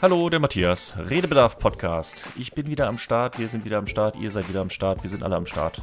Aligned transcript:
Hallo, 0.00 0.30
der 0.30 0.38
Matthias. 0.38 0.96
Redebedarf 0.96 1.58
Podcast. 1.58 2.24
Ich 2.36 2.52
bin 2.52 2.68
wieder 2.68 2.86
am 2.86 2.98
Start, 2.98 3.36
wir 3.40 3.48
sind 3.48 3.64
wieder 3.64 3.78
am 3.78 3.88
Start, 3.88 4.14
ihr 4.14 4.30
seid 4.30 4.48
wieder 4.48 4.60
am 4.60 4.70
Start, 4.70 5.02
wir 5.02 5.10
sind 5.10 5.24
alle 5.24 5.34
am 5.34 5.44
Start. 5.44 5.82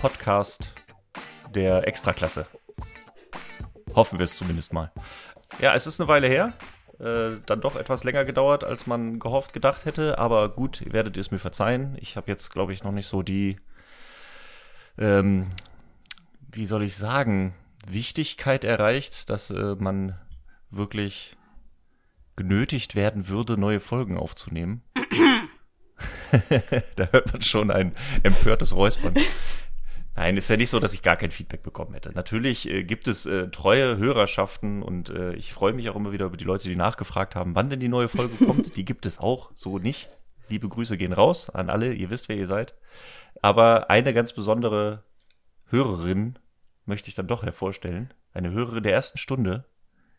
Podcast 0.00 0.72
der 1.54 1.86
Extraklasse. 1.86 2.46
Hoffen 3.94 4.18
wir 4.18 4.24
es 4.24 4.36
zumindest 4.36 4.72
mal. 4.72 4.90
Ja, 5.60 5.74
es 5.74 5.86
ist 5.86 6.00
eine 6.00 6.08
Weile 6.08 6.26
her. 6.26 6.54
Äh, 6.98 7.36
dann 7.44 7.60
doch 7.60 7.76
etwas 7.76 8.02
länger 8.02 8.24
gedauert, 8.24 8.64
als 8.64 8.86
man 8.86 9.18
gehofft, 9.18 9.52
gedacht 9.52 9.84
hätte. 9.84 10.16
Aber 10.16 10.48
gut, 10.48 10.80
ihr 10.80 10.94
werdet 10.94 11.18
es 11.18 11.30
mir 11.30 11.38
verzeihen. 11.38 11.98
Ich 12.00 12.16
habe 12.16 12.30
jetzt, 12.30 12.50
glaube 12.50 12.72
ich, 12.72 12.82
noch 12.82 12.92
nicht 12.92 13.08
so 13.08 13.20
die, 13.22 13.60
ähm, 14.96 15.50
wie 16.50 16.64
soll 16.64 16.82
ich 16.82 16.96
sagen, 16.96 17.54
Wichtigkeit 17.86 18.64
erreicht, 18.64 19.28
dass 19.28 19.50
äh, 19.50 19.76
man 19.78 20.18
wirklich 20.70 21.36
genötigt 22.36 22.94
werden 22.94 23.28
würde, 23.28 23.58
neue 23.58 23.80
Folgen 23.80 24.18
aufzunehmen. 24.18 24.82
da 26.96 27.08
hört 27.12 27.32
man 27.32 27.42
schon 27.42 27.70
ein 27.70 27.94
empörtes 28.22 28.74
Räuspern. 28.74 29.14
Nein, 30.16 30.36
ist 30.36 30.48
ja 30.48 30.56
nicht 30.56 30.70
so, 30.70 30.78
dass 30.78 30.94
ich 30.94 31.02
gar 31.02 31.16
kein 31.16 31.32
Feedback 31.32 31.62
bekommen 31.62 31.94
hätte. 31.94 32.12
Natürlich 32.12 32.68
äh, 32.68 32.84
gibt 32.84 33.08
es 33.08 33.26
äh, 33.26 33.48
treue 33.48 33.96
Hörerschaften 33.96 34.82
und 34.82 35.10
äh, 35.10 35.34
ich 35.34 35.52
freue 35.52 35.72
mich 35.72 35.90
auch 35.90 35.96
immer 35.96 36.12
wieder 36.12 36.26
über 36.26 36.36
die 36.36 36.44
Leute, 36.44 36.68
die 36.68 36.76
nachgefragt 36.76 37.34
haben, 37.34 37.56
wann 37.56 37.68
denn 37.68 37.80
die 37.80 37.88
neue 37.88 38.08
Folge 38.08 38.44
kommt. 38.44 38.76
Die 38.76 38.84
gibt 38.84 39.06
es 39.06 39.18
auch, 39.18 39.50
so 39.54 39.78
nicht. 39.78 40.08
Liebe 40.48 40.68
Grüße 40.68 40.96
gehen 40.96 41.12
raus 41.12 41.50
an 41.50 41.68
alle, 41.68 41.92
ihr 41.92 42.10
wisst, 42.10 42.28
wer 42.28 42.36
ihr 42.36 42.46
seid. 42.46 42.74
Aber 43.42 43.90
eine 43.90 44.14
ganz 44.14 44.32
besondere 44.32 45.02
Hörerin 45.70 46.38
möchte 46.84 47.08
ich 47.08 47.16
dann 47.16 47.26
doch 47.26 47.42
hervorstellen. 47.42 48.14
Eine 48.32 48.52
Hörerin 48.52 48.84
der 48.84 48.92
ersten 48.92 49.18
Stunde, 49.18 49.64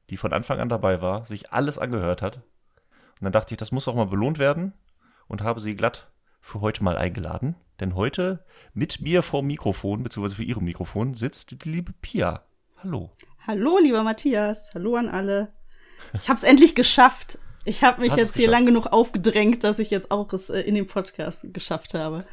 die 0.09 0.17
von 0.17 0.33
Anfang 0.33 0.59
an 0.59 0.69
dabei 0.69 1.01
war, 1.01 1.25
sich 1.25 1.51
alles 1.51 1.79
angehört 1.79 2.21
hat. 2.21 2.37
Und 2.37 3.23
dann 3.23 3.31
dachte 3.31 3.53
ich, 3.53 3.57
das 3.57 3.71
muss 3.71 3.87
auch 3.87 3.95
mal 3.95 4.05
belohnt 4.05 4.39
werden 4.39 4.73
und 5.27 5.41
habe 5.41 5.59
sie 5.59 5.75
glatt 5.75 6.11
für 6.41 6.61
heute 6.61 6.83
mal 6.83 6.97
eingeladen. 6.97 7.55
Denn 7.79 7.95
heute 7.95 8.45
mit 8.73 9.01
mir 9.01 9.21
vor 9.21 9.41
dem 9.41 9.47
Mikrofon, 9.47 10.03
beziehungsweise 10.03 10.35
für 10.35 10.43
ihrem 10.43 10.65
Mikrofon, 10.65 11.13
sitzt 11.13 11.51
die 11.51 11.69
liebe 11.69 11.93
Pia. 12.01 12.43
Hallo. 12.83 13.11
Hallo, 13.47 13.79
lieber 13.81 14.03
Matthias. 14.03 14.71
Hallo 14.73 14.95
an 14.95 15.09
alle. 15.09 15.53
Ich 16.13 16.29
habe 16.29 16.37
es 16.37 16.43
endlich 16.43 16.75
geschafft. 16.75 17.39
Ich 17.63 17.83
habe 17.83 18.01
mich 18.01 18.11
Hast 18.11 18.19
jetzt 18.19 18.35
hier 18.35 18.49
lang 18.49 18.65
genug 18.65 18.87
aufgedrängt, 18.87 19.63
dass 19.63 19.79
ich 19.79 19.89
jetzt 19.89 20.11
auch 20.11 20.31
es 20.33 20.49
äh, 20.49 20.61
in 20.61 20.75
dem 20.75 20.85
Podcast 20.85 21.53
geschafft 21.53 21.95
habe. 21.95 22.25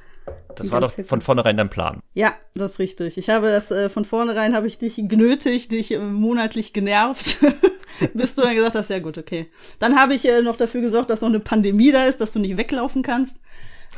Das 0.57 0.71
war 0.71 0.81
doch 0.81 0.93
von 0.93 1.21
vornherein 1.21 1.57
dein 1.57 1.71
Plan. 1.71 2.03
Ja, 2.15 2.35
das 2.55 2.73
ist 2.73 2.79
richtig. 2.79 3.19
Ich 3.19 3.29
habe 3.31 3.49
das 3.49 3.71
äh, 3.71 3.89
von 3.89 4.05
vornherein 4.05 4.55
habe 4.55 4.67
ich 4.67 4.79
dich 4.79 4.97
genötigt, 4.97 5.73
dich 5.73 5.93
äh, 5.93 5.99
monatlich 5.99 6.73
genervt, 6.73 7.39
bis 8.15 8.35
du 8.35 8.43
dann 8.43 8.55
gesagt 8.55 8.75
hast, 8.75 8.91
ja 8.91 8.99
gut, 8.99 9.19
okay. 9.19 9.51
Dann 9.79 9.97
habe 9.97 10.15
ich 10.15 10.27
äh, 10.29 10.43
noch 10.43 10.57
dafür 10.57 10.81
gesorgt, 10.81 11.11
dass 11.11 11.23
noch 11.23 11.29
eine 11.29 11.41
Pandemie 11.41 11.91
da 11.91 12.05
ist, 12.05 12.21
dass 12.21 12.33
du 12.33 12.39
nicht 12.39 12.57
weglaufen 12.57 13.03
kannst. 13.03 13.39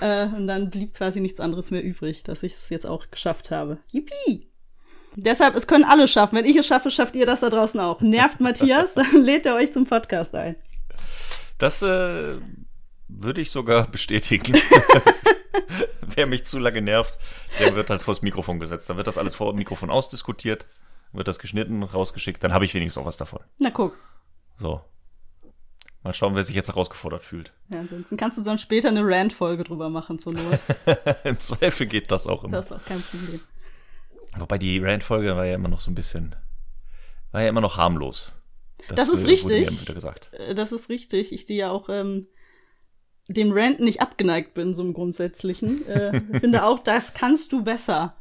Äh, 0.00 0.26
und 0.26 0.46
dann 0.46 0.70
blieb 0.70 0.94
quasi 0.94 1.20
nichts 1.20 1.40
anderes 1.40 1.70
mehr 1.70 1.82
übrig, 1.82 2.22
dass 2.22 2.42
ich 2.42 2.54
es 2.54 2.68
jetzt 2.68 2.86
auch 2.86 3.10
geschafft 3.10 3.50
habe. 3.50 3.78
Yippie! 3.90 4.48
Deshalb, 5.16 5.54
es 5.54 5.66
können 5.66 5.84
alle 5.84 6.08
schaffen. 6.08 6.36
Wenn 6.36 6.44
ich 6.44 6.56
es 6.56 6.66
schaffe, 6.66 6.90
schafft 6.90 7.14
ihr 7.14 7.26
das 7.26 7.40
da 7.40 7.50
draußen 7.50 7.78
auch. 7.78 8.00
Nervt 8.00 8.40
Matthias, 8.40 8.94
dann 8.94 9.22
lädt 9.22 9.46
er 9.46 9.54
euch 9.54 9.72
zum 9.72 9.86
Podcast 9.86 10.34
ein. 10.34 10.56
Das 11.58 11.82
äh, 11.82 12.36
würde 13.08 13.40
ich 13.40 13.50
sogar 13.50 13.86
bestätigen. 13.88 14.54
Wer 16.00 16.26
mich 16.26 16.44
zu 16.44 16.58
lange 16.58 16.82
nervt, 16.82 17.18
der 17.60 17.74
wird 17.74 17.90
halt 17.90 18.02
vors 18.02 18.22
Mikrofon 18.22 18.60
gesetzt. 18.60 18.88
Dann 18.88 18.96
wird 18.96 19.06
das 19.06 19.18
alles 19.18 19.34
vor 19.34 19.52
dem 19.52 19.58
Mikrofon 19.58 19.90
ausdiskutiert, 19.90 20.66
wird 21.12 21.28
das 21.28 21.38
geschnitten, 21.38 21.82
rausgeschickt, 21.82 22.42
dann 22.42 22.52
habe 22.52 22.64
ich 22.64 22.74
wenigstens 22.74 23.00
auch 23.00 23.06
was 23.06 23.16
davon. 23.16 23.40
Na 23.58 23.70
guck. 23.70 23.98
So. 24.56 24.80
Mal 26.02 26.12
schauen, 26.12 26.34
wer 26.34 26.44
sich 26.44 26.54
jetzt 26.54 26.68
herausgefordert 26.68 27.24
fühlt. 27.24 27.52
Ja, 27.70 27.80
ansonsten 27.80 28.18
kannst 28.18 28.36
du 28.36 28.42
dann 28.42 28.58
später 28.58 28.90
eine 28.90 29.00
Rant-Folge 29.02 29.64
drüber 29.64 29.88
machen 29.88 30.18
zur 30.18 30.34
Not. 30.34 30.60
Im 31.24 31.40
Zweifel 31.40 31.86
geht 31.86 32.10
das 32.10 32.26
auch 32.26 32.44
immer. 32.44 32.52
Das 32.52 32.66
ist 32.66 32.72
auch 32.72 32.84
kein 32.84 33.00
Problem. 33.00 33.40
Wobei 34.36 34.58
die 34.58 34.78
Rant-Folge 34.80 35.34
war 35.34 35.46
ja 35.46 35.54
immer 35.54 35.68
noch 35.68 35.80
so 35.80 35.90
ein 35.90 35.94
bisschen, 35.94 36.36
war 37.32 37.42
ja 37.42 37.48
immer 37.48 37.62
noch 37.62 37.78
harmlos. 37.78 38.32
Das 38.94 39.08
ist 39.08 39.24
äh, 39.24 39.28
richtig. 39.28 39.68
Äh, 40.32 40.54
Das 40.54 40.72
ist 40.72 40.90
richtig. 40.90 41.32
Ich 41.32 41.46
die 41.46 41.56
ja 41.56 41.70
auch 41.70 41.88
ähm, 41.88 42.26
dem 43.28 43.52
Rant 43.52 43.80
nicht 43.80 44.00
abgeneigt 44.00 44.54
bin, 44.54 44.74
so 44.74 44.82
im 44.82 44.92
Grundsätzlichen. 44.94 45.86
Äh, 45.88 46.20
finde 46.40 46.64
auch, 46.64 46.78
das 46.80 47.14
kannst 47.14 47.52
du 47.52 47.62
besser. 47.64 48.14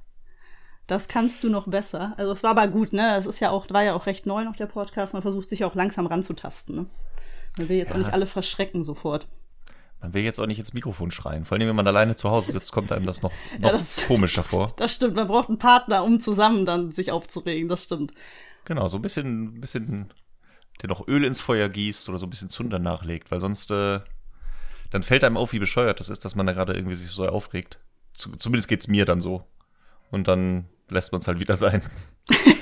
Das 0.88 1.08
kannst 1.08 1.44
du 1.44 1.50
noch 1.50 1.68
besser. 1.68 2.14
Also 2.18 2.32
es 2.34 2.44
war 2.44 2.52
aber 2.52 2.68
gut, 2.68 2.94
ne? 2.94 3.16
Es 3.18 3.26
ist 3.26 3.40
ja 3.40 3.50
auch, 3.52 3.70
war 3.70 3.84
ja 3.84 3.94
auch 3.96 4.06
recht 4.06 4.26
neu 4.26 4.44
noch 4.44 4.56
der 4.56 4.66
Podcast. 4.66 5.14
Man 5.14 5.22
versucht 5.22 5.50
sich 5.50 5.64
auch 5.66 5.76
langsam 5.76 6.06
ranzutasten, 6.08 6.76
ne? 6.76 6.86
Man 7.58 7.70
will 7.70 7.78
jetzt 7.78 7.92
auch 7.92 7.96
Ja. 7.96 8.02
nicht 8.04 8.14
alle 8.14 8.26
verschrecken 8.26 8.84
sofort. 8.84 9.28
Man 10.02 10.14
will 10.14 10.24
jetzt 10.24 10.40
auch 10.40 10.48
nicht 10.48 10.60
ins 10.60 10.74
Mikrofon 10.74 11.12
schreien. 11.12 11.46
Vor 11.46 11.58
allem, 11.58 11.68
wenn 11.70 11.76
man 11.76 11.88
alleine 11.88 12.18
zu 12.18 12.30
Hause 12.30 12.52
sitzt, 12.52 12.74
kommt 12.74 12.92
einem 12.92 13.06
das 13.06 13.22
noch, 13.22 13.32
noch 13.60 13.70
Ja, 13.70 13.72
das- 13.76 14.06
komischer 14.08 14.44
vor. 14.44 14.74
Das 14.76 14.94
stimmt, 14.94 15.16
man 15.16 15.28
braucht 15.28 15.48
einen 15.48 15.58
Partner, 15.60 16.04
um 16.04 16.20
zusammen 16.20 16.66
dann 16.66 16.92
sich 16.92 17.12
aufzuregen. 17.12 17.70
Das 17.70 17.84
stimmt. 17.86 18.14
Genau, 18.66 18.88
so 18.90 18.98
ein 18.98 19.02
bisschen, 19.02 19.56
ein 19.56 19.62
bisschen, 19.62 20.14
der 20.82 20.90
noch 20.90 21.08
Öl 21.08 21.24
ins 21.24 21.40
Feuer 21.40 21.70
gießt 21.70 22.10
oder 22.10 22.18
so 22.18 22.26
ein 22.26 22.30
bisschen 22.30 22.50
Zunder 22.50 22.80
nachlegt, 22.80 23.32
weil 23.32 23.40
sonst, 23.40 23.72
äh, 23.72 24.00
dann 24.94 25.04
fällt 25.04 25.24
einem 25.24 25.38
auf, 25.38 25.54
wie 25.54 25.60
bescheuert 25.60 26.00
das 26.00 26.10
ist, 26.10 26.24
dass 26.26 26.36
man 26.36 26.46
da 26.46 26.54
gerade 26.54 26.74
irgendwie 26.74 26.96
sich 26.96 27.12
so 27.12 27.26
aufregt. 27.28 27.80
Zu, 28.14 28.32
zumindest 28.36 28.68
geht's 28.68 28.88
mir 28.88 29.06
dann 29.06 29.22
so. 29.22 29.44
Und 30.12 30.28
dann 30.28 30.70
lässt 30.90 31.12
man 31.12 31.22
es 31.22 31.28
halt 31.28 31.40
wieder 31.40 31.56
sein. 31.56 31.82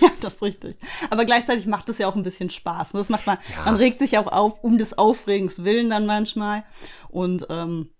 Ja, 0.02 0.10
das 0.22 0.36
ist 0.36 0.42
richtig. 0.42 0.78
Aber 1.12 1.26
gleichzeitig 1.26 1.68
macht 1.68 1.88
es 1.90 2.00
ja 2.00 2.08
auch 2.08 2.16
ein 2.16 2.24
bisschen 2.24 2.50
Spaß. 2.50 2.96
Ne? 2.96 3.00
Das 3.02 3.10
macht 3.10 3.28
man, 3.28 3.38
Ja. 3.56 3.66
man 3.66 3.76
regt 3.76 4.00
sich 4.00 4.18
auch 4.18 4.26
auf, 4.26 4.64
um 4.64 4.80
des 4.80 4.98
Aufregens 4.98 5.64
willen 5.64 5.92
dann 5.92 6.08
manchmal. 6.08 6.64
Und 7.10 7.46
ähm, 7.52 7.92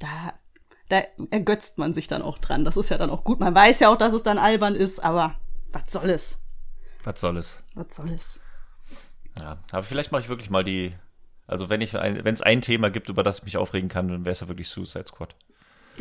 da, 0.00 0.32
da 0.88 1.02
ergötzt 1.30 1.78
man 1.78 1.94
sich 1.94 2.08
dann 2.08 2.22
auch 2.22 2.38
dran. 2.38 2.64
Das 2.64 2.76
ist 2.76 2.88
ja 2.88 2.98
dann 2.98 3.10
auch 3.10 3.22
gut. 3.22 3.38
Man 3.38 3.54
weiß 3.54 3.78
ja 3.78 3.90
auch, 3.92 3.96
dass 3.96 4.12
es 4.12 4.24
dann 4.24 4.38
albern 4.38 4.74
ist, 4.74 4.98
aber 5.04 5.36
was 5.72 5.84
soll 5.92 6.10
es? 6.10 6.38
Was 7.04 7.20
soll 7.20 7.36
es? 7.36 7.58
Was 7.76 7.94
soll 7.94 8.10
es? 8.10 8.40
Ja, 9.40 9.62
aber 9.70 9.82
vielleicht 9.84 10.10
mache 10.10 10.22
ich 10.22 10.28
wirklich 10.28 10.50
mal 10.50 10.64
die, 10.64 10.94
also 11.46 11.68
wenn 11.68 11.80
ich 11.80 11.96
ein, 11.96 12.24
wenn 12.24 12.34
es 12.34 12.42
ein 12.42 12.62
Thema 12.62 12.90
gibt, 12.90 13.08
über 13.08 13.22
das 13.22 13.38
ich 13.38 13.44
mich 13.44 13.56
aufregen 13.56 13.88
kann, 13.88 14.08
dann 14.08 14.24
wäre 14.24 14.32
es 14.32 14.40
ja 14.40 14.48
wirklich 14.48 14.68
Suicide 14.68 15.06
Squad. 15.06 15.34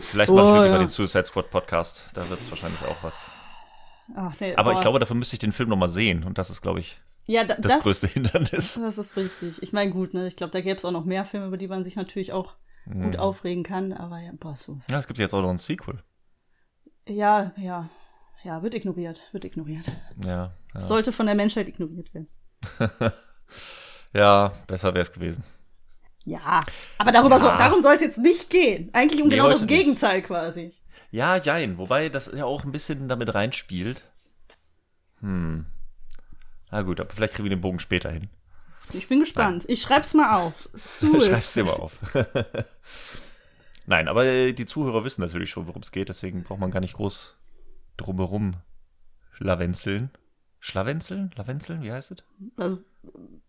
vielleicht 0.00 0.32
mache 0.32 0.44
ich 0.46 0.50
Oh, 0.50 0.54
wirklich 0.54 0.66
ja. 0.66 0.72
mal 0.72 0.78
den 0.78 0.88
Suicide 0.88 1.24
Squad 1.24 1.50
Podcast. 1.50 2.04
Da 2.14 2.28
wird 2.28 2.40
es 2.40 2.50
wahrscheinlich 2.50 2.82
auch 2.84 3.02
was. 3.02 3.30
Ach, 4.14 4.34
nee, 4.40 4.54
Aber 4.56 4.70
oh. 4.70 4.74
ich 4.74 4.80
glaube, 4.80 4.98
dafür 4.98 5.16
müsste 5.16 5.36
ich 5.36 5.40
den 5.40 5.52
Film 5.52 5.68
noch 5.68 5.76
mal 5.76 5.88
sehen. 5.88 6.24
Und 6.24 6.38
das 6.38 6.50
ist, 6.50 6.62
glaube 6.62 6.80
ich, 6.80 7.00
ja, 7.26 7.44
da, 7.44 7.54
das, 7.54 7.80
größte 7.82 8.06
Hindernis. 8.06 8.74
Das 8.74 8.98
ist 8.98 9.16
richtig. 9.16 9.62
Ich 9.62 9.72
meine, 9.72 9.90
gut, 9.90 10.12
ne? 10.12 10.26
Ich 10.26 10.36
glaube, 10.36 10.52
da 10.52 10.60
gäbe 10.60 10.76
es 10.76 10.84
auch 10.84 10.90
noch 10.90 11.04
mehr 11.06 11.24
Filme, 11.24 11.46
über 11.46 11.56
die 11.56 11.68
man 11.68 11.82
sich 11.84 11.96
natürlich 11.96 12.32
auch 12.32 12.54
Mhm. 12.86 13.02
gut 13.04 13.16
aufregen 13.18 13.62
kann. 13.62 13.92
Aber 13.94 14.20
ja, 14.20 14.32
boah, 14.38 14.54
so. 14.54 14.78
Ja, 14.90 14.98
es 14.98 15.06
gibt 15.06 15.18
jetzt 15.18 15.32
auch 15.34 15.40
noch 15.40 15.48
ein 15.48 15.56
Sequel. 15.58 16.02
Ja, 17.08 17.52
ja. 17.56 17.88
Ja, 18.42 18.62
wird 18.62 18.74
ignoriert. 18.74 19.22
Wird 19.32 19.46
ignoriert. 19.46 19.90
Ja, 20.22 20.54
ja. 20.74 20.82
Sollte 20.82 21.12
von 21.12 21.24
der 21.24 21.34
Menschheit 21.34 21.66
ignoriert 21.68 22.12
werden. 22.12 22.28
ja 24.14 24.52
besser 24.66 24.94
wäre 24.94 25.02
es 25.02 25.12
gewesen. 25.12 25.44
Ja, 26.24 26.64
aber 26.98 27.12
darüber 27.12 27.36
Ja. 27.36 27.40
soll, 27.42 27.56
darum 27.58 27.82
soll 27.82 27.94
es 27.96 28.00
jetzt 28.00 28.18
nicht 28.18 28.48
gehen. 28.48 28.88
Eigentlich 28.94 29.20
um 29.22 29.28
Nee, 29.28 29.34
genau 29.36 29.48
das 29.48 29.56
heute 29.60 29.66
nicht. 29.66 29.78
Gegenteil 29.78 30.22
quasi. 30.22 30.72
Ja, 31.10 31.36
jein. 31.36 31.78
Wobei 31.78 32.08
das 32.08 32.30
ja 32.34 32.44
auch 32.46 32.64
ein 32.64 32.72
bisschen 32.72 33.08
damit 33.08 33.34
reinspielt. 33.34 34.02
Hm. 35.20 35.66
Na 36.70 36.82
gut, 36.82 36.98
aber 37.00 37.12
vielleicht 37.12 37.34
kriegen 37.34 37.44
wir 37.44 37.54
den 37.56 37.60
Bogen 37.60 37.78
später 37.78 38.10
hin. 38.10 38.30
Ich 38.92 39.08
bin 39.08 39.20
gespannt. 39.20 39.64
Ich 39.68 39.82
schreib's 39.82 40.14
mal 40.14 40.34
auf. 40.40 40.68
Schreib's 40.76 41.52
dir 41.54 41.64
mal 41.64 41.72
auf. 41.74 41.92
Nein, 43.86 44.08
aber 44.08 44.24
äh, 44.24 44.52
die 44.52 44.66
Zuhörer 44.66 45.04
wissen 45.04 45.20
natürlich 45.20 45.50
schon, 45.50 45.66
worum 45.66 45.82
es 45.82 45.92
geht, 45.92 46.08
deswegen 46.08 46.42
braucht 46.42 46.60
man 46.60 46.70
gar 46.70 46.80
nicht 46.80 46.94
groß 46.94 47.34
drumherum 47.96 48.54
schlawenzeln. 49.32 50.10
Schlawenzeln? 50.58 51.30
Lavenzeln? 51.36 51.82
Wie 51.82 51.92
heißt 51.92 52.12
es? 52.12 52.24
Also, 52.56 52.78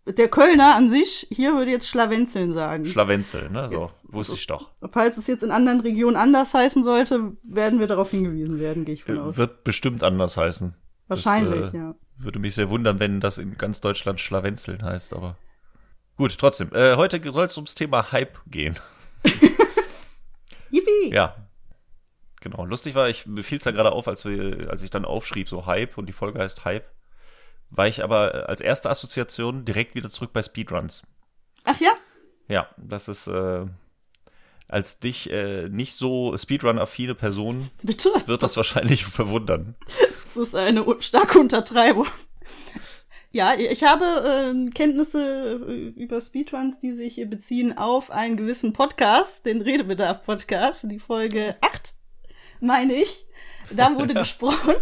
der 0.07 0.27
Kölner 0.29 0.75
an 0.75 0.89
sich 0.89 1.27
hier 1.31 1.55
würde 1.55 1.71
jetzt 1.71 1.87
Schlawenzeln 1.87 2.53
sagen. 2.53 2.85
Schlawenzeln, 2.85 3.51
ne? 3.51 3.69
So, 3.69 3.83
Jetzt- 3.83 4.13
wusste 4.13 4.35
ich 4.35 4.45
doch. 4.47 4.69
Falls 4.91 5.17
es 5.17 5.25
jetzt 5.27 5.43
in 5.43 5.51
anderen 5.51 5.79
Regionen 5.81 6.15
anders 6.15 6.53
heißen 6.53 6.83
sollte, 6.83 7.33
werden 7.43 7.79
wir 7.79 7.87
darauf 7.87 8.11
hingewiesen 8.11 8.59
werden, 8.59 8.85
gehe 8.85 8.93
ich 8.93 9.03
von 9.03 9.17
aus. 9.17 9.37
Wird 9.37 9.63
bestimmt 9.63 10.03
anders 10.03 10.37
heißen. 10.37 10.75
Wahrscheinlich, 11.07 11.61
das, 11.61 11.73
äh, 11.73 11.77
ja. 11.77 11.95
Würde 12.17 12.39
mich 12.39 12.55
sehr 12.55 12.69
wundern, 12.69 12.99
wenn 12.99 13.19
das 13.19 13.37
in 13.37 13.57
ganz 13.57 13.81
Deutschland 13.81 14.19
Schlawenzeln 14.19 14.83
heißt, 14.83 15.13
aber 15.13 15.37
gut, 16.17 16.37
trotzdem. 16.37 16.73
Äh, 16.73 16.95
heute 16.95 17.19
soll 17.31 17.45
es 17.45 17.57
ums 17.57 17.75
Thema 17.75 18.11
Hype 18.11 18.37
gehen. 18.47 18.75
Yippie! 20.69 21.11
Ja. 21.11 21.35
Genau. 22.41 22.65
Lustig 22.65 22.93
war, 22.95 23.09
ich, 23.09 23.25
mir 23.25 23.43
fiel 23.43 23.57
es 23.57 23.63
da 23.63 23.71
gerade 23.71 23.91
auf, 23.91 24.07
als, 24.07 24.23
wir, 24.23 24.69
als 24.69 24.83
ich 24.83 24.91
dann 24.91 25.03
aufschrieb, 25.03 25.49
so 25.49 25.65
Hype 25.65 25.97
und 25.97 26.05
die 26.05 26.13
Folge 26.13 26.39
heißt 26.39 26.63
Hype, 26.63 26.85
war 27.69 27.87
ich 27.87 28.03
aber 28.03 28.33
äh, 28.33 28.37
als 28.45 28.61
erste 28.61 28.89
Assoziation 28.89 29.65
direkt 29.65 29.95
wieder 29.95 30.09
zurück 30.09 30.31
bei 30.33 30.43
Speedruns. 30.43 31.03
Ach 31.63 31.79
ja? 31.79 31.91
Ja, 32.47 32.69
das 32.77 33.07
ist 33.07 33.27
äh, 33.27 33.65
als 34.67 34.99
dich 34.99 35.29
äh, 35.31 35.69
nicht 35.69 35.93
so 35.93 36.37
Speedrun-affine 36.37 37.15
Person 37.15 37.69
Bitte? 37.83 38.09
wird 38.25 38.43
das 38.43 38.57
wahrscheinlich 38.57 39.05
verwundern. 39.05 39.75
Das 40.23 40.37
ist 40.37 40.55
eine 40.55 40.85
starke 40.99 41.39
Untertreibung. 41.39 42.07
Ja, 43.31 43.53
ich 43.53 43.83
habe 43.83 44.05
äh, 44.05 44.69
Kenntnisse 44.71 45.55
über 45.95 46.21
Speedruns, 46.21 46.79
die 46.79 46.93
sich 46.93 47.15
beziehen 47.29 47.77
auf 47.77 48.09
einen 48.09 48.37
gewissen 48.37 48.71
Podcast, 48.71 49.45
den 49.45 49.61
Redebedarf-Podcast, 49.61 50.89
die 50.89 50.99
Folge 50.99 51.57
8, 51.59 51.93
meine 52.61 52.93
ich. 52.93 53.27
Da 53.71 53.93
wurde 53.95 54.13
gesprochen, 54.13 54.75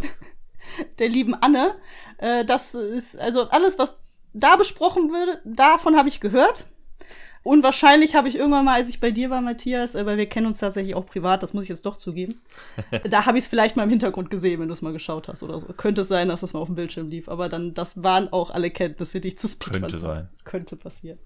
der 1.00 1.10
lieben 1.10 1.34
Anne. 1.34 1.76
Äh, 2.24 2.46
das 2.46 2.74
ist, 2.74 3.20
also 3.20 3.50
alles, 3.50 3.78
was 3.78 4.00
da 4.32 4.56
besprochen 4.56 5.12
würde, 5.12 5.42
davon 5.44 5.98
habe 5.98 6.08
ich 6.08 6.22
gehört. 6.22 6.68
Und 7.46 7.62
wahrscheinlich 7.62 8.16
habe 8.16 8.30
ich 8.30 8.38
irgendwann 8.38 8.64
mal, 8.64 8.76
als 8.76 8.88
ich 8.88 9.02
bei 9.02 9.12
dir 9.12 9.30
war, 9.30 9.42
Matthias, 9.42 9.96
äh, 9.96 10.06
weil 10.06 10.16
wir 10.16 10.28
kennen 10.28 10.48
uns 10.48 10.60
tatsächlich 10.60 10.96
auch 10.96 11.06
privat, 11.06 11.44
das 11.44 11.54
muss 11.54 11.64
ich 11.64 11.70
jetzt 11.70 11.86
doch 11.86 11.98
zugeben, 11.98 12.40
da 13.10 13.26
habe 13.26 13.38
ich 13.38 13.44
es 13.44 13.50
vielleicht 13.50 13.76
mal 13.76 13.84
im 13.84 13.90
Hintergrund 13.90 14.30
gesehen, 14.30 14.62
wenn 14.62 14.70
du 14.70 14.74
es 14.74 14.82
mal 14.82 14.94
geschaut 14.94 15.28
hast 15.28 15.44
oder 15.44 15.60
so. 15.60 15.68
Könnte 15.74 16.02
es 16.02 16.08
sein, 16.08 16.30
dass 16.30 16.40
das 16.40 16.54
mal 16.54 16.62
auf 16.62 16.70
dem 16.70 16.76
Bildschirm 16.76 17.10
lief, 17.10 17.28
aber 17.28 17.50
dann, 17.50 17.74
das 17.74 18.02
waren 18.02 18.32
auch 18.32 18.50
alle 18.52 18.72
Kenntnisse, 18.72 19.20
die 19.20 19.28
ich 19.30 19.38
zu 19.38 19.50
Speedruns 19.50 19.82
Könnte 19.82 19.98
sein. 19.98 20.30
Könnte 20.46 20.76
passieren. 20.78 21.20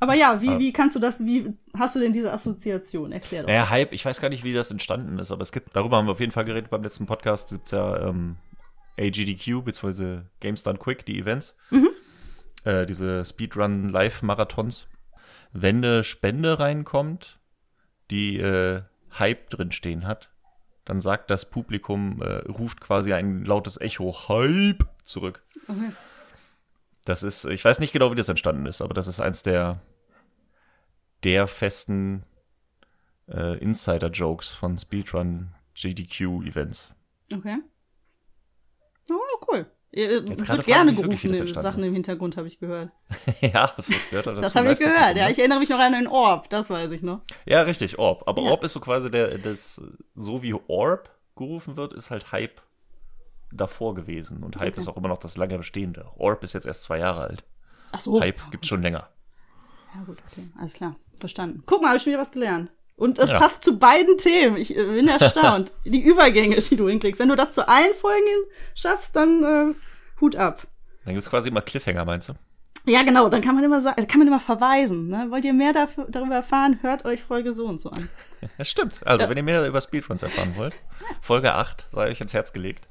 Aber 0.00 0.14
ja, 0.14 0.40
wie, 0.40 0.58
wie 0.58 0.72
kannst 0.72 0.96
du 0.96 1.00
das, 1.00 1.24
wie 1.24 1.52
hast 1.76 1.94
du 1.96 2.00
denn 2.00 2.12
diese 2.12 2.32
Assoziation? 2.32 3.12
Erklär 3.12 3.42
doch. 3.42 3.48
Naja, 3.48 3.68
Hype, 3.68 3.92
ich 3.92 4.04
weiß 4.04 4.20
gar 4.20 4.28
nicht, 4.28 4.44
wie 4.44 4.54
das 4.54 4.70
entstanden 4.70 5.18
ist, 5.18 5.30
aber 5.30 5.42
es 5.42 5.52
gibt, 5.52 5.76
darüber 5.76 5.98
haben 5.98 6.06
wir 6.06 6.12
auf 6.12 6.20
jeden 6.20 6.32
Fall 6.32 6.44
geredet 6.44 6.70
beim 6.70 6.82
letzten 6.82 7.06
Podcast, 7.06 7.50
gibt's 7.50 7.70
ja 7.70 8.08
ähm, 8.08 8.36
AGDQ, 8.98 9.64
beziehungsweise 9.64 10.30
Games 10.40 10.62
Done 10.62 10.78
Quick, 10.78 11.04
die 11.06 11.18
Events. 11.18 11.56
Mhm. 11.70 11.90
Äh, 12.64 12.86
diese 12.86 13.24
Speedrun-Live-Marathons. 13.24 14.88
Wenn 15.52 15.84
eine 15.84 16.04
Spende 16.04 16.58
reinkommt, 16.58 17.38
die 18.10 18.38
äh, 18.38 18.82
Hype 19.18 19.50
drinstehen 19.50 20.06
hat, 20.06 20.30
dann 20.84 21.00
sagt 21.00 21.30
das 21.30 21.50
Publikum, 21.50 22.22
äh, 22.22 22.48
ruft 22.48 22.80
quasi 22.80 23.12
ein 23.12 23.44
lautes 23.44 23.80
Echo 23.80 24.28
Hype 24.28 24.86
zurück. 25.04 25.42
Okay. 25.68 25.92
Das 27.04 27.22
ist, 27.22 27.44
ich 27.44 27.64
weiß 27.64 27.78
nicht 27.78 27.92
genau, 27.92 28.10
wie 28.10 28.16
das 28.16 28.28
entstanden 28.28 28.66
ist, 28.66 28.82
aber 28.82 28.94
das 28.94 29.06
ist 29.06 29.20
eins 29.20 29.42
der, 29.42 29.80
der 31.24 31.46
festen 31.46 32.24
äh, 33.28 33.58
Insider-Jokes 33.58 34.54
von 34.54 34.76
Speedrun 34.78 35.52
GDQ-Events. 35.74 36.90
Okay. 37.32 37.58
Oh, 39.10 39.46
cool. 39.50 39.66
Ihr 39.92 40.20
Jetzt 40.24 40.48
wird 40.48 40.66
gerne 40.66 40.90
mich 40.92 41.00
das 41.00 41.06
gerufen, 41.06 41.30
entstanden 41.34 41.62
Sachen 41.62 41.80
ist. 41.82 41.86
im 41.86 41.94
Hintergrund 41.94 42.36
habe 42.36 42.48
ich 42.48 42.58
gehört. 42.58 42.90
ja, 43.40 43.72
das, 43.76 43.86
das 43.86 44.10
gehört 44.10 44.26
dazu. 44.26 44.40
Das 44.40 44.54
habe 44.54 44.72
ich 44.72 44.78
gehört, 44.78 45.16
ja. 45.16 45.26
ne? 45.26 45.32
Ich 45.32 45.38
erinnere 45.38 45.60
mich 45.60 45.68
noch 45.70 45.78
an 45.78 45.94
einen 45.94 46.06
Orb, 46.06 46.50
das 46.50 46.68
weiß 46.68 46.90
ich 46.90 47.02
noch. 47.02 47.22
Ja, 47.46 47.62
richtig, 47.62 47.98
Orb. 47.98 48.24
Aber 48.26 48.42
Ja. 48.42 48.50
Orb 48.50 48.64
ist 48.64 48.74
so 48.74 48.80
quasi 48.80 49.10
der, 49.10 49.38
das, 49.38 49.80
so 50.14 50.42
wie 50.42 50.54
Orb 50.68 51.10
gerufen 51.36 51.76
wird, 51.76 51.94
ist 51.94 52.10
halt 52.10 52.32
Hype 52.32 52.60
davor 53.52 53.94
gewesen. 53.94 54.42
Und 54.42 54.56
Hype 54.56 54.72
Okay. 54.72 54.80
ist 54.80 54.88
auch 54.88 54.96
immer 54.96 55.08
noch 55.08 55.18
das 55.18 55.36
lange 55.36 55.56
bestehende. 55.56 56.06
Orb 56.18 56.42
ist 56.44 56.52
jetzt 56.52 56.66
erst 56.66 56.82
zwei 56.82 56.98
Jahre 56.98 57.22
alt. 57.22 57.44
Ach 57.92 58.00
so. 58.00 58.20
Hype 58.20 58.50
gibt's 58.50 58.68
schon 58.68 58.82
länger. 58.82 59.08
Ja, 59.94 60.02
gut, 60.04 60.18
okay. 60.30 60.46
Alles 60.58 60.74
klar. 60.74 60.96
Verstanden. 61.18 61.62
Guck 61.64 61.80
mal, 61.80 61.88
habe 61.88 61.96
ich 61.96 62.02
schon 62.02 62.12
wieder 62.12 62.20
was 62.20 62.32
gelernt. 62.32 62.70
Und 62.96 63.18
es 63.18 63.30
Ja. 63.30 63.38
passt 63.38 63.62
zu 63.64 63.78
beiden 63.78 64.16
Themen. 64.18 64.56
Ich 64.56 64.74
äh, 64.76 64.82
bin 64.84 65.06
erstaunt. 65.08 65.72
die 65.84 66.00
Übergänge, 66.00 66.56
die 66.60 66.76
du 66.76 66.88
hinkriegst. 66.88 67.20
Wenn 67.20 67.28
du 67.28 67.36
das 67.36 67.52
zu 67.52 67.68
allen 67.68 67.94
Folgen 68.00 68.24
schaffst, 68.74 69.14
dann 69.16 69.42
äh, 69.44 69.74
Hut 70.20 70.34
ab. 70.36 70.66
Dann 71.04 71.14
gibt's 71.14 71.28
quasi 71.30 71.48
immer 71.50 71.60
Cliffhanger, 71.60 72.04
meinst 72.04 72.30
du? 72.30 72.32
Ja, 72.88 73.02
genau, 73.02 73.28
dann 73.28 73.42
kann 73.42 73.54
man 73.56 73.64
immer 73.64 73.80
sagen, 73.80 74.06
kann 74.06 74.20
man 74.20 74.28
immer 74.28 74.40
verweisen. 74.40 75.08
Ne? 75.08 75.26
Wollt 75.30 75.44
ihr 75.44 75.52
mehr 75.52 75.72
dafür, 75.72 76.06
darüber 76.08 76.36
erfahren, 76.36 76.78
hört 76.82 77.04
euch 77.04 77.22
Folge 77.22 77.52
so 77.52 77.66
und 77.66 77.80
so 77.80 77.90
an. 77.90 78.08
Ja, 78.58 78.64
stimmt. 78.64 79.00
Also, 79.04 79.24
Ja. 79.24 79.30
wenn 79.30 79.36
ihr 79.36 79.42
mehr 79.42 79.66
über 79.66 79.80
Speedruns 79.80 80.22
erfahren 80.22 80.52
wollt, 80.56 80.74
Folge 81.20 81.54
8 81.54 81.86
sei 81.90 82.08
euch 82.08 82.20
ins 82.20 82.32
Herz 82.32 82.52
gelegt. 82.52 82.86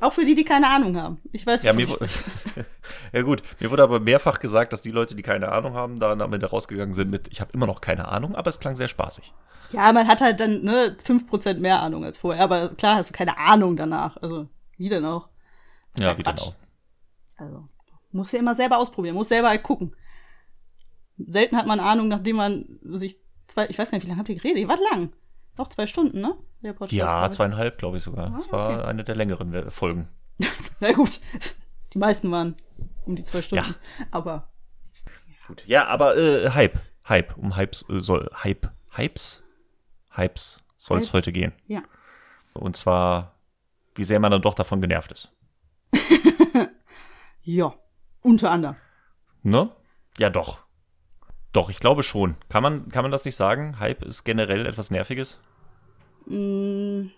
Auch 0.00 0.12
für 0.12 0.24
die, 0.24 0.34
die 0.34 0.44
keine 0.44 0.68
Ahnung 0.68 0.96
haben. 0.96 1.20
Ich 1.32 1.44
weiß, 1.46 1.62
Ja, 1.64 1.72
mir 1.72 1.88
ja 3.12 3.22
gut, 3.22 3.42
mir 3.58 3.70
wurde 3.70 3.82
aber 3.82 3.98
mehrfach 3.98 4.38
gesagt, 4.38 4.72
dass 4.72 4.80
die 4.80 4.92
Leute, 4.92 5.16
die 5.16 5.22
keine 5.22 5.50
Ahnung 5.50 5.74
haben, 5.74 5.98
dann 5.98 6.20
am 6.20 6.32
Ende 6.32 6.46
rausgegangen 6.46 6.94
sind 6.94 7.10
mit, 7.10 7.28
ich 7.28 7.40
habe 7.40 7.50
immer 7.52 7.66
noch 7.66 7.80
keine 7.80 8.06
Ahnung, 8.06 8.36
aber 8.36 8.48
es 8.48 8.60
klang 8.60 8.76
sehr 8.76 8.88
spaßig. 8.88 9.32
Ja, 9.72 9.92
man 9.92 10.06
hat 10.06 10.20
halt 10.20 10.40
dann 10.40 10.62
ne, 10.62 10.96
5% 11.04 11.58
mehr 11.58 11.82
Ahnung 11.82 12.04
als 12.04 12.18
vorher. 12.18 12.44
Aber 12.44 12.70
klar 12.70 12.96
hast 12.96 13.10
du 13.10 13.14
keine 13.14 13.36
Ahnung 13.38 13.76
danach. 13.76 14.16
Also, 14.18 14.48
wie 14.76 14.88
denn 14.88 15.04
auch? 15.04 15.28
Ja, 15.98 16.16
wie 16.16 16.22
Quatsch. 16.22 16.40
denn 16.40 16.48
auch. 16.48 16.54
Also, 17.36 17.68
muss 18.12 18.32
ja 18.32 18.38
immer 18.38 18.54
selber 18.54 18.78
ausprobieren, 18.78 19.14
muss 19.14 19.28
selber 19.28 19.48
halt 19.48 19.62
gucken. 19.62 19.94
Selten 21.18 21.56
hat 21.56 21.66
man 21.66 21.80
Ahnung, 21.80 22.08
nachdem 22.08 22.36
man 22.36 22.78
sich 22.82 23.20
zwei, 23.46 23.66
ich 23.66 23.78
weiß 23.78 23.90
gar 23.90 23.96
nicht, 23.96 24.04
wie 24.04 24.08
lange 24.08 24.20
habt 24.20 24.28
ihr 24.28 24.36
geredet? 24.36 24.58
Ihr 24.58 24.68
wart 24.68 24.80
lang. 24.92 25.12
Doch 25.58 25.68
zwei 25.68 25.86
Stunden, 25.86 26.20
ne? 26.20 26.36
Der 26.62 26.72
Podcast, 26.72 26.92
Ja, 26.92 27.30
zweieinhalb, 27.30 27.78
glaube 27.78 27.98
ich 27.98 28.04
sogar. 28.04 28.30
Das 28.30 28.50
war 28.52 28.86
eine 28.86 29.04
der 29.04 29.16
längeren 29.16 29.70
Folgen. 29.70 30.08
Na 30.80 30.92
gut. 30.92 31.20
Die 31.92 31.98
meisten 31.98 32.30
waren 32.30 32.56
um 33.04 33.16
die 33.16 33.24
zwei 33.24 33.42
Stunden. 33.42 33.74
Aber 34.10 34.48
Gut. 35.48 35.64
Ja, 35.66 35.86
aber 35.86 36.16
äh, 36.16 36.50
Hype. 36.50 36.78
Hype. 37.08 37.36
Um 37.36 37.56
Hypes 37.56 37.84
äh, 37.88 37.98
soll. 38.00 38.30
Hype. 38.44 38.70
Hypes? 38.90 39.42
Hypes 40.10 40.60
soll 40.76 40.98
es 41.00 41.12
heute 41.12 41.32
gehen. 41.32 41.52
ja. 41.66 41.82
Und 42.54 42.76
zwar, 42.76 43.34
wie 43.94 44.04
sehr 44.04 44.18
man 44.18 44.32
dann 44.32 44.42
doch 44.42 44.54
davon 44.54 44.80
genervt 44.80 45.12
ist. 45.12 45.32
Ja. 47.42 47.74
Unter 48.20 48.50
anderem. 48.50 48.76
Ne? 49.42 49.70
Ja, 50.18 50.28
doch. 50.28 50.58
Doch, 51.52 51.70
ich 51.70 51.80
glaube 51.80 52.02
schon. 52.02 52.36
Kann 52.50 52.62
man, 52.62 52.90
kann 52.90 53.02
man 53.04 53.10
das 53.10 53.24
nicht 53.24 53.36
sagen? 53.36 53.78
Hype 53.80 54.02
ist 54.02 54.24
generell 54.24 54.66
etwas 54.66 54.90
Nerviges? 54.90 55.40
Mm. 56.28 57.10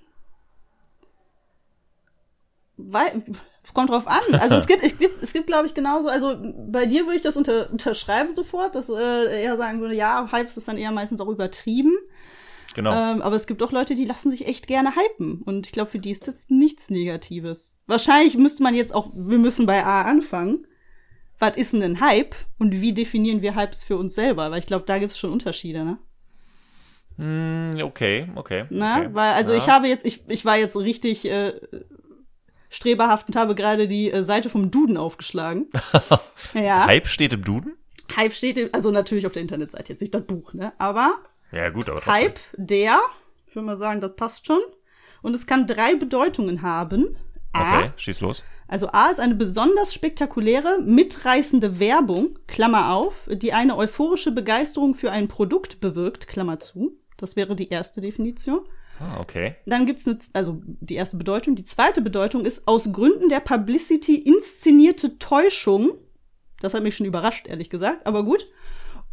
Weil, 2.77 3.23
kommt 3.75 3.91
drauf 3.91 4.07
an. 4.07 4.35
Also 4.39 4.57
es 4.57 4.67
gibt, 4.67 4.83
es 4.83 4.99
gibt, 4.99 5.23
es 5.23 5.33
gibt, 5.33 5.47
glaube 5.47 5.67
ich, 5.67 5.75
genauso, 5.75 6.09
also 6.09 6.37
bei 6.69 6.87
dir 6.87 7.05
würde 7.05 7.17
ich 7.17 7.23
das 7.23 7.37
unter, 7.37 7.71
unterschreiben 7.71 8.35
sofort, 8.35 8.75
dass 8.75 8.89
äh, 8.89 9.43
eher 9.43 9.57
sagen 9.57 9.81
würde, 9.81 9.95
ja, 9.95 10.29
Hypes 10.31 10.57
ist 10.57 10.69
dann 10.69 10.79
eher 10.79 10.93
meistens 10.93 11.21
auch 11.21 11.29
übertrieben. 11.29 11.97
Genau. 12.75 12.93
Ähm, 12.93 13.23
aber 13.23 13.37
es 13.37 13.47
gibt 13.47 13.63
auch 13.63 13.73
Leute, 13.73 13.95
die 13.95 14.05
lassen 14.05 14.31
sich 14.31 14.47
echt 14.47 14.67
gerne 14.67 14.95
hypen. 14.95 15.43
Und 15.43 15.67
ich 15.67 15.73
glaube, 15.73 15.91
für 15.91 15.99
die 15.99 16.11
ist 16.11 16.29
das 16.29 16.47
nichts 16.49 16.89
Negatives. 16.91 17.75
Wahrscheinlich 17.87 18.37
müsste 18.37 18.63
man 18.63 18.75
jetzt 18.75 18.95
auch, 18.95 19.11
wir 19.15 19.39
müssen 19.39 19.67
bei 19.67 19.85
A 19.85 20.03
anfangen. 20.03 20.67
Was 21.39 21.57
ist 21.57 21.73
denn 21.73 21.83
ein 21.83 22.01
Hype? 22.01 22.37
Und 22.59 22.81
wie 22.81 22.93
definieren 22.93 23.43
wir 23.43 23.57
Hypes 23.57 23.83
für 23.83 23.97
uns 23.97 24.15
selber? 24.15 24.51
Weil 24.51 24.61
ich 24.61 24.67
glaube, 24.67 24.85
da 24.85 24.99
gibt 24.99 25.13
es 25.13 25.19
schon 25.19 25.33
Unterschiede, 25.33 25.85
ne? 25.85 25.99
Hm, 27.21 27.79
okay, 27.83 28.29
okay. 28.35 28.65
Na, 28.71 28.99
okay. 29.01 29.09
weil, 29.13 29.35
also 29.35 29.53
ja. 29.53 29.59
ich 29.59 29.69
habe 29.69 29.89
jetzt, 29.89 30.05
ich, 30.07 30.23
ich 30.29 30.45
war 30.45 30.57
jetzt 30.57 30.77
richtig 30.77 31.25
äh, 31.31 31.53
streberhaft 32.69 33.29
und 33.29 33.37
habe 33.37 33.55
gerade 33.55 33.87
die 33.87 34.11
äh, 34.11 34.23
Seite 34.23 34.49
vom 34.49 34.71
Duden 34.71 34.97
aufgeschlagen. 34.97 35.69
ja. 36.55 36.87
Hype 36.87 37.07
steht 37.09 37.33
im 37.33 37.45
Duden? 37.45 37.77
Hype 38.17 38.33
steht, 38.33 38.59
im- 38.59 38.71
also 38.73 38.91
natürlich 38.91 39.27
auf 39.27 39.33
der 39.33 39.43
Internetseite, 39.43 39.93
jetzt 39.93 40.01
nicht 40.01 40.15
das 40.15 40.25
Buch, 40.25 40.53
ne? 40.55 40.73
Aber 40.79 41.15
Ja, 41.53 41.69
gut, 41.71 41.89
aber 41.91 42.01
trotzdem. 42.01 42.23
Hype, 42.29 42.39
der, 42.57 42.99
ich 43.47 43.55
würde 43.55 43.67
mal 43.67 43.77
sagen, 43.77 44.01
das 44.01 44.15
passt 44.17 44.47
schon. 44.47 44.61
Und 45.23 45.35
es 45.35 45.47
kann 45.47 45.67
drei 45.67 45.95
Bedeutungen 45.97 46.63
haben. 46.63 47.17
A, 47.53 47.79
Okay, 47.81 47.91
schieß 47.97 48.21
los. 48.21 48.45
also 48.69 48.89
A 48.93 49.11
ist 49.11 49.19
eine 49.21 49.35
besonders 49.35 49.93
spektakuläre, 49.93 50.79
mitreißende 50.83 51.81
Werbung, 51.81 52.39
Klammer 52.47 52.93
auf, 52.95 53.29
die 53.31 53.53
eine 53.53 53.77
euphorische 53.77 54.31
Begeisterung 54.31 54.95
für 54.95 55.11
ein 55.11 55.27
Produkt 55.29 55.81
bewirkt, 55.81 56.29
Klammer 56.29 56.61
zu. 56.61 56.97
Das 57.21 57.37
wäre 57.37 57.55
die 57.55 57.69
erste 57.69 58.01
Definition. 58.01 58.61
Ah, 58.99 59.21
okay. 59.21 59.57
Dann 59.67 59.87
gibt's 59.87 60.07
eine, 60.09 60.19
also 60.33 60.61
die 60.65 60.95
erste 60.95 61.17
Bedeutung. 61.17 61.55
Die 61.55 61.65
zweite 61.65 62.01
Bedeutung 62.01 62.45
ist 62.45 62.67
aus 62.67 62.93
Gründen 62.93 63.29
der 63.29 63.41
Publicity 63.41 64.17
inszenierte 64.17 65.19
Täuschung. 65.19 65.91
Das 66.61 66.75
hat 66.75 66.83
mich 66.83 66.97
schon 66.97 67.07
überrascht, 67.07 67.47
ehrlich 67.47 67.71
gesagt, 67.71 68.07
aber 68.07 68.25
gut. 68.25 68.45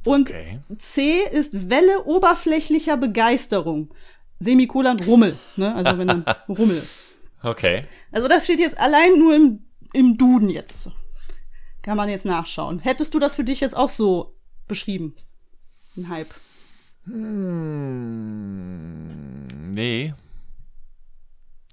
Und 0.06 0.30
Okay. 0.30 0.60
C 0.78 1.20
ist 1.32 1.70
Welle 1.70 2.06
oberflächlicher 2.06 2.96
Begeisterung. 2.98 3.94
Semikolon 4.40 5.00
Rummel, 5.02 5.38
ne? 5.56 5.76
Also 5.76 5.98
wenn 5.98 6.08
dann 6.08 6.26
Rummel 6.48 6.78
ist. 6.78 6.98
Okay. 7.44 7.86
Also 8.12 8.28
das 8.28 8.46
steht 8.46 8.60
jetzt 8.60 8.78
allein 8.78 9.18
nur 9.20 9.36
im, 9.36 9.66
im 9.94 10.18
Duden 10.18 10.50
jetzt. 10.50 10.92
Kann 11.82 11.98
man 11.98 12.10
jetzt 12.10 12.26
nachschauen. 12.26 12.80
Hättest 12.80 13.14
du 13.14 13.20
das 13.20 13.36
für 13.36 13.44
dich 13.44 13.62
jetzt 13.62 13.76
auch 13.76 13.90
so 13.90 14.36
beschrieben? 14.68 15.16
Ein 15.96 16.10
Hype. 16.10 16.34
Hm, 18.18 19.48
nee. 19.72 20.14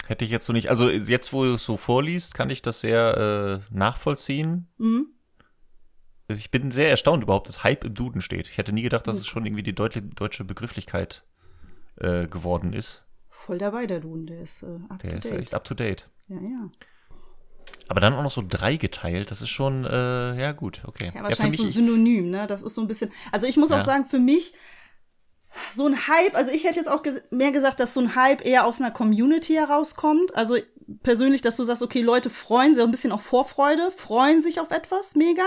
Hätte 0.06 0.24
ich 0.24 0.30
jetzt 0.30 0.46
so 0.46 0.52
nicht. 0.52 0.68
Also 0.70 0.90
jetzt, 0.90 1.32
wo 1.32 1.44
du 1.44 1.54
es 1.54 1.64
so 1.64 1.76
vorliest, 1.76 2.34
kann 2.34 2.50
ich 2.50 2.60
das 2.62 2.80
sehr 2.80 3.60
äh, 3.70 3.74
nachvollziehen. 3.74 4.68
Mhm. 4.78 5.06
Ich 6.28 6.50
bin 6.50 6.70
sehr 6.70 6.88
erstaunt 6.90 7.22
überhaupt, 7.22 7.48
dass 7.48 7.64
Hype 7.64 7.84
im 7.84 7.94
Duden 7.94 8.20
steht. 8.20 8.48
Ich 8.48 8.58
hätte 8.58 8.72
nie 8.72 8.82
gedacht, 8.82 9.06
dass 9.06 9.16
es 9.16 9.26
schon 9.26 9.44
irgendwie 9.46 9.62
die 9.62 9.74
deut 9.74 10.00
deutsche 10.16 10.44
Begrifflichkeit 10.44 11.24
äh, 11.96 12.26
geworden 12.26 12.72
ist. 12.72 13.02
Voll 13.28 13.58
dabei, 13.58 13.86
der 13.86 14.00
Duden, 14.00 14.26
der 14.26 14.40
ist 14.40 14.62
äh, 14.62 14.66
up 14.88 14.98
Der 15.00 15.10
to 15.10 15.16
ist 15.18 15.30
date. 15.30 15.40
echt 15.40 15.54
up 15.54 15.64
to 15.64 15.74
date. 15.74 16.08
Ja, 16.28 16.36
ja. 16.36 16.70
Aber 17.88 18.00
dann 18.00 18.14
auch 18.14 18.22
noch 18.22 18.30
so 18.30 18.42
drei 18.46 18.76
geteilt, 18.76 19.30
das 19.30 19.42
ist 19.42 19.50
schon, 19.50 19.84
äh, 19.84 20.40
ja 20.40 20.52
gut, 20.52 20.80
okay. 20.86 21.12
Ja, 21.14 21.22
wahrscheinlich 21.22 21.58
so 21.58 21.64
ein 21.64 21.66
mich, 21.66 21.74
Synonym, 21.76 22.30
ne? 22.30 22.46
Das 22.46 22.62
ist 22.62 22.74
so 22.74 22.80
ein 22.80 22.88
bisschen. 22.88 23.10
Also 23.32 23.46
ich 23.46 23.56
muss 23.58 23.70
auch 23.72 23.78
Ja. 23.78 23.84
sagen, 23.84 24.06
für 24.06 24.18
mich 24.18 24.54
so 25.70 25.86
ein 25.86 26.06
Hype, 26.08 26.34
also 26.34 26.50
ich 26.50 26.64
hätte 26.64 26.76
jetzt 26.78 26.88
auch 26.88 27.02
ges 27.02 27.22
mehr 27.30 27.52
gesagt, 27.52 27.80
dass 27.80 27.94
so 27.94 28.00
ein 28.00 28.14
Hype 28.14 28.44
eher 28.44 28.66
aus 28.66 28.80
einer 28.80 28.90
Community 28.90 29.54
herauskommt. 29.54 30.34
Also 30.36 30.56
persönlich, 31.02 31.42
dass 31.42 31.56
du 31.56 31.64
sagst, 31.64 31.82
okay, 31.82 32.02
Leute 32.02 32.30
freuen 32.30 32.74
sich 32.74 32.82
auch 32.82 32.88
ein 32.88 32.90
bisschen 32.90 33.12
auf 33.12 33.22
Vorfreude, 33.22 33.90
freuen 33.90 34.42
sich 34.42 34.60
auf 34.60 34.70
etwas 34.70 35.14
mega. 35.14 35.46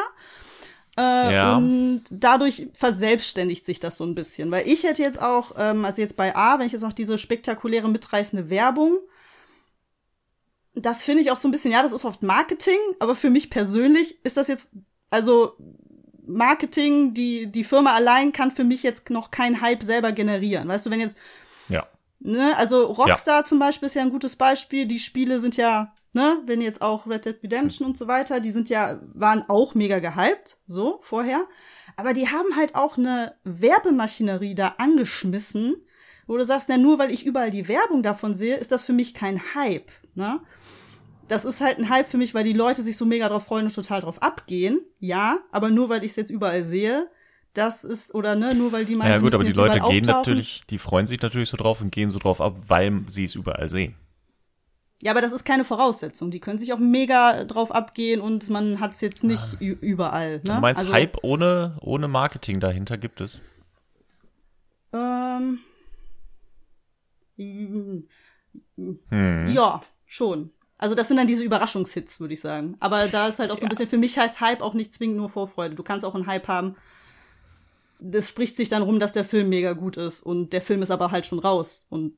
Äh, 0.97 1.33
Ja. 1.33 1.57
Und 1.57 2.03
dadurch 2.09 2.67
verselbstständigt 2.73 3.65
sich 3.65 3.79
das 3.79 3.97
so 3.97 4.05
ein 4.05 4.15
bisschen. 4.15 4.49
Weil 4.51 4.67
ich 4.67 4.83
hätte 4.83 5.03
jetzt 5.03 5.21
auch, 5.21 5.51
ähm, 5.57 5.85
also 5.85 6.01
jetzt 6.01 6.17
bei 6.17 6.35
A, 6.35 6.57
wenn 6.59 6.65
ich 6.67 6.73
jetzt 6.73 6.81
noch 6.81 6.93
diese 6.93 7.17
spektakuläre, 7.17 7.89
mitreißende 7.89 8.49
Werbung, 8.49 8.97
das 10.73 11.03
finde 11.03 11.23
ich 11.23 11.31
auch 11.31 11.37
so 11.37 11.47
ein 11.47 11.51
bisschen, 11.51 11.71
ja, 11.71 11.81
das 11.81 11.91
ist 11.91 12.05
oft 12.05 12.21
Marketing, 12.21 12.77
aber 12.99 13.15
für 13.15 13.29
mich 13.29 13.49
persönlich 13.49 14.23
ist 14.23 14.37
das 14.37 14.47
jetzt, 14.47 14.71
also 15.09 15.55
Marketing, 16.27 17.13
die, 17.13 17.47
die 17.47 17.63
Firma 17.63 17.93
allein 17.93 18.31
kann 18.31 18.51
für 18.51 18.63
mich 18.63 18.83
jetzt 18.83 19.09
noch 19.09 19.31
keinen 19.31 19.61
Hype 19.61 19.83
selber 19.83 20.11
generieren. 20.11 20.67
Weißt 20.67 20.85
du, 20.85 20.89
wenn 20.89 20.99
jetzt 20.99 21.17
Ja. 21.69 21.87
Ne, 22.19 22.53
also 22.57 22.85
Rockstar 22.85 23.45
zum 23.45 23.59
Beispiel 23.59 23.85
ist 23.85 23.95
ja 23.95 24.01
ein 24.01 24.09
gutes 24.09 24.35
Beispiel. 24.35 24.85
Die 24.87 24.99
Spiele 24.99 25.39
sind 25.39 25.55
ja, 25.55 25.93
ne, 26.13 26.39
wenn 26.45 26.61
jetzt 26.61 26.81
auch 26.81 27.05
Red 27.05 27.25
Dead 27.25 27.43
Redemption 27.43 27.87
und 27.87 27.97
so 27.97 28.07
weiter, 28.07 28.39
die 28.39 28.51
sind 28.51 28.69
ja, 28.69 28.99
waren 29.13 29.45
auch 29.47 29.75
mega 29.75 29.99
gehypt, 29.99 30.57
so 30.65 30.99
vorher. 31.03 31.45
Aber 31.95 32.13
die 32.13 32.27
haben 32.27 32.55
halt 32.55 32.75
auch 32.75 32.97
eine 32.97 33.35
Werbemaschinerie 33.43 34.55
da 34.55 34.75
angeschmissen, 34.79 35.75
wo 36.25 36.37
du 36.37 36.43
sagst, 36.43 36.69
na, 36.69 36.77
nur 36.77 36.99
weil 36.99 37.11
ich 37.11 37.25
überall 37.25 37.51
die 37.51 37.67
Werbung 37.67 38.03
davon 38.03 38.33
sehe, 38.33 38.55
ist 38.55 38.71
das 38.71 38.83
für 38.83 38.93
mich 38.93 39.13
kein 39.13 39.55
Hype, 39.55 39.91
ne? 40.15 40.41
Das 41.27 41.43
ist 41.45 41.59
halt 41.61 41.77
ein 41.77 41.89
Hype 41.89 42.07
für 42.07 42.17
mich, 42.17 42.33
weil 42.33 42.43
die 42.45 42.53
Leute 42.53 42.81
sich 42.83 42.95
so 42.97 43.05
mega 43.05 43.27
drauf 43.27 43.45
freuen 43.45 43.65
und 43.65 43.75
total 43.75 44.01
drauf 44.01 44.21
abgehen. 44.21 44.79
Ja, 44.99 45.39
aber 45.51 45.69
nur 45.69 45.89
weil 45.89 46.03
ich 46.03 46.11
es 46.11 46.15
jetzt 46.15 46.29
überall 46.29 46.63
sehe, 46.63 47.09
das 47.53 47.83
ist, 47.83 48.13
oder 48.15 48.35
ne, 48.35 48.53
nur 48.55 48.71
weil 48.71 48.85
die 48.85 48.95
meinen, 48.95 49.11
Ja 49.11 49.19
gut, 49.19 49.33
aber 49.33 49.43
die 49.43 49.51
Leute 49.51 49.79
gehen 49.79 50.05
natürlich, 50.05 50.65
die 50.69 50.77
freuen 50.77 51.07
sich 51.07 51.21
natürlich 51.21 51.49
so 51.49 51.57
drauf 51.57 51.81
und 51.81 51.91
gehen 51.91 52.09
so 52.09 52.19
drauf 52.19 52.39
ab, 52.39 52.55
weil 52.67 53.01
sie 53.07 53.25
es 53.25 53.35
überall 53.35 53.67
sehen. 53.69 53.95
Ja, 55.01 55.11
aber 55.11 55.21
das 55.21 55.31
ist 55.31 55.43
keine 55.43 55.63
Voraussetzung. 55.63 56.31
Die 56.31 56.39
können 56.39 56.57
sich 56.57 56.73
auch 56.73 56.79
mega 56.79 57.43
drauf 57.43 57.71
abgehen 57.71 58.19
und 58.19 58.49
man 58.49 58.79
hat 58.79 58.93
es 58.93 59.01
jetzt 59.01 59.23
nicht 59.23 59.61
ü- 59.61 59.77
überall. 59.79 60.37
Ne? 60.37 60.41
Du 60.43 60.53
meinst 60.53 60.79
also, 60.81 60.93
Hype 60.93 61.17
ohne, 61.23 61.77
ohne 61.81 62.07
Marketing 62.07 62.59
dahinter 62.59 62.97
gibt 62.97 63.21
es? 63.21 63.39
Ähm, 64.93 65.59
Hm. 69.09 69.47
Ja, 69.49 69.81
schon. 70.05 70.51
Also 70.77 70.93
das 70.93 71.07
sind 71.07 71.17
dann 71.17 71.27
diese 71.27 71.43
Überraschungshits, 71.43 72.19
würde 72.19 72.33
ich 72.33 72.41
sagen. 72.41 72.77
Aber 72.79 73.07
da 73.07 73.27
ist 73.27 73.39
halt 73.39 73.51
auch 73.51 73.57
so 73.57 73.65
ein 73.65 73.69
bisschen, 73.69 73.89
für 73.89 73.97
mich 73.97 74.17
heißt 74.17 74.41
Hype 74.41 74.61
auch 74.61 74.73
nicht 74.73 74.93
zwingend 74.93 75.17
nur 75.17 75.29
Vorfreude. 75.29 75.75
Du 75.75 75.83
kannst 75.83 76.05
auch 76.05 76.15
einen 76.15 76.27
Hype 76.27 76.47
haben. 76.47 76.75
Das 77.99 78.29
spricht 78.29 78.55
sich 78.55 78.69
dann 78.69 78.83
rum, 78.83 78.99
dass 78.99 79.13
der 79.13 79.25
Film 79.25 79.49
mega 79.49 79.73
gut 79.73 79.97
ist 79.97 80.21
und 80.21 80.53
der 80.53 80.61
Film 80.61 80.83
ist 80.83 80.91
aber 80.91 81.09
halt 81.09 81.25
schon 81.25 81.39
raus. 81.39 81.87
Und 81.89 82.15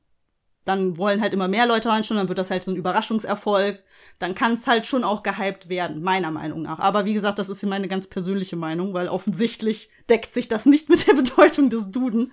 dann 0.66 0.98
wollen 0.98 1.22
halt 1.22 1.32
immer 1.32 1.48
mehr 1.48 1.66
Leute 1.66 1.88
reinschauen, 1.88 2.18
dann 2.18 2.28
wird 2.28 2.38
das 2.38 2.50
halt 2.50 2.62
so 2.62 2.70
ein 2.70 2.76
Überraschungserfolg. 2.76 3.82
Dann 4.18 4.34
kann 4.34 4.54
es 4.54 4.66
halt 4.66 4.86
schon 4.86 5.04
auch 5.04 5.22
gehypt 5.22 5.70
werden, 5.70 6.02
meiner 6.02 6.30
Meinung 6.30 6.60
nach. 6.60 6.80
Aber 6.80 7.06
wie 7.06 7.14
gesagt, 7.14 7.38
das 7.38 7.48
ist 7.48 7.64
meine 7.64 7.88
ganz 7.88 8.06
persönliche 8.06 8.56
Meinung, 8.56 8.92
weil 8.92 9.08
offensichtlich 9.08 9.88
deckt 10.10 10.34
sich 10.34 10.48
das 10.48 10.66
nicht 10.66 10.90
mit 10.90 11.06
der 11.06 11.14
Bedeutung 11.14 11.70
des 11.70 11.90
Duden. 11.90 12.32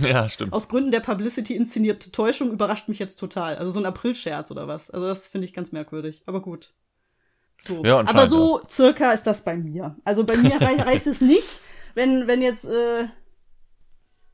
Ja, 0.04 0.28
stimmt. 0.28 0.52
Aus 0.52 0.68
Gründen 0.68 0.90
der 0.90 1.00
Publicity 1.00 1.54
inszenierte 1.54 2.10
Täuschung 2.10 2.52
überrascht 2.52 2.88
mich 2.88 2.98
jetzt 2.98 3.16
total. 3.16 3.56
Also 3.56 3.70
so 3.70 3.80
ein 3.80 3.86
Aprilscherz 3.86 4.50
oder 4.50 4.68
was. 4.68 4.90
Also 4.90 5.06
das 5.06 5.26
finde 5.26 5.46
ich 5.46 5.54
ganz 5.54 5.72
merkwürdig. 5.72 6.22
Aber 6.26 6.40
gut. 6.40 6.72
So. 7.62 7.84
Ja, 7.84 7.98
Aber 7.98 8.28
so 8.28 8.60
circa 8.68 9.12
ist 9.12 9.26
das 9.26 9.42
bei 9.42 9.56
mir. 9.56 9.96
Also 10.04 10.24
bei 10.24 10.36
mir 10.36 10.60
rei 10.60 10.76
reicht 10.82 11.06
es 11.06 11.20
nicht, 11.20 11.60
wenn, 11.94 12.26
wenn 12.26 12.40
jetzt, 12.40 12.64
äh, 12.64 13.08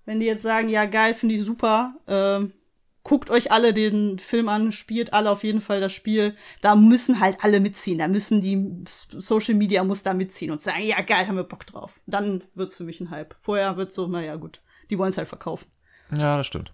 wenn 0.05 0.21
die 0.21 0.27
jetzt 0.27 0.43
sagen, 0.43 0.69
ja 0.69 0.85
geil, 0.85 1.15
finde 1.15 1.37
ich 1.37 1.43
super, 1.43 1.95
ähm, 2.07 2.53
guckt 3.03 3.31
euch 3.31 3.53
alle 3.53 3.73
den 3.75 4.19
Film 4.19 4.49
an, 4.49 4.73
spielt 4.73 5.13
alle 5.13 5.31
auf 5.31 5.45
jeden 5.45 5.61
Fall 5.61 5.81
das 5.81 5.93
Spiel. 5.93 6.35
Da 6.63 6.75
müssen 6.75 7.21
halt 7.21 7.45
alle 7.45 7.61
mitziehen. 7.61 7.99
Da 7.99 8.09
müssen 8.09 8.41
die 8.41 8.85
Social 8.87 9.55
Media 9.55 9.85
muss 9.85 10.03
da 10.03 10.15
mitziehen 10.15 10.51
und 10.51 10.63
sagen, 10.63 10.83
ja 10.83 11.01
geil, 11.03 11.27
haben 11.27 11.37
wir 11.37 11.45
Bock 11.45 11.67
drauf. 11.67 12.01
Dann 12.07 12.43
wird's 12.55 12.77
für 12.77 12.85
mich 12.85 13.01
ein 13.01 13.11
Hype. 13.11 13.37
Vorher 13.41 13.77
wird's 13.77 13.95
so, 13.95 14.07
naja, 14.07 14.37
gut. 14.37 14.61
Die 14.91 14.99
wollen's 14.99 15.17
halt 15.19 15.29
verkaufen. 15.29 15.67
Ja, 16.11 16.37
das 16.37 16.47
stimmt. 16.47 16.73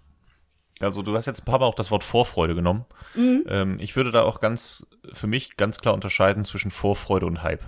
Also 0.79 1.01
du 1.03 1.15
hast 1.15 1.27
jetzt 1.27 1.41
ein 1.41 1.45
paar 1.45 1.59
Mal 1.59 1.65
auch 1.67 1.75
das 1.75 1.91
Wort 1.91 2.03
Vorfreude 2.03 2.55
genommen. 2.55 2.85
Mhm. 3.15 3.43
Ähm, 3.47 3.77
ich 3.79 3.95
würde 3.95 4.11
da 4.11 4.23
auch 4.23 4.39
ganz, 4.39 4.85
für 5.13 5.27
mich 5.27 5.55
ganz 5.57 5.77
klar 5.79 5.93
unterscheiden 5.93 6.43
zwischen 6.43 6.71
Vorfreude 6.71 7.25
und 7.27 7.43
Hype. 7.43 7.63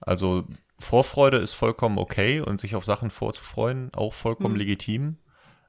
Also 0.00 0.44
Vorfreude 0.78 1.38
ist 1.38 1.52
vollkommen 1.54 1.98
okay 1.98 2.40
und 2.40 2.60
sich 2.60 2.74
auf 2.74 2.84
Sachen 2.84 3.10
vorzufreuen 3.10 3.90
auch 3.94 4.12
vollkommen 4.14 4.54
Mhm. 4.54 4.58
legitim. 4.60 5.16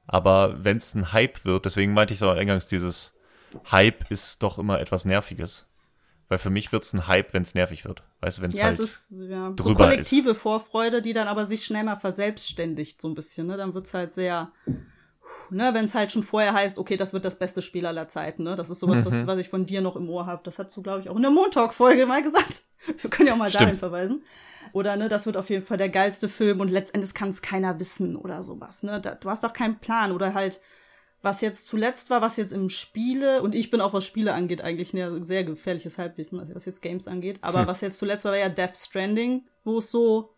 Aber 0.06 0.62
wenn 0.62 0.76
es 0.76 0.94
ein 0.94 1.12
Hype 1.12 1.44
wird, 1.44 1.64
deswegen 1.64 1.94
meinte 1.94 2.12
ich 2.12 2.20
so 2.20 2.28
eingangs, 2.28 2.66
dieses 2.66 3.14
Hype 3.70 4.10
ist 4.10 4.42
doch 4.42 4.58
immer 4.58 4.80
etwas 4.80 5.04
Nerviges. 5.06 5.66
Weil 6.28 6.38
für 6.38 6.50
mich 6.50 6.72
wird 6.72 6.84
es 6.84 6.92
ein 6.94 7.06
Hype, 7.06 7.34
wenn 7.34 7.42
es 7.42 7.54
nervig 7.54 7.84
wird. 7.84 8.02
Weißt 8.20 8.38
du, 8.38 8.42
wenn 8.42 8.48
es 8.50 8.56
Ja, 8.56 8.64
halt. 8.64 8.78
es 8.78 9.10
ist 9.10 9.14
ja, 9.28 9.48
so 9.50 9.54
drüber 9.56 9.84
kollektive 9.84 10.34
Vorfreude, 10.34 11.02
die 11.02 11.12
dann 11.12 11.28
aber 11.28 11.44
sich 11.44 11.64
schnell 11.66 11.84
mal 11.84 11.96
verselbstständigt, 11.96 13.00
so 13.00 13.08
ein 13.08 13.14
bisschen. 13.14 13.46
Ne? 13.46 13.56
Dann 13.58 13.74
wird's 13.74 13.92
halt 13.92 14.14
sehr, 14.14 14.50
ne, 15.50 15.70
wenn 15.74 15.84
es 15.84 15.94
halt 15.94 16.12
schon 16.12 16.22
vorher 16.22 16.54
heißt, 16.54 16.78
okay, 16.78 16.96
das 16.96 17.12
wird 17.12 17.24
das 17.24 17.38
beste 17.38 17.60
Spiel 17.62 17.86
aller 17.86 18.08
Zeiten. 18.08 18.42
Ne? 18.44 18.54
Das 18.54 18.70
ist 18.70 18.78
sowas, 18.80 19.00
Mhm. 19.00 19.04
was, 19.04 19.26
was 19.26 19.38
ich 19.38 19.48
von 19.50 19.66
dir 19.66 19.80
noch 19.82 19.96
im 19.96 20.08
Ohr 20.08 20.26
habe. 20.26 20.40
Das 20.44 20.58
hast 20.58 20.74
du, 20.76 20.82
glaube 20.82 21.00
ich, 21.00 21.08
auch 21.10 21.16
in 21.16 21.22
der 21.22 21.30
Montalk-Folge 21.30 22.06
mal 22.06 22.22
gesagt. 22.22 22.62
Wir 22.98 23.10
können 23.10 23.26
ja 23.28 23.34
auch 23.34 23.38
mal 23.38 23.50
Stimmt. 23.50 23.62
dahin 23.62 23.78
verweisen. 23.78 24.22
Oder, 24.72 24.96
ne, 24.96 25.08
das 25.08 25.26
wird 25.26 25.36
auf 25.36 25.50
jeden 25.50 25.64
Fall 25.64 25.76
der 25.78 25.88
geilste 25.90 26.28
Film 26.28 26.60
und 26.60 26.70
letztendlich 26.70 27.14
kann 27.14 27.28
es 27.28 27.42
keiner 27.42 27.78
wissen 27.78 28.16
oder 28.16 28.42
sowas. 28.42 28.82
Ne? 28.82 29.00
Da, 29.00 29.14
du 29.14 29.30
hast 29.30 29.44
doch 29.44 29.52
keinen 29.52 29.78
Plan. 29.78 30.10
Oder 30.12 30.34
halt, 30.34 30.60
was 31.24 31.40
jetzt 31.40 31.66
zuletzt 31.66 32.10
war, 32.10 32.20
was 32.20 32.36
jetzt 32.36 32.52
im 32.52 32.68
Spiele, 32.68 33.42
und 33.42 33.54
ich 33.54 33.70
bin 33.70 33.80
auch, 33.80 33.92
was 33.92 34.04
Spiele 34.04 34.34
angeht, 34.34 34.60
eigentlich 34.60 34.94
ein 34.94 35.24
sehr 35.24 35.42
gefährliches 35.42 35.98
Halbwissen, 35.98 36.38
also 36.38 36.54
was 36.54 36.66
jetzt 36.66 36.82
Games 36.82 37.08
angeht. 37.08 37.38
Aber 37.40 37.60
Hm. 37.60 37.66
was 37.66 37.80
jetzt 37.80 37.98
zuletzt 37.98 38.24
war, 38.24 38.32
war 38.32 38.38
ja 38.38 38.48
Death 38.48 38.76
Stranding, 38.76 39.44
wo 39.64 39.78
es 39.78 39.90
so 39.90 40.30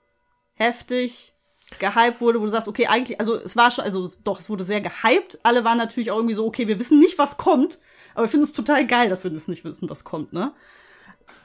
heftig 0.54 1.34
gehypt 1.78 2.20
wurde, 2.20 2.40
wo 2.40 2.44
du 2.44 2.50
sagst, 2.50 2.68
okay, 2.68 2.86
eigentlich, 2.86 3.18
also 3.18 3.34
es 3.34 3.56
war 3.56 3.70
schon, 3.70 3.84
also 3.84 4.08
doch, 4.22 4.38
es 4.38 4.48
wurde 4.48 4.64
sehr 4.64 4.80
gehypt. 4.80 5.38
Alle 5.42 5.64
waren 5.64 5.78
natürlich 5.78 6.10
auch 6.12 6.16
irgendwie 6.16 6.34
so, 6.34 6.46
okay, 6.46 6.68
wir 6.68 6.78
wissen 6.78 6.98
nicht, 7.00 7.18
was 7.18 7.36
kommt, 7.36 7.80
aber 8.14 8.24
wir 8.24 8.30
finden 8.30 8.44
es 8.44 8.52
total 8.52 8.86
geil, 8.86 9.08
dass 9.08 9.24
wir 9.24 9.30
das 9.30 9.48
nicht 9.48 9.64
wissen, 9.64 9.90
was 9.90 10.04
kommt, 10.04 10.32
ne? 10.32 10.52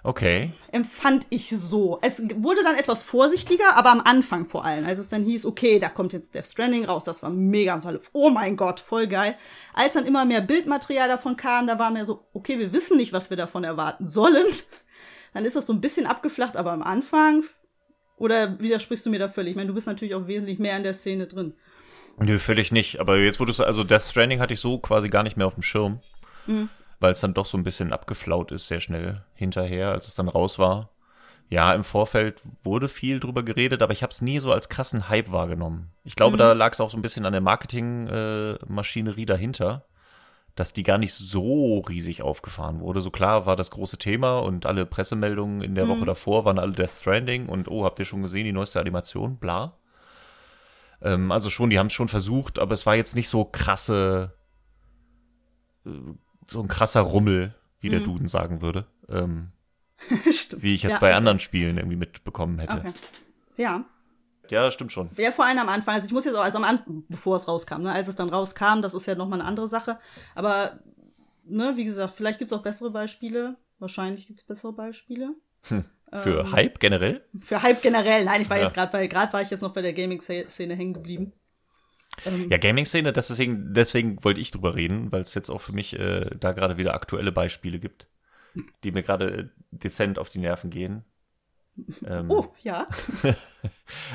Okay. 0.04 0.54
empfand 0.72 1.26
ich 1.30 1.50
so. 1.50 2.00
Es 2.02 2.22
wurde 2.36 2.64
dann 2.64 2.76
etwas 2.76 3.04
vorsichtiger, 3.04 3.76
aber 3.76 3.92
am 3.92 4.02
Anfang 4.02 4.46
vor 4.46 4.66
allem, 4.66 4.86
als 4.86 5.00
es 5.00 5.10
dann 5.10 5.24
hieß, 5.24 5.46
okay, 5.46 5.80
da 5.80 5.90
kommt 5.90 6.14
jetzt 6.14 6.36
Death 6.36 6.48
Stranding 6.48 6.86
raus, 6.86 7.04
das 7.04 7.24
war 7.24 7.30
mega 7.30 7.74
und 7.74 7.82
so 7.82 7.90
oh 8.14 8.30
mein 8.30 8.56
Gott, 8.56 8.80
voll 8.80 9.08
geil. 9.08 9.36
Als 9.74 9.94
dann 9.94 10.06
immer 10.06 10.26
mehr 10.26 10.42
Bildmaterial 10.42 11.08
davon 11.08 11.36
kam, 11.36 11.68
da 11.68 11.80
war 11.80 11.92
mir 11.92 12.06
so, 12.06 12.26
okay, 12.34 12.60
wir 12.60 12.74
wissen 12.74 12.98
nicht, 12.98 13.14
was 13.14 13.30
wir 13.30 13.38
davon 13.38 13.64
erwarten 13.64 14.08
sollen. 14.08 14.48
Dann 15.34 15.46
ist 15.46 15.56
das 15.56 15.66
so 15.66 15.72
ein 15.72 15.80
bisschen 15.80 16.08
abgeflacht, 16.08 16.58
aber 16.58 16.74
am 16.74 16.84
Anfang, 16.84 17.44
oder 18.18 18.60
widersprichst 18.60 19.06
du 19.06 19.10
mir 19.10 19.20
da 19.20 19.30
völlig? 19.30 19.52
Ich 19.52 19.56
meine, 19.56 19.70
du 19.70 19.74
bist 19.74 19.88
natürlich 19.88 20.14
auch 20.14 20.28
wesentlich 20.28 20.60
mehr 20.60 20.76
in 20.76 20.84
der 20.84 20.94
Szene 20.94 21.26
drin. 21.26 21.54
Nö, 22.20 22.38
völlig 22.38 22.72
nicht. 22.72 23.00
Aber 23.00 23.18
jetzt 23.18 23.40
wurde 23.40 23.52
es, 23.52 23.60
also 23.60 23.84
Death 23.84 24.04
Stranding 24.04 24.40
hatte 24.40 24.54
ich 24.54 24.60
so 24.60 24.78
quasi 24.78 25.10
gar 25.10 25.24
nicht 25.24 25.38
mehr 25.38 25.48
auf 25.48 25.56
dem 25.56 25.64
Schirm. 25.64 26.00
Weil 27.02 27.12
es 27.12 27.20
dann 27.20 27.34
doch 27.34 27.46
so 27.46 27.58
ein 27.58 27.64
bisschen 27.64 27.92
abgeflaut 27.92 28.54
ist, 28.54 28.68
sehr 28.68 28.80
schnell 28.80 29.26
hinterher, 29.34 29.92
als 29.92 30.08
es 30.08 30.16
dann 30.16 30.30
raus 30.30 30.58
war. 30.58 30.92
Ja, 31.50 31.74
im 31.74 31.84
Vorfeld 31.84 32.42
wurde 32.64 32.88
viel 32.88 33.20
drüber 33.20 33.44
geredet, 33.44 33.82
aber 33.82 33.92
ich 33.92 34.04
habe 34.04 34.12
es 34.12 34.22
nie 34.22 34.40
so 34.40 34.54
als 34.54 34.70
krassen 34.70 35.10
Hype 35.10 35.34
wahrgenommen. 35.34 35.92
Ich 36.06 36.16
glaube, 36.16 36.38
da 36.38 36.54
lag 36.54 36.72
es 36.72 36.80
auch 36.80 36.90
so 36.90 36.98
ein 36.98 37.02
bisschen 37.02 37.26
an 37.26 37.34
der 37.34 37.42
Marketingmaschinerie 37.42 39.26
dahinter, 39.26 39.84
dass 40.56 40.72
die 40.72 40.84
gar 40.84 40.98
nicht 40.98 41.14
so 41.14 41.80
riesig 41.80 42.22
aufgefahren 42.22 42.80
wurde. 42.80 43.02
So 43.02 43.12
klar 43.12 43.46
war 43.46 43.58
das 43.58 43.72
große 43.72 43.98
Thema 43.98 44.40
und 44.40 44.66
alle 44.66 44.86
Pressemeldungen 44.86 45.62
in 45.62 45.76
der 45.76 45.90
Woche 45.90 46.06
davor 46.06 46.46
waren 46.46 46.60
alle 46.60 46.72
Death 46.72 46.92
Stranding 46.92 47.50
und 47.50 47.68
oh, 47.68 47.84
habt 47.84 48.00
ihr 48.00 48.06
schon 48.06 48.22
gesehen, 48.22 48.46
die 48.46 48.54
neueste 48.54 48.80
Animation? 48.80 49.38
Bla. 49.38 49.78
Ähm, 51.02 51.32
also 51.32 51.50
schon, 51.50 51.70
die 51.70 51.80
haben 51.80 51.88
es 51.88 51.94
schon 51.94 52.08
versucht, 52.08 52.60
aber 52.60 52.74
es 52.74 52.86
war 52.86 52.96
jetzt 52.96 53.16
nicht 53.16 53.28
so 53.28 53.44
krasse, 53.44 54.34
äh, 55.86 55.90
so 56.52 56.62
ein 56.62 56.68
krasser 56.68 57.02
Rummel, 57.02 57.56
wie 57.80 57.90
der 57.90 58.02
Duden 58.02 58.28
sagen 58.28 58.62
würde, 58.62 58.86
ähm, 59.10 59.52
Stimmt. 60.32 60.64
wie 60.64 60.76
ich 60.76 60.84
jetzt 60.84 60.94
ja, 60.94 61.00
bei 61.00 61.16
anderen 61.16 61.40
Spielen 61.40 61.78
irgendwie 61.78 61.96
mitbekommen 61.98 62.60
hätte. 62.60 62.78
Okay. 62.80 62.94
Ja. 63.58 63.86
Ja, 64.50 64.70
stimmt 64.70 64.92
schon. 64.92 65.10
Ja, 65.18 65.32
vor 65.32 65.46
allem 65.46 65.60
am 65.60 65.70
Anfang. 65.70 65.96
Also 65.96 66.08
ich 66.08 66.14
muss 66.14 66.26
jetzt 66.26 66.36
auch, 66.36 66.44
also 66.44 66.58
am 66.58 66.66
Anfang, 66.66 67.04
bevor 67.08 67.38
es 67.38 67.48
rauskam, 67.48 67.84
ne, 67.84 67.92
als 67.94 68.08
es 68.10 68.16
dann 68.16 68.28
rauskam, 68.30 68.82
das 68.82 68.94
ist 68.94 69.06
ja 69.06 69.16
nochmal 69.16 69.40
eine 69.40 69.48
andere 69.48 69.68
Sache. 69.70 69.98
Aber, 70.36 70.80
ne, 71.46 71.74
wie 71.78 71.86
gesagt, 71.86 72.16
vielleicht 72.16 72.40
gibt's 72.40 72.52
auch 72.54 72.62
bessere 72.64 72.92
Beispiele. 72.92 73.56
Wahrscheinlich 73.80 74.28
gibt's 74.28 74.44
bessere 74.44 74.74
Beispiele. 74.74 75.36
Für 75.62 75.86
Ähm. 76.12 76.52
Hype 76.52 76.80
generell? 76.82 77.24
Für 77.40 77.62
Hype 77.64 77.82
generell. 77.82 78.26
Nein, 78.26 78.42
ich 78.42 78.50
war 78.50 78.58
Ja. 78.58 78.64
jetzt 78.64 78.74
gerade 78.74 78.92
bei, 78.92 79.08
gerade 79.08 79.32
war 79.32 79.42
ich 79.42 79.50
jetzt 79.52 79.62
noch 79.62 79.74
bei 79.74 79.82
der 79.82 79.94
Gaming-Szene 79.94 80.76
hängen 80.76 80.94
geblieben. 80.94 81.32
Ähm, 82.26 82.50
Ja, 82.50 82.58
Gaming-Szene, 82.58 83.14
deswegen, 83.14 83.74
deswegen 83.74 84.24
wollte 84.24 84.42
ich 84.42 84.52
drüber 84.52 84.76
reden, 84.76 85.12
weil 85.12 85.22
es 85.22 85.34
jetzt 85.34 85.50
auch 85.50 85.62
für 85.62 85.74
mich 85.74 85.98
äh, 85.98 86.30
da 86.40 86.52
gerade 86.52 86.78
wieder 86.78 86.94
aktuelle 86.94 87.32
Beispiele 87.32 87.80
gibt, 87.80 88.08
die 88.84 88.92
mir 88.92 89.04
gerade 89.04 89.26
äh, 89.38 89.48
dezent 89.72 90.20
auf 90.20 90.30
die 90.30 90.40
Nerven 90.40 90.70
gehen. 90.70 91.04
Ähm, 92.06 92.30
Oh, 92.30 92.48
ja. 92.60 92.86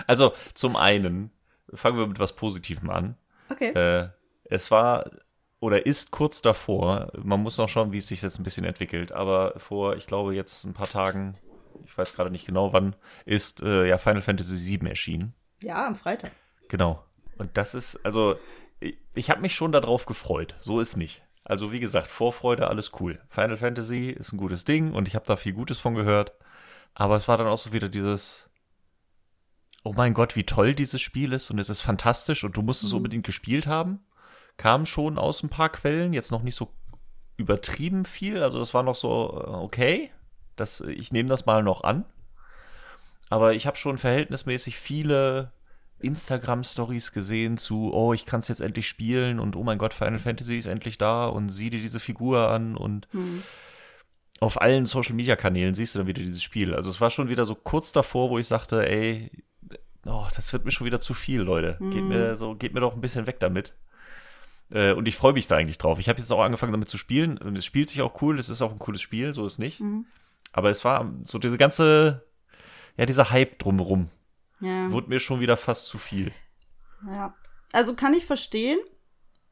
Also 0.07 0.33
zum 0.55 0.77
einen 0.77 1.31
fangen 1.73 1.99
wir 1.99 2.07
mit 2.07 2.19
was 2.19 2.37
Positivem 2.37 2.91
an. 2.91 3.17
Okay. 3.49 3.71
Äh, 3.71 4.09
es 4.45 4.71
war 4.71 5.11
oder 5.59 5.87
ist 5.87 6.11
kurz 6.11 6.43
davor. 6.43 7.11
Man 7.17 7.43
muss 7.43 7.59
noch 7.59 7.69
schauen, 7.69 7.93
wie 7.93 7.99
es 7.99 8.09
sich 8.09 8.23
jetzt 8.23 8.39
ein 8.39 8.45
bisschen 8.45 8.65
entwickelt. 8.65 9.11
Aber 9.13 9.59
vor, 9.59 9.97
ich 9.97 10.07
glaube, 10.07 10.35
jetzt 10.35 10.65
ein 10.65 10.75
paar 10.75 10.89
Tagen, 10.89 11.33
ich 11.85 11.97
weiß 11.97 12.13
gerade 12.15 12.31
nicht 12.31 12.47
genau 12.47 12.73
wann, 12.73 12.95
ist 13.25 13.63
äh, 13.63 13.89
ja 13.89 13.99
Final 13.99 14.23
Fantasy 14.23 14.79
VII 14.79 14.89
erschienen. 14.89 15.35
Ja, 15.63 15.87
am 15.87 15.95
Freitag. 15.95 16.31
Genau. 16.69 17.03
Und 17.39 17.57
das 17.57 17.75
ist, 17.75 18.05
also, 18.05 18.39
ich, 19.15 19.31
habe 19.31 19.41
mich 19.41 19.55
schon 19.55 19.73
darauf 19.73 20.07
gefreut. 20.07 20.55
So 20.61 20.81
ist 20.81 20.97
nicht. 20.97 21.23
Also, 21.45 21.73
wie 21.73 21.81
gesagt, 21.81 22.11
Vorfreude, 22.11 22.69
alles 22.69 22.93
cool. 23.01 23.21
Final 23.29 23.57
Fantasy 23.57 24.11
ist 24.11 24.33
ein 24.33 24.39
gutes 24.39 24.65
Ding 24.65 24.93
und 24.93 25.09
ich 25.09 25.15
habe 25.15 25.27
da 25.27 25.37
viel 25.37 25.53
Gutes 25.53 25.79
von 25.79 25.95
gehört. 25.95 26.33
Aber 26.95 27.17
es 27.17 27.29
war 27.29 27.37
dann 27.37 27.47
auch 27.47 27.59
so 27.59 27.73
wieder 27.73 27.89
dieses, 27.89 28.49
oh 29.85 29.93
mein 29.97 30.15
Gott, 30.15 30.35
wie 30.35 30.45
toll 30.45 30.75
dieses 30.75 31.01
Spiel 31.01 31.33
ist 31.33 31.51
und 31.51 31.59
es 31.59 31.69
ist 31.69 31.83
fantastisch 31.83 32.43
und 32.43 32.57
du 32.57 32.63
musst 32.63 32.83
es 32.83 32.91
mhm. 32.91 32.97
unbedingt 32.97 33.27
gespielt 33.27 33.67
haben. 33.67 34.01
Kam 34.57 34.87
schon 34.87 35.19
aus 35.19 35.43
ein 35.43 35.51
paar 35.51 35.69
Quellen, 35.69 36.13
jetzt 36.13 36.33
noch 36.33 36.43
nicht 36.43 36.55
so 36.55 36.73
übertrieben 37.37 38.07
viel. 38.07 38.43
Also, 38.43 38.59
das 38.59 38.75
war 38.75 38.83
noch 38.83 38.95
so, 38.97 39.45
äh, 39.47 39.51
okay. 39.51 40.11
Das, 40.57 40.81
ich 40.81 41.13
nehme 41.13 41.29
das 41.29 41.45
mal 41.45 41.63
noch 41.63 41.85
an. 41.85 42.07
Aber 43.29 43.55
ich 43.55 43.67
habe 43.67 43.77
schon 43.77 43.99
verhältnismäßig 43.99 44.79
viele 44.79 45.53
Instagram-Stories 46.01 47.13
gesehen 47.13 47.57
zu, 47.57 47.93
oh, 47.93 48.13
ich 48.13 48.27
kann 48.27 48.41
es 48.41 48.49
jetzt 48.49 48.61
endlich 48.61 48.89
spielen 48.89 49.41
und 49.41 49.57
oh 49.57 49.63
mein 49.63 49.79
Gott, 49.79 49.95
Final 49.95 50.19
Fantasy 50.19 50.57
ist 50.59 50.67
endlich 50.67 50.99
da 50.99 51.27
und 51.27 51.49
sieh 51.49 51.71
dir 51.71 51.81
diese 51.81 52.01
Figur 52.01 52.49
an 52.51 52.77
und 52.77 53.09
hm. 53.13 53.43
auf 54.41 54.61
allen 54.61 54.85
Social-Media-Kanälen 54.85 55.75
siehst 55.75 55.95
du 55.95 56.01
dann 56.01 56.09
wieder 56.09 56.23
dieses 56.23 56.43
Spiel. 56.43 56.75
Also 56.75 56.91
es 56.91 57.01
war 57.01 57.11
schon 57.11 57.29
wieder 57.29 57.45
so 57.45 57.55
kurz 57.55 57.93
davor, 57.93 58.31
wo 58.31 58.39
ich 58.39 58.47
sagte, 58.47 58.87
ey, 58.89 59.31
oh, 60.05 60.27
das 60.35 60.53
wird 60.53 60.65
mir 60.65 60.71
schon 60.71 60.87
wieder 60.87 61.01
zu 61.01 61.15
viel, 61.15 61.41
Leute. 61.41 61.79
Hm. 61.79 61.91
Geht 61.91 62.05
mir 62.05 62.37
so, 62.37 62.55
geht 62.55 62.75
mir 62.75 62.81
doch 62.81 62.95
ein 62.95 63.01
bisschen 63.01 63.27
weg 63.27 63.41
damit. 63.41 63.73
Äh, 64.71 64.93
und 64.93 65.09
ich 65.09 65.17
freue 65.17 65.33
mich 65.33 65.47
da 65.47 65.57
eigentlich 65.57 65.79
drauf. 65.79 65.99
Ich 65.99 66.09
habe 66.11 66.19
jetzt 66.19 66.31
auch 66.31 66.43
angefangen 66.43 66.73
damit 66.73 66.91
zu 66.91 66.99
spielen 66.99 67.39
und 67.39 67.57
es 67.57 67.65
spielt 67.65 67.89
sich 67.89 68.03
auch 68.03 68.21
cool, 68.21 68.39
es 68.39 68.51
ist 68.51 68.61
auch 68.61 68.73
ein 68.73 68.79
cooles 68.79 69.01
Spiel, 69.01 69.33
so 69.33 69.47
ist 69.47 69.59
nicht. 69.59 69.81
Mhm. 69.81 70.05
Aber 70.53 70.69
es 70.71 70.85
war 70.85 71.11
so 71.25 71.39
diese 71.39 71.57
ganze, 71.57 72.25
ja, 72.99 73.07
dieser 73.07 73.31
Hype 73.31 73.59
drumherum 73.59 74.11
ja. 74.61 74.91
Wurde 74.91 75.09
mir 75.09 75.21
schon 75.21 75.41
wieder 75.41 75.57
fast 75.57 75.87
zu 75.87 75.99
viel. 75.99 76.33
Ja. 77.07 77.35
Also 77.73 77.95
kann 77.95 78.15
ich 78.15 78.27
verstehen. 78.27 78.79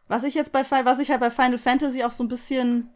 Was 0.06 0.24
ich 0.24 0.34
jetzt 0.34 0.52
bei 0.52 0.64
was 0.84 0.98
ich 0.98 1.10
halt 1.10 1.20
bei 1.20 1.30
Final 1.30 1.58
Fantasy 1.58 2.04
auch 2.04 2.12
so 2.12 2.24
ein 2.24 2.28
bisschen 2.28 2.90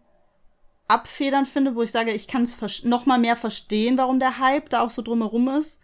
abfedern 0.89 1.47
finde, 1.47 1.75
wo 1.75 1.83
ich 1.83 1.91
sage, 1.91 2.13
ich 2.13 2.29
kann 2.29 2.43
es 2.43 2.85
noch 2.85 3.07
mal 3.07 3.19
mehr 3.19 3.37
verstehen, 3.37 3.99
warum 3.99 4.19
der 4.19 4.39
Hype 4.39 4.71
da 4.71 4.81
auch 4.83 4.91
so 4.91 5.03
drumherum 5.03 5.49
ist, 5.49 5.81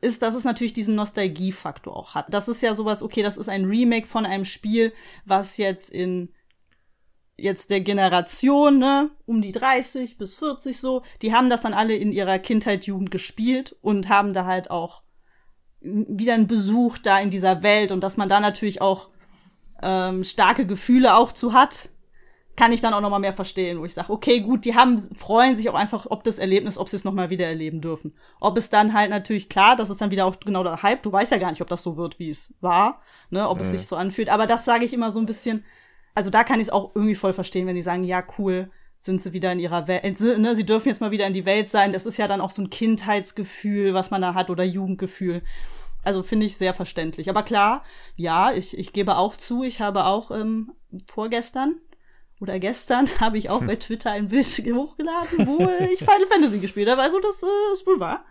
ist, 0.00 0.22
dass 0.22 0.34
es 0.34 0.44
natürlich 0.44 0.72
diesen 0.72 0.94
Nostalgiefaktor 0.94 1.94
auch 1.94 2.14
hat. 2.14 2.32
Das 2.32 2.48
ist 2.48 2.62
ja 2.62 2.74
sowas, 2.74 3.02
okay, 3.02 3.22
das 3.22 3.36
ist 3.36 3.48
ein 3.48 3.64
Remake 3.64 4.06
von 4.06 4.24
einem 4.24 4.44
Spiel, 4.44 4.92
was 5.24 5.56
jetzt 5.56 5.90
in 5.90 6.32
jetzt 7.36 7.70
der 7.70 7.80
Generation, 7.80 8.78
ne, 8.78 9.10
um 9.26 9.40
die 9.42 9.52
30 9.52 10.18
bis 10.18 10.34
40 10.36 10.78
so, 10.78 11.02
die 11.22 11.32
haben 11.34 11.48
das 11.48 11.62
dann 11.62 11.72
alle 11.72 11.94
in 11.94 12.12
ihrer 12.12 12.38
Kindheit, 12.38 12.84
Jugend 12.84 13.10
gespielt 13.10 13.76
und 13.80 14.08
haben 14.08 14.34
da 14.34 14.44
halt 14.44 14.70
auch 14.70 15.02
wieder 15.80 16.34
ein 16.34 16.46
Besuch 16.46 16.98
da 16.98 17.18
in 17.18 17.30
dieser 17.30 17.62
Welt 17.62 17.92
und 17.92 18.00
dass 18.02 18.16
man 18.16 18.28
da 18.28 18.40
natürlich 18.40 18.82
auch 18.82 19.08
ähm, 19.82 20.24
starke 20.24 20.66
Gefühle 20.66 21.16
auch 21.16 21.32
zu 21.32 21.52
hat, 21.52 21.88
kann 22.56 22.72
ich 22.72 22.82
dann 22.82 22.92
auch 22.92 23.00
noch 23.00 23.08
mal 23.08 23.18
mehr 23.18 23.32
verstehen, 23.32 23.80
wo 23.80 23.86
ich 23.86 23.94
sage, 23.94 24.12
okay, 24.12 24.40
gut, 24.40 24.66
die 24.66 24.74
haben 24.74 24.98
freuen 24.98 25.56
sich 25.56 25.70
auch 25.70 25.74
einfach, 25.74 26.06
ob 26.10 26.24
das 26.24 26.38
Erlebnis, 26.38 26.76
ob 26.76 26.90
sie 26.90 26.96
es 26.96 27.04
noch 27.04 27.14
mal 27.14 27.30
wieder 27.30 27.46
erleben 27.46 27.80
dürfen. 27.80 28.12
Ob 28.38 28.58
es 28.58 28.68
dann 28.68 28.92
halt 28.92 29.08
natürlich 29.08 29.48
klar, 29.48 29.76
das 29.76 29.88
ist 29.88 30.00
dann 30.00 30.10
wieder 30.10 30.26
auch 30.26 30.38
genau 30.40 30.62
der 30.62 30.82
Hype. 30.82 31.02
Du 31.02 31.10
weißt 31.10 31.32
ja 31.32 31.38
gar 31.38 31.50
nicht, 31.50 31.62
ob 31.62 31.68
das 31.68 31.82
so 31.82 31.96
wird, 31.96 32.18
wie 32.18 32.28
es 32.28 32.52
war, 32.60 33.00
ne, 33.30 33.48
ob 33.48 33.56
mhm. 33.56 33.62
es 33.62 33.70
sich 33.70 33.86
so 33.86 33.96
anfühlt. 33.96 34.28
Aber 34.28 34.46
das 34.46 34.66
sage 34.66 34.84
ich 34.84 34.92
immer 34.92 35.10
so 35.10 35.20
ein 35.20 35.26
bisschen. 35.26 35.64
Also 36.14 36.28
da 36.28 36.44
kann 36.44 36.60
ich 36.60 36.66
es 36.66 36.72
auch 36.72 36.90
irgendwie 36.94 37.14
voll 37.14 37.32
verstehen, 37.32 37.66
wenn 37.66 37.76
die 37.76 37.82
sagen, 37.82 38.04
ja 38.04 38.22
cool, 38.36 38.70
sind 39.00 39.20
sie 39.20 39.32
wieder 39.32 39.50
in 39.50 39.58
ihrer 39.58 39.88
Welt, 39.88 40.04
äh, 40.04 40.38
ne, 40.38 40.54
sie 40.54 40.66
dürfen 40.66 40.88
jetzt 40.88 41.00
mal 41.00 41.10
wieder 41.10 41.26
in 41.26 41.32
die 41.32 41.46
Welt 41.46 41.68
sein. 41.68 41.92
Das 41.92 42.06
ist 42.06 42.18
ja 42.18 42.28
dann 42.28 42.40
auch 42.40 42.50
so 42.50 42.62
ein 42.62 42.70
Kindheitsgefühl, 42.70 43.94
was 43.94 44.10
man 44.10 44.20
da 44.20 44.34
hat 44.34 44.50
oder 44.50 44.62
Jugendgefühl. 44.62 45.42
Also 46.04 46.22
finde 46.22 46.46
ich 46.46 46.56
sehr 46.56 46.74
verständlich. 46.74 47.28
Aber 47.28 47.42
klar, 47.42 47.82
ja, 48.16 48.52
ich, 48.52 48.78
ich 48.78 48.92
gebe 48.92 49.16
auch 49.16 49.36
zu, 49.36 49.64
ich 49.64 49.80
habe 49.80 50.04
auch 50.04 50.30
ähm, 50.30 50.72
vorgestern 51.10 51.76
oder 52.40 52.58
gestern 52.58 53.08
habe 53.20 53.38
ich 53.38 53.50
auch 53.50 53.64
bei 53.64 53.76
Twitter 53.76 54.12
ein 54.12 54.28
Bild 54.28 54.46
hochgeladen, 54.46 55.46
wo 55.46 55.68
ich 55.90 55.98
Final 55.98 56.26
Fantasy 56.30 56.58
gespielt 56.58 56.88
habe. 56.88 57.02
Also 57.02 57.20
das 57.20 57.42
äh, 57.42 57.72
ist 57.72 57.86
wohl 57.86 58.00
wahr. 58.00 58.24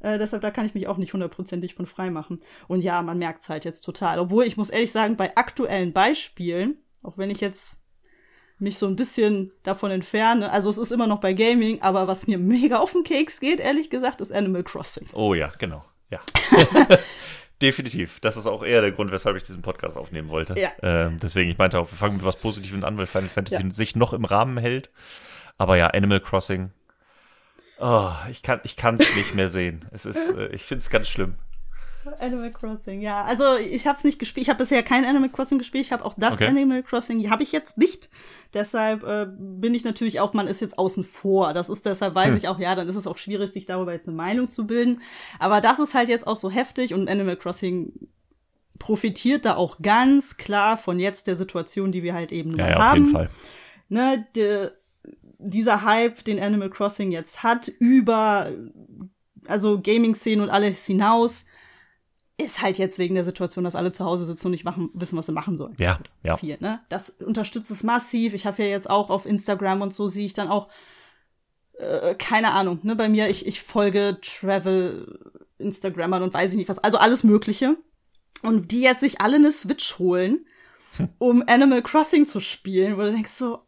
Äh, 0.00 0.18
deshalb, 0.18 0.42
da 0.42 0.50
kann 0.50 0.66
ich 0.66 0.74
mich 0.74 0.86
auch 0.86 0.96
nicht 0.96 1.12
hundertprozentig 1.12 1.74
von 1.74 1.86
frei 1.86 2.10
machen. 2.10 2.40
Und 2.66 2.82
ja, 2.82 3.00
man 3.02 3.18
merkt 3.18 3.42
es 3.42 3.48
halt 3.50 3.64
jetzt 3.66 3.82
total. 3.82 4.18
Obwohl, 4.18 4.44
ich 4.44 4.56
muss 4.56 4.70
ehrlich 4.70 4.92
sagen, 4.92 5.16
bei 5.16 5.36
aktuellen 5.36 5.92
Beispielen, 5.92 6.78
auch 7.02 7.18
wenn 7.18 7.30
ich 7.30 7.40
jetzt 7.40 7.78
mich 8.58 8.78
so 8.78 8.86
ein 8.86 8.96
bisschen 8.96 9.52
davon 9.62 9.90
entferne. 9.90 10.50
Also 10.50 10.70
es 10.70 10.78
ist 10.78 10.92
immer 10.92 11.06
noch 11.06 11.20
bei 11.20 11.32
Gaming, 11.32 11.82
aber 11.82 12.06
was 12.08 12.26
mir 12.26 12.38
mega 12.38 12.78
auf 12.78 12.92
den 12.92 13.04
Keks 13.04 13.40
geht, 13.40 13.60
ehrlich 13.60 13.90
gesagt, 13.90 14.20
ist 14.20 14.32
Animal 14.32 14.62
Crossing. 14.62 15.08
Oh 15.12 15.34
ja, 15.34 15.52
genau. 15.58 15.84
Ja. 16.10 16.20
Definitiv. 17.62 18.20
Das 18.20 18.36
ist 18.36 18.46
auch 18.46 18.64
eher 18.64 18.80
der 18.80 18.92
Grund, 18.92 19.10
weshalb 19.12 19.36
ich 19.36 19.42
diesen 19.42 19.62
Podcast 19.62 19.96
aufnehmen 19.96 20.28
wollte. 20.28 20.58
Ja. 20.58 20.70
Ähm, 20.82 21.18
deswegen, 21.22 21.50
ich 21.50 21.58
meinte 21.58 21.78
auch, 21.78 21.90
wir 21.90 21.96
fangen 21.96 22.16
mit 22.16 22.24
was 22.24 22.36
Positivem 22.36 22.84
an, 22.84 22.96
weil 22.98 23.06
Final 23.06 23.28
Fantasy 23.28 23.62
ja. 23.62 23.74
sich 23.74 23.96
noch 23.96 24.12
im 24.12 24.24
Rahmen 24.24 24.58
hält. 24.58 24.90
Aber 25.56 25.76
ja, 25.76 25.88
Animal 25.88 26.20
Crossing. 26.20 26.70
Oh, 27.78 28.10
ich 28.30 28.42
kann 28.42 28.60
ich 28.64 28.76
es 28.82 29.16
nicht 29.16 29.34
mehr 29.34 29.48
sehen. 29.48 29.86
Es 29.92 30.04
ist, 30.04 30.30
äh, 30.36 30.48
ich 30.48 30.64
finde 30.64 30.80
es 30.80 30.90
ganz 30.90 31.08
schlimm. 31.08 31.36
Animal 32.20 32.50
Crossing, 32.50 33.00
ja. 33.00 33.24
Also 33.24 33.56
ich 33.56 33.86
habe 33.86 33.98
es 33.98 34.04
nicht 34.04 34.18
gespielt. 34.18 34.44
Ich 34.44 34.48
habe 34.48 34.58
bisher 34.58 34.82
kein 34.82 35.04
Animal 35.04 35.28
Crossing 35.30 35.58
gespielt. 35.58 35.84
Ich 35.84 35.92
habe 35.92 36.04
auch 36.04 36.14
das 36.16 36.34
okay. 36.34 36.46
Animal 36.46 36.82
Crossing, 36.82 37.30
habe 37.30 37.42
ich 37.42 37.52
jetzt 37.52 37.78
nicht. 37.78 38.08
Deshalb 38.52 39.02
äh, 39.02 39.26
bin 39.36 39.74
ich 39.74 39.84
natürlich 39.84 40.20
auch, 40.20 40.32
man 40.32 40.46
ist 40.46 40.60
jetzt 40.60 40.78
außen 40.78 41.04
vor. 41.04 41.52
Das 41.52 41.68
ist 41.68 41.86
deshalb 41.86 42.14
weiß 42.14 42.28
hm. 42.28 42.36
ich 42.36 42.48
auch, 42.48 42.58
ja, 42.58 42.74
dann 42.74 42.88
ist 42.88 42.96
es 42.96 43.06
auch 43.06 43.18
schwierig, 43.18 43.52
sich 43.52 43.66
darüber 43.66 43.92
jetzt 43.92 44.08
eine 44.08 44.16
Meinung 44.16 44.48
zu 44.48 44.66
bilden. 44.66 45.00
Aber 45.38 45.60
das 45.60 45.78
ist 45.78 45.94
halt 45.94 46.08
jetzt 46.08 46.26
auch 46.26 46.36
so 46.36 46.50
heftig 46.50 46.94
und 46.94 47.08
Animal 47.08 47.36
Crossing 47.36 47.92
profitiert 48.78 49.44
da 49.44 49.56
auch 49.56 49.78
ganz 49.80 50.36
klar 50.36 50.76
von 50.76 50.98
jetzt 50.98 51.26
der 51.26 51.36
Situation, 51.36 51.92
die 51.92 52.02
wir 52.02 52.14
halt 52.14 52.32
eben 52.32 52.56
ja, 52.56 52.68
ja, 52.68 52.78
haben. 52.78 52.90
Auf 52.90 52.96
jeden 52.96 53.12
Fall. 53.12 53.30
Ne, 53.88 54.26
de, 54.34 54.70
dieser 55.38 55.84
Hype, 55.84 56.24
den 56.24 56.40
Animal 56.40 56.70
Crossing 56.70 57.12
jetzt 57.12 57.42
hat, 57.42 57.68
über 57.78 58.50
also 59.46 59.80
Gaming-Szenen 59.80 60.42
und 60.42 60.50
alles 60.50 60.86
hinaus, 60.86 61.46
ist 62.36 62.62
halt 62.62 62.78
jetzt 62.78 62.98
wegen 62.98 63.14
der 63.14 63.24
Situation, 63.24 63.64
dass 63.64 63.76
alle 63.76 63.92
zu 63.92 64.04
Hause 64.04 64.26
sitzen 64.26 64.48
und 64.48 64.52
nicht 64.52 64.64
machen, 64.64 64.90
wissen, 64.92 65.16
was 65.16 65.26
sie 65.26 65.32
machen 65.32 65.56
sollen. 65.56 65.76
Ja, 65.78 66.00
ja. 66.24 66.36
Viel, 66.36 66.56
ne? 66.60 66.80
Das 66.88 67.10
unterstützt 67.10 67.70
es 67.70 67.84
massiv. 67.84 68.34
Ich 68.34 68.46
habe 68.46 68.62
ja 68.62 68.68
jetzt 68.68 68.90
auch 68.90 69.10
auf 69.10 69.24
Instagram 69.24 69.82
und 69.82 69.94
so 69.94 70.08
sehe 70.08 70.26
ich 70.26 70.34
dann 70.34 70.48
auch, 70.48 70.68
äh, 71.78 72.14
keine 72.16 72.52
Ahnung, 72.52 72.80
ne, 72.82 72.96
bei 72.96 73.08
mir, 73.08 73.28
ich, 73.28 73.46
ich 73.46 73.62
folge 73.62 74.18
Travel 74.20 75.32
Instagrammern 75.58 76.22
und 76.22 76.34
weiß 76.34 76.50
ich 76.50 76.56
nicht 76.56 76.68
was, 76.68 76.78
also 76.80 76.98
alles 76.98 77.22
Mögliche. 77.22 77.76
Und 78.42 78.72
die 78.72 78.80
jetzt 78.80 79.00
sich 79.00 79.20
alle 79.20 79.36
eine 79.36 79.52
Switch 79.52 79.98
holen, 79.98 80.46
um 81.18 81.44
Animal 81.46 81.82
Crossing 81.82 82.26
zu 82.26 82.40
spielen, 82.40 82.96
wo 82.96 83.02
du 83.02 83.12
denkst 83.12 83.32
so, 83.32 83.60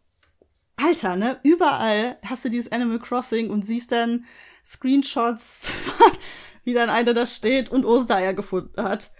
Alter, 0.76 1.16
ne, 1.16 1.38
überall 1.44 2.18
hast 2.24 2.44
du 2.44 2.48
dieses 2.48 2.70
Animal 2.70 2.98
Crossing 2.98 3.48
und 3.48 3.64
siehst 3.64 3.92
dann 3.92 4.26
Screenshots 4.64 5.62
wie 6.66 6.74
dann 6.74 6.90
einer 6.90 7.14
da 7.14 7.26
steht 7.26 7.70
und 7.70 7.86
Ostereier 7.86 8.34
gefunden 8.34 8.82
hat. 8.82 9.12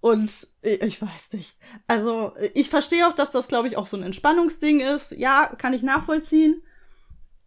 Und 0.00 0.48
ich 0.62 1.02
weiß 1.02 1.32
nicht. 1.32 1.56
Also, 1.86 2.34
ich 2.54 2.70
verstehe 2.70 3.08
auch, 3.08 3.14
dass 3.14 3.30
das, 3.30 3.48
glaube 3.48 3.68
ich, 3.68 3.76
auch 3.76 3.86
so 3.86 3.96
ein 3.96 4.02
Entspannungsding 4.02 4.80
ist. 4.80 5.12
Ja, 5.12 5.46
kann 5.58 5.72
ich 5.72 5.82
nachvollziehen. 5.82 6.62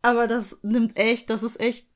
Aber 0.01 0.27
das 0.27 0.57
nimmt 0.63 0.97
echt, 0.97 1.29
das 1.29 1.43
ist 1.43 1.59
echt, 1.59 1.87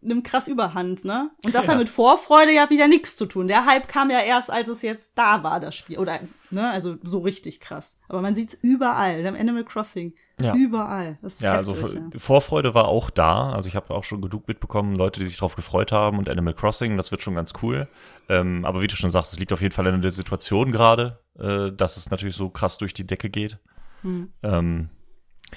nimmt 0.00 0.24
krass 0.24 0.48
überhand, 0.48 1.04
ne? 1.04 1.30
Und 1.44 1.54
das 1.54 1.66
ja. 1.66 1.72
hat 1.72 1.78
mit 1.78 1.88
Vorfreude 1.88 2.52
ja 2.52 2.70
wieder 2.70 2.88
nichts 2.88 3.16
zu 3.16 3.26
tun. 3.26 3.48
Der 3.48 3.66
Hype 3.66 3.88
kam 3.88 4.10
ja 4.10 4.20
erst, 4.20 4.50
als 4.50 4.68
es 4.68 4.82
jetzt 4.82 5.18
da 5.18 5.42
war, 5.42 5.60
das 5.60 5.74
Spiel. 5.74 5.98
Oder, 5.98 6.20
ne? 6.50 6.70
Also, 6.70 6.96
so 7.02 7.20
richtig 7.20 7.60
krass. 7.60 7.98
Aber 8.08 8.20
man 8.20 8.34
sieht's 8.34 8.54
überall. 8.54 9.20
Im 9.20 9.34
Animal 9.34 9.64
Crossing. 9.64 10.14
Ja. 10.40 10.54
Überall. 10.54 11.18
ja, 11.40 11.56
heftig, 11.56 11.74
also 11.74 11.74
ja. 11.88 12.00
Vorfreude 12.16 12.72
war 12.72 12.86
auch 12.86 13.10
da. 13.10 13.50
Also 13.50 13.68
ich 13.68 13.74
habe 13.74 13.92
auch 13.92 14.04
schon 14.04 14.22
genug 14.22 14.46
mitbekommen, 14.46 14.94
Leute, 14.94 15.18
die 15.18 15.26
sich 15.26 15.36
darauf 15.36 15.56
gefreut 15.56 15.90
haben 15.90 16.16
und 16.16 16.28
Animal 16.28 16.54
Crossing, 16.54 16.96
das 16.96 17.10
wird 17.10 17.22
schon 17.22 17.34
ganz 17.34 17.54
cool. 17.62 17.88
Ähm, 18.28 18.64
aber 18.64 18.80
wie 18.80 18.86
du 18.86 18.94
schon 18.94 19.10
sagst, 19.10 19.32
es 19.32 19.40
liegt 19.40 19.52
auf 19.52 19.62
jeden 19.62 19.74
Fall 19.74 19.86
in 19.86 20.00
der 20.00 20.12
Situation 20.12 20.70
gerade, 20.70 21.18
äh, 21.40 21.72
dass 21.72 21.96
es 21.96 22.10
natürlich 22.10 22.36
so 22.36 22.50
krass 22.50 22.78
durch 22.78 22.94
die 22.94 23.04
Decke 23.04 23.30
geht. 23.30 23.58
Hm. 24.02 24.32
Ähm, 24.44 24.90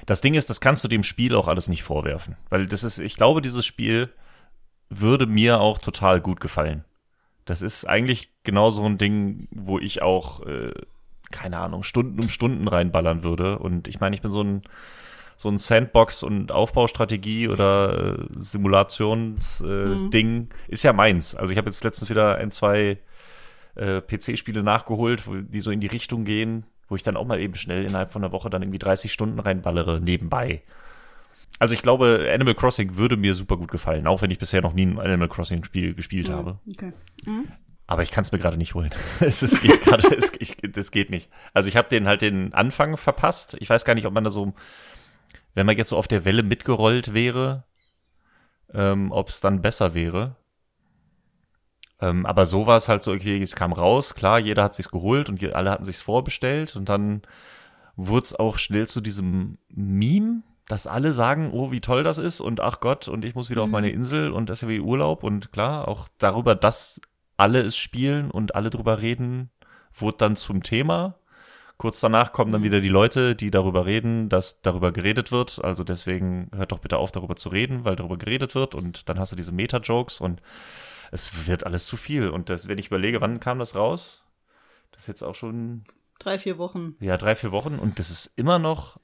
das 0.08 0.22
Ding 0.22 0.34
ist, 0.34 0.50
das 0.50 0.62
kannst 0.62 0.84
du 0.84 0.88
dem 0.88 1.04
Spiel 1.04 1.36
auch 1.36 1.48
alles 1.48 1.68
nicht 1.68 1.84
vorwerfen. 1.84 2.38
Weil 2.50 2.66
das 2.66 2.84
ist, 2.84 2.98
ich 2.98 3.18
glaube, 3.18 3.44
dieses 3.44 3.66
Spiel 3.66 4.10
würde 4.92 5.26
mir 5.26 5.60
auch 5.60 5.80
total 5.80 6.22
gut 6.22 6.40
gefallen. 6.40 6.84
Das 7.46 7.62
ist 7.62 7.86
eigentlich 7.86 8.30
genau 8.44 8.70
so 8.70 8.84
ein 8.84 8.98
Ding, 8.98 9.48
wo 9.52 9.80
ich 9.80 10.02
auch 10.02 10.46
äh, 10.46 10.74
keine 11.32 11.58
Ahnung, 11.58 11.84
Stunden 11.84 12.20
um 12.20 12.30
Stunden 12.30 12.68
reinballern 12.68 13.24
würde. 13.24 13.58
Und 13.58 13.88
ich 13.88 14.00
meine, 14.00 14.16
ich 14.16 14.22
bin 14.22 14.32
so 14.32 14.44
ein, 14.44 14.62
so 15.36 15.50
ein 15.50 15.58
Sandbox- 15.58 16.24
und 16.24 16.52
Aufbaustrategie 16.52 17.48
oder 17.48 18.20
äh, 18.20 18.26
Simulationsding 18.40 20.28
äh, 20.28 20.40
mhm. 20.40 20.50
ist 20.68 20.84
ja 20.84 20.94
meins. 20.94 21.34
Also 21.34 21.52
ich 21.52 21.58
habe 21.58 21.70
jetzt 21.70 21.84
letztens 21.84 22.10
wieder 22.10 22.36
ein, 22.36 22.52
zwei 22.52 23.00
äh, 23.76 24.02
PC-Spiele 24.02 24.62
nachgeholt, 24.62 25.26
wo, 25.26 25.36
die 25.36 25.62
so 25.62 25.72
in 25.72 25.80
die 25.80 25.88
Richtung 25.88 26.26
gehen, 26.26 26.66
wo 26.88 26.96
ich 26.96 27.04
dann 27.04 27.18
auch 27.18 27.26
mal 27.26 27.40
eben 27.40 27.56
schnell 27.56 27.86
innerhalb 27.86 28.12
von 28.12 28.24
einer 28.24 28.34
Woche 28.34 28.50
dann 28.50 28.62
irgendwie 28.62 28.80
30 28.80 29.12
Stunden 29.12 29.40
reinballere 29.40 30.00
nebenbei. 30.00 30.62
Also 31.60 31.74
ich 31.74 31.82
glaube, 31.82 32.30
Animal 32.34 32.56
Crossing 32.56 32.96
würde 32.98 33.18
mir 33.18 33.36
super 33.36 33.58
gut 33.58 33.72
gefallen, 33.72 34.08
auch 34.08 34.22
wenn 34.22 34.32
ich 34.32 34.40
bisher 34.40 34.62
noch 34.62 34.74
nie 34.74 34.86
ein 34.86 35.00
Animal 35.00 35.30
Crossing 35.30 35.64
Spiel 35.64 35.94
gespielt 35.94 36.28
Ja, 36.28 36.36
habe. 36.36 36.60
Okay. 36.70 36.94
Mhm. 37.26 37.48
Aber 37.88 38.04
ich 38.04 38.12
kann 38.12 38.24
es 38.24 38.32
mir 38.32 38.40
gerade 38.40 38.58
nicht 38.58 38.74
holen. 38.74 38.90
es, 39.20 39.42
es 39.42 39.60
geht 39.62 39.84
gerade, 39.84 40.08
es, 40.16 40.32
ich, 40.40 40.58
das 40.58 40.92
geht 40.92 41.10
nicht. 41.10 41.30
Also 41.54 41.68
ich 41.70 41.78
habe 41.78 41.90
den 41.90 42.08
halt 42.08 42.22
den 42.22 42.54
Anfang 42.54 42.98
verpasst. 42.98 43.58
Ich 43.60 43.70
weiß 43.70 43.86
gar 43.86 43.96
nicht, 43.96 44.08
ob 44.08 44.14
man 44.14 44.24
da 44.24 44.30
so, 44.30 44.54
wenn 45.54 45.66
man 45.66 45.78
jetzt 45.78 45.90
so 45.90 45.98
auf 45.98 46.08
der 46.08 46.26
Welle 46.26 46.44
mitgerollt 46.44 47.14
wäre, 47.14 47.66
ähm, 48.74 49.12
ob 49.12 49.30
es 49.30 49.42
dann 49.42 49.62
besser 49.62 49.94
wäre. 49.94 50.38
Ähm, 52.00 52.26
aber 52.26 52.46
so 52.46 52.66
war 52.66 52.78
es 52.78 52.88
halt 52.88 53.04
so, 53.04 53.12
okay, 53.12 53.40
es 53.42 53.56
kam 53.56 53.74
raus, 53.74 54.16
klar, 54.16 54.40
jeder 54.40 54.64
hat 54.64 54.74
sich's 54.74 54.90
geholt 54.90 55.30
und 55.30 55.44
alle 55.54 55.70
hatten 55.70 55.84
sich's 55.84 56.02
vorbestellt 56.02 56.76
und 56.76 56.90
dann 56.90 57.22
wurde 57.96 58.26
es 58.26 58.36
auch 58.36 58.58
schnell 58.58 58.88
zu 58.88 59.02
diesem 59.02 59.58
Meme, 59.70 60.42
dass 60.68 60.88
alle 60.88 61.14
sagen, 61.14 61.52
oh, 61.52 61.72
wie 61.72 61.82
toll 61.82 62.04
das 62.04 62.18
ist 62.18 62.40
und 62.40 62.60
ach 62.60 62.80
Gott, 62.80 63.08
und 63.08 63.26
ich 63.26 63.36
muss 63.36 63.50
wieder 63.50 63.64
auf 63.64 63.70
meine 63.70 63.90
Insel 63.90 64.32
und 64.32 64.50
das 64.50 64.60
ist 64.60 64.62
ja 64.64 64.70
wie 64.70 64.80
Urlaub 64.80 65.24
und 65.24 65.52
klar, 65.52 65.88
auch 65.88 66.08
darüber, 66.18 66.56
dass 66.56 67.02
alle 67.38 67.62
es 67.62 67.76
spielen 67.76 68.32
und 68.32 68.56
alle 68.56 68.70
drüber 68.70 69.02
reden, 69.02 69.50
wurde 69.94 70.18
dann 70.18 70.36
zum 70.36 70.64
Thema. 70.64 71.16
Kurz 71.78 72.00
danach 72.00 72.32
kommen 72.32 72.52
dann 72.52 72.62
wieder 72.62 72.80
die 72.80 72.90
Leute, 72.90 73.36
die 73.36 73.50
darüber 73.50 73.88
reden, 73.88 74.30
dass 74.30 74.62
darüber 74.62 74.92
geredet 74.92 75.32
wird. 75.32 75.64
Also 75.64 75.84
deswegen 75.84 76.52
hört 76.54 76.72
doch 76.72 76.78
bitte 76.78 76.98
auf, 76.98 77.12
darüber 77.12 77.36
zu 77.36 77.50
reden, 77.50 77.86
weil 77.86 77.96
darüber 77.96 78.20
geredet 78.20 78.54
wird. 78.54 78.76
Und 78.76 79.10
dann 79.10 79.18
hast 79.18 79.32
du 79.32 79.36
diese 79.36 79.52
Meta-Jokes 79.52 80.22
und 80.22 80.44
es 81.12 81.48
wird 81.48 81.66
alles 81.66 81.88
zu 81.88 81.98
viel. 81.98 82.30
Und 82.30 82.50
das, 82.50 82.68
wenn 82.68 82.78
ich 82.78 82.88
überlege, 82.88 83.20
wann 83.20 83.40
kam 83.40 83.58
das 83.58 83.76
raus? 83.76 84.24
Das 84.92 85.02
ist 85.02 85.08
jetzt 85.08 85.24
auch 85.24 85.34
schon 85.34 85.86
Drei, 86.24 86.38
vier 86.38 86.58
Wochen. 86.60 86.96
ja, 87.00 87.18
drei, 87.18 87.36
vier 87.36 87.52
Wochen 87.52 87.80
und 87.80 87.98
das 87.98 88.10
ist 88.12 88.32
immer 88.36 88.60
noch, 88.60 88.98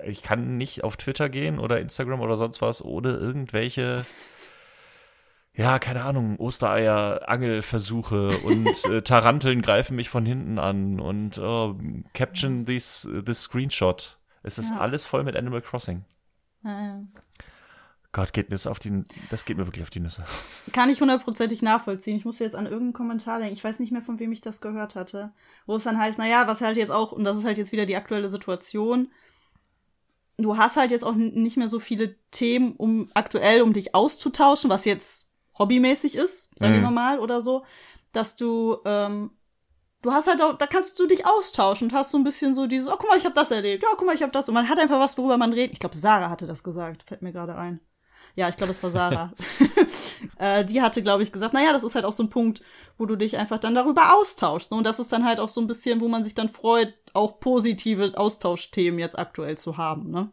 äh, 0.00 0.08
ich 0.10 0.22
kann 0.22 0.56
nicht 0.56 0.84
auf 0.84 0.96
Twitter 0.96 1.28
gehen 1.28 1.58
oder 1.58 1.80
Instagram 1.80 2.20
oder 2.20 2.36
sonst 2.36 2.62
was 2.62 2.84
ohne 2.84 3.10
irgendwelche, 3.10 4.06
ja, 5.54 5.78
keine 5.78 6.04
Ahnung, 6.04 6.38
Ostereier, 6.38 7.28
Angelversuche 7.28 8.30
und 8.44 8.84
äh, 8.90 9.02
Taranteln 9.04 9.60
greifen 9.60 9.96
mich 9.96 10.08
von 10.08 10.24
hinten 10.24 10.58
an 10.58 11.00
und 11.00 11.38
oh, 11.38 11.76
caption 12.14 12.64
this, 12.64 13.08
this 13.26 13.42
screenshot. 13.42 14.18
Es 14.44 14.58
ist 14.58 14.70
Ja. 14.70 14.78
alles 14.78 15.04
voll 15.04 15.24
mit 15.24 15.36
Animal 15.36 15.62
Crossing. 15.62 16.04
Ja, 16.64 16.70
ja. 16.80 17.00
Gott, 18.12 18.34
geht 18.34 18.50
mir 18.50 18.54
das 18.56 18.66
auf 18.66 18.78
die, 18.78 19.04
das 19.30 19.46
geht 19.46 19.56
mir 19.56 19.66
wirklich 19.66 19.82
auf 19.82 19.88
die 19.90 20.00
Nüsse. 20.00 20.22
Kann 20.72 20.90
ich 20.90 21.00
hundertprozentig 21.00 21.62
nachvollziehen. 21.62 22.16
Ich 22.18 22.26
muss 22.26 22.38
jetzt 22.38 22.54
an 22.54 22.66
irgendeinen 22.66 22.92
Kommentar 22.92 23.38
denken. 23.38 23.54
Ich 23.54 23.64
weiß 23.64 23.78
nicht 23.78 23.90
mehr, 23.90 24.02
von 24.02 24.18
wem 24.18 24.32
ich 24.32 24.42
das 24.42 24.60
gehört 24.60 24.96
hatte. 24.96 25.32
Wo 25.64 25.76
es 25.76 25.84
dann 25.84 25.98
heißt, 25.98 26.18
naja, 26.18 26.46
was 26.46 26.60
halt 26.60 26.76
jetzt 26.76 26.90
auch, 26.90 27.12
und 27.12 27.24
das 27.24 27.38
ist 27.38 27.44
halt 27.44 27.56
jetzt 27.56 27.72
wieder 27.72 27.86
die 27.86 27.96
aktuelle 27.96 28.28
Situation, 28.28 29.10
du 30.36 30.58
hast 30.58 30.76
halt 30.76 30.90
jetzt 30.90 31.04
auch 31.04 31.14
nicht 31.14 31.56
mehr 31.56 31.68
so 31.68 31.80
viele 31.80 32.16
Themen, 32.30 32.72
um 32.76 33.08
aktuell, 33.14 33.62
um 33.62 33.72
dich 33.72 33.94
auszutauschen, 33.94 34.68
was 34.68 34.84
jetzt 34.84 35.28
hobbymäßig 35.58 36.14
ist, 36.16 36.50
sagen 36.58 36.78
Mhm. 36.78 36.82
wir 36.82 36.90
mal, 36.90 37.18
oder 37.18 37.40
so, 37.40 37.64
dass 38.12 38.36
du, 38.36 38.78
ähm, 38.84 39.30
du 40.02 40.12
hast 40.12 40.26
halt 40.26 40.42
auch, 40.42 40.58
da 40.58 40.66
kannst 40.66 40.98
du 40.98 41.06
dich 41.06 41.24
austauschen 41.26 41.88
und 41.88 41.94
hast 41.94 42.10
so 42.10 42.18
ein 42.18 42.24
bisschen 42.24 42.54
so 42.54 42.66
dieses, 42.66 42.88
oh, 42.88 42.96
guck 42.98 43.08
mal, 43.08 43.16
ich 43.18 43.24
habe 43.24 43.34
das 43.34 43.50
erlebt, 43.50 43.82
ja, 43.82 43.88
guck 43.96 44.06
mal, 44.06 44.14
ich 44.14 44.22
habe 44.22 44.32
das. 44.32 44.48
Und 44.48 44.54
man 44.54 44.68
hat 44.68 44.78
einfach 44.78 45.00
was, 45.00 45.16
worüber 45.16 45.38
man 45.38 45.52
redet. 45.52 45.72
Ich 45.72 45.80
glaube, 45.80 45.96
Sarah 45.96 46.28
hatte 46.28 46.46
das 46.46 46.62
gesagt, 46.62 47.04
fällt 47.04 47.22
mir 47.22 47.32
gerade 47.32 47.54
ein. 47.56 47.80
Ja, 48.34 48.48
ich 48.48 48.56
glaube, 48.56 48.70
es 48.70 48.82
war 48.82 48.90
Sarah. 48.90 49.32
äh, 50.38 50.64
die 50.64 50.80
hatte, 50.80 51.02
glaube 51.02 51.22
ich, 51.22 51.32
gesagt, 51.32 51.52
naja, 51.52 51.72
das 51.72 51.82
ist 51.82 51.94
halt 51.94 52.04
auch 52.04 52.12
so 52.12 52.22
ein 52.22 52.30
Punkt, 52.30 52.62
wo 52.96 53.06
du 53.06 53.16
dich 53.16 53.36
einfach 53.36 53.58
dann 53.58 53.74
darüber 53.74 54.16
austauschst. 54.16 54.70
Ne? 54.70 54.78
Und 54.78 54.84
das 54.84 54.98
ist 54.98 55.12
dann 55.12 55.24
halt 55.24 55.38
auch 55.38 55.48
so 55.48 55.60
ein 55.60 55.66
bisschen, 55.66 56.00
wo 56.00 56.08
man 56.08 56.24
sich 56.24 56.34
dann 56.34 56.48
freut, 56.48 56.94
auch 57.12 57.40
positive 57.40 58.12
Austauschthemen 58.16 58.98
jetzt 58.98 59.18
aktuell 59.18 59.58
zu 59.58 59.76
haben. 59.76 60.10
Ne? 60.10 60.30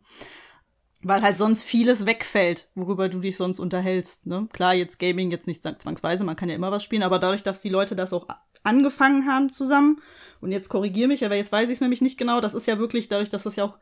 Weil 1.02 1.22
halt 1.22 1.38
sonst 1.38 1.64
vieles 1.64 2.06
wegfällt, 2.06 2.70
worüber 2.76 3.10
du 3.10 3.20
dich 3.20 3.36
sonst 3.36 3.60
unterhältst. 3.60 4.28
Ne? 4.28 4.48
Klar, 4.54 4.74
jetzt 4.74 4.98
Gaming 5.00 5.32
jetzt 5.32 5.48
nicht 5.48 5.62
zwangsweise, 5.64 6.24
man 6.24 6.38
kann 6.38 6.50
ja 6.50 6.56
immer 6.56 6.72
was 6.72 6.84
spielen, 6.84 7.04
aber 7.04 7.20
dadurch, 7.20 7.44
dass 7.44 7.60
die 7.60 7.70
Leute 7.70 7.96
das 7.96 8.14
auch 8.14 8.28
angefangen 8.64 9.28
haben 9.28 9.50
zusammen, 9.50 10.02
und 10.42 10.52
jetzt 10.52 10.70
korrigiere 10.70 11.08
mich, 11.08 11.26
aber 11.26 11.36
jetzt 11.36 11.52
weiß 11.52 11.70
ich 11.70 11.76
es 11.76 11.82
nämlich 11.82 12.02
nicht 12.02 12.18
genau, 12.18 12.40
das 12.40 12.54
ist 12.54 12.66
ja 12.66 12.80
wirklich 12.80 13.10
dadurch, 13.10 13.30
dass 13.30 13.44
das 13.44 13.56
ja 13.56 13.66
auch 13.66 13.78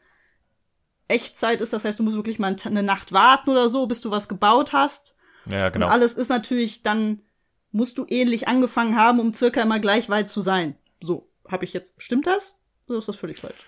Echtzeit 1.08 1.62
ist, 1.62 1.74
das 1.74 1.86
heißt, 1.86 2.00
du 2.00 2.04
musst 2.04 2.16
wirklich 2.16 2.40
mal 2.40 2.56
eine 2.66 2.84
Nacht 2.84 3.12
warten 3.12 3.50
oder 3.50 3.70
so, 3.70 3.88
bis 3.88 4.02
du 4.02 4.12
was 4.12 4.28
gebaut 4.28 4.74
hast. 4.74 5.16
Ja, 5.46 5.70
genau. 5.70 5.86
Und 5.86 5.92
alles 5.92 6.16
ist 6.16 6.30
natürlich 6.30 6.84
dann, 6.84 7.22
musst 7.72 7.98
du 7.98 8.06
ähnlich 8.10 8.48
angefangen 8.48 8.98
haben, 8.98 9.20
um 9.20 9.32
circa 9.32 9.62
immer 9.62 9.80
gleich 9.80 10.10
weit 10.10 10.30
zu 10.30 10.42
sein. 10.42 10.76
So, 11.00 11.30
habe 11.48 11.66
ich 11.66 11.74
jetzt, 11.74 12.02
stimmt 12.02 12.28
das? 12.28 12.56
Oder 12.88 12.98
ist 12.98 13.08
das 13.08 13.16
völlig 13.16 13.40
falsch? 13.40 13.66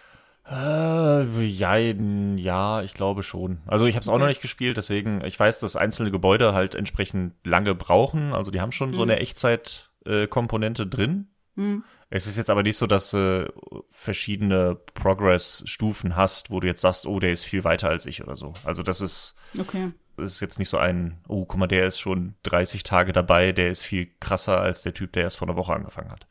Äh, 0.49 1.45
ja, 1.45 1.77
ja, 1.77 2.81
ich 2.81 2.93
glaube 2.93 3.21
schon. 3.21 3.59
Also 3.67 3.85
ich 3.85 3.95
habe 3.95 4.01
es 4.01 4.09
auch 4.09 4.17
noch 4.17 4.27
nicht 4.27 4.41
gespielt, 4.41 4.77
deswegen, 4.77 5.23
ich 5.23 5.39
weiß, 5.39 5.59
dass 5.59 5.75
einzelne 5.75 6.11
Gebäude 6.11 6.53
halt 6.53 6.73
entsprechend 6.75 7.33
lange 7.43 7.75
brauchen. 7.75 8.33
Also 8.33 8.49
die 8.49 8.59
haben 8.59 8.71
schon 8.71 8.93
so 8.93 9.03
eine 9.03 9.19
Echtzeit-Komponente 9.19 10.87
drin. 10.87 11.27
Hm. 11.59 11.83
Es 12.09 12.25
ist 12.25 12.37
jetzt 12.37 12.49
aber 12.49 12.63
nicht 12.63 12.77
so, 12.77 12.87
dass 12.87 13.11
du 13.11 13.51
verschiedene 13.89 14.75
Progress-Stufen 14.93 16.15
hast, 16.15 16.49
wo 16.49 16.59
du 16.59 16.67
jetzt 16.67 16.81
sagst, 16.81 17.05
oh, 17.05 17.19
der 17.19 17.31
ist 17.31 17.43
viel 17.43 17.65
weiter 17.65 17.89
als 17.89 18.05
ich 18.05 18.23
oder 18.23 18.35
so. 18.37 18.53
Also 18.63 18.81
das 18.81 19.01
ist, 19.01 19.35
Okay. 19.59 19.91
das 20.15 20.31
ist 20.31 20.39
jetzt 20.39 20.57
nicht 20.57 20.69
so 20.69 20.77
ein, 20.77 21.19
oh, 21.27 21.45
guck 21.45 21.59
mal, 21.59 21.67
der 21.67 21.85
ist 21.85 21.99
schon 21.99 22.33
30 22.43 22.83
Tage 22.83 23.11
dabei, 23.11 23.51
der 23.51 23.69
ist 23.69 23.83
viel 23.83 24.07
krasser 24.21 24.59
als 24.59 24.81
der 24.81 24.93
Typ, 24.93 25.11
der 25.13 25.23
erst 25.23 25.37
vor 25.37 25.47
einer 25.49 25.57
Woche 25.57 25.73
angefangen 25.73 26.09
hat. 26.11 26.25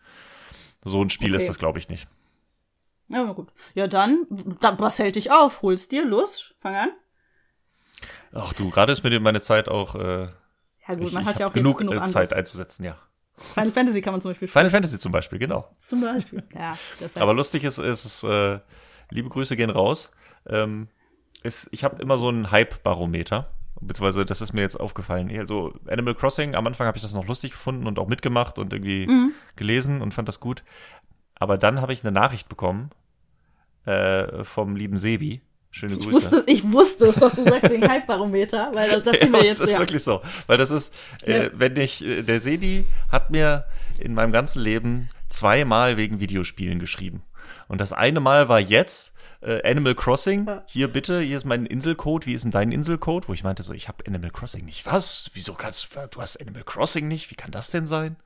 So 0.83 1.03
ein 1.03 1.11
Spiel 1.11 1.35
Okay. 1.35 1.43
ist 1.43 1.49
das, 1.49 1.59
glaube 1.59 1.79
ich, 1.79 1.89
nicht. 1.89 2.09
Ja, 3.09 3.23
na 3.25 3.33
gut. 3.33 3.53
Ja, 3.75 3.87
dann, 3.87 4.27
da, 4.61 4.79
was 4.79 4.99
hält 4.99 5.17
dich 5.17 5.31
auf? 5.31 5.63
Holst 5.63 5.93
dir, 5.93 6.05
los, 6.05 6.55
fang 6.61 6.75
an. 6.75 6.91
Ach 8.33 8.53
du, 8.53 8.71
gerade 8.71 8.93
ist 8.93 9.05
mir 9.05 9.21
meine 9.21 9.41
Zeit 9.41 9.69
auch 9.69 9.95
äh, 9.95 10.29
Ja 10.89 10.95
gut, 10.95 11.03
ich, 11.09 11.13
man 11.13 11.23
ich 11.23 11.29
hat 11.29 11.39
ja 11.39 11.47
auch 11.47 11.53
genug, 11.53 11.79
genug 11.79 11.95
äh. 11.95 12.07
Zeit 12.07 12.33
einzusetzen, 12.33 12.85
ja. 12.85 12.97
Final 13.55 13.71
Fantasy 13.73 14.01
kann 14.03 14.13
man 14.13 14.21
zum 14.21 14.31
Beispiel 14.31 14.49
spielen. 14.49 14.61
Final 14.65 14.71
Fantasy 14.71 14.99
zum 14.99 15.13
Beispiel, 15.13 15.39
genau. 15.39 15.69
Zum 15.79 16.01
Beispiel. 16.01 16.43
Ja, 16.57 16.77
deshalb. 17.01 17.23
Aber 17.23 17.35
lustig 17.35 17.65
ist, 17.65 17.79
ist 17.79 18.23
äh, 18.25 18.59
liebe 19.11 19.29
Grüße 19.29 19.57
gehen 19.57 19.71
raus. 19.71 20.11
Ähm, 20.49 20.89
ist, 21.43 21.69
ich 21.71 21.85
habe 21.85 22.01
immer 22.03 22.19
so 22.19 22.29
ein 22.31 22.51
Hype-Barometer. 22.51 23.51
Beziehungsweise, 23.81 24.25
das 24.25 24.41
ist 24.41 24.53
mir 24.55 24.63
jetzt 24.63 24.79
aufgefallen. 24.81 25.31
Also 25.39 25.73
Animal 25.87 26.15
Crossing, 26.17 26.57
am 26.57 26.67
Anfang 26.67 26.87
habe 26.89 26.97
ich 26.99 27.03
das 27.03 27.15
noch 27.15 27.27
lustig 27.29 27.53
gefunden 27.53 27.87
und 27.87 27.99
auch 28.01 28.09
mitgemacht 28.09 28.59
und 28.59 28.73
irgendwie 28.73 29.07
Mhm. 29.07 29.33
gelesen 29.55 30.03
und 30.03 30.13
fand 30.15 30.27
das 30.27 30.41
gut. 30.41 30.65
Aber 31.37 31.59
dann 31.59 31.81
habe 31.81 31.93
ich 31.93 32.03
eine 32.03 32.11
Nachricht 32.11 32.49
bekommen 32.49 32.91
äh, 33.85 34.43
vom 34.45 34.75
lieben 34.75 34.97
Sebi. 34.99 35.43
Schöne 35.71 35.93
ich 35.93 35.99
Grüße. 36.01 36.13
wusste 36.13 36.37
es, 36.39 36.47
ich 36.49 36.73
wusste 36.73 37.07
es, 37.07 37.17
dass 37.17 37.35
du 37.35 37.45
sagst 37.45 37.71
den 37.71 37.87
Hype-Barometer, 37.89 38.71
weil 38.73 38.89
da, 38.91 39.01
da 39.01 39.13
fiel 39.19 39.29
mir 39.29 39.39
Ja, 39.39 39.45
jetzt, 39.45 39.61
das 39.61 39.69
ist 39.71 39.75
ja. 39.75 39.81
wirklich 39.81 40.03
so. 40.03 40.23
Weil 40.47 40.57
das 40.59 40.71
ist, 40.71 40.93
äh, 41.25 41.45
Ja. 41.45 41.51
wenn 41.55 41.77
ich, 41.77 42.05
äh, 42.05 42.23
der 42.23 42.41
Sebi 42.41 42.87
hat 43.13 43.31
mir 43.31 43.65
in 43.99 44.15
meinem 44.15 44.33
ganzen 44.33 44.63
Leben 44.63 45.11
zweimal 45.29 45.97
wegen 45.97 46.21
Videospielen 46.21 46.79
geschrieben. 46.79 47.23
Und 47.69 47.81
das 47.81 47.93
eine 47.93 48.21
Mal 48.21 48.49
war 48.49 48.61
jetzt 48.61 49.13
äh, 49.41 49.63
Animal 49.69 49.95
Crossing. 49.95 50.47
Ja. 50.47 50.63
Hier 50.67 50.89
bitte, 50.89 51.21
hier 51.21 51.37
ist 51.37 51.45
mein 51.45 51.65
Inselcode. 51.67 52.27
Wie 52.27 52.33
ist 52.33 52.43
denn 52.45 52.51
dein 52.51 52.73
Inselcode? 52.73 53.29
Wo 53.29 53.33
ich 53.33 53.45
meinte 53.45 53.63
so, 53.63 53.73
ich 53.73 53.87
habe 53.89 54.05
Animal 54.07 54.31
Crossing 54.31 54.65
nicht. 54.65 54.85
Was? 54.87 55.31
Wieso 55.35 55.55
kannst 55.55 55.95
du, 55.95 56.09
du 56.11 56.21
hast 56.21 56.41
Animal 56.41 56.65
Crossing 56.65 57.07
nicht? 57.09 57.31
Wie 57.31 57.35
kann 57.37 57.51
das 57.51 57.71
denn 57.71 57.87
sein? 57.87 58.17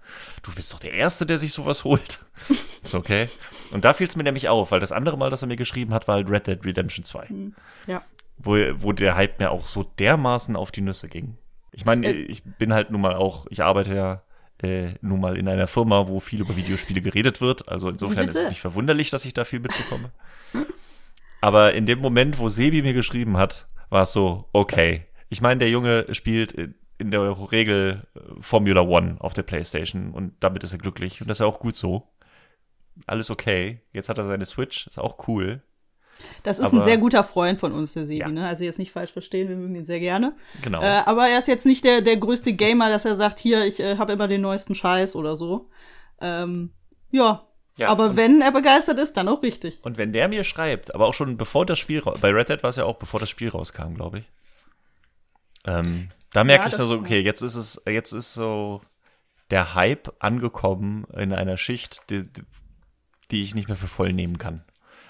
Du 0.43 0.53
bist 0.55 0.73
doch 0.73 0.79
der 0.79 0.93
Erste, 0.95 1.27
der 1.27 1.39
sich 1.39 1.53
sowas 1.53 1.85
holt. 1.85 2.21
ist 2.83 2.95
okay. 2.95 3.29
Und 3.73 3.85
da 3.85 3.93
fiel 3.93 4.07
es 4.07 4.17
mir 4.17 4.25
nämlich 4.25 4.49
auf, 4.49 4.71
weil 4.71 4.81
das 4.81 4.93
andere 4.93 5.19
Mal, 5.19 5.31
das 5.31 5.43
er 5.43 5.49
mir 5.49 5.57
geschrieben 5.57 5.93
hat, 5.93 6.09
war 6.09 6.15
halt 6.17 6.31
Red 6.31 6.47
Dead 6.47 6.65
Redemption 6.65 7.05
2 7.05 7.29
Ja. 7.87 8.03
wo, 8.39 8.57
wo 8.77 8.93
der 8.93 9.15
Hype 9.17 9.39
mir 9.39 9.51
auch 9.51 9.65
so 9.67 9.83
dermaßen 9.85 10.57
auf 10.57 10.71
die 10.71 10.81
Nüsse 10.81 11.09
ging. 11.09 11.37
Ich 11.73 11.85
meine, 11.85 12.07
Äh. 12.07 12.13
ich 12.23 12.43
bin 12.45 12.73
halt 12.73 12.91
nun 12.91 13.01
mal 13.01 13.15
auch, 13.17 13.47
ich 13.51 13.63
arbeite 13.63 13.95
ja 13.95 14.23
äh, 14.63 14.95
nun 15.01 15.21
mal 15.21 15.37
in 15.37 15.49
einer 15.49 15.67
Firma, 15.67 16.07
wo 16.09 16.21
viel 16.21 16.41
über 16.41 16.57
Videospiele 16.57 17.01
geredet 17.03 17.41
wird. 17.41 17.69
Also 17.69 17.89
insofern 17.89 18.29
ist 18.29 18.35
Bitte? 18.35 18.45
es 18.47 18.51
nicht 18.51 18.61
verwunderlich, 18.61 19.11
dass 19.11 19.25
ich 19.25 19.35
da 19.35 19.45
viel 19.45 19.61
mitbekomme. 19.61 20.11
Aber 21.43 21.75
in 21.75 21.85
dem 21.87 21.99
Moment, 21.99 22.39
wo 22.39 22.49
Sebi 22.49 22.81
mir 22.83 22.95
geschrieben 22.95 23.37
hat, 23.37 23.67
war 23.91 24.05
es 24.05 24.13
so, 24.13 24.49
okay. 24.53 25.07
Ich 25.29 25.41
meine, 25.43 25.59
der 25.59 25.69
Junge 25.71 26.07
spielt 26.15 26.53
in 26.99 27.11
der 27.11 27.51
Regel 27.53 28.07
äh, 28.15 28.21
Formula 28.41 28.83
One 28.83 29.17
auf 29.19 29.35
der 29.35 29.43
Playstation 29.43 30.13
und 30.13 30.35
damit 30.41 30.63
ist 30.63 30.73
er 30.73 30.79
glücklich 30.79 31.21
und 31.21 31.29
das 31.29 31.37
ist 31.37 31.41
ja 31.41 31.47
auch 31.47 31.59
gut 31.61 31.77
so. 31.77 32.09
Alles 33.07 33.29
okay. 33.31 33.81
Jetzt 33.93 34.09
hat 34.09 34.19
er 34.19 34.27
seine 34.27 34.47
Switch, 34.47 34.87
ist 34.87 34.99
auch 34.99 35.27
cool. 35.27 35.63
Das 36.45 36.59
ist 36.61 36.73
ein 36.73 36.79
Aber- 36.79 36.85
sehr 36.89 36.99
guter 36.99 37.25
Freund 37.25 37.59
von 37.59 37.73
uns, 37.73 37.95
der 37.95 38.07
Sebi, 38.07 38.21
Ja. 38.21 38.29
ne? 38.29 38.47
Also 38.47 38.63
jetzt 38.65 38.79
nicht 38.79 38.93
falsch 38.93 39.11
verstehen, 39.13 39.49
wir 39.49 39.57
mögen 39.57 39.75
ihn 39.75 39.87
sehr 39.87 39.99
gerne. 39.99 40.37
Genau. 40.63 40.81
Äh, 40.81 41.03
aber 41.07 41.27
er 41.27 41.39
ist 41.41 41.49
jetzt 41.49 41.67
nicht 41.67 41.85
der, 41.85 42.03
der 42.03 42.19
größte 42.19 42.53
Gamer, 42.53 42.89
dass 42.91 43.05
er 43.05 43.17
sagt, 43.17 43.41
hier, 43.41 43.65
ich 43.65 43.81
äh, 43.81 43.97
habe 43.97 44.13
immer 44.13 44.29
den 44.29 44.43
neuesten 44.43 44.75
Scheiß 44.77 45.17
oder 45.17 45.35
so. 45.35 45.71
Ähm, 46.21 46.71
ja. 47.11 47.49
Ja, 47.77 47.89
aber 47.89 48.17
wenn 48.17 48.43
er 48.43 48.53
begeistert 48.53 48.99
ist, 48.99 49.17
dann 49.17 49.29
auch 49.29 49.43
richtig. 49.43 49.81
Und 49.83 49.97
wenn 49.97 50.13
der 50.13 50.29
mir 50.29 50.45
schreibt, 50.45 50.95
aber 50.95 51.07
auch 51.07 51.15
schon 51.15 51.37
bevor 51.39 51.65
das 51.65 51.79
Spiel 51.79 52.01
raus, 52.01 52.19
bei 52.21 52.31
Red 52.31 52.51
Dead 52.51 52.63
war 52.63 52.71
es 52.71 52.77
ja 52.77 52.85
auch 52.85 52.99
bevor 52.99 53.19
das 53.19 53.31
Spiel 53.31 53.49
rauskam, 53.49 53.95
glaube 53.95 54.19
ich. 54.19 54.31
Ähm, 55.65 56.11
da 56.33 56.45
merke 56.45 56.65
Ja, 56.65 56.69
ich 56.69 56.75
so, 56.75 56.93
okay, 56.95 57.21
jetzt 57.21 57.41
ist 57.41 57.55
es, 57.55 57.81
jetzt 57.87 58.13
ist 58.13 58.35
so 58.35 58.83
der 59.51 59.75
Hype 59.75 60.13
angekommen 60.19 61.05
in 61.15 61.33
einer 61.33 61.57
Schicht, 61.57 62.03
die, 62.11 62.25
die 63.31 63.43
ich 63.43 63.55
nicht 63.55 63.69
mehr 63.69 63.77
für 63.77 63.89
voll 63.89 64.13
nehmen 64.13 64.39
kann. 64.39 64.65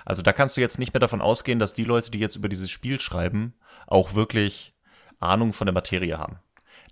Also 0.04 0.22
da 0.22 0.32
kannst 0.32 0.56
du 0.56 0.60
jetzt 0.60 0.78
nicht 0.78 0.92
mehr 0.94 1.00
davon 1.00 1.20
ausgehen, 1.20 1.58
dass 1.58 1.74
die 1.74 1.84
Leute, 1.84 2.10
die 2.10 2.18
jetzt 2.18 2.36
über 2.36 2.48
dieses 2.48 2.70
Spiel 2.70 3.00
schreiben, 3.00 3.54
auch 3.86 4.14
wirklich 4.14 4.74
Ahnung 5.20 5.52
von 5.52 5.66
der 5.66 5.74
Materie 5.74 6.18
haben. 6.18 6.38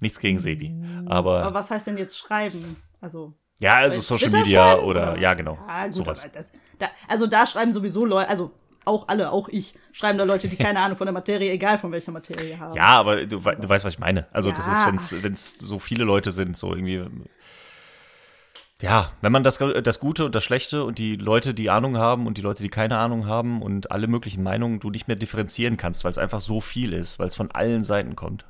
Nichts 0.00 0.18
gegen 0.18 0.38
Sebi. 0.38 0.72
Aber, 1.06 1.42
Aber 1.42 1.54
was 1.54 1.70
heißt 1.70 1.86
denn 1.86 1.98
jetzt 1.98 2.18
schreiben? 2.18 2.76
Also. 3.00 3.34
Ja, 3.60 3.74
also 3.76 3.98
bei 3.98 4.00
Social 4.02 4.30
Twitter 4.30 4.38
Media 4.44 4.64
schreiben, 4.72 4.82
oder, 4.84 5.18
ja, 5.18 5.34
genau. 5.34 5.58
Ja, 5.66 5.86
gut, 5.86 5.94
sowas. 5.94 6.26
das, 6.32 6.52
da, 6.78 6.88
also 7.08 7.26
da 7.26 7.46
schreiben 7.46 7.72
sowieso 7.72 8.04
Leute, 8.04 8.28
also 8.28 8.50
auch 8.86 9.08
alle, 9.08 9.30
auch 9.30 9.48
ich, 9.48 9.74
schreiben 9.92 10.18
da 10.18 10.24
Leute, 10.24 10.48
die 10.48 10.56
keine 10.56 10.80
Ahnung 10.80 10.96
von 10.96 11.06
der 11.06 11.12
Materie, 11.12 11.50
egal 11.52 11.78
von 11.78 11.92
welcher 11.92 12.12
Materie 12.12 12.58
haben. 12.58 12.74
Ja, 12.74 12.86
aber 12.98 13.26
du, 13.26 13.38
du 13.38 13.68
weißt, 13.68 13.84
was 13.84 13.94
ich 13.94 13.98
meine. 13.98 14.26
Also 14.32 14.50
das 14.50 14.66
Ja. 14.66 14.88
ist, 14.88 15.22
wenn 15.22 15.32
es 15.34 15.50
so 15.52 15.78
viele 15.78 16.04
Leute 16.04 16.32
sind, 16.32 16.56
so 16.56 16.74
irgendwie. 16.74 17.04
Ja, 18.80 19.12
wenn 19.20 19.30
man 19.30 19.44
das, 19.44 19.58
das 19.58 20.00
Gute 20.00 20.24
und 20.24 20.34
das 20.34 20.42
Schlechte 20.42 20.84
und 20.84 20.96
die 20.96 21.16
Leute, 21.16 21.52
die 21.52 21.68
Ahnung 21.68 21.98
haben 21.98 22.26
und 22.26 22.38
die 22.38 22.42
Leute, 22.42 22.62
die 22.62 22.70
keine 22.70 22.96
Ahnung 22.96 23.26
haben 23.26 23.60
und 23.60 23.90
alle 23.90 24.06
möglichen 24.06 24.42
Meinungen 24.42 24.80
du 24.80 24.88
nicht 24.88 25.06
mehr 25.06 25.16
differenzieren 25.18 25.76
kannst, 25.76 26.02
weil 26.02 26.10
es 26.10 26.16
einfach 26.16 26.40
so 26.40 26.62
viel 26.62 26.94
ist, 26.94 27.18
weil 27.18 27.26
es 27.26 27.34
von 27.34 27.50
allen 27.50 27.82
Seiten 27.82 28.16
kommt. 28.16 28.46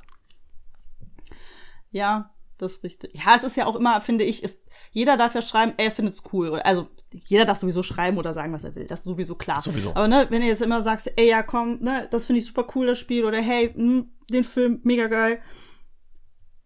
Ja, 1.90 2.30
das 2.62 2.72
ist 2.72 2.84
richtig. 2.84 3.12
Ja, 3.14 3.34
es 3.36 3.44
ist 3.44 3.56
ja 3.56 3.66
auch 3.66 3.76
immer, 3.76 4.00
finde 4.00 4.24
ich, 4.24 4.42
ist, 4.42 4.62
jeder 4.90 5.16
darf 5.16 5.34
ja 5.34 5.42
schreiben, 5.42 5.72
er 5.76 5.90
findet's 5.90 6.22
cool. 6.32 6.60
Also, 6.60 6.88
jeder 7.12 7.44
darf 7.44 7.58
sowieso 7.58 7.82
schreiben 7.82 8.18
oder 8.18 8.34
sagen, 8.34 8.52
was 8.52 8.64
er 8.64 8.74
will. 8.74 8.86
Das 8.86 9.00
ist 9.00 9.06
sowieso 9.06 9.34
klar. 9.34 9.60
Sowieso. 9.60 9.90
Aber 9.90 10.08
ne, 10.08 10.26
wenn 10.30 10.42
ihr 10.42 10.48
jetzt 10.48 10.62
immer 10.62 10.82
sagst, 10.82 11.12
ey, 11.16 11.28
ja, 11.28 11.42
komm, 11.42 11.78
ne, 11.80 12.08
das 12.10 12.26
finde 12.26 12.40
ich 12.40 12.46
super 12.46 12.66
cool, 12.74 12.86
das 12.86 12.98
Spiel, 12.98 13.24
oder 13.24 13.38
hey, 13.38 13.72
mh, 13.74 14.04
den 14.30 14.44
Film, 14.44 14.80
mega 14.84 15.06
geil. 15.06 15.40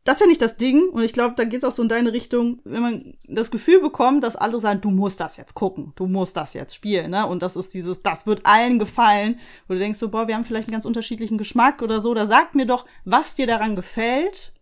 Das 0.05 0.17
ist 0.17 0.21
ja 0.21 0.27
nicht 0.27 0.43
das 0.43 0.59
Ding. 0.59 0.91
Und 0.91 1.03
ich 1.03 1.15
glaube, 1.15 1.35
da 1.35 1.45
geht's 1.45 1.65
auch 1.65 1.73
so 1.73 1.83
in 1.83 1.89
deine 1.89 2.13
Richtung, 2.13 2.61
wenn 2.65 2.83
man 2.83 3.15
das 3.27 3.51
Gefühl 3.51 3.81
bekommt, 3.81 4.23
dass 4.23 4.37
alle 4.37 4.61
sagen, 4.61 4.83
du 4.83 4.91
musst 4.91 5.19
das 5.19 5.39
jetzt 5.39 5.55
gucken, 5.55 5.95
du 5.97 6.07
musst 6.07 6.37
das 6.37 6.53
jetzt 6.53 6.75
spielen, 6.75 7.11
ne? 7.11 7.27
Und 7.27 7.43
das 7.43 7.57
ist 7.57 7.73
dieses, 7.73 8.03
das 8.03 8.27
wird 8.27 8.45
allen 8.45 8.79
gefallen. 8.79 9.41
Wo 9.67 9.73
du 9.73 9.81
denkst 9.81 9.99
so, 9.99 10.11
boah, 10.11 10.29
wir 10.29 10.35
haben 10.35 10.45
vielleicht 10.45 10.69
einen 10.69 10.75
ganz 10.75 10.85
unterschiedlichen 10.85 11.39
Geschmack 11.39 11.81
oder 11.81 12.01
so. 12.01 12.13
Da 12.13 12.27
sagt 12.27 12.55
mir 12.55 12.67
doch, 12.67 12.85
was 13.07 13.35
dir 13.35 13.47
daran 13.47 13.77
gefällt. 13.77 14.53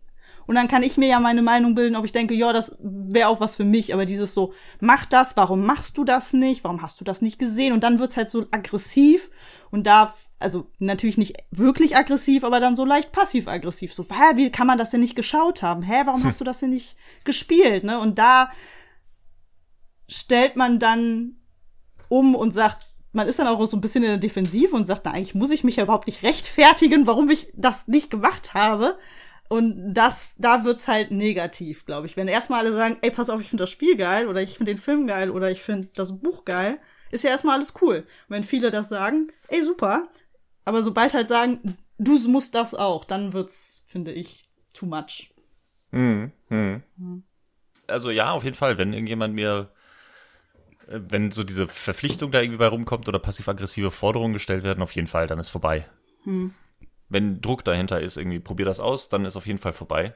Und 0.45 0.55
dann 0.55 0.67
kann 0.67 0.83
ich 0.83 0.97
mir 0.97 1.07
ja 1.07 1.19
meine 1.19 1.41
Meinung 1.41 1.75
bilden, 1.75 1.95
ob 1.95 2.05
ich 2.05 2.11
denke, 2.11 2.33
ja, 2.33 2.51
das 2.51 2.77
wäre 2.79 3.29
auch 3.29 3.39
was 3.39 3.55
für 3.55 3.65
mich. 3.65 3.93
Aber 3.93 4.05
dieses 4.05 4.33
so, 4.33 4.53
mach 4.79 5.05
das, 5.05 5.37
warum 5.37 5.65
machst 5.65 5.97
du 5.97 6.03
das 6.03 6.33
nicht? 6.33 6.63
Warum 6.63 6.81
hast 6.81 6.99
du 6.99 7.05
das 7.05 7.21
nicht 7.21 7.39
gesehen? 7.39 7.73
Und 7.73 7.83
dann 7.83 7.99
wird's 7.99 8.17
halt 8.17 8.29
so 8.29 8.45
aggressiv 8.51 9.29
und 9.71 9.87
da, 9.87 10.13
also 10.39 10.69
natürlich 10.79 11.17
nicht 11.17 11.37
wirklich 11.51 11.95
aggressiv, 11.97 12.43
aber 12.43 12.59
dann 12.59 12.75
so 12.75 12.85
leicht 12.85 13.11
passiv-aggressiv. 13.11 13.93
So, 13.93 14.03
hä, 14.03 14.35
wie 14.35 14.51
kann 14.51 14.67
man 14.67 14.77
das 14.77 14.89
denn 14.89 15.01
nicht 15.01 15.15
geschaut 15.15 15.63
haben? 15.63 15.81
Hä, 15.81 16.03
warum 16.05 16.23
hast 16.23 16.39
du 16.39 16.43
das 16.43 16.59
denn 16.59 16.69
nicht 16.69 16.95
gespielt? 17.23 17.83
Ne? 17.83 17.99
Und 17.99 18.19
da 18.19 18.51
stellt 20.07 20.55
man 20.55 20.79
dann 20.79 21.37
um 22.09 22.35
und 22.35 22.53
sagt, 22.53 22.83
man 23.13 23.27
ist 23.27 23.39
dann 23.39 23.47
auch 23.47 23.65
so 23.65 23.77
ein 23.77 23.81
bisschen 23.81 24.03
in 24.03 24.09
der 24.09 24.17
Defensive 24.17 24.75
und 24.75 24.85
sagt, 24.85 25.05
na, 25.05 25.11
eigentlich 25.11 25.35
muss 25.35 25.51
ich 25.51 25.63
mich 25.63 25.77
ja 25.77 25.83
überhaupt 25.83 26.07
nicht 26.07 26.23
rechtfertigen, 26.23 27.07
warum 27.07 27.29
ich 27.29 27.51
das 27.55 27.87
nicht 27.87 28.09
gemacht 28.09 28.53
habe. 28.53 28.97
Und 29.49 29.93
das, 29.93 30.29
da 30.37 30.63
wird's 30.63 30.87
halt 30.87 31.11
negativ, 31.11 31.85
glaube 31.85 32.07
ich. 32.07 32.17
Wenn 32.17 32.27
erstmal 32.27 32.65
alle 32.65 32.75
sagen, 32.75 32.97
ey, 33.01 33.11
pass 33.11 33.29
auf, 33.29 33.41
ich 33.41 33.49
finde 33.49 33.63
das 33.63 33.69
Spiel 33.69 33.95
geil 33.97 34.27
oder 34.27 34.41
ich 34.41 34.57
finde 34.57 34.71
den 34.73 34.81
Film 34.81 35.05
geil 35.05 35.29
oder 35.29 35.51
ich 35.51 35.61
finde 35.61 35.89
das 35.93 36.19
Buch 36.19 36.45
geil, 36.45 36.79
ist 37.11 37.23
ja 37.23 37.29
erstmal 37.29 37.55
alles 37.55 37.73
cool. 37.81 37.97
Und 37.97 38.29
wenn 38.29 38.43
viele 38.43 38.71
das 38.71 38.89
sagen, 38.89 39.31
ey, 39.49 39.63
super. 39.63 40.07
Aber 40.65 40.81
sobald 40.81 41.13
halt 41.13 41.27
sagen, 41.27 41.77
du 41.99 42.17
musst 42.29 42.55
das 42.55 42.73
auch, 42.73 43.05
dann 43.05 43.33
wird's, 43.33 43.85
finde 43.87 44.11
ich, 44.11 44.49
too 44.73 44.85
much. 44.85 45.29
Also 47.85 48.09
ja, 48.09 48.31
auf 48.31 48.43
jeden 48.43 48.55
Fall, 48.55 48.77
wenn 48.77 48.93
irgendjemand 48.93 49.35
mir, 49.35 49.69
äh, 50.87 50.99
wenn 51.09 51.31
so 51.31 51.43
diese 51.43 51.67
Verpflichtung 51.67 52.31
da 52.31 52.41
irgendwie 52.41 52.57
bei 52.57 52.67
rumkommt 52.67 53.07
oder 53.07 53.19
passiv-aggressive 53.19 53.91
Forderungen 53.91 54.33
gestellt 54.33 54.63
werden, 54.63 54.81
auf 54.81 54.93
jeden 54.93 55.07
Fall, 55.07 55.27
dann 55.27 55.37
ist 55.37 55.49
vorbei. 55.49 55.85
Wenn 57.13 57.41
Druck 57.41 57.63
dahinter 57.63 58.01
ist, 58.01 58.17
irgendwie, 58.17 58.39
probier 58.39 58.65
das 58.65 58.79
aus, 58.79 59.07
dann 59.07 59.23
ist 59.23 59.35
auf 59.35 59.45
jeden 59.45 59.59
Fall 59.59 59.71
vorbei. 59.71 60.15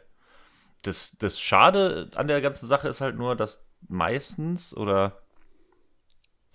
Das, 0.82 1.16
das 1.20 1.40
Schade 1.40 2.10
an 2.16 2.28
der 2.28 2.42
ganzen 2.42 2.66
Sache 2.66 2.88
ist 2.88 3.02
halt 3.02 3.16
nur, 3.16 3.36
dass 3.36 3.64
meistens 3.88 4.76
oder 4.76 5.22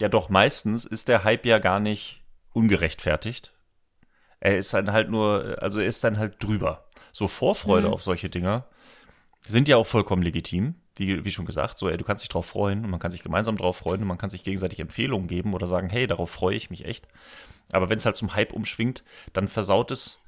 ja 0.00 0.09
doch 0.09 0.28
meistens 0.28 0.85
ist 0.85 1.07
der 1.07 1.22
Hype 1.22 1.46
ja 1.46 1.61
gar 1.61 1.78
nicht 1.78 2.22
ungerechtfertigt. 2.52 3.52
Er 4.40 4.59
ist 4.59 4.74
dann 4.74 4.90
halt 4.90 5.11
nur, 5.11 5.59
also 5.61 5.78
er 5.78 5.87
ist 5.87 6.02
dann 6.02 6.18
halt 6.18 6.42
drüber. 6.42 6.87
So 7.12 7.28
Vorfreude 7.28 7.90
auf 7.90 8.02
solche 8.02 8.28
Dinger 8.28 8.64
sind 9.42 9.68
ja 9.68 9.76
auch 9.76 9.87
vollkommen 9.87 10.22
legitim. 10.22 10.74
Wie, 10.96 11.24
wie 11.24 11.31
schon 11.31 11.46
gesagt, 11.46 11.78
so, 11.78 11.88
ey, 11.88 11.96
du 11.96 12.05
kannst 12.05 12.24
dich 12.24 12.28
drauf 12.28 12.46
freuen 12.46 12.85
und 12.85 12.90
man 12.90 12.98
kann 12.98 13.12
sich 13.12 13.22
gemeinsam 13.22 13.57
drauf 13.57 13.76
freuen 13.76 14.02
und 14.02 14.09
man 14.09 14.18
kann 14.18 14.28
sich 14.28 14.42
gegenseitig 14.42 14.81
Empfehlungen 14.81 15.28
geben 15.28 15.55
oder 15.55 15.68
sagen, 15.68 15.88
hey, 15.88 16.09
darauf 16.09 16.31
freue 16.31 16.57
ich 16.57 16.68
mich 16.68 16.85
echt. 16.85 17.07
Aber 17.70 17.88
wenn 17.88 17.98
es 17.98 18.05
halt 18.05 18.16
zum 18.16 18.35
Hype 18.35 18.52
umschwingt, 18.52 19.05
dann 19.33 19.46
versaut 19.46 19.90
es 19.92 20.18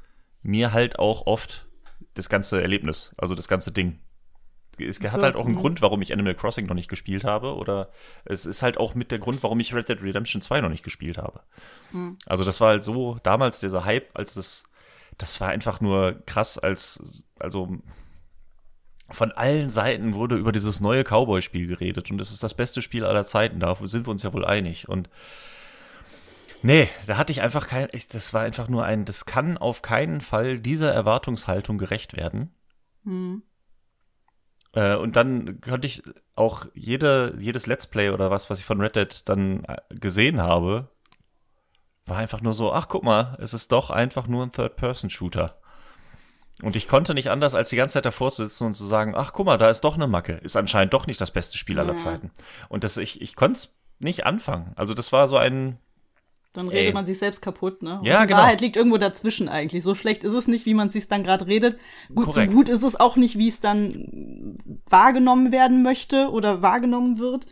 mir 0.45 0.73
halt 0.73 0.99
auch 0.99 1.27
oft 1.27 1.67
das 2.15 2.29
ganze 2.29 2.63
Erlebnis, 2.63 3.13
also 3.17 3.35
das 3.35 3.49
ganze 3.49 3.73
Ding. 3.73 3.99
Es 4.79 5.01
hat 5.01 5.13
So, 5.13 5.23
halt 5.23 5.37
auch 5.37 5.47
einen 5.47 5.55
mhm. 5.55 5.61
Grund, 5.61 5.83
warum 5.83 6.03
ich 6.03 6.13
Animal 6.13 6.35
Crossing 6.35 6.67
noch 6.67 6.75
nicht 6.75 6.89
gespielt 6.89 7.25
habe. 7.25 7.55
Oder 7.55 7.91
es 8.25 8.45
ist 8.45 8.63
halt 8.63 8.77
auch 8.77 8.95
mit 8.95 9.11
der 9.11 9.19
Grund, 9.19 9.43
warum 9.43 9.61
ich 9.61 9.75
Red 9.75 9.89
Dead 9.89 10.03
Redemption 10.03 10.43
2 10.43 10.61
noch 10.61 10.69
nicht 10.69 10.83
gespielt 10.83 11.17
habe. 11.17 11.41
Also 12.27 12.45
das 12.45 12.61
war 12.61 12.71
halt 12.71 12.85
so, 12.85 13.19
damals 13.23 13.61
dieser 13.61 13.85
Hype, 13.85 14.11
als 14.15 14.35
das, 14.35 14.65
das 15.17 15.41
war 15.41 15.49
einfach 15.49 15.81
nur 15.81 16.23
krass, 16.27 16.59
als, 16.59 17.25
also 17.39 17.79
von 19.11 19.33
allen 19.33 19.71
Seiten 19.71 20.15
wurde 20.15 20.37
über 20.37 20.51
dieses 20.51 20.81
neue 20.81 21.05
Cowboy-Spiel 21.05 21.67
geredet 21.67 22.11
und 22.11 22.21
es 22.21 22.31
ist 22.31 22.43
das 22.43 22.55
beste 22.55 22.83
Spiel 22.83 23.05
aller 23.05 23.25
Zeiten, 23.25 23.61
da 23.61 23.77
sind 23.83 24.07
wir 24.07 24.11
uns 24.11 24.23
ja 24.23 24.33
wohl 24.33 24.45
einig. 24.45 24.89
Und 24.89 25.09
nee, 26.65 26.89
da 27.07 27.17
hatte 27.17 27.33
ich 27.33 27.43
einfach 27.43 27.69
kein, 27.69 27.89
ich, 27.93 28.09
das 28.09 28.35
war 28.35 28.43
einfach 28.43 28.69
nur 28.69 28.85
ein, 28.85 29.05
das 29.05 29.25
kann 29.27 29.57
auf 29.59 29.83
keinen 29.83 30.21
Fall 30.21 30.59
dieser 30.59 30.93
Erwartungshaltung 30.93 31.79
gerecht 31.79 32.17
werden. 32.17 32.55
Äh, 34.73 34.97
und 34.97 35.17
dann 35.17 35.61
konnte 35.61 35.87
ich 35.87 36.03
auch 36.35 36.67
jede, 36.75 37.37
jedes 37.39 37.67
Let's 37.67 37.87
Play 37.87 38.11
oder 38.11 38.31
was, 38.31 38.51
was 38.51 38.59
ich 38.59 38.65
von 38.65 38.81
Red 38.81 38.97
Dead 38.97 39.29
dann 39.29 39.65
äh, 39.65 39.77
gesehen 39.91 40.41
habe, 40.41 40.89
war 42.07 42.19
einfach 42.19 42.41
nur 42.41 42.55
so, 42.55 42.73
ach 42.73 42.89
guck 42.89 43.05
mal, 43.05 43.37
es 43.41 43.55
ist 43.55 43.73
doch 43.73 43.91
einfach 43.91 44.27
nur 44.27 44.43
ein 44.45 44.53
Third-Person-Shooter. 44.53 45.59
Und 46.63 46.77
ich 46.77 46.87
konnte 46.89 47.15
nicht 47.15 47.31
anders, 47.31 47.55
als 47.55 47.71
die 47.71 47.77
ganze 47.77 47.95
Zeit 47.95 48.07
davor 48.07 48.31
zu 48.31 48.45
sitzen 48.45 48.67
und 48.67 48.75
zu 48.75 48.87
sagen, 48.87 49.15
ach 49.17 49.33
guck 49.33 49.47
mal, 49.47 49.59
da 49.59 49.71
ist 49.71 49.83
doch 49.83 49.97
eine 49.97 50.07
Macke. 50.07 50.35
Ist 50.35 50.57
anscheinend 50.57 50.95
doch 50.95 51.07
nicht 51.07 51.21
das 51.21 51.31
beste 51.31 51.59
Spiel 51.59 51.79
aller 51.79 51.93
Ja. 51.93 51.97
Zeiten. 51.99 52.31
Und 52.69 52.85
das, 52.85 52.97
ich, 52.97 53.21
ich 53.21 53.37
konnte 53.37 53.59
es 53.59 53.77
nicht 53.99 54.25
anfangen. 54.27 54.73
Also 54.77 54.95
das 54.95 55.13
war 55.13 55.29
so 55.29 55.37
ein, 55.37 55.79
Dann 56.55 56.69
redet 56.69 56.87
Ey. 56.87 56.93
man 56.93 57.05
sich 57.05 57.19
selbst 57.19 57.43
kaputt, 57.43 57.83
ne? 57.83 57.99
Und 57.99 58.07
Ja, 58.07 58.21
die 58.23 58.29
genau. 58.29 58.39
Wahrheit 58.39 58.61
liegt 58.61 58.77
irgendwo 58.77 58.97
dazwischen 58.97 59.49
eigentlich. 59.49 59.83
So 59.83 59.97
schlecht 59.97 60.23
ist 60.23 60.33
es 60.33 60.47
nicht, 60.47 60.67
wie 60.67 60.75
man 60.75 60.87
es 60.87 60.93
sich 60.93 61.09
dann 61.09 61.25
gerade 61.25 61.49
redet. 61.49 61.77
Gut, 62.15 62.27
Korrekt. 62.27 62.51
so 62.51 62.57
gut 62.57 62.69
ist 62.69 62.85
es 62.85 62.95
auch 62.95 63.17
nicht, 63.17 63.37
wie 63.37 63.49
es 63.49 63.61
dann 63.61 64.57
wahrgenommen 64.89 65.51
werden 65.51 65.83
möchte 65.83 66.31
oder 66.31 66.63
wahrgenommen 66.63 67.19
wird. 67.19 67.49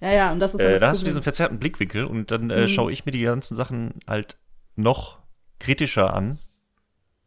Ja, 0.00 0.12
ja, 0.12 0.32
und 0.32 0.40
das 0.40 0.52
ist 0.54 0.60
äh, 0.60 0.72
das 0.72 0.80
da 0.80 0.88
hast 0.88 1.02
du 1.02 1.06
diesen 1.06 1.22
verzerrten 1.22 1.60
Blickwinkel 1.60 2.04
und 2.04 2.32
dann 2.32 2.50
äh, 2.50 2.66
schaue 2.66 2.90
ich 2.90 3.06
mir 3.06 3.12
die 3.12 3.22
ganzen 3.22 3.54
Sachen 3.54 4.00
halt 4.08 4.36
noch 4.74 5.20
kritischer 5.60 6.12
an, 6.12 6.40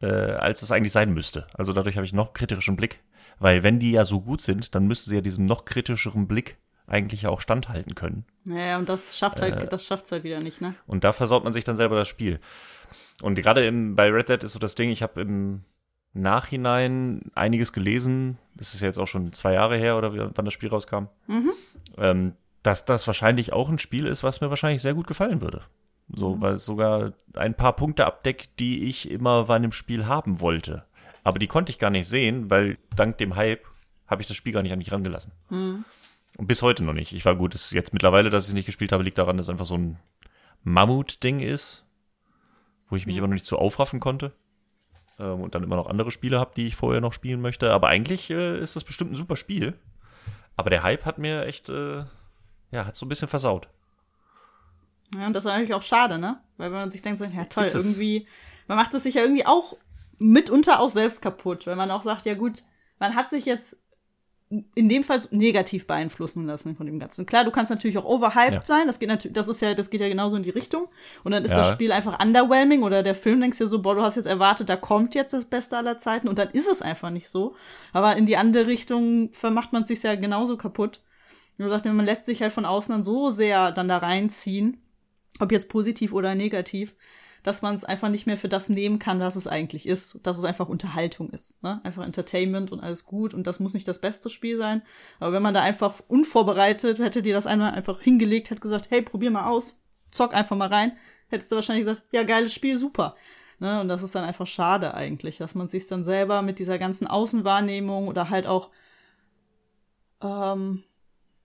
äh, 0.02 0.08
als 0.08 0.62
es 0.62 0.72
eigentlich 0.72 0.92
sein 0.92 1.14
müsste. 1.14 1.48
Also 1.54 1.72
dadurch 1.72 1.96
habe 1.96 2.06
ich 2.06 2.12
noch 2.14 2.34
kritischeren 2.34 2.76
Blick. 2.76 3.02
Weil 3.40 3.64
wenn 3.64 3.80
die 3.80 3.92
ja 3.92 4.04
so 4.04 4.20
gut 4.20 4.42
sind, 4.42 4.76
dann 4.76 4.88
müssten 4.88 5.10
sie 5.10 5.16
ja 5.16 5.22
diesem 5.22 5.46
noch 5.46 5.64
kritischeren 5.64 6.28
Blick 6.28 6.58
eigentlich 6.88 7.22
ja 7.24 7.30
auch 7.30 7.42
standhalten 7.42 7.96
können. 7.96 8.26
Ja, 8.46 8.58
ja, 8.58 8.78
und 8.78 8.88
das 8.90 9.18
schafft 9.18 9.42
halt, 9.42 9.56
Äh. 9.56 9.68
das 9.68 9.86
schafft's 9.86 10.12
halt 10.12 10.24
wieder 10.24 10.40
nicht, 10.40 10.62
ne? 10.62 10.74
Und 10.88 11.04
da 11.04 11.12
versaut 11.14 11.44
man 11.44 11.54
sich 11.54 11.64
dann 11.66 11.76
selber 11.76 11.96
das 11.98 12.08
Spiel. 12.08 12.40
Und 13.22 13.36
gerade 13.36 13.70
bei 13.72 14.10
Red 14.10 14.30
Dead 14.30 14.44
ist 14.44 14.54
so 14.54 14.60
das 14.60 14.76
Ding, 14.76 14.90
ich 14.90 15.04
habe 15.04 15.22
im 15.22 15.64
Nachhinein 16.14 17.22
einiges 17.36 17.74
gelesen, 17.74 18.38
das 18.56 18.74
ist 18.74 18.82
ja 18.82 18.88
jetzt 18.88 19.00
auch 19.00 19.08
schon 19.08 19.34
zwei 19.34 19.54
Jahre 19.54 19.78
her 19.78 19.98
oder 19.98 20.32
wann 20.36 20.46
das 20.46 20.54
Spiel 20.54 20.70
rauskam, 20.70 21.06
ähm, 21.98 22.34
dass 22.64 22.86
das 22.86 23.06
wahrscheinlich 23.08 23.54
auch 23.54 23.70
ein 23.70 23.80
Spiel 23.80 24.06
ist, 24.08 24.24
was 24.24 24.42
mir 24.42 24.50
wahrscheinlich 24.50 24.82
sehr 24.82 24.94
gut 24.94 25.08
gefallen 25.08 25.42
würde. 25.42 25.62
So, 26.10 26.40
weil 26.42 26.54
es 26.54 26.66
sogar 26.66 27.14
ein 27.36 27.54
paar 27.54 27.76
Punkte 27.76 28.06
abdeckt, 28.06 28.60
die 28.60 28.88
ich 28.88 29.12
immer 29.12 29.46
bei 29.46 29.56
einem 29.56 29.74
Spiel 29.74 30.06
haben 30.06 30.40
wollte. 30.40 30.84
Aber 31.24 31.38
die 31.40 31.48
konnte 31.48 31.72
ich 31.72 31.80
gar 31.80 31.90
nicht 31.90 32.08
sehen, 32.08 32.50
weil 32.50 32.78
dank 32.96 33.18
dem 33.18 33.36
Hype 33.36 33.66
habe 34.08 34.22
ich 34.22 34.28
das 34.28 34.38
Spiel 34.38 34.54
gar 34.54 34.64
nicht 34.64 34.72
an 34.72 34.80
mich 34.80 34.92
rangelassen. 34.92 35.34
Und 36.38 36.48
bis 36.48 36.62
heute 36.62 36.84
noch 36.84 36.94
nicht. 36.94 37.14
Ich 37.14 37.26
war 37.26 37.36
gut, 37.36 37.56
es 37.56 37.66
ist 37.66 37.72
jetzt 37.72 37.94
mittlerweile, 37.94 38.30
dass 38.30 38.46
ich 38.46 38.50
es 38.50 38.54
nicht 38.54 38.68
gespielt 38.68 38.92
habe, 38.92 39.04
liegt 39.04 39.18
daran, 39.18 39.38
dass 39.38 39.48
es 39.48 39.50
einfach 39.50 39.66
so 39.66 39.76
ein 39.76 39.98
Mammut-Ding 40.64 41.40
ist, 41.40 41.84
wo 42.90 42.96
ich 42.96 43.08
mich 43.08 43.18
immer 43.18 43.28
noch 43.28 43.34
nicht 43.34 43.46
so 43.46 43.58
aufraffen 43.58 44.00
konnte. 44.00 44.34
Ähm, 45.20 45.42
und 45.42 45.56
dann 45.56 45.64
immer 45.64 45.76
noch 45.76 45.88
andere 45.88 46.12
Spiele 46.12 46.40
habe, 46.40 46.52
die 46.56 46.68
ich 46.68 46.76
vorher 46.76 47.02
noch 47.02 47.14
spielen 47.14 47.42
möchte. 47.42 47.74
Aber 47.74 47.88
eigentlich 47.88 48.30
äh, 48.30 48.60
ist 48.60 48.76
das 48.76 48.84
bestimmt 48.84 49.12
ein 49.12 49.18
super 49.18 49.36
Spiel. 49.36 49.74
Aber 50.56 50.70
der 50.70 50.84
Hype 50.84 51.06
hat 51.06 51.18
mir 51.18 51.46
echt, 51.46 51.70
äh, 51.70 52.04
ja, 52.72 52.86
hat 52.86 52.96
so 52.96 53.06
ein 53.06 53.10
bisschen 53.10 53.28
versaut. 53.28 53.68
Ja, 55.16 55.26
und 55.26 55.34
das 55.34 55.46
ist 55.46 55.52
natürlich 55.52 55.74
auch 55.74 55.82
schade, 55.82 56.20
ne? 56.20 56.40
Weil 56.58 56.72
wenn 56.72 56.80
man 56.80 56.92
sich 56.92 57.02
denkt, 57.02 57.24
so, 57.24 57.30
ja 57.30 57.46
toll, 57.46 57.66
irgendwie, 57.74 58.28
man 58.68 58.78
macht 58.78 58.94
es 58.94 59.04
sich 59.04 59.16
ja 59.16 59.24
irgendwie 59.24 59.46
auch 59.46 59.76
mitunter 60.20 60.80
auch 60.80 60.90
selbst 60.90 61.22
kaputt, 61.22 61.66
weil 61.66 61.76
man 61.76 61.92
auch 61.92 62.02
sagt, 62.02 62.26
ja 62.26 62.36
gut, 62.36 62.64
man 63.00 63.16
hat 63.16 63.30
sich 63.30 63.46
jetzt 63.46 63.80
in 64.50 64.88
dem 64.88 65.04
Fall 65.04 65.22
negativ 65.32 65.88
beeinflussen 65.88 66.46
lassen 66.46 66.78
von 66.78 66.86
dem 66.86 67.00
Ganzen. 67.00 67.26
Klar, 67.26 67.44
du 67.44 67.52
kannst 67.52 67.70
natürlich 67.70 67.98
auch 67.98 68.06
overhyped 68.06 68.54
ja. 68.54 68.62
sein, 68.62 68.88
das 68.88 68.98
geht 68.98 69.10
natürlich, 69.10 69.36
das 69.36 69.50
ist 69.50 69.62
ja, 69.62 69.74
das 69.74 69.90
geht 69.90 70.00
ja 70.00 70.08
genauso 70.08 70.38
in 70.38 70.44
die 70.44 70.52
Richtung. 70.52 70.88
Und 71.26 71.34
dann 71.34 71.44
ist 71.44 71.52
ja. 71.52 71.58
das 71.58 71.72
Spiel 71.72 71.92
einfach 71.92 72.24
underwhelming 72.24 72.84
oder 72.84 73.04
der 73.04 73.16
Film 73.16 73.42
denkst 73.42 73.58
dir 73.58 73.68
so, 73.68 73.82
boah, 73.82 73.96
du 73.96 74.02
hast 74.02 74.16
jetzt 74.16 74.26
erwartet, 74.26 74.70
da 74.70 74.78
kommt 74.78 75.16
jetzt 75.16 75.34
das 75.34 75.44
Beste 75.44 75.76
aller 75.76 75.98
Zeiten 75.98 76.30
und 76.30 76.40
dann 76.40 76.50
ist 76.50 76.68
es 76.68 76.82
einfach 76.82 77.10
nicht 77.10 77.28
so. 77.28 77.56
Aber 77.92 78.16
in 78.16 78.26
die 78.26 78.38
andere 78.38 78.68
Richtung 78.68 79.34
vermacht 79.34 79.74
man 79.74 79.84
sich 79.84 80.02
ja 80.04 80.16
genauso 80.16 80.56
kaputt. 80.56 81.02
Man 81.58 81.70
sagt, 81.70 81.86
man 81.86 82.06
lässt 82.06 82.26
sich 82.26 82.42
halt 82.42 82.54
von 82.54 82.66
außen 82.66 82.94
dann 82.94 83.04
so 83.04 83.30
sehr 83.30 83.72
dann 83.72 83.90
da 83.90 83.98
reinziehen, 83.98 84.78
ob 85.40 85.52
jetzt 85.52 85.68
positiv 85.68 86.14
oder 86.14 86.36
negativ, 86.36 86.96
dass 87.48 87.62
man 87.62 87.76
es 87.76 87.86
einfach 87.86 88.10
nicht 88.10 88.28
mehr 88.28 88.38
für 88.38 88.50
das 88.50 88.68
nehmen 88.68 89.00
kann, 89.00 89.22
was 89.22 89.38
es 89.38 89.48
eigentlich 89.48 89.88
ist. 89.88 90.20
Dass 90.24 90.38
es 90.38 90.44
einfach 90.44 90.68
Unterhaltung 90.68 91.30
ist. 91.30 91.64
Ne? 91.64 91.80
Einfach 91.86 92.04
Entertainment 92.04 92.74
und 92.74 92.82
alles 92.82 93.06
gut. 93.06 93.34
Und 93.34 93.48
das 93.48 93.62
muss 93.62 93.74
nicht 93.74 93.88
das 93.88 94.02
beste 94.02 94.30
Spiel 94.30 94.58
sein. 94.58 94.82
Aber 95.22 95.32
wenn 95.32 95.42
man 95.42 95.54
da 95.54 95.62
einfach 95.62 95.94
unvorbereitet, 96.10 97.00
hätte 97.00 97.22
dir 97.22 97.34
das 97.34 97.48
einmal 97.48 97.72
einfach 97.72 98.02
hingelegt, 98.02 98.50
hätte 98.50 98.60
gesagt, 98.60 98.88
hey, 98.90 99.02
probier 99.02 99.32
mal 99.32 99.46
aus, 99.50 99.76
zock 100.12 100.34
einfach 100.34 100.58
mal 100.58 100.68
rein, 100.68 100.98
hättest 101.30 101.50
du 101.50 101.56
wahrscheinlich 101.56 101.86
gesagt, 101.86 102.06
ja, 102.12 102.24
geiles 102.24 102.54
Spiel, 102.54 102.78
super. 102.78 103.16
Ne? 103.60 103.80
Und 103.80 103.88
das 103.88 104.04
ist 104.04 104.14
dann 104.14 104.26
einfach 104.26 104.46
schade 104.46 104.94
eigentlich, 104.94 105.38
dass 105.38 105.56
man 105.56 105.70
sich 105.70 105.88
dann 105.88 106.04
selber 106.04 106.42
mit 106.42 106.60
dieser 106.60 106.78
ganzen 106.78 107.08
Außenwahrnehmung 107.08 108.10
oder 108.10 108.30
halt 108.30 108.46
auch 108.46 108.72
ähm, 110.22 110.84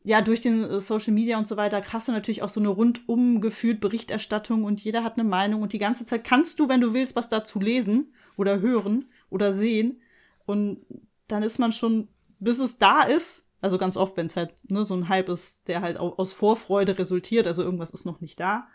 ja, 0.04 0.20
durch 0.20 0.40
den 0.40 0.64
äh, 0.64 0.80
Social 0.80 1.12
Media 1.12 1.38
und 1.38 1.46
so 1.46 1.56
weiter 1.56 1.80
krass 1.80 2.06
du 2.06 2.12
natürlich 2.12 2.42
auch 2.42 2.48
so 2.48 2.60
eine 2.60 2.68
rundum 2.68 3.40
gefühlt 3.40 3.80
Berichterstattung 3.80 4.64
und 4.64 4.80
jeder 4.80 5.04
hat 5.04 5.14
eine 5.14 5.28
Meinung 5.28 5.62
und 5.62 5.72
die 5.72 5.78
ganze 5.78 6.06
Zeit 6.06 6.24
kannst 6.24 6.58
du, 6.58 6.68
wenn 6.68 6.80
du 6.80 6.92
willst, 6.92 7.16
was 7.16 7.28
dazu 7.28 7.60
lesen 7.60 8.12
oder 8.36 8.60
hören 8.60 9.06
oder 9.30 9.52
sehen 9.52 10.00
und 10.44 10.84
dann 11.28 11.42
ist 11.42 11.58
man 11.58 11.72
schon, 11.72 12.08
bis 12.38 12.58
es 12.58 12.78
da 12.78 13.02
ist, 13.02 13.46
also 13.60 13.78
ganz 13.78 13.96
oft, 13.96 14.16
wenn 14.16 14.26
es 14.26 14.36
halt 14.36 14.54
ne, 14.68 14.84
so 14.84 14.94
ein 14.94 15.08
Hype 15.08 15.28
ist, 15.28 15.68
der 15.68 15.82
halt 15.82 15.96
aus 15.96 16.32
Vorfreude 16.32 16.98
resultiert, 16.98 17.46
also 17.46 17.62
irgendwas 17.62 17.90
ist 17.90 18.04
noch 18.04 18.20
nicht 18.20 18.40
da, 18.40 18.66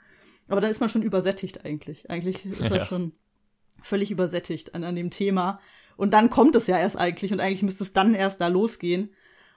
aber 0.48 0.62
dann 0.62 0.72
ist 0.72 0.80
man 0.80 0.90
schon 0.90 1.02
übersättigt 1.02 1.66
eigentlich. 1.66 2.10
Eigentlich 2.10 2.46
ist 2.46 2.62
ja. 2.62 2.78
er 2.78 2.86
schon 2.86 3.12
völlig 3.84 4.12
übersättigt 4.12 4.76
an, 4.76 4.86
an 4.86 4.96
dem 4.96 5.10
Thema 5.10 5.60
und 5.98 6.14
dann 6.14 6.30
kommt 6.30 6.56
es 6.56 6.68
ja 6.68 6.80
erst 6.80 6.98
eigentlich 6.98 7.34
und 7.34 7.42
eigentlich 7.42 7.64
müsste 7.64 7.84
es 7.84 7.92
dann 7.92 8.16
erst 8.16 8.40
da 8.40 8.48
losgehen 8.48 9.12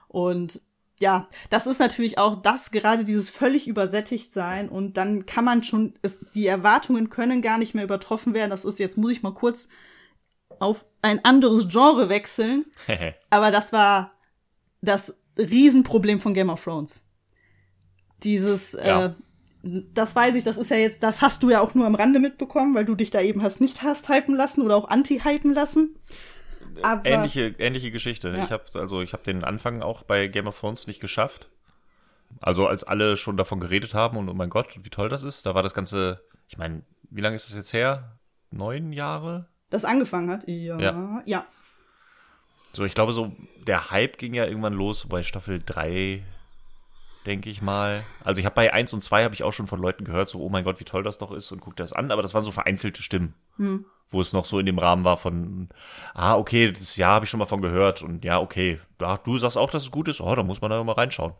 und 0.09 0.61
ja, 1.01 1.27
das 1.49 1.65
ist 1.65 1.79
natürlich 1.79 2.19
auch 2.19 2.41
das, 2.41 2.69
gerade 2.69 3.03
dieses 3.03 3.29
völlig 3.29 3.67
übersättigt 3.67 4.31
sein 4.31 4.69
und 4.69 4.97
dann 4.97 5.25
kann 5.25 5.43
man 5.43 5.63
schon, 5.63 5.95
es, 6.03 6.19
die 6.35 6.45
Erwartungen 6.45 7.09
können 7.09 7.41
gar 7.41 7.57
nicht 7.57 7.73
mehr 7.73 7.83
übertroffen 7.83 8.35
werden. 8.35 8.51
Das 8.51 8.65
ist, 8.65 8.79
jetzt 8.79 8.97
muss 8.97 9.11
ich 9.11 9.23
mal 9.23 9.33
kurz 9.33 9.67
auf 10.59 10.85
ein 11.01 11.25
anderes 11.25 11.67
Genre 11.69 12.07
wechseln. 12.07 12.65
Aber 13.31 13.49
das 13.49 13.73
war 13.73 14.11
das 14.81 15.17
Riesenproblem 15.37 16.19
von 16.19 16.35
Game 16.35 16.51
of 16.51 16.63
Thrones. 16.63 17.03
Dieses, 18.21 18.73
ja. 18.73 19.05
äh, 19.05 19.13
das 19.63 20.15
weiß 20.15 20.35
ich, 20.35 20.43
das 20.43 20.57
ist 20.57 20.69
ja 20.69 20.77
jetzt, 20.77 21.01
das 21.01 21.21
hast 21.21 21.41
du 21.41 21.49
ja 21.49 21.61
auch 21.61 21.73
nur 21.73 21.87
am 21.87 21.95
Rande 21.95 22.19
mitbekommen, 22.19 22.75
weil 22.75 22.85
du 22.85 22.93
dich 22.93 23.09
da 23.09 23.21
eben 23.21 23.41
hast 23.41 23.59
nicht 23.59 23.81
hast 23.81 24.07
hypen 24.07 24.35
lassen 24.35 24.61
oder 24.61 24.75
auch 24.75 24.87
anti-hypen 24.87 25.53
lassen. 25.53 25.95
Aber, 26.81 27.05
ähnliche, 27.05 27.55
ähnliche 27.57 27.91
Geschichte. 27.91 28.29
Ja. 28.29 28.43
Ich 28.43 28.51
habe 28.51 28.63
also 28.75 29.01
ich 29.01 29.13
habe 29.13 29.23
den 29.23 29.43
Anfang 29.43 29.81
auch 29.81 30.03
bei 30.03 30.27
Game 30.27 30.47
of 30.47 30.59
Thrones 30.59 30.87
nicht 30.87 30.99
geschafft. 30.99 31.49
Also 32.39 32.67
als 32.67 32.83
alle 32.83 33.17
schon 33.17 33.37
davon 33.37 33.59
geredet 33.59 33.93
haben 33.93 34.17
und 34.17 34.29
oh 34.29 34.33
mein 34.33 34.49
Gott, 34.49 34.79
wie 34.81 34.89
toll 34.89 35.09
das 35.09 35.23
ist, 35.23 35.45
da 35.45 35.53
war 35.53 35.63
das 35.63 35.73
Ganze, 35.73 36.21
ich 36.47 36.57
meine, 36.57 36.83
wie 37.09 37.21
lange 37.21 37.35
ist 37.35 37.49
das 37.49 37.57
jetzt 37.57 37.73
her? 37.73 38.17
Neun 38.51 38.93
Jahre? 38.93 39.47
Das 39.69 39.85
angefangen 39.85 40.29
hat? 40.29 40.47
Ja. 40.47 40.79
Ja. 40.79 41.21
ja. 41.25 41.45
So, 42.73 42.85
ich 42.85 42.95
glaube, 42.95 43.11
so 43.11 43.35
der 43.67 43.91
Hype 43.91 44.17
ging 44.17 44.33
ja 44.33 44.45
irgendwann 44.45 44.73
los 44.73 45.07
bei 45.07 45.23
Staffel 45.23 45.61
3, 45.65 46.23
denke 47.25 47.49
ich 47.49 47.61
mal. 47.61 48.03
Also 48.23 48.39
ich 48.39 48.45
habe 48.45 48.55
bei 48.55 48.71
1 48.71 48.93
und 48.93 49.01
2 49.01 49.25
habe 49.25 49.33
ich 49.33 49.43
auch 49.43 49.51
schon 49.51 49.67
von 49.67 49.81
Leuten 49.81 50.05
gehört, 50.05 50.29
so, 50.29 50.39
oh 50.41 50.49
mein 50.49 50.63
Gott, 50.63 50.79
wie 50.79 50.85
toll 50.85 51.03
das 51.03 51.17
doch 51.17 51.31
ist 51.31 51.51
und 51.51 51.59
guck 51.59 51.75
das 51.75 51.91
an, 51.91 52.11
aber 52.11 52.21
das 52.21 52.33
waren 52.33 52.45
so 52.45 52.51
vereinzelte 52.51 53.03
Stimmen. 53.03 53.33
Hm 53.57 53.85
wo 54.11 54.21
es 54.21 54.33
noch 54.33 54.45
so 54.45 54.59
in 54.59 54.65
dem 54.65 54.77
Rahmen 54.77 55.03
war 55.03 55.17
von, 55.17 55.69
ah, 56.13 56.35
okay, 56.35 56.71
das 56.71 56.97
Jahr 56.97 57.15
habe 57.15 57.25
ich 57.25 57.31
schon 57.31 57.39
mal 57.39 57.45
von 57.45 57.61
gehört 57.61 58.01
und 58.01 58.23
ja, 58.23 58.39
okay, 58.39 58.79
du 58.97 59.37
sagst 59.37 59.57
auch, 59.57 59.69
dass 59.69 59.83
es 59.83 59.91
gut 59.91 60.07
ist, 60.07 60.21
oh, 60.21 60.35
da 60.35 60.43
muss 60.43 60.61
man 60.61 60.69
da 60.69 60.83
mal 60.83 60.93
reinschauen. 60.93 61.33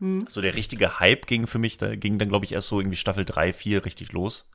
Hm. 0.00 0.26
So 0.28 0.40
der 0.40 0.54
richtige 0.54 1.00
Hype 1.00 1.26
ging 1.26 1.46
für 1.46 1.58
mich, 1.58 1.78
da 1.78 1.94
ging 1.94 2.18
dann, 2.18 2.28
glaube 2.28 2.44
ich, 2.44 2.52
erst 2.52 2.68
so 2.68 2.80
irgendwie 2.80 2.96
Staffel 2.96 3.24
3, 3.24 3.52
4 3.52 3.84
richtig 3.84 4.12
los. 4.12 4.48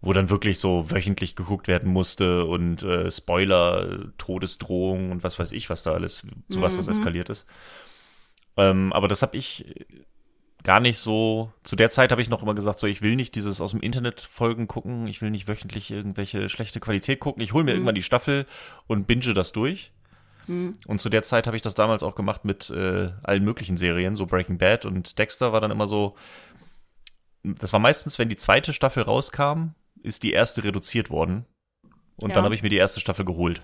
Wo 0.00 0.12
dann 0.12 0.30
wirklich 0.30 0.60
so 0.60 0.92
wöchentlich 0.92 1.34
geguckt 1.34 1.66
werden 1.66 1.92
musste 1.92 2.44
und 2.44 2.84
äh, 2.84 3.10
Spoiler, 3.10 4.12
Todesdrohung 4.16 5.10
und 5.10 5.24
was 5.24 5.40
weiß 5.40 5.50
ich, 5.50 5.70
was 5.70 5.82
da 5.82 5.92
alles, 5.92 6.22
zu 6.50 6.62
was 6.62 6.74
mhm. 6.74 6.78
das 6.78 6.88
eskaliert 6.88 7.30
ist. 7.30 7.46
Ähm, 8.56 8.92
aber 8.92 9.08
das 9.08 9.22
habe 9.22 9.36
ich 9.36 9.64
gar 10.68 10.80
nicht 10.80 10.98
so. 10.98 11.50
Zu 11.62 11.76
der 11.76 11.88
Zeit 11.88 12.12
habe 12.12 12.20
ich 12.20 12.28
noch 12.28 12.42
immer 12.42 12.54
gesagt, 12.54 12.78
so 12.78 12.86
ich 12.86 13.00
will 13.00 13.16
nicht 13.16 13.34
dieses 13.36 13.62
aus 13.62 13.70
dem 13.70 13.80
Internet 13.80 14.20
Folgen 14.20 14.68
gucken, 14.68 15.06
ich 15.06 15.22
will 15.22 15.30
nicht 15.30 15.48
wöchentlich 15.48 15.90
irgendwelche 15.90 16.50
schlechte 16.50 16.78
Qualität 16.78 17.20
gucken. 17.20 17.42
Ich 17.42 17.54
hole 17.54 17.64
mir 17.64 17.70
mhm. 17.70 17.76
irgendwann 17.76 17.94
die 17.94 18.02
Staffel 18.02 18.44
und 18.86 19.06
binge 19.06 19.32
das 19.32 19.52
durch. 19.52 19.92
Mhm. 20.46 20.74
Und 20.86 21.00
zu 21.00 21.08
der 21.08 21.22
Zeit 21.22 21.46
habe 21.46 21.56
ich 21.56 21.62
das 21.62 21.74
damals 21.74 22.02
auch 22.02 22.14
gemacht 22.14 22.44
mit 22.44 22.68
äh, 22.68 23.12
allen 23.22 23.44
möglichen 23.44 23.78
Serien, 23.78 24.14
so 24.14 24.26
Breaking 24.26 24.58
Bad 24.58 24.84
und 24.84 25.18
Dexter 25.18 25.54
war 25.54 25.62
dann 25.62 25.70
immer 25.70 25.86
so. 25.86 26.16
Das 27.42 27.72
war 27.72 27.80
meistens, 27.80 28.18
wenn 28.18 28.28
die 28.28 28.36
zweite 28.36 28.74
Staffel 28.74 29.04
rauskam, 29.04 29.68
ist 30.02 30.22
die 30.22 30.32
erste 30.32 30.64
reduziert 30.64 31.08
worden. 31.08 31.46
Und 32.20 32.28
ja. 32.28 32.34
dann 32.34 32.44
habe 32.44 32.54
ich 32.54 32.62
mir 32.62 32.68
die 32.68 32.76
erste 32.76 33.00
Staffel 33.00 33.24
geholt. 33.24 33.62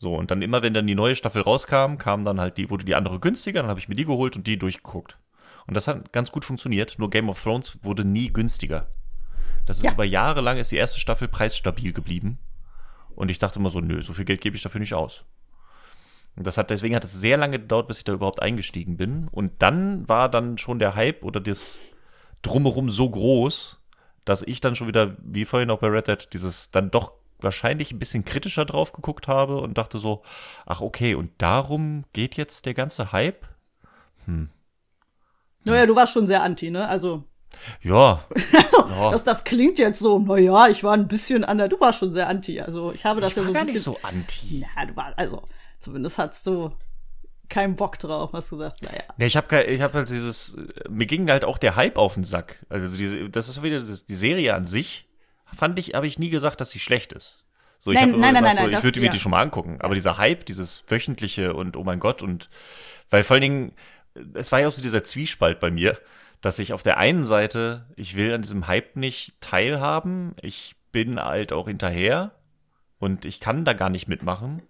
So, 0.00 0.16
und 0.16 0.32
dann 0.32 0.42
immer, 0.42 0.60
wenn 0.60 0.74
dann 0.74 0.88
die 0.88 0.96
neue 0.96 1.14
Staffel 1.14 1.42
rauskam, 1.42 1.98
kam 1.98 2.24
dann 2.24 2.40
halt 2.40 2.56
die, 2.56 2.68
wurde 2.68 2.84
die 2.84 2.96
andere 2.96 3.20
günstiger, 3.20 3.60
dann 3.60 3.70
habe 3.70 3.78
ich 3.78 3.88
mir 3.88 3.94
die 3.94 4.06
geholt 4.06 4.34
und 4.34 4.48
die 4.48 4.58
durchgeguckt. 4.58 5.18
Und 5.66 5.74
das 5.74 5.88
hat 5.88 6.12
ganz 6.12 6.30
gut 6.30 6.44
funktioniert. 6.44 6.98
Nur 6.98 7.10
Game 7.10 7.28
of 7.28 7.42
Thrones 7.42 7.78
wurde 7.82 8.04
nie 8.04 8.32
günstiger. 8.32 8.88
Das 9.66 9.78
ist 9.78 9.84
ja. 9.84 9.92
über 9.92 10.04
Jahre 10.04 10.40
lang 10.40 10.58
ist 10.58 10.70
die 10.70 10.76
erste 10.76 11.00
Staffel 11.00 11.28
preisstabil 11.28 11.92
geblieben. 11.92 12.38
Und 13.14 13.30
ich 13.30 13.38
dachte 13.38 13.58
immer 13.58 13.70
so, 13.70 13.80
nö, 13.80 14.00
so 14.02 14.14
viel 14.14 14.24
Geld 14.24 14.40
gebe 14.40 14.56
ich 14.56 14.62
dafür 14.62 14.80
nicht 14.80 14.94
aus. 14.94 15.24
Und 16.36 16.46
das 16.46 16.58
hat, 16.58 16.70
deswegen 16.70 16.94
hat 16.94 17.04
es 17.04 17.12
sehr 17.12 17.36
lange 17.36 17.58
gedauert, 17.58 17.88
bis 17.88 17.98
ich 17.98 18.04
da 18.04 18.12
überhaupt 18.12 18.42
eingestiegen 18.42 18.96
bin. 18.96 19.26
Und 19.28 19.62
dann 19.62 20.08
war 20.08 20.28
dann 20.28 20.58
schon 20.58 20.78
der 20.78 20.94
Hype 20.94 21.24
oder 21.24 21.40
das 21.40 21.78
Drumherum 22.42 22.90
so 22.90 23.08
groß, 23.08 23.80
dass 24.24 24.42
ich 24.42 24.60
dann 24.60 24.76
schon 24.76 24.88
wieder, 24.88 25.16
wie 25.22 25.44
vorhin 25.44 25.70
auch 25.70 25.78
bei 25.78 25.88
Red 25.88 26.08
Dead, 26.08 26.28
dieses 26.32 26.70
dann 26.70 26.90
doch 26.90 27.12
wahrscheinlich 27.40 27.92
ein 27.92 27.98
bisschen 27.98 28.24
kritischer 28.24 28.64
drauf 28.64 28.92
geguckt 28.92 29.28
habe 29.28 29.60
und 29.60 29.78
dachte 29.78 29.98
so, 29.98 30.22
ach 30.66 30.80
okay, 30.80 31.14
und 31.14 31.30
darum 31.38 32.04
geht 32.12 32.36
jetzt 32.36 32.66
der 32.66 32.74
ganze 32.74 33.12
Hype? 33.12 33.46
Hm, 34.26 34.50
naja, 35.72 35.86
du 35.86 35.96
warst 35.96 36.12
schon 36.12 36.26
sehr 36.26 36.42
anti, 36.42 36.70
ne? 36.70 36.88
Also. 36.88 37.24
Ja. 37.82 38.20
ja. 38.90 39.10
das, 39.10 39.24
das 39.24 39.44
klingt 39.44 39.78
jetzt 39.78 39.98
so, 39.98 40.18
naja, 40.18 40.68
ich 40.68 40.84
war 40.84 40.94
ein 40.94 41.08
bisschen 41.08 41.44
an 41.44 41.58
der, 41.58 41.68
du 41.68 41.80
warst 41.80 42.00
schon 42.00 42.12
sehr 42.12 42.28
anti. 42.28 42.60
Also 42.60 42.92
ich 42.92 43.04
habe 43.04 43.20
das 43.20 43.30
ich 43.30 43.36
ja 43.36 43.42
so 43.44 43.48
ein 43.48 43.54
bisschen. 43.54 43.74
Nicht 43.74 43.82
so 43.82 43.98
anti. 44.02 44.60
Ja, 44.60 44.86
du 44.86 44.96
warst, 44.96 45.18
also, 45.18 45.42
zumindest 45.80 46.18
hattest 46.18 46.46
du 46.46 46.70
keinen 47.48 47.76
Bock 47.76 47.98
drauf, 47.98 48.30
hast 48.32 48.50
du 48.50 48.58
gesagt, 48.58 48.82
naja. 48.82 49.02
Ja, 49.18 49.26
ich 49.26 49.36
habe 49.36 49.62
ich 49.64 49.80
hab 49.80 49.94
halt 49.94 50.10
dieses, 50.10 50.56
mir 50.88 51.06
ging 51.06 51.28
halt 51.30 51.44
auch 51.44 51.58
der 51.58 51.76
Hype 51.76 51.96
auf 51.96 52.14
den 52.14 52.24
Sack. 52.24 52.64
Also 52.68 52.96
diese, 52.96 53.28
das 53.30 53.48
ist 53.48 53.62
wieder 53.62 53.80
das, 53.80 54.06
die 54.06 54.14
Serie 54.14 54.54
an 54.54 54.66
sich, 54.66 55.08
fand 55.54 55.78
ich, 55.78 55.94
habe 55.94 56.06
ich 56.06 56.18
nie 56.18 56.30
gesagt, 56.30 56.60
dass 56.60 56.70
sie 56.70 56.80
schlecht 56.80 57.12
ist. 57.12 57.44
So, 57.78 57.92
ich 57.92 58.00
nein, 58.00 58.12
nein, 58.18 58.34
nein, 58.34 58.42
nein, 58.42 58.56
so, 58.56 58.68
ich 58.68 58.82
würde 58.82 59.00
mir 59.00 59.06
ja. 59.06 59.12
die 59.12 59.18
schon 59.18 59.30
mal 59.30 59.42
angucken. 59.42 59.78
Aber 59.80 59.94
dieser 59.94 60.18
Hype, 60.18 60.46
dieses 60.46 60.84
wöchentliche 60.88 61.54
und 61.54 61.76
oh 61.76 61.84
mein 61.84 62.00
Gott 62.00 62.22
und 62.22 62.48
weil 63.10 63.22
vor 63.22 63.34
allen 63.34 63.42
Dingen, 63.42 63.72
es 64.34 64.52
war 64.52 64.60
ja 64.60 64.68
auch 64.68 64.72
so 64.72 64.82
dieser 64.82 65.04
Zwiespalt 65.04 65.60
bei 65.60 65.70
mir, 65.70 65.98
dass 66.40 66.58
ich 66.58 66.72
auf 66.72 66.82
der 66.82 66.98
einen 66.98 67.24
Seite, 67.24 67.86
ich 67.96 68.16
will 68.16 68.32
an 68.32 68.42
diesem 68.42 68.66
Hype 68.66 68.96
nicht 68.96 69.40
teilhaben, 69.40 70.34
ich 70.42 70.76
bin 70.92 71.20
halt 71.20 71.52
auch 71.52 71.68
hinterher 71.68 72.32
und 72.98 73.24
ich 73.24 73.40
kann 73.40 73.64
da 73.64 73.72
gar 73.72 73.90
nicht 73.90 74.08
mitmachen. 74.08 74.62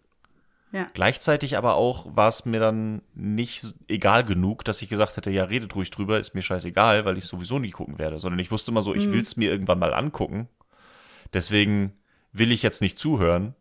Ja. 0.72 0.86
Gleichzeitig 0.92 1.56
aber 1.56 1.74
auch 1.74 2.16
war 2.16 2.28
es 2.28 2.44
mir 2.44 2.60
dann 2.60 3.02
nicht 3.14 3.74
egal 3.88 4.24
genug, 4.24 4.64
dass 4.64 4.82
ich 4.82 4.88
gesagt 4.88 5.16
hätte, 5.16 5.30
ja, 5.30 5.44
redet 5.44 5.74
ruhig 5.74 5.90
drüber, 5.90 6.18
ist 6.18 6.34
mir 6.34 6.42
scheißegal, 6.42 7.04
weil 7.04 7.16
ich 7.16 7.24
sowieso 7.24 7.58
nie 7.58 7.70
gucken 7.70 7.98
werde, 7.98 8.18
sondern 8.18 8.40
ich 8.40 8.50
wusste 8.50 8.72
immer 8.72 8.82
so, 8.82 8.94
ich 8.94 9.06
mhm. 9.06 9.12
will 9.12 9.20
es 9.20 9.36
mir 9.36 9.50
irgendwann 9.50 9.78
mal 9.78 9.94
angucken. 9.94 10.48
Deswegen 11.32 11.92
will 12.32 12.52
ich 12.52 12.62
jetzt 12.62 12.82
nicht 12.82 12.98
zuhören. 12.98 13.54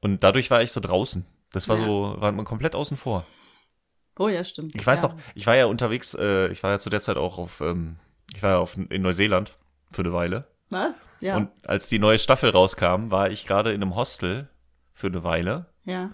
Und 0.00 0.24
dadurch 0.24 0.50
war 0.50 0.62
ich 0.62 0.72
so 0.72 0.80
draußen. 0.80 1.24
Das 1.52 1.68
war 1.68 1.78
ja. 1.78 1.84
so, 1.84 2.14
war 2.18 2.32
man 2.32 2.44
komplett 2.44 2.74
außen 2.74 2.96
vor. 2.96 3.26
Oh 4.18 4.28
ja, 4.28 4.44
stimmt. 4.44 4.74
Ich 4.74 4.86
weiß 4.86 5.02
ja. 5.02 5.08
noch, 5.08 5.16
ich 5.34 5.46
war 5.46 5.56
ja 5.56 5.66
unterwegs, 5.66 6.14
äh, 6.14 6.48
ich 6.48 6.62
war 6.62 6.72
ja 6.72 6.78
zu 6.78 6.90
der 6.90 7.00
Zeit 7.00 7.16
auch 7.16 7.38
auf, 7.38 7.60
ähm, 7.60 7.96
ich 8.34 8.42
war 8.42 8.50
ja 8.50 8.58
auf, 8.58 8.76
in 8.76 9.02
Neuseeland 9.02 9.56
für 9.90 10.02
eine 10.02 10.12
Weile. 10.12 10.46
Was? 10.70 11.00
Ja. 11.20 11.36
Und 11.36 11.50
als 11.66 11.88
die 11.88 11.98
neue 11.98 12.18
Staffel 12.18 12.50
rauskam, 12.50 13.10
war 13.10 13.30
ich 13.30 13.46
gerade 13.46 13.72
in 13.72 13.82
einem 13.82 13.94
Hostel 13.94 14.48
für 14.92 15.08
eine 15.08 15.22
Weile. 15.24 15.66
Ja. 15.84 16.10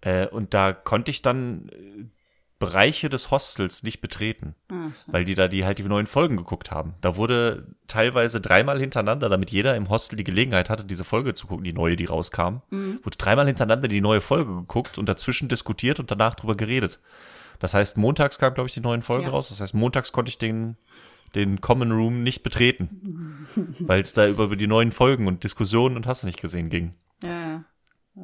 Äh, 0.00 0.26
und 0.28 0.54
da 0.54 0.72
konnte 0.72 1.10
ich 1.10 1.22
dann 1.22 2.10
Bereiche 2.58 3.08
des 3.08 3.30
Hostels 3.30 3.84
nicht 3.84 4.00
betreten, 4.00 4.54
Ah, 4.68 4.88
so. 4.92 5.12
weil 5.12 5.24
die 5.24 5.36
da 5.36 5.46
die 5.46 5.64
halt 5.64 5.78
die 5.78 5.84
neuen 5.84 6.08
Folgen 6.08 6.36
geguckt 6.36 6.72
haben. 6.72 6.94
Da 7.00 7.14
wurde 7.16 7.68
teilweise 7.86 8.40
dreimal 8.40 8.80
hintereinander, 8.80 9.28
damit 9.28 9.50
jeder 9.50 9.76
im 9.76 9.88
Hostel 9.90 10.16
die 10.16 10.24
Gelegenheit 10.24 10.68
hatte, 10.68 10.84
diese 10.84 11.04
Folge 11.04 11.34
zu 11.34 11.46
gucken, 11.46 11.62
die 11.64 11.72
neue, 11.72 11.94
die 11.94 12.06
rauskam, 12.06 12.62
wurde 12.70 13.16
dreimal 13.16 13.46
hintereinander 13.46 13.86
die 13.86 14.00
neue 14.00 14.20
Folge 14.20 14.54
geguckt 14.56 14.98
und 14.98 15.08
dazwischen 15.08 15.48
diskutiert 15.48 16.00
und 16.00 16.10
danach 16.10 16.34
drüber 16.34 16.56
geredet. 16.56 16.98
Das 17.60 17.74
heißt, 17.74 17.96
montags 17.96 18.38
kam, 18.38 18.54
glaube 18.54 18.68
ich, 18.68 18.74
die 18.74 18.80
neuen 18.80 19.02
Folgen 19.02 19.24
Ja. 19.26 19.30
raus. 19.30 19.50
Das 19.50 19.60
heißt, 19.60 19.74
montags 19.74 20.10
konnte 20.12 20.30
ich 20.30 20.38
den, 20.38 20.76
den 21.36 21.60
Common 21.60 21.92
Room 21.92 22.24
nicht 22.24 22.42
betreten, 22.42 23.46
weil 23.78 24.02
es 24.02 24.14
da 24.14 24.26
über 24.26 24.54
die 24.56 24.66
neuen 24.66 24.90
Folgen 24.90 25.28
und 25.28 25.44
Diskussionen 25.44 25.94
und 25.96 26.08
hast 26.08 26.22
du 26.24 26.26
nicht 26.26 26.40
gesehen 26.40 26.70
ging. 26.70 26.94
Ja, 27.22 27.62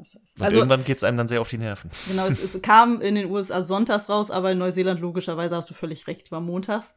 ja. 0.03 0.21
Und 0.37 0.43
Also, 0.43 0.57
irgendwann 0.59 0.85
geht's 0.85 1.05
einem 1.05 1.17
dann 1.17 1.29
sehr 1.29 1.41
auf 1.41 1.49
die 1.49 1.59
Nerven. 1.59 1.91
genau, 2.09 2.27
es, 2.27 2.41
es 2.41 2.61
kam 2.63 3.01
in 3.01 3.15
den 3.15 3.31
USA 3.31 3.63
sonntags 3.63 4.09
raus, 4.09 4.31
aber 4.31 4.53
in 4.53 4.59
Neuseeland 4.59 5.01
logischerweise 5.01 5.57
hast 5.57 5.71
du 5.71 5.75
völlig 5.75 6.07
recht, 6.07 6.33
war 6.33 6.41
montags. 6.41 6.97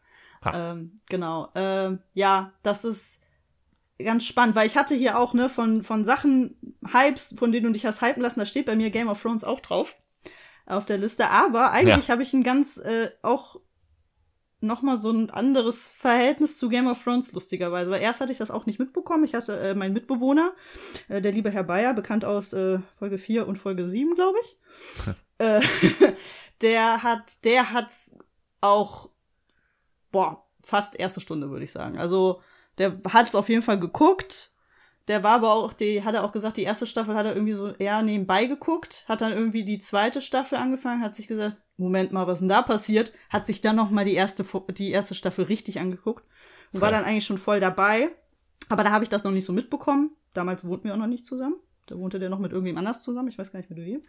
Ähm, 0.53 0.95
genau. 1.09 1.49
Ähm, 1.55 1.99
ja, 2.13 2.53
das 2.63 2.85
ist 2.85 3.21
ganz 3.99 4.25
spannend, 4.25 4.55
weil 4.55 4.67
ich 4.67 4.77
hatte 4.77 4.95
hier 4.95 5.17
auch, 5.17 5.33
ne, 5.33 5.49
von, 5.49 5.83
von 5.83 6.05
Sachen, 6.05 6.55
Hypes, 6.85 7.35
von 7.37 7.51
denen 7.51 7.65
du 7.65 7.71
dich 7.71 7.85
hast 7.85 8.01
hypen 8.01 8.21
lassen, 8.21 8.39
da 8.39 8.45
steht 8.45 8.65
bei 8.65 8.75
mir 8.75 8.89
Game 8.89 9.09
of 9.09 9.21
Thrones 9.21 9.43
auch 9.43 9.59
drauf 9.59 9.95
auf 10.65 10.85
der 10.85 10.97
Liste. 10.97 11.29
Aber 11.29 11.71
eigentlich 11.71 12.09
habe 12.09 12.23
ich 12.23 12.33
ein 12.33 12.43
ganz, 12.43 12.77
äh, 12.77 13.09
auch 13.21 13.59
noch 14.59 14.81
mal 14.81 14.97
so 14.97 15.11
ein 15.11 15.29
anderes 15.29 15.87
Verhältnis 15.87 16.57
zu 16.57 16.69
Game 16.69 16.87
of 16.87 17.03
Thrones, 17.03 17.31
lustigerweise. 17.31 17.91
Weil 17.91 18.01
erst 18.01 18.21
hatte 18.21 18.31
ich 18.31 18.37
das 18.37 18.51
auch 18.51 18.65
nicht 18.65 18.79
mitbekommen. 18.79 19.23
Ich 19.23 19.35
hatte 19.35 19.57
äh, 19.59 19.75
meinen 19.75 19.93
Mitbewohner, 19.93 20.53
äh, 21.09 21.21
der 21.21 21.31
liebe 21.31 21.51
Herr 21.51 21.63
Bayer, 21.63 21.93
bekannt 21.93 22.25
aus 22.25 22.53
äh, 22.53 22.79
Folge 22.97 23.17
4 23.17 23.47
und 23.47 23.57
Folge 23.57 23.87
7, 23.87 24.15
glaube 24.15 24.37
ich. 24.43 24.57
äh, 25.37 25.61
der 26.61 27.03
hat, 27.03 27.45
der 27.45 27.71
hat's 27.71 28.15
auch, 28.61 29.09
boah, 30.11 30.47
fast 30.63 30.99
erste 30.99 31.21
Stunde, 31.21 31.49
würde 31.51 31.63
ich 31.63 31.71
sagen. 31.71 31.97
Also, 31.97 32.41
der 32.79 32.99
hat's 33.11 33.35
auf 33.35 33.49
jeden 33.49 33.63
Fall 33.63 33.79
geguckt. 33.79 34.51
Der 35.07 35.23
war 35.23 35.35
aber 35.35 35.53
auch, 35.53 35.73
die 35.73 36.03
hat 36.03 36.15
er 36.15 36.23
auch 36.23 36.33
gesagt, 36.33 36.57
die 36.57 36.63
erste 36.63 36.85
Staffel 36.85 37.15
hat 37.15 37.25
er 37.25 37.33
irgendwie 37.33 37.53
so 37.53 37.73
eher 37.73 38.01
nebenbei 38.01 38.45
geguckt, 38.45 39.05
hat 39.07 39.21
dann 39.21 39.31
irgendwie 39.31 39.63
die 39.63 39.79
zweite 39.79 40.21
Staffel 40.21 40.57
angefangen, 40.57 41.01
hat 41.01 41.15
sich 41.15 41.27
gesagt, 41.27 41.61
Moment 41.77 42.11
mal, 42.11 42.27
was 42.27 42.37
ist 42.37 42.41
denn 42.41 42.49
da 42.49 42.61
passiert? 42.61 43.13
Hat 43.29 43.45
sich 43.45 43.61
dann 43.61 43.75
noch 43.75 43.89
mal 43.89 44.03
die 44.03 44.15
erste 44.15 44.43
die 44.73 44.91
erste 44.91 45.15
Staffel 45.15 45.45
richtig 45.45 45.79
angeguckt 45.79 46.25
und 46.73 46.81
war 46.81 46.91
dann 46.91 47.05
eigentlich 47.05 47.25
schon 47.25 47.37
voll 47.37 47.59
dabei. 47.59 48.09
Aber 48.69 48.83
da 48.83 48.91
habe 48.91 49.03
ich 49.03 49.09
das 49.09 49.23
noch 49.23 49.31
nicht 49.31 49.45
so 49.45 49.53
mitbekommen. 49.53 50.11
Damals 50.33 50.67
wohnten 50.67 50.85
wir 50.85 50.93
auch 50.93 50.99
noch 50.99 51.07
nicht 51.07 51.25
zusammen. 51.25 51.55
Da 51.85 51.97
wohnte 51.97 52.19
der 52.19 52.29
noch 52.29 52.39
mit 52.39 52.51
irgendjemand 52.51 52.85
anders 52.85 53.03
zusammen. 53.03 53.29
Ich 53.29 53.37
weiß 53.37 53.51
gar 53.51 53.59
nicht 53.59 53.69
mit 53.69 53.79
wem. 53.79 54.03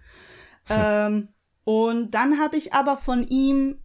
ähm, 0.68 1.28
und 1.64 2.11
dann 2.12 2.40
habe 2.40 2.57
ich 2.57 2.72
aber 2.72 2.96
von 2.96 3.26
ihm 3.28 3.78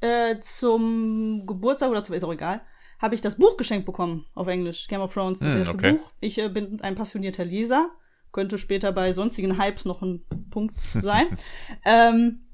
äh, 0.00 0.38
zum 0.38 1.46
Geburtstag 1.46 1.90
oder 1.90 2.02
zum 2.02 2.14
ist 2.14 2.24
auch 2.24 2.32
egal, 2.32 2.60
habe 3.04 3.14
ich 3.14 3.20
das 3.20 3.36
Buch 3.36 3.58
geschenkt 3.58 3.84
bekommen 3.84 4.24
auf 4.34 4.48
Englisch, 4.48 4.88
Game 4.88 5.02
of 5.02 5.12
Thrones, 5.12 5.40
das 5.40 5.52
Hm, 5.52 5.58
erste 5.58 5.74
okay. 5.74 5.92
Buch. 5.92 6.10
Ich 6.20 6.38
äh, 6.38 6.48
bin 6.48 6.80
ein 6.80 6.94
passionierter 6.94 7.44
Leser, 7.44 7.90
könnte 8.32 8.56
später 8.56 8.92
bei 8.92 9.12
sonstigen 9.12 9.60
Hypes 9.60 9.84
noch 9.84 10.00
ein 10.00 10.24
Punkt 10.50 10.80
sein. 11.02 11.26
ähm, 11.84 12.46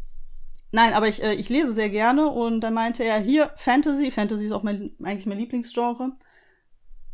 nein, 0.73 0.93
aber 0.93 1.07
ich, 1.07 1.23
äh, 1.23 1.35
ich 1.35 1.49
lese 1.49 1.73
sehr 1.73 1.89
gerne 1.89 2.27
und 2.29 2.63
dann 2.63 2.75
meinte 2.75 3.05
er, 3.05 3.21
hier, 3.21 3.53
Fantasy, 3.55 4.11
Fantasy 4.11 4.47
ist 4.47 4.53
auch 4.53 4.65
mein, 4.65 4.91
eigentlich 5.05 5.27
mein 5.27 5.39
Lieblingsgenre. 5.39 6.13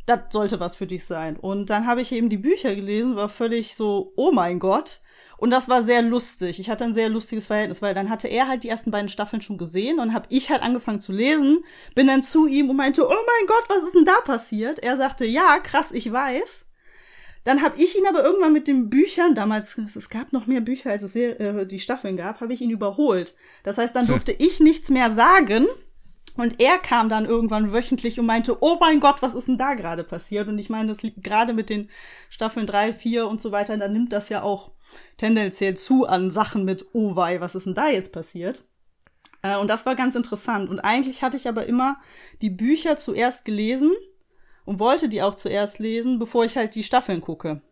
Das 0.07 0.21
sollte 0.31 0.59
was 0.59 0.75
für 0.77 0.87
dich 0.87 1.05
sein. 1.05 1.37
Und 1.37 1.69
dann 1.69 1.87
habe 1.87 2.01
ich 2.01 2.13
eben 2.13 2.31
die 2.31 2.39
Bücher 2.39 2.75
gelesen, 2.75 3.17
war 3.17 3.29
völlig 3.29 3.77
so, 3.77 4.13
oh 4.17 4.33
mein 4.33 4.61
Gott. 4.61 5.03
Und 5.39 5.51
das 5.51 5.69
war 5.69 5.83
sehr 5.83 6.03
lustig. 6.03 6.59
Ich 6.59 6.71
hatte 6.71 6.85
ein 6.85 6.95
sehr 6.95 7.09
lustiges 7.09 7.47
Verhältnis, 7.47 7.83
weil 7.83 7.95
dann 7.95 8.11
hatte 8.11 8.29
er 8.29 8.49
halt 8.49 8.65
die 8.65 8.69
ersten 8.69 8.91
beiden 8.91 9.09
Staffeln 9.09 9.43
schon 9.43 9.59
gesehen 9.59 9.99
und 9.99 10.15
habe 10.15 10.27
ich 10.31 10.51
halt 10.51 10.63
angefangen 10.63 11.01
zu 11.01 11.13
lesen, 11.13 11.65
bin 11.95 12.07
dann 12.07 12.23
zu 12.23 12.47
ihm 12.47 12.71
und 12.71 12.77
meinte, 12.77 13.07
oh 13.07 13.11
mein 13.11 13.47
Gott, 13.47 13.65
was 13.69 13.83
ist 13.83 13.95
denn 13.95 14.05
da 14.05 14.21
passiert? 14.25 14.79
Er 14.79 14.97
sagte, 14.97 15.27
ja, 15.27 15.59
krass, 15.59 15.93
ich 15.93 16.11
weiß. 16.11 16.67
Dann 17.45 17.63
habe 17.63 17.81
ich 17.81 17.97
ihn 17.97 18.07
aber 18.09 18.25
irgendwann 18.25 18.53
mit 18.53 18.67
den 18.67 18.91
Büchern, 18.91 19.37
damals, 19.37 19.79
es 19.79 20.09
gab 20.09 20.33
noch 20.33 20.47
mehr 20.47 20.61
Bücher, 20.61 20.91
als 20.91 21.05
es 21.05 21.15
äh, 21.15 21.65
die 21.65 21.79
Staffeln 21.79 22.17
gab, 22.17 22.41
habe 22.41 22.53
ich 22.53 22.61
ihn 22.61 22.71
überholt. 22.71 23.37
Das 23.63 23.79
heißt, 23.79 23.95
dann 23.95 24.09
durfte 24.09 24.33
ich 24.33 24.59
nichts 24.59 24.91
mehr 24.91 25.13
sagen. 25.13 25.67
Und 26.37 26.61
er 26.61 26.79
kam 26.79 27.09
dann 27.09 27.25
irgendwann 27.25 27.73
wöchentlich 27.73 28.19
und 28.19 28.27
meinte, 28.27 28.59
oh 28.61 28.77
mein 28.81 29.01
Gott, 29.01 29.23
was 29.23 29.35
ist 29.35 29.47
denn 29.49 29.59
da 29.59 29.75
gerade 29.75 30.03
passiert? 30.03 30.49
Und 30.49 30.59
ich 30.59 30.71
meine, 30.71 30.89
das 30.89 31.03
liegt 31.03 31.23
gerade 31.23 31.55
mit 31.55 31.71
den 31.71 31.89
Staffeln 32.31 32.67
drei, 32.67 32.93
vier 32.93 33.29
und 33.29 33.41
so 33.41 33.53
weiter, 33.53 33.77
da 33.77 33.89
nimmt 33.89 34.13
das 34.13 34.29
ja 34.29 34.43
auch 34.43 34.73
tendenziell 35.17 35.77
zu 35.77 36.07
an 36.07 36.31
Sachen 36.31 36.65
mit, 36.65 36.87
oh 36.93 37.17
wei, 37.17 37.41
was 37.41 37.55
ist 37.55 37.67
denn 37.67 37.75
da 37.75 37.89
jetzt 37.89 38.13
passiert? 38.13 38.65
Äh, 39.43 39.57
und 39.57 39.69
das 39.69 39.87
war 39.87 39.95
ganz 39.95 40.15
interessant. 40.15 40.69
Und 40.69 40.81
eigentlich 40.81 41.23
hatte 41.23 41.37
ich 41.37 41.49
aber 41.49 41.67
immer 41.67 41.99
die 42.43 42.51
Bücher 42.51 42.97
zuerst 42.97 43.45
gelesen 43.45 43.93
und 44.65 44.79
wollte 44.79 45.09
die 45.09 45.23
auch 45.23 45.35
zuerst 45.35 45.79
lesen, 45.79 46.19
bevor 46.19 46.45
ich 46.45 46.57
halt 46.57 46.75
die 46.75 46.83
Staffeln 46.83 47.21
gucke. 47.21 47.63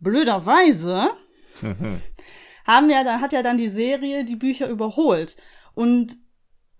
Blöderweise 0.00 1.08
haben 2.66 2.90
ja, 2.90 3.02
da 3.02 3.20
hat 3.20 3.32
ja 3.32 3.42
dann 3.42 3.58
die 3.58 3.68
Serie 3.68 4.24
die 4.24 4.36
Bücher 4.36 4.68
überholt. 4.68 5.36
Und 5.74 6.16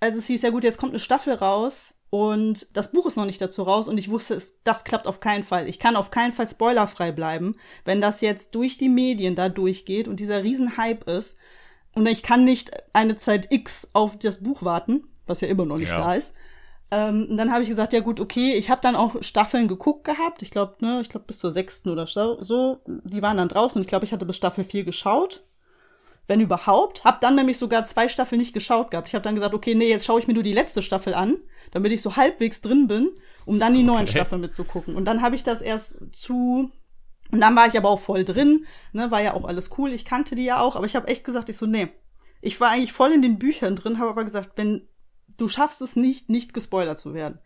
also 0.01 0.19
es 0.19 0.27
hieß 0.27 0.43
ja 0.43 0.51
gut, 0.51 0.65
jetzt 0.65 0.79
kommt 0.79 0.93
eine 0.93 1.01
Staffel 1.01 1.35
raus 1.35 1.95
und 2.11 2.67
das 2.75 2.93
Buch 2.93 3.07
ist 3.07 3.17
noch 3.17 3.27
nicht 3.27 3.41
dazu 3.41 3.63
raus 3.65 3.87
und 3.89 3.99
ich 3.99 4.11
wusste, 4.11 4.35
es, 4.35 4.63
das 4.65 4.85
klappt 4.85 5.07
auf 5.07 5.21
keinen 5.21 5.45
Fall. 5.45 5.69
Ich 5.69 5.79
kann 5.79 5.97
auf 5.97 6.11
keinen 6.11 6.33
Fall 6.33 6.49
spoilerfrei 6.49 7.13
bleiben, 7.13 7.57
wenn 7.85 8.01
das 8.01 8.21
jetzt 8.23 8.55
durch 8.55 8.79
die 8.79 8.89
Medien 8.89 9.35
da 9.35 9.49
durchgeht 9.49 10.09
und 10.09 10.19
dieser 10.21 10.43
Riesenhype 10.43 11.11
ist. 11.11 11.37
Und 11.95 12.07
ich 12.07 12.23
kann 12.23 12.45
nicht 12.45 12.71
eine 12.93 13.17
Zeit 13.17 13.53
X 13.53 13.89
auf 13.93 14.19
das 14.19 14.43
Buch 14.43 14.63
warten, 14.63 15.05
was 15.27 15.41
ja 15.41 15.49
immer 15.49 15.67
noch 15.67 15.79
nicht 15.79 15.93
Ja. 15.93 15.99
da 15.99 16.15
ist. 16.15 16.35
Ähm, 16.91 17.27
und 17.29 17.37
dann 17.37 17.53
habe 17.53 17.63
ich 17.63 17.69
gesagt, 17.69 17.93
ja 17.93 18.01
gut, 18.01 18.21
okay, 18.21 18.55
ich 18.55 18.71
habe 18.71 18.81
dann 18.83 18.97
auch 18.97 19.23
Staffeln 19.23 19.69
geguckt 19.69 20.05
gehabt. 20.05 20.41
Ich 20.43 20.51
glaube, 20.51 20.77
ne, 20.81 21.01
ich 21.03 21.11
glaube 21.11 21.27
bis 21.27 21.39
zur 21.39 21.51
sechsten 21.51 21.91
oder 21.91 22.07
so. 22.07 22.43
so. 22.43 22.79
Die 22.87 23.21
waren 23.21 23.37
dann 23.37 23.49
draußen 23.49 23.77
und 23.77 23.83
ich 23.83 23.89
glaube, 23.89 24.07
ich 24.07 24.13
hatte 24.13 24.25
bis 24.25 24.37
Staffel 24.37 24.65
4 24.65 24.85
geschaut. 24.85 25.43
Wenn 26.29 26.41
überhaupt. 26.41 27.05
Hab 27.05 27.21
dann 27.21 27.35
nämlich 27.35 27.59
sogar 27.59 27.85
zwei 27.85 28.07
Staffeln 28.07 28.41
nicht 28.41 28.53
geschaut 28.53 28.93
gehabt. 28.93 29.09
Ich 29.09 29.15
habe 29.15 29.25
dann 29.25 29.35
gesagt, 29.35 29.55
okay, 29.55 29.75
nee, 29.75 29.89
jetzt 29.89 30.07
schaue 30.07 30.21
ich 30.21 30.29
mir 30.29 30.35
nur 30.35 30.45
die 30.45 30.53
letzte 30.53 30.83
Staffel 30.83 31.15
an, 31.15 31.39
damit 31.73 31.91
ich 31.91 32.03
so 32.03 32.15
halbwegs 32.15 32.61
drin 32.61 32.87
bin, 32.87 33.11
um 33.47 33.59
dann 33.59 33.75
die 33.75 33.83
neuen 33.83 34.03
Okay. 34.03 34.13
Staffeln 34.13 34.41
mitzugucken. 34.41 34.95
Und 34.95 35.07
dann 35.07 35.23
habe 35.23 35.35
ich 35.35 35.43
das 35.43 35.61
erst 35.61 35.99
zu 36.13 36.71
und 37.31 37.41
dann 37.41 37.57
war 37.57 37.67
ich 37.67 37.77
aber 37.77 37.91
auch 37.91 38.01
voll 38.01 38.25
drin, 38.25 38.67
ne, 38.93 39.11
war 39.11 39.21
ja 39.21 39.35
auch 39.35 39.45
alles 39.45 39.71
cool. 39.79 39.93
Ich 39.93 40.05
kannte 40.05 40.35
die 40.35 40.45
ja 40.45 40.61
auch, 40.61 40.77
aber 40.77 40.87
ich 40.87 40.97
habe 40.97 41.09
echt 41.09 41.25
gesagt, 41.25 41.49
ich 41.49 41.57
so, 41.57 41.67
nee. 41.67 41.89
Ich 42.41 42.61
war 42.61 42.71
eigentlich 42.71 42.93
voll 42.93 43.13
in 43.13 43.23
den 43.23 43.39
Büchern 43.39 43.77
drin, 43.77 43.99
habe 43.99 44.11
aber 44.11 44.25
gesagt, 44.25 44.53
wenn 44.57 44.89
du 45.37 45.49
schaffst 45.49 45.83
es 45.83 45.97
nicht, 45.97 46.31
nicht 46.31 46.55
gespoilert 46.55 46.99
zu 46.99 47.15
werden. 47.15 47.39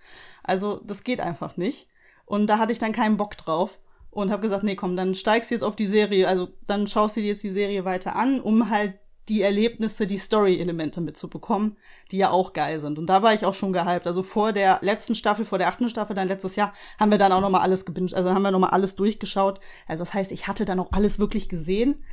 Also, 0.43 0.81
das 0.85 1.03
geht 1.03 1.21
einfach 1.21 1.57
nicht. 1.57 1.89
Und 2.27 2.47
da 2.47 2.59
hatte 2.59 2.73
ich 2.73 2.79
dann 2.79 2.93
keinen 2.93 3.17
Bock 3.17 3.37
drauf 3.37 3.79
und 4.13 4.31
habe 4.31 4.43
gesagt, 4.43 4.63
nee, 4.63 4.77
komm, 4.77 4.95
dann 4.95 5.15
steigst 5.15 5.51
du 5.51 5.55
jetzt 5.55 5.65
auf 5.65 5.75
die 5.75 5.87
Serie, 5.87 6.29
also 6.29 6.49
dann 6.67 6.87
schaust 6.87 7.17
du 7.17 7.21
dir 7.21 7.29
jetzt 7.29 7.43
die 7.43 7.51
Serie 7.51 7.85
weiter 7.85 8.15
an, 8.15 8.41
um 8.41 8.71
halt 8.71 8.95
die 9.29 9.41
Erlebnisse, 9.41 10.07
die 10.07 10.19
Story-Elemente 10.19 11.01
mitzubekommen, 11.01 11.77
die 12.11 12.19
ja 12.19 12.31
auch 12.31 12.53
geil 12.53 12.79
sind. 12.81 12.99
Und 12.99 13.07
da 13.07 13.23
war 13.23 13.33
ich 13.33 13.47
auch 13.47 13.55
schon 13.55 13.73
gehypt. 13.73 14.07
Also 14.07 14.23
vor 14.23 14.53
der 14.53 14.81
letzten 14.83 15.15
Staffel, 15.15 15.45
vor 15.45 15.59
der 15.59 15.69
achten 15.69 15.89
Staffel, 15.89 16.15
dann 16.15 16.29
letztes 16.29 16.57
Jahr, 16.57 16.75
haben 16.99 17.11
wir 17.11 17.19
dann 17.19 17.33
auch 17.33 17.41
noch 17.41 17.49
mal 17.49 17.61
alles 17.61 17.85
gebinged, 17.85 18.15
also 18.15 18.35
haben 18.35 18.43
wir 18.43 18.51
noch 18.51 18.59
mal 18.59 18.71
alles 18.71 18.97
durchgeschaut. 18.97 19.61
Also 19.87 20.03
das 20.03 20.13
heißt, 20.13 20.33
ich 20.33 20.49
hatte 20.49 20.65
dann 20.65 20.81
auch 20.81 20.93
alles 20.93 21.19
wirklich 21.19 21.49
gesehen. 21.49 22.05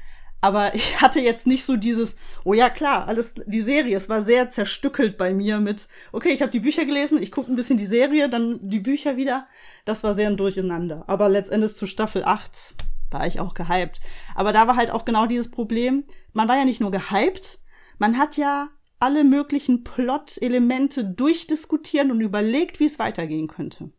Aber 0.41 0.73
ich 0.75 1.01
hatte 1.01 1.19
jetzt 1.19 1.47
nicht 1.47 1.65
so 1.65 1.75
dieses, 1.75 2.15
oh 2.43 2.53
ja 2.53 2.69
klar, 2.69 3.07
alles 3.07 3.33
die 3.45 3.61
Serie. 3.61 3.97
Es 3.97 4.09
war 4.09 4.21
sehr 4.21 4.49
zerstückelt 4.49 5.17
bei 5.17 5.33
mir 5.33 5.59
mit, 5.59 5.87
okay, 6.11 6.29
ich 6.29 6.41
habe 6.41 6.51
die 6.51 6.59
Bücher 6.59 6.85
gelesen, 6.85 7.21
ich 7.21 7.31
gucke 7.31 7.51
ein 7.51 7.55
bisschen 7.55 7.77
die 7.77 7.85
Serie, 7.85 8.29
dann 8.29 8.59
die 8.61 8.79
Bücher 8.79 9.17
wieder. 9.17 9.47
Das 9.85 10.03
war 10.03 10.13
sehr 10.15 10.27
ein 10.27 10.37
Durcheinander. 10.37 11.03
Aber 11.07 11.29
letztendlich 11.29 11.75
zu 11.75 11.87
Staffel 11.87 12.23
8 12.23 12.75
war 13.11 13.25
ich 13.27 13.39
auch 13.39 13.53
gehypt. 13.53 13.99
Aber 14.35 14.53
da 14.53 14.67
war 14.67 14.75
halt 14.75 14.91
auch 14.91 15.05
genau 15.05 15.25
dieses 15.25 15.51
Problem. 15.51 16.03
Man 16.33 16.47
war 16.47 16.57
ja 16.57 16.65
nicht 16.65 16.81
nur 16.81 16.91
gehypt, 16.91 17.59
man 17.97 18.17
hat 18.17 18.37
ja 18.37 18.69
alle 18.99 19.23
möglichen 19.23 19.83
Plot-Elemente 19.83 21.05
durchdiskutiert 21.05 22.09
und 22.11 22.21
überlegt, 22.21 22.79
wie 22.79 22.85
es 22.85 22.99
weitergehen 22.99 23.47
könnte. 23.47 23.91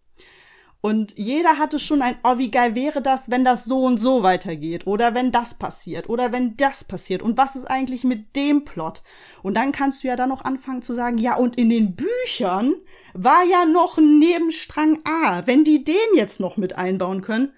Und 0.83 1.18
jeder 1.18 1.59
hatte 1.59 1.78
schon 1.78 2.01
ein, 2.01 2.16
oh, 2.24 2.39
wie 2.39 2.51
geil 2.51 2.74
wäre 2.74 3.03
das, 3.03 3.31
wenn 3.31 3.45
das 3.45 3.66
so 3.66 3.83
und 3.83 3.99
so 3.99 4.22
weitergeht. 4.22 4.87
Oder 4.87 5.14
wenn 5.14 5.31
das 5.31 5.55
passiert. 5.55 6.09
Oder 6.09 6.33
wenn 6.33 6.57
das 6.57 6.85
passiert. 6.85 7.20
Und 7.20 7.37
was 7.37 7.55
ist 7.55 7.66
eigentlich 7.66 8.05
mit 8.05 8.35
dem 8.35 8.64
Plot? 8.64 9.03
Und 9.43 9.55
dann 9.55 9.72
kannst 9.72 10.03
du 10.03 10.09
ja 10.09 10.16
dann 10.16 10.31
noch 10.31 10.43
anfangen 10.43 10.81
zu 10.81 10.95
sagen, 10.95 11.18
ja, 11.18 11.37
und 11.37 11.59
in 11.59 11.68
den 11.68 11.97
Büchern 11.97 12.74
war 13.12 13.45
ja 13.45 13.66
noch 13.66 13.99
ein 13.99 14.18
Nebenstrang 14.18 15.01
A. 15.05 15.47
Wenn 15.47 15.64
die 15.64 15.85
den 15.85 15.97
jetzt 16.14 16.41
noch 16.41 16.57
mit 16.57 16.76
einbauen 16.76 17.20
können. 17.20 17.53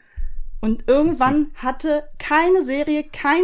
Und 0.61 0.89
irgendwann 0.89 1.53
hatte 1.55 2.09
keine 2.19 2.63
Serie, 2.63 3.05
kein 3.05 3.43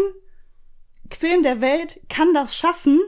Film 1.17 1.43
der 1.43 1.61
Welt 1.61 2.01
kann 2.09 2.35
das 2.35 2.55
schaffen, 2.55 3.01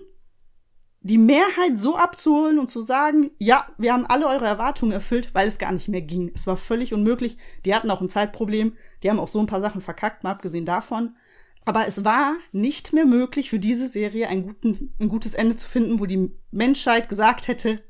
die 1.02 1.18
Mehrheit 1.18 1.78
so 1.78 1.96
abzuholen 1.96 2.58
und 2.58 2.68
zu 2.68 2.80
sagen, 2.80 3.30
ja, 3.38 3.66
wir 3.78 3.92
haben 3.92 4.06
alle 4.06 4.26
eure 4.26 4.46
Erwartungen 4.46 4.92
erfüllt, 4.92 5.34
weil 5.34 5.46
es 5.46 5.58
gar 5.58 5.72
nicht 5.72 5.88
mehr 5.88 6.02
ging. 6.02 6.30
Es 6.34 6.46
war 6.46 6.56
völlig 6.56 6.92
unmöglich. 6.92 7.38
Die 7.64 7.74
hatten 7.74 7.90
auch 7.90 8.02
ein 8.02 8.10
Zeitproblem. 8.10 8.76
Die 9.02 9.10
haben 9.10 9.18
auch 9.18 9.28
so 9.28 9.40
ein 9.40 9.46
paar 9.46 9.62
Sachen 9.62 9.80
verkackt, 9.80 10.24
mal 10.24 10.32
abgesehen 10.32 10.66
davon. 10.66 11.16
Aber 11.64 11.86
es 11.86 12.04
war 12.04 12.34
nicht 12.52 12.92
mehr 12.92 13.06
möglich 13.06 13.50
für 13.50 13.58
diese 13.58 13.88
Serie 13.88 14.28
ein, 14.28 14.42
guten, 14.42 14.90
ein 14.98 15.08
gutes 15.08 15.34
Ende 15.34 15.56
zu 15.56 15.68
finden, 15.68 16.00
wo 16.00 16.06
die 16.06 16.32
Menschheit 16.50 17.08
gesagt 17.08 17.48
hätte, 17.48 17.82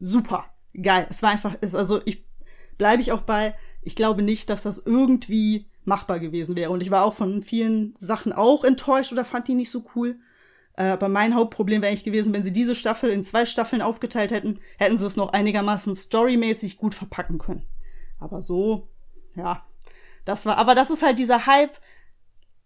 super, 0.00 0.46
geil. 0.80 1.06
Es 1.10 1.22
war 1.22 1.30
einfach, 1.30 1.56
es, 1.60 1.74
also 1.74 2.00
ich 2.04 2.26
bleibe 2.78 3.02
ich 3.02 3.12
auch 3.12 3.22
bei, 3.22 3.54
ich 3.82 3.96
glaube 3.96 4.22
nicht, 4.22 4.48
dass 4.48 4.62
das 4.62 4.78
irgendwie 4.78 5.66
machbar 5.84 6.20
gewesen 6.20 6.56
wäre. 6.56 6.70
Und 6.70 6.82
ich 6.82 6.90
war 6.90 7.04
auch 7.04 7.14
von 7.14 7.42
vielen 7.42 7.94
Sachen 7.96 8.32
auch 8.32 8.64
enttäuscht 8.64 9.12
oder 9.12 9.24
fand 9.24 9.48
die 9.48 9.54
nicht 9.54 9.70
so 9.70 9.84
cool. 9.94 10.18
Äh, 10.76 10.84
aber 10.84 11.08
mein 11.08 11.34
Hauptproblem 11.34 11.82
wäre 11.82 11.90
eigentlich 11.90 12.04
gewesen, 12.04 12.32
wenn 12.32 12.44
sie 12.44 12.52
diese 12.52 12.74
Staffel 12.74 13.10
in 13.10 13.24
zwei 13.24 13.46
Staffeln 13.46 13.82
aufgeteilt 13.82 14.30
hätten, 14.30 14.60
hätten 14.78 14.98
sie 14.98 15.06
es 15.06 15.16
noch 15.16 15.32
einigermaßen 15.32 15.94
storymäßig 15.94 16.76
gut 16.76 16.94
verpacken 16.94 17.38
können. 17.38 17.66
Aber 18.18 18.42
so, 18.42 18.88
ja, 19.34 19.66
das 20.24 20.44
war, 20.46 20.58
aber 20.58 20.74
das 20.74 20.90
ist 20.90 21.02
halt 21.02 21.18
dieser 21.18 21.46
Hype, 21.46 21.78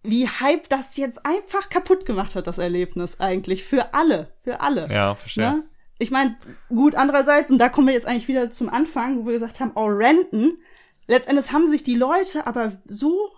wie 0.02 0.28
Hype 0.28 0.68
das 0.68 0.96
jetzt 0.96 1.24
einfach 1.24 1.68
kaputt 1.68 2.06
gemacht 2.06 2.34
hat, 2.34 2.46
das 2.46 2.58
Erlebnis 2.58 3.20
eigentlich. 3.20 3.64
Für 3.64 3.94
alle, 3.94 4.32
für 4.40 4.60
alle. 4.60 4.90
Ja, 4.90 5.14
verstehe. 5.14 5.50
Ne? 5.50 5.64
Ich 5.98 6.10
meine, 6.10 6.36
gut, 6.70 6.94
andererseits, 6.94 7.50
und 7.50 7.58
da 7.58 7.68
kommen 7.68 7.86
wir 7.86 7.94
jetzt 7.94 8.06
eigentlich 8.06 8.28
wieder 8.28 8.50
zum 8.50 8.70
Anfang, 8.70 9.18
wo 9.18 9.26
wir 9.26 9.34
gesagt 9.34 9.60
haben, 9.60 9.72
oh, 9.74 9.86
Renten. 9.86 10.58
Letztendlich 11.06 11.52
haben 11.52 11.70
sich 11.70 11.82
die 11.82 11.96
Leute 11.96 12.46
aber 12.46 12.72
so 12.86 13.30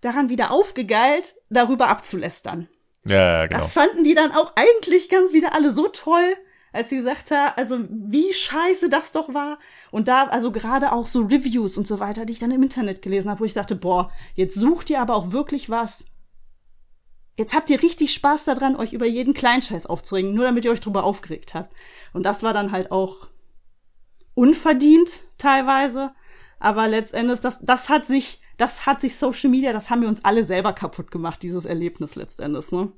daran 0.00 0.28
wieder 0.28 0.50
aufgegeilt, 0.50 1.36
darüber 1.50 1.88
abzulästern. 1.88 2.68
Ja, 3.06 3.14
ja, 3.14 3.46
genau. 3.46 3.60
Das 3.60 3.72
fanden 3.72 4.04
die 4.04 4.14
dann 4.14 4.32
auch 4.32 4.52
eigentlich 4.56 5.08
ganz 5.08 5.32
wieder 5.32 5.54
alle 5.54 5.70
so 5.70 5.88
toll, 5.88 6.34
als 6.72 6.90
sie 6.90 6.96
gesagt 6.96 7.30
hat, 7.30 7.58
also 7.58 7.78
wie 7.88 8.32
scheiße 8.32 8.88
das 8.90 9.12
doch 9.12 9.34
war. 9.34 9.58
Und 9.90 10.08
da, 10.08 10.24
also 10.24 10.52
gerade 10.52 10.92
auch 10.92 11.06
so 11.06 11.22
Reviews 11.22 11.78
und 11.78 11.86
so 11.86 11.98
weiter, 11.98 12.26
die 12.26 12.32
ich 12.32 12.38
dann 12.38 12.50
im 12.50 12.62
Internet 12.62 13.02
gelesen 13.02 13.30
habe, 13.30 13.40
wo 13.40 13.44
ich 13.44 13.54
dachte, 13.54 13.74
boah, 13.74 14.12
jetzt 14.34 14.54
sucht 14.54 14.90
ihr 14.90 15.00
aber 15.00 15.16
auch 15.16 15.32
wirklich 15.32 15.70
was. 15.70 16.06
Jetzt 17.36 17.54
habt 17.54 17.70
ihr 17.70 17.82
richtig 17.82 18.12
Spaß 18.12 18.44
daran, 18.44 18.76
euch 18.76 18.92
über 18.92 19.06
jeden 19.06 19.32
Kleinscheiß 19.32 19.86
aufzuregen, 19.86 20.34
nur 20.34 20.44
damit 20.44 20.64
ihr 20.64 20.70
euch 20.70 20.80
drüber 20.80 21.04
aufgeregt 21.04 21.54
habt. 21.54 21.74
Und 22.12 22.24
das 22.24 22.42
war 22.42 22.52
dann 22.52 22.70
halt 22.70 22.92
auch 22.92 23.28
unverdient 24.34 25.22
teilweise. 25.38 26.12
Aber 26.58 26.86
letztendlich, 26.86 27.40
das, 27.40 27.60
das 27.64 27.88
hat 27.88 28.06
sich, 28.06 28.39
das 28.60 28.84
hat 28.84 29.00
sich 29.00 29.16
Social 29.16 29.50
Media, 29.50 29.72
das 29.72 29.88
haben 29.88 30.02
wir 30.02 30.08
uns 30.08 30.24
alle 30.24 30.44
selber 30.44 30.72
kaputt 30.72 31.10
gemacht, 31.10 31.42
dieses 31.42 31.64
Erlebnis 31.64 32.14
letztendlich, 32.14 32.70
ne? 32.72 32.92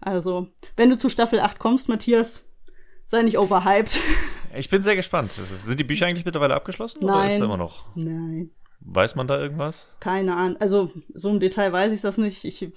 Also, 0.00 0.48
wenn 0.76 0.88
du 0.88 0.96
zu 0.96 1.08
Staffel 1.08 1.40
8 1.40 1.58
kommst, 1.58 1.88
Matthias, 1.88 2.48
sei 3.06 3.22
nicht 3.22 3.38
overhyped. 3.38 4.00
Ich 4.52 4.68
bin 4.68 4.82
sehr 4.82 4.96
gespannt. 4.96 5.30
Sind 5.30 5.78
die 5.78 5.84
Bücher 5.84 6.06
eigentlich 6.06 6.24
mittlerweile 6.24 6.56
abgeschlossen? 6.56 6.98
Nein. 7.04 7.14
Oder 7.14 7.30
ist 7.30 7.38
da 7.38 7.44
immer 7.44 7.56
noch? 7.56 7.86
Nein. 7.94 8.50
Weiß 8.80 9.14
man 9.14 9.28
da 9.28 9.38
irgendwas? 9.38 9.86
Keine 10.00 10.34
Ahnung. 10.34 10.56
Also, 10.58 10.90
so 11.14 11.30
im 11.30 11.38
Detail 11.38 11.72
weiß 11.72 11.92
ich 11.92 12.00
das 12.00 12.18
nicht. 12.18 12.44
Ich, 12.44 12.68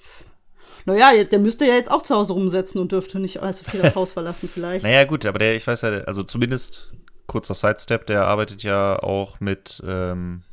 naja, 0.84 1.24
der 1.24 1.38
müsste 1.40 1.64
ja 1.64 1.74
jetzt 1.74 1.90
auch 1.90 2.02
zu 2.02 2.14
Hause 2.14 2.34
rumsetzen 2.34 2.80
und 2.80 2.92
dürfte 2.92 3.18
nicht 3.18 3.42
allzu 3.42 3.64
viel 3.64 3.80
das 3.80 3.94
Haus 3.96 4.12
verlassen, 4.12 4.48
vielleicht. 4.48 4.84
Naja, 4.84 5.02
gut, 5.02 5.26
aber 5.26 5.40
der, 5.40 5.56
ich 5.56 5.66
weiß 5.66 5.82
ja, 5.82 5.88
also 6.04 6.22
zumindest 6.22 6.92
kurzer 7.26 7.54
Sidestep, 7.54 8.06
der 8.06 8.24
arbeitet 8.24 8.62
ja 8.62 8.96
auch 8.96 9.40
mit 9.40 9.82
ähm, 9.84 10.44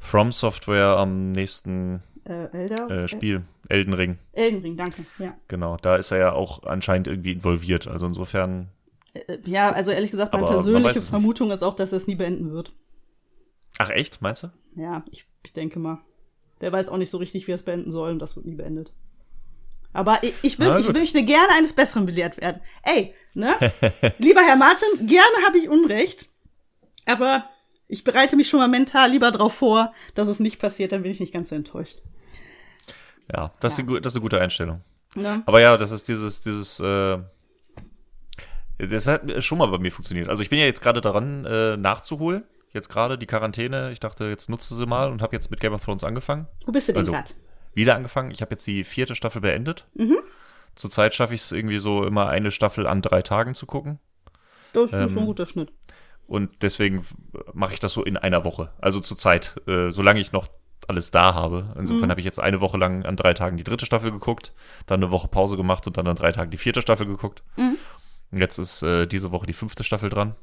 From 0.00 0.32
Software 0.32 0.96
am 0.96 1.30
nächsten 1.32 2.02
Äh, 2.24 2.44
äh, 2.66 3.08
Spiel, 3.08 3.42
Elden 3.68 3.94
Ring. 3.94 4.18
Äh, 4.32 4.42
Elden 4.46 4.62
Ring, 4.62 4.76
danke. 4.76 5.04
Ja. 5.18 5.34
Genau, 5.48 5.76
da 5.76 5.96
ist 5.96 6.10
er 6.10 6.18
ja 6.18 6.32
auch 6.32 6.64
anscheinend 6.64 7.06
irgendwie 7.06 7.32
involviert. 7.32 7.86
Also 7.86 8.06
insofern, 8.06 8.68
Äh, 9.14 9.38
ja, 9.44 9.70
also 9.72 9.90
ehrlich 9.90 10.10
gesagt, 10.10 10.32
meine 10.32 10.46
persönliche 10.46 10.88
es 10.90 10.94
nicht. 10.96 11.10
Vermutung 11.10 11.50
ist 11.50 11.62
auch, 11.62 11.74
dass 11.74 11.92
er 11.92 11.98
es 11.98 12.06
nie 12.06 12.14
beenden 12.16 12.50
wird. 12.52 12.72
ach 13.78 13.90
echt, 13.90 14.20
meinst 14.22 14.42
du? 14.42 14.48
Ja, 14.76 15.04
ich, 15.10 15.26
ich 15.44 15.52
denke 15.52 15.78
mal. 15.78 15.98
Der 16.60 16.72
weiß 16.72 16.88
auch 16.88 16.98
nicht 16.98 17.10
so 17.10 17.18
richtig, 17.18 17.46
wie 17.46 17.52
er 17.52 17.56
es 17.56 17.62
beenden 17.62 17.90
soll 17.90 18.10
und 18.10 18.18
das 18.18 18.36
wird 18.36 18.46
nie 18.46 18.54
beendet. 18.54 18.92
Aber 19.92 20.22
ich, 20.22 20.34
ich, 20.42 20.58
will, 20.60 20.76
ich 20.78 20.92
möchte 20.92 21.24
gerne 21.24 21.48
eines 21.56 21.72
Besseren 21.72 22.06
belehrt 22.06 22.40
werden. 22.40 22.60
Ey, 22.82 23.12
ne? 23.34 23.54
Lieber 24.18 24.40
Herr 24.42 24.56
Martin, 24.56 25.06
gerne 25.06 25.46
habe 25.46 25.58
ich 25.58 25.68
Unrecht. 25.68 26.28
Aber 27.06 27.44
ich 27.90 28.04
bereite 28.04 28.36
mich 28.36 28.48
schon 28.48 28.60
mal 28.60 28.68
mental 28.68 29.10
lieber 29.10 29.30
darauf 29.30 29.54
vor, 29.54 29.92
dass 30.14 30.28
es 30.28 30.40
nicht 30.40 30.58
passiert, 30.60 30.92
dann 30.92 31.02
bin 31.02 31.10
ich 31.10 31.20
nicht 31.20 31.34
ganz 31.34 31.50
so 31.50 31.54
enttäuscht. 31.56 31.98
Ja, 33.32 33.52
das, 33.60 33.74
Ist, 33.78 33.80
eine, 33.88 34.00
das 34.00 34.12
ist 34.12 34.16
eine 34.16 34.22
gute 34.22 34.40
Einstellung. 34.40 34.80
Ne? 35.14 35.42
Aber 35.46 35.60
ja, 35.60 35.76
das 35.76 35.90
ist 35.90 36.08
dieses, 36.08 36.40
dieses, 36.40 36.80
äh, 36.80 37.18
das 38.78 39.06
hat 39.06 39.22
schon 39.42 39.58
mal 39.58 39.66
bei 39.66 39.78
mir 39.78 39.92
funktioniert. 39.92 40.28
Also 40.28 40.42
ich 40.42 40.50
bin 40.50 40.58
ja 40.58 40.64
jetzt 40.64 40.82
gerade 40.82 41.00
daran, 41.00 41.44
äh, 41.44 41.76
nachzuholen. 41.76 42.44
Jetzt 42.72 42.88
gerade 42.88 43.18
die 43.18 43.26
Quarantäne. 43.26 43.90
Ich 43.90 43.98
dachte, 43.98 44.26
jetzt 44.26 44.48
nutze 44.48 44.74
sie 44.74 44.86
mal 44.86 45.10
und 45.10 45.22
habe 45.22 45.34
jetzt 45.34 45.50
mit 45.50 45.58
Game 45.60 45.72
of 45.72 45.84
Thrones 45.84 46.04
angefangen. 46.04 46.46
Wo 46.64 46.72
bist 46.72 46.88
du 46.88 46.92
denn 46.92 47.00
Also, 47.00 47.12
gerade? 47.12 47.32
Wieder 47.74 47.96
angefangen. 47.96 48.30
Ich 48.30 48.42
habe 48.42 48.52
jetzt 48.52 48.66
die 48.66 48.84
vierte 48.84 49.14
Staffel 49.16 49.40
beendet. 49.42 49.86
Zurzeit 50.76 51.14
schaffe 51.14 51.34
ich 51.34 51.40
es 51.40 51.52
irgendwie 51.52 51.78
so 51.78 52.04
immer 52.04 52.28
eine 52.28 52.50
Staffel 52.52 52.86
an 52.86 53.02
drei 53.02 53.22
Tagen 53.22 53.54
zu 53.54 53.66
gucken. 53.66 53.98
Das 54.72 54.84
ist 54.84 54.92
ähm, 54.92 55.08
schon 55.08 55.18
ein 55.18 55.26
guter 55.26 55.46
Schnitt. 55.46 55.72
Und 56.30 56.62
deswegen 56.62 57.04
mache 57.54 57.72
ich 57.74 57.80
das 57.80 57.92
so 57.92 58.04
in 58.04 58.16
einer 58.16 58.44
Woche. 58.44 58.70
Also 58.80 59.00
zurzeit, 59.00 59.56
äh, 59.66 59.90
solange 59.90 60.20
ich 60.20 60.30
noch 60.30 60.46
alles 60.86 61.10
da 61.10 61.34
habe. 61.34 61.74
Insofern 61.76 62.08
habe 62.08 62.20
ich 62.20 62.24
jetzt 62.24 62.38
eine 62.38 62.60
Woche 62.60 62.78
lang 62.78 63.04
an 63.04 63.16
drei 63.16 63.34
Tagen 63.34 63.56
die 63.56 63.64
dritte 63.64 63.84
Staffel 63.84 64.12
geguckt, 64.12 64.52
dann 64.86 65.02
eine 65.02 65.10
Woche 65.10 65.26
Pause 65.26 65.56
gemacht 65.56 65.88
und 65.88 65.96
dann 65.96 66.06
an 66.06 66.14
drei 66.14 66.30
Tagen 66.30 66.52
die 66.52 66.56
vierte 66.56 66.82
Staffel 66.82 67.06
geguckt. 67.06 67.42
Und 67.56 68.38
jetzt 68.38 68.58
ist 68.58 68.82
äh, 68.84 69.06
diese 69.06 69.32
Woche 69.32 69.46
die 69.46 69.52
fünfte 69.52 69.82
Staffel 69.82 70.08
dran. 70.08 70.36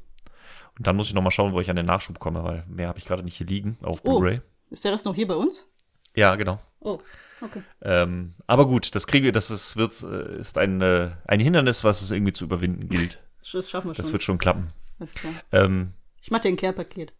Und 0.76 0.86
dann 0.86 0.94
muss 0.94 1.08
ich 1.08 1.14
noch 1.14 1.22
mal 1.22 1.30
schauen, 1.30 1.54
wo 1.54 1.60
ich 1.60 1.70
an 1.70 1.76
den 1.76 1.86
Nachschub 1.86 2.18
komme, 2.18 2.44
weil 2.44 2.64
mehr 2.68 2.88
habe 2.88 2.98
ich 2.98 3.06
gerade 3.06 3.22
nicht 3.22 3.36
hier 3.38 3.46
liegen 3.46 3.78
auf 3.82 4.00
Oh. 4.04 4.18
Blu-ray. 4.20 4.42
Ist 4.68 4.84
der 4.84 4.92
Rest 4.92 5.06
noch 5.06 5.14
hier 5.14 5.26
bei 5.26 5.36
uns? 5.36 5.66
Ja, 6.14 6.36
genau. 6.36 6.60
Oh, 6.80 6.98
okay. 7.40 7.62
Ähm, 7.80 8.34
aber 8.46 8.66
gut, 8.66 8.94
das 8.94 9.06
kriegen 9.06 9.24
wir, 9.24 9.32
das 9.32 9.50
ist, 9.50 9.76
wird, 9.76 10.02
äh, 10.02 10.38
ist 10.38 10.58
ein, 10.58 10.82
äh, 10.82 11.12
ein 11.26 11.40
Hindernis, 11.40 11.82
was 11.82 12.02
es 12.02 12.10
irgendwie 12.10 12.34
zu 12.34 12.44
überwinden 12.44 12.90
gilt. 12.90 13.18
Das 13.52 13.70
schaffen 13.70 13.88
wir 13.88 13.94
schon. 13.94 14.04
Das 14.04 14.12
wird 14.12 14.22
schon 14.22 14.36
klappen. 14.38 14.68
Alles 14.98 15.14
klar. 15.14 15.32
Ähm, 15.52 15.92
Ich 16.20 16.30
mach 16.30 16.40
dir 16.40 16.48
ein 16.48 16.56
Care-Paket. 16.56 17.12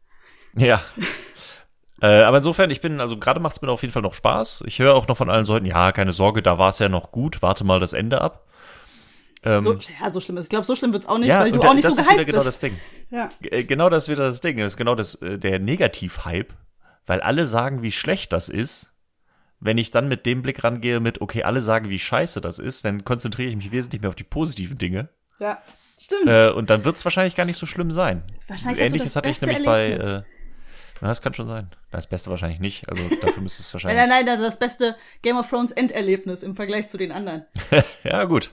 Ja. 0.57 0.83
äh, 2.03 2.23
aber 2.23 2.39
insofern, 2.39 2.71
ich 2.71 2.81
bin, 2.81 3.01
also 3.01 3.19
gerade 3.19 3.41
macht 3.41 3.57
es 3.57 3.63
mir 3.63 3.71
auf 3.71 3.83
jeden 3.83 3.93
Fall 3.93 4.03
noch 4.03 4.15
Spaß. 4.15 4.65
Ich 4.67 4.79
höre 4.79 4.95
auch 4.95 5.09
noch 5.09 5.17
von 5.17 5.31
allen 5.31 5.47
Leuten, 5.47 5.67
ja, 5.67 5.93
keine 5.93 6.13
Sorge, 6.13 6.43
da 6.43 6.59
war 6.59 6.71
es 6.71 6.79
ja 6.79 6.89
noch 6.89 7.13
gut, 7.13 7.43
warte 7.43 7.65
mal 7.65 7.81
das 7.81 7.93
Ende 7.93 8.21
ab. 8.21 8.45
Ähm, 9.45 9.63
So, 9.63 9.79
ja, 10.01 10.11
so 10.11 10.21
schlimm 10.21 10.37
ist. 10.39 10.45
Ich 10.47 10.51
glaube, 10.51 10.67
so 10.67 10.75
schlimm 10.75 10.93
wird's 10.93 11.07
auch 11.07 11.19
nicht, 11.19 11.29
ja, 11.29 11.41
weil 11.41 11.53
du 11.53 11.61
da- 11.61 11.69
auch 11.69 11.75
nicht 11.75 11.85
so 11.89 11.95
gehypt 11.95 12.27
genau 12.27 12.39
bist. 12.39 12.47
das 12.49 12.59
Ding. 12.59 12.77
Ja. 13.11 13.29
Äh, 13.43 13.65
Genau 13.65 13.89
das 13.89 14.05
ist 14.05 14.09
wieder 14.09 14.25
das 14.27 14.41
Ding. 14.41 14.57
Das 14.57 14.73
ist 14.73 14.77
genau 14.77 14.95
das, 14.97 15.15
äh, 15.17 15.39
der 15.39 15.61
Negativ-Hype, 15.61 16.53
weil 17.07 17.21
alle 17.21 17.47
sagen, 17.47 17.83
wie 17.83 17.93
schlecht 17.93 18.33
das 18.33 18.49
ist. 18.49 18.93
Wenn 19.61 19.79
ich 19.79 19.91
dann 19.91 20.07
mit 20.09 20.25
dem 20.27 20.43
Blick 20.43 20.63
rangehe 20.63 21.01
mit, 21.01 21.21
okay, 21.21 21.43
alle 21.45 21.61
sagen, 21.63 21.89
wie 21.89 21.99
scheiße 21.99 22.41
das 22.41 22.59
ist, 22.61 22.85
dann 22.85 23.05
konzentriere 23.05 23.49
ich 23.49 23.57
mich 23.57 23.73
wesentlich 23.73 24.01
mehr 24.03 24.09
auf 24.09 24.15
die 24.17 24.25
positiven 24.25 24.77
Dinge. 24.79 25.09
ja, 25.41 25.59
stimmt. 25.99 26.27
Äh, 26.29 26.51
und 26.51 26.71
dann 26.71 26.85
wird 26.85 26.97
es 26.97 27.05
wahrscheinlich 27.05 27.35
gar 27.35 27.45
nicht 27.45 27.59
so 27.59 27.67
schlimm 27.67 27.91
sein. 27.91 28.23
Wahrscheinlich 28.47 28.81
Ähnliches 28.81 29.09
das 29.13 29.17
hatte 29.17 29.31
ich 29.31 29.41
nämlich 29.41 29.65
bei. 29.65 29.91
Erlebnis. 29.91 30.13
Äh, 30.13 30.23
na, 31.01 31.09
das 31.09 31.23
kann 31.23 31.33
schon 31.33 31.47
sein. 31.47 31.71
Das 31.93 32.09
Beste 32.09 32.29
wahrscheinlich 32.31 32.59
nicht. 32.59 32.89
Also 32.89 33.03
dafür 33.21 33.41
müsste 33.43 33.63
es 33.63 33.69
Nein, 33.73 33.75
wahrscheinlich. 33.75 33.99
nein, 33.99 34.09
nein, 34.09 34.27
das 34.27 34.39
ist 34.41 34.47
das 34.47 34.59
beste 34.59 34.97
Game 35.23 35.37
of 35.37 35.49
Thrones 35.49 35.71
Enderlebnis 35.73 36.43
im 36.43 36.57
Vergleich 36.57 36.89
zu 36.89 36.97
den 36.99 37.13
anderen. 37.13 37.45
Ja, 38.05 38.25
gut. 38.25 38.53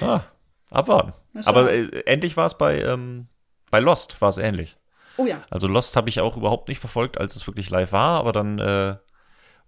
Ah, 0.00 0.22
abwarten. 0.70 1.12
Aber 1.44 1.72
äh, 1.72 1.88
endlich 2.04 2.36
war 2.36 2.46
es 2.46 2.58
bei, 2.58 2.82
ähm, 2.82 3.28
bei 3.70 3.80
Lost 3.80 4.20
war 4.20 4.28
es 4.28 4.38
ähnlich. 4.38 4.76
Oh 5.16 5.24
ja. 5.26 5.40
Also 5.50 5.66
Lost 5.66 5.96
habe 5.96 6.08
ich 6.08 6.20
auch 6.20 6.36
überhaupt 6.36 6.68
nicht 6.68 6.78
verfolgt, 6.78 7.18
als 7.18 7.36
es 7.36 7.46
wirklich 7.46 7.70
live 7.70 7.92
war, 7.92 8.20
aber 8.20 8.32
dann 8.32 8.58
äh, 8.58 8.96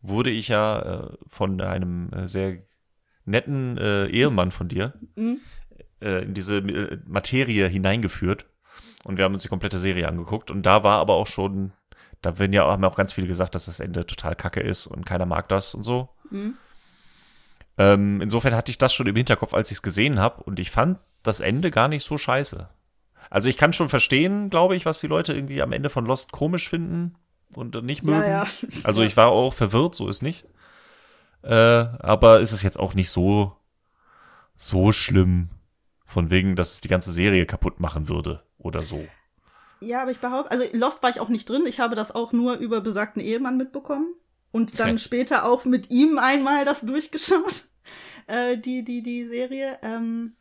wurde 0.03 0.31
ich 0.31 0.49
ja 0.49 0.79
äh, 1.05 1.09
von 1.29 1.61
einem 1.61 2.13
äh, 2.13 2.27
sehr 2.27 2.59
netten 3.25 3.79
äh, 3.79 4.07
Ehemann 4.07 4.51
von 4.51 4.69
dir 4.69 4.93
Mhm. 5.17 5.39
Äh, 6.01 6.23
in 6.23 6.35
diese 6.35 6.59
äh, 6.59 6.99
Materie 7.07 7.67
hineingeführt 7.67 8.47
und 9.05 9.19
wir 9.19 9.25
haben 9.25 9.35
uns 9.35 9.43
die 9.43 9.49
komplette 9.49 9.79
Serie 9.79 10.09
angeguckt 10.09 10.51
und 10.51 10.65
da 10.65 10.83
war 10.83 10.99
aber 10.99 11.15
auch 11.15 11.27
schon, 11.27 11.73
da 12.23 12.39
werden 12.39 12.53
ja, 12.53 12.67
haben 12.67 12.83
ja 12.83 12.89
auch 12.89 12.97
ganz 12.97 13.13
viele 13.13 13.27
gesagt, 13.27 13.55
dass 13.55 13.67
das 13.67 13.81
Ende 13.81 14.07
total 14.07 14.35
kacke 14.35 14.61
ist 14.61 14.87
und 14.87 15.07
keiner 15.07 15.27
mag 15.27 15.49
das 15.49 15.75
und 15.75 15.85
so. 15.85 16.09
Mhm. 16.31 16.55
Ähm, 17.79 18.21
insofern 18.21 18.55
hatte 18.55 18.71
ich 18.71 18.79
das 18.79 18.93
schon 18.93 19.07
im 19.07 19.17
Hinterkopf, 19.17 19.55
als 19.55 19.71
ich 19.71 19.79
es 19.79 19.83
gesehen 19.83 20.19
habe 20.19 20.43
und 20.43 20.59
ich 20.59 20.71
fand 20.71 20.99
das 21.23 21.41
Ende 21.41 21.71
gar 21.71 21.89
nicht 21.89 22.05
so 22.05 22.19
scheiße. 22.19 22.69
Also 23.31 23.49
ich 23.49 23.57
kann 23.57 23.73
schon 23.73 23.89
verstehen, 23.89 24.51
glaube 24.51 24.77
ich, 24.77 24.87
was 24.87 25.01
die 25.01 25.07
Leute 25.07 25.33
irgendwie 25.33 25.63
am 25.63 25.73
Ende 25.73 25.89
von 25.89 26.05
Lost 26.05 26.33
komisch 26.33 26.69
finden 26.69 27.15
und 27.55 27.83
nicht 27.85 28.05
mögen. 28.05 28.21
Ja, 28.21 28.45
ja. 28.45 28.47
Also 28.85 29.03
ich 29.03 29.17
war 29.17 29.29
auch 29.29 29.55
verwirrt, 29.55 29.95
so 29.95 30.09
ist 30.09 30.23
nicht. 30.23 30.47
Äh, 31.43 31.55
aber 31.55 32.41
ist 32.41 32.53
es 32.53 32.63
jetzt 32.63 32.79
auch 32.79 32.95
nicht 32.95 33.11
so 33.11 33.57
so 34.61 34.93
schlimm, 34.93 35.49
von 36.11 36.31
wegen, 36.31 36.57
dass 36.57 36.75
es 36.75 36.81
die 36.81 36.89
ganze 36.89 37.13
Serie 37.13 37.47
kaputt 37.47 37.81
machen 37.81 38.09
würde 38.09 38.43
oder 38.59 38.85
so. 38.85 39.15
Ja, 39.81 40.03
aber 40.03 40.11
ich 40.11 40.21
behaupte, 40.21 40.51
also 40.51 40.65
Lost 40.77 41.03
war 41.03 41.11
ich 41.11 41.21
auch 41.21 41.29
nicht 41.29 41.49
drin. 41.49 41.65
Ich 41.67 41.81
habe 41.81 41.95
das 41.97 42.15
auch 42.15 42.33
nur 42.33 42.57
über 42.57 42.81
besagten 42.81 43.23
Ehemann 43.23 43.57
mitbekommen. 43.57 44.15
Und 44.53 44.81
dann 44.81 44.91
Okay. 44.91 44.99
später 44.99 45.45
auch 45.47 45.65
mit 45.65 45.91
ihm 45.91 46.19
einmal 46.19 46.65
das 46.65 46.81
durchgeschaut, 46.87 47.69
äh, 48.27 48.59
die, 48.59 48.85
die, 48.85 49.03
die 49.03 49.25
Serie. 49.25 49.79
Ähm 49.83 50.35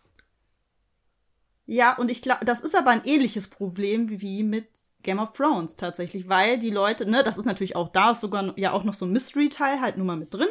ja, 1.65 1.95
und 1.95 2.09
ich 2.09 2.21
glaube, 2.21 2.45
das 2.45 2.61
ist 2.61 2.75
aber 2.75 2.89
ein 2.89 3.05
ähnliches 3.05 3.47
Problem 3.47 4.09
wie 4.21 4.43
mit 4.43 4.67
Game 5.03 5.19
of 5.19 5.31
Thrones 5.33 5.75
tatsächlich, 5.75 6.27
weil 6.27 6.57
die 6.57 6.71
Leute, 6.71 7.05
ne, 7.09 7.23
das 7.23 7.37
ist 7.37 7.45
natürlich 7.45 7.75
auch 7.75 7.89
da, 7.89 8.11
ist 8.11 8.21
sogar 8.21 8.57
ja 8.57 8.71
auch 8.73 8.83
noch 8.83 8.95
so 8.95 9.05
ein 9.05 9.11
Mystery-Teil 9.11 9.79
halt 9.79 9.95
nur 9.97 10.05
mal 10.05 10.17
mit 10.17 10.33
drin. 10.33 10.47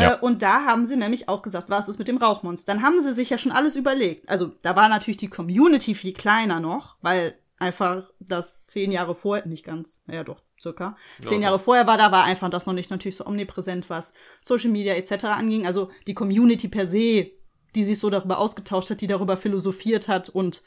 Ja. 0.00 0.14
Äh, 0.14 0.18
und 0.20 0.42
da 0.42 0.64
haben 0.64 0.86
sie 0.86 0.96
nämlich 0.96 1.28
auch 1.28 1.42
gesagt, 1.42 1.70
was 1.70 1.88
ist 1.88 1.98
mit 1.98 2.08
dem 2.08 2.16
Rauchmonster? 2.18 2.72
Dann 2.72 2.82
haben 2.82 3.00
sie 3.00 3.12
sich 3.12 3.30
ja 3.30 3.38
schon 3.38 3.52
alles 3.52 3.76
überlegt. 3.76 4.28
Also 4.28 4.52
da 4.62 4.76
war 4.76 4.88
natürlich 4.88 5.18
die 5.18 5.28
Community 5.28 5.94
viel 5.94 6.12
kleiner 6.12 6.60
noch, 6.60 6.96
weil 7.00 7.38
einfach 7.58 8.08
das 8.20 8.66
zehn 8.66 8.90
Jahre 8.90 9.14
vorher, 9.14 9.46
nicht 9.46 9.64
ganz, 9.64 10.00
ja 10.06 10.24
doch, 10.24 10.42
circa, 10.60 10.96
zehn 11.24 11.40
ja, 11.40 11.48
Jahre 11.48 11.58
vorher 11.58 11.86
war, 11.86 11.96
da 11.96 12.12
war 12.12 12.24
einfach 12.24 12.50
das 12.50 12.66
noch 12.66 12.72
nicht 12.72 12.90
natürlich 12.90 13.16
so 13.16 13.26
omnipräsent, 13.26 13.90
was 13.90 14.14
Social 14.40 14.70
Media 14.70 14.94
etc. 14.94 15.24
anging. 15.24 15.66
Also 15.66 15.90
die 16.06 16.14
Community 16.14 16.68
per 16.68 16.86
se, 16.86 17.32
die 17.74 17.84
sich 17.84 17.98
so 17.98 18.10
darüber 18.10 18.38
ausgetauscht 18.38 18.90
hat, 18.90 19.00
die 19.00 19.06
darüber 19.06 19.36
philosophiert 19.36 20.08
hat 20.08 20.28
und 20.28 20.62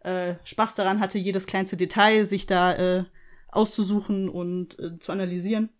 äh, 0.00 0.34
Spaß 0.44 0.74
daran 0.74 1.00
hatte, 1.00 1.18
jedes 1.18 1.46
kleinste 1.46 1.76
Detail 1.76 2.24
sich 2.24 2.46
da 2.46 2.74
äh, 2.74 3.04
auszusuchen 3.48 4.28
und 4.28 4.78
äh, 4.78 4.98
zu 4.98 5.12
analysieren 5.12 5.70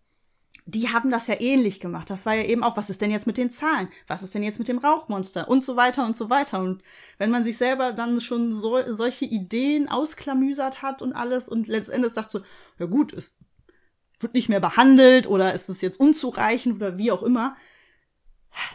die 0.65 0.89
haben 0.89 1.11
das 1.11 1.27
ja 1.27 1.39
ähnlich 1.39 1.79
gemacht. 1.79 2.09
Das 2.09 2.25
war 2.25 2.35
ja 2.35 2.43
eben 2.43 2.63
auch, 2.63 2.77
was 2.77 2.89
ist 2.89 3.01
denn 3.01 3.11
jetzt 3.11 3.27
mit 3.27 3.37
den 3.37 3.51
Zahlen? 3.51 3.89
Was 4.07 4.23
ist 4.23 4.33
denn 4.33 4.43
jetzt 4.43 4.59
mit 4.59 4.69
dem 4.69 4.77
Rauchmonster? 4.77 5.49
Und 5.49 5.63
so 5.63 5.75
weiter 5.75 6.05
und 6.05 6.15
so 6.15 6.29
weiter. 6.29 6.59
Und 6.59 6.81
wenn 7.17 7.31
man 7.31 7.43
sich 7.43 7.57
selber 7.57 7.91
dann 7.91 8.21
schon 8.21 8.53
so, 8.53 8.79
solche 8.87 9.25
Ideen 9.25 9.89
ausklamüsert 9.89 10.81
hat 10.81 11.01
und 11.01 11.13
alles 11.13 11.49
und 11.49 11.67
letztendlich 11.67 12.13
sagt 12.13 12.31
so, 12.31 12.41
ja 12.79 12.85
gut, 12.85 13.11
es 13.11 13.37
wird 14.19 14.33
nicht 14.33 14.47
mehr 14.47 14.61
behandelt 14.61 15.27
oder 15.27 15.53
ist 15.53 15.69
es 15.69 15.81
jetzt 15.81 15.99
unzureichend 15.99 16.75
oder 16.75 16.97
wie 16.97 17.11
auch 17.11 17.23
immer. 17.23 17.55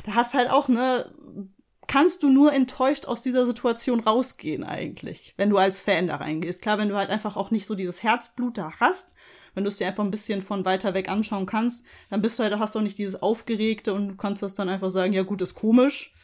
Da 0.04 0.14
hast 0.14 0.34
halt 0.34 0.50
auch, 0.50 0.68
ne, 0.68 1.10
kannst 1.86 2.22
du 2.22 2.28
nur 2.28 2.52
enttäuscht 2.52 3.06
aus 3.06 3.22
dieser 3.22 3.46
Situation 3.46 4.00
rausgehen 4.00 4.62
eigentlich, 4.62 5.34
wenn 5.36 5.50
du 5.50 5.56
als 5.56 5.80
Fan 5.80 6.06
da 6.06 6.16
reingehst. 6.16 6.60
Klar, 6.60 6.78
wenn 6.78 6.90
du 6.90 6.96
halt 6.96 7.08
einfach 7.08 7.36
auch 7.36 7.50
nicht 7.50 7.66
so 7.66 7.74
dieses 7.74 8.02
Herzblut 8.02 8.58
da 8.58 8.72
hast, 8.78 9.14
wenn 9.58 9.64
du 9.64 9.70
es 9.70 9.78
dir 9.78 9.88
einfach 9.88 10.04
ein 10.04 10.12
bisschen 10.12 10.40
von 10.40 10.64
weiter 10.64 10.94
weg 10.94 11.08
anschauen 11.08 11.44
kannst, 11.44 11.84
dann 12.10 12.22
bist 12.22 12.38
du 12.38 12.44
halt, 12.44 12.56
hast 12.60 12.76
du 12.76 12.78
auch 12.78 12.82
nicht 12.84 12.96
dieses 12.96 13.20
Aufgeregte 13.20 13.92
und 13.92 14.08
du 14.08 14.16
kannst 14.16 14.40
das 14.40 14.54
dann 14.54 14.68
einfach 14.68 14.88
sagen, 14.88 15.12
ja 15.12 15.24
gut, 15.24 15.42
ist 15.42 15.56
komisch. 15.56 16.14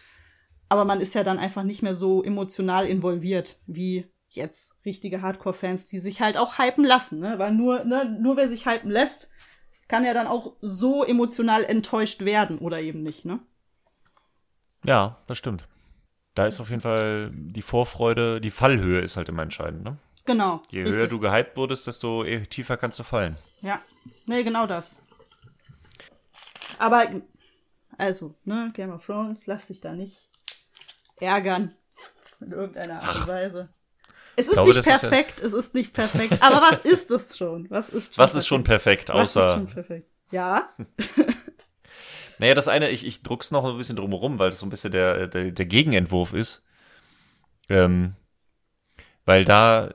Aber 0.68 0.84
man 0.84 1.00
ist 1.00 1.16
ja 1.16 1.24
dann 1.24 1.40
einfach 1.40 1.64
nicht 1.64 1.82
mehr 1.82 1.94
so 1.94 2.22
emotional 2.22 2.86
involviert 2.86 3.58
wie 3.66 4.06
jetzt 4.28 4.76
richtige 4.84 5.20
Hardcore-Fans, 5.20 5.88
die 5.88 5.98
sich 5.98 6.20
halt 6.20 6.36
auch 6.38 6.60
hypen 6.60 6.84
lassen, 6.84 7.18
ne? 7.18 7.36
Weil 7.40 7.52
nur, 7.52 7.82
ne, 7.84 8.04
nur 8.20 8.36
wer 8.36 8.48
sich 8.48 8.66
hypen 8.66 8.90
lässt, 8.90 9.30
kann 9.88 10.04
ja 10.04 10.14
dann 10.14 10.28
auch 10.28 10.54
so 10.60 11.04
emotional 11.04 11.64
enttäuscht 11.64 12.24
werden 12.24 12.58
oder 12.58 12.80
eben 12.80 13.02
nicht, 13.02 13.24
ne? 13.24 13.40
Ja, 14.84 15.18
das 15.26 15.38
stimmt. 15.38 15.66
Da 16.34 16.46
ist 16.46 16.60
auf 16.60 16.70
jeden 16.70 16.82
Fall 16.82 17.32
die 17.34 17.62
Vorfreude, 17.62 18.40
die 18.40 18.50
Fallhöhe 18.50 19.00
ist 19.00 19.16
halt 19.16 19.28
immer 19.28 19.42
entscheidend, 19.42 19.82
ne? 19.82 19.98
Genau. 20.24 20.62
Je 20.70 20.80
richtig. 20.82 20.96
höher 20.96 21.08
du 21.08 21.18
gehypt 21.20 21.56
wurdest, 21.56 21.86
desto 21.86 22.24
tiefer 22.24 22.76
kannst 22.76 22.98
du 22.98 23.02
fallen. 23.02 23.36
Ja. 23.60 23.80
Nee, 24.26 24.42
genau 24.42 24.66
das. 24.66 25.02
Aber, 26.78 27.04
also, 27.98 28.34
ne, 28.44 28.70
Game 28.74 28.90
of 28.90 29.04
Thrones, 29.04 29.46
lass 29.46 29.66
dich 29.66 29.80
da 29.80 29.92
nicht 29.92 30.28
ärgern. 31.20 31.74
In 32.40 32.52
irgendeiner 32.52 33.02
Art 33.02 33.16
und 33.16 33.28
Weise. 33.28 33.68
Es 34.36 34.48
ist 34.48 34.54
glaube, 34.54 34.70
nicht 34.70 34.82
perfekt, 34.82 35.40
ist 35.40 35.52
ja 35.52 35.58
es 35.58 35.66
ist 35.66 35.74
nicht 35.74 35.92
perfekt. 35.92 36.42
Aber 36.42 36.60
was 36.60 36.80
ist 36.84 37.10
es 37.10 37.36
schon? 37.36 37.70
Was 37.70 37.88
ist 37.88 38.14
schon 38.14 38.22
Was 38.22 38.32
perfekt? 38.32 38.38
ist 38.38 38.46
schon 38.48 38.64
perfekt, 38.64 39.10
außer. 39.10 39.40
Was 39.40 39.46
ist 39.46 39.54
schon 39.54 39.66
perfekt? 39.66 40.10
Ja. 40.30 40.74
naja, 42.38 42.54
das 42.54 42.66
eine, 42.66 42.90
ich, 42.90 43.06
ich 43.06 43.22
druck's 43.22 43.50
noch 43.50 43.64
ein 43.64 43.76
bisschen 43.76 43.96
drumherum, 43.96 44.38
weil 44.38 44.50
das 44.50 44.58
so 44.58 44.66
ein 44.66 44.70
bisschen 44.70 44.90
der, 44.90 45.28
der, 45.28 45.52
der 45.52 45.66
Gegenentwurf 45.66 46.32
ist. 46.32 46.62
Ähm, 47.68 48.14
weil 49.24 49.44
da 49.44 49.90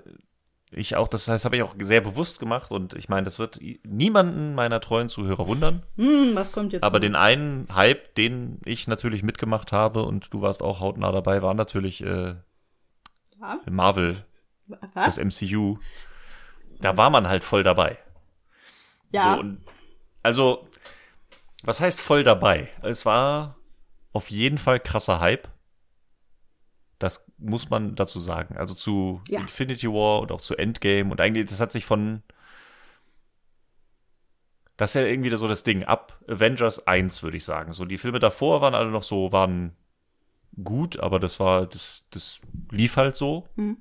ich 0.72 0.96
auch, 0.96 1.08
das 1.08 1.28
heißt, 1.28 1.46
habe 1.46 1.58
ich 1.58 1.64
auch 1.64 1.76
sehr 1.80 2.02
bewusst 2.02 2.40
gemacht 2.40 2.72
und 2.72 2.94
ich 2.94 3.10
meine, 3.10 3.24
das 3.24 3.40
wird 3.40 3.60
niemanden 3.84 4.54
meiner 4.54 4.80
treuen 4.80 5.10
Zuhörer 5.10 5.48
wundern. 5.48 5.84
Hm, 5.96 6.36
was 6.36 6.52
kommt 6.52 6.74
jetzt? 6.74 6.84
Aber 6.84 7.00
noch? 7.00 7.02
den 7.02 7.16
einen 7.16 7.68
Hype, 7.74 8.14
den 8.16 8.60
ich 8.66 8.88
natürlich 8.88 9.24
mitgemacht 9.24 9.72
habe 9.72 10.04
und 10.04 10.32
du 10.32 10.42
warst 10.42 10.62
auch 10.62 10.80
hautnah 10.80 11.12
dabei, 11.12 11.42
war 11.42 11.56
natürlich 11.56 12.04
äh, 12.04 12.36
ja? 13.40 13.60
Marvel, 13.70 14.16
was? 14.94 15.16
das 15.16 15.18
MCU. 15.18 15.78
Da 16.82 16.98
war 16.98 17.10
man 17.10 17.28
halt 17.28 17.44
voll 17.44 17.64
dabei. 17.64 17.98
Ja. 19.12 19.38
So, 19.38 19.44
also, 20.22 20.68
was 21.64 21.82
heißt 21.82 22.00
voll 22.00 22.24
dabei? 22.24 22.70
Es 22.84 23.06
war 23.06 23.58
auf 24.14 24.30
jeden 24.30 24.60
Fall 24.60 24.80
krasser 24.80 25.20
Hype. 25.20 25.48
Das 27.00 27.26
muss 27.38 27.70
man 27.70 27.96
dazu 27.96 28.20
sagen. 28.20 28.58
Also 28.58 28.76
zu 28.76 29.22
ja. 29.28 29.40
Infinity 29.40 29.88
War 29.88 30.20
und 30.22 30.32
auch 30.32 30.42
zu 30.42 30.56
Endgame 30.56 31.10
und 31.10 31.22
eigentlich, 31.22 31.50
das 31.50 31.62
hat 31.62 31.72
sich 31.72 31.86
von. 31.86 32.24
Das 34.76 34.92
ist 34.92 34.96
ja 34.96 35.04
irgendwie 35.04 35.34
so 35.36 35.48
das 35.48 35.64
Ding. 35.64 35.84
Ab 35.84 36.20
Avengers 36.28 36.88
1, 36.88 37.24
würde 37.24 37.38
ich 37.38 37.44
sagen. 37.44 37.74
So, 37.74 37.86
die 37.86 37.98
Filme 37.98 38.20
davor 38.20 38.62
waren 38.62 38.76
alle 38.76 38.92
noch 38.92 39.04
so, 39.04 39.32
waren 39.32 39.76
gut, 40.64 41.00
aber 41.00 41.20
das 41.20 41.40
war, 41.40 41.66
das, 41.68 42.04
das 42.12 42.40
lief 42.72 42.96
halt 42.96 43.16
so. 43.16 43.48
Mhm. 43.56 43.78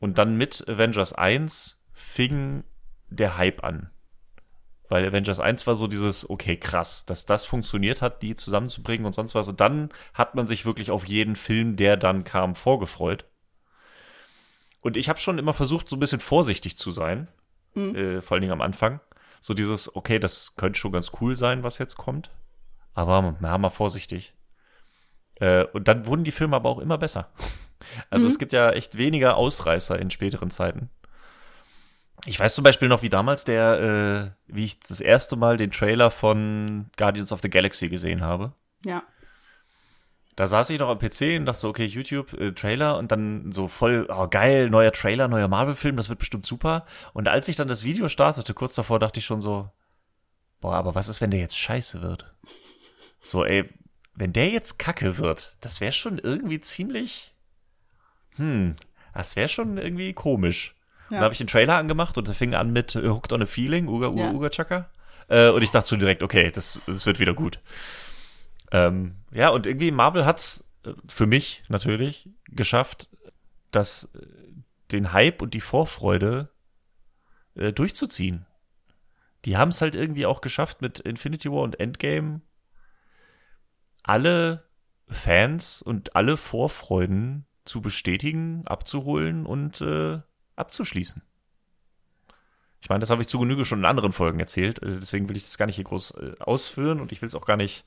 Und 0.00 0.18
dann 0.18 0.36
mit 0.36 0.68
Avengers 0.68 1.12
1 1.12 1.78
fing 1.92 2.64
der 3.10 3.36
Hype 3.36 3.64
an. 3.64 3.90
Weil 4.88 5.06
Avengers 5.06 5.38
1 5.38 5.66
war 5.66 5.74
so 5.74 5.86
dieses, 5.86 6.28
okay, 6.28 6.56
krass, 6.56 7.04
dass 7.04 7.26
das 7.26 7.44
funktioniert 7.44 8.00
hat, 8.00 8.22
die 8.22 8.34
zusammenzubringen 8.34 9.04
und 9.06 9.12
sonst 9.12 9.34
was. 9.34 9.48
Und 9.48 9.60
dann 9.60 9.90
hat 10.14 10.34
man 10.34 10.46
sich 10.46 10.64
wirklich 10.64 10.90
auf 10.90 11.06
jeden 11.06 11.36
Film, 11.36 11.76
der 11.76 11.96
dann 11.96 12.24
kam, 12.24 12.54
vorgefreut. 12.54 13.26
Und 14.80 14.96
ich 14.96 15.08
habe 15.08 15.18
schon 15.18 15.38
immer 15.38 15.54
versucht, 15.54 15.88
so 15.88 15.96
ein 15.96 16.00
bisschen 16.00 16.20
vorsichtig 16.20 16.78
zu 16.78 16.90
sein. 16.90 17.28
Mhm. 17.74 17.94
Äh, 17.94 18.20
vor 18.22 18.34
allen 18.34 18.42
Dingen 18.42 18.52
am 18.52 18.62
Anfang. 18.62 19.00
So 19.40 19.54
dieses, 19.54 19.94
okay, 19.94 20.18
das 20.18 20.56
könnte 20.56 20.78
schon 20.78 20.92
ganz 20.92 21.12
cool 21.20 21.36
sein, 21.36 21.64
was 21.64 21.78
jetzt 21.78 21.96
kommt. 21.96 22.30
Aber 22.94 23.36
ja, 23.42 23.58
mal 23.58 23.68
vorsichtig. 23.68 24.34
Äh, 25.36 25.64
und 25.66 25.86
dann 25.86 26.06
wurden 26.06 26.24
die 26.24 26.32
Filme 26.32 26.56
aber 26.56 26.68
auch 26.68 26.78
immer 26.78 26.98
besser. 26.98 27.30
Also 28.10 28.26
mhm. 28.26 28.32
es 28.32 28.38
gibt 28.40 28.52
ja 28.52 28.70
echt 28.70 28.98
weniger 28.98 29.36
Ausreißer 29.36 29.96
in 30.00 30.10
späteren 30.10 30.50
Zeiten. 30.50 30.90
Ich 32.26 32.38
weiß 32.38 32.54
zum 32.54 32.64
Beispiel 32.64 32.88
noch, 32.88 33.02
wie 33.02 33.08
damals 33.08 33.44
der, 33.44 34.34
äh, 34.48 34.52
wie 34.52 34.64
ich 34.64 34.80
das 34.80 35.00
erste 35.00 35.36
Mal 35.36 35.56
den 35.56 35.70
Trailer 35.70 36.10
von 36.10 36.90
Guardians 36.96 37.32
of 37.32 37.40
the 37.42 37.50
Galaxy 37.50 37.88
gesehen 37.88 38.22
habe. 38.22 38.52
Ja. 38.84 39.02
Da 40.36 40.46
saß 40.46 40.70
ich 40.70 40.78
noch 40.78 40.88
am 40.88 40.98
PC 40.98 41.36
und 41.36 41.46
dachte 41.46 41.60
so, 41.60 41.68
okay, 41.68 41.84
YouTube, 41.84 42.32
äh, 42.34 42.52
Trailer 42.52 42.96
und 42.96 43.10
dann 43.10 43.50
so 43.50 43.66
voll, 43.66 44.06
oh 44.08 44.28
geil, 44.28 44.70
neuer 44.70 44.92
Trailer, 44.92 45.26
neuer 45.26 45.48
Marvel-Film, 45.48 45.96
das 45.96 46.08
wird 46.08 46.20
bestimmt 46.20 46.46
super. 46.46 46.86
Und 47.12 47.26
als 47.26 47.48
ich 47.48 47.56
dann 47.56 47.66
das 47.66 47.82
Video 47.82 48.08
startete, 48.08 48.54
kurz 48.54 48.74
davor 48.74 49.00
dachte 49.00 49.18
ich 49.18 49.26
schon 49.26 49.40
so, 49.40 49.68
boah, 50.60 50.76
aber 50.76 50.94
was 50.94 51.08
ist, 51.08 51.20
wenn 51.20 51.32
der 51.32 51.40
jetzt 51.40 51.58
scheiße 51.58 52.02
wird? 52.02 52.32
So, 53.20 53.44
ey, 53.44 53.68
wenn 54.14 54.32
der 54.32 54.48
jetzt 54.50 54.78
kacke 54.78 55.18
wird, 55.18 55.56
das 55.60 55.80
wäre 55.80 55.92
schon 55.92 56.18
irgendwie 56.18 56.60
ziemlich, 56.60 57.34
hm, 58.36 58.76
das 59.14 59.34
wäre 59.34 59.48
schon 59.48 59.76
irgendwie 59.76 60.12
komisch. 60.12 60.76
Ja. 61.10 61.16
Dann 61.16 61.24
habe 61.24 61.32
ich 61.32 61.38
den 61.38 61.46
Trailer 61.46 61.78
angemacht 61.78 62.18
und 62.18 62.28
der 62.28 62.34
fing 62.34 62.54
an 62.54 62.72
mit 62.72 62.94
uh, 62.96 63.14
Hooked 63.14 63.32
on 63.32 63.42
a 63.42 63.46
Feeling, 63.46 63.88
Uga 63.88 64.08
Uga 64.08 64.24
ja. 64.24 64.32
Uga 64.32 64.50
Chaka. 64.50 64.90
Äh, 65.28 65.50
und 65.50 65.62
ich 65.62 65.70
dachte 65.70 65.88
so 65.88 65.96
direkt, 65.96 66.22
okay, 66.22 66.50
das, 66.50 66.80
das 66.86 67.06
wird 67.06 67.18
wieder 67.18 67.34
gut. 67.34 67.60
Ähm, 68.72 69.16
ja, 69.32 69.48
und 69.48 69.66
irgendwie 69.66 69.90
Marvel 69.90 70.26
hat's 70.26 70.64
äh, 70.84 70.92
für 71.06 71.26
mich 71.26 71.62
natürlich 71.68 72.28
geschafft, 72.48 73.08
das, 73.70 74.08
äh, 74.14 74.26
den 74.92 75.12
Hype 75.12 75.42
und 75.42 75.54
die 75.54 75.60
Vorfreude 75.60 76.50
äh, 77.54 77.72
durchzuziehen. 77.72 78.46
Die 79.44 79.56
haben 79.56 79.70
es 79.70 79.80
halt 79.80 79.94
irgendwie 79.94 80.26
auch 80.26 80.40
geschafft, 80.40 80.82
mit 80.82 81.00
Infinity 81.00 81.50
War 81.50 81.62
und 81.62 81.80
Endgame 81.80 82.40
alle 84.02 84.64
Fans 85.08 85.82
und 85.82 86.16
alle 86.16 86.36
Vorfreuden 86.36 87.46
zu 87.64 87.80
bestätigen, 87.80 88.66
abzuholen 88.66 89.46
und 89.46 89.80
äh, 89.80 90.20
abzuschließen. 90.58 91.22
Ich 92.80 92.88
meine, 92.88 93.00
das 93.00 93.10
habe 93.10 93.22
ich 93.22 93.28
zu 93.28 93.38
Genüge 93.38 93.64
schon 93.64 93.80
in 93.80 93.84
anderen 93.84 94.12
Folgen 94.12 94.38
erzählt, 94.40 94.82
äh, 94.82 94.98
deswegen 95.00 95.28
will 95.28 95.36
ich 95.36 95.44
das 95.44 95.58
gar 95.58 95.66
nicht 95.66 95.76
hier 95.76 95.84
groß 95.84 96.12
äh, 96.12 96.34
ausführen 96.40 97.00
und 97.00 97.12
ich 97.12 97.22
will 97.22 97.26
es 97.26 97.34
auch 97.34 97.46
gar 97.46 97.56
nicht 97.56 97.84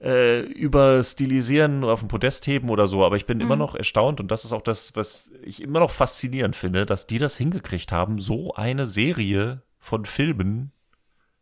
äh, 0.00 0.40
überstilisieren 0.40 1.84
oder 1.84 1.92
auf 1.92 2.00
den 2.00 2.08
Podest 2.08 2.46
heben 2.46 2.68
oder 2.68 2.88
so, 2.88 3.04
aber 3.04 3.16
ich 3.16 3.26
bin 3.26 3.38
mhm. 3.38 3.44
immer 3.44 3.56
noch 3.56 3.74
erstaunt 3.74 4.20
und 4.20 4.30
das 4.30 4.44
ist 4.44 4.52
auch 4.52 4.62
das, 4.62 4.96
was 4.96 5.32
ich 5.42 5.62
immer 5.62 5.80
noch 5.80 5.90
faszinierend 5.90 6.56
finde, 6.56 6.84
dass 6.84 7.06
die 7.06 7.18
das 7.18 7.36
hingekriegt 7.36 7.92
haben, 7.92 8.20
so 8.20 8.54
eine 8.54 8.86
Serie 8.86 9.62
von 9.78 10.04
Filmen 10.04 10.72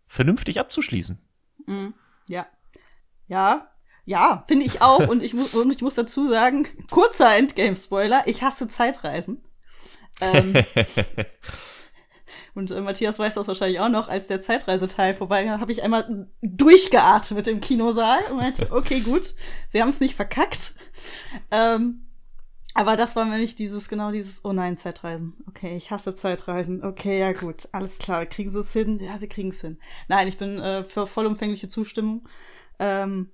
vernünftig 0.06 0.60
abzuschließen. 0.60 1.18
Mhm. 1.66 1.94
Ja. 2.28 2.46
Ja, 3.28 3.68
ja, 4.04 4.44
finde 4.46 4.66
ich 4.66 4.82
auch. 4.82 5.06
und, 5.08 5.22
ich 5.22 5.34
und 5.34 5.72
ich 5.72 5.80
muss 5.80 5.94
dazu 5.94 6.28
sagen, 6.28 6.66
kurzer 6.90 7.34
Endgame-Spoiler, 7.34 8.24
ich 8.26 8.42
hasse 8.42 8.68
Zeitreisen. 8.68 9.42
Ähm, 10.22 10.54
und 12.54 12.70
äh, 12.70 12.80
Matthias 12.80 13.18
weiß 13.18 13.34
das 13.34 13.48
wahrscheinlich 13.48 13.80
auch 13.80 13.88
noch, 13.88 14.08
als 14.08 14.28
der 14.28 14.40
Zeitreiseteil 14.40 15.14
vorbei 15.14 15.46
war, 15.46 15.60
habe 15.60 15.72
ich 15.72 15.82
einmal 15.82 16.28
durchgeatmet 16.42 17.48
im 17.48 17.60
Kinosaal 17.60 18.20
und 18.30 18.36
meinte, 18.36 18.68
okay, 18.72 19.00
gut, 19.00 19.34
sie 19.68 19.82
haben 19.82 19.90
es 19.90 20.00
nicht 20.00 20.14
verkackt. 20.14 20.74
Ähm, 21.50 22.06
Aber 22.74 22.96
das 22.96 23.16
war 23.16 23.24
nämlich 23.26 23.54
dieses, 23.54 23.88
genau 23.88 24.12
dieses, 24.12 24.44
oh 24.44 24.52
nein, 24.52 24.78
Zeitreisen. 24.78 25.34
Okay, 25.48 25.76
ich 25.76 25.90
hasse 25.90 26.14
Zeitreisen. 26.14 26.82
Okay, 26.82 27.20
ja 27.20 27.32
gut, 27.32 27.68
alles 27.72 27.98
klar. 27.98 28.24
Kriegen 28.24 28.50
sie 28.50 28.60
es 28.60 28.72
hin? 28.72 28.98
Ja, 28.98 29.18
sie 29.18 29.28
kriegen 29.28 29.50
es 29.50 29.60
hin. 29.60 29.78
Nein, 30.08 30.26
ich 30.28 30.38
bin 30.38 30.58
äh, 30.58 30.84
für 30.84 31.06
vollumfängliche 31.06 31.68
Zustimmung. 31.68 32.26
Ähm, 32.78 33.30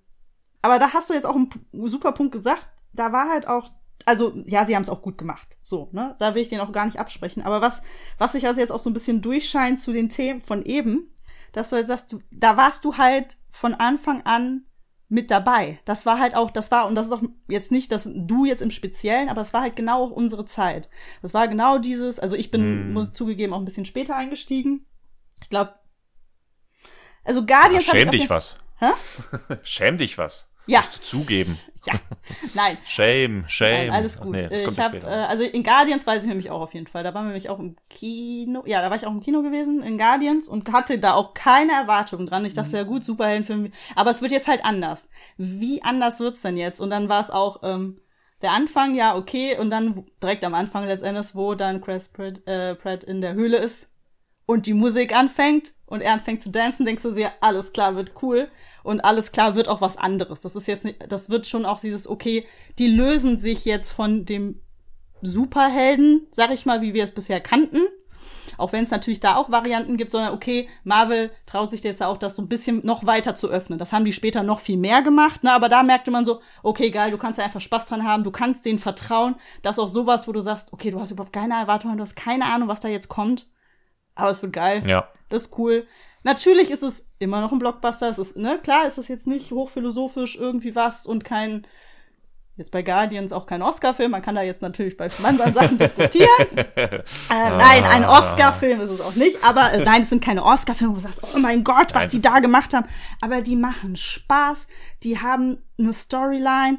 aber 0.62 0.80
da 0.80 0.92
hast 0.92 1.08
du 1.08 1.14
jetzt 1.14 1.24
auch 1.24 1.36
einen 1.36 1.50
super 1.72 2.10
Punkt 2.12 2.32
gesagt. 2.32 2.68
Da 2.92 3.12
war 3.12 3.28
halt 3.28 3.46
auch, 3.46 3.70
also 4.08 4.32
ja, 4.46 4.64
sie 4.64 4.74
haben 4.74 4.82
es 4.82 4.88
auch 4.88 5.02
gut 5.02 5.18
gemacht. 5.18 5.58
So, 5.60 5.90
ne? 5.92 6.16
Da 6.18 6.34
will 6.34 6.40
ich 6.40 6.48
den 6.48 6.60
auch 6.60 6.72
gar 6.72 6.86
nicht 6.86 6.98
absprechen. 6.98 7.42
Aber 7.42 7.60
was, 7.60 7.82
was 8.16 8.32
sich 8.32 8.46
also 8.46 8.58
jetzt 8.58 8.72
auch 8.72 8.80
so 8.80 8.88
ein 8.88 8.94
bisschen 8.94 9.20
durchscheint 9.20 9.78
zu 9.78 9.92
den 9.92 10.08
Themen 10.08 10.40
von 10.40 10.62
eben, 10.62 11.14
dass 11.52 11.70
du 11.70 11.76
halt 11.76 11.88
sagst, 11.88 12.12
du, 12.12 12.20
da 12.30 12.56
warst 12.56 12.86
du 12.86 12.96
halt 12.96 13.36
von 13.50 13.74
Anfang 13.74 14.22
an 14.22 14.64
mit 15.10 15.30
dabei. 15.30 15.78
Das 15.84 16.06
war 16.06 16.18
halt 16.18 16.34
auch, 16.34 16.50
das 16.50 16.70
war, 16.70 16.86
und 16.86 16.94
das 16.94 17.06
ist 17.06 17.12
auch 17.12 17.22
jetzt 17.48 17.70
nicht 17.70 17.92
dass 17.92 18.08
du 18.10 18.46
jetzt 18.46 18.62
im 18.62 18.70
Speziellen, 18.70 19.28
aber 19.28 19.42
es 19.42 19.52
war 19.52 19.60
halt 19.60 19.76
genau 19.76 20.04
auch 20.04 20.10
unsere 20.10 20.46
Zeit. 20.46 20.88
Das 21.20 21.34
war 21.34 21.46
genau 21.46 21.76
dieses, 21.76 22.18
also 22.18 22.34
ich 22.34 22.50
bin, 22.50 22.88
mm. 22.88 22.92
muss 22.94 23.12
zugegeben, 23.12 23.52
auch 23.52 23.58
ein 23.58 23.66
bisschen 23.66 23.86
später 23.86 24.16
eingestiegen. 24.16 24.86
Ich 25.42 25.50
glaube, 25.50 25.74
also 27.24 27.44
Guardians 27.44 27.86
Ach, 27.88 27.92
Schäm 27.92 28.10
dich 28.10 28.30
was. 28.30 28.56
Hä? 28.78 28.90
schäm 29.62 29.98
dich 29.98 30.16
was. 30.16 30.48
Ja. 30.68 30.80
Musst 30.80 30.96
du 30.96 31.02
zugeben. 31.02 31.58
Ja. 31.86 31.94
Nein. 32.54 32.76
Shame, 32.86 33.44
shame. 33.48 33.86
Nein, 33.86 33.90
alles 33.90 34.20
gut. 34.20 34.32
Nee, 34.32 34.46
ich 34.50 34.78
hab, 34.78 34.94
äh, 34.94 35.06
also 35.06 35.44
in 35.44 35.62
Guardians 35.62 36.06
weiß 36.06 36.22
ich 36.22 36.28
nämlich 36.28 36.50
auch 36.50 36.60
auf 36.60 36.74
jeden 36.74 36.86
Fall. 36.86 37.02
Da 37.02 37.14
waren 37.14 37.24
wir 37.24 37.28
nämlich 37.28 37.48
auch 37.48 37.58
im 37.58 37.76
Kino. 37.88 38.62
Ja, 38.66 38.82
da 38.82 38.90
war 38.90 38.96
ich 38.96 39.06
auch 39.06 39.12
im 39.12 39.20
Kino 39.20 39.42
gewesen, 39.42 39.82
in 39.82 39.96
Guardians, 39.96 40.48
und 40.48 40.70
hatte 40.72 40.98
da 40.98 41.14
auch 41.14 41.34
keine 41.34 41.72
Erwartungen 41.72 42.26
dran. 42.26 42.44
Ich 42.44 42.54
dachte, 42.54 42.70
mhm. 42.70 42.76
ja 42.76 42.82
gut, 42.82 43.04
Superheldenfilm. 43.04 43.72
Aber 43.96 44.10
es 44.10 44.20
wird 44.20 44.32
jetzt 44.32 44.48
halt 44.48 44.64
anders. 44.64 45.08
Wie 45.36 45.82
anders 45.82 46.20
wird's 46.20 46.42
denn 46.42 46.56
jetzt? 46.56 46.80
Und 46.80 46.90
dann 46.90 47.08
war 47.08 47.20
es 47.20 47.30
auch, 47.30 47.60
ähm, 47.62 48.00
der 48.42 48.52
Anfang, 48.52 48.94
ja, 48.94 49.16
okay, 49.16 49.56
und 49.58 49.70
dann 49.70 50.04
direkt 50.22 50.44
am 50.44 50.54
Anfang 50.54 50.86
letztendlich, 50.86 51.34
wo 51.34 51.54
dann 51.54 51.80
Chris 51.80 52.08
Pratt, 52.08 52.46
äh, 52.46 52.74
Pratt 52.74 53.02
in 53.02 53.20
der 53.20 53.34
Höhle 53.34 53.56
ist 53.56 53.90
und 54.48 54.64
die 54.64 54.72
Musik 54.72 55.14
anfängt 55.14 55.74
und 55.84 56.00
er 56.00 56.14
anfängt 56.14 56.42
zu 56.42 56.50
tanzen, 56.50 56.86
denkst 56.86 57.02
du 57.02 57.10
dir, 57.10 57.32
alles 57.42 57.74
klar, 57.74 57.96
wird 57.96 58.14
cool 58.22 58.48
und 58.82 59.02
alles 59.02 59.30
klar 59.30 59.54
wird 59.54 59.68
auch 59.68 59.82
was 59.82 59.98
anderes. 59.98 60.40
Das 60.40 60.56
ist 60.56 60.66
jetzt 60.66 60.86
nicht, 60.86 61.12
das 61.12 61.28
wird 61.28 61.46
schon 61.46 61.66
auch 61.66 61.78
dieses, 61.78 62.08
okay, 62.08 62.46
die 62.78 62.88
lösen 62.88 63.38
sich 63.38 63.66
jetzt 63.66 63.92
von 63.92 64.24
dem 64.24 64.62
Superhelden, 65.20 66.26
sag 66.30 66.50
ich 66.50 66.64
mal, 66.64 66.80
wie 66.80 66.94
wir 66.94 67.04
es 67.04 67.10
bisher 67.10 67.42
kannten. 67.42 67.80
Auch 68.56 68.72
wenn 68.72 68.84
es 68.84 68.90
natürlich 68.90 69.20
da 69.20 69.36
auch 69.36 69.50
Varianten 69.50 69.98
gibt, 69.98 70.12
sondern 70.12 70.32
okay, 70.32 70.66
Marvel 70.82 71.30
traut 71.44 71.70
sich 71.70 71.82
jetzt 71.82 72.02
auch, 72.02 72.16
das 72.16 72.34
so 72.34 72.40
ein 72.40 72.48
bisschen 72.48 72.80
noch 72.86 73.04
weiter 73.04 73.36
zu 73.36 73.48
öffnen. 73.48 73.78
Das 73.78 73.92
haben 73.92 74.06
die 74.06 74.14
später 74.14 74.42
noch 74.42 74.60
viel 74.60 74.78
mehr 74.78 75.02
gemacht, 75.02 75.44
ne? 75.44 75.52
aber 75.52 75.68
da 75.68 75.82
merkte 75.82 76.10
man 76.10 76.24
so, 76.24 76.40
okay, 76.62 76.90
geil, 76.90 77.10
du 77.10 77.18
kannst 77.18 77.36
ja 77.36 77.44
einfach 77.44 77.60
Spaß 77.60 77.84
dran 77.84 78.04
haben, 78.04 78.24
du 78.24 78.30
kannst 78.30 78.64
denen 78.64 78.78
vertrauen. 78.78 79.34
Das 79.60 79.76
ist 79.76 79.80
auch 79.80 79.88
sowas, 79.88 80.26
wo 80.26 80.32
du 80.32 80.40
sagst, 80.40 80.72
okay, 80.72 80.90
du 80.90 80.98
hast 80.98 81.10
überhaupt 81.10 81.34
keine 81.34 81.52
Erwartungen, 81.52 81.98
du 81.98 82.02
hast 82.02 82.16
keine 82.16 82.46
Ahnung, 82.46 82.68
was 82.68 82.80
da 82.80 82.88
jetzt 82.88 83.08
kommt 83.08 83.46
aber 84.18 84.30
es 84.30 84.42
wird 84.42 84.52
geil. 84.52 84.82
Ja. 84.86 85.08
Das 85.28 85.42
ist 85.42 85.58
cool. 85.58 85.86
Natürlich 86.24 86.70
ist 86.70 86.82
es 86.82 87.08
immer 87.18 87.40
noch 87.40 87.52
ein 87.52 87.58
Blockbuster. 87.58 88.08
Es 88.08 88.18
ist, 88.18 88.36
ne, 88.36 88.58
klar 88.62 88.86
ist 88.86 88.98
es 88.98 89.08
jetzt 89.08 89.26
nicht 89.26 89.52
hochphilosophisch 89.52 90.36
irgendwie 90.36 90.74
was 90.74 91.06
und 91.06 91.24
kein, 91.24 91.66
jetzt 92.56 92.72
bei 92.72 92.82
Guardians 92.82 93.32
auch 93.32 93.46
kein 93.46 93.62
Oscar-Film. 93.62 94.10
Man 94.10 94.22
kann 94.22 94.34
da 94.34 94.42
jetzt 94.42 94.60
natürlich 94.60 94.96
bei 94.96 95.08
anderen 95.22 95.54
Sachen 95.54 95.78
diskutieren. 95.78 96.28
äh, 96.56 97.00
nein, 97.30 97.84
ein 97.84 98.04
Oscar-Film 98.04 98.80
ist 98.80 98.90
es 98.90 99.00
auch 99.00 99.14
nicht. 99.14 99.44
Aber 99.44 99.72
äh, 99.72 99.84
nein, 99.84 100.02
es 100.02 100.10
sind 100.10 100.22
keine 100.22 100.44
Oscar-Filme, 100.44 100.94
wo 100.94 100.96
du 100.96 101.02
sagst, 101.02 101.22
oh 101.22 101.38
mein 101.38 101.62
Gott, 101.62 101.94
was 101.94 102.02
nein. 102.02 102.10
die 102.10 102.20
da 102.20 102.40
gemacht 102.40 102.74
haben. 102.74 102.88
Aber 103.20 103.40
die 103.40 103.56
machen 103.56 103.96
Spaß. 103.96 104.66
Die 105.04 105.20
haben 105.20 105.62
eine 105.78 105.92
Storyline 105.92 106.78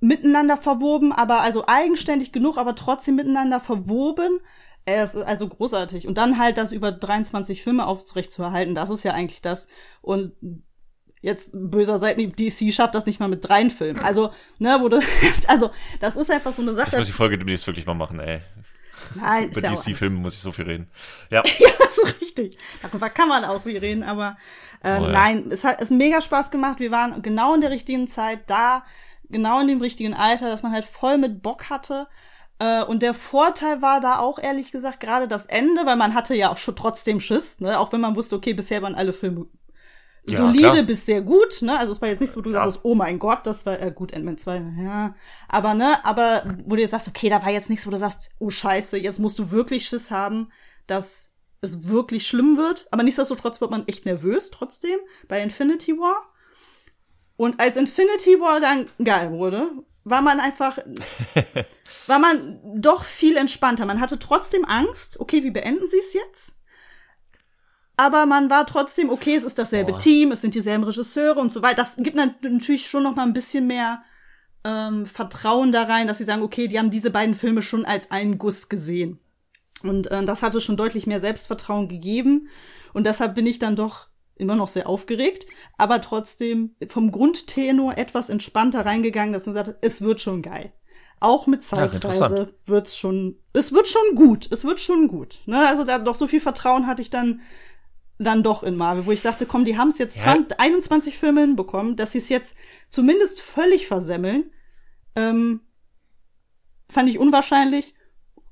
miteinander 0.00 0.58
verwoben, 0.58 1.12
aber 1.12 1.40
also 1.40 1.64
eigenständig 1.66 2.30
genug, 2.32 2.58
aber 2.58 2.74
trotzdem 2.74 3.16
miteinander 3.16 3.58
verwoben. 3.58 4.40
Es 4.86 5.14
ist 5.14 5.22
also 5.22 5.48
großartig. 5.48 6.06
Und 6.06 6.18
dann 6.18 6.38
halt 6.38 6.58
das 6.58 6.72
über 6.72 6.92
23 6.92 7.62
Filme 7.62 7.86
aufrecht 7.86 8.32
zu 8.32 8.42
erhalten, 8.42 8.74
das 8.74 8.90
ist 8.90 9.02
ja 9.02 9.12
eigentlich 9.12 9.40
das. 9.40 9.68
Und 10.02 10.32
jetzt 11.22 11.52
böser 11.54 11.98
Seiten, 11.98 12.32
DC 12.32 12.72
schafft 12.72 12.94
das 12.94 13.06
nicht 13.06 13.18
mal 13.18 13.28
mit 13.28 13.48
dreien 13.48 13.70
Filmen. 13.70 14.00
Also, 14.00 14.30
ne, 14.58 14.78
wo 14.80 14.88
du, 14.90 15.00
also, 15.48 15.70
das 16.00 16.16
ist 16.16 16.30
einfach 16.30 16.52
so 16.52 16.62
eine 16.62 16.74
Sache. 16.74 16.90
Ich 16.90 16.98
muss 16.98 17.06
die 17.06 17.12
Folge 17.12 17.38
demnächst 17.38 17.66
wirklich 17.66 17.86
mal 17.86 17.94
machen, 17.94 18.20
ey. 18.20 18.42
Nein, 19.14 19.50
Über 19.50 19.60
DC-Filme 19.62 20.16
muss 20.16 20.34
ich 20.34 20.40
so 20.40 20.52
viel 20.52 20.66
reden. 20.66 20.88
Ja. 21.30 21.42
ja, 21.58 21.68
das 21.78 21.98
ist 21.98 22.20
richtig. 22.20 22.58
Darüber 22.82 23.10
kann 23.10 23.28
man 23.28 23.44
auch 23.44 23.62
viel 23.62 23.78
reden, 23.78 24.02
aber 24.02 24.36
äh, 24.82 24.98
oh, 25.00 25.04
ja. 25.04 25.08
nein, 25.08 25.46
es 25.50 25.64
hat 25.64 25.80
es 25.80 25.90
mega 25.90 26.20
Spaß 26.20 26.50
gemacht. 26.50 26.80
Wir 26.80 26.90
waren 26.90 27.22
genau 27.22 27.54
in 27.54 27.60
der 27.60 27.70
richtigen 27.70 28.06
Zeit 28.06 28.40
da, 28.48 28.84
genau 29.30 29.60
in 29.60 29.68
dem 29.68 29.80
richtigen 29.80 30.14
Alter, 30.14 30.50
dass 30.50 30.62
man 30.62 30.72
halt 30.72 30.84
voll 30.84 31.18
mit 31.18 31.42
Bock 31.42 31.70
hatte. 31.70 32.06
Äh, 32.58 32.84
und 32.84 33.02
der 33.02 33.14
Vorteil 33.14 33.82
war 33.82 34.00
da 34.00 34.18
auch 34.18 34.38
ehrlich 34.38 34.72
gesagt 34.72 35.00
gerade 35.00 35.28
das 35.28 35.46
Ende, 35.46 35.86
weil 35.86 35.96
man 35.96 36.14
hatte 36.14 36.34
ja 36.34 36.50
auch 36.50 36.56
schon 36.56 36.76
trotzdem 36.76 37.20
Schiss, 37.20 37.60
ne? 37.60 37.78
Auch 37.78 37.92
wenn 37.92 38.00
man 38.00 38.16
wusste, 38.16 38.36
okay, 38.36 38.54
bisher 38.54 38.82
waren 38.82 38.94
alle 38.94 39.12
Filme 39.12 39.46
ja, 40.26 40.38
solide 40.38 40.70
klar. 40.70 40.82
bis 40.84 41.04
sehr 41.04 41.20
gut, 41.20 41.62
ne? 41.62 41.78
Also 41.78 41.92
es 41.92 42.00
war 42.00 42.08
jetzt 42.08 42.20
nicht 42.20 42.30
so, 42.30 42.36
wo 42.36 42.42
du 42.42 42.50
ja. 42.50 42.64
sagst, 42.64 42.80
oh 42.82 42.94
mein 42.94 43.18
Gott, 43.18 43.46
das 43.46 43.66
war 43.66 43.80
äh, 43.80 43.92
gut, 43.92 44.12
Endman 44.12 44.38
2, 44.38 44.62
ja. 44.82 45.14
Aber 45.48 45.74
ne, 45.74 46.04
aber 46.04 46.44
wo 46.64 46.76
du 46.76 46.80
jetzt 46.80 46.92
sagst, 46.92 47.08
okay, 47.08 47.28
da 47.28 47.42
war 47.42 47.50
jetzt 47.50 47.70
nichts, 47.70 47.86
wo 47.86 47.90
du 47.90 47.98
sagst, 47.98 48.30
oh 48.38 48.50
Scheiße, 48.50 48.96
jetzt 48.96 49.18
musst 49.18 49.38
du 49.38 49.50
wirklich 49.50 49.86
Schiss 49.86 50.10
haben, 50.10 50.50
dass 50.86 51.32
es 51.60 51.88
wirklich 51.88 52.26
schlimm 52.26 52.56
wird. 52.56 52.86
Aber 52.90 53.02
nichtsdestotrotz 53.02 53.60
wird 53.60 53.70
man 53.70 53.86
echt 53.88 54.06
nervös 54.06 54.50
trotzdem 54.50 54.98
bei 55.28 55.42
Infinity 55.42 55.98
War. 55.98 56.20
Und 57.36 57.58
als 57.60 57.76
Infinity 57.76 58.40
War 58.40 58.60
dann 58.60 58.86
geil 59.02 59.32
wurde, 59.32 59.70
war 60.04 60.22
man 60.22 60.38
einfach, 60.38 60.78
war 62.06 62.18
man 62.18 62.60
doch 62.62 63.04
viel 63.04 63.36
entspannter. 63.36 63.86
Man 63.86 64.00
hatte 64.00 64.18
trotzdem 64.18 64.64
Angst, 64.64 65.18
okay, 65.18 65.42
wie 65.42 65.50
beenden 65.50 65.86
sie 65.88 65.98
es 65.98 66.12
jetzt? 66.12 66.56
Aber 67.96 68.26
man 68.26 68.50
war 68.50 68.66
trotzdem, 68.66 69.10
okay, 69.10 69.36
es 69.36 69.44
ist 69.44 69.58
dasselbe 69.58 69.92
Boah. 69.92 69.98
Team, 69.98 70.32
es 70.32 70.40
sind 70.40 70.54
dieselben 70.54 70.84
Regisseure 70.84 71.38
und 71.40 71.52
so 71.52 71.62
weiter. 71.62 71.76
Das 71.76 71.96
gibt 71.96 72.16
natürlich 72.16 72.88
schon 72.88 73.04
noch 73.04 73.14
mal 73.14 73.22
ein 73.22 73.32
bisschen 73.32 73.66
mehr 73.66 74.02
ähm, 74.64 75.06
Vertrauen 75.06 75.70
da 75.70 75.84
rein, 75.84 76.08
dass 76.08 76.18
sie 76.18 76.24
sagen, 76.24 76.42
okay, 76.42 76.66
die 76.66 76.78
haben 76.78 76.90
diese 76.90 77.10
beiden 77.10 77.34
Filme 77.34 77.62
schon 77.62 77.84
als 77.84 78.10
einen 78.10 78.38
Guss 78.38 78.68
gesehen. 78.68 79.20
Und 79.82 80.10
äh, 80.10 80.24
das 80.24 80.42
hatte 80.42 80.60
schon 80.60 80.76
deutlich 80.76 81.06
mehr 81.06 81.20
Selbstvertrauen 81.20 81.88
gegeben. 81.88 82.48
Und 82.92 83.04
deshalb 83.04 83.34
bin 83.34 83.46
ich 83.46 83.58
dann 83.58 83.76
doch 83.76 84.08
immer 84.36 84.56
noch 84.56 84.68
sehr 84.68 84.88
aufgeregt, 84.88 85.46
aber 85.78 86.00
trotzdem 86.00 86.74
vom 86.88 87.12
Grundtenor 87.12 87.96
etwas 87.96 88.30
entspannter 88.30 88.84
reingegangen, 88.84 89.32
dass 89.32 89.46
man 89.46 89.54
sagt, 89.54 89.76
es 89.80 90.02
wird 90.02 90.20
schon 90.20 90.42
geil. 90.42 90.72
Auch 91.20 91.46
mit 91.46 91.62
Zeitreise 91.62 92.38
ja, 92.50 92.68
wird's 92.68 92.96
schon, 92.96 93.38
es 93.52 93.72
wird 93.72 93.88
schon 93.88 94.14
gut, 94.14 94.50
es 94.50 94.64
wird 94.64 94.80
schon 94.80 95.08
gut. 95.08 95.38
Ne? 95.46 95.66
Also 95.66 95.84
da 95.84 95.98
doch 95.98 96.16
so 96.16 96.26
viel 96.26 96.40
Vertrauen 96.40 96.86
hatte 96.86 97.02
ich 97.02 97.10
dann 97.10 97.40
dann 98.18 98.42
doch 98.42 98.62
in 98.62 98.76
Marvel, 98.76 99.06
wo 99.06 99.12
ich 99.12 99.20
sagte, 99.20 99.46
komm, 99.46 99.64
die 99.64 99.76
haben 99.76 99.88
es 99.88 99.98
jetzt 99.98 100.18
ja. 100.18 100.34
20, 100.34 100.60
21 100.60 101.18
Filme 101.18 101.40
hinbekommen, 101.40 101.96
dass 101.96 102.12
sie 102.12 102.18
es 102.18 102.28
jetzt 102.28 102.56
zumindest 102.88 103.40
völlig 103.40 103.88
versemmeln. 103.88 104.52
Ähm, 105.16 105.60
fand 106.88 107.08
ich 107.08 107.18
unwahrscheinlich. 107.18 107.94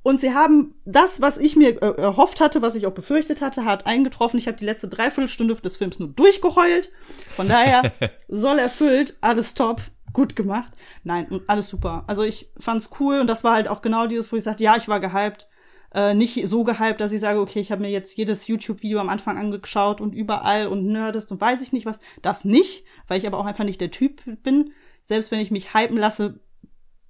Und 0.03 0.21
sie 0.21 0.35
haben 0.35 0.75
das, 0.85 1.21
was 1.21 1.39
ich 1.39 1.55
mir 1.55 1.81
äh, 1.81 2.01
erhofft 2.01 2.41
hatte, 2.41 2.61
was 2.61 2.75
ich 2.75 2.87
auch 2.87 2.93
befürchtet 2.93 3.41
hatte, 3.41 3.65
hat 3.65 3.87
eingetroffen. 3.87 4.39
Ich 4.39 4.49
habe 4.49 4.57
die 4.57 4.65
letzte 4.65 4.89
Dreiviertelstunde 4.89 5.55
des 5.55 5.77
Films 5.77 5.99
nur 5.99 6.09
durchgeheult. 6.09 6.91
Von 7.37 7.49
daher 7.49 7.93
soll 8.29 8.59
erfüllt, 8.59 9.17
alles 9.21 9.55
top, 9.55 9.81
gut 10.13 10.35
gemacht. 10.35 10.73
Nein, 11.05 11.41
alles 11.47 11.69
super. 11.69 12.05
Also 12.09 12.25
ich 12.25 12.51
fand's 12.59 12.91
cool 12.99 13.21
und 13.21 13.29
das 13.29 13.45
war 13.45 13.55
halt 13.55 13.69
auch 13.69 13.81
genau 13.81 14.07
dieses, 14.07 14.33
wo 14.33 14.37
ich 14.37 14.45
sagte, 14.45 14.65
ja, 14.65 14.77
ich 14.77 14.89
war 14.89 14.99
gehypt. 14.99 15.49
Äh, 15.95 16.15
nicht 16.15 16.49
so 16.49 16.65
gehypt, 16.65 17.01
dass 17.01 17.13
ich 17.13 17.21
sage, 17.21 17.41
okay, 17.41 17.61
ich 17.61 17.71
habe 17.71 17.83
mir 17.83 17.91
jetzt 17.91 18.17
jedes 18.17 18.49
YouTube-Video 18.49 18.99
am 18.99 19.11
Anfang 19.11 19.37
angeschaut 19.39 20.01
und 20.01 20.15
überall 20.15 20.67
und 20.67 20.87
nerdest 20.87 21.31
und 21.31 21.41
weiß 21.41 21.61
ich 21.61 21.73
nicht 21.73 21.87
was. 21.87 22.01
Das 22.23 22.45
nicht, 22.45 22.85
weil 23.07 23.19
ich 23.19 23.27
aber 23.27 23.39
auch 23.39 23.47
einfach 23.47 23.65
nicht 23.65 23.81
der 23.81 23.91
Typ 23.91 24.23
bin. 24.43 24.73
Selbst 25.05 25.31
wenn 25.31 25.41
ich 25.41 25.51
mich 25.51 25.75
hypen 25.75 25.99
lasse, 25.99 26.41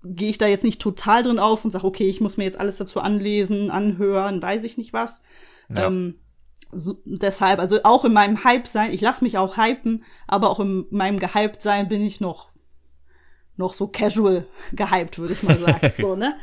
gehe 0.04 0.30
ich 0.30 0.38
da 0.38 0.46
jetzt 0.46 0.64
nicht 0.64 0.80
total 0.80 1.22
drin 1.22 1.38
auf 1.38 1.64
und 1.64 1.70
sage, 1.70 1.86
okay, 1.86 2.08
ich 2.08 2.20
muss 2.20 2.36
mir 2.36 2.44
jetzt 2.44 2.58
alles 2.58 2.76
dazu 2.76 3.00
anlesen, 3.00 3.70
anhören, 3.70 4.42
weiß 4.42 4.64
ich 4.64 4.76
nicht 4.76 4.92
was. 4.92 5.22
Ja. 5.68 5.86
Ähm, 5.86 6.16
so, 6.72 7.02
deshalb, 7.04 7.58
also 7.58 7.80
auch 7.84 8.04
in 8.04 8.12
meinem 8.12 8.44
Hype 8.44 8.66
sein, 8.66 8.92
ich 8.92 9.00
lasse 9.00 9.24
mich 9.24 9.38
auch 9.38 9.56
hypen, 9.56 10.04
aber 10.26 10.50
auch 10.50 10.60
in 10.60 10.86
meinem 10.90 11.18
gehypt 11.18 11.62
sein 11.62 11.88
bin 11.88 12.02
ich 12.02 12.20
noch 12.20 12.50
noch 13.56 13.74
so 13.74 13.86
casual 13.86 14.46
gehypt, 14.72 15.18
würde 15.18 15.34
ich 15.34 15.42
mal 15.42 15.58
sagen. 15.58 15.92
so, 15.98 16.16
ne? 16.16 16.34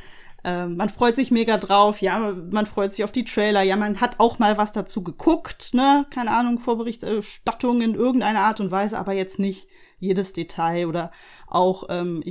Ähm, 0.43 0.78
man 0.78 0.89
freut 0.89 1.16
sich 1.16 1.32
mega 1.32 1.57
drauf, 1.57 2.01
ja, 2.01 2.34
man 2.49 2.66
freut 2.66 2.91
sich 2.91 3.03
auf 3.03 3.12
die 3.12 3.26
Trailer, 3.26 3.62
ja, 3.62 3.76
man 3.76 3.99
hat 3.99 4.20
auch 4.20 4.39
mal 4.39 4.57
was 4.57 4.72
dazu 4.72 5.03
geguckt, 5.03 5.74
ne? 5.74 6.05
Keine 6.12 6.32
Ahnung, 6.32 6.60
Vorberichterstattung 6.60 7.82
in 7.82 7.95
irgendeiner 7.95 8.41
Art 8.41 8.62
und 8.62 8.72
Weise, 8.72 8.97
aber 8.97 9.12
jetzt 9.14 9.39
nicht 9.39 9.68
jedes 10.00 10.34
Detail 10.34 10.88
oder 10.88 11.12
auch 11.47 11.86
ähm, 11.89 12.24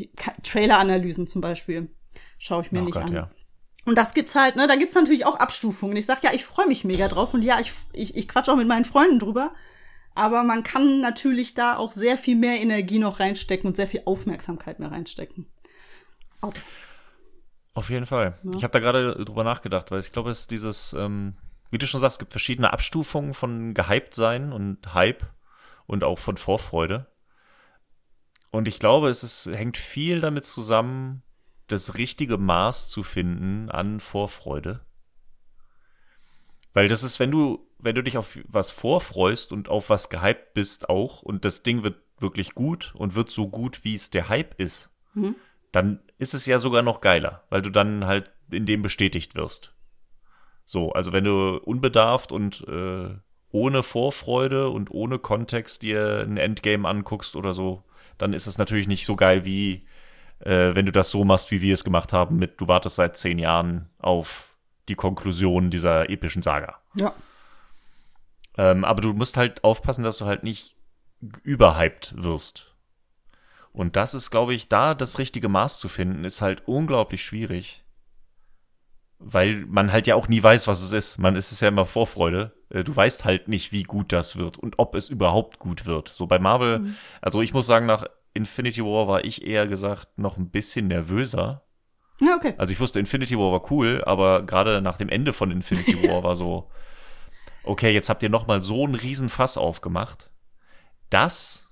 Trailer-Analysen 0.42 1.26
zum 1.26 1.40
Beispiel 1.40 1.90
schaue 2.38 2.62
ich 2.62 2.72
mir 2.72 2.80
oh 2.80 2.84
nicht 2.84 2.94
Gott, 2.94 3.04
an. 3.04 3.12
Ja. 3.12 3.30
Und 3.84 3.96
das 3.96 4.12
gibt's 4.12 4.34
halt, 4.34 4.56
ne, 4.56 4.66
da 4.66 4.76
gibt's 4.76 4.94
natürlich 4.94 5.24
auch 5.24 5.36
Abstufungen. 5.36 5.96
Ich 5.96 6.06
sag 6.06 6.22
ja, 6.22 6.30
ich 6.32 6.44
freue 6.44 6.66
mich 6.66 6.84
mega 6.84 7.08
drauf 7.08 7.32
und 7.32 7.42
ja, 7.42 7.58
ich, 7.60 7.72
ich, 7.92 8.16
ich 8.16 8.28
quatsch 8.28 8.48
auch 8.48 8.56
mit 8.56 8.68
meinen 8.68 8.84
Freunden 8.84 9.18
drüber. 9.18 9.52
Aber 10.14 10.42
man 10.42 10.64
kann 10.64 11.00
natürlich 11.00 11.54
da 11.54 11.76
auch 11.76 11.92
sehr 11.92 12.18
viel 12.18 12.34
mehr 12.34 12.60
Energie 12.60 12.98
noch 12.98 13.20
reinstecken 13.20 13.68
und 13.68 13.76
sehr 13.76 13.86
viel 13.86 14.02
Aufmerksamkeit 14.04 14.80
mehr 14.80 14.90
reinstecken. 14.90 15.46
Okay. 16.40 16.60
Auf 17.72 17.90
jeden 17.90 18.06
Fall. 18.06 18.38
Ja. 18.42 18.50
Ich 18.56 18.64
habe 18.64 18.72
da 18.72 18.80
gerade 18.80 19.24
drüber 19.24 19.44
nachgedacht, 19.44 19.90
weil 19.90 20.00
ich 20.00 20.10
glaube, 20.10 20.30
es 20.30 20.40
ist 20.40 20.50
dieses, 20.50 20.92
ähm, 20.94 21.36
wie 21.70 21.78
du 21.78 21.86
schon 21.86 22.00
sagst, 22.00 22.16
es 22.16 22.18
gibt 22.18 22.32
verschiedene 22.32 22.72
Abstufungen 22.72 23.32
von 23.32 23.74
gehypt 23.74 24.14
sein 24.14 24.52
und 24.52 24.92
Hype 24.92 25.24
und 25.86 26.02
auch 26.02 26.18
von 26.18 26.36
Vorfreude. 26.36 27.06
Und 28.50 28.68
ich 28.68 28.78
glaube, 28.78 29.08
es 29.08 29.22
ist, 29.22 29.46
hängt 29.46 29.76
viel 29.76 30.20
damit 30.20 30.44
zusammen, 30.44 31.22
das 31.66 31.96
richtige 31.96 32.38
Maß 32.38 32.88
zu 32.88 33.02
finden 33.02 33.70
an 33.70 34.00
Vorfreude. 34.00 34.80
Weil 36.72 36.88
das 36.88 37.02
ist, 37.02 37.20
wenn 37.20 37.30
du, 37.30 37.66
wenn 37.78 37.94
du 37.94 38.02
dich 38.02 38.16
auf 38.16 38.38
was 38.46 38.70
vorfreust 38.70 39.52
und 39.52 39.68
auf 39.68 39.90
was 39.90 40.08
gehypt 40.08 40.54
bist 40.54 40.88
auch 40.88 41.22
und 41.22 41.44
das 41.44 41.62
Ding 41.62 41.82
wird 41.82 41.96
wirklich 42.18 42.54
gut 42.54 42.94
und 42.96 43.14
wird 43.14 43.30
so 43.30 43.48
gut, 43.48 43.84
wie 43.84 43.94
es 43.94 44.10
der 44.10 44.28
Hype 44.28 44.58
ist, 44.60 44.90
Mhm. 45.14 45.36
dann 45.72 46.00
ist 46.18 46.34
es 46.34 46.46
ja 46.46 46.58
sogar 46.58 46.82
noch 46.82 47.00
geiler, 47.00 47.44
weil 47.50 47.62
du 47.62 47.70
dann 47.70 48.06
halt 48.06 48.30
in 48.50 48.66
dem 48.66 48.82
bestätigt 48.82 49.34
wirst. 49.34 49.74
So, 50.64 50.92
also 50.92 51.12
wenn 51.12 51.24
du 51.24 51.56
unbedarft 51.56 52.30
und 52.32 52.66
äh, 52.68 53.16
ohne 53.50 53.82
Vorfreude 53.82 54.68
und 54.68 54.90
ohne 54.90 55.18
Kontext 55.18 55.82
dir 55.82 56.24
ein 56.26 56.36
Endgame 56.36 56.86
anguckst 56.86 57.36
oder 57.36 57.54
so, 57.54 57.84
dann 58.18 58.32
ist 58.32 58.46
es 58.46 58.58
natürlich 58.58 58.88
nicht 58.88 59.06
so 59.06 59.16
geil 59.16 59.44
wie 59.44 59.86
äh, 60.40 60.74
wenn 60.74 60.86
du 60.86 60.92
das 60.92 61.10
so 61.10 61.24
machst, 61.24 61.50
wie 61.50 61.62
wir 61.62 61.74
es 61.74 61.84
gemacht 61.84 62.12
haben, 62.12 62.36
mit 62.36 62.60
du 62.60 62.68
wartest 62.68 62.96
seit 62.96 63.16
zehn 63.16 63.38
Jahren 63.38 63.88
auf 63.98 64.56
die 64.88 64.94
Konklusion 64.94 65.70
dieser 65.70 66.08
epischen 66.10 66.42
Saga. 66.42 66.80
Ja. 66.94 67.12
Ähm, 68.56 68.84
aber 68.84 69.00
du 69.00 69.12
musst 69.12 69.36
halt 69.36 69.64
aufpassen, 69.64 70.04
dass 70.04 70.18
du 70.18 70.26
halt 70.26 70.42
nicht 70.42 70.76
überhyped 71.42 72.14
wirst. 72.16 72.74
Und 73.72 73.96
das 73.96 74.14
ist, 74.14 74.30
glaube 74.30 74.54
ich, 74.54 74.68
da 74.68 74.94
das 74.94 75.18
richtige 75.18 75.48
Maß 75.48 75.78
zu 75.78 75.88
finden, 75.88 76.24
ist 76.24 76.40
halt 76.40 76.66
unglaublich 76.66 77.24
schwierig. 77.24 77.84
Weil 79.20 79.66
man 79.66 79.90
halt 79.92 80.06
ja 80.06 80.14
auch 80.14 80.28
nie 80.28 80.42
weiß, 80.42 80.66
was 80.68 80.80
es 80.82 80.92
ist. 80.92 81.18
Man 81.18 81.34
ist 81.34 81.50
es 81.50 81.60
ja 81.60 81.68
immer 81.68 81.86
Vorfreude. 81.86 82.52
Äh, 82.70 82.84
Du 82.84 82.94
weißt 82.94 83.24
halt 83.24 83.48
nicht, 83.48 83.72
wie 83.72 83.82
gut 83.82 84.12
das 84.12 84.36
wird 84.36 84.58
und 84.58 84.78
ob 84.78 84.94
es 84.94 85.10
überhaupt 85.10 85.58
gut 85.58 85.86
wird. 85.86 86.08
So 86.08 86.26
bei 86.26 86.38
Marvel, 86.38 86.94
also 87.20 87.42
ich 87.42 87.52
muss 87.52 87.66
sagen, 87.66 87.86
nach 87.86 88.04
Infinity 88.34 88.84
War 88.84 89.08
war 89.08 89.24
ich 89.24 89.44
eher 89.44 89.66
gesagt 89.66 90.18
noch 90.18 90.36
ein 90.36 90.50
bisschen 90.50 90.86
nervöser. 90.86 91.62
Ja, 92.20 92.36
okay. 92.36 92.54
Also 92.58 92.72
ich 92.72 92.78
wusste, 92.80 93.00
Infinity 93.00 93.36
War 93.36 93.52
war 93.52 93.70
cool, 93.72 94.02
aber 94.06 94.44
gerade 94.44 94.80
nach 94.80 94.96
dem 94.98 95.08
Ende 95.08 95.32
von 95.32 95.50
Infinity 95.50 95.94
War 96.08 96.22
war 96.22 96.36
so, 96.36 96.70
okay, 97.64 97.90
jetzt 97.92 98.08
habt 98.08 98.22
ihr 98.22 98.28
noch 98.30 98.46
mal 98.46 98.62
so 98.62 98.84
einen 98.84 98.94
riesen 98.94 99.28
Fass 99.28 99.56
aufgemacht. 99.58 100.30
Das, 101.10 101.68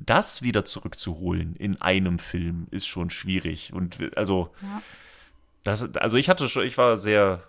das 0.00 0.42
wieder 0.42 0.64
zurückzuholen 0.64 1.54
in 1.56 1.80
einem 1.80 2.18
Film 2.18 2.66
ist 2.70 2.86
schon 2.86 3.10
schwierig. 3.10 3.72
Und 3.72 3.98
also, 4.16 4.50
Ja. 4.62 4.82
Das, 5.64 5.94
also 5.96 6.16
ich 6.16 6.28
hatte 6.28 6.48
schon, 6.48 6.64
ich 6.64 6.78
war 6.78 6.98
sehr 6.98 7.42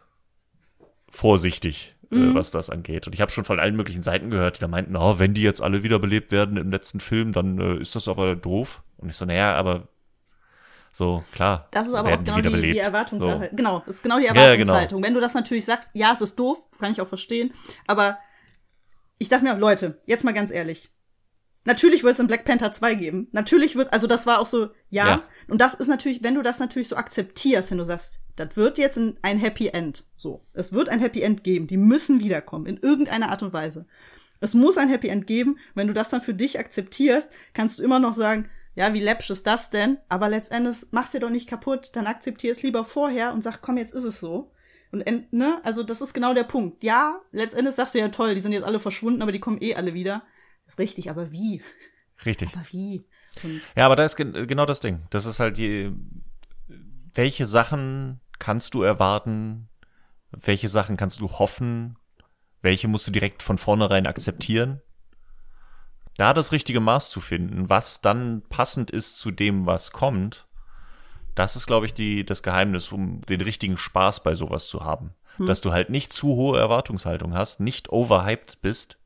vorsichtig, 1.10 1.96
äh, 2.12 2.34
was 2.34 2.52
das 2.52 2.70
angeht. 2.70 3.08
Und 3.08 3.14
ich 3.14 3.22
habe 3.22 3.32
schon 3.32 3.44
von 3.44 3.60
allen 3.60 3.76
möglichen 3.76 4.04
Seiten 4.04 4.30
gehört, 4.30 4.58
die 4.58 4.62
da 4.62 4.68
meinten, 4.68 4.96
oh, 4.96 5.20
wenn 5.20 5.34
die 5.34 5.42
jetzt 5.42 5.62
alle 5.62 5.84
wiederbelebt 5.84 6.32
werden 6.32 6.58
im 6.58 6.72
letzten 6.72 7.00
Film, 7.00 7.32
dann 7.34 7.60
äh, 7.60 7.76
ist 7.76 7.96
das 7.96 8.08
aber 8.08 8.36
doof. 8.36 8.82
Und 8.98 9.10
ich 9.10 9.16
so, 9.16 9.26
naja, 9.26 9.56
aber 9.56 9.88
so, 10.92 11.24
klar. 11.32 11.68
Das 11.72 11.88
ist 11.88 11.94
aber 11.94 12.14
auch 12.14 12.18
genau 12.18 12.34
die, 12.34 12.38
wiederbelebt. 12.40 12.76
die 12.76 12.80
Erwartungshaltung. 12.80 13.50
So. 13.50 13.56
Genau, 13.56 13.84
das 13.86 13.96
ist 13.96 14.04
genau 14.04 14.20
die 14.20 14.26
Ja, 14.26 14.34
genau. 14.34 14.42
Erwartungshaltung. 14.44 15.04
Wenn 15.04 15.14
du 15.14 15.22
das 15.22 15.34
natürlich 15.34 15.66
sagst, 15.66 15.90
ja, 15.94 16.12
es 16.14 16.22
ist 16.22 16.38
doof, 16.38 16.58
kann 16.80 16.92
ich 16.92 17.00
auch 17.00 17.08
verstehen. 17.08 17.54
Aber 17.88 18.18
ich 19.18 19.30
dachte 19.30 19.46
mir, 19.46 19.56
Leute, 19.58 20.02
jetzt 20.06 20.24
mal 20.24 20.34
ganz 20.34 20.52
ehrlich. 20.52 20.90
Natürlich 21.64 22.04
wird 22.04 22.14
es 22.14 22.20
in 22.20 22.28
Black 22.28 22.44
Panther 22.44 22.74
2 22.74 22.96
geben. 22.96 23.28
Natürlich 23.32 23.76
wird, 23.76 23.94
also 23.94 24.08
das 24.08 24.26
war 24.26 24.40
auch 24.40 24.48
so, 24.48 24.70
ja. 24.90 25.08
Ja. 25.08 25.24
Und 25.48 25.62
das 25.62 25.76
ist 25.76 25.88
natürlich, 25.88 26.24
wenn 26.24 26.36
du 26.36 26.42
das 26.42 26.60
natürlich 26.60 26.88
so 26.88 26.96
akzeptierst, 26.96 27.70
wenn 27.70 27.78
du 27.78 27.84
sagst, 27.84 28.20
das 28.36 28.56
wird 28.56 28.78
jetzt 28.78 28.98
ein, 28.98 29.18
ein 29.22 29.38
Happy 29.38 29.68
End. 29.68 30.06
So. 30.16 30.44
Es 30.54 30.74
wird 30.74 30.90
ein 30.90 31.00
Happy 31.00 31.22
End 31.22 31.44
geben. 31.44 31.68
Die 31.68 31.78
müssen 31.78 32.20
wiederkommen. 32.20 32.66
In 32.66 32.78
irgendeiner 32.78 33.30
Art 33.30 33.44
und 33.44 33.54
Weise. 33.54 33.86
Es 34.40 34.56
muss 34.56 34.78
ein 34.78 34.90
Happy 34.90 35.10
End 35.10 35.28
geben. 35.28 35.60
Wenn 35.76 35.88
du 35.88 35.94
das 35.94 36.10
dann 36.10 36.24
für 36.24 36.34
dich 36.34 36.58
akzeptierst, 36.58 37.30
kannst 37.54 37.78
du 37.78 37.84
immer 37.84 38.00
noch 38.00 38.14
sagen, 38.14 38.50
ja, 38.74 38.94
wie 38.94 39.00
läppsch 39.02 39.30
ist 39.30 39.46
das 39.46 39.70
denn? 39.70 39.98
Aber 40.10 40.30
letztendlich 40.30 40.88
mach's 40.92 41.12
dir 41.12 41.20
doch 41.20 41.30
nicht 41.30 41.50
kaputt, 41.50 41.92
dann 41.94 42.08
akzeptier 42.08 42.52
es 42.52 42.64
lieber 42.64 42.86
vorher 42.86 43.34
und 43.34 43.44
sag, 43.44 43.62
komm, 43.62 43.78
jetzt 43.78 43.94
ist 43.94 44.06
es 44.06 44.20
so. 44.20 44.52
Und 44.92 45.06
ne, 45.32 45.60
also 45.64 45.84
das 45.84 46.02
ist 46.02 46.14
genau 46.14 46.34
der 46.34 46.44
Punkt. 46.44 46.84
Ja, 46.84 47.22
letztendlich 47.32 47.76
sagst 47.76 47.96
du 47.96 48.00
ja 48.00 48.10
toll, 48.10 48.34
die 48.34 48.42
sind 48.42 48.52
jetzt 48.52 48.66
alle 48.66 48.80
verschwunden, 48.80 49.22
aber 49.22 49.32
die 49.32 49.40
kommen 49.40 49.62
eh 49.62 49.76
alle 49.76 49.94
wieder. 49.94 50.24
Ist 50.72 50.80
richtig, 50.80 51.10
aber 51.10 51.32
wie? 51.32 51.62
Richtig. 52.26 52.54
Aber 52.54 52.66
wie? 52.72 53.04
Und 53.44 53.62
Ja, 53.76 53.86
aber 53.86 53.96
da 53.96 54.04
ist 54.06 54.16
gen 54.16 54.48
genau 54.48 54.66
das 54.66 54.80
Ding. 54.80 55.04
Das 55.10 55.26
ist 55.26 55.40
halt 55.40 55.58
die, 55.58 55.92
welche 57.14 57.46
Sachen 57.46 58.22
kannst 58.40 58.74
du 58.74 58.82
erwarten? 58.82 59.70
Welche 60.32 60.70
Sachen 60.70 60.98
kannst 60.98 61.20
du 61.20 61.30
hoffen? 61.30 61.98
Welche 62.62 62.88
musst 62.88 63.08
du 63.08 63.12
direkt 63.12 63.44
von 63.44 63.58
vornherein 63.58 64.08
akzeptieren? 64.08 64.82
Da 66.18 66.34
das 66.34 66.52
richtige 66.52 66.80
Maß 66.80 67.10
zu 67.10 67.22
finden, 67.22 67.70
was 67.70 68.02
dann 68.02 68.44
passend 68.50 68.92
ist 68.92 69.18
zu 69.18 69.32
dem, 69.32 69.66
was 69.66 69.92
kommt, 69.92 70.48
das 71.36 71.56
ist, 71.56 71.66
glaube 71.66 71.86
ich, 71.86 71.94
die, 71.94 72.26
das 72.26 72.44
Geheimnis, 72.44 72.92
um 72.92 73.22
den 73.22 73.42
richtigen 73.42 73.78
Spaß 73.78 74.22
bei 74.22 74.34
sowas 74.34 74.68
zu 74.68 74.84
haben. 74.84 75.16
Dass 75.40 75.62
du 75.62 75.72
halt 75.72 75.90
nicht 75.90 76.14
zu 76.14 76.28
hohe 76.28 76.60
Erwartungshaltung 76.60 77.34
hast, 77.34 77.62
nicht 77.62 77.90
overhyped 77.90 78.62
bist, 78.62 78.98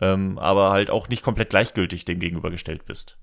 ähm, 0.00 0.38
aber 0.38 0.70
halt 0.70 0.90
auch 0.90 1.08
nicht 1.08 1.22
komplett 1.22 1.50
gleichgültig 1.50 2.04
dem 2.04 2.20
gegenübergestellt 2.20 2.86
bist. 2.86 3.18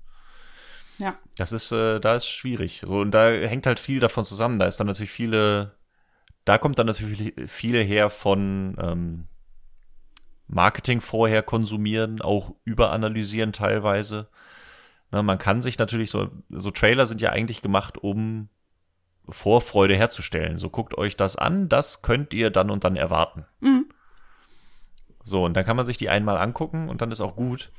ja. 0.98 1.16
Das 1.36 1.52
ist, 1.52 1.72
äh, 1.72 2.00
da 2.00 2.14
ist 2.14 2.26
schwierig. 2.26 2.80
So, 2.80 3.00
und 3.00 3.12
da 3.12 3.30
hängt 3.30 3.66
halt 3.66 3.78
viel 3.78 4.00
davon 4.00 4.24
zusammen. 4.24 4.58
Da 4.58 4.66
ist 4.66 4.78
dann 4.78 4.86
natürlich 4.86 5.10
viele, 5.10 5.76
da 6.44 6.58
kommt 6.58 6.78
dann 6.78 6.86
natürlich 6.86 7.34
viel 7.46 7.82
her 7.82 8.10
von 8.10 8.76
ähm, 8.80 9.26
Marketing 10.48 11.00
vorher 11.00 11.42
konsumieren, 11.42 12.22
auch 12.22 12.54
überanalysieren 12.64 13.52
teilweise. 13.52 14.28
Na, 15.10 15.22
man 15.22 15.38
kann 15.38 15.62
sich 15.62 15.78
natürlich 15.78 16.10
so, 16.10 16.30
so 16.48 16.70
Trailer 16.70 17.06
sind 17.06 17.20
ja 17.20 17.30
eigentlich 17.30 17.62
gemacht, 17.62 17.98
um 17.98 18.48
Vorfreude 19.28 19.94
herzustellen. 19.94 20.56
So 20.56 20.70
guckt 20.70 20.96
euch 20.96 21.16
das 21.16 21.36
an, 21.36 21.68
das 21.68 22.02
könnt 22.02 22.32
ihr 22.32 22.50
dann 22.50 22.70
und 22.70 22.84
dann 22.84 22.96
erwarten. 22.96 23.44
So, 25.28 25.44
und 25.44 25.54
dann 25.54 25.64
kann 25.64 25.76
man 25.76 25.86
sich 25.86 25.96
die 25.96 26.08
einmal 26.08 26.38
angucken 26.38 26.88
und 26.88 27.02
dann 27.02 27.10
ist 27.10 27.20
auch 27.20 27.36
gut. 27.36 27.70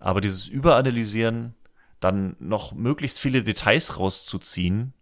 Aber 0.00 0.20
dieses 0.20 0.48
Überanalysieren, 0.48 1.54
dann 2.00 2.36
noch 2.38 2.72
möglichst 2.72 3.18
viele 3.18 3.42
Details 3.42 3.98
rauszuziehen, 3.98 4.92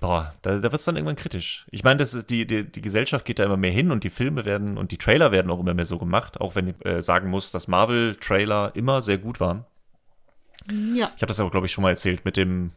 boah, 0.00 0.34
da, 0.42 0.56
da 0.56 0.62
wird 0.62 0.74
es 0.74 0.84
dann 0.84 0.96
irgendwann 0.96 1.16
kritisch. 1.16 1.66
Ich 1.70 1.84
meine, 1.84 1.98
das 1.98 2.14
ist 2.14 2.30
die, 2.30 2.46
die, 2.46 2.64
die 2.64 2.82
Gesellschaft 2.82 3.24
geht 3.24 3.38
da 3.38 3.44
immer 3.44 3.56
mehr 3.56 3.70
hin 3.70 3.90
und 3.90 4.04
die 4.04 4.10
Filme 4.10 4.44
werden 4.44 4.76
und 4.76 4.92
die 4.92 4.98
Trailer 4.98 5.32
werden 5.32 5.50
auch 5.50 5.60
immer 5.60 5.74
mehr 5.74 5.84
so 5.84 5.98
gemacht, 5.98 6.40
auch 6.40 6.54
wenn 6.54 6.68
ich 6.68 6.86
äh, 6.86 7.02
sagen 7.02 7.30
muss, 7.30 7.50
dass 7.50 7.68
Marvel-Trailer 7.68 8.72
immer 8.74 9.02
sehr 9.02 9.18
gut 9.18 9.40
waren. 9.40 9.64
Ja. 10.70 11.12
Ich 11.16 11.22
habe 11.22 11.26
das 11.26 11.40
auch, 11.40 11.50
glaube 11.50 11.66
ich, 11.66 11.72
schon 11.72 11.82
mal 11.82 11.90
erzählt 11.90 12.24
mit 12.24 12.36
dem 12.36 12.72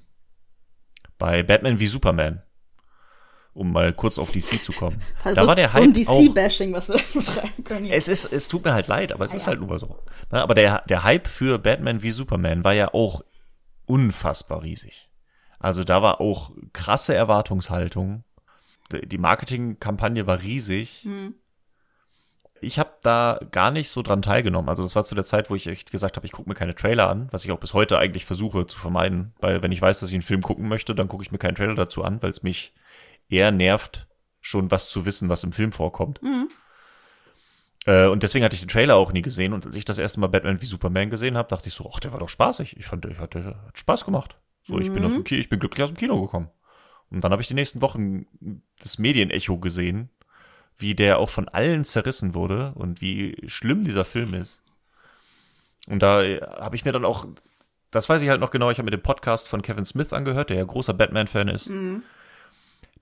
bei 1.17 1.43
Batman 1.43 1.79
wie 1.79 1.87
Superman. 1.87 2.41
Um 3.53 3.71
mal 3.73 3.91
kurz 3.93 4.17
auf 4.19 4.31
DC 4.31 4.63
zu 4.63 4.71
kommen. 4.71 5.01
Das 5.23 5.35
da 5.35 5.41
ist 5.41 5.47
war 5.47 5.55
der 5.55 5.69
so 5.69 5.79
ein 5.79 5.93
Hype 5.93 5.95
DC-Bashing, 5.95 6.71
was 6.73 6.87
wir 6.89 6.95
betreiben 7.13 7.63
können. 7.63 7.85
es 7.87 8.07
ist, 8.07 8.25
es 8.31 8.47
tut 8.47 8.63
mir 8.63 8.73
halt 8.73 8.87
leid, 8.87 9.11
aber 9.11 9.25
es 9.25 9.33
Ah, 9.33 9.35
ist 9.35 9.41
ja. 9.43 9.47
halt 9.49 9.59
nur 9.61 9.77
so. 9.79 9.97
Na, 10.31 10.41
aber 10.43 10.53
der, 10.53 10.83
der 10.87 11.03
Hype 11.03 11.27
für 11.27 11.57
Batman 11.59 12.01
wie 12.03 12.11
Superman 12.11 12.63
war 12.63 12.73
ja 12.73 12.93
auch 12.93 13.23
unfassbar 13.85 14.63
riesig. 14.63 15.09
Also 15.59 15.83
da 15.83 16.01
war 16.01 16.21
auch 16.21 16.51
krasse 16.73 17.13
Erwartungshaltung. 17.15 18.23
Die 18.91 19.17
Marketingkampagne 19.17 20.25
war 20.25 20.41
riesig. 20.41 21.01
Hm. 21.03 21.35
Ich 22.61 22.77
habe 22.77 22.91
da 23.03 23.39
gar 23.51 23.71
nicht 23.71 23.89
so 23.89 24.01
dran 24.01 24.21
teilgenommen. 24.21 24.69
Also 24.69 24.83
das 24.83 24.95
war 24.95 25.03
zu 25.03 25.15
der 25.15 25.23
Zeit, 25.23 25.49
wo 25.49 25.55
ich 25.55 25.67
echt 25.67 25.91
gesagt 25.91 26.17
habe, 26.17 26.25
ich 26.25 26.33
gucke 26.33 26.49
mir 26.49 26.55
keine 26.55 26.75
Trailer 26.75 27.09
an, 27.09 27.27
was 27.31 27.45
ich 27.45 27.51
auch 27.51 27.59
bis 27.59 27.73
heute 27.73 27.97
eigentlich 27.97 28.25
versuche 28.25 28.67
zu 28.67 28.77
vermeiden. 28.77 29.33
Weil 29.39 29.61
wenn 29.61 29.71
ich 29.71 29.81
weiß, 29.81 29.99
dass 30.01 30.09
ich 30.09 30.15
einen 30.15 30.21
Film 30.23 30.41
gucken 30.41 30.67
möchte, 30.67 30.93
dann 30.93 31.07
gucke 31.07 31.23
ich 31.23 31.31
mir 31.31 31.37
keinen 31.37 31.55
Trailer 31.55 31.75
dazu 31.75 32.03
an, 32.03 32.21
weil 32.21 32.31
es 32.31 32.43
mich 32.43 32.73
eher 33.29 33.51
nervt, 33.51 34.07
schon 34.41 34.71
was 34.71 34.89
zu 34.89 35.05
wissen, 35.05 35.29
was 35.29 35.43
im 35.43 35.51
Film 35.51 35.71
vorkommt. 35.71 36.21
Mhm. 36.21 36.49
Äh, 37.85 38.07
und 38.07 38.23
deswegen 38.23 38.43
hatte 38.43 38.55
ich 38.55 38.61
den 38.61 38.69
Trailer 38.69 38.95
auch 38.95 39.11
nie 39.11 39.21
gesehen. 39.21 39.53
Und 39.53 39.65
als 39.65 39.75
ich 39.75 39.85
das 39.85 39.97
erste 39.97 40.19
Mal 40.19 40.27
Batman 40.27 40.61
wie 40.61 40.65
Superman 40.65 41.09
gesehen 41.09 41.37
habe, 41.37 41.49
dachte 41.49 41.69
ich 41.69 41.73
so, 41.73 41.89
ach, 41.93 41.99
der 41.99 42.11
war 42.11 42.19
doch 42.19 42.29
spaßig. 42.29 42.77
Ich 42.77 42.85
fand, 42.85 43.05
der 43.05 43.17
hatte, 43.17 43.45
hat 43.45 43.77
Spaß 43.77 44.05
gemacht. 44.05 44.37
So, 44.63 44.77
ich 44.77 44.91
bin 44.91 45.03
auf 45.03 45.13
dem 45.13 45.23
Ki 45.23 45.37
ich 45.37 45.49
bin 45.49 45.59
glücklich 45.59 45.83
aus 45.83 45.89
dem 45.89 45.97
Kino 45.97 46.21
gekommen. 46.21 46.49
Und 47.09 47.23
dann 47.23 47.31
habe 47.31 47.41
ich 47.41 47.47
die 47.47 47.55
nächsten 47.55 47.81
Wochen 47.81 48.27
das 48.79 48.99
Medienecho 48.99 49.57
gesehen, 49.57 50.09
wie 50.77 50.93
der 50.93 51.17
auch 51.17 51.29
von 51.29 51.47
allen 51.49 51.83
zerrissen 51.83 52.35
wurde 52.35 52.73
und 52.75 53.01
wie 53.01 53.35
schlimm 53.47 53.83
dieser 53.83 54.05
Film 54.05 54.33
ist. 54.35 54.61
Und 55.87 56.03
da 56.03 56.21
äh, 56.21 56.39
habe 56.41 56.75
ich 56.75 56.85
mir 56.85 56.91
dann 56.91 57.05
auch, 57.05 57.25
das 57.89 58.07
weiß 58.07 58.21
ich 58.21 58.29
halt 58.29 58.41
noch 58.41 58.51
genau, 58.51 58.69
ich 58.69 58.77
habe 58.77 58.85
mir 58.85 58.95
den 58.95 59.01
Podcast 59.01 59.47
von 59.47 59.63
Kevin 59.63 59.85
Smith 59.85 60.13
angehört, 60.13 60.51
der 60.51 60.57
ja 60.57 60.63
großer 60.63 60.93
Batman-Fan 60.93 61.47
ist. 61.47 61.69
Mhm. 61.69 62.03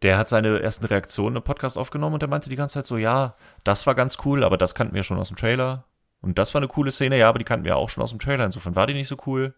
Der 0.04 0.18
hat 0.18 0.30
seine 0.30 0.62
ersten 0.62 0.86
Reaktionen 0.86 1.38
im 1.38 1.43
Podcast 1.43 1.78
aufgenommen 1.78 2.14
und 2.14 2.22
der 2.22 2.30
meinte 2.30 2.50
die 2.50 2.56
ganze 2.56 2.76
Zeit 2.76 2.86
so, 2.86 2.98
ja, 2.98 3.36
das 3.64 3.88
war 3.88 3.95
ganz 3.95 4.18
cool, 4.26 4.43
aber 4.43 4.58
das 4.58 4.76
kannten 4.76 4.93
wir 4.93 5.04
schon 5.04 5.18
aus 5.18 5.30
dem 5.30 5.38
Trailer. 5.38 5.86
Und 6.22 6.38
das 6.38 6.54
war 6.54 6.60
eine 6.60 6.68
coole 6.68 6.91
Szene, 6.91 7.18
ja, 7.18 7.30
aber 7.30 7.39
die 7.39 7.45
kannten 7.45 7.66
wir 7.66 7.78
auch 7.78 7.89
schon 7.89 8.04
aus 8.04 8.12
dem 8.12 8.20
Trailer. 8.20 8.45
Insofern 8.45 8.76
war 8.76 8.88
die 8.88 8.93
nicht 8.93 9.08
so 9.08 9.18
cool. 9.26 9.56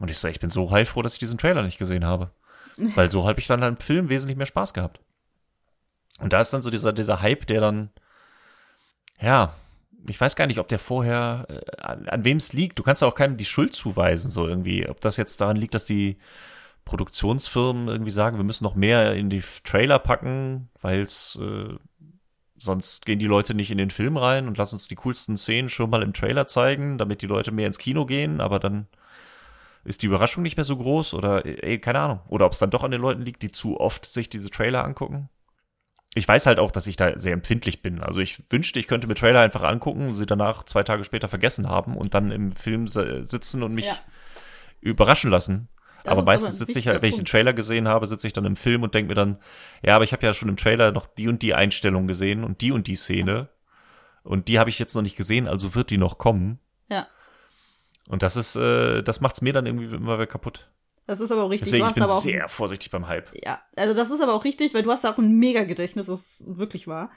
Und 0.00 0.10
ich 0.10 0.18
so, 0.18 0.28
ich 0.28 0.40
bin 0.40 0.50
so 0.50 0.70
heilfroh, 0.70 1.02
dass 1.02 1.14
ich 1.14 1.18
diesen 1.18 1.38
Trailer 1.38 1.62
nicht 1.62 1.78
gesehen 1.78 2.04
habe. 2.04 2.30
Weil 2.76 3.10
so 3.10 3.26
habe 3.26 3.40
ich 3.40 3.46
dann 3.46 3.62
im 3.62 3.76
Film 3.76 4.08
wesentlich 4.08 4.36
mehr 4.36 4.46
Spaß 4.46 4.72
gehabt. 4.74 5.00
Und 6.18 6.32
da 6.32 6.40
ist 6.40 6.52
dann 6.52 6.62
so 6.62 6.70
dieser, 6.70 6.92
dieser 6.92 7.20
Hype, 7.20 7.46
der 7.46 7.60
dann, 7.60 7.90
ja, 9.20 9.54
ich 10.08 10.20
weiß 10.20 10.36
gar 10.36 10.46
nicht, 10.46 10.58
ob 10.58 10.68
der 10.68 10.78
vorher, 10.78 11.46
äh, 11.48 11.80
an, 11.80 12.08
an 12.08 12.24
wem 12.24 12.38
es 12.38 12.52
liegt. 12.52 12.78
Du 12.78 12.82
kannst 12.82 13.02
auch 13.04 13.14
keinem 13.14 13.36
die 13.36 13.44
Schuld 13.44 13.74
zuweisen, 13.74 14.30
so 14.30 14.46
irgendwie. 14.46 14.88
Ob 14.88 15.00
das 15.00 15.16
jetzt 15.16 15.40
daran 15.40 15.56
liegt, 15.56 15.74
dass 15.74 15.84
die 15.84 16.18
Produktionsfirmen 16.84 17.88
irgendwie 17.88 18.10
sagen, 18.10 18.36
wir 18.36 18.44
müssen 18.44 18.64
noch 18.64 18.74
mehr 18.74 19.14
in 19.14 19.30
die 19.30 19.42
Trailer 19.64 19.98
packen, 19.98 20.68
weil 20.80 21.00
es 21.00 21.38
äh, 21.40 21.74
sonst 22.58 23.06
gehen 23.06 23.18
die 23.18 23.26
Leute 23.26 23.54
nicht 23.54 23.70
in 23.70 23.78
den 23.78 23.90
Film 23.90 24.16
rein 24.16 24.46
und 24.48 24.58
lassen 24.58 24.76
uns 24.76 24.88
die 24.88 24.96
coolsten 24.96 25.36
Szenen 25.36 25.68
schon 25.68 25.90
mal 25.90 26.02
im 26.02 26.12
Trailer 26.12 26.46
zeigen, 26.46 26.98
damit 26.98 27.22
die 27.22 27.26
Leute 27.26 27.52
mehr 27.52 27.66
ins 27.66 27.78
Kino 27.78 28.06
gehen, 28.06 28.40
aber 28.40 28.58
dann 28.58 28.86
ist 29.84 30.02
die 30.02 30.06
Überraschung 30.06 30.42
nicht 30.42 30.56
mehr 30.56 30.64
so 30.64 30.76
groß 30.76 31.14
oder 31.14 31.44
ey, 31.44 31.78
keine 31.80 31.98
Ahnung. 31.98 32.20
Oder 32.28 32.46
ob 32.46 32.52
es 32.52 32.60
dann 32.60 32.70
doch 32.70 32.84
an 32.84 32.92
den 32.92 33.00
Leuten 33.00 33.22
liegt, 33.22 33.42
die 33.42 33.50
zu 33.50 33.80
oft 33.80 34.06
sich 34.06 34.30
diese 34.30 34.50
Trailer 34.50 34.84
angucken 34.84 35.28
ich 36.14 36.28
weiß 36.28 36.46
halt 36.46 36.58
auch, 36.58 36.70
dass 36.70 36.86
ich 36.86 36.96
da 36.96 37.18
sehr 37.18 37.32
empfindlich 37.32 37.82
bin. 37.82 38.02
Also 38.02 38.20
ich 38.20 38.42
wünschte, 38.50 38.78
ich 38.78 38.86
könnte 38.86 39.06
mir 39.06 39.14
Trailer 39.14 39.40
einfach 39.40 39.62
angucken, 39.62 40.14
sie 40.14 40.26
danach 40.26 40.64
zwei 40.64 40.82
Tage 40.82 41.04
später 41.04 41.28
vergessen 41.28 41.68
haben 41.68 41.96
und 41.96 42.12
dann 42.14 42.30
im 42.30 42.52
Film 42.52 42.86
sitzen 42.86 43.62
und 43.62 43.74
mich 43.74 43.86
ja. 43.86 43.96
überraschen 44.80 45.30
lassen. 45.30 45.68
Das 46.04 46.12
aber 46.12 46.22
meistens 46.22 46.58
sitze 46.58 46.78
ich 46.78 46.88
halt, 46.88 47.02
wenn 47.02 47.10
ich 47.10 47.16
den 47.16 47.24
Trailer 47.24 47.52
gesehen 47.52 47.88
habe, 47.88 48.06
sitze 48.06 48.26
ich 48.26 48.32
dann 48.32 48.44
im 48.44 48.56
Film 48.56 48.82
und 48.82 48.94
denke 48.94 49.08
mir 49.08 49.14
dann, 49.14 49.38
ja, 49.84 49.94
aber 49.94 50.04
ich 50.04 50.12
habe 50.12 50.26
ja 50.26 50.34
schon 50.34 50.48
im 50.48 50.56
Trailer 50.56 50.92
noch 50.92 51.06
die 51.06 51.28
und 51.28 51.42
die 51.42 51.54
Einstellung 51.54 52.06
gesehen 52.06 52.44
und 52.44 52.60
die 52.60 52.72
und 52.72 52.86
die 52.86 52.96
Szene. 52.96 53.48
Und 54.24 54.48
die 54.48 54.58
habe 54.58 54.70
ich 54.70 54.78
jetzt 54.78 54.94
noch 54.94 55.02
nicht 55.02 55.16
gesehen, 55.16 55.48
also 55.48 55.74
wird 55.74 55.90
die 55.90 55.98
noch 55.98 56.18
kommen. 56.18 56.58
Ja. 56.88 57.06
Und 58.08 58.22
das 58.22 58.36
ist, 58.36 58.56
äh, 58.56 59.02
das 59.02 59.20
macht's 59.20 59.42
mir 59.42 59.52
dann 59.52 59.66
irgendwie 59.66 59.94
immer 59.94 60.14
wieder 60.14 60.26
kaputt. 60.26 60.68
Das 61.06 61.18
ist 61.18 61.32
aber 61.32 61.42
auch 61.42 61.50
richtig. 61.50 61.70
Deswegen, 61.70 61.84
du 61.84 61.90
ich 61.90 62.06
bin 62.06 62.20
sehr 62.20 62.48
vorsichtig 62.48 62.90
beim 62.90 63.08
Hype. 63.08 63.30
Ja, 63.44 63.60
also 63.76 63.92
das 63.92 64.10
ist 64.10 64.20
aber 64.20 64.34
auch 64.34 64.44
richtig, 64.44 64.72
weil 64.72 64.84
du 64.84 64.90
hast 64.90 65.02
da 65.02 65.12
auch 65.12 65.18
ein 65.18 65.36
Mega-Gedächtnis, 65.36 66.06
das 66.06 66.40
ist 66.40 66.58
wirklich 66.58 66.86
wahr, 66.86 67.10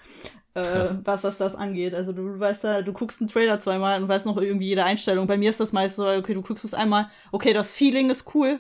äh, 0.56 0.90
was, 1.04 1.24
was 1.24 1.38
das 1.38 1.56
angeht. 1.56 1.94
Also 1.94 2.12
du 2.12 2.40
weißt 2.40 2.64
da, 2.64 2.82
du 2.82 2.94
guckst 2.94 3.22
einen 3.22 3.28
Trailer 3.30 3.60
zweimal 3.60 4.02
und 4.02 4.10
weißt 4.10 4.26
noch 4.26 4.38
irgendwie 4.38 4.68
jede 4.68 4.84
Einstellung. 4.84 5.28
Bei 5.28 5.38
mir 5.38 5.52
ist 5.52 5.60
das 5.60 5.72
meist 5.72 5.98
so, 5.98 6.08
okay, 6.08 6.34
du 6.34 6.42
guckst 6.42 6.66
es 6.66 6.74
einmal, 6.74 7.10
okay, 7.32 7.54
das 7.54 7.72
Feeling 7.72 8.10
ist 8.10 8.34
cool. 8.34 8.60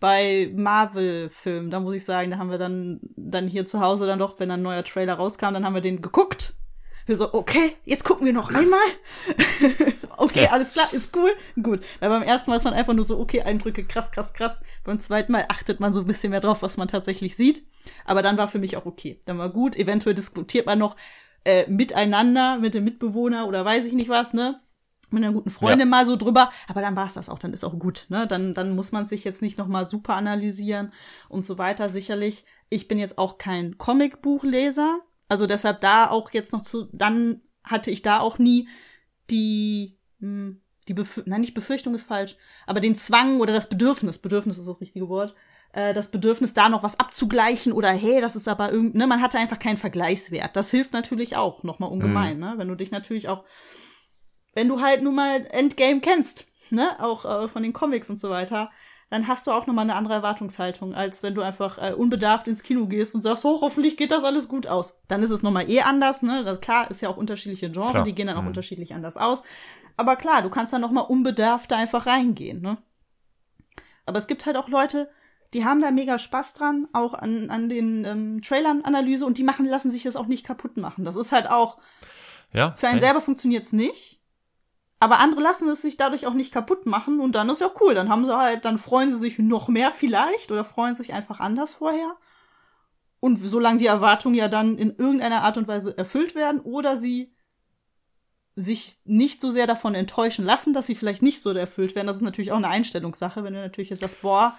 Bei 0.00 0.50
Marvel-Filmen, 0.54 1.70
da 1.70 1.80
muss 1.80 1.94
ich 1.94 2.04
sagen, 2.04 2.30
da 2.30 2.38
haben 2.38 2.50
wir 2.50 2.58
dann, 2.58 3.00
dann 3.16 3.48
hier 3.48 3.66
zu 3.66 3.80
Hause 3.80 4.06
dann 4.06 4.18
doch, 4.18 4.38
wenn 4.40 4.50
ein 4.50 4.62
neuer 4.62 4.84
Trailer 4.84 5.14
rauskam, 5.14 5.52
dann 5.52 5.64
haben 5.64 5.74
wir 5.74 5.80
den 5.80 6.02
geguckt 6.02 6.54
wir 7.06 7.16
so, 7.16 7.34
okay, 7.34 7.76
jetzt 7.84 8.04
gucken 8.04 8.26
wir 8.26 8.32
noch 8.32 8.54
einmal. 8.54 8.80
okay, 10.16 10.46
alles 10.50 10.72
klar, 10.72 10.92
ist 10.92 11.16
cool. 11.16 11.32
Gut. 11.60 11.80
Weil 12.00 12.08
beim 12.08 12.22
ersten 12.22 12.50
Mal 12.50 12.56
ist 12.56 12.64
man 12.64 12.74
einfach 12.74 12.94
nur 12.94 13.04
so, 13.04 13.18
okay, 13.18 13.42
Eindrücke, 13.42 13.84
krass, 13.84 14.12
krass, 14.12 14.32
krass. 14.34 14.62
Beim 14.84 15.00
zweiten 15.00 15.32
Mal 15.32 15.46
achtet 15.48 15.80
man 15.80 15.92
so 15.92 16.00
ein 16.00 16.06
bisschen 16.06 16.30
mehr 16.30 16.40
drauf, 16.40 16.62
was 16.62 16.76
man 16.76 16.88
tatsächlich 16.88 17.36
sieht. 17.36 17.66
Aber 18.04 18.22
dann 18.22 18.38
war 18.38 18.48
für 18.48 18.58
mich 18.58 18.76
auch 18.76 18.86
okay. 18.86 19.20
Dann 19.26 19.38
war 19.38 19.50
gut. 19.50 19.76
Eventuell 19.76 20.14
diskutiert 20.14 20.66
man 20.66 20.78
noch 20.78 20.96
äh, 21.44 21.68
miteinander, 21.68 22.58
mit 22.58 22.74
dem 22.74 22.84
Mitbewohner 22.84 23.48
oder 23.48 23.64
weiß 23.64 23.84
ich 23.84 23.94
nicht 23.94 24.08
was, 24.08 24.32
ne? 24.32 24.60
Mit 25.12 25.22
einer 25.22 25.32
guten 25.32 25.50
Freundin 25.50 25.88
ja. 25.88 25.90
mal 25.90 26.06
so 26.06 26.16
drüber, 26.16 26.50
aber 26.68 26.80
dann 26.80 26.96
war 26.96 27.06
es 27.06 27.14
das 27.14 27.28
auch, 27.28 27.38
dann 27.38 27.52
ist 27.52 27.64
auch 27.64 27.78
gut, 27.78 28.06
ne? 28.08 28.26
Dann, 28.26 28.54
dann 28.54 28.74
muss 28.74 28.92
man 28.92 29.06
sich 29.06 29.24
jetzt 29.24 29.42
nicht 29.42 29.58
nochmal 29.58 29.86
super 29.86 30.14
analysieren 30.14 30.92
und 31.28 31.44
so 31.44 31.58
weiter. 31.58 31.88
Sicherlich, 31.88 32.44
ich 32.68 32.88
bin 32.88 32.98
jetzt 32.98 33.18
auch 33.18 33.38
kein 33.38 33.78
Comicbuchleser, 33.78 35.00
also 35.28 35.46
deshalb 35.46 35.80
da 35.80 36.08
auch 36.08 36.30
jetzt 36.32 36.52
noch 36.52 36.62
zu, 36.62 36.88
dann 36.92 37.40
hatte 37.64 37.90
ich 37.90 38.02
da 38.02 38.20
auch 38.20 38.38
nie 38.38 38.68
die, 39.30 39.98
hm, 40.20 40.60
die 40.88 40.94
Befür 40.94 41.22
nein, 41.26 41.42
nicht 41.42 41.54
Befürchtung 41.54 41.94
ist 41.94 42.04
falsch, 42.04 42.36
aber 42.66 42.80
den 42.80 42.96
Zwang 42.96 43.40
oder 43.40 43.52
das 43.52 43.68
Bedürfnis, 43.68 44.18
Bedürfnis 44.18 44.58
ist 44.58 44.66
das 44.66 44.80
richtige 44.80 45.08
Wort, 45.08 45.34
äh, 45.72 45.94
das 45.94 46.10
Bedürfnis, 46.10 46.54
da 46.54 46.68
noch 46.68 46.82
was 46.82 47.00
abzugleichen 47.00 47.72
oder 47.72 47.90
hey, 47.90 48.20
das 48.20 48.36
ist 48.36 48.48
aber 48.48 48.72
irgendwie, 48.72 48.98
ne, 48.98 49.06
man 49.06 49.22
hatte 49.22 49.38
einfach 49.38 49.58
keinen 49.58 49.78
Vergleichswert. 49.78 50.54
Das 50.56 50.70
hilft 50.70 50.92
natürlich 50.92 51.36
auch 51.36 51.62
nochmal 51.62 51.90
ungemein, 51.90 52.36
mhm. 52.36 52.44
ne, 52.44 52.54
wenn 52.56 52.68
du 52.68 52.74
dich 52.74 52.90
natürlich 52.90 53.28
auch, 53.28 53.44
wenn 54.54 54.68
du 54.68 54.80
halt 54.80 55.02
nun 55.02 55.14
mal 55.14 55.46
Endgame 55.50 56.00
kennst, 56.00 56.46
ne, 56.70 56.88
auch 57.00 57.24
äh, 57.24 57.48
von 57.48 57.62
den 57.62 57.72
Comics 57.72 58.10
und 58.10 58.20
so 58.20 58.30
weiter, 58.30 58.70
dann 59.12 59.28
hast 59.28 59.46
du 59.46 59.50
auch 59.50 59.66
nochmal 59.66 59.84
eine 59.84 59.94
andere 59.94 60.14
Erwartungshaltung, 60.14 60.94
als 60.94 61.22
wenn 61.22 61.34
du 61.34 61.42
einfach 61.42 61.76
äh, 61.76 61.92
unbedarft 61.92 62.48
ins 62.48 62.62
Kino 62.62 62.86
gehst 62.86 63.14
und 63.14 63.20
sagst, 63.20 63.44
oh, 63.44 63.60
hoffentlich 63.60 63.98
geht 63.98 64.10
das 64.10 64.24
alles 64.24 64.48
gut 64.48 64.66
aus. 64.66 64.96
Dann 65.06 65.22
ist 65.22 65.28
es 65.30 65.42
nochmal 65.42 65.70
eh 65.70 65.82
anders, 65.82 66.22
ne? 66.22 66.44
Das, 66.44 66.60
klar, 66.62 66.90
ist 66.90 67.02
ja 67.02 67.10
auch 67.10 67.18
unterschiedliche 67.18 67.70
Genre, 67.70 67.90
klar. 67.90 68.04
die 68.04 68.14
gehen 68.14 68.26
dann 68.26 68.38
auch 68.38 68.42
mhm. 68.42 68.48
unterschiedlich 68.48 68.94
anders 68.94 69.18
aus. 69.18 69.42
Aber 69.98 70.16
klar, 70.16 70.40
du 70.40 70.48
kannst 70.48 70.72
dann 70.72 70.80
nochmal 70.80 71.04
unbedarft 71.04 71.70
da 71.70 71.76
einfach 71.76 72.06
reingehen, 72.06 72.62
ne? 72.62 72.78
Aber 74.06 74.18
es 74.18 74.26
gibt 74.26 74.46
halt 74.46 74.56
auch 74.56 74.68
Leute, 74.68 75.10
die 75.52 75.66
haben 75.66 75.82
da 75.82 75.90
mega 75.90 76.18
Spaß 76.18 76.54
dran, 76.54 76.88
auch 76.94 77.12
an, 77.12 77.50
an 77.50 77.68
den 77.68 78.06
ähm, 78.06 78.40
Trailern 78.40 78.82
Analyse 78.82 79.26
und 79.26 79.36
die 79.36 79.44
machen, 79.44 79.66
lassen 79.66 79.90
sich 79.90 80.04
das 80.04 80.16
auch 80.16 80.26
nicht 80.26 80.46
kaputt 80.46 80.78
machen. 80.78 81.04
Das 81.04 81.16
ist 81.16 81.32
halt 81.32 81.50
auch, 81.50 81.76
ja, 82.52 82.74
für 82.78 82.86
einen 82.86 82.98
hey. 82.98 83.04
selber 83.04 83.20
funktioniert's 83.20 83.74
nicht. 83.74 84.21
Aber 85.02 85.18
andere 85.18 85.40
lassen 85.40 85.68
es 85.68 85.82
sich 85.82 85.96
dadurch 85.96 86.28
auch 86.28 86.32
nicht 86.32 86.54
kaputt 86.54 86.86
machen 86.86 87.18
und 87.18 87.34
dann 87.34 87.48
ist 87.48 87.60
ja 87.60 87.72
cool. 87.80 87.92
Dann 87.92 88.08
haben 88.08 88.24
sie 88.24 88.38
halt, 88.38 88.64
dann 88.64 88.78
freuen 88.78 89.12
sie 89.12 89.18
sich 89.18 89.36
noch 89.40 89.66
mehr 89.66 89.90
vielleicht 89.90 90.52
oder 90.52 90.62
freuen 90.62 90.94
sich 90.94 91.12
einfach 91.12 91.40
anders 91.40 91.74
vorher. 91.74 92.14
Und 93.18 93.36
solange 93.36 93.78
die 93.78 93.86
Erwartungen 93.86 94.36
ja 94.36 94.46
dann 94.46 94.78
in 94.78 94.94
irgendeiner 94.94 95.42
Art 95.42 95.58
und 95.58 95.66
Weise 95.66 95.98
erfüllt 95.98 96.36
werden 96.36 96.60
oder 96.60 96.96
sie 96.96 97.34
sich 98.54 99.00
nicht 99.04 99.40
so 99.40 99.50
sehr 99.50 99.66
davon 99.66 99.96
enttäuschen 99.96 100.44
lassen, 100.44 100.72
dass 100.72 100.86
sie 100.86 100.94
vielleicht 100.94 101.22
nicht 101.22 101.40
so 101.40 101.50
erfüllt 101.50 101.96
werden, 101.96 102.06
das 102.06 102.18
ist 102.18 102.22
natürlich 102.22 102.52
auch 102.52 102.58
eine 102.58 102.68
Einstellungssache, 102.68 103.42
wenn 103.42 103.54
du 103.54 103.60
natürlich 103.60 103.90
jetzt 103.90 104.02
sagst, 104.02 104.22
boah, 104.22 104.54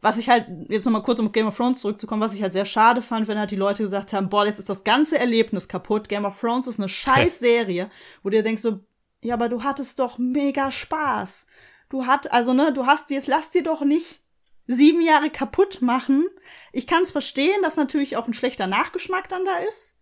was 0.00 0.18
ich 0.18 0.28
halt, 0.28 0.46
jetzt 0.68 0.84
nochmal 0.84 1.02
kurz 1.02 1.18
um 1.18 1.32
Game 1.32 1.48
of 1.48 1.56
Thrones 1.56 1.80
zurückzukommen, 1.80 2.22
was 2.22 2.34
ich 2.34 2.42
halt 2.42 2.52
sehr 2.52 2.64
schade 2.64 3.02
fand, 3.02 3.26
wenn 3.26 3.40
halt 3.40 3.50
die 3.50 3.56
Leute 3.56 3.82
gesagt 3.82 4.12
haben, 4.12 4.28
boah, 4.28 4.46
jetzt 4.46 4.60
ist 4.60 4.68
das 4.68 4.84
ganze 4.84 5.18
Erlebnis 5.18 5.66
kaputt, 5.66 6.08
Game 6.08 6.26
of 6.26 6.38
Thrones 6.38 6.68
ist 6.68 6.78
eine 6.78 6.88
scheiß 6.88 7.40
Serie, 7.40 7.90
wo 8.22 8.30
du 8.30 8.36
dir 8.36 8.44
denkst 8.44 8.62
so, 8.62 8.84
ja, 9.24 9.34
aber 9.34 9.48
du 9.48 9.62
hattest 9.62 9.98
doch 9.98 10.18
mega 10.18 10.70
Spaß. 10.70 11.46
Du 11.88 12.06
hat, 12.06 12.30
also 12.30 12.52
ne, 12.52 12.74
du 12.74 12.84
hast 12.84 13.08
jetzt 13.08 13.26
lass 13.26 13.50
dir 13.50 13.62
doch 13.62 13.80
nicht 13.80 14.20
sieben 14.66 15.00
Jahre 15.00 15.30
kaputt 15.30 15.80
machen. 15.80 16.26
Ich 16.72 16.86
kann 16.86 17.02
es 17.02 17.10
verstehen, 17.10 17.62
dass 17.62 17.76
natürlich 17.76 18.18
auch 18.18 18.28
ein 18.28 18.34
schlechter 18.34 18.66
Nachgeschmack 18.66 19.30
dann 19.30 19.46
da 19.46 19.56
ist. 19.56 19.94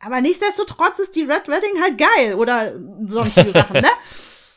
Aber 0.00 0.22
nichtsdestotrotz 0.22 0.98
ist 0.98 1.14
die 1.14 1.24
Red 1.24 1.48
Wedding 1.48 1.82
halt 1.82 1.98
geil 1.98 2.34
oder 2.34 2.72
sonstige 3.06 3.50
Sachen, 3.52 3.82
ne? 3.82 3.88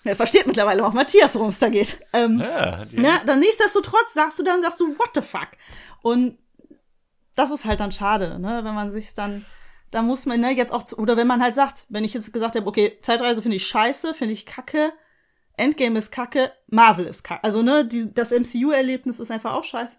Er 0.05 0.15
versteht 0.15 0.47
mittlerweile 0.47 0.85
auch 0.85 0.93
Matthias, 0.93 1.35
worum 1.35 1.49
es 1.49 1.59
da 1.59 1.67
geht. 1.67 1.99
Ähm, 2.13 2.39
ja, 2.39 2.85
ne, 2.91 3.19
dann 3.25 3.39
nichtsdestotrotz 3.39 4.13
sagst 4.13 4.39
du 4.39 4.43
dann, 4.43 4.61
sagst 4.61 4.79
du, 4.79 4.97
what 4.97 5.09
the 5.15 5.21
fuck? 5.21 5.49
Und 6.01 6.37
das 7.35 7.51
ist 7.51 7.65
halt 7.65 7.81
dann 7.81 7.91
schade, 7.91 8.39
ne, 8.39 8.63
wenn 8.63 8.73
man 8.73 8.89
sich 8.93 9.13
dann 9.13 9.45
da 9.91 10.01
muss 10.01 10.25
man 10.25 10.39
ne, 10.39 10.51
jetzt 10.51 10.73
auch, 10.73 10.83
zu, 10.83 10.97
oder 10.97 11.17
wenn 11.17 11.27
man 11.27 11.41
halt 11.41 11.55
sagt, 11.55 11.85
wenn 11.89 12.03
ich 12.03 12.13
jetzt 12.13 12.33
gesagt 12.33 12.55
habe, 12.55 12.67
okay, 12.67 12.97
Zeitreise 13.01 13.41
finde 13.41 13.57
ich 13.57 13.67
scheiße, 13.67 14.13
finde 14.13 14.33
ich 14.33 14.45
kacke, 14.45 14.91
Endgame 15.55 15.97
ist 15.97 16.11
kacke, 16.11 16.51
Marvel 16.67 17.05
ist 17.05 17.23
kacke. 17.23 17.43
Also, 17.43 17.61
ne, 17.61 17.85
die, 17.85 18.13
das 18.13 18.31
MCU-Erlebnis 18.31 19.19
ist 19.19 19.31
einfach 19.31 19.53
auch 19.53 19.63
scheiße. 19.63 19.97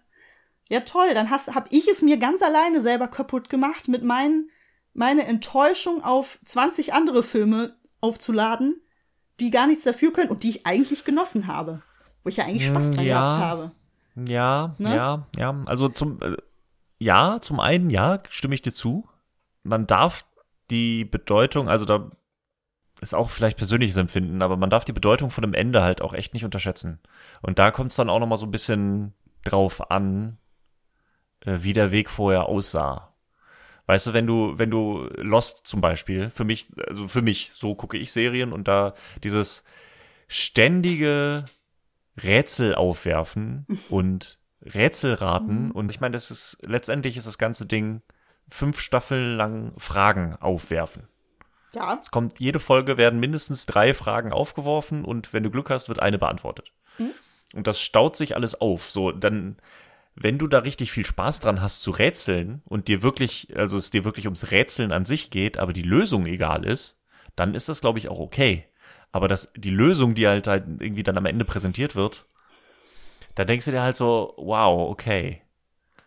Ja, 0.69 0.81
toll, 0.81 1.13
dann 1.13 1.29
hast, 1.29 1.53
hab 1.55 1.71
ich 1.71 1.87
es 1.87 2.01
mir 2.01 2.17
ganz 2.17 2.41
alleine 2.41 2.81
selber 2.81 3.07
kaputt 3.07 3.49
gemacht, 3.49 3.87
mit 3.87 4.03
meinen, 4.03 4.49
meine 4.93 5.25
Enttäuschung 5.25 6.03
auf 6.03 6.39
20 6.45 6.93
andere 6.93 7.23
Filme 7.23 7.75
aufzuladen, 8.01 8.79
die 9.39 9.49
gar 9.49 9.67
nichts 9.67 9.83
dafür 9.83 10.13
können 10.13 10.29
und 10.29 10.43
die 10.43 10.49
ich 10.49 10.65
eigentlich 10.67 11.03
genossen 11.03 11.47
habe. 11.47 11.81
Wo 12.23 12.29
ich 12.29 12.37
ja 12.37 12.45
eigentlich 12.45 12.67
Spaß 12.67 12.91
dran 12.91 13.05
ja, 13.05 13.27
gehabt 13.27 13.41
habe. 13.41 13.71
Ja, 14.27 14.75
ne? 14.77 14.95
ja, 14.95 15.27
ja. 15.37 15.63
Also 15.65 15.89
zum, 15.89 16.21
äh, 16.21 16.35
ja, 16.99 17.39
zum 17.41 17.59
einen, 17.59 17.89
ja, 17.89 18.21
stimme 18.29 18.53
ich 18.53 18.61
dir 18.61 18.73
zu 18.73 19.07
man 19.63 19.87
darf 19.87 20.25
die 20.69 21.05
Bedeutung, 21.05 21.69
also 21.69 21.85
da 21.85 22.11
ist 23.01 23.15
auch 23.15 23.29
vielleicht 23.29 23.57
persönliches 23.57 23.97
Empfinden, 23.97 24.41
aber 24.41 24.57
man 24.57 24.69
darf 24.69 24.85
die 24.85 24.93
Bedeutung 24.93 25.31
von 25.31 25.41
dem 25.41 25.53
Ende 25.53 25.81
halt 25.81 26.01
auch 26.01 26.13
echt 26.13 26.33
nicht 26.33 26.45
unterschätzen. 26.45 26.99
Und 27.41 27.59
da 27.59 27.71
kommt 27.71 27.91
es 27.91 27.95
dann 27.95 28.09
auch 28.09 28.19
noch 28.19 28.27
mal 28.27 28.37
so 28.37 28.45
ein 28.45 28.51
bisschen 28.51 29.13
drauf 29.43 29.89
an, 29.89 30.37
äh, 31.45 31.59
wie 31.61 31.73
der 31.73 31.91
Weg 31.91 32.09
vorher 32.09 32.45
aussah. 32.47 33.13
Weißt 33.85 34.07
du, 34.07 34.13
wenn 34.13 34.27
du, 34.27 34.57
wenn 34.57 34.69
du 34.69 35.09
Lost 35.15 35.65
zum 35.65 35.81
Beispiel, 35.81 36.29
für 36.29 36.43
mich, 36.43 36.69
also 36.87 37.07
für 37.07 37.21
mich, 37.21 37.51
so 37.55 37.73
gucke 37.73 37.97
ich 37.97 38.11
Serien 38.11 38.53
und 38.53 38.67
da 38.67 38.93
dieses 39.23 39.63
ständige 40.27 41.45
Rätsel 42.21 42.75
aufwerfen 42.75 43.65
und 43.89 44.39
Rätselraten 44.61 45.67
mhm. 45.67 45.71
und 45.71 45.89
ich 45.89 46.01
meine, 46.01 46.13
das 46.13 46.31
ist, 46.31 46.57
letztendlich 46.61 47.17
ist 47.17 47.27
das 47.27 47.37
ganze 47.37 47.65
Ding 47.65 48.01
fünf 48.49 48.79
Staffeln 48.79 49.35
lang 49.37 49.73
Fragen 49.77 50.35
aufwerfen. 50.35 51.07
Ja. 51.73 51.97
Es 52.01 52.11
kommt, 52.11 52.39
jede 52.39 52.59
Folge 52.59 52.97
werden 52.97 53.19
mindestens 53.19 53.65
drei 53.65 53.93
Fragen 53.93 54.33
aufgeworfen 54.33 55.05
und 55.05 55.33
wenn 55.33 55.43
du 55.43 55.51
Glück 55.51 55.69
hast, 55.69 55.87
wird 55.87 56.01
eine 56.01 56.17
beantwortet. 56.17 56.71
Mhm. 56.97 57.11
Und 57.53 57.67
das 57.67 57.79
staut 57.79 58.15
sich 58.15 58.35
alles 58.35 58.59
auf. 58.59 58.89
So, 58.89 59.11
dann, 59.11 59.57
wenn 60.15 60.37
du 60.37 60.47
da 60.47 60.59
richtig 60.59 60.91
viel 60.91 61.05
Spaß 61.05 61.39
dran 61.39 61.61
hast 61.61 61.81
zu 61.81 61.91
rätseln 61.91 62.61
und 62.65 62.87
dir 62.87 63.01
wirklich, 63.03 63.55
also 63.55 63.77
es 63.77 63.91
dir 63.91 64.05
wirklich 64.05 64.25
ums 64.25 64.51
Rätseln 64.51 64.91
an 64.91 65.05
sich 65.05 65.31
geht, 65.31 65.57
aber 65.57 65.73
die 65.73 65.83
Lösung 65.83 66.25
egal 66.25 66.65
ist, 66.65 67.01
dann 67.35 67.55
ist 67.55 67.69
das, 67.69 67.81
glaube 67.81 67.99
ich, 67.99 68.09
auch 68.09 68.19
okay. 68.19 68.65
Aber 69.11 69.27
dass 69.27 69.51
die 69.55 69.71
Lösung, 69.71 70.15
die 70.15 70.27
halt 70.27 70.47
halt 70.47 70.65
irgendwie 70.79 71.03
dann 71.03 71.17
am 71.17 71.25
Ende 71.25 71.45
präsentiert 71.45 71.95
wird, 71.95 72.23
da 73.35 73.45
denkst 73.45 73.65
du 73.65 73.71
dir 73.71 73.81
halt 73.81 73.95
so, 73.95 74.33
wow, 74.37 74.89
okay. 74.89 75.41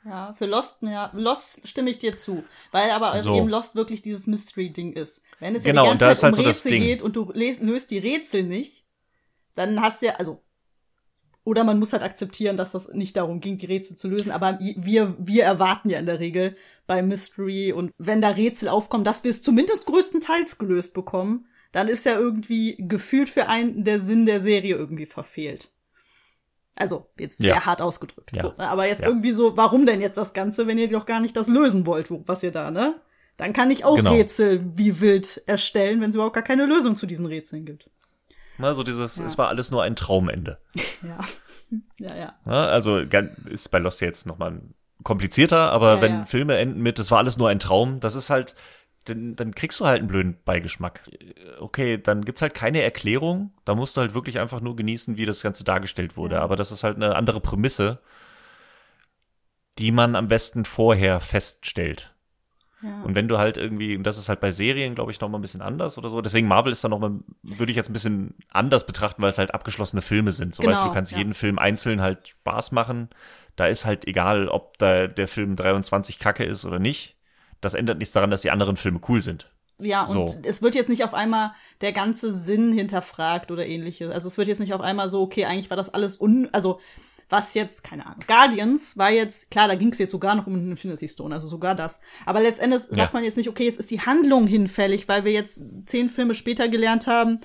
Ja, 0.05 0.33
für 0.35 0.47
Lost, 0.47 0.79
ja, 0.83 1.11
Lost 1.15 1.67
stimme 1.67 1.91
ich 1.91 1.99
dir 1.99 2.17
zu. 2.17 2.45
Weil 2.73 2.91
aber 2.91 3.23
So. 3.23 3.37
eben 3.37 3.49
Lost 3.49 3.77
wirklich 3.77 4.03
dieses 4.03 4.27
Mystery-Ding 4.27 4.93
ist. 4.95 5.23
Wenn 5.39 5.55
es 5.55 5.63
Genau, 5.63 5.85
ja 5.85 5.93
die 5.93 5.99
ganze 5.99 6.21
Zeit 6.21 6.23
halt 6.25 6.39
um 6.39 6.45
so 6.45 6.49
Rätsel 6.49 6.79
geht 6.79 7.03
und 7.03 7.17
du 7.17 7.33
löst 7.35 7.91
die 7.91 7.99
Rätsel 7.99 8.43
nicht, 8.43 8.85
dann 9.55 9.81
hast 9.81 10.03
du 10.03 10.07
ja, 10.07 10.15
also, 10.17 10.43
oder 11.45 11.65
man 11.65 11.79
muss 11.79 11.93
halt 11.93 12.03
akzeptieren, 12.03 12.57
dass 12.57 12.73
das 12.73 12.89
nicht 12.89 13.17
darum 13.17 13.41
ging, 13.41 13.59
die 13.59 13.67
Rätsel 13.67 13.97
zu 13.97 14.09
lösen, 14.09 14.31
aber 14.31 14.59
wir, 14.61 15.15
wir 15.19 15.45
erwarten 15.45 15.91
ja 15.91 15.99
in 15.99 16.07
der 16.07 16.21
Regel 16.21 16.57
bei 16.87 17.03
Mystery 17.03 17.73
und 17.73 17.93
wenn 17.99 18.21
da 18.21 18.29
Rätsel 18.31 18.69
aufkommen, 18.69 19.05
dass 19.05 19.25
wir 19.25 19.31
es 19.31 19.43
zumindest 19.43 19.87
größtenteils 19.87 20.59
gelöst 20.59 20.95
bekommen, 20.95 21.47
dann 21.73 21.89
ist 21.89 22.05
ja 22.07 22.15
irgendwie 22.15 22.77
gefühlt 22.79 23.29
für 23.29 23.49
einen 23.49 23.83
der 23.83 23.99
Sinn 23.99 24.27
der 24.27 24.41
Serie 24.41 24.77
irgendwie 24.77 25.07
verfehlt. 25.07 25.72
Also, 26.77 27.07
jetzt 27.19 27.41
Ja. 27.41 27.55
sehr 27.55 27.67
hart 27.67 27.83
ausgedrückt. 27.83 28.31
Ja. 28.35 28.43
So, 28.43 28.55
ne? 28.57 28.69
aber 28.69 28.87
jetzt 28.87 29.03
Ja. 29.03 29.09
irgendwie 29.09 29.33
so, 29.33 29.57
warum 29.57 29.85
denn 29.87 30.01
jetzt 30.01 30.17
das 30.17 30.33
Ganze, 30.33 30.67
wenn 30.67 30.79
ihr 30.79 30.89
doch 30.89 31.05
gar 31.07 31.21
nicht 31.21 31.37
das 31.37 31.49
lösen 31.49 31.85
wollt, 31.87 32.11
wo- 32.11 32.23
was 32.27 32.43
ihr 32.43 32.51
da, 32.53 32.71
ne? 32.71 32.95
Dann 33.37 33.53
kann 33.53 33.71
ich 33.71 33.85
auch 33.85 33.97
Genau. 33.97 34.13
Rätsel 34.13 34.65
wie 34.77 35.01
wild 35.01 35.43
erstellen, 35.47 36.01
wenn 36.01 36.11
es 36.11 36.15
überhaupt 36.15 36.35
gar 36.35 36.43
keine 36.45 36.67
Lösung 36.67 36.97
zu 36.97 37.07
diesen 37.07 37.27
Rätseln 37.27 37.65
gibt. 37.65 37.89
Also 38.59 38.83
dieses, 38.83 39.17
Ja. 39.17 39.25
es 39.25 39.37
war 39.39 39.49
alles 39.49 39.71
nur 39.71 39.83
ein 39.83 39.97
Traumende. 39.97 40.59
Ja. 41.03 41.19
ja, 41.99 42.15
ja. 42.17 42.35
Ja, 42.47 42.65
also 42.67 42.99
ist 42.99 43.71
bei 43.71 43.79
Lost 43.79 44.01
jetzt 44.03 44.27
nochmal 44.27 44.61
komplizierter, 45.03 45.73
aber 45.73 45.95
Ja, 45.97 46.01
wenn 46.03 46.13
ja. 46.13 46.25
Filme 46.27 46.57
enden 46.59 46.81
mit, 46.83 46.99
es 46.99 47.11
war 47.11 47.19
alles 47.19 47.39
nur 47.39 47.49
ein 47.49 47.59
Traum, 47.59 47.99
das 48.01 48.15
ist 48.15 48.31
halt, 48.31 48.55
dann, 49.05 49.37
dann 49.37 49.55
kriegst 49.55 49.81
du 49.81 49.87
halt 49.87 49.99
einen 49.99 50.09
blöden 50.09 50.37
Beigeschmack. 50.45 51.03
Okay, 51.59 51.99
dann 51.99 52.25
gibt's 52.25 52.43
halt 52.43 52.55
keine 52.55 52.83
Erklärung, 52.83 53.53
da 53.65 53.75
musst 53.75 53.97
du 53.97 54.01
halt 54.01 54.15
wirklich 54.15 54.39
einfach 54.39 54.61
nur 54.61 54.77
genießen, 54.77 55.17
wie 55.17 55.27
das 55.27 55.43
Ganze 55.43 55.65
dargestellt 55.65 56.17
wurde. 56.17 56.41
Aber 56.41 56.57
das 56.57 56.73
ist 56.73 56.85
halt 56.85 56.97
eine 56.97 57.17
andere 57.17 57.41
Prämisse, 57.41 58.01
die 59.79 59.93
man 59.93 60.17
am 60.17 60.29
besten 60.29 60.65
vorher 60.65 61.21
feststellt. 61.21 62.15
ja. 62.83 63.03
Und 63.03 63.15
wenn 63.15 63.29
du 63.29 63.39
halt 63.39 63.57
irgendwie, 63.57 63.97
und 63.97 64.05
das 64.05 64.19
ist 64.19 64.29
halt 64.29 64.41
bei 64.41 64.53
Serien, 64.53 64.95
glaube 64.95 65.11
ich, 65.11 65.21
noch 65.21 65.29
mal 65.29 65.39
ein 65.39 65.43
bisschen 65.43 65.63
anders 65.63 65.99
oder 65.99 66.09
so. 66.09 66.21
Deswegen 66.21 66.47
Marvel 66.47 66.73
ist 66.73 66.85
da 66.85 66.89
noch 66.89 66.99
mal, 66.99 67.21
würde 67.43 67.73
ich 67.73 67.77
jetzt 67.77 67.89
ein 67.91 67.95
bisschen 67.95 68.35
anders 68.51 68.87
betrachten, 68.87 69.23
weil 69.23 69.31
es 69.31 69.39
halt 69.39 69.55
abgeschlossene 69.55 70.03
Filme 70.03 70.33
sind. 70.33 70.55
So 70.55 70.61
Genau, 70.61 70.73
weißt 70.73 70.83
du, 70.85 70.89
du 70.89 70.95
kannst 70.95 71.13
ja. 71.13 71.19
jeden 71.19 71.35
Film 71.35 71.59
einzeln 71.59 72.03
halt 72.03 72.29
Spaß 72.29 72.73
machen. 72.73 73.09
Da 73.57 73.67
ist 73.67 73.85
halt 73.85 74.07
egal, 74.07 74.49
ob 74.49 74.79
da 74.79 75.07
der 75.07 75.29
Film 75.29 75.57
23 75.57 76.19
Kacke 76.19 76.45
ist 76.45 76.65
oder 76.65 76.79
nicht. 76.79 77.17
Das 77.63 77.73
ändert 77.73 77.99
nichts 77.99 78.13
daran, 78.13 78.31
dass 78.31 78.43
die 78.43 78.51
anderen 78.51 78.77
Filme 78.77 79.01
cool 79.09 79.23
sind. 79.23 79.51
Ja, 79.79 80.03
und 80.03 80.29
So. 80.31 80.39
es 80.45 80.61
wird 80.61 80.75
jetzt 80.75 80.91
nicht 80.91 81.03
auf 81.05 81.15
einmal 81.15 81.53
der 81.81 81.93
ganze 81.93 82.33
Sinn 82.37 82.73
hinterfragt 82.73 83.51
oder 83.51 83.67
ähnliches. 83.67 84.13
Also 84.13 84.29
es 84.29 84.37
wird 84.37 84.47
jetzt 84.49 84.61
nicht 84.61 84.75
auf 84.75 84.81
einmal 84.83 85.09
so, 85.09 85.23
okay, 85.23 85.47
eigentlich 85.47 85.71
war 85.71 85.77
das 85.77 85.93
alles 85.93 86.21
un, 86.21 86.49
also 86.53 86.79
was 87.31 87.55
jetzt, 87.55 87.83
keine 87.83 88.05
Ahnung, 88.05 88.21
Guardians 88.29 88.99
war 88.99 89.11
jetzt, 89.11 89.51
klar, 89.51 89.67
da 89.67 89.75
ging 89.75 89.89
es 89.91 89.99
jetzt 89.99 90.11
sogar 90.11 90.35
noch 90.35 90.47
um 90.47 90.53
den 90.55 90.71
Infinity 90.73 91.09
Stone, 91.09 91.35
also 91.35 91.47
sogar 91.49 91.75
das. 91.75 92.01
Aber 92.27 92.41
letztendlich 92.43 92.83
Ja. 92.91 92.97
sagt 92.97 93.15
man 93.15 93.25
jetzt 93.25 93.39
nicht, 93.39 93.49
okay, 93.49 93.65
jetzt 93.65 93.79
ist 93.81 93.91
die 93.91 94.01
Handlung 94.03 94.47
hinfällig, 94.47 95.09
weil 95.09 95.25
wir 95.25 95.33
jetzt 95.33 95.63
zehn 95.87 96.11
Filme 96.11 96.35
später 96.35 96.69
gelernt 96.69 97.07
haben, 97.07 97.41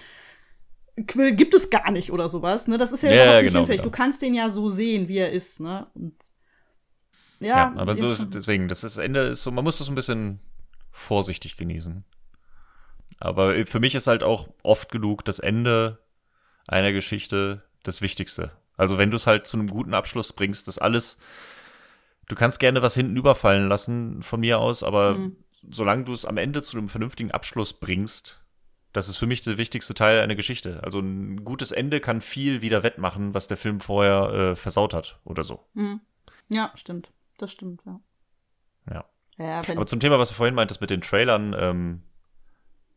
Quill 1.07 1.33
gibt 1.33 1.53
es 1.53 1.69
gar 1.69 1.91
nicht 1.91 2.11
oder 2.11 2.27
sowas, 2.27 2.67
ne? 2.67 2.77
Das 2.79 2.91
ist 2.91 3.03
ja, 3.03 3.11
Ja, 3.11 3.23
überhaupt 3.23 3.43
nicht 3.43 3.47
genau, 3.51 3.59
hinfällig. 3.59 3.81
genau. 3.81 3.91
Du 3.91 3.95
kannst 3.95 4.21
den 4.21 4.33
ja 4.33 4.49
so 4.49 4.67
sehen, 4.67 5.07
wie 5.07 5.17
er 5.19 5.31
ist, 5.31 5.59
ne? 5.61 5.87
Und 5.93 6.13
ja, 7.39 7.57
Ja, 7.57 7.73
aber 7.75 7.95
so, 7.97 8.25
deswegen, 8.25 8.67
das 8.67 8.83
ist 8.83 8.97
Ende 8.97 9.21
ist 9.21 9.43
so, 9.43 9.51
man 9.51 9.63
muss 9.63 9.77
das 9.77 9.89
ein 9.89 9.95
bisschen 9.95 10.39
vorsichtig 10.91 11.57
genießen. 11.57 12.03
Aber 13.19 13.65
für 13.65 13.79
mich 13.79 13.95
ist 13.95 14.07
halt 14.07 14.23
auch 14.23 14.49
oft 14.63 14.91
genug 14.91 15.25
das 15.25 15.39
Ende 15.39 15.99
einer 16.67 16.91
Geschichte 16.91 17.63
das 17.83 18.01
Wichtigste. 18.01 18.51
Also 18.75 18.97
wenn 18.97 19.09
du 19.09 19.17
es 19.17 19.25
halt 19.27 19.47
zu 19.47 19.57
einem 19.57 19.67
guten 19.67 19.93
Abschluss 19.93 20.33
bringst, 20.33 20.67
das 20.67 20.77
alles, 20.77 21.17
du 22.27 22.35
kannst 22.35 22.59
gerne 22.59 22.81
was 22.81 22.93
hinten 22.93 23.15
überfallen 23.17 23.67
lassen 23.69 24.21
von 24.21 24.39
mir 24.39 24.59
aus, 24.59 24.83
aber 24.83 25.15
Mhm. 25.15 25.37
solange 25.67 26.03
du 26.03 26.13
es 26.13 26.25
am 26.25 26.37
Ende 26.37 26.61
zu 26.61 26.77
einem 26.77 26.89
vernünftigen 26.89 27.31
Abschluss 27.31 27.73
bringst, 27.73 28.41
das 28.93 29.09
ist 29.09 29.17
für 29.17 29.27
mich 29.27 29.41
der 29.41 29.57
wichtigste 29.57 29.93
Teil 29.93 30.21
einer 30.21 30.35
Geschichte. 30.35 30.81
Also 30.83 30.99
ein 30.99 31.43
gutes 31.43 31.71
Ende 31.71 31.99
kann 31.99 32.21
viel 32.21 32.61
wieder 32.61 32.83
wettmachen, 32.83 33.33
was 33.33 33.47
der 33.47 33.57
Film 33.57 33.79
vorher 33.79 34.29
äh, 34.51 34.55
versaut 34.55 34.93
hat 34.93 35.19
oder 35.23 35.43
so. 35.43 35.63
Mhm. 35.73 36.01
Ja, 36.49 36.71
stimmt. 36.75 37.11
Das 37.37 37.51
stimmt, 37.51 37.81
ja. 37.85 37.99
Ja. 38.91 39.05
Ja, 39.37 39.61
Aber 39.75 39.85
zum 39.85 39.99
Thema, 39.99 40.17
was 40.17 40.29
du 40.29 40.35
vorhin 40.35 40.55
meintest 40.55 40.81
mit 40.81 40.89
den 40.89 41.01
Trailern, 41.01 41.55
ähm, 41.57 42.01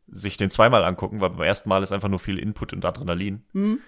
sich 0.09 0.37
den 0.39 0.51
zweimal 0.51 0.85
angucken, 0.85 1.21
weil 1.21 1.31
beim 1.31 1.43
ersten 1.43 1.69
Mal 1.69 1.83
ist 1.83 1.93
einfach 1.93 2.09
nur 2.09 2.19
viel 2.19 2.39
Input 2.39 2.73
und 2.73 2.85
Adrenalin. 2.85 3.45
Mhm. 3.53 3.81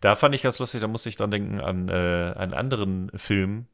Da 0.00 0.14
fand 0.16 0.34
ich 0.34 0.42
ganz 0.42 0.58
lustig, 0.58 0.80
da 0.80 0.86
musste 0.88 1.08
ich 1.08 1.16
dann 1.16 1.30
denken 1.30 1.60
an 1.60 1.88
äh, 1.88 2.32
einen 2.36 2.54
anderen 2.54 3.10
Film 3.16 3.66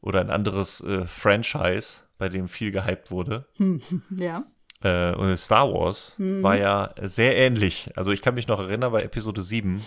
oder 0.00 0.20
ein 0.20 0.30
anderes 0.30 0.80
äh, 0.80 1.06
Franchise, 1.06 2.00
bei 2.18 2.28
dem 2.28 2.48
viel 2.48 2.72
gehypt 2.72 3.10
wurde. 3.10 3.46
ja. 4.16 4.44
Äh, 4.82 5.14
und 5.14 5.36
Star 5.36 5.70
Wars 5.72 6.14
Mhm. 6.16 6.42
war 6.42 6.56
ja 6.56 6.90
sehr 7.02 7.36
ähnlich. 7.36 7.90
Also 7.96 8.10
ich 8.12 8.22
kann 8.22 8.34
mich 8.34 8.48
noch 8.48 8.58
erinnern, 8.58 8.92
bei 8.92 9.02
Episode 9.02 9.42
7 9.42 9.84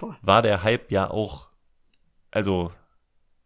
Boah. 0.00 0.18
war 0.20 0.42
der 0.42 0.64
Hype 0.64 0.90
ja 0.90 1.08
auch, 1.08 1.48
also 2.32 2.72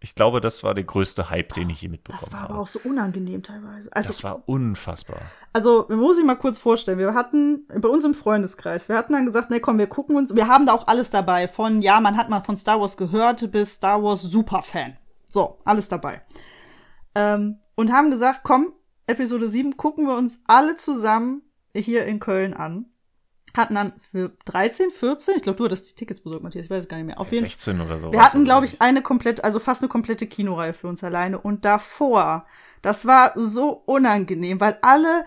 ich 0.00 0.14
glaube, 0.14 0.40
das 0.40 0.62
war 0.62 0.74
der 0.74 0.84
größte 0.84 1.30
Hype, 1.30 1.54
den 1.54 1.70
ich 1.70 1.80
je 1.82 1.88
mitbekommen 1.88 2.20
Das 2.22 2.32
war 2.32 2.42
habe. 2.42 2.52
aber 2.54 2.62
auch 2.62 2.66
so 2.66 2.78
unangenehm 2.84 3.42
teilweise. 3.42 3.90
Also, 3.92 4.08
das 4.08 4.22
war 4.22 4.42
unfassbar. 4.46 5.20
also 5.52 5.86
man 5.88 5.98
muss 5.98 6.16
sich 6.16 6.24
mal 6.24 6.34
kurz 6.36 6.58
vorstellen, 6.58 6.98
wir 6.98 7.14
hatten 7.14 7.66
bei 7.68 7.88
uns 7.88 8.04
im 8.04 8.14
Freundeskreis, 8.14 8.88
wir 8.88 8.96
hatten 8.96 9.14
dann 9.14 9.26
gesagt, 9.26 9.50
nee, 9.50 9.60
komm, 9.60 9.78
wir 9.78 9.86
gucken 9.86 10.16
uns, 10.16 10.34
wir 10.34 10.48
haben 10.48 10.66
da 10.66 10.74
auch 10.74 10.86
alles 10.86 11.10
dabei, 11.10 11.48
von, 11.48 11.80
ja, 11.82 12.00
man 12.00 12.16
hat 12.16 12.28
mal 12.28 12.42
von 12.42 12.56
Star 12.56 12.80
Wars 12.80 12.96
gehört, 12.96 13.50
bis 13.50 13.74
Star 13.76 14.02
Wars 14.02 14.22
Superfan. 14.22 14.96
So, 15.30 15.56
alles 15.64 15.88
dabei. 15.88 16.22
Ähm, 17.14 17.58
und 17.74 17.90
haben 17.92 18.10
gesagt, 18.10 18.40
komm, 18.42 18.72
Episode 19.06 19.48
7 19.48 19.76
gucken 19.76 20.06
wir 20.06 20.14
uns 20.16 20.40
alle 20.46 20.76
zusammen 20.76 21.42
hier 21.74 22.04
in 22.06 22.20
Köln 22.20 22.54
an. 22.54 22.86
Hatten 23.56 23.74
dann 23.74 23.92
für 23.98 24.32
13, 24.44 24.90
14, 24.90 25.34
ich 25.36 25.42
glaube, 25.42 25.56
du 25.56 25.64
hattest 25.64 25.90
die 25.90 25.94
Tickets 25.94 26.20
besorgt, 26.20 26.42
Matthias, 26.42 26.64
ich 26.64 26.70
weiß 26.70 26.82
es 26.84 26.88
gar 26.88 26.98
nicht 26.98 27.06
mehr. 27.06 27.18
Auf 27.18 27.32
jeden 27.32 27.44
16 27.44 27.80
oder 27.80 27.98
so. 27.98 28.12
Wir 28.12 28.22
hatten, 28.22 28.44
glaube 28.44 28.66
ich, 28.66 28.80
eine 28.82 29.02
komplette, 29.02 29.44
also 29.44 29.58
fast 29.58 29.82
eine 29.82 29.88
komplette 29.88 30.26
Kinoreihe 30.26 30.72
für 30.72 30.88
uns 30.88 31.02
alleine. 31.02 31.38
Und 31.38 31.64
davor, 31.64 32.46
das 32.82 33.06
war 33.06 33.32
so 33.34 33.82
unangenehm, 33.86 34.60
weil 34.60 34.78
alle 34.82 35.24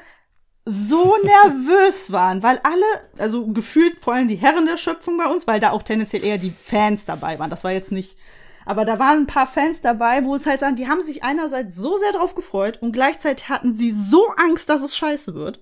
so 0.66 1.16
nervös 1.24 2.12
waren, 2.12 2.44
weil 2.44 2.60
alle, 2.64 2.86
also 3.18 3.48
gefühlt 3.48 3.98
vor 3.98 4.14
allem 4.14 4.28
die 4.28 4.36
Herren 4.36 4.66
der 4.66 4.78
Schöpfung 4.78 5.18
bei 5.18 5.26
uns, 5.26 5.48
weil 5.48 5.60
da 5.60 5.72
auch 5.72 5.84
tendenziell 5.84 6.24
eher 6.24 6.38
die 6.38 6.52
Fans 6.52 7.06
dabei 7.06 7.40
waren. 7.40 7.50
Das 7.50 7.64
war 7.64 7.72
jetzt 7.72 7.92
nicht, 7.92 8.18
aber 8.66 8.86
da 8.86 9.00
waren 9.00 9.22
ein 9.22 9.28
paar 9.28 9.48
Fans 9.48 9.82
dabei, 9.82 10.24
wo 10.26 10.36
es 10.36 10.46
halt 10.46 10.60
sagen, 10.60 10.76
die 10.76 10.88
haben 10.88 11.02
sich 11.02 11.24
einerseits 11.24 11.76
so 11.76 11.96
sehr 11.98 12.12
drauf 12.12 12.36
gefreut 12.36 12.82
und 12.82 12.92
gleichzeitig 12.92 13.50
hatten 13.50 13.74
sie 13.74 13.92
so 13.92 14.28
Angst, 14.38 14.70
dass 14.70 14.82
es 14.82 14.96
scheiße 14.96 15.34
wird. 15.36 15.60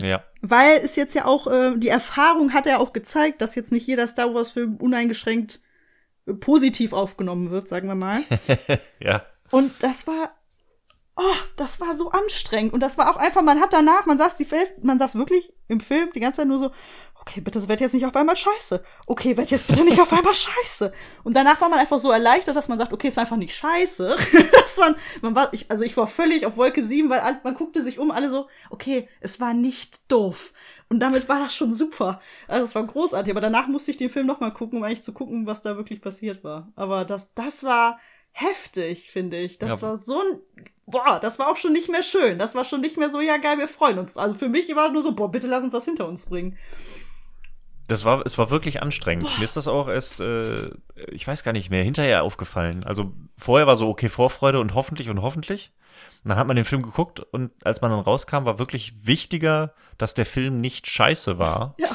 Ja. 0.00 0.24
Weil 0.40 0.80
es 0.82 0.96
jetzt 0.96 1.14
ja 1.14 1.24
auch, 1.24 1.46
äh, 1.46 1.76
die 1.76 1.88
Erfahrung 1.88 2.52
hat 2.52 2.66
ja 2.66 2.78
auch 2.78 2.92
gezeigt, 2.92 3.42
dass 3.42 3.54
jetzt 3.54 3.72
nicht 3.72 3.86
jeder 3.86 4.06
Star 4.06 4.34
Wars-Film 4.34 4.76
uneingeschränkt 4.76 5.60
äh, 6.26 6.34
positiv 6.34 6.92
aufgenommen 6.92 7.50
wird, 7.50 7.68
sagen 7.68 7.88
wir 7.88 7.94
mal. 7.94 8.22
Ja. 9.00 9.22
Und 9.50 9.82
das 9.82 10.06
war, 10.06 10.34
oh, 11.16 11.22
das 11.56 11.80
war 11.80 11.96
so 11.96 12.10
anstrengend. 12.10 12.72
Und 12.72 12.80
das 12.80 12.98
war 12.98 13.10
auch 13.10 13.16
einfach, 13.16 13.42
man 13.42 13.60
hat 13.60 13.72
danach, 13.72 14.06
man 14.06 14.18
saß 14.18 14.36
die 14.36 14.44
Film, 14.44 14.66
man 14.82 14.98
saß 14.98 15.16
wirklich 15.16 15.52
im 15.68 15.80
Film 15.80 16.10
die 16.14 16.20
ganze 16.20 16.38
Zeit 16.38 16.48
nur 16.48 16.58
so, 16.58 16.70
okay, 17.20 17.40
bitte, 17.40 17.68
wird 17.68 17.80
jetzt 17.80 17.94
nicht 17.94 18.06
auf 18.06 18.16
einmal 18.16 18.36
scheiße. 18.36 18.82
Okay, 19.06 19.36
wird 19.36 19.50
jetzt 19.50 19.66
bitte 19.66 19.84
nicht 19.84 20.00
auf 20.00 20.12
einmal 20.12 20.34
scheiße. 20.34 20.92
Und 21.24 21.34
danach 21.34 21.60
war 21.60 21.68
man 21.68 21.78
einfach 21.78 21.98
so 21.98 22.10
erleichtert, 22.10 22.56
dass 22.56 22.68
man 22.68 22.78
sagt, 22.78 22.92
okay, 22.92 23.08
es 23.08 23.16
war 23.16 23.22
einfach 23.22 23.36
nicht 23.36 23.54
scheiße. 23.54 24.16
dass 24.52 24.76
man, 24.78 24.96
man 25.20 25.34
war, 25.34 25.52
ich, 25.52 25.70
also 25.70 25.84
ich 25.84 25.96
war 25.96 26.06
völlig 26.06 26.46
auf 26.46 26.56
Wolke 26.56 26.82
7, 26.82 27.10
weil 27.10 27.20
man 27.44 27.54
guckte 27.54 27.82
sich 27.82 27.98
um, 27.98 28.10
alle 28.10 28.30
so, 28.30 28.48
okay, 28.70 29.08
es 29.20 29.40
war 29.40 29.54
nicht 29.54 30.10
doof. 30.10 30.52
Und 30.88 31.00
damit 31.00 31.28
war 31.28 31.38
das 31.38 31.54
schon 31.54 31.74
super. 31.74 32.20
Also 32.46 32.64
es 32.64 32.74
war 32.74 32.84
großartig. 32.86 33.30
Aber 33.30 33.40
danach 33.40 33.68
musste 33.68 33.90
ich 33.90 33.96
den 33.96 34.08
Film 34.10 34.26
noch 34.26 34.40
mal 34.40 34.50
gucken, 34.52 34.78
um 34.78 34.84
eigentlich 34.84 35.02
zu 35.02 35.12
gucken, 35.12 35.46
was 35.46 35.62
da 35.62 35.76
wirklich 35.76 36.00
passiert 36.00 36.44
war. 36.44 36.72
Aber 36.76 37.04
das, 37.04 37.34
das 37.34 37.64
war 37.64 37.98
heftig, 38.32 39.10
finde 39.10 39.36
ich. 39.36 39.58
Das 39.58 39.80
Ja. 39.80 39.88
war 39.88 39.96
so 39.96 40.20
ein, 40.20 40.40
boah, 40.86 41.18
das 41.20 41.38
war 41.38 41.48
auch 41.48 41.56
schon 41.56 41.72
nicht 41.72 41.88
mehr 41.88 42.02
schön. 42.02 42.38
Das 42.38 42.54
war 42.54 42.64
schon 42.64 42.80
nicht 42.80 42.96
mehr 42.96 43.10
so, 43.10 43.20
ja 43.20 43.36
geil, 43.36 43.58
wir 43.58 43.68
freuen 43.68 43.98
uns. 43.98 44.16
Also 44.16 44.34
für 44.36 44.48
mich 44.48 44.74
war 44.74 44.90
nur 44.90 45.02
so, 45.02 45.12
boah, 45.12 45.30
bitte 45.30 45.46
lass 45.46 45.62
uns 45.62 45.72
das 45.72 45.84
hinter 45.84 46.06
uns 46.08 46.26
bringen. 46.26 46.56
Das 47.88 48.04
war, 48.04 48.24
es 48.24 48.38
war 48.38 48.50
wirklich 48.50 48.82
anstrengend. 48.82 49.28
Mir 49.38 49.44
ist 49.44 49.56
das 49.56 49.66
auch 49.66 49.88
erst, 49.88 50.20
äh, 50.20 50.70
ich 51.10 51.26
weiß 51.26 51.42
gar 51.42 51.52
nicht 51.52 51.70
mehr, 51.70 51.82
hinterher 51.82 52.22
aufgefallen. 52.22 52.84
Also 52.84 53.12
vorher 53.36 53.66
war 53.66 53.76
so, 53.76 53.88
okay, 53.88 54.08
Vorfreude 54.08 54.60
und 54.60 54.74
hoffentlich 54.74 55.08
und 55.08 55.22
hoffentlich. 55.22 55.72
Und 56.22 56.28
dann 56.28 56.38
hat 56.38 56.46
man 56.46 56.56
den 56.56 56.64
Film 56.66 56.82
geguckt 56.82 57.20
und 57.20 57.50
als 57.64 57.80
man 57.80 57.90
dann 57.90 58.00
rauskam, 58.00 58.44
war 58.44 58.58
wirklich 58.58 59.06
wichtiger, 59.06 59.72
dass 59.96 60.14
der 60.14 60.26
Film 60.26 60.60
nicht 60.60 60.86
scheiße 60.86 61.38
war, 61.38 61.74
Ja. 61.80 61.88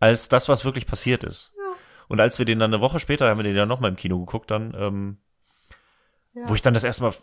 als 0.00 0.28
das, 0.28 0.48
was 0.48 0.64
wirklich 0.64 0.86
passiert 0.86 1.24
ist. 1.24 1.52
Ja. 1.58 1.64
Und 2.08 2.20
als 2.20 2.38
wir 2.38 2.46
den 2.46 2.58
dann 2.60 2.72
eine 2.72 2.80
Woche 2.80 3.00
später, 3.00 3.28
haben 3.28 3.38
wir 3.38 3.44
den 3.44 3.56
ja 3.56 3.66
nochmal 3.66 3.90
im 3.90 3.96
Kino 3.96 4.18
geguckt, 4.20 4.50
dann, 4.50 4.72
ähm, 4.78 5.18
Ja. 6.32 6.48
wo 6.48 6.54
ich 6.54 6.62
dann 6.62 6.74
das 6.74 6.84
erste 6.84 7.02
Mal, 7.02 7.14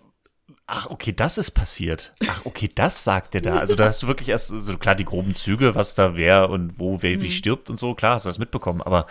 ach, 0.68 0.88
okay, 0.90 1.14
das 1.14 1.38
ist 1.38 1.52
passiert. 1.52 2.14
Ach, 2.28 2.42
okay, 2.46 2.70
das 2.74 3.04
sagt 3.04 3.36
er 3.36 3.42
da. 3.42 3.56
Also 3.58 3.76
da 3.76 3.86
hast 3.86 4.04
du 4.04 4.08
wirklich 4.08 4.30
erst, 4.30 4.48
so 4.48 4.78
klar, 4.78 4.96
die 4.96 5.06
groben 5.06 5.36
Züge, 5.36 5.76
was 5.76 5.96
da 5.96 6.16
wer 6.16 6.50
und 6.50 6.80
wo, 6.80 7.02
wer 7.02 7.18
Mhm. 7.18 7.22
wie 7.22 7.32
stirbt 7.32 7.70
und 7.70 7.80
so, 7.80 7.94
klar, 7.96 8.16
hast 8.16 8.26
du 8.26 8.30
das 8.30 8.40
mitbekommen, 8.40 8.82
aber 8.82 9.08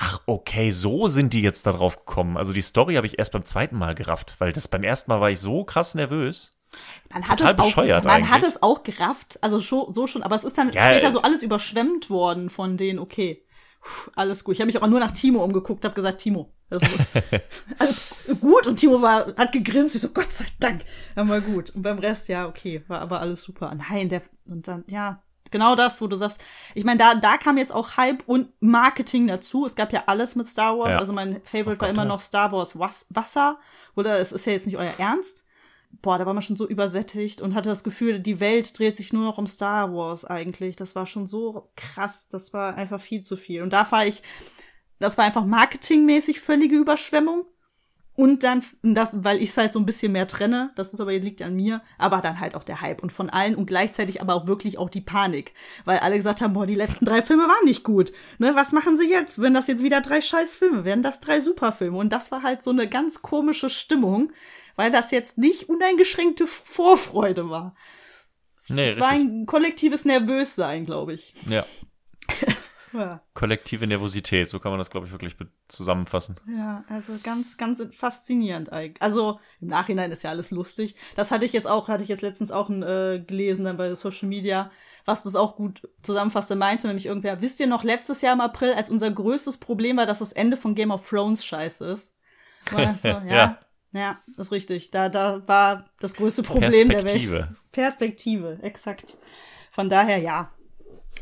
Ach, 0.00 0.20
okay, 0.26 0.70
so 0.70 1.08
sind 1.08 1.32
die 1.32 1.42
jetzt 1.42 1.66
da 1.66 1.72
drauf 1.72 1.98
gekommen. 1.98 2.36
Also 2.36 2.52
die 2.52 2.62
Story 2.62 2.94
habe 2.94 3.08
ich 3.08 3.18
erst 3.18 3.32
beim 3.32 3.42
zweiten 3.42 3.76
Mal 3.76 3.96
gerafft, 3.96 4.36
weil 4.38 4.52
das 4.52 4.68
beim 4.68 4.84
ersten 4.84 5.10
Mal 5.10 5.20
war 5.20 5.28
ich 5.28 5.40
so 5.40 5.64
krass 5.64 5.96
nervös. 5.96 6.52
Man 7.12 7.26
hat, 7.26 7.40
es 7.40 7.58
auch, 7.58 7.76
man 8.04 8.30
hat 8.30 8.44
es 8.44 8.62
auch 8.62 8.84
gerafft, 8.84 9.38
also 9.42 9.58
so 9.58 10.06
schon, 10.06 10.22
aber 10.22 10.36
es 10.36 10.44
ist 10.44 10.56
dann 10.56 10.70
ja, 10.72 10.82
später 10.82 11.10
so 11.10 11.22
alles 11.22 11.42
überschwemmt 11.42 12.10
worden 12.10 12.48
von 12.48 12.76
denen, 12.76 13.00
okay, 13.00 13.42
alles 14.14 14.44
gut. 14.44 14.54
Ich 14.54 14.60
habe 14.60 14.66
mich 14.66 14.76
aber 14.76 14.86
nur 14.86 15.00
nach 15.00 15.12
Timo 15.12 15.42
umgeguckt, 15.42 15.84
habe 15.84 15.94
gesagt, 15.94 16.20
Timo, 16.20 16.52
das 16.70 16.82
ist 16.82 16.90
alles 17.78 18.14
gut 18.40 18.66
und 18.66 18.76
Timo 18.76 19.00
war, 19.00 19.34
hat 19.36 19.52
gegrinst, 19.52 19.94
ich 19.94 20.00
so, 20.00 20.10
Gott 20.10 20.32
sei 20.32 20.46
Dank, 20.60 20.84
dann 21.14 21.28
war 21.28 21.40
gut. 21.40 21.70
Und 21.70 21.82
beim 21.82 21.98
Rest, 21.98 22.28
ja, 22.28 22.46
okay, 22.46 22.82
war 22.88 23.00
aber 23.00 23.20
alles 23.20 23.42
super. 23.42 23.74
Nein, 23.74 24.08
der, 24.08 24.22
und 24.48 24.68
dann, 24.68 24.84
ja, 24.88 25.22
genau 25.50 25.74
das, 25.74 26.00
wo 26.00 26.06
du 26.06 26.16
sagst, 26.16 26.42
ich 26.74 26.84
meine, 26.84 26.98
da, 26.98 27.14
da 27.14 27.36
kam 27.36 27.58
jetzt 27.58 27.72
auch 27.72 27.96
Hype 27.96 28.22
und 28.26 28.50
Marketing 28.60 29.26
dazu. 29.26 29.66
Es 29.66 29.76
gab 29.76 29.92
ja 29.92 30.04
alles 30.06 30.36
mit 30.36 30.46
Star 30.46 30.78
Wars. 30.78 30.92
Ja. 30.92 30.98
Also 30.98 31.12
mein 31.12 31.40
Favorite 31.42 31.70
oh 31.70 31.70
Gott, 31.72 31.80
war 31.82 31.88
immer 31.88 32.02
ja. 32.02 32.08
noch 32.08 32.20
Star 32.20 32.52
Wars 32.52 32.78
Wasser. 32.78 33.58
Oder 33.94 34.18
es 34.18 34.32
ist 34.32 34.46
ja 34.46 34.52
jetzt 34.52 34.66
nicht 34.66 34.76
euer 34.76 34.92
Ernst. 34.98 35.46
Boah, 36.00 36.18
da 36.18 36.26
war 36.26 36.34
man 36.34 36.42
schon 36.42 36.56
so 36.56 36.68
übersättigt 36.68 37.40
und 37.40 37.54
hatte 37.54 37.68
das 37.68 37.82
Gefühl, 37.82 38.20
die 38.20 38.40
Welt 38.40 38.78
dreht 38.78 38.96
sich 38.96 39.12
nur 39.12 39.24
noch 39.24 39.38
um 39.38 39.46
Star 39.46 39.92
Wars 39.92 40.24
eigentlich. 40.24 40.76
Das 40.76 40.94
war 40.94 41.06
schon 41.06 41.26
so 41.26 41.70
krass. 41.76 42.28
Das 42.28 42.52
war 42.52 42.76
einfach 42.76 43.00
viel 43.00 43.22
zu 43.22 43.36
viel. 43.36 43.62
Und 43.62 43.72
da 43.72 43.90
war 43.90 44.06
ich, 44.06 44.22
das 45.00 45.18
war 45.18 45.24
einfach 45.24 45.44
marketingmäßig 45.44 46.40
völlige 46.40 46.76
Überschwemmung. 46.76 47.46
Und 48.18 48.42
dann, 48.42 48.64
das, 48.82 49.22
weil 49.22 49.40
ich 49.40 49.50
es 49.50 49.56
halt 49.56 49.72
so 49.72 49.78
ein 49.78 49.86
bisschen 49.86 50.10
mehr 50.10 50.26
trenne, 50.26 50.72
das 50.74 50.92
ist 50.92 50.98
aber 51.00 51.12
liegt 51.12 51.40
an 51.40 51.54
mir, 51.54 51.82
aber 51.98 52.20
dann 52.20 52.40
halt 52.40 52.56
auch 52.56 52.64
der 52.64 52.80
Hype 52.80 53.00
und 53.00 53.12
von 53.12 53.30
allen 53.30 53.54
und 53.54 53.66
gleichzeitig 53.66 54.20
aber 54.20 54.34
auch 54.34 54.48
wirklich 54.48 54.76
auch 54.76 54.90
die 54.90 55.00
Panik. 55.00 55.54
Weil 55.84 56.00
alle 56.00 56.16
gesagt 56.16 56.40
haben, 56.40 56.52
boah, 56.52 56.66
die 56.66 56.74
letzten 56.74 57.04
drei 57.04 57.22
Filme 57.22 57.44
waren 57.44 57.64
nicht 57.64 57.84
gut. 57.84 58.10
Ne, 58.38 58.56
was 58.56 58.72
machen 58.72 58.96
sie 58.96 59.08
jetzt? 59.08 59.40
Wenn 59.40 59.54
das 59.54 59.68
jetzt 59.68 59.84
wieder 59.84 60.00
drei 60.00 60.20
scheiß 60.20 60.56
Filme 60.56 60.84
werden, 60.84 61.04
das 61.04 61.20
drei 61.20 61.38
Superfilme. 61.38 61.96
Und 61.96 62.12
das 62.12 62.32
war 62.32 62.42
halt 62.42 62.64
so 62.64 62.70
eine 62.70 62.88
ganz 62.88 63.22
komische 63.22 63.70
Stimmung, 63.70 64.32
weil 64.78 64.92
das 64.92 65.10
jetzt 65.10 65.38
nicht 65.38 65.68
uneingeschränkte 65.68 66.46
Vorfreude 66.46 67.50
war. 67.50 67.74
Es, 68.56 68.70
nee, 68.70 68.90
es 68.90 69.00
war 69.00 69.08
ein 69.08 69.44
kollektives 69.44 70.04
Nervössein, 70.04 70.86
glaube 70.86 71.12
ich. 71.12 71.34
Ja. 71.50 71.66
Ja. 72.94 73.20
Kollektive 73.34 73.86
Nervosität, 73.86 74.48
so 74.48 74.60
kann 74.60 74.70
man 74.70 74.78
das, 74.78 74.88
glaube 74.88 75.04
ich, 75.04 75.12
wirklich 75.12 75.36
zusammenfassen. 75.68 76.36
Ja, 76.48 76.84
also 76.88 77.18
ganz, 77.22 77.58
ganz 77.58 77.82
faszinierend 77.94 78.72
eigentlich. 78.72 79.02
Also 79.02 79.40
im 79.60 79.68
Nachhinein 79.68 80.10
ist 80.10 80.22
ja 80.22 80.30
alles 80.30 80.50
lustig. 80.50 80.94
Das 81.14 81.30
hatte 81.30 81.44
ich 81.44 81.52
jetzt 81.52 81.66
auch, 81.66 81.88
hatte 81.88 82.02
ich 82.02 82.08
jetzt 82.08 82.22
letztens 82.22 82.50
auch 82.50 82.70
äh, 82.70 83.20
gelesen 83.20 83.66
dann 83.66 83.76
bei 83.76 83.94
Social 83.94 84.26
Media, 84.26 84.70
was 85.04 85.22
das 85.22 85.36
auch 85.36 85.56
gut 85.56 85.86
zusammenfasste, 86.02 86.56
meinte 86.56 86.86
nämlich 86.86 87.04
irgendwer, 87.04 87.42
wisst 87.42 87.60
ihr 87.60 87.66
noch, 87.66 87.84
letztes 87.84 88.22
Jahr 88.22 88.32
im 88.32 88.40
April, 88.40 88.72
als 88.72 88.88
unser 88.88 89.10
größtes 89.10 89.58
Problem 89.58 89.98
war, 89.98 90.06
dass 90.06 90.20
das 90.20 90.32
Ende 90.32 90.56
von 90.56 90.74
Game 90.74 90.90
of 90.90 91.06
Thrones 91.06 91.44
scheiße 91.44 91.84
ist. 91.84 92.14
So, 93.02 93.08
ja, 93.08 93.24
ja. 93.26 93.58
Ja, 93.92 94.18
das 94.36 94.48
ist 94.48 94.52
richtig. 94.52 94.90
Da, 94.90 95.08
da 95.08 95.46
war 95.48 95.86
das 96.00 96.14
größte 96.14 96.42
Problem 96.42 96.70
der 96.70 96.88
Welt. 96.88 97.06
Perspektive. 97.06 97.56
Perspektive, 97.72 98.58
exakt. 98.62 99.16
Von 99.70 99.88
daher, 99.88 100.18
ja, 100.18 100.52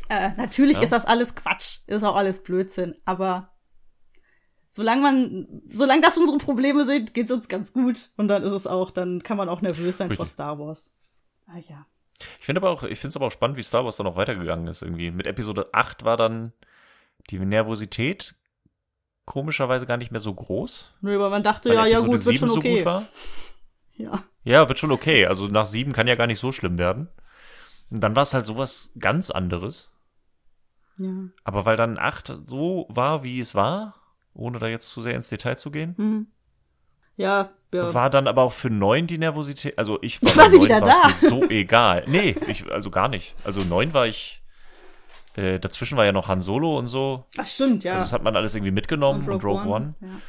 äh, 0.09 0.31
natürlich 0.37 0.77
ja. 0.77 0.83
ist 0.83 0.91
das 0.91 1.05
alles 1.05 1.35
Quatsch, 1.35 1.79
ist 1.87 2.03
auch 2.03 2.15
alles 2.15 2.43
Blödsinn, 2.43 2.95
aber 3.05 3.53
solange 4.69 5.01
man, 5.01 5.61
solange 5.67 6.01
das 6.01 6.17
unsere 6.17 6.37
Probleme 6.37 6.85
sind, 6.85 7.13
geht's 7.13 7.31
uns 7.31 7.47
ganz 7.47 7.73
gut. 7.73 8.09
Und 8.15 8.27
dann 8.27 8.43
ist 8.43 8.51
es 8.51 8.67
auch, 8.67 8.91
dann 8.91 9.21
kann 9.23 9.37
man 9.37 9.49
auch 9.49 9.61
nervös 9.61 9.97
sein 9.97 10.07
Richtig. 10.07 10.17
vor 10.17 10.25
Star 10.25 10.59
Wars. 10.59 10.93
Ah 11.47 11.57
ja. 11.57 11.85
Ich 12.39 12.45
finde 12.45 12.61
aber 12.61 12.71
auch, 12.71 12.83
ich 12.83 12.99
finde 12.99 13.09
es 13.09 13.15
aber 13.15 13.27
auch 13.27 13.31
spannend, 13.31 13.57
wie 13.57 13.63
Star 13.63 13.85
Wars 13.85 13.97
dann 13.97 14.07
auch 14.07 14.15
weitergegangen 14.15 14.67
ist 14.67 14.81
irgendwie. 14.81 15.11
Mit 15.11 15.27
Episode 15.27 15.69
8 15.73 16.03
war 16.03 16.17
dann 16.17 16.53
die 17.29 17.39
Nervosität 17.39 18.35
komischerweise 19.27 19.85
gar 19.85 19.97
nicht 19.97 20.09
mehr 20.09 20.21
so 20.21 20.33
groß. 20.33 20.93
Nö, 21.01 21.13
aber 21.15 21.29
man 21.29 21.43
dachte, 21.43 21.71
ja, 21.71 21.85
ja, 21.85 21.99
gut, 21.99 22.25
wird 22.25 22.39
schon 22.39 22.49
okay. 22.49 22.83
So 22.83 23.03
ja. 24.03 24.23
Ja, 24.43 24.67
wird 24.67 24.79
schon 24.79 24.91
okay. 24.91 25.27
Also 25.27 25.47
nach 25.47 25.65
7 25.65 25.93
kann 25.93 26.07
ja 26.07 26.15
gar 26.15 26.25
nicht 26.25 26.39
so 26.39 26.51
schlimm 26.51 26.79
werden. 26.79 27.09
Und 27.91 28.01
dann 28.01 28.15
war 28.15 28.23
es 28.23 28.33
halt 28.33 28.45
sowas 28.45 28.91
ganz 28.97 29.29
anderes. 29.29 29.91
Ja. 30.97 31.11
Aber 31.43 31.65
weil 31.65 31.75
dann 31.75 31.99
8 31.99 32.41
so 32.47 32.87
war, 32.89 33.21
wie 33.23 33.39
es 33.39 33.53
war, 33.53 33.95
ohne 34.33 34.59
da 34.59 34.67
jetzt 34.67 34.89
zu 34.89 35.01
sehr 35.01 35.13
ins 35.15 35.29
Detail 35.29 35.57
zu 35.57 35.71
gehen. 35.71 35.93
Mhm. 35.97 36.27
Ja, 37.17 37.49
ja. 37.73 37.93
War 37.93 38.09
dann 38.09 38.27
aber 38.27 38.43
auch 38.43 38.53
für 38.53 38.69
9 38.69 39.07
die 39.07 39.17
Nervosität. 39.17 39.77
Also 39.77 39.99
ich 40.01 40.21
war, 40.21 40.35
war 40.37 40.49
sie 40.49 40.61
wieder 40.61 40.79
da. 40.79 41.09
So 41.09 41.43
egal. 41.49 42.05
Nee, 42.07 42.37
ich, 42.47 42.71
also 42.71 42.89
gar 42.89 43.09
nicht. 43.09 43.35
Also 43.43 43.61
9 43.61 43.93
war 43.93 44.07
ich. 44.07 44.41
Äh, 45.37 45.59
dazwischen 45.59 45.97
war 45.97 46.05
ja 46.05 46.11
noch 46.11 46.27
Han 46.27 46.41
Solo 46.41 46.77
und 46.77 46.87
so. 46.87 47.25
Ach, 47.37 47.45
stimmt, 47.45 47.83
ja. 47.83 47.93
Also 47.93 48.05
das 48.05 48.13
hat 48.13 48.23
man 48.23 48.35
alles 48.35 48.55
irgendwie 48.55 48.71
mitgenommen 48.71 49.19
und 49.21 49.27
Rogue, 49.27 49.35
und 49.35 49.43
Rogue 49.43 49.71
One. 49.71 49.95
One. 49.99 50.11
Ja. 50.11 50.21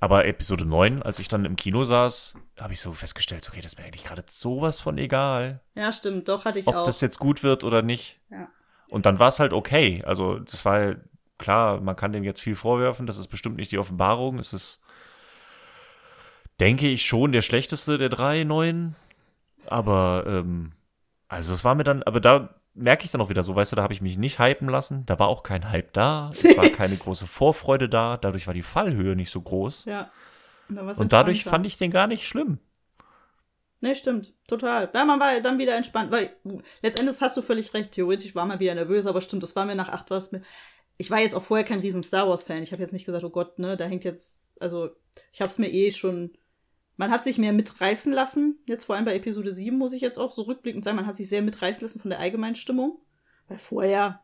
Aber 0.00 0.24
Episode 0.24 0.64
9, 0.64 1.02
als 1.02 1.18
ich 1.18 1.28
dann 1.28 1.44
im 1.44 1.56
Kino 1.56 1.84
saß, 1.84 2.34
habe 2.60 2.72
ich 2.72 2.80
so 2.80 2.92
festgestellt, 2.92 3.48
okay, 3.48 3.60
das 3.60 3.72
ist 3.72 3.78
mir 3.78 3.84
eigentlich 3.84 4.04
gerade 4.04 4.24
sowas 4.28 4.80
von 4.80 4.98
egal. 4.98 5.60
Ja, 5.74 5.92
stimmt, 5.92 6.28
doch 6.28 6.44
hatte 6.44 6.60
ich 6.60 6.66
Ob 6.66 6.74
auch. 6.74 6.80
Ob 6.80 6.86
das 6.86 7.00
jetzt 7.00 7.18
gut 7.18 7.42
wird 7.42 7.64
oder 7.64 7.82
nicht. 7.82 8.20
Ja. 8.30 8.48
Und 8.88 9.06
dann 9.06 9.18
war 9.18 9.28
es 9.28 9.40
halt 9.40 9.52
okay. 9.52 10.02
Also 10.06 10.38
das 10.38 10.64
war 10.64 10.96
klar, 11.38 11.80
man 11.80 11.96
kann 11.96 12.12
dem 12.12 12.24
jetzt 12.24 12.40
viel 12.40 12.56
vorwerfen. 12.56 13.06
Das 13.06 13.18
ist 13.18 13.28
bestimmt 13.28 13.56
nicht 13.56 13.72
die 13.72 13.78
Offenbarung. 13.78 14.38
Es 14.38 14.52
ist, 14.52 14.80
denke 16.60 16.88
ich, 16.88 17.04
schon 17.04 17.32
der 17.32 17.42
schlechteste 17.42 17.98
der 17.98 18.08
drei 18.08 18.44
neuen. 18.44 18.96
Aber 19.66 20.24
ähm, 20.26 20.72
also 21.28 21.54
es 21.54 21.64
war 21.64 21.74
mir 21.74 21.84
dann, 21.84 22.02
aber 22.02 22.20
da 22.20 22.61
merke 22.74 23.04
ich 23.04 23.10
dann 23.10 23.20
auch 23.20 23.28
wieder 23.28 23.42
so, 23.42 23.54
weißt 23.54 23.72
du, 23.72 23.76
da 23.76 23.82
habe 23.82 23.92
ich 23.92 24.00
mich 24.00 24.16
nicht 24.16 24.38
hypen 24.38 24.68
lassen. 24.68 25.04
Da 25.06 25.18
war 25.18 25.28
auch 25.28 25.42
kein 25.42 25.70
Hype 25.70 25.92
da. 25.92 26.30
Es 26.32 26.56
war 26.56 26.68
keine 26.68 26.96
große 26.96 27.26
Vorfreude 27.26 27.88
da. 27.88 28.16
Dadurch 28.16 28.46
war 28.46 28.54
die 28.54 28.62
Fallhöhe 28.62 29.16
nicht 29.16 29.30
so 29.30 29.40
groß. 29.40 29.84
Ja. 29.84 30.10
Und, 30.68 30.78
und 30.78 31.12
dadurch 31.12 31.44
fand 31.44 31.66
ich 31.66 31.76
den 31.76 31.90
gar 31.90 32.06
nicht 32.06 32.26
schlimm. 32.26 32.58
Nee, 33.80 33.96
stimmt. 33.96 34.32
Total. 34.46 34.88
Ja, 34.94 35.04
man 35.04 35.18
war 35.18 35.40
dann 35.40 35.58
wieder 35.58 35.76
entspannt, 35.76 36.12
weil 36.12 36.30
letztendlich 36.82 37.20
hast 37.20 37.36
du 37.36 37.42
völlig 37.42 37.74
recht. 37.74 37.90
Theoretisch 37.90 38.34
war 38.34 38.46
man 38.46 38.60
wieder 38.60 38.74
nervös, 38.74 39.06
aber 39.06 39.20
stimmt, 39.20 39.42
das 39.42 39.56
war 39.56 39.64
mir 39.64 39.74
nach 39.74 39.88
acht 39.88 40.08
was 40.10 40.30
mir. 40.30 40.40
Ich 40.98 41.10
war 41.10 41.18
jetzt 41.18 41.34
auch 41.34 41.42
vorher 41.42 41.66
kein 41.66 41.80
riesen 41.80 42.02
Star 42.02 42.28
Wars 42.28 42.44
Fan. 42.44 42.62
Ich 42.62 42.70
habe 42.70 42.80
jetzt 42.80 42.92
nicht 42.92 43.04
gesagt, 43.04 43.24
oh 43.24 43.30
Gott, 43.30 43.58
ne, 43.58 43.76
da 43.76 43.84
hängt 43.86 44.04
jetzt, 44.04 44.52
also 44.60 44.90
ich 45.32 45.40
habe 45.40 45.50
es 45.50 45.58
mir 45.58 45.68
eh 45.68 45.90
schon. 45.90 46.30
Man 47.02 47.10
hat 47.10 47.24
sich 47.24 47.36
mehr 47.36 47.52
mitreißen 47.52 48.12
lassen. 48.12 48.60
Jetzt 48.64 48.84
vor 48.84 48.94
allem 48.94 49.04
bei 49.04 49.16
Episode 49.16 49.52
7 49.52 49.76
muss 49.76 49.92
ich 49.92 50.02
jetzt 50.02 50.18
auch 50.18 50.32
so 50.32 50.42
rückblickend 50.42 50.84
sagen, 50.84 50.94
man 50.94 51.06
hat 51.08 51.16
sich 51.16 51.28
sehr 51.28 51.42
mitreißen 51.42 51.84
lassen 51.84 51.98
von 51.98 52.10
der 52.10 52.20
allgemeinen 52.20 52.54
Stimmung. 52.54 53.00
Weil 53.48 53.58
vorher 53.58 54.20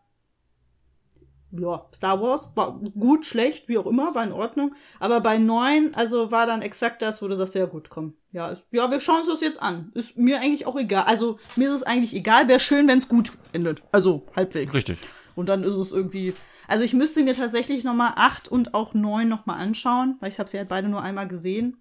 ja, 1.50 1.88
Star 1.92 2.22
Wars 2.22 2.52
war 2.54 2.78
gut, 2.96 3.26
schlecht, 3.26 3.68
wie 3.68 3.78
auch 3.78 3.86
immer, 3.86 4.14
war 4.14 4.22
in 4.22 4.30
Ordnung. 4.30 4.76
Aber 5.00 5.20
bei 5.20 5.38
neun, 5.38 5.90
also 5.96 6.30
war 6.30 6.46
dann 6.46 6.62
exakt 6.62 7.02
das, 7.02 7.20
wo 7.20 7.26
du 7.26 7.34
sagst, 7.34 7.56
ja 7.56 7.66
gut, 7.66 7.90
komm, 7.90 8.14
ja, 8.30 8.48
ist, 8.50 8.64
ja, 8.70 8.88
wir 8.88 9.00
schauen 9.00 9.22
uns 9.22 9.28
das 9.28 9.40
jetzt 9.40 9.60
an. 9.60 9.90
Ist 9.94 10.16
mir 10.16 10.38
eigentlich 10.38 10.66
auch 10.66 10.76
egal. 10.76 11.06
Also 11.06 11.40
mir 11.56 11.66
ist 11.66 11.74
es 11.74 11.82
eigentlich 11.82 12.14
egal. 12.14 12.46
Wäre 12.46 12.60
schön, 12.60 12.86
wenn 12.86 12.98
es 12.98 13.08
gut 13.08 13.32
endet. 13.52 13.82
Also 13.90 14.24
halbwegs. 14.36 14.72
Richtig. 14.72 15.00
Und 15.34 15.48
dann 15.48 15.64
ist 15.64 15.74
es 15.74 15.90
irgendwie. 15.90 16.32
Also 16.68 16.84
ich 16.84 16.94
müsste 16.94 17.24
mir 17.24 17.34
tatsächlich 17.34 17.82
noch 17.82 17.94
mal 17.94 18.12
acht 18.14 18.48
und 18.48 18.72
auch 18.74 18.94
neun 18.94 19.28
noch 19.28 19.46
mal 19.46 19.56
anschauen, 19.56 20.16
weil 20.20 20.30
ich 20.30 20.38
habe 20.38 20.48
sie 20.48 20.58
halt 20.58 20.68
beide 20.68 20.88
nur 20.88 21.02
einmal 21.02 21.26
gesehen 21.26 21.76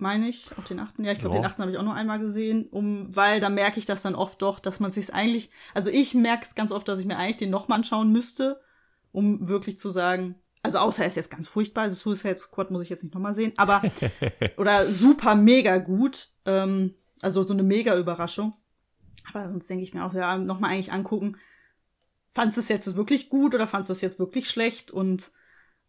meine 0.00 0.28
ich, 0.28 0.50
auf 0.56 0.64
den 0.64 0.80
achten. 0.80 1.04
Ja, 1.04 1.12
ich 1.12 1.18
glaube, 1.18 1.36
den 1.36 1.44
achten 1.44 1.62
habe 1.62 1.70
ich 1.70 1.78
auch 1.78 1.82
nur 1.82 1.94
einmal 1.94 2.18
gesehen, 2.18 2.66
um, 2.70 3.14
weil 3.14 3.40
da 3.40 3.48
merke 3.48 3.78
ich 3.78 3.86
das 3.86 4.02
dann 4.02 4.14
oft 4.14 4.42
doch, 4.42 4.58
dass 4.58 4.80
man 4.80 4.90
sich 4.90 5.12
eigentlich, 5.14 5.50
also 5.74 5.90
ich 5.90 6.14
merke 6.14 6.44
es 6.46 6.54
ganz 6.54 6.72
oft, 6.72 6.88
dass 6.88 7.00
ich 7.00 7.06
mir 7.06 7.16
eigentlich 7.16 7.38
den 7.38 7.50
nochmal 7.50 7.78
anschauen 7.78 8.12
müsste, 8.12 8.60
um 9.12 9.48
wirklich 9.48 9.78
zu 9.78 9.90
sagen, 9.90 10.36
also 10.62 10.78
außer 10.78 11.02
er 11.02 11.08
ist 11.08 11.16
jetzt 11.16 11.30
ganz 11.30 11.48
furchtbar, 11.48 11.84
also 11.84 11.96
Suicide 11.96 12.38
Squad 12.38 12.70
muss 12.70 12.82
ich 12.82 12.90
jetzt 12.90 13.02
nicht 13.02 13.14
nochmal 13.14 13.34
sehen, 13.34 13.52
aber, 13.56 13.82
oder 14.56 14.86
super 14.92 15.34
mega 15.34 15.78
gut, 15.78 16.30
ähm, 16.44 16.94
also 17.22 17.42
so 17.42 17.52
eine 17.52 17.62
mega 17.62 17.96
Überraschung. 17.96 18.54
Aber 19.32 19.48
sonst 19.48 19.68
denke 19.68 19.84
ich 19.84 19.94
mir 19.94 20.04
auch, 20.04 20.14
ja, 20.14 20.38
nochmal 20.38 20.72
eigentlich 20.72 20.92
angucken, 20.92 21.36
fandest 22.32 22.56
du 22.56 22.60
es 22.60 22.68
jetzt 22.68 22.96
wirklich 22.96 23.28
gut 23.28 23.54
oder 23.54 23.66
fandest 23.66 23.90
du 23.90 23.92
es 23.92 24.00
jetzt 24.00 24.18
wirklich 24.18 24.48
schlecht 24.48 24.90
und 24.90 25.32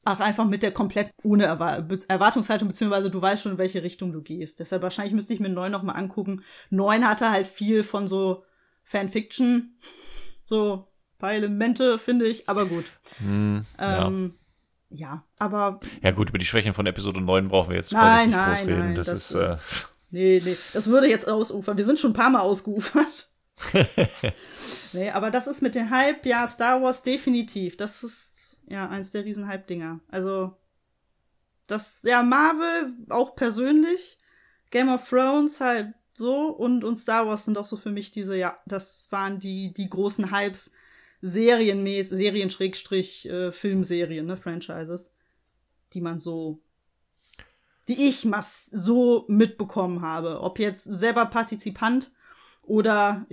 Ach, 0.04 0.20
einfach 0.20 0.46
mit 0.46 0.64
der 0.64 0.72
komplett 0.72 1.12
ohne 1.22 1.46
Erwartungshaltung, 1.46 2.68
beziehungsweise 2.68 3.12
du 3.12 3.22
weißt 3.22 3.44
schon, 3.44 3.52
in 3.54 3.58
welche 3.60 3.84
Richtung 3.84 4.12
du 4.12 4.22
gehst. 4.22 4.60
Deshalb 4.60 4.82
wahrscheinlich 4.82 5.14
müsste 5.14 5.34
ich 5.34 5.40
mir 5.40 5.50
neun 5.50 5.72
noch 5.72 5.84
mal 5.84 5.94
angucken. 5.94 6.44
Neun 6.72 7.08
hatte 7.08 7.30
halt 7.30 7.48
viel 7.48 7.84
von 7.84 8.08
so 8.08 8.44
Fanfiction, 8.84 9.78
so 10.46 10.88
paar 11.20 11.34
Elemente, 11.34 12.00
finde 12.00 12.26
ich, 12.26 12.50
aber 12.50 12.66
gut. 12.66 12.86
Hm, 13.20 13.66
ähm, 13.78 14.34
ja. 14.90 14.98
ja. 14.98 15.24
aber. 15.38 15.80
Ja, 16.02 16.12
gut, 16.12 16.30
über 16.30 16.40
die 16.40 16.46
Schwächen 16.46 16.74
von 16.74 16.88
Episode 16.88 17.22
9 17.22 17.48
brauchen 17.48 17.70
wir 17.70 17.78
jetzt 17.78 17.94
nein, 17.94 18.30
nicht 18.30 18.38
nein, 18.38 18.56
groß 18.56 18.68
reden. 18.68 18.80
Nein, 18.80 18.96
das, 18.96 19.08
das 19.08 19.32
ist. 19.32 19.36
Äh, 19.36 19.58
nee, 20.10 20.42
nee, 20.44 20.58
das 20.74 20.88
würde 20.88 21.08
jetzt 21.08 21.30
ausufern. 21.30 21.78
Wir 21.78 21.86
sind 21.86 22.00
schon 22.00 22.12
ein 22.12 22.16
paar 22.16 22.32
Mal 22.32 22.42
ausgeufert. 22.42 23.30
nee, 24.94 25.12
aber 25.12 25.30
das 25.30 25.46
ist 25.46 25.62
mit 25.62 25.76
dem 25.76 25.92
Hype, 25.92 26.26
ja, 26.26 26.48
Star 26.48 26.82
Wars 26.82 27.04
definitiv. 27.04 27.78
Das 27.78 28.04
ist 28.04 28.41
ja, 28.72 28.90
eins 28.90 29.12
der 29.12 29.26
riesen 29.26 29.48
Hype-Dinger. 29.48 30.00
Also, 30.08 30.56
das, 31.68 32.04
ja, 32.04 32.24
Marvel 32.24 32.96
auch 33.10 33.36
persönlich, 33.36 34.18
Game 34.72 34.90
of 34.90 35.08
Thrones 35.08 35.60
halt 35.60 35.94
so 36.14 36.48
und, 36.48 36.84
und 36.84 36.98
Star 36.98 37.28
Wars 37.28 37.46
sind 37.46 37.58
auch 37.58 37.66
so 37.66 37.78
für 37.78 37.92
mich 37.92 38.12
diese, 38.12 38.36
ja, 38.38 38.58
das 38.66 39.12
waren 39.12 39.40
die, 39.40 39.74
die 39.74 39.90
großen 39.90 40.32
Hypes, 40.32 40.72
Serien, 41.22 41.86
Serien, 42.04 42.50
Schrägstrich, 42.50 43.28
äh, 43.30 43.52
ne, 43.52 44.38
Franchises, 44.38 45.14
die 45.94 46.02
man 46.02 46.20
so, 46.20 46.60
die 47.88 48.08
ich 48.08 48.26
mass 48.26 48.68
so 48.68 49.26
mitbekommen 49.28 50.02
habe. 50.02 50.42
Ob 50.42 50.60
jetzt 50.60 50.84
selber 50.84 51.26
Partizipant 51.26 52.12
oder 52.72 53.26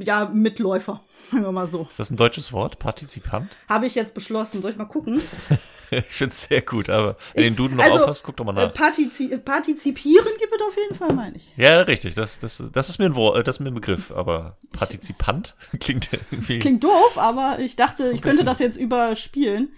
ja, 0.00 0.30
Mitläufer, 0.32 1.00
sagen 1.30 1.44
wir 1.44 1.52
mal 1.52 1.66
so. 1.66 1.86
Ist 1.88 1.98
das 1.98 2.10
ein 2.10 2.18
deutsches 2.18 2.52
Wort? 2.52 2.78
Partizipant? 2.78 3.50
Habe 3.68 3.86
ich 3.86 3.94
jetzt 3.94 4.14
beschlossen. 4.14 4.60
Soll 4.60 4.72
ich 4.72 4.76
mal 4.76 4.84
gucken? 4.84 5.22
ich 5.90 6.04
finde 6.04 6.32
es 6.32 6.42
sehr 6.42 6.60
gut, 6.60 6.90
aber 6.90 7.16
wenn 7.32 7.44
ich, 7.44 7.48
den 7.48 7.56
Duden 7.56 7.78
noch 7.78 7.84
also, 7.84 8.00
aufhast, 8.00 8.24
guck 8.24 8.36
doch 8.36 8.44
mal 8.44 8.52
nach. 8.52 8.64
Äh, 8.64 8.68
Partizi 8.68 9.38
partizipieren 9.38 10.28
gibt 10.38 10.54
es 10.54 10.60
auf 10.60 10.76
jeden 10.76 10.94
Fall, 10.94 11.14
meine 11.14 11.36
ich. 11.36 11.54
Ja, 11.56 11.80
richtig. 11.80 12.14
Das, 12.16 12.38
das, 12.38 12.62
das, 12.70 12.88
ist 12.90 12.98
mir 12.98 13.06
ein 13.06 13.14
Wort, 13.14 13.48
das 13.48 13.56
ist 13.56 13.60
mir 13.60 13.68
ein 13.68 13.74
Begriff, 13.74 14.12
aber 14.12 14.58
Partizipant 14.72 15.56
klingt 15.80 16.10
irgendwie. 16.12 16.58
Klingt 16.58 16.84
doof, 16.84 17.16
aber 17.16 17.60
ich 17.60 17.76
dachte, 17.76 18.08
so 18.08 18.14
ich 18.14 18.20
könnte 18.20 18.44
das 18.44 18.58
jetzt 18.58 18.76
überspielen. 18.76 19.72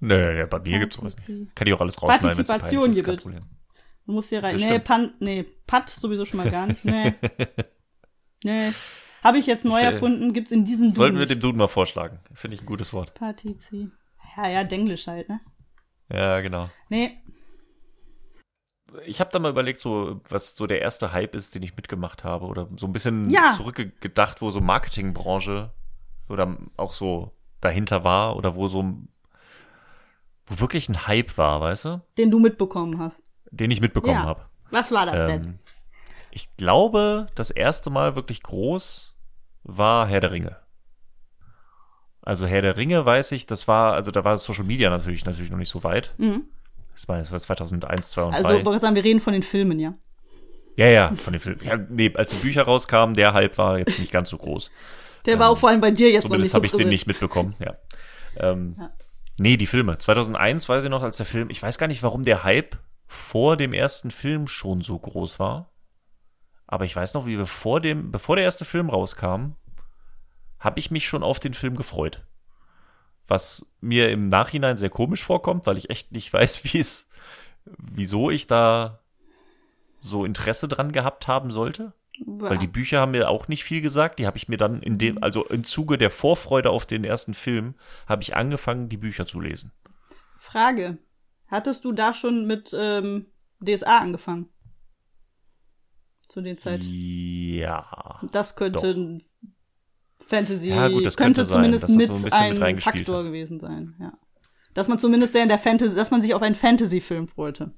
Nö, 0.00 0.34
nee, 0.34 0.46
bei 0.46 0.58
mir 0.58 0.80
gibt 0.80 0.94
es 0.94 0.98
sowas 0.98 1.16
nicht. 1.16 1.54
Kann 1.54 1.68
ich 1.68 1.74
auch 1.74 1.80
alles 1.80 2.02
rausschneiden. 2.02 2.44
Partizipation 2.44 2.92
gibt 2.92 3.08
es. 3.08 3.59
Du 4.10 4.14
musst 4.16 4.30
hier 4.30 4.42
rein. 4.42 4.56
nee, 4.56 4.80
Pan, 4.80 5.14
nee, 5.20 5.44
Pat 5.68 5.88
sowieso 5.88 6.24
schon 6.24 6.38
mal 6.38 6.50
gar 6.50 6.66
nicht. 6.66 6.84
Nee. 6.84 7.14
nee. 8.44 8.72
Habe 9.22 9.38
ich 9.38 9.46
jetzt 9.46 9.64
neu 9.64 9.78
äh, 9.78 9.84
erfunden, 9.84 10.32
gibt's 10.32 10.50
in 10.50 10.64
diesem 10.64 10.86
Duden. 10.86 10.96
Sollten 10.96 11.18
wir 11.20 11.26
dem 11.26 11.38
Duden 11.38 11.58
mal 11.58 11.68
vorschlagen. 11.68 12.18
Finde 12.34 12.56
ich 12.56 12.62
ein 12.62 12.66
gutes 12.66 12.92
Wort. 12.92 13.14
Partizi. 13.14 13.92
Ja, 14.36 14.48
ja, 14.48 14.64
Denglisch 14.64 15.06
halt, 15.06 15.28
ne? 15.28 15.40
Ja, 16.12 16.40
genau. 16.40 16.70
Nee. 16.88 17.20
Ich 19.06 19.20
habe 19.20 19.30
da 19.30 19.38
mal 19.38 19.52
überlegt, 19.52 19.78
so 19.78 20.20
was 20.28 20.56
so 20.56 20.66
der 20.66 20.80
erste 20.80 21.12
Hype 21.12 21.36
ist, 21.36 21.54
den 21.54 21.62
ich 21.62 21.76
mitgemacht 21.76 22.24
habe 22.24 22.46
oder 22.46 22.66
so 22.76 22.88
ein 22.88 22.92
bisschen 22.92 23.30
ja. 23.30 23.54
zurückgedacht, 23.56 24.42
wo 24.42 24.50
so 24.50 24.60
Marketingbranche 24.60 25.72
oder 26.28 26.58
auch 26.76 26.94
so 26.94 27.30
dahinter 27.60 28.02
war 28.02 28.34
oder 28.34 28.56
wo 28.56 28.66
so 28.66 28.82
wo 30.46 30.58
wirklich 30.58 30.88
ein 30.88 31.06
Hype 31.06 31.38
war, 31.38 31.60
weißt 31.60 31.84
du? 31.84 32.02
Den 32.18 32.32
du 32.32 32.40
mitbekommen 32.40 32.98
hast. 32.98 33.22
Den 33.50 33.70
ich 33.70 33.80
mitbekommen 33.80 34.14
ja. 34.14 34.24
habe. 34.24 34.44
Was 34.70 34.90
war 34.90 35.06
das 35.06 35.16
ähm, 35.16 35.42
denn? 35.42 35.58
Ich 36.30 36.56
glaube, 36.56 37.26
das 37.34 37.50
erste 37.50 37.90
Mal 37.90 38.14
wirklich 38.14 38.42
groß 38.42 39.16
war 39.64 40.06
Herr 40.06 40.20
der 40.20 40.30
Ringe. 40.30 40.56
Also 42.22 42.46
Herr 42.46 42.62
der 42.62 42.76
Ringe 42.76 43.04
weiß 43.04 43.32
ich, 43.32 43.46
das 43.46 43.66
war, 43.66 43.94
also 43.94 44.10
da 44.10 44.24
war 44.24 44.36
Social 44.38 44.64
Media 44.64 44.90
natürlich, 44.90 45.24
natürlich 45.24 45.50
noch 45.50 45.58
nicht 45.58 45.70
so 45.70 45.82
weit. 45.82 46.10
Mhm. 46.18 46.44
Das 46.94 47.08
war, 47.08 47.18
das 47.18 47.32
war 47.32 47.38
2001, 47.38 48.10
2 48.10 48.22
und 48.22 48.34
Also, 48.34 48.58
ich 48.58 48.80
sagen, 48.80 48.94
wir 48.94 49.04
reden 49.04 49.20
von 49.20 49.32
den 49.32 49.42
Filmen, 49.42 49.78
ja? 49.80 49.94
Ja, 50.76 50.86
ja, 50.86 51.12
von 51.14 51.32
den 51.32 51.40
Filmen. 51.40 51.60
Ja, 51.64 51.76
nee, 51.76 52.12
als 52.14 52.30
die 52.30 52.36
Bücher 52.36 52.62
rauskamen, 52.62 53.14
der 53.14 53.32
Hype 53.32 53.58
war 53.58 53.78
jetzt 53.78 53.98
nicht 53.98 54.12
ganz 54.12 54.30
so 54.30 54.38
groß. 54.38 54.70
Der 55.26 55.34
ähm, 55.34 55.40
war 55.40 55.50
auch 55.50 55.58
vor 55.58 55.68
allem 55.68 55.80
bei 55.80 55.90
dir 55.90 56.10
jetzt 56.10 56.28
noch 56.28 56.36
nicht 56.36 56.50
so 56.50 56.56
habe 56.56 56.66
ich 56.66 56.72
den 56.72 56.88
nicht 56.88 57.06
mitbekommen, 57.06 57.54
ja. 57.58 57.76
Ähm, 58.36 58.76
ja. 58.78 58.90
Nee, 59.38 59.56
die 59.56 59.66
Filme. 59.66 59.98
2001 59.98 60.68
weiß 60.68 60.84
ich 60.84 60.90
noch, 60.90 61.02
als 61.02 61.16
der 61.16 61.26
Film, 61.26 61.50
ich 61.50 61.62
weiß 61.62 61.78
gar 61.78 61.86
nicht, 61.86 62.02
warum 62.02 62.24
der 62.24 62.44
Hype 62.44 62.76
vor 63.10 63.56
dem 63.56 63.72
ersten 63.72 64.12
Film 64.12 64.46
schon 64.46 64.82
so 64.82 64.96
groß 64.96 65.40
war. 65.40 65.68
Aber 66.68 66.84
ich 66.84 66.94
weiß 66.94 67.14
noch, 67.14 67.26
wie 67.26 67.36
wir 67.36 67.46
vor 67.46 67.80
dem, 67.80 68.12
bevor 68.12 68.36
der 68.36 68.44
erste 68.44 68.64
Film 68.64 68.88
rauskam, 68.88 69.56
habe 70.60 70.78
ich 70.78 70.92
mich 70.92 71.08
schon 71.08 71.24
auf 71.24 71.40
den 71.40 71.52
Film 71.52 71.76
gefreut. 71.76 72.24
Was 73.26 73.66
mir 73.80 74.10
im 74.10 74.28
Nachhinein 74.28 74.76
sehr 74.76 74.90
komisch 74.90 75.24
vorkommt, 75.24 75.66
weil 75.66 75.76
ich 75.76 75.90
echt 75.90 76.12
nicht 76.12 76.32
weiß, 76.32 76.62
wie 76.62 76.78
es, 76.78 77.08
wieso 77.64 78.30
ich 78.30 78.46
da 78.46 79.00
so 79.98 80.24
Interesse 80.24 80.68
dran 80.68 80.92
gehabt 80.92 81.26
haben 81.26 81.50
sollte. 81.50 81.92
Weil 82.24 82.58
die 82.58 82.68
Bücher 82.68 83.00
haben 83.00 83.10
mir 83.10 83.28
auch 83.28 83.48
nicht 83.48 83.64
viel 83.64 83.80
gesagt. 83.80 84.20
Die 84.20 84.26
habe 84.26 84.36
ich 84.36 84.46
mir 84.46 84.56
dann 84.56 84.82
in 84.82 84.98
dem, 84.98 85.20
also 85.20 85.44
im 85.46 85.64
Zuge 85.64 85.98
der 85.98 86.10
Vorfreude 86.10 86.70
auf 86.70 86.86
den 86.86 87.02
ersten 87.02 87.34
Film, 87.34 87.74
habe 88.06 88.22
ich 88.22 88.36
angefangen, 88.36 88.88
die 88.88 88.98
Bücher 88.98 89.26
zu 89.26 89.40
lesen. 89.40 89.72
Frage. 90.36 90.98
Hattest 91.50 91.84
du 91.84 91.92
da 91.92 92.14
schon 92.14 92.46
mit 92.46 92.74
ähm, 92.78 93.26
DSA 93.60 93.98
angefangen? 93.98 94.48
Zu 96.28 96.42
der 96.42 96.56
Zeit? 96.56 96.84
Ja. 96.84 98.20
Das 98.30 98.54
könnte 98.54 98.90
ein 98.90 99.22
Fantasy, 100.28 100.68
ja, 100.68 100.86
gut, 100.88 101.04
das 101.04 101.16
könnte, 101.16 101.40
könnte 101.40 101.52
zumindest 101.52 101.88
mit 101.88 102.16
so 102.16 102.28
ein, 102.30 102.62
ein 102.62 102.78
Faktor 102.78 103.18
hat. 103.18 103.24
gewesen 103.24 103.58
sein, 103.58 103.96
ja. 103.98 104.12
Dass 104.74 104.86
man 104.86 105.00
zumindest 105.00 105.32
sehr 105.32 105.42
in 105.42 105.48
der 105.48 105.58
Fantasy, 105.58 105.96
dass 105.96 106.12
man 106.12 106.22
sich 106.22 106.34
auf 106.34 106.42
einen 106.42 106.54
Fantasy-Film 106.54 107.26
freute. 107.26 107.72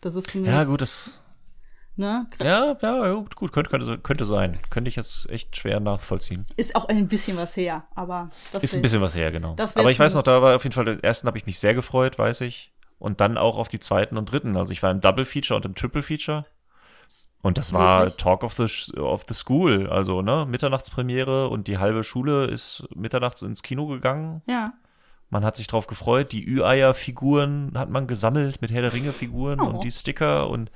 Das 0.00 0.14
ist 0.14 0.30
zumindest. 0.30 0.56
Ja, 0.56 0.64
gut, 0.64 0.80
das. 0.80 1.20
Ne? 1.96 2.26
Ja, 2.40 2.78
ja, 2.80 3.12
gut, 3.12 3.52
könnte, 3.52 3.68
könnte, 3.68 3.98
könnte 3.98 4.24
sein. 4.24 4.58
Könnte 4.70 4.88
ich 4.88 4.96
jetzt 4.96 5.28
echt 5.28 5.54
schwer 5.56 5.80
nachvollziehen. 5.80 6.46
Ist 6.56 6.76
auch 6.76 6.86
ein 6.86 7.08
bisschen 7.08 7.36
was 7.36 7.56
her, 7.56 7.88
aber 7.94 8.30
das 8.52 8.62
Ist 8.62 8.74
ein 8.74 8.80
bisschen 8.80 9.02
was 9.02 9.14
her, 9.16 9.30
genau. 9.32 9.56
Aber 9.74 9.90
ich 9.90 9.98
weiß 9.98 10.14
noch, 10.14 10.22
da 10.22 10.40
war 10.40 10.56
auf 10.56 10.62
jeden 10.62 10.72
Fall, 10.72 10.86
den 10.86 11.00
ersten 11.00 11.26
habe 11.26 11.36
ich 11.36 11.44
mich 11.44 11.58
sehr 11.58 11.74
gefreut, 11.74 12.18
weiß 12.18 12.40
ich 12.42 12.72
und 12.98 13.20
dann 13.20 13.38
auch 13.38 13.56
auf 13.56 13.68
die 13.68 13.80
zweiten 13.80 14.16
und 14.16 14.30
dritten. 14.30 14.56
Also 14.56 14.72
ich 14.72 14.82
war 14.82 14.90
im 14.90 15.00
Double 15.00 15.24
Feature 15.24 15.56
und 15.56 15.64
im 15.64 15.74
Triple 15.74 16.02
Feature. 16.02 16.46
Und 17.40 17.56
das 17.56 17.72
war 17.72 18.06
Wirklich? 18.06 18.16
Talk 18.16 18.42
of 18.42 18.54
the, 18.54 18.98
of 18.98 19.24
the 19.28 19.34
School, 19.34 19.88
also 19.88 20.22
ne, 20.22 20.44
Mitternachtspremiere 20.46 21.48
und 21.48 21.68
die 21.68 21.78
halbe 21.78 22.02
Schule 22.02 22.46
ist 22.46 22.88
mitternachts 22.94 23.42
ins 23.42 23.62
Kino 23.62 23.86
gegangen. 23.86 24.42
Ja. 24.46 24.72
Man 25.30 25.44
hat 25.44 25.56
sich 25.56 25.66
drauf 25.66 25.86
gefreut, 25.86 26.32
die 26.32 26.44
Ü-Eier-Figuren 26.44 27.72
hat 27.76 27.90
man 27.90 28.06
gesammelt 28.06 28.60
mit 28.60 28.72
Herr 28.72 28.82
der 28.82 28.92
Ringe-Figuren 28.92 29.60
oh. 29.60 29.66
und 29.66 29.84
die 29.84 29.90
Sticker 29.90 30.48
und 30.48 30.72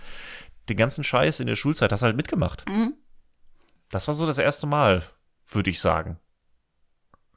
den 0.68 0.76
ganzen 0.76 1.02
Scheiß 1.02 1.40
in 1.40 1.48
der 1.48 1.56
Schulzeit 1.56 1.90
hast 1.90 2.00
du 2.00 2.06
halt 2.06 2.16
mitgemacht. 2.16 2.68
Mhm. 2.68 2.94
Das 3.90 4.06
war 4.06 4.14
so 4.14 4.26
das 4.26 4.38
erste 4.38 4.66
Mal, 4.66 5.02
würde 5.48 5.70
ich 5.70 5.80
sagen. 5.80 6.18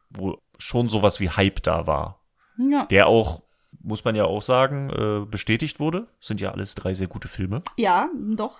Wo 0.09 0.37
schon 0.57 0.87
sowas 0.87 1.19
wie 1.19 1.29
Hype 1.29 1.63
da 1.63 1.87
war. 1.87 2.21
Ja. 2.57 2.85
Der 2.85 3.07
auch 3.07 3.41
muss 3.85 4.03
man 4.03 4.15
ja 4.15 4.25
auch 4.25 4.41
sagen, 4.41 4.89
äh, 4.89 5.25
bestätigt 5.25 5.79
wurde. 5.79 6.07
Sind 6.19 6.41
ja 6.41 6.51
alles 6.51 6.75
drei 6.75 6.93
sehr 6.93 7.07
gute 7.07 7.27
Filme. 7.27 7.61
Ja, 7.77 8.09
doch. 8.35 8.59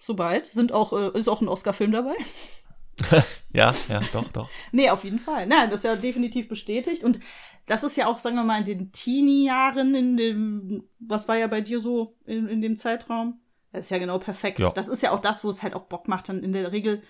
Soweit. 0.00 0.46
Sind 0.46 0.72
auch, 0.72 0.92
äh, 0.92 1.18
ist 1.18 1.28
auch 1.28 1.40
ein 1.40 1.48
Oscar-Film 1.48 1.92
dabei. 1.92 2.14
ja, 3.52 3.74
ja, 3.88 4.00
doch, 4.12 4.28
doch. 4.28 4.48
nee, 4.72 4.88
auf 4.88 5.04
jeden 5.04 5.18
Fall. 5.18 5.46
Nein, 5.46 5.70
das 5.70 5.80
ist 5.80 5.84
ja 5.84 5.96
definitiv 5.96 6.48
bestätigt. 6.48 7.02
Und 7.02 7.18
das 7.66 7.82
ist 7.82 7.96
ja 7.96 8.06
auch, 8.06 8.18
sagen 8.18 8.36
wir 8.36 8.44
mal, 8.44 8.60
in 8.60 8.64
den 8.64 8.92
Teenie-Jahren, 8.92 9.94
in 9.94 10.16
dem, 10.16 10.84
was 11.00 11.26
war 11.26 11.36
ja 11.36 11.48
bei 11.48 11.60
dir 11.60 11.80
so 11.80 12.16
in, 12.24 12.48
in 12.48 12.60
dem 12.62 12.76
Zeitraum? 12.76 13.40
Das 13.72 13.84
ist 13.84 13.90
ja 13.90 13.98
genau 13.98 14.18
perfekt. 14.18 14.60
Ja. 14.60 14.70
Das 14.70 14.88
ist 14.88 15.02
ja 15.02 15.10
auch 15.10 15.20
das, 15.20 15.42
wo 15.42 15.50
es 15.50 15.62
halt 15.62 15.74
auch 15.74 15.84
Bock 15.84 16.06
macht, 16.06 16.28
dann 16.28 16.42
in 16.42 16.52
der 16.52 16.70
Regel 16.72 17.02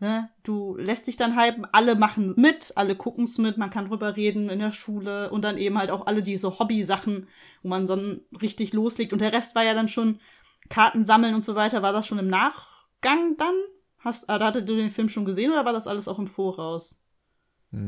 Ne? 0.00 0.28
Du 0.42 0.76
lässt 0.76 1.06
dich 1.06 1.16
dann 1.16 1.38
hypen, 1.38 1.66
alle 1.72 1.94
machen 1.94 2.34
mit, 2.36 2.72
alle 2.76 2.96
gucken 2.96 3.24
es 3.24 3.38
mit, 3.38 3.56
man 3.56 3.70
kann 3.70 3.88
drüber 3.88 4.16
reden 4.16 4.50
in 4.50 4.58
der 4.58 4.72
Schule 4.72 5.30
und 5.30 5.42
dann 5.42 5.56
eben 5.56 5.78
halt 5.78 5.90
auch 5.90 6.06
alle 6.06 6.22
die 6.22 6.36
so 6.36 6.58
Hobby-Sachen, 6.58 7.28
wo 7.62 7.68
man 7.68 7.86
dann 7.86 8.20
richtig 8.42 8.72
loslegt. 8.72 9.12
Und 9.12 9.20
der 9.20 9.32
Rest 9.32 9.54
war 9.54 9.64
ja 9.64 9.74
dann 9.74 9.88
schon 9.88 10.20
Karten 10.68 11.04
sammeln 11.04 11.34
und 11.34 11.44
so 11.44 11.54
weiter. 11.54 11.82
War 11.82 11.92
das 11.92 12.06
schon 12.06 12.18
im 12.18 12.28
Nachgang 12.28 13.36
dann? 13.36 13.54
Hast, 13.98 14.24
äh, 14.24 14.38
da 14.38 14.46
hattet 14.46 14.68
du 14.68 14.76
den 14.76 14.90
Film 14.90 15.08
schon 15.08 15.24
gesehen 15.24 15.52
oder 15.52 15.64
war 15.64 15.72
das 15.72 15.86
alles 15.86 16.08
auch 16.08 16.18
im 16.18 16.26
Voraus? 16.26 17.00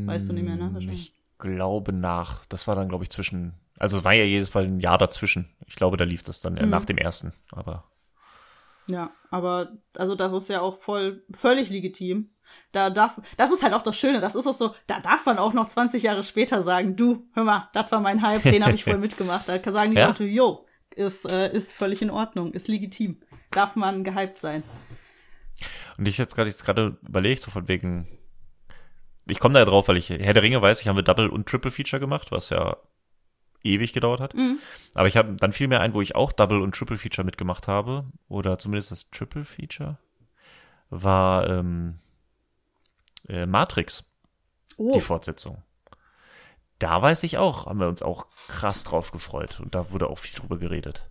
Weißt 0.07 0.29
du 0.29 0.33
nicht 0.33 0.45
mehr, 0.45 0.57
ne? 0.57 0.79
Ich 0.91 1.15
glaube 1.39 1.93
nach. 1.93 2.45
Das 2.47 2.67
war 2.67 2.75
dann, 2.75 2.89
glaube 2.89 3.05
ich, 3.05 3.11
zwischen. 3.11 3.55
Also 3.79 3.99
es 3.99 4.05
war 4.05 4.15
ja 4.15 4.25
jedes 4.25 4.53
Mal 4.55 4.65
ein 4.65 4.79
Jahr 4.79 4.99
dazwischen. 4.99 5.55
Ich 5.67 5.77
glaube, 5.77 5.97
da 5.97 6.05
lief 6.05 6.23
das 6.23 6.41
dann 6.41 6.55
mhm. 6.55 6.71
nach 6.71 6.85
dem 6.85 6.99
ersten, 6.99 7.33
aber. 7.53 7.85
Ja, 8.89 9.11
aber 9.31 9.73
also 9.97 10.15
das 10.15 10.33
ist 10.33 10.49
ja 10.49 10.61
auch 10.61 10.81
voll 10.81 11.25
völlig 11.35 11.71
legitim. 11.71 12.31
Da 12.71 12.91
darf, 12.91 13.21
das 13.37 13.51
ist 13.51 13.65
halt 13.65 13.75
auch 13.75 13.83
das 13.83 13.99
Schöne, 13.99 14.21
das 14.21 14.37
ist 14.37 14.47
auch 14.47 14.55
so, 14.55 14.75
da 14.87 15.01
darf 15.01 15.27
man 15.27 15.39
auch 15.39 15.53
noch 15.53 15.67
20 15.67 16.05
Jahre 16.05 16.23
später 16.23 16.63
sagen, 16.63 16.95
du, 16.95 17.29
hör 17.33 17.43
mal, 17.43 17.69
das 17.73 17.91
war 17.91 18.01
mein 18.01 18.23
Hype, 18.23 18.45
den 18.45 18.65
habe 18.65 18.75
ich 18.75 18.85
voll 18.85 18.99
mitgemacht. 18.99 19.49
Da 19.49 19.61
sagen 19.73 19.91
die 19.91 19.99
ja? 19.99 20.07
Leute, 20.07 20.25
yo, 20.25 20.67
ist, 20.95 21.25
äh, 21.25 21.53
ist 21.53 21.73
völlig 21.73 22.03
in 22.03 22.11
Ordnung, 22.11 22.53
ist 22.53 22.69
legitim. 22.69 23.21
Darf 23.51 23.75
man 23.75 24.05
gehypt 24.05 24.39
sein. 24.39 24.63
Und 25.99 26.07
ich 26.07 26.21
habe 26.21 26.33
gerade 26.33 26.49
jetzt 26.49 26.65
gerade 26.65 26.99
überlegt, 27.03 27.43
so 27.43 27.51
von 27.51 27.67
wegen, 27.69 28.07
ich 29.27 29.41
komme 29.41 29.55
da 29.55 29.61
ja 29.61 29.67
drauf, 29.67 29.89
weil 29.89 29.97
ich 29.97 30.11
Herr 30.11 30.35
der 30.35 30.43
Ringe 30.43 30.63
weiß, 30.63 30.81
ich 30.81 30.89
habe 30.89 31.03
Double 31.03 31.29
und 31.29 31.49
Triple 31.49 31.71
Feature 31.71 32.01
gemacht, 32.01 32.31
was 32.31 32.51
ja 32.51 32.77
ewig 33.67 33.93
gedauert 33.93 34.21
hat. 34.21 34.35
Mhm. 34.35 34.59
Aber 34.95 35.09
ich 35.09 35.17
habe 35.17 35.35
dann 35.35 35.53
viel 35.53 35.69
mehr 35.69 35.81
ein, 35.81 35.95
wo 35.95 36.01
ich 36.01 36.15
auch 36.15 36.33
Double 36.33 36.61
und 36.61 36.75
Triple 36.75 36.99
Feature 36.99 37.25
mitgemacht 37.25 37.69
habe, 37.69 38.05
oder 38.29 38.59
zumindest 38.59 38.91
das 38.91 39.11
Triple 39.11 39.45
Feature, 39.45 39.99
war 40.91 41.49
ähm, 41.49 41.99
äh, 43.29 43.47
Matrix, 43.47 44.11
oh. 44.77 44.93
die 44.95 45.01
Fortsetzung. 45.01 45.63
Da 46.79 47.01
weiß 47.01 47.23
ich 47.23 47.39
auch, 47.39 47.67
haben 47.67 47.81
wir 47.81 47.89
uns 47.89 48.03
auch 48.03 48.27
krass 48.49 48.85
drauf 48.85 49.11
gefreut 49.11 49.61
und 49.61 49.75
da 49.75 49.91
wurde 49.91 50.09
auch 50.09 50.19
viel 50.19 50.39
drüber 50.39 50.59
geredet. 50.59 51.09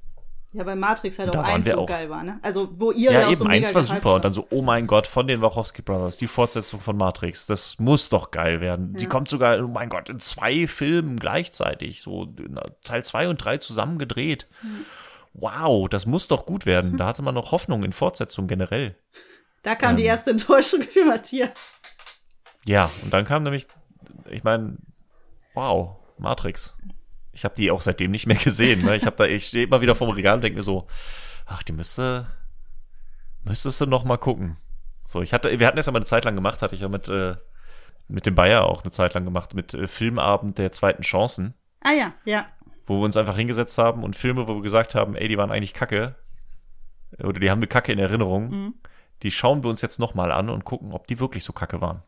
Ja, 0.55 0.63
bei 0.63 0.75
Matrix 0.75 1.19
halt 1.19 1.35
auch 1.35 1.43
eins 1.43 1.67
so 1.67 1.79
auch. 1.79 1.85
geil 1.85 2.09
war, 2.09 2.23
ne? 2.23 2.39
Also, 2.41 2.69
wo 2.73 2.91
ihr 2.91 3.11
ja, 3.11 3.19
ja 3.19 3.27
auch 3.27 3.31
eben, 3.31 3.37
so 3.37 3.45
eins 3.45 3.75
war 3.75 3.83
super 3.83 4.05
war. 4.05 4.15
und 4.15 4.25
dann 4.25 4.33
so, 4.33 4.47
oh 4.49 4.61
mein 4.61 4.87
Gott, 4.87 5.05
von 5.05 5.27
den 5.27 5.41
Wachowski 5.41 5.81
Brothers, 5.81 6.17
die 6.17 6.27
Fortsetzung 6.27 6.79
von 6.79 6.95
Matrix, 6.95 7.45
das 7.45 7.77
muss 7.79 8.09
doch 8.09 8.31
geil 8.31 8.61
werden. 8.61 8.93
Ja. 8.93 8.99
Die 8.99 9.05
kommt 9.07 9.29
sogar, 9.29 9.59
oh 9.63 9.67
mein 9.67 9.89
Gott, 9.89 10.09
in 10.09 10.19
zwei 10.19 10.67
Filmen 10.67 11.19
gleichzeitig, 11.19 12.01
so 12.01 12.33
Teil 12.83 13.03
zwei 13.03 13.27
und 13.27 13.37
drei 13.37 13.57
zusammen 13.57 13.99
gedreht. 13.99 14.47
Mhm. 14.61 14.85
Wow, 15.33 15.89
das 15.89 16.05
muss 16.05 16.29
doch 16.29 16.45
gut 16.45 16.65
werden. 16.65 16.93
Mhm. 16.93 16.97
Da 16.97 17.07
hatte 17.07 17.21
man 17.21 17.35
noch 17.35 17.51
Hoffnung 17.51 17.83
in 17.83 17.91
Fortsetzung 17.91 18.47
generell. 18.47 18.95
Da 19.63 19.75
kam 19.75 19.91
ähm, 19.91 19.97
die 19.97 20.03
erste 20.03 20.31
Enttäuschung 20.31 20.81
für 20.83 21.03
Matthias. 21.05 21.49
Ja, 22.63 22.89
und 23.03 23.13
dann 23.13 23.25
kam 23.25 23.43
nämlich 23.43 23.67
ich 24.29 24.43
meine, 24.43 24.77
wow, 25.53 25.97
Matrix. 26.17 26.75
Ich 27.35 27.43
habe 27.43 27.53
die 27.53 27.69
auch 27.69 27.81
seitdem 27.81 28.11
nicht 28.11 28.27
mehr 28.27 28.37
gesehen. 28.37 28.83
Ne? 28.83 28.95
Ich 28.95 29.05
habe 29.05 29.17
da, 29.17 29.25
ich 29.25 29.47
stehe 29.47 29.67
immer 29.67 29.81
wieder 29.81 29.93
vorm 29.93 30.11
Regal 30.11 30.35
und 30.35 30.41
denke 30.41 30.57
mir 30.57 30.63
so, 30.63 30.87
ach, 31.45 31.63
die 31.63 31.73
müsste, 31.73 32.27
müsstest 33.43 33.81
du 33.81 33.85
noch 33.85 34.05
mal 34.05 34.17
gucken. 34.17 34.57
So, 35.05 35.21
ich 35.21 35.33
hatte, 35.33 35.59
wir 35.59 35.67
hatten 35.67 35.77
das 35.77 35.85
ja 35.85 35.91
mal 35.91 35.99
eine 35.99 36.05
Zeit 36.05 36.23
lang 36.23 36.35
gemacht, 36.35 36.61
hatte 36.61 36.73
ich 36.73 36.81
ja 36.81 36.87
mit, 36.87 37.09
äh, 37.09 37.35
mit 38.07 38.25
dem 38.25 38.35
Bayer 38.35 38.63
auch 38.63 38.83
eine 38.83 38.91
Zeit 38.91 39.13
lang 39.13 39.25
gemacht, 39.25 39.53
mit 39.53 39.73
äh, 39.73 39.87
Filmabend 39.87 40.57
der 40.57 40.71
zweiten 40.71 41.03
Chancen. 41.03 41.53
Ah 41.81 41.91
ja, 41.91 42.13
ja. 42.23 42.47
Wo 42.85 42.99
wir 42.99 43.05
uns 43.05 43.17
einfach 43.17 43.35
hingesetzt 43.35 43.77
haben 43.77 44.03
und 44.03 44.15
Filme, 44.15 44.47
wo 44.47 44.55
wir 44.55 44.61
gesagt 44.61 44.95
haben, 44.95 45.15
ey, 45.15 45.27
die 45.27 45.37
waren 45.37 45.51
eigentlich 45.51 45.73
kacke. 45.73 46.15
Oder 47.19 47.39
die 47.39 47.51
haben 47.51 47.59
eine 47.59 47.67
Kacke 47.67 47.91
in 47.91 47.99
Erinnerung. 47.99 48.49
Mhm. 48.49 48.73
Die 49.23 49.31
schauen 49.31 49.63
wir 49.63 49.69
uns 49.69 49.81
jetzt 49.81 49.99
noch 49.99 50.13
mal 50.13 50.31
an 50.31 50.49
und 50.49 50.65
gucken, 50.65 50.93
ob 50.93 51.07
die 51.07 51.19
wirklich 51.19 51.43
so 51.43 51.53
kacke 51.53 51.81
waren. 51.81 52.01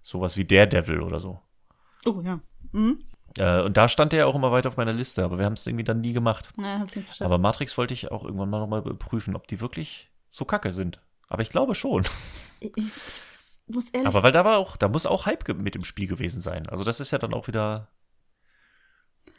Sowas 0.00 0.36
wie 0.36 0.44
Daredevil 0.44 1.02
oder 1.02 1.20
so. 1.20 1.40
Oh 2.06 2.20
ja. 2.22 2.40
Mhm. 2.72 3.02
Äh, 3.38 3.62
und 3.62 3.76
da 3.76 3.88
stand 3.88 4.12
der 4.12 4.20
ja 4.20 4.26
auch 4.26 4.34
immer 4.34 4.52
weiter 4.52 4.68
auf 4.68 4.76
meiner 4.76 4.92
Liste, 4.92 5.24
aber 5.24 5.38
wir 5.38 5.44
haben 5.44 5.54
es 5.54 5.66
irgendwie 5.66 5.84
dann 5.84 6.00
nie 6.00 6.12
gemacht. 6.12 6.48
Ja, 6.58 6.80
hab's 6.80 6.96
nicht 6.96 7.22
aber 7.22 7.38
Matrix 7.38 7.76
wollte 7.78 7.94
ich 7.94 8.10
auch 8.10 8.24
irgendwann 8.24 8.50
mal 8.50 8.60
nochmal 8.60 8.82
prüfen, 8.82 9.34
ob 9.36 9.46
die 9.46 9.60
wirklich 9.60 10.10
so 10.30 10.44
kacke 10.44 10.72
sind. 10.72 11.00
Aber 11.28 11.42
ich 11.42 11.50
glaube 11.50 11.74
schon. 11.74 12.04
Ich, 12.60 12.76
ich 12.76 12.84
muss 13.68 13.90
ehrlich 13.90 14.08
aber 14.08 14.24
weil 14.24 14.32
da 14.32 14.44
war 14.44 14.58
auch, 14.58 14.76
da 14.76 14.88
muss 14.88 15.06
auch 15.06 15.26
Hype 15.26 15.46
mit 15.62 15.76
im 15.76 15.84
Spiel 15.84 16.08
gewesen 16.08 16.40
sein. 16.40 16.68
Also 16.68 16.82
das 16.82 16.98
ist 16.98 17.12
ja 17.12 17.18
dann 17.18 17.32
auch 17.32 17.46
wieder. 17.46 17.86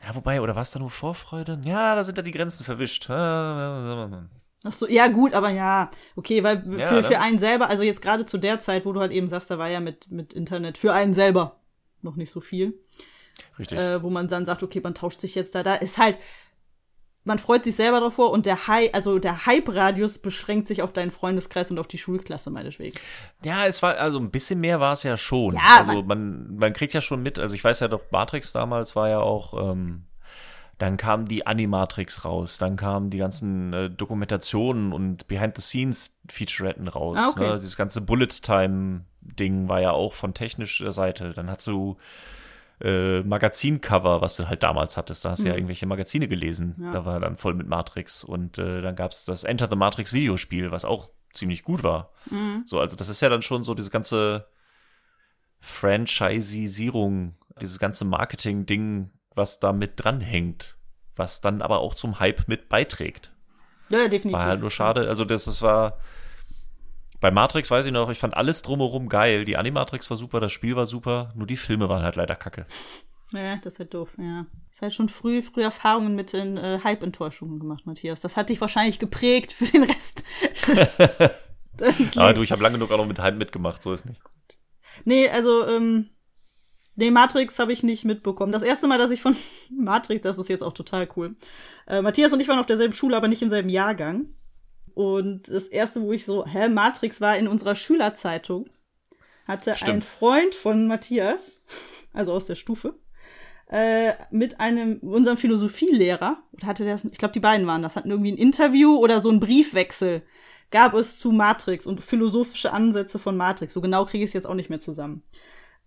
Ja, 0.05 0.15
wobei, 0.15 0.39
oder 0.39 0.55
war 0.55 0.61
es 0.61 0.71
da 0.71 0.79
nur 0.79 0.89
Vorfreude? 0.89 1.59
Ja, 1.65 1.95
da 1.95 2.05
sind 2.05 2.17
da 2.17 2.21
die 2.21 2.31
Grenzen 2.31 2.63
verwischt. 2.63 3.09
Ach 3.09 4.71
so, 4.71 4.87
ja 4.87 5.09
gut, 5.09 5.33
aber 5.33 5.49
ja, 5.49 5.91
okay, 6.15 6.45
weil 6.45 6.63
ja, 6.77 6.87
für, 6.87 7.03
für 7.03 7.19
einen 7.19 7.39
selber, 7.39 7.69
also 7.69 7.83
jetzt 7.83 8.01
gerade 8.01 8.25
zu 8.25 8.37
der 8.37 8.61
Zeit, 8.61 8.85
wo 8.85 8.93
du 8.93 9.01
halt 9.01 9.11
eben 9.11 9.27
sagst, 9.27 9.51
da 9.51 9.57
war 9.57 9.67
ja 9.67 9.81
mit, 9.81 10.09
mit 10.09 10.31
Internet 10.31 10.77
für 10.77 10.93
einen 10.93 11.13
selber 11.13 11.59
noch 12.01 12.15
nicht 12.15 12.31
so 12.31 12.39
viel. 12.39 12.79
Richtig. 13.57 13.79
Äh, 13.79 14.01
wo 14.03 14.09
man 14.09 14.27
dann 14.27 14.45
sagt, 14.45 14.63
okay, 14.63 14.81
man 14.81 14.93
tauscht 14.93 15.21
sich 15.21 15.35
jetzt 15.35 15.55
da, 15.55 15.63
da 15.63 15.75
ist 15.75 15.97
halt, 15.97 16.17
man 17.23 17.37
freut 17.37 17.63
sich 17.63 17.75
selber 17.75 17.99
davor 17.99 18.31
und 18.31 18.45
der 18.45 18.67
Hype, 18.67 18.95
also 18.95 19.19
der 19.19 19.45
Hype-Radius 19.45 20.19
beschränkt 20.19 20.67
sich 20.67 20.81
auf 20.81 20.93
deinen 20.93 21.11
Freundeskreis 21.11 21.69
und 21.69 21.77
auf 21.77 21.87
die 21.87 21.97
Schulklasse 21.97 22.49
meinetwegen. 22.49 22.97
Ja, 23.43 23.65
es 23.65 23.83
war, 23.83 23.97
also 23.97 24.19
ein 24.19 24.31
bisschen 24.31 24.59
mehr 24.59 24.79
war 24.79 24.93
es 24.93 25.03
ja 25.03 25.17
schon. 25.17 25.55
Ja, 25.55 25.85
also 25.85 26.01
man, 26.03 26.55
man 26.55 26.73
kriegt 26.73 26.93
ja 26.93 27.01
schon 27.01 27.21
mit, 27.21 27.37
also 27.37 27.55
ich 27.55 27.63
weiß 27.63 27.81
ja 27.81 27.87
doch, 27.87 28.01
Matrix 28.11 28.51
damals 28.51 28.95
war 28.95 29.09
ja 29.09 29.19
auch, 29.19 29.71
ähm, 29.71 30.05
dann 30.79 30.95
kam 30.95 31.27
die 31.27 31.45
Animatrix 31.45 32.23
raus, 32.23 32.57
dann 32.57 32.77
kamen 32.77 33.09
die 33.09 33.17
ganzen 33.17 33.73
äh, 33.73 33.89
Dokumentationen 33.89 34.93
und 34.93 35.27
Behind-the-Scenes-Featuretten 35.27 36.87
raus. 36.87 37.17
Ah, 37.19 37.29
okay. 37.29 37.47
ne? 37.49 37.59
Dieses 37.59 37.75
ganze 37.75 37.99
Bullet-Time-Ding 37.99 39.67
war 39.67 39.81
ja 39.81 39.91
auch 39.91 40.13
von 40.13 40.33
technischer 40.33 40.93
Seite. 40.93 41.33
Dann 41.33 41.49
hast 41.49 41.67
du 41.67 41.97
äh, 42.81 43.21
Magazincover, 43.21 44.21
was 44.21 44.37
du 44.37 44.47
halt 44.47 44.63
damals 44.63 44.95
hattest. 44.97 45.25
Da 45.25 45.31
hast 45.31 45.39
du 45.43 45.47
ja 45.47 45.51
Mhm. 45.53 45.57
irgendwelche 45.59 45.85
Magazine 45.85 46.27
gelesen. 46.27 46.75
Ja. 46.81 46.91
Da 46.91 47.05
war 47.05 47.19
dann 47.19 47.35
voll 47.35 47.53
mit 47.53 47.67
Matrix. 47.67 48.23
Und 48.23 48.57
äh, 48.57 48.81
dann 48.81 48.95
gab's 48.95 49.25
das 49.25 49.43
Enter 49.43 49.67
the 49.69 49.75
Matrix 49.75 50.13
Videospiel, 50.13 50.71
was 50.71 50.85
auch 50.85 51.09
ziemlich 51.33 51.63
gut 51.63 51.83
war. 51.83 52.11
Mhm. 52.29 52.63
So, 52.65 52.79
also 52.79 52.95
das 52.95 53.09
ist 53.09 53.21
ja 53.21 53.29
dann 53.29 53.41
schon 53.41 53.63
so 53.63 53.73
diese 53.73 53.89
ganze 53.91 54.47
Franchisierung, 55.59 57.35
dieses 57.61 57.79
ganze 57.79 58.05
Marketing-Ding, 58.05 59.09
was 59.35 59.59
da 59.59 59.73
mit 59.73 59.93
dranhängt, 60.03 60.77
was 61.15 61.41
dann 61.41 61.61
aber 61.61 61.79
auch 61.79 61.93
zum 61.93 62.19
Hype 62.19 62.47
mit 62.47 62.69
beiträgt. 62.69 63.31
Ja, 63.89 63.99
ja, 63.99 64.07
definitiv. 64.07 64.33
War 64.39 64.45
halt 64.47 64.61
nur 64.61 64.71
schade, 64.71 65.07
also 65.09 65.25
das, 65.25 65.45
das 65.45 65.61
war 65.61 65.97
bei 67.19 67.31
Matrix 67.31 67.69
weiß 67.69 67.85
ich 67.85 67.91
noch, 67.91 68.09
ich 68.09 68.19
fand 68.19 68.35
alles 68.35 68.61
drumherum 68.61 69.09
geil. 69.09 69.45
Die 69.45 69.57
Animatrix 69.57 70.09
war 70.09 70.17
super, 70.17 70.39
das 70.39 70.51
Spiel 70.51 70.75
war 70.75 70.85
super, 70.85 71.33
nur 71.35 71.47
die 71.47 71.57
Filme 71.57 71.89
waren 71.89 72.03
halt 72.03 72.15
leider 72.15 72.35
kacke. 72.35 72.65
Ja, 73.31 73.57
das 73.57 73.73
ist 73.73 73.79
halt 73.79 73.93
doof, 73.93 74.15
ja. 74.17 74.45
Das 74.71 74.81
halt 74.81 74.93
schon 74.93 75.09
früh, 75.09 75.41
früh 75.41 75.61
Erfahrungen 75.61 76.15
mit 76.15 76.33
den 76.33 76.57
äh, 76.57 76.79
Hype-Enttäuschungen 76.83 77.59
gemacht, 77.59 77.85
Matthias. 77.85 78.21
Das 78.21 78.35
hat 78.35 78.49
dich 78.49 78.59
wahrscheinlich 78.59 78.97
geprägt 78.97 79.53
für 79.53 79.65
den 79.65 79.83
Rest. 79.83 80.23
Aber 82.15 82.33
du, 82.33 82.41
ich 82.41 82.51
habe 82.51 82.63
lange 82.63 82.77
genug 82.77 82.91
auch 82.91 82.97
noch 82.97 83.05
mit 83.05 83.19
Hype 83.19 83.37
mitgemacht, 83.37 83.81
so 83.81 83.93
ist 83.93 84.05
nicht. 84.05 84.21
Nee, 85.05 85.29
also, 85.29 85.67
ähm, 85.67 86.09
nee, 86.95 87.11
Matrix 87.11 87.59
habe 87.59 87.71
ich 87.71 87.83
nicht 87.83 88.03
mitbekommen. 88.03 88.51
Das 88.51 88.63
erste 88.63 88.87
Mal, 88.87 88.97
dass 88.97 89.11
ich 89.11 89.21
von 89.21 89.35
Matrix, 89.69 90.21
das 90.21 90.37
ist 90.37 90.49
jetzt 90.49 90.63
auch 90.63 90.73
total 90.73 91.07
cool. 91.15 91.35
Äh, 91.87 92.01
Matthias 92.01 92.33
und 92.33 92.39
ich 92.39 92.47
waren 92.47 92.59
auf 92.59 92.65
derselben 92.65 92.93
Schule, 92.93 93.15
aber 93.15 93.27
nicht 93.27 93.41
im 93.41 93.49
selben 93.49 93.69
Jahrgang. 93.69 94.25
Und 94.99 95.47
das 95.47 95.69
erste, 95.69 96.01
wo 96.01 96.11
ich 96.11 96.25
so, 96.25 96.45
hä, 96.45 96.67
Matrix 96.67 97.21
war 97.21 97.37
in 97.37 97.47
unserer 97.47 97.73
Schülerzeitung, 97.73 98.69
hatte 99.47 99.71
ein 99.71 99.77
Stimmt. 99.77 100.03
Freund 100.03 100.53
von 100.53 100.87
Matthias, 100.87 101.63
also 102.11 102.33
aus 102.33 102.47
der 102.47 102.55
Stufe, 102.55 102.95
äh, 103.71 104.11
mit 104.29 104.59
einem, 104.59 104.97
unserem 104.97 105.37
Philosophielehrer, 105.37 106.43
oder 106.51 106.67
hatte 106.67 106.83
der, 106.83 106.95
das- 106.95 107.05
ich 107.05 107.17
glaube, 107.17 107.31
die 107.31 107.39
beiden 107.39 107.65
waren 107.65 107.81
das, 107.81 107.95
hatten 107.95 108.11
irgendwie 108.11 108.33
ein 108.33 108.37
Interview 108.37 108.97
oder 108.97 109.21
so 109.21 109.29
ein 109.29 109.39
Briefwechsel, 109.39 110.21
gab 110.69 110.93
es 110.95 111.17
zu 111.17 111.31
Matrix 111.31 111.87
und 111.87 112.03
philosophische 112.03 112.73
Ansätze 112.73 113.19
von 113.19 113.37
Matrix. 113.37 113.73
So 113.73 113.79
genau 113.79 114.03
kriege 114.03 114.25
ich 114.25 114.31
es 114.31 114.33
jetzt 114.33 114.47
auch 114.47 114.53
nicht 114.53 114.69
mehr 114.69 114.81
zusammen. 114.81 115.23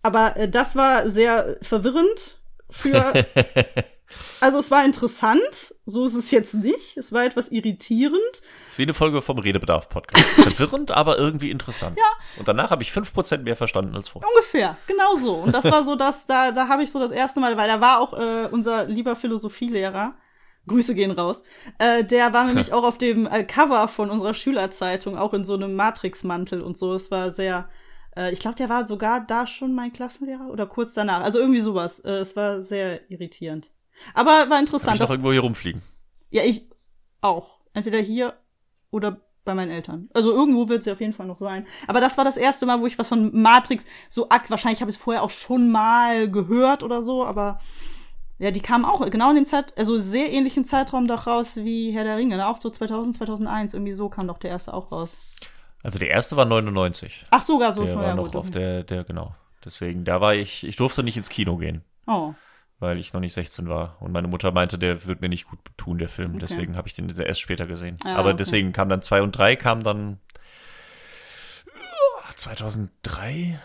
Aber 0.01 0.35
äh, 0.37 0.49
das 0.49 0.75
war 0.75 1.07
sehr 1.07 1.57
verwirrend 1.61 2.41
für, 2.73 3.13
also 4.41 4.57
es 4.57 4.71
war 4.71 4.83
interessant, 4.83 5.75
so 5.85 6.05
ist 6.05 6.15
es 6.15 6.31
jetzt 6.31 6.55
nicht. 6.55 6.97
Es 6.97 7.11
war 7.11 7.23
etwas 7.23 7.49
irritierend. 7.49 8.19
ist 8.69 8.77
wie 8.77 8.83
eine 8.83 8.93
Folge 8.93 9.21
vom 9.21 9.39
Redebedarf-Podcast. 9.39 10.25
Verwirrend, 10.57 10.91
aber 10.91 11.17
irgendwie 11.17 11.51
interessant. 11.51 11.97
Ja. 11.97 12.39
Und 12.39 12.47
danach 12.47 12.71
habe 12.71 12.83
ich 12.83 12.91
5% 12.91 13.39
mehr 13.39 13.55
verstanden 13.55 13.95
als 13.95 14.09
vorher. 14.09 14.29
Ungefähr, 14.29 14.77
genau 14.87 15.15
so. 15.15 15.35
Und 15.35 15.53
das 15.53 15.65
war 15.65 15.83
so 15.85 15.95
das, 15.95 16.25
da, 16.25 16.51
da 16.51 16.67
habe 16.67 16.83
ich 16.83 16.91
so 16.91 16.99
das 16.99 17.11
erste 17.11 17.39
Mal, 17.39 17.55
weil 17.57 17.67
da 17.67 17.79
war 17.79 17.99
auch 17.99 18.13
äh, 18.13 18.47
unser 18.51 18.85
lieber 18.85 19.15
Philosophielehrer, 19.15 20.15
Grüße 20.65 20.95
gehen 20.95 21.11
raus, 21.11 21.43
äh, 21.77 22.03
der 22.03 22.33
war 22.33 22.45
nämlich 22.45 22.73
auch 22.73 22.83
auf 22.83 22.97
dem 22.97 23.27
äh, 23.27 23.43
Cover 23.43 23.87
von 23.87 24.09
unserer 24.09 24.33
Schülerzeitung, 24.33 25.17
auch 25.17 25.33
in 25.33 25.43
so 25.43 25.53
einem 25.53 25.75
Matrix-Mantel 25.75 26.61
und 26.61 26.77
so. 26.77 26.93
Es 26.93 27.11
war 27.11 27.31
sehr, 27.33 27.69
äh, 28.15 28.31
ich 28.31 28.39
glaube, 28.39 28.55
der 28.55 28.69
war 28.69 28.87
sogar 28.87 29.21
da 29.21 29.47
schon 29.47 29.73
mein 29.73 29.93
Klassenlehrer 29.93 30.47
oder 30.49 30.65
kurz 30.65 30.93
danach. 30.93 31.23
Also 31.23 31.39
irgendwie 31.39 31.59
sowas. 31.59 31.99
Äh, 31.99 32.11
es 32.11 32.35
war 32.35 32.63
sehr 32.63 33.09
irritierend. 33.09 33.71
Aber 34.13 34.49
war 34.49 34.59
interessant. 34.59 34.95
ich 34.95 34.99
noch 34.99 35.07
Das, 35.07 35.13
irgendwo 35.13 35.31
hier 35.31 35.41
rumfliegen. 35.41 35.81
ja, 36.29 36.43
ich 36.43 36.67
auch. 37.21 37.59
Entweder 37.73 37.99
hier 37.99 38.33
oder 38.91 39.21
bei 39.45 39.55
meinen 39.55 39.71
Eltern. 39.71 40.09
Also 40.13 40.31
irgendwo 40.31 40.69
wird 40.69 40.83
sie 40.83 40.91
auf 40.91 41.01
jeden 41.01 41.13
Fall 41.13 41.25
noch 41.25 41.39
sein. 41.39 41.65
Aber 41.87 41.99
das 41.99 42.17
war 42.17 42.23
das 42.23 42.37
erste 42.37 42.65
Mal, 42.65 42.79
wo 42.79 42.87
ich 42.87 42.97
was 42.97 43.09
von 43.09 43.41
Matrix 43.41 43.85
so 44.09 44.29
akt. 44.29 44.49
Wahrscheinlich 44.49 44.81
habe 44.81 44.89
ich 44.89 44.97
es 44.97 45.03
vorher 45.03 45.23
auch 45.23 45.29
schon 45.29 45.69
mal 45.71 46.29
gehört 46.29 46.83
oder 46.83 47.01
so, 47.01 47.25
aber 47.25 47.59
ja, 48.39 48.51
die 48.51 48.61
kamen 48.61 48.85
auch 48.85 49.09
genau 49.09 49.29
in 49.29 49.35
dem 49.35 49.45
Zeit, 49.45 49.77
also 49.77 49.97
sehr 49.97 50.31
ähnlichen 50.31 50.65
Zeitraum 50.65 51.07
doch 51.07 51.27
raus 51.27 51.57
wie 51.57 51.91
Herr 51.91 52.03
der 52.03 52.17
Ringe. 52.17 52.37
Ne? 52.37 52.47
Auch 52.47 52.59
so 52.59 52.69
2000, 52.69 53.15
2001, 53.15 53.73
irgendwie 53.73 53.93
so 53.93 54.09
kam 54.09 54.27
doch 54.27 54.37
der 54.37 54.51
erste 54.51 54.73
auch 54.73 54.91
raus. 54.91 55.19
Also 55.83 55.99
der 55.99 56.09
erste 56.09 56.35
war 56.37 56.45
99. 56.45 57.25
Ach, 57.29 57.41
sogar 57.41 57.73
so 57.73 57.83
der 57.83 57.91
schon, 57.91 58.01
war 58.01 58.07
ja 58.07 58.15
noch 58.15 58.25
gut. 58.27 58.35
auf 58.37 58.47
okay. 58.47 58.59
der, 58.59 58.83
der, 58.83 59.03
genau. 59.03 59.35
Deswegen, 59.63 60.03
da 60.05 60.19
war 60.21 60.33
ich, 60.33 60.65
ich 60.65 60.75
durfte 60.77 61.03
nicht 61.03 61.17
ins 61.17 61.29
Kino 61.29 61.57
gehen, 61.57 61.83
Oh, 62.07 62.33
weil 62.79 62.97
ich 62.97 63.13
noch 63.13 63.21
nicht 63.21 63.33
16 63.33 63.69
war. 63.69 63.95
Und 64.01 64.11
meine 64.11 64.27
Mutter 64.27 64.51
meinte, 64.51 64.77
der 64.77 65.05
wird 65.05 65.21
mir 65.21 65.29
nicht 65.29 65.47
gut 65.47 65.59
tun, 65.77 65.97
der 65.99 66.09
Film. 66.09 66.31
Okay. 66.31 66.39
Deswegen 66.39 66.75
habe 66.75 66.87
ich 66.87 66.95
den 66.95 67.09
erst 67.09 67.39
später 67.39 67.65
gesehen. 67.65 67.95
Ah, 68.03 68.15
Aber 68.15 68.29
okay. 68.29 68.37
deswegen 68.37 68.73
kam 68.73 68.89
dann 68.89 69.01
2 69.01 69.21
und 69.21 69.31
3, 69.33 69.55
kam 69.55 69.83
dann 69.83 70.19
äh, 71.67 72.35
2003. 72.35 73.59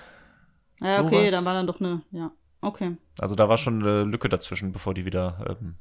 ja, 0.80 1.00
okay, 1.02 1.18
Sowas. 1.18 1.30
dann 1.32 1.44
war 1.44 1.54
dann 1.54 1.66
doch 1.66 1.80
eine, 1.80 2.02
ja, 2.12 2.30
okay. 2.60 2.96
Also 3.18 3.34
da 3.34 3.48
war 3.48 3.58
schon 3.58 3.82
eine 3.82 4.04
Lücke 4.04 4.28
dazwischen, 4.28 4.70
bevor 4.72 4.94
die 4.94 5.04
wieder 5.04 5.56
ähm, 5.60 5.74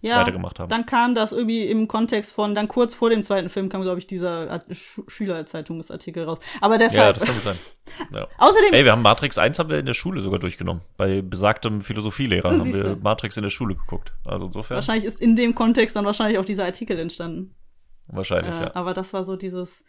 Ja, 0.00 0.20
weitergemacht 0.20 0.60
haben. 0.60 0.68
dann 0.68 0.86
kam 0.86 1.14
das 1.14 1.32
irgendwie 1.32 1.66
im 1.66 1.88
Kontext 1.88 2.32
von, 2.32 2.54
dann 2.54 2.68
kurz 2.68 2.94
vor 2.94 3.10
dem 3.10 3.22
zweiten 3.22 3.48
Film 3.48 3.68
kam, 3.68 3.82
glaube 3.82 3.98
ich, 3.98 4.06
dieser 4.06 4.62
Sch 4.70 5.00
Schülerzeitungsartikel 5.08 6.24
raus. 6.24 6.38
Aber 6.60 6.74
ja, 6.74 6.78
deshalb, 6.78 7.18
das 7.18 7.24
kann 7.26 7.34
sein. 7.34 7.58
Ja. 8.12 8.28
außerdem, 8.38 8.72
Ey, 8.72 8.84
wir 8.84 8.92
haben 8.92 9.02
Matrix 9.02 9.38
1 9.38 9.58
haben 9.58 9.70
wir 9.70 9.78
in 9.78 9.86
der 9.86 9.94
Schule 9.94 10.20
sogar 10.20 10.38
durchgenommen. 10.38 10.82
Bei 10.96 11.22
besagtem 11.22 11.80
Philosophielehrer 11.80 12.50
haben 12.58 12.72
wir. 12.72 12.96
Matrix 13.02 13.36
in 13.36 13.42
der 13.42 13.50
Schule 13.50 13.74
geguckt. 13.74 14.12
Also 14.24 14.46
insofern 14.46 14.76
wahrscheinlich 14.76 15.04
ist 15.04 15.20
in 15.20 15.34
dem 15.36 15.54
Kontext 15.54 15.96
dann 15.96 16.04
wahrscheinlich 16.04 16.38
auch 16.38 16.44
dieser 16.44 16.64
Artikel 16.64 16.98
entstanden. 16.98 17.54
wahrscheinlich, 18.08 18.54
Äh, 18.54 18.60
ja. 18.64 18.74
Aber 18.76 18.94
das 18.94 19.12
war 19.12 19.24
so 19.24 19.36
dieses, 19.36 19.84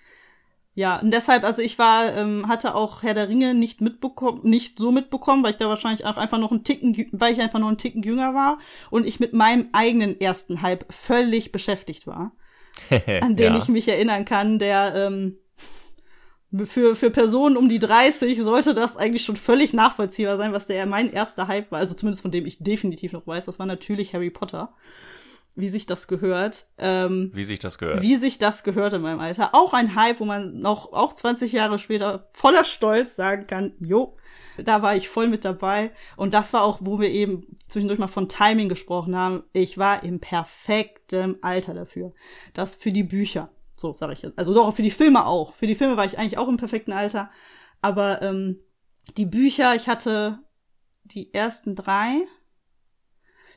ja, 0.78 1.00
und 1.00 1.12
deshalb, 1.12 1.44
also 1.44 1.64
ich 1.64 1.80
war, 1.80 2.16
ähm, 2.16 2.48
hatte 2.48 2.76
auch 2.76 3.02
Herr 3.02 3.16
der 3.16 3.30
Ringe 3.30 3.56
nicht 3.56 3.82
mitbekommen, 3.82 4.42
nicht 4.44 4.78
so 4.78 4.92
mitbekommen, 4.92 5.42
weil 5.42 5.50
ich 5.50 5.58
da 5.58 5.68
wahrscheinlich 5.70 6.06
auch 6.06 6.18
einfach 6.18 6.38
noch 6.38 6.52
einen 6.52 6.64
Ticken, 6.64 7.08
weil 7.14 7.34
ich 7.34 7.42
einfach 7.42 7.58
noch 7.58 7.70
einen 7.70 7.80
Ticken 7.80 8.04
jünger 8.04 8.36
war 8.36 8.60
und 8.92 9.08
ich 9.08 9.20
mit 9.20 9.34
meinem 9.34 9.70
eigenen 9.72 10.22
ersten 10.22 10.62
Hype 10.62 10.86
völlig 10.94 11.52
beschäftigt 11.52 12.06
war. 12.06 12.34
an 13.22 13.36
den 13.36 13.54
ja. 13.54 13.58
ich 13.58 13.70
mich 13.70 13.88
erinnern 13.88 14.24
kann, 14.24 14.60
der 14.60 14.94
ähm, 14.94 15.40
für, 16.66 16.96
für 16.96 17.10
Personen 17.10 17.58
um 17.58 17.70
die 17.70 17.80
30 17.80 18.40
sollte 18.40 18.76
das 18.76 18.98
eigentlich 18.98 19.26
schon 19.26 19.36
völlig 19.36 19.74
nachvollziehbar 19.74 20.38
sein, 20.38 20.54
was 20.54 20.68
der 20.68 20.86
mein 20.86 21.12
erster 21.12 21.48
Hype 21.48 21.72
war, 21.72 21.80
also 21.80 21.96
zumindest 21.96 22.22
von 22.22 22.30
dem 22.32 22.46
ich 22.46 22.60
definitiv 22.60 23.14
noch 23.14 23.26
weiß, 23.26 23.46
das 23.46 23.58
war 23.58 23.66
natürlich 23.66 24.14
Harry 24.14 24.30
Potter. 24.30 24.76
Wie 25.58 25.70
sich 25.70 25.88
das 25.88 26.08
gehört. 26.08 26.68
Ähm, 26.78 27.32
wie 27.34 27.44
sich 27.44 27.58
das 27.58 27.80
gehört. 27.80 28.02
Wie 28.04 28.16
sich 28.16 28.38
das 28.38 28.64
gehört 28.64 28.94
in 28.94 29.02
meinem 29.02 29.20
Alter. 29.20 29.56
Auch 29.56 29.74
ein 29.74 29.96
Hype, 29.96 30.20
wo 30.20 30.26
man 30.26 30.60
noch, 30.60 30.94
auch 30.94 31.14
20 31.14 31.52
Jahre 31.52 31.80
später 31.80 32.30
voller 32.32 32.64
Stolz 32.64 33.16
sagen 33.16 33.48
kann, 33.48 33.74
jo, 33.80 34.16
da 34.64 34.84
war 34.84 34.96
ich 34.96 35.10
voll 35.10 35.28
mit 35.28 35.46
dabei. 35.46 35.92
Und 36.16 36.36
das 36.36 36.54
war 36.54 36.64
auch, 36.64 36.78
wo 36.82 37.00
wir 37.00 37.10
eben 37.10 37.58
zwischendurch 37.68 38.00
mal 38.00 38.08
von 38.08 38.30
Timing 38.30 38.70
gesprochen 38.70 39.16
haben. 39.16 39.44
Ich 39.52 39.80
war 39.80 40.04
im 40.04 40.20
perfekten 40.20 41.42
Alter 41.42 41.74
dafür. 41.74 42.14
Das 42.54 42.76
für 42.76 42.92
die 42.92 43.04
Bücher. 43.04 43.50
So 43.76 43.96
sage 43.98 44.14
ich 44.14 44.22
jetzt. 44.22 44.38
Also 44.38 44.54
doch 44.54 44.76
für 44.76 44.84
die 44.84 44.92
Filme 44.92 45.26
auch. 45.26 45.54
Für 45.54 45.68
die 45.68 45.76
Filme 45.76 45.98
war 45.98 46.06
ich 46.06 46.20
eigentlich 46.20 46.38
auch 46.38 46.48
im 46.48 46.58
perfekten 46.58 46.94
Alter. 46.94 47.32
Aber 47.82 48.22
ähm, 48.22 48.60
die 49.18 49.26
Bücher, 49.26 49.74
ich 49.74 49.90
hatte 49.90 50.38
die 51.04 51.34
ersten 51.34 51.76
drei. 51.76 52.28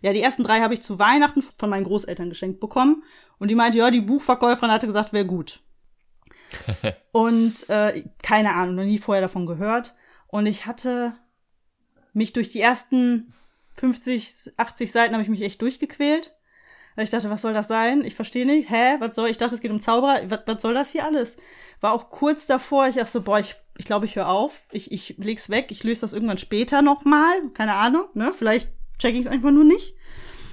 Ja, 0.02 0.12
die 0.12 0.22
ersten 0.22 0.42
drei 0.42 0.60
habe 0.60 0.74
ich 0.74 0.82
zu 0.82 0.98
Weihnachten 0.98 1.42
von 1.58 1.70
meinen 1.70 1.84
Großeltern 1.84 2.28
geschenkt 2.28 2.60
bekommen. 2.60 3.02
Und 3.38 3.48
die 3.48 3.54
meinte, 3.54 3.78
ja, 3.78 3.90
die 3.90 4.00
Buchverkäuferin 4.00 4.70
hatte 4.70 4.86
gesagt, 4.86 5.12
wäre 5.12 5.26
gut. 5.26 5.60
und 7.12 7.68
äh, 7.68 8.04
keine 8.22 8.54
Ahnung, 8.54 8.76
noch 8.76 8.84
nie 8.84 8.98
vorher 8.98 9.22
davon 9.22 9.46
gehört. 9.46 9.94
Und 10.26 10.46
ich 10.46 10.66
hatte 10.66 11.14
mich 12.12 12.32
durch 12.32 12.48
die 12.48 12.60
ersten 12.60 13.32
50, 13.74 14.52
80 14.56 14.92
Seiten 14.92 15.14
habe 15.14 15.22
ich 15.22 15.28
mich 15.28 15.42
echt 15.42 15.62
durchgequält. 15.62 16.34
Weil 16.96 17.04
ich 17.04 17.10
dachte, 17.10 17.30
was 17.30 17.42
soll 17.42 17.52
das 17.52 17.68
sein? 17.68 18.04
Ich 18.04 18.16
verstehe 18.16 18.44
nicht. 18.44 18.68
Hä? 18.68 18.96
Was 18.98 19.14
soll? 19.14 19.30
Ich 19.30 19.38
dachte, 19.38 19.54
es 19.54 19.60
geht 19.60 19.70
um 19.70 19.80
Zauberer. 19.80 20.28
Was, 20.28 20.40
was 20.46 20.62
soll 20.62 20.74
das 20.74 20.90
hier 20.90 21.04
alles? 21.04 21.36
War 21.80 21.92
auch 21.92 22.10
kurz 22.10 22.46
davor. 22.46 22.88
Ich 22.88 22.96
dachte 22.96 23.10
so, 23.12 23.22
boah, 23.22 23.38
ich 23.38 23.56
ich 23.80 23.86
glaube, 23.86 24.04
ich 24.04 24.14
höre 24.14 24.28
auf. 24.28 24.64
Ich, 24.72 24.92
ich 24.92 25.16
leg's 25.16 25.48
weg. 25.48 25.68
Ich 25.70 25.82
löse 25.84 26.02
das 26.02 26.12
irgendwann 26.12 26.36
später 26.36 26.82
nochmal. 26.82 27.32
Keine 27.54 27.76
Ahnung, 27.76 28.04
ne? 28.12 28.30
Vielleicht 28.36 28.70
check 29.00 29.14
ich 29.14 29.22
es 29.22 29.26
einfach 29.26 29.50
nur 29.50 29.64
nicht. 29.64 29.94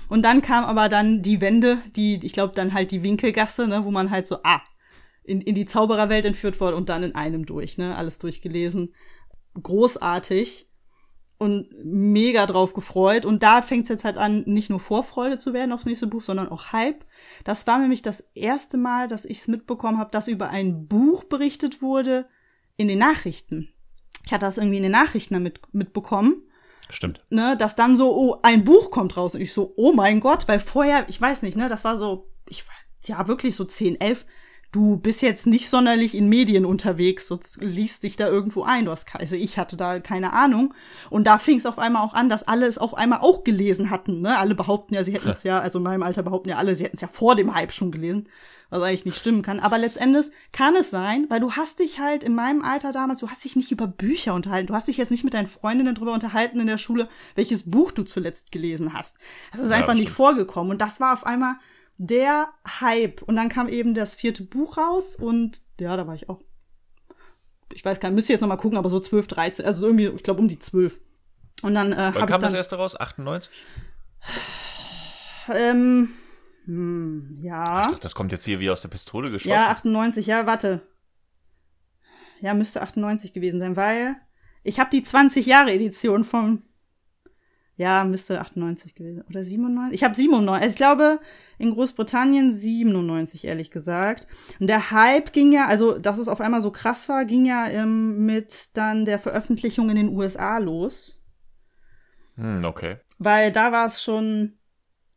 Und 0.10 0.24
dann 0.24 0.42
kam 0.42 0.64
aber 0.64 0.90
dann 0.90 1.22
die 1.22 1.42
Wende, 1.42 1.80
die, 1.96 2.20
ich 2.26 2.34
glaube, 2.34 2.54
dann 2.56 2.74
halt 2.74 2.92
die 2.92 3.04
Winkelgasse, 3.04 3.68
ne, 3.68 3.84
wo 3.84 3.92
man 3.92 4.10
halt 4.10 4.26
so, 4.26 4.38
ah, 4.44 4.62
in, 5.24 5.42
in 5.42 5.56
die 5.56 5.66
Zaubererwelt 5.66 6.26
entführt 6.26 6.60
wurde 6.62 6.78
und 6.78 6.90
dann 6.90 7.04
in 7.04 7.14
einem 7.14 7.46
durch, 7.46 7.78
ne? 7.78 7.96
Alles 7.96 8.18
durchgelesen. 8.18 8.96
Großartig 9.62 10.70
und 11.38 11.68
mega 11.84 12.46
drauf 12.46 12.74
gefreut. 12.74 13.26
Und 13.26 13.44
da 13.44 13.62
fängt 13.62 13.84
es 13.84 13.90
jetzt 13.90 14.06
halt 14.06 14.18
an, 14.18 14.44
nicht 14.46 14.70
nur 14.70 14.80
Vorfreude 14.80 15.38
zu 15.38 15.54
werden 15.54 15.72
aufs 15.72 15.86
nächste 15.86 16.08
Buch, 16.08 16.24
sondern 16.24 16.50
auch 16.50 16.72
Hype. 16.72 17.06
Das 17.44 17.68
war 17.68 17.78
nämlich 17.78 18.02
das 18.02 18.22
erste 18.34 18.78
Mal, 18.78 19.08
dass 19.08 19.26
ich 19.26 19.40
es 19.40 19.48
mitbekommen 19.48 20.00
habe, 20.00 20.12
dass 20.12 20.28
über 20.28 20.50
ein 20.50 20.88
Buch 20.88 21.26
berichtet 21.26 21.82
wurde 21.82 22.28
in 22.78 22.88
den 22.88 23.00
Nachrichten. 23.00 23.70
Ich 24.26 24.34
hatte 24.34 24.46
das 24.46 24.58
irgendwie 24.58 24.78
in 24.78 24.84
den 24.84 24.92
Nachrichten 24.92 25.36
damit 25.36 25.62
mitbekommen. 25.74 26.42
Stimmt. 26.90 27.26
Ne, 27.30 27.58
dass 27.58 27.76
dann 27.76 27.96
so, 27.96 28.16
oh, 28.16 28.40
ein 28.44 28.64
Buch 28.64 28.92
kommt 28.92 29.18
raus. 29.18 29.36
Und 29.36 29.42
ich 29.42 29.54
so, 29.54 29.74
oh 29.76 29.94
mein 29.94 30.20
Gott, 30.20 30.48
weil 30.48 30.60
vorher, 30.60 31.06
ich 31.10 31.20
weiß 31.20 31.42
nicht, 31.42 31.58
ne, 31.58 31.70
das 31.70 31.84
war 31.84 31.98
so, 31.98 32.30
ich 32.48 32.64
ja, 33.06 33.28
wirklich 33.28 33.56
so 33.56 33.66
10, 33.66 34.00
11 34.00 34.26
du 34.78 34.96
bist 34.96 35.24
jetzt 35.24 35.48
nicht 35.48 35.72
sonderlich 35.72 36.14
in 36.14 36.30
Medien 36.30 36.64
unterwegs, 36.64 37.28
so 37.28 37.40
liest 37.60 38.04
dich 38.04 38.16
da 38.16 38.28
irgendwo 38.28 38.62
ein. 38.62 38.86
Du 38.86 38.92
hast, 38.92 39.08
also 39.16 39.36
ich 39.36 39.58
hatte 39.58 39.76
da 39.76 40.00
keine 40.00 40.34
Ahnung. 40.34 40.76
Und 41.10 41.26
da 41.26 41.40
fing 41.40 41.58
es 41.58 41.66
auf 41.66 41.80
einmal 41.80 42.04
auch 42.04 42.14
an, 42.14 42.30
dass 42.30 42.48
alle 42.48 42.68
es 42.68 42.78
auf 42.78 42.94
einmal 42.94 43.22
auch 43.22 43.44
gelesen 43.44 43.90
hatten. 43.90 44.22
Ne? 44.22 44.38
Alle 44.38 44.54
behaupten 44.54 44.94
ja, 44.94 45.04
sie 45.04 45.14
hätten 45.14 45.30
es 45.30 45.42
ja, 45.42 45.60
also 45.60 45.80
in 45.80 45.84
meinem 45.84 46.04
Alter 46.04 46.22
behaupten 46.22 46.50
ja 46.50 46.58
alle, 46.58 46.76
sie 46.76 46.84
hätten 46.84 46.96
es 46.96 47.02
ja 47.02 47.08
vor 47.08 47.36
dem 47.36 47.56
Hype 47.56 47.72
schon 47.72 47.92
gelesen, 47.92 48.30
was 48.70 48.84
eigentlich 48.84 49.06
nicht 49.06 49.18
stimmen 49.18 49.42
kann. 49.42 49.60
Aber 49.60 49.80
letztendlich 49.80 50.28
kann 50.52 50.76
es 50.76 50.92
sein, 50.92 51.26
weil 51.28 51.40
du 51.40 51.54
hast 51.54 51.80
dich 51.80 52.00
halt 52.00 52.24
in 52.24 52.36
meinem 52.36 52.62
Alter 52.62 52.92
damals, 52.92 53.20
du 53.20 53.32
hast 53.32 53.44
dich 53.46 53.56
nicht 53.56 53.72
über 53.72 53.88
Bücher 53.88 54.36
unterhalten. 54.36 54.68
Du 54.68 54.76
hast 54.76 54.88
dich 54.88 54.98
jetzt 54.98 55.10
nicht 55.10 55.24
mit 55.24 55.34
deinen 55.34 55.48
Freundinnen 55.48 55.96
drüber 55.96 56.14
unterhalten 56.14 56.60
in 56.60 56.68
der 56.68 56.78
Schule, 56.78 57.10
welches 57.34 57.72
Buch 57.72 57.92
du 57.92 58.04
zuletzt 58.04 58.52
gelesen 58.52 58.94
hast. 58.94 59.18
Das 59.54 59.62
ist 59.62 59.72
ja, 59.72 59.78
einfach 59.78 59.96
nicht 59.96 60.12
vorgekommen. 60.12 60.70
Und 60.70 60.82
das 60.82 61.00
war 61.00 61.14
auf 61.14 61.26
einmal 61.26 61.56
der 61.98 62.48
Hype. 62.80 63.22
Und 63.24 63.36
dann 63.36 63.50
kam 63.50 63.68
eben 63.68 63.94
das 63.94 64.16
vierte 64.16 64.44
Buch 64.44 64.78
raus 64.78 65.16
und 65.16 65.62
ja, 65.80 65.96
da 65.98 66.08
war 66.08 66.16
ich 66.16 66.30
auch. 66.30 66.42
Ich 67.74 67.84
weiß 67.84 68.00
gar 68.00 68.10
nicht, 68.10 68.16
müsste 68.16 68.34
jetzt 68.34 68.42
noch 68.42 68.48
mal 68.48 68.56
gucken, 68.56 68.78
aber 68.78 68.90
so 68.90 69.00
12, 69.00 69.28
13, 69.28 69.66
also 69.66 69.86
irgendwie, 69.86 70.08
ich 70.08 70.24
glaube 70.24 70.40
um 70.40 70.48
die 70.48 70.60
12. 70.60 71.00
Und 71.64 71.74
dann 71.74 71.92
äh, 71.92 72.12
Wann 72.14 72.28
kam 72.28 72.42
das 72.42 72.54
erste 72.54 72.78
raus? 72.78 73.00
98? 73.00 73.52
Ähm, 75.50 76.10
hm, 76.66 77.40
ja. 77.42 77.82
Ich 77.82 77.88
dachte, 77.88 78.02
das 78.02 78.16
kommt 78.16 78.32
jetzt 78.32 78.46
hier 78.46 78.60
wie 78.60 78.70
aus 78.70 78.82
der 78.82 78.90
Pistole 78.90 79.32
geschossen. 79.32 79.54
Ja, 79.54 79.70
98, 79.70 80.28
ja, 80.28 80.46
warte. 80.46 80.82
Ja, 82.42 82.54
müsste 82.54 82.82
98 82.82 83.34
gewesen 83.34 83.60
sein, 83.60 83.76
weil 83.76 84.16
ich 84.64 84.80
habe 84.80 84.90
die 84.92 85.02
20 85.02 85.46
Jahre 85.46 85.72
Edition 85.72 86.24
vom 86.24 86.62
ja, 87.78 88.04
müsste 88.04 88.42
98 88.42 88.96
gewesen 88.96 89.24
oder 89.30 89.44
97. 89.44 89.94
Ich 89.94 90.04
habe 90.04 90.16
97. 90.16 90.70
Ich 90.70 90.76
glaube 90.76 91.20
in 91.60 91.72
Großbritannien 91.72 92.52
97 92.52 93.46
ehrlich 93.46 93.70
gesagt. 93.70 94.28
Und 94.60 94.68
der 94.68 94.90
Hype 94.90 95.32
ging 95.32 95.52
ja, 95.52 95.68
also 95.68 96.00
dass 96.00 96.18
es 96.18 96.28
auf 96.28 96.42
einmal 96.42 96.62
so 96.62 96.72
krass 96.72 97.08
war, 97.08 97.24
ging 97.26 97.46
ja 97.46 97.70
ähm, 97.70 98.26
mit 98.26 98.76
dann 98.76 99.06
der 99.06 99.20
Veröffentlichung 99.20 99.92
in 99.92 99.96
den 99.96 100.10
USA 100.10 100.58
los. 100.58 101.22
Hm, 102.36 102.66
okay. 102.66 102.98
Weil 103.20 103.52
da 103.52 103.72
war 103.72 103.86
es 103.86 104.02
schon, 104.02 104.58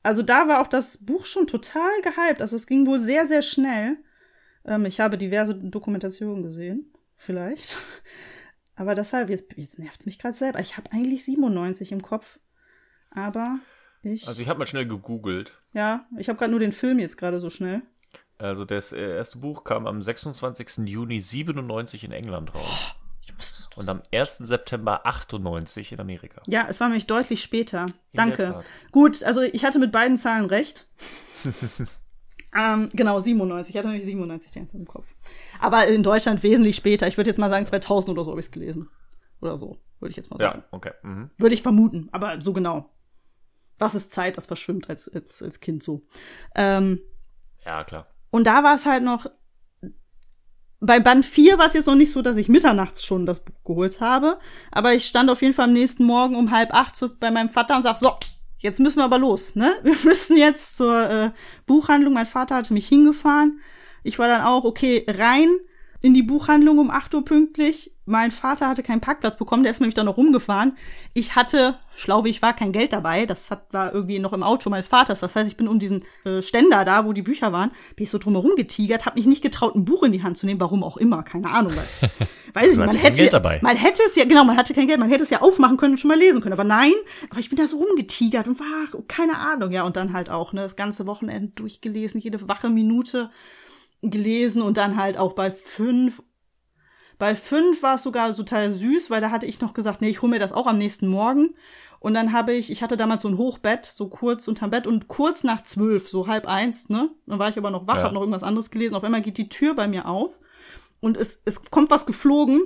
also 0.02 0.22
da 0.22 0.46
war 0.46 0.60
auch 0.60 0.68
das 0.68 0.98
Buch 0.98 1.24
schon 1.24 1.46
total 1.46 1.90
gehypt. 2.02 2.42
Also 2.42 2.56
es 2.56 2.66
ging 2.66 2.86
wohl 2.86 3.00
sehr 3.00 3.26
sehr 3.26 3.42
schnell. 3.42 3.96
Ähm, 4.66 4.84
ich 4.84 5.00
habe 5.00 5.16
diverse 5.16 5.54
Dokumentationen 5.54 6.42
gesehen, 6.42 6.92
vielleicht. 7.16 7.78
Aber 8.76 8.94
deshalb, 8.94 9.28
jetzt, 9.28 9.56
jetzt 9.56 9.78
nervt 9.78 10.06
mich 10.06 10.18
gerade 10.18 10.36
selber. 10.36 10.60
Ich 10.60 10.76
habe 10.76 10.90
eigentlich 10.92 11.24
97 11.24 11.92
im 11.92 12.00
Kopf. 12.00 12.38
Aber 13.10 13.58
ich. 14.02 14.26
Also 14.28 14.42
ich 14.42 14.48
habe 14.48 14.58
mal 14.58 14.66
schnell 14.66 14.86
gegoogelt. 14.86 15.52
Ja, 15.72 16.06
ich 16.16 16.28
habe 16.28 16.38
gerade 16.38 16.50
nur 16.50 16.60
den 16.60 16.72
Film 16.72 16.98
jetzt 16.98 17.16
gerade 17.16 17.40
so 17.40 17.50
schnell. 17.50 17.82
Also 18.38 18.64
das 18.64 18.92
äh, 18.92 19.16
erste 19.16 19.38
Buch 19.38 19.64
kam 19.64 19.86
am 19.86 20.00
26. 20.00 20.88
Juni 20.88 21.20
97 21.20 22.04
in 22.04 22.12
England 22.12 22.54
raus. 22.54 22.94
Oh, 23.76 23.80
Und 23.80 23.88
am 23.88 24.00
1. 24.12 24.38
September 24.38 25.06
98 25.06 25.92
in 25.92 26.00
Amerika. 26.00 26.42
Ja, 26.46 26.66
es 26.68 26.80
war 26.80 26.88
nämlich 26.88 27.06
deutlich 27.06 27.42
später. 27.42 27.86
In 27.86 27.94
Danke. 28.14 28.64
Gut, 28.92 29.22
also 29.22 29.42
ich 29.42 29.64
hatte 29.64 29.78
mit 29.78 29.92
beiden 29.92 30.16
Zahlen 30.16 30.46
recht. 30.46 30.86
ähm, 32.56 32.88
genau, 32.92 33.20
97. 33.20 33.70
Ich 33.70 33.78
hatte 33.78 33.88
nämlich 33.88 34.04
97 34.04 34.50
Tänze 34.52 34.76
im 34.78 34.86
Kopf. 34.86 35.06
Aber 35.60 35.86
in 35.86 36.02
Deutschland 36.02 36.42
wesentlich 36.42 36.76
später. 36.76 37.06
Ich 37.06 37.18
würde 37.18 37.28
jetzt 37.28 37.38
mal 37.38 37.50
sagen 37.50 37.66
2000 37.66 38.16
oder 38.16 38.24
so 38.24 38.30
habe 38.30 38.40
ich 38.40 38.46
es 38.46 38.52
gelesen. 38.52 38.88
Oder 39.42 39.58
so, 39.58 39.78
würde 40.00 40.10
ich 40.10 40.16
jetzt 40.16 40.30
mal 40.30 40.38
sagen. 40.38 40.60
Ja, 40.60 40.68
okay. 40.70 40.92
Mhm. 41.02 41.30
Würde 41.38 41.54
ich 41.54 41.62
vermuten, 41.62 42.08
aber 42.12 42.40
so 42.40 42.52
genau 42.52 42.90
was 43.80 43.94
ist 43.94 44.12
Zeit, 44.12 44.36
das 44.36 44.46
verschwimmt 44.46 44.90
als, 44.90 45.08
als, 45.08 45.42
als 45.42 45.60
Kind 45.60 45.82
so. 45.82 46.02
Ähm, 46.54 47.00
ja, 47.66 47.84
klar. 47.84 48.06
Und 48.30 48.46
da 48.46 48.62
war 48.62 48.74
es 48.74 48.86
halt 48.86 49.02
noch, 49.02 49.26
bei 50.80 50.98
Band 50.98 51.26
4 51.26 51.58
war 51.58 51.66
es 51.66 51.74
jetzt 51.74 51.86
noch 51.86 51.94
nicht 51.94 52.12
so, 52.12 52.22
dass 52.22 52.36
ich 52.36 52.48
mitternachts 52.48 53.04
schon 53.04 53.26
das 53.26 53.44
Buch 53.44 53.62
geholt 53.64 54.00
habe, 54.00 54.38
aber 54.70 54.94
ich 54.94 55.06
stand 55.06 55.28
auf 55.28 55.42
jeden 55.42 55.54
Fall 55.54 55.66
am 55.66 55.72
nächsten 55.72 56.04
Morgen 56.04 56.36
um 56.36 56.50
halb 56.50 56.72
acht 56.72 56.96
so 56.96 57.10
bei 57.18 57.30
meinem 57.30 57.50
Vater 57.50 57.76
und 57.76 57.82
sag, 57.82 57.98
so, 57.98 58.12
jetzt 58.58 58.80
müssen 58.80 58.98
wir 58.98 59.04
aber 59.04 59.18
los, 59.18 59.56
ne? 59.56 59.76
Wir 59.82 59.96
müssen 60.04 60.36
jetzt 60.36 60.76
zur 60.76 61.10
äh, 61.10 61.30
Buchhandlung. 61.66 62.14
Mein 62.14 62.26
Vater 62.26 62.56
hatte 62.56 62.72
mich 62.72 62.88
hingefahren. 62.88 63.60
Ich 64.02 64.18
war 64.18 64.28
dann 64.28 64.42
auch, 64.42 64.64
okay, 64.64 65.04
rein 65.08 65.48
in 66.02 66.14
die 66.14 66.22
Buchhandlung 66.22 66.78
um 66.78 66.90
8 66.90 67.14
Uhr 67.14 67.24
pünktlich. 67.24 67.92
Mein 68.06 68.32
Vater 68.32 68.66
hatte 68.66 68.82
keinen 68.82 69.00
Parkplatz 69.00 69.36
bekommen, 69.36 69.62
der 69.62 69.70
ist 69.70 69.80
nämlich 69.80 69.94
dann 69.94 70.06
noch 70.06 70.16
rumgefahren. 70.16 70.72
Ich 71.14 71.36
hatte, 71.36 71.76
schlau 71.94 72.24
wie 72.24 72.30
ich 72.30 72.42
war, 72.42 72.54
kein 72.54 72.72
Geld 72.72 72.92
dabei. 72.92 73.26
Das 73.26 73.50
hat, 73.50 73.72
war 73.72 73.94
irgendwie 73.94 74.18
noch 74.18 74.32
im 74.32 74.42
Auto 74.42 74.68
meines 74.68 74.88
Vaters. 74.88 75.20
Das 75.20 75.36
heißt, 75.36 75.46
ich 75.46 75.56
bin 75.56 75.68
um 75.68 75.78
diesen 75.78 76.02
äh, 76.24 76.42
Ständer 76.42 76.84
da, 76.84 77.04
wo 77.04 77.12
die 77.12 77.22
Bücher 77.22 77.52
waren, 77.52 77.70
bin 77.94 78.04
ich 78.04 78.10
so 78.10 78.18
drumherum 78.18 78.52
getigert, 78.56 79.06
habe 79.06 79.18
mich 79.18 79.26
nicht 79.26 79.42
getraut, 79.42 79.76
ein 79.76 79.84
Buch 79.84 80.02
in 80.02 80.10
die 80.10 80.22
Hand 80.22 80.38
zu 80.38 80.46
nehmen. 80.46 80.58
Warum 80.58 80.82
auch 80.82 80.96
immer, 80.96 81.22
keine 81.22 81.50
Ahnung. 81.50 81.72
Weil, 81.76 82.10
weiß 82.54 82.72
ich, 82.72 82.78
man 82.78 82.90
hätte, 82.96 83.60
man 83.62 83.76
hätte 83.76 84.02
es 84.04 84.16
ja, 84.16 84.24
genau, 84.24 84.44
man 84.44 84.56
hatte 84.56 84.74
kein 84.74 84.88
Geld, 84.88 84.98
man 84.98 85.10
hätte 85.10 85.22
es 85.22 85.30
ja 85.30 85.42
aufmachen 85.42 85.76
können 85.76 85.92
und 85.92 85.98
schon 85.98 86.08
mal 86.08 86.18
lesen 86.18 86.40
können. 86.40 86.54
Aber 86.54 86.64
nein, 86.64 86.94
aber 87.30 87.38
ich 87.38 87.50
bin 87.50 87.58
da 87.58 87.68
so 87.68 87.76
rumgetigert 87.76 88.48
und 88.48 88.58
war, 88.58 89.02
keine 89.06 89.38
Ahnung. 89.38 89.70
Ja, 89.70 89.84
und 89.84 89.96
dann 89.96 90.14
halt 90.14 90.30
auch, 90.30 90.52
ne, 90.52 90.62
das 90.62 90.74
ganze 90.74 91.06
Wochenende 91.06 91.52
durchgelesen, 91.54 92.20
jede 92.20 92.48
wache 92.48 92.70
Minute 92.70 93.30
gelesen 94.02 94.62
und 94.62 94.76
dann 94.76 94.96
halt 94.96 95.16
auch 95.16 95.32
bei 95.34 95.50
fünf 95.50 96.22
bei 97.20 97.36
fünf 97.36 97.82
war 97.82 97.96
es 97.96 98.02
sogar 98.02 98.34
total 98.34 98.72
süß, 98.72 99.10
weil 99.10 99.20
da 99.20 99.30
hatte 99.30 99.44
ich 99.44 99.60
noch 99.60 99.74
gesagt, 99.74 100.00
nee, 100.00 100.08
ich 100.08 100.22
hole 100.22 100.30
mir 100.30 100.38
das 100.38 100.54
auch 100.54 100.66
am 100.66 100.78
nächsten 100.78 101.06
Morgen. 101.06 101.54
Und 101.98 102.14
dann 102.14 102.32
habe 102.32 102.54
ich, 102.54 102.72
ich 102.72 102.82
hatte 102.82 102.96
damals 102.96 103.20
so 103.20 103.28
ein 103.28 103.36
Hochbett, 103.36 103.84
so 103.84 104.08
kurz 104.08 104.48
unterm 104.48 104.70
Bett 104.70 104.86
und 104.86 105.06
kurz 105.06 105.44
nach 105.44 105.62
zwölf, 105.62 106.08
so 106.08 106.28
halb 106.28 106.46
eins, 106.46 106.88
ne? 106.88 107.10
Dann 107.26 107.38
war 107.38 107.50
ich 107.50 107.58
aber 107.58 107.70
noch 107.70 107.86
wach, 107.86 107.96
ja. 107.96 108.04
habe 108.04 108.14
noch 108.14 108.22
irgendwas 108.22 108.42
anderes 108.42 108.70
gelesen. 108.70 108.94
Auf 108.94 109.04
einmal 109.04 109.20
geht 109.20 109.36
die 109.36 109.50
Tür 109.50 109.74
bei 109.74 109.86
mir 109.86 110.08
auf 110.08 110.40
und 111.00 111.18
es, 111.18 111.42
es 111.44 111.70
kommt 111.70 111.90
was 111.90 112.06
geflogen. 112.06 112.62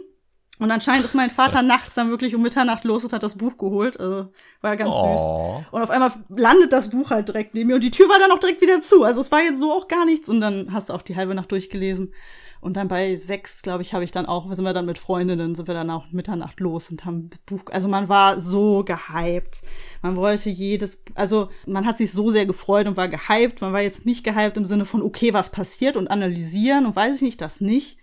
Und 0.59 0.71
anscheinend 0.71 1.05
ist 1.05 1.15
mein 1.15 1.31
Vater 1.31 1.63
nachts 1.63 1.95
dann 1.95 2.11
wirklich 2.11 2.35
um 2.35 2.43
Mitternacht 2.43 2.85
los 2.85 3.05
und 3.05 3.13
hat 3.13 3.23
das 3.23 3.37
Buch 3.37 3.57
geholt. 3.59 3.99
Also 3.99 4.33
war 4.61 4.71
ja 4.73 4.77
ganz 4.77 4.95
oh. 4.95 5.63
süß. 5.63 5.73
Und 5.73 5.83
auf 5.83 5.91
einmal 5.91 6.13
landet 6.29 6.73
das 6.73 6.91
Buch 6.91 7.11
halt 7.11 7.29
direkt 7.29 7.55
neben 7.55 7.69
mir 7.69 7.75
und 7.75 7.85
die 7.85 7.91
Tür 7.91 8.09
war 8.09 8.19
dann 8.19 8.31
auch 8.31 8.39
direkt 8.39 8.61
wieder 8.61 8.81
zu. 8.81 9.03
Also 9.03 9.21
es 9.21 9.33
war 9.33 9.43
jetzt 9.43 9.59
so 9.59 9.73
auch 9.73 9.89
gar 9.89 10.05
nichts. 10.05 10.29
Und 10.29 10.41
dann 10.41 10.73
hast 10.73 10.89
du 10.89 10.93
auch 10.93 11.03
die 11.03 11.17
halbe 11.17 11.35
Nacht 11.35 11.51
durchgelesen. 11.51 12.13
Und 12.61 12.79
dann 12.79 12.89
bei 12.89 13.17
sechs, 13.17 13.61
glaube 13.61 13.83
ich, 13.83 13.93
habe 13.93 14.05
ich 14.05 14.11
dann 14.11 14.25
auch, 14.25 14.51
sind 14.51 14.65
wir 14.65 14.73
dann 14.73 14.87
mit 14.87 14.97
Freundinnen, 14.97 15.55
sind 15.55 15.69
wir 15.69 15.75
dann 15.75 15.91
auch 15.91 16.11
Mitternacht 16.13 16.61
los 16.61 16.91
und 16.91 17.05
haben 17.05 17.29
Buch. 17.45 17.61
Also 17.71 17.89
man 17.89 18.09
war 18.09 18.41
so 18.41 18.85
gehypt. 18.85 19.61
Man 20.01 20.17
wollte 20.17 20.49
jedes, 20.49 21.03
also 21.15 21.51
man 21.67 21.85
hat 21.85 21.99
sich 21.99 22.11
so 22.11 22.31
sehr 22.31 22.47
gefreut 22.47 22.87
und 22.87 22.97
war 22.97 23.09
gehypt. 23.09 23.61
Man 23.61 23.75
war 23.75 23.83
jetzt 23.83 24.07
nicht 24.07 24.25
gehypt 24.25 24.57
im 24.57 24.65
Sinne 24.65 24.87
von, 24.87 25.03
okay, 25.03 25.35
was 25.35 25.51
passiert 25.51 25.95
und 25.99 26.09
analysieren 26.09 26.87
und 26.87 26.97
weiß 26.97 27.17
ich 27.17 27.23
nicht, 27.23 27.41
das 27.43 27.61
nicht. 27.61 27.99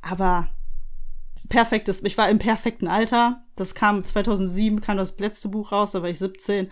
Aber 0.00 0.48
perfektes, 1.50 2.02
ich 2.02 2.16
war 2.16 2.30
im 2.30 2.38
perfekten 2.38 2.88
Alter. 2.88 3.44
Das 3.56 3.74
kam 3.74 4.02
2007, 4.02 4.80
kam 4.80 4.96
das 4.96 5.18
letzte 5.18 5.50
Buch 5.50 5.70
raus, 5.70 5.90
da 5.90 6.00
war 6.00 6.08
ich 6.08 6.18
17. 6.18 6.70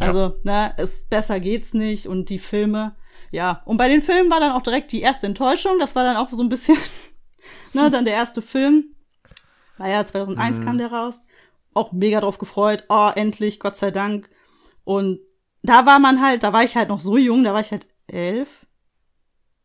Also, 0.00 0.18
ja. 0.18 0.34
ne, 0.42 0.74
es 0.76 1.04
besser 1.04 1.38
geht's 1.38 1.72
nicht 1.72 2.08
und 2.08 2.28
die 2.28 2.40
Filme 2.40 2.96
ja, 3.30 3.62
und 3.64 3.76
bei 3.76 3.88
den 3.88 4.02
Filmen 4.02 4.30
war 4.30 4.40
dann 4.40 4.52
auch 4.52 4.62
direkt 4.62 4.92
die 4.92 5.00
erste 5.00 5.26
Enttäuschung. 5.26 5.78
Das 5.78 5.96
war 5.96 6.04
dann 6.04 6.16
auch 6.16 6.30
so 6.30 6.42
ein 6.42 6.48
bisschen, 6.48 6.76
ne, 7.72 7.90
dann 7.90 8.04
der 8.04 8.14
erste 8.14 8.42
Film. 8.42 8.94
Naja, 9.78 10.04
2001 10.04 10.58
mhm. 10.58 10.64
kam 10.64 10.78
der 10.78 10.92
raus. 10.92 11.22
Auch 11.74 11.92
mega 11.92 12.20
drauf 12.20 12.38
gefreut. 12.38 12.84
Oh, 12.88 13.10
endlich, 13.14 13.60
Gott 13.60 13.76
sei 13.76 13.90
Dank. 13.90 14.30
Und 14.84 15.20
da 15.62 15.84
war 15.84 15.98
man 15.98 16.22
halt, 16.22 16.42
da 16.42 16.52
war 16.52 16.62
ich 16.62 16.76
halt 16.76 16.88
noch 16.88 17.00
so 17.00 17.16
jung, 17.16 17.44
da 17.44 17.52
war 17.52 17.60
ich 17.60 17.72
halt 17.72 17.86
elf. 18.06 18.66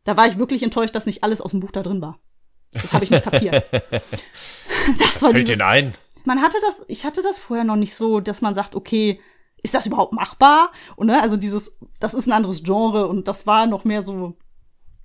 Da 0.04 0.18
war 0.18 0.28
ich 0.28 0.38
wirklich 0.38 0.64
enttäuscht, 0.64 0.96
dass 0.96 1.06
nicht 1.06 1.24
alles 1.24 1.42
aus 1.42 1.52
dem 1.52 1.60
Buch 1.60 1.72
da 1.72 1.84
drin 1.84 2.02
war. 2.02 2.20
Das 2.74 2.94
habe 2.94 3.04
ich 3.04 3.12
nicht 3.12 3.24
kapiert. 3.24 3.66
das 3.72 5.22
war 5.22 5.32
fällt 5.32 5.48
dieses, 5.48 5.62
ein? 5.62 5.94
Man 6.26 6.42
hatte 6.42 6.58
das, 6.62 6.82
ich 6.88 7.06
hatte 7.06 7.22
das 7.22 7.40
vorher 7.40 7.66
noch 7.66 7.76
nicht 7.76 7.96
so, 7.96 8.20
dass 8.20 8.42
man 8.42 8.56
sagt, 8.56 8.76
okay, 8.76 9.20
ist 9.64 9.74
das 9.74 9.86
überhaupt 9.86 10.14
machbar? 10.14 10.72
Und 10.96 11.08
ne, 11.08 11.22
also 11.22 11.38
dieses, 11.38 11.78
das 12.00 12.14
ist 12.14 12.28
ein 12.28 12.32
anderes 12.32 12.64
Genre 12.64 13.08
und 13.08 13.28
das 13.28 13.46
war 13.46 13.68
noch 13.68 13.84
mehr 13.84 14.02
so, 14.02 14.36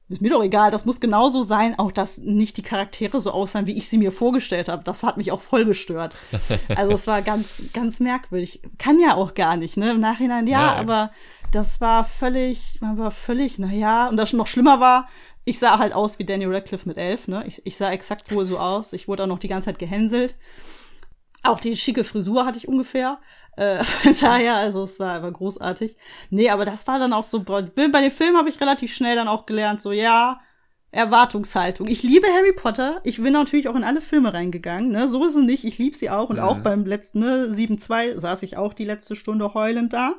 ist 0.09 0.23
mir 0.23 0.31
doch 0.31 0.43
egal, 0.43 0.71
das 0.71 0.85
muss 0.85 1.01
genauso 1.01 1.43
sein, 1.43 1.79
auch 1.79 1.91
dass 1.91 2.19
nicht 2.19 2.57
die 2.57 2.63
Charaktere 2.63 3.21
so 3.21 3.33
aussehen, 3.33 3.67
wie 3.67 3.77
ich 3.77 3.89
sie 3.89 3.99
mir 3.99 4.13
vorgestellt 4.13 4.69
habe. 4.69 4.85
Das 4.85 5.03
hat 5.03 5.17
mich 5.17 5.33
auch 5.33 5.41
voll 5.41 5.65
gestört. 5.65 6.15
Also 6.77 6.93
es 6.95 7.07
war 7.07 7.23
ganz, 7.23 7.63
ganz 7.73 8.01
merkwürdig. 8.01 8.63
Kann 8.79 9.01
ja 9.01 9.15
auch 9.15 9.35
gar 9.35 9.57
nicht, 9.57 9.77
ne? 9.77 9.91
Im 9.91 10.01
Nachhinein 10.01 10.47
ja, 10.47 10.67
Nein. 10.67 10.79
aber 10.79 11.11
das 11.53 11.81
war 11.81 12.05
völlig, 12.05 12.79
man 12.81 12.99
war 12.99 13.11
völlig, 13.11 13.59
na 13.59 13.73
ja, 13.73 14.09
und 14.09 14.17
das 14.17 14.33
noch 14.33 14.47
schlimmer 14.47 14.81
war, 14.81 15.09
ich 15.47 15.61
sah 15.61 15.79
halt 15.79 15.93
aus 15.93 16.19
wie 16.19 16.25
Daniel 16.25 16.53
Radcliffe 16.53 16.89
mit 16.89 16.99
elf, 16.99 17.29
ne? 17.29 17.45
Ich, 17.47 17.65
ich 17.65 17.77
sah 17.77 17.93
exakt 17.93 18.35
wohl 18.35 18.45
so 18.45 18.59
aus. 18.59 18.93
Ich 18.93 19.07
wurde 19.07 19.23
auch 19.23 19.29
noch 19.29 19.39
die 19.39 19.49
ganze 19.49 19.67
Zeit 19.67 19.79
gehänselt. 19.79 20.35
Auch 21.45 21.61
die 21.61 21.77
schicke 21.77 22.03
Frisur 22.03 22.45
hatte 22.45 22.59
ich 22.59 22.67
ungefähr. 22.67 23.21
Äh, 23.57 23.85
daher, 24.21 24.57
also 24.57 24.83
es 24.83 24.99
war 24.99 25.15
einfach 25.15 25.33
großartig. 25.33 25.97
Nee, 26.31 26.51
aber 26.51 26.65
das 26.65 26.87
war 26.89 26.99
dann 26.99 27.13
auch 27.13 27.25
so, 27.25 27.45
bei 27.45 27.63
den 27.63 28.11
Filmen 28.11 28.37
habe 28.37 28.49
ich 28.49 28.61
relativ 28.61 28.93
schnell 28.93 29.15
dann 29.15 29.29
auch 29.29 29.47
gelernt, 29.47 29.81
so 29.81 29.93
ja, 29.93 30.41
Erwartungshaltung. 30.91 31.87
Ich 31.87 32.03
liebe 32.03 32.27
Harry 32.27 32.53
Potter. 32.53 33.01
Ich 33.05 33.23
bin 33.23 33.33
natürlich 33.33 33.69
auch 33.69 33.77
in 33.77 33.85
alle 33.85 34.01
Filme 34.01 34.35
reingegangen. 34.35 34.91
Ne? 34.91 35.07
So 35.07 35.25
ist 35.25 35.37
es 35.37 35.45
nicht. 35.45 35.65
Ich 35.65 35.79
liebe 35.79 35.97
sie 35.97 36.11
auch. 36.11 36.29
Und 36.29 36.37
mhm. 36.37 36.43
auch 36.43 36.59
beim 36.59 36.85
letzten, 36.85 37.21
ne, 37.21 37.49
7-2 37.53 38.19
saß 38.19 38.43
ich 38.43 38.57
auch 38.57 38.75
die 38.75 38.85
letzte 38.85 39.15
Stunde 39.15 39.55
heulend 39.55 39.93
da. 39.93 40.15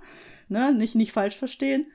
Ne? 0.47 0.73
Nicht, 0.73 0.95
nicht 0.95 1.11
falsch 1.11 1.35
verstehen. 1.35 1.87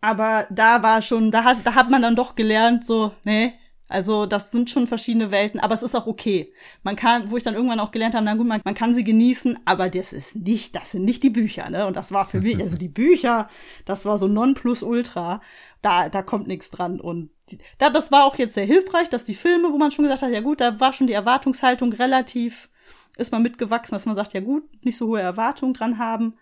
Aber 0.00 0.46
da 0.50 0.82
war 0.82 1.02
schon, 1.02 1.30
da 1.30 1.44
hat, 1.44 1.58
da 1.64 1.74
hat 1.74 1.90
man 1.90 2.02
dann 2.02 2.16
doch 2.16 2.34
gelernt, 2.36 2.84
so, 2.84 3.12
nee, 3.24 3.54
also 3.88 4.26
das 4.26 4.50
sind 4.50 4.68
schon 4.68 4.88
verschiedene 4.88 5.30
Welten, 5.30 5.60
aber 5.60 5.74
es 5.74 5.82
ist 5.82 5.94
auch 5.94 6.06
okay. 6.06 6.52
Man 6.82 6.96
kann, 6.96 7.30
wo 7.30 7.36
ich 7.36 7.44
dann 7.44 7.54
irgendwann 7.54 7.78
auch 7.78 7.92
gelernt 7.92 8.16
habe, 8.16 8.24
na 8.24 8.34
gut, 8.34 8.46
man, 8.46 8.60
man 8.64 8.74
kann 8.74 8.94
sie 8.96 9.04
genießen, 9.04 9.60
aber 9.64 9.88
das 9.88 10.12
ist 10.12 10.34
nicht, 10.34 10.74
das 10.74 10.90
sind 10.90 11.04
nicht 11.04 11.22
die 11.22 11.30
Bücher, 11.30 11.70
ne? 11.70 11.86
Und 11.86 11.96
das 11.96 12.10
war 12.10 12.26
für 12.26 12.40
mich, 12.40 12.60
also 12.60 12.76
die 12.76 12.88
Bücher, 12.88 13.48
das 13.84 14.04
war 14.04 14.18
so 14.18 14.26
non 14.26 14.54
plus 14.54 14.82
ultra. 14.82 15.40
Da, 15.82 16.08
da 16.08 16.22
kommt 16.22 16.48
nichts 16.48 16.70
dran. 16.70 17.00
Und 17.00 17.30
die, 17.50 17.58
da, 17.78 17.90
das 17.90 18.10
war 18.10 18.24
auch 18.24 18.36
jetzt 18.38 18.54
sehr 18.54 18.64
hilfreich, 18.64 19.08
dass 19.08 19.22
die 19.22 19.34
Filme, 19.34 19.72
wo 19.72 19.78
man 19.78 19.92
schon 19.92 20.04
gesagt 20.04 20.22
hat, 20.22 20.30
ja 20.30 20.40
gut, 20.40 20.60
da 20.60 20.80
war 20.80 20.92
schon 20.92 21.06
die 21.06 21.12
Erwartungshaltung 21.12 21.92
relativ, 21.92 22.68
ist 23.16 23.30
man 23.30 23.42
mitgewachsen, 23.42 23.94
dass 23.94 24.06
man 24.06 24.16
sagt, 24.16 24.32
ja 24.32 24.40
gut, 24.40 24.64
nicht 24.84 24.96
so 24.96 25.06
hohe 25.08 25.20
Erwartungen 25.20 25.74
dran 25.74 25.98
haben. 25.98 26.34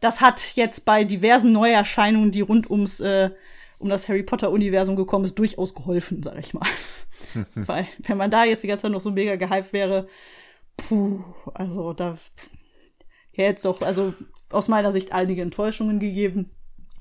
Das 0.00 0.20
hat 0.20 0.54
jetzt 0.54 0.84
bei 0.84 1.04
diversen 1.04 1.52
Neuerscheinungen, 1.52 2.30
die 2.30 2.40
rund 2.40 2.70
ums 2.70 3.00
äh, 3.00 3.30
um 3.78 3.88
das 3.88 4.08
Harry 4.08 4.22
Potter-Universum 4.22 4.96
gekommen 4.96 5.24
ist, 5.24 5.38
durchaus 5.38 5.74
geholfen, 5.74 6.22
sag 6.22 6.38
ich 6.38 6.52
mal. 6.52 6.66
Weil, 7.54 7.86
wenn 7.98 8.16
man 8.16 8.30
da 8.30 8.44
jetzt 8.44 8.62
die 8.62 8.68
ganze 8.68 8.82
Zeit 8.82 8.92
noch 8.92 9.00
so 9.00 9.10
mega 9.10 9.36
gehypt 9.36 9.72
wäre, 9.72 10.08
puh, 10.76 11.22
also 11.54 11.92
da 11.92 12.18
hätte 13.32 13.56
es 13.56 13.62
doch, 13.62 13.80
also 13.82 14.14
aus 14.50 14.68
meiner 14.68 14.92
Sicht 14.92 15.12
einige 15.12 15.42
Enttäuschungen 15.42 16.00
gegeben. 16.00 16.50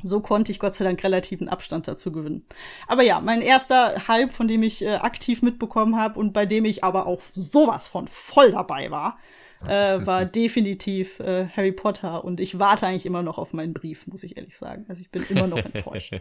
So 0.04 0.20
konnte 0.20 0.52
ich 0.52 0.60
Gott 0.60 0.76
sei 0.76 0.86
Dank 0.86 1.04
relativen 1.04 1.50
Abstand 1.50 1.88
dazu 1.88 2.12
gewinnen. 2.12 2.46
Aber 2.88 3.02
ja, 3.02 3.20
mein 3.20 3.42
erster 3.42 4.08
Hype, 4.08 4.32
von 4.32 4.48
dem 4.48 4.62
ich 4.62 4.86
äh, 4.86 4.96
aktiv 4.96 5.42
mitbekommen 5.42 5.96
habe 5.96 6.20
und 6.20 6.34
bei 6.34 6.46
dem 6.46 6.66
ich 6.66 6.84
aber 6.84 7.08
auch 7.08 7.22
sowas 7.34 7.88
von 7.88 8.08
voll 8.08 8.52
dabei 8.52 8.92
war, 8.92 9.18
äh, 9.68 10.06
war 10.06 10.26
definitiv 10.26 11.20
äh, 11.20 11.48
Harry 11.48 11.72
Potter. 11.72 12.24
Und 12.24 12.40
ich 12.40 12.60
warte 12.60 12.88
eigentlich 12.88 13.06
immer 13.06 13.24
noch 13.24 13.38
auf 13.38 13.54
meinen 13.54 13.74
Brief, 13.74 14.08
muss 14.08 14.24
ich 14.24 14.38
ehrlich 14.38 14.58
sagen. 14.58 14.86
Also 14.88 15.02
ich 15.02 15.12
bin 15.12 15.24
immer 15.30 15.48
noch 15.48 15.58
enttäuscht. 15.74 16.14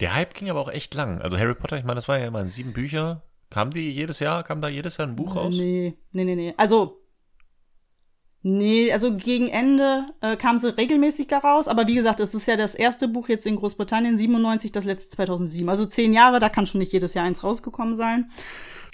Der 0.00 0.14
Hype 0.14 0.34
ging 0.34 0.50
aber 0.50 0.60
auch 0.60 0.70
echt 0.70 0.94
lang. 0.94 1.22
Also 1.22 1.38
Harry 1.38 1.54
Potter, 1.54 1.78
ich 1.78 1.84
meine, 1.84 1.96
das 1.96 2.08
war 2.08 2.18
ja 2.18 2.26
immer 2.26 2.46
sieben 2.46 2.72
Bücher. 2.72 3.22
Kam 3.48 3.70
die 3.70 3.90
jedes 3.90 4.18
Jahr, 4.18 4.42
kam 4.42 4.60
da 4.60 4.68
jedes 4.68 4.96
Jahr 4.96 5.06
ein 5.06 5.16
Buch 5.16 5.36
raus? 5.36 5.54
Nee, 5.56 5.94
nee, 6.10 6.24
nee, 6.24 6.34
nee. 6.34 6.54
Also, 6.56 7.00
nee, 8.42 8.92
also 8.92 9.16
gegen 9.16 9.48
Ende 9.48 10.06
äh, 10.20 10.36
kam 10.36 10.58
sie 10.58 10.76
regelmäßig 10.76 11.28
da 11.28 11.38
raus. 11.38 11.68
Aber 11.68 11.86
wie 11.86 11.94
gesagt, 11.94 12.20
es 12.20 12.34
ist 12.34 12.46
ja 12.46 12.56
das 12.56 12.74
erste 12.74 13.08
Buch 13.08 13.28
jetzt 13.28 13.46
in 13.46 13.56
Großbritannien, 13.56 14.18
97, 14.18 14.72
das 14.72 14.84
letzte 14.84 15.16
2007. 15.16 15.68
Also 15.68 15.86
zehn 15.86 16.12
Jahre, 16.12 16.40
da 16.40 16.48
kann 16.48 16.66
schon 16.66 16.80
nicht 16.80 16.92
jedes 16.92 17.14
Jahr 17.14 17.24
eins 17.24 17.44
rausgekommen 17.44 17.94
sein. 17.94 18.30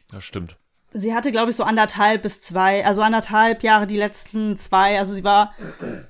Das 0.09 0.23
stimmt 0.23 0.57
sie 0.95 1.15
hatte, 1.15 1.33
glaube 1.33 1.51
ich, 1.51 1.57
so 1.57 1.65
anderthalb 1.65 2.23
bis 2.23 2.41
zwei, 2.41 2.85
also 2.85 3.03
anderthalb 3.03 3.63
Jahre 3.63 3.87
die 3.87 3.97
letzten 3.97 4.57
zwei. 4.57 4.99
Also 4.99 5.15
sie 5.15 5.25
war, 5.25 5.55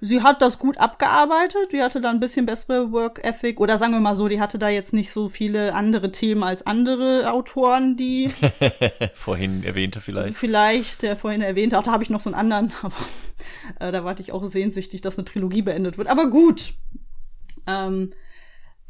sie 0.00 0.22
hat 0.22 0.42
das 0.42 0.58
gut 0.58 0.78
abgearbeitet. 0.78 1.72
Die 1.72 1.82
hatte 1.82 2.00
da 2.00 2.10
ein 2.10 2.20
bisschen 2.20 2.46
bessere 2.46 2.92
Work 2.92 3.24
Ethic. 3.24 3.60
Oder 3.60 3.78
sagen 3.78 3.92
wir 3.92 4.00
mal 4.00 4.16
so, 4.16 4.28
die 4.28 4.40
hatte 4.40 4.58
da 4.58 4.68
jetzt 4.68 4.92
nicht 4.92 5.12
so 5.12 5.28
viele 5.28 5.74
andere 5.74 6.12
Themen 6.12 6.42
als 6.42 6.66
andere 6.66 7.32
Autoren, 7.32 7.96
die. 7.96 8.30
vorhin 9.14 9.64
erwähnte 9.64 10.00
vielleicht. 10.00 10.36
Vielleicht, 10.36 11.02
der 11.02 11.16
vorhin 11.16 11.42
erwähnte. 11.42 11.78
Auch 11.78 11.82
da 11.82 11.92
habe 11.92 12.02
ich 12.02 12.10
noch 12.10 12.20
so 12.20 12.30
einen 12.30 12.38
anderen. 12.38 12.72
Aber 12.82 13.88
äh, 13.88 13.92
da 13.92 14.04
warte 14.04 14.22
ich 14.22 14.32
auch 14.32 14.44
sehnsüchtig, 14.44 15.00
dass 15.00 15.18
eine 15.18 15.24
Trilogie 15.24 15.62
beendet 15.62 15.98
wird. 15.98 16.08
Aber 16.08 16.28
gut. 16.30 16.74
Ähm, 17.66 18.12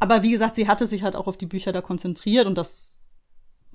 aber 0.03 0.25
wie 0.25 0.33
gesagt, 0.33 0.57
sie 0.57 0.67
hatte 0.67 0.89
sich 0.89 1.05
halt 1.05 1.15
auch 1.15 1.29
auf 1.29 1.37
die 1.37 1.47
Bücher 1.47 1.71
da 1.71 1.81
konzentriert 1.81 2.47
und 2.47 2.59
das 2.59 2.92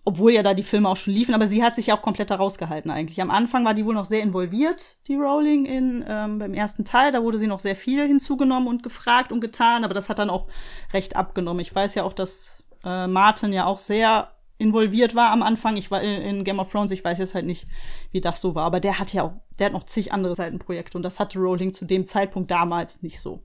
obwohl 0.08 0.32
ja 0.32 0.42
da 0.42 0.54
die 0.54 0.64
Filme 0.64 0.88
auch 0.88 0.96
schon 0.96 1.14
liefen, 1.14 1.36
aber 1.36 1.48
sie 1.48 1.62
hat 1.62 1.76
sich 1.76 1.88
ja 1.88 1.94
auch 1.94 2.02
komplett 2.02 2.32
da 2.32 2.36
rausgehalten 2.36 2.90
eigentlich. 2.90 3.22
Am 3.22 3.30
Anfang 3.30 3.66
war 3.66 3.74
die 3.74 3.84
wohl 3.84 3.94
noch 3.94 4.06
sehr 4.06 4.24
involviert, 4.24 5.00
die 5.10 5.16
Rowling, 5.16 5.66
in, 5.66 6.06
ähm, 6.08 6.40
beim 6.40 6.54
ersten 6.54 6.86
Teil. 6.86 7.12
Da 7.12 7.24
wurde 7.24 7.38
sie 7.38 7.48
noch 7.48 7.60
sehr 7.60 7.76
viel 7.76 8.08
hinzugenommen 8.08 8.70
und 8.70 8.84
gefragt 8.84 9.34
und 9.34 9.42
getan, 9.42 9.84
aber 9.84 9.94
das 9.94 10.08
hat 10.08 10.20
dann 10.20 10.30
auch 10.30 10.48
recht 10.94 11.18
abgenommen. 11.18 11.60
Ich 11.60 11.76
weiß 11.76 11.96
ja 11.96 12.04
auch, 12.04 12.14
dass 12.14 12.64
äh, 12.86 13.06
Martin 13.08 13.52
ja 13.52 13.66
auch 13.66 13.80
sehr 13.80 14.32
involviert 14.58 15.14
war 15.14 15.32
am 15.32 15.44
Anfang. 15.44 15.76
Ich 15.76 15.92
war 15.92 16.02
in 16.02 16.46
Game 16.46 16.60
of 16.60 16.72
Thrones, 16.72 16.92
ich 16.92 17.04
weiß 17.04 17.18
jetzt 17.18 17.36
halt 17.36 17.46
nicht, 17.46 17.68
wie 18.14 18.22
das 18.22 18.40
so 18.40 18.56
war, 18.56 18.64
aber 18.64 18.80
der 18.80 19.00
hat 19.00 19.12
ja 19.12 19.24
auch, 19.24 19.34
der 19.60 19.66
hat 19.66 19.74
noch 19.74 19.84
zig 19.84 20.14
andere 20.14 20.38
Seitenprojekte 20.38 20.98
und 20.98 21.04
das 21.04 21.20
hatte 21.20 21.38
Rowling 21.38 21.74
zu 21.74 21.84
dem 21.84 22.06
Zeitpunkt 22.06 22.50
damals 22.50 23.04
nicht 23.04 23.20
so. 23.20 23.44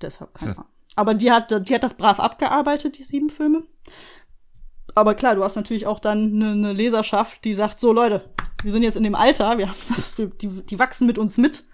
Deshalb 0.00 0.32
keine 0.32 0.52
Ahnung. 0.52 0.64
Hm. 0.64 0.70
Aber 0.96 1.14
die 1.14 1.30
hat, 1.30 1.68
die 1.68 1.74
hat 1.74 1.82
das 1.82 1.98
brav 1.98 2.18
abgearbeitet, 2.18 2.96
die 2.96 3.02
sieben 3.02 3.28
Filme 3.28 3.64
aber 4.94 5.14
klar, 5.14 5.34
du 5.34 5.44
hast 5.44 5.56
natürlich 5.56 5.86
auch 5.86 6.00
dann 6.00 6.32
eine, 6.34 6.52
eine 6.52 6.72
Leserschaft, 6.72 7.44
die 7.44 7.54
sagt, 7.54 7.80
so 7.80 7.92
Leute, 7.92 8.28
wir 8.62 8.72
sind 8.72 8.82
jetzt 8.82 8.96
in 8.96 9.02
dem 9.02 9.14
Alter, 9.14 9.58
wir 9.58 9.68
haben 9.68 9.78
das, 9.88 10.16
die, 10.16 10.48
die 10.48 10.78
wachsen 10.78 11.06
mit 11.06 11.18
uns 11.18 11.38
mit. 11.38 11.64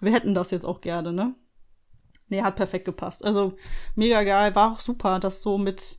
Wir 0.00 0.12
hätten 0.12 0.34
das 0.34 0.50
jetzt 0.50 0.66
auch 0.66 0.80
gerne, 0.80 1.12
ne? 1.12 1.34
Nee, 2.28 2.42
hat 2.42 2.56
perfekt 2.56 2.84
gepasst. 2.84 3.24
Also 3.24 3.54
mega 3.94 4.22
geil, 4.24 4.54
war 4.54 4.72
auch 4.72 4.80
super, 4.80 5.20
das 5.20 5.42
so 5.42 5.58
mit 5.58 5.98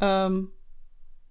ähm, 0.00 0.52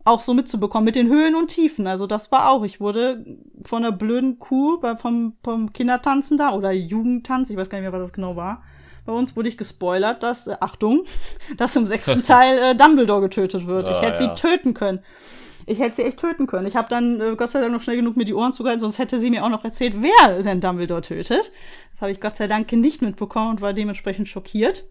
auch 0.08 0.22
so 0.22 0.34
mitzubekommen 0.34 0.86
mit 0.86 0.96
den 0.96 1.10
Höhen 1.10 1.36
und 1.36 1.48
Tiefen. 1.48 1.86
Also 1.86 2.08
das 2.08 2.32
war 2.32 2.50
auch. 2.50 2.64
Ich 2.64 2.80
wurde 2.80 3.26
von 3.66 3.84
einer 3.84 3.96
blöden 3.96 4.40
Kuh 4.40 4.80
vom, 4.98 5.36
vom 5.44 5.74
Kindertanzen 5.74 6.38
da 6.38 6.54
oder 6.54 6.72
Jugendtanz, 6.72 7.50
ich 7.50 7.58
weiß 7.58 7.70
gar 7.70 7.78
nicht 7.78 7.84
mehr, 7.84 7.94
was 7.94 8.02
das 8.02 8.14
genau 8.14 8.36
war, 8.36 8.64
bei 9.08 9.14
uns 9.14 9.36
wurde 9.36 9.50
ich 9.50 9.58
gespoilert, 9.58 10.22
dass, 10.22 10.48
äh, 10.48 10.58
Achtung, 10.60 11.06
dass 11.58 11.76
im 11.76 11.88
sechsten 11.88 12.22
Teil 12.22 12.58
äh, 12.60 12.76
Dumbledore 12.76 13.22
getötet 13.22 13.66
wird. 13.66 13.88
Ah, 13.88 13.92
ich 13.92 14.02
hätte 14.02 14.24
ja. 14.24 14.36
sie 14.36 14.42
töten 14.42 14.76
können. 14.76 15.00
Ich 15.66 15.80
hätte 15.80 15.98
sie 15.98 16.04
echt 16.04 16.20
töten 16.20 16.46
können. 16.46 16.68
Ich 16.68 16.76
habe 16.76 16.88
dann 16.88 17.20
äh, 17.20 17.36
Gott 17.36 17.50
sei 17.50 17.60
Dank 17.62 17.74
noch 17.74 17.82
schnell 17.82 17.96
genug 17.96 18.16
mir 18.16 18.26
die 18.26 18.34
Ohren 18.34 18.54
zugehalten, 18.54 18.80
sonst 18.80 19.00
hätte 19.00 19.20
sie 19.20 19.30
mir 19.30 19.44
auch 19.44 19.50
noch 19.50 19.64
erzählt, 19.64 19.96
wer 20.02 20.42
denn 20.44 20.62
Dumbledore 20.62 21.02
tötet. 21.02 21.52
Das 21.92 22.02
habe 22.02 22.12
ich 22.12 22.22
Gott 22.22 22.38
sei 22.38 22.48
Dank 22.48 22.72
nicht 22.72 23.02
mitbekommen 23.02 23.50
und 23.52 23.62
war 23.62 23.74
dementsprechend 23.74 24.30
schockiert. 24.30 24.86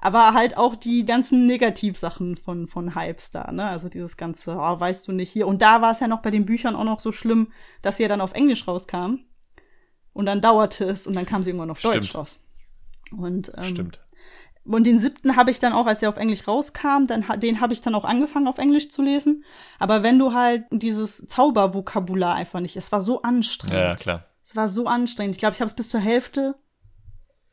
Aber 0.00 0.32
halt 0.34 0.56
auch 0.56 0.76
die 0.76 1.04
ganzen 1.04 1.46
Negativsachen 1.46 2.36
von, 2.36 2.66
von 2.66 2.94
Hypes 2.94 3.32
da, 3.32 3.52
ne? 3.52 3.66
Also 3.66 3.88
dieses 3.88 4.16
ganze, 4.16 4.56
oh, 4.56 4.80
weißt 4.80 5.06
du 5.06 5.12
nicht 5.12 5.30
hier. 5.30 5.46
Und 5.46 5.62
da 5.62 5.82
war 5.82 5.90
es 5.90 6.00
ja 6.00 6.08
noch 6.08 6.22
bei 6.22 6.30
den 6.30 6.46
Büchern 6.46 6.74
auch 6.74 6.84
noch 6.84 7.00
so 7.00 7.12
schlimm, 7.12 7.52
dass 7.82 7.98
sie 7.98 8.04
ja 8.04 8.08
dann 8.08 8.22
auf 8.22 8.32
Englisch 8.32 8.66
rauskam. 8.66 9.18
Und 10.12 10.26
dann 10.26 10.40
dauerte 10.40 10.86
es 10.86 11.06
und 11.06 11.14
dann 11.14 11.26
kam 11.26 11.42
sie 11.42 11.50
irgendwann 11.50 11.70
auf 11.70 11.78
Stimmt. 11.78 11.96
Deutsch 11.96 12.14
raus. 12.14 12.40
Und 13.12 13.52
ähm, 13.56 13.64
Stimmt. 13.64 14.00
Und 14.64 14.86
den 14.86 14.98
siebten 14.98 15.36
habe 15.36 15.50
ich 15.50 15.58
dann 15.58 15.72
auch, 15.72 15.86
als 15.86 16.02
er 16.02 16.10
auf 16.10 16.16
Englisch 16.16 16.46
rauskam, 16.46 17.06
dann 17.06 17.24
den 17.40 17.60
habe 17.60 17.72
ich 17.72 17.80
dann 17.80 17.94
auch 17.94 18.04
angefangen 18.04 18.46
auf 18.46 18.58
Englisch 18.58 18.90
zu 18.90 19.02
lesen. 19.02 19.44
Aber 19.78 20.02
wenn 20.02 20.18
du 20.18 20.34
halt 20.34 20.64
dieses 20.70 21.26
Zaubervokabular 21.26 22.34
einfach 22.34 22.60
nicht, 22.60 22.76
es 22.76 22.92
war 22.92 23.00
so 23.00 23.22
anstrengend. 23.22 23.74
Ja, 23.74 23.96
klar. 23.96 24.26
Es 24.44 24.56
war 24.56 24.68
so 24.68 24.86
anstrengend. 24.86 25.34
Ich 25.34 25.38
glaube, 25.38 25.54
ich 25.54 25.60
habe 25.60 25.68
es 25.68 25.74
bis 25.74 25.88
zur 25.88 26.00
Hälfte 26.00 26.54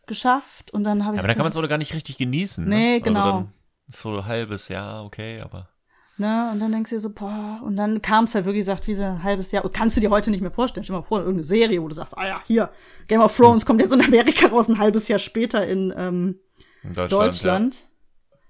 geschafft 0.05 0.71
und 0.71 0.83
dann 0.83 1.05
habe 1.05 1.15
ich. 1.15 1.19
Aber 1.19 1.27
dann 1.27 1.37
kann 1.37 1.45
man 1.45 1.51
es 1.51 1.57
auch 1.57 1.67
gar 1.67 1.77
nicht 1.77 1.93
richtig 1.93 2.17
genießen. 2.17 2.67
Nee, 2.67 2.95
ne? 2.95 3.01
genau. 3.01 3.47
Also 3.87 4.13
so 4.19 4.25
halbes 4.25 4.67
Jahr, 4.67 5.05
okay, 5.05 5.41
aber. 5.41 5.69
Ne? 6.17 6.49
Und 6.51 6.59
dann 6.59 6.71
denkst 6.71 6.89
du 6.89 6.95
dir 6.95 6.99
so, 6.99 7.11
boah, 7.11 7.61
und 7.63 7.77
dann 7.77 8.01
kam 8.01 8.23
es 8.23 8.33
halt 8.33 8.45
wirklich 8.45 8.61
gesagt, 8.61 8.87
wie 8.87 8.95
so 8.95 9.03
ein 9.03 9.21
halbes 9.21 9.51
Jahr. 9.51 9.63
Und 9.63 9.73
kannst 9.73 9.95
du 9.95 10.01
dir 10.01 10.09
heute 10.09 10.31
nicht 10.31 10.41
mehr 10.41 10.51
vorstellen. 10.51 10.83
Stell 10.83 10.95
dir 10.95 11.01
mal 11.01 11.07
vor, 11.07 11.19
irgendeine 11.19 11.43
Serie, 11.43 11.81
wo 11.81 11.87
du 11.87 11.93
sagst, 11.93 12.17
ah 12.17 12.27
ja, 12.27 12.41
hier, 12.45 12.71
Game 13.07 13.21
of 13.21 13.35
Thrones 13.35 13.65
kommt 13.65 13.81
jetzt 13.81 13.93
in 13.93 14.01
Amerika 14.01 14.47
raus, 14.47 14.67
ein 14.67 14.79
halbes 14.79 15.07
Jahr 15.07 15.19
später 15.19 15.67
in 15.67 15.93
ähm, 15.95 16.39
In 16.83 16.93
Deutschland. 16.93 17.11
Deutschland. 17.11 17.87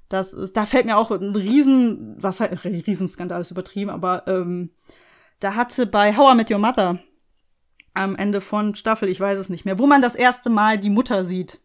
Das 0.09 0.33
ist, 0.33 0.55
da 0.55 0.65
fällt 0.65 0.85
mir 0.85 0.97
auch 0.97 1.11
ein 1.11 1.35
riesen, 1.35 2.15
was 2.17 2.39
halt, 2.39 2.63
Riesenskandal 2.63 3.41
ist 3.41 3.51
übertrieben, 3.51 3.89
aber 3.89 4.25
ähm, 4.27 4.71
da 5.41 5.55
hatte 5.55 5.85
bei 5.85 6.15
How 6.15 6.33
I 6.33 6.35
Met 6.35 6.49
Your 6.49 6.59
Mother 6.59 6.99
am 7.93 8.15
Ende 8.15 8.39
von 8.41 8.75
Staffel, 8.75 9.09
ich 9.09 9.19
weiß 9.19 9.37
es 9.37 9.49
nicht 9.49 9.65
mehr, 9.65 9.79
wo 9.79 9.87
man 9.87 10.01
das 10.01 10.15
erste 10.15 10.49
Mal 10.49 10.77
die 10.77 10.89
Mutter 10.89 11.25
sieht. 11.25 11.59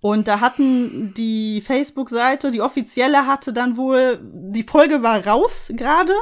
Und 0.00 0.28
da 0.28 0.40
hatten 0.40 1.12
die 1.14 1.60
Facebook-Seite, 1.60 2.50
die 2.52 2.60
offizielle 2.60 3.26
hatte 3.26 3.52
dann 3.52 3.76
wohl, 3.76 4.20
die 4.22 4.62
Folge 4.62 5.02
war 5.02 5.26
raus 5.26 5.72
gerade 5.74 6.12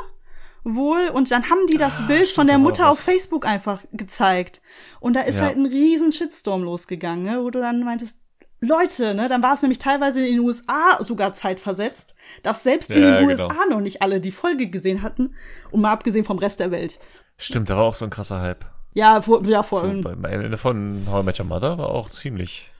wohl 0.64 1.10
und 1.12 1.30
dann 1.30 1.48
haben 1.50 1.66
die 1.70 1.76
das 1.76 2.00
Ah, 2.00 2.06
Bild 2.06 2.28
von 2.28 2.46
der 2.46 2.58
Mutter 2.58 2.88
auf 2.88 2.98
Facebook 2.98 3.46
einfach 3.46 3.80
gezeigt. 3.92 4.62
Und 4.98 5.14
da 5.14 5.20
ist 5.20 5.36
Ja. 5.36 5.44
halt 5.44 5.56
ein 5.56 5.66
riesen 5.66 6.10
Shitstorm 6.12 6.62
losgegangen, 6.64 7.24
ne, 7.24 7.38
wo 7.42 7.50
du 7.50 7.60
dann 7.60 7.84
meintest, 7.84 8.20
Leute, 8.60 9.14
ne, 9.14 9.28
dann 9.28 9.42
war 9.42 9.52
es 9.52 9.60
nämlich 9.62 9.78
teilweise 9.78 10.26
in 10.26 10.36
den 10.36 10.40
USA 10.40 10.96
sogar 11.04 11.34
zeitversetzt, 11.34 12.16
dass 12.42 12.62
selbst 12.62 12.90
in 12.90 13.02
Ja, 13.02 13.18
den 13.20 13.28
genau. 13.28 13.44
USA 13.44 13.66
noch 13.68 13.80
nicht 13.80 14.00
alle 14.02 14.20
die 14.20 14.32
Folge 14.32 14.68
gesehen 14.68 15.02
hatten 15.02 15.34
und 15.70 15.82
mal 15.82 15.92
abgesehen 15.92 16.24
vom 16.24 16.38
Rest 16.38 16.58
der 16.60 16.70
Welt. 16.70 16.98
Stimmt, 17.36 17.68
da 17.68 17.76
war 17.76 17.84
auch 17.84 17.94
so 17.94 18.06
ein 18.06 18.10
krasser 18.10 18.40
Hype. 18.40 18.64
Ja, 18.94 19.20
vor, 19.20 19.44
ja, 19.46 19.62
vor 19.62 19.82
So, 19.82 20.00
beim 20.00 20.24
Ende 20.24 20.56
von 20.56 21.06
How 21.08 21.22
I 21.22 21.26
Met 21.26 21.38
Your 21.38 21.46
Mother 21.46 21.76
war 21.76 21.90
auch 21.90 22.08
ziemlich. 22.08 22.70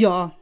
Ja. 0.00 0.32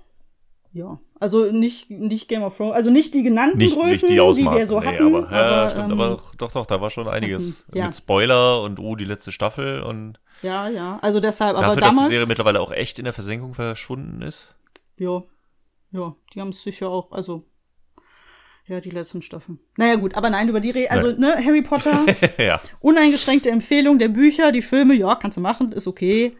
Ja. 0.72 0.98
Also 1.20 1.52
nicht, 1.52 1.90
nicht 1.90 2.28
Game 2.28 2.42
of 2.42 2.56
Thrones, 2.56 2.74
also 2.74 2.90
nicht 2.90 3.14
die 3.14 3.22
genannten 3.22 3.58
Nicht, 3.58 3.76
Größen, 3.76 4.08
nicht 4.08 4.08
die 4.08 4.20
Ausmaße. 4.20 4.58
wir 4.58 4.66
so 4.66 4.80
nee, 4.80 4.86
hatten. 4.86 5.14
aber, 5.14 5.30
ja, 5.30 5.70
stimmt, 5.70 5.92
ähm, 5.92 6.00
aber 6.00 6.08
doch, 6.16 6.34
doch, 6.34 6.52
doch, 6.52 6.66
da 6.66 6.80
war 6.80 6.90
schon 6.90 7.06
einiges. 7.06 7.66
ja. 7.72 7.84
Mit 7.84 7.94
Spoiler 7.94 8.62
und 8.62 8.80
oh, 8.80 8.96
die 8.96 9.04
letzte 9.04 9.30
Staffel 9.30 9.82
und 9.82 10.18
ja, 10.42 10.68
ja. 10.68 10.98
Also 11.02 11.20
deshalb, 11.20 11.56
aber 11.56 11.68
dafür, 11.68 11.80
dass 11.80 11.90
damals. 11.90 12.08
die 12.08 12.14
Serie 12.14 12.26
mittlerweile 12.26 12.60
auch 12.60 12.72
echt 12.72 12.98
in 12.98 13.04
der 13.04 13.12
Versenkung 13.12 13.54
verschwunden 13.54 14.22
ist. 14.22 14.54
ja. 14.96 15.22
Ja, 15.92 16.16
die 16.32 16.40
haben 16.40 16.48
es 16.48 16.62
sicher 16.62 16.88
auch, 16.88 17.12
also. 17.12 17.44
Ja, 18.66 18.80
die 18.80 18.90
letzten 18.90 19.20
Staffeln. 19.20 19.58
Naja, 19.76 19.96
gut, 19.96 20.14
aber 20.14 20.30
nein, 20.30 20.48
über 20.48 20.60
die 20.60 20.70
Re 20.70 20.90
Also, 20.90 21.08
ne, 21.20 21.34
Harry 21.44 21.60
Potter, 21.62 22.06
ja, 22.38 22.60
uneingeschränkte 22.80 23.50
Empfehlung 23.50 23.98
der 23.98 24.08
Bücher, 24.08 24.52
die 24.52 24.62
Filme, 24.62 24.94
ja, 24.94 25.14
kannst 25.16 25.36
du 25.36 25.42
machen, 25.42 25.72
ist 25.72 25.86
okay. 25.86 26.34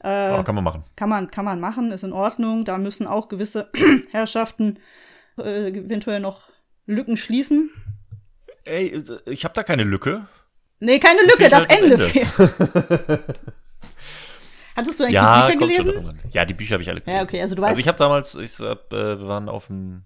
Äh, 0.00 0.38
oh, 0.38 0.42
kann 0.44 0.54
man 0.54 0.64
machen. 0.64 0.84
Kann 0.96 1.08
man, 1.08 1.30
kann 1.30 1.44
man 1.44 1.60
machen, 1.60 1.90
ist 1.92 2.04
in 2.04 2.12
Ordnung. 2.12 2.64
Da 2.64 2.78
müssen 2.78 3.06
auch 3.06 3.28
gewisse 3.28 3.70
Herrschaften 4.12 4.78
äh, 5.38 5.68
eventuell 5.68 6.20
noch 6.20 6.48
Lücken 6.86 7.16
schließen. 7.16 7.70
Ey, 8.64 9.02
ich 9.26 9.44
habe 9.44 9.54
da 9.54 9.62
keine 9.62 9.84
Lücke. 9.84 10.26
Nee, 10.80 10.98
keine 10.98 11.22
Lücke, 11.22 11.48
das 11.48 11.60
halt 11.60 11.70
das 11.70 11.80
Ende 11.80 11.94
Ende. 11.94 12.06
fehlt. 12.08 12.28
Hattest 14.76 15.00
du 15.00 15.04
eigentlich 15.04 15.14
Ja, 15.14 15.48
die 15.50 15.56
Bücher 15.56 15.66
gelesen? 15.66 16.20
Ja, 16.30 16.44
die 16.44 16.54
Bücher 16.54 16.74
habe 16.74 16.82
ich 16.82 16.88
alle 16.88 17.00
gelesen. 17.00 17.16
Ja, 17.18 17.24
okay, 17.24 17.42
also 17.42 17.56
du 17.56 17.62
weißt. 17.62 17.70
Also 17.70 17.80
ich 17.80 17.88
habe 17.88 17.98
damals, 17.98 18.34
ich 18.36 18.60
hab, 18.60 18.92
äh, 18.92 19.18
wir 19.18 19.26
waren 19.26 19.48
auf 19.48 19.66
dem, 19.66 20.04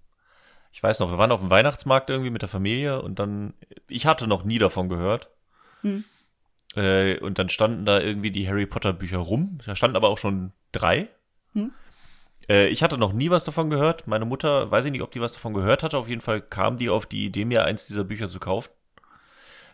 ich 0.72 0.82
weiß 0.82 1.00
noch, 1.00 1.10
wir 1.10 1.18
waren 1.18 1.30
auf 1.30 1.40
dem 1.40 1.50
Weihnachtsmarkt 1.50 2.08
irgendwie 2.08 2.30
mit 2.30 2.40
der 2.40 2.48
Familie 2.48 3.02
und 3.02 3.18
dann, 3.18 3.52
ich 3.88 4.06
hatte 4.06 4.26
noch 4.26 4.44
nie 4.44 4.58
davon 4.58 4.88
gehört. 4.88 5.28
Hm. 5.82 6.04
Äh, 6.76 7.18
und 7.18 7.38
dann 7.38 7.48
standen 7.48 7.84
da 7.84 8.00
irgendwie 8.00 8.30
die 8.30 8.48
Harry 8.48 8.66
Potter 8.66 8.92
Bücher 8.92 9.18
rum. 9.18 9.58
Da 9.66 9.76
standen 9.76 9.96
aber 9.96 10.08
auch 10.08 10.18
schon 10.18 10.52
drei. 10.72 11.08
Hm. 11.52 11.70
Äh, 12.48 12.68
ich 12.68 12.82
hatte 12.82 12.96
noch 12.98 13.12
nie 13.12 13.30
was 13.30 13.44
davon 13.44 13.68
gehört. 13.70 14.06
Meine 14.06 14.24
Mutter, 14.24 14.70
weiß 14.70 14.84
ich 14.86 14.92
nicht, 14.92 15.02
ob 15.02 15.12
die 15.12 15.20
was 15.20 15.34
davon 15.34 15.52
gehört 15.54 15.82
hatte. 15.82 15.98
Auf 15.98 16.08
jeden 16.08 16.20
Fall 16.22 16.40
kam 16.40 16.78
die 16.78 16.88
auf 16.88 17.06
die 17.06 17.26
Idee, 17.26 17.44
mir 17.44 17.64
eins 17.64 17.86
dieser 17.86 18.04
Bücher 18.04 18.28
zu 18.30 18.40
kaufen. 18.40 18.70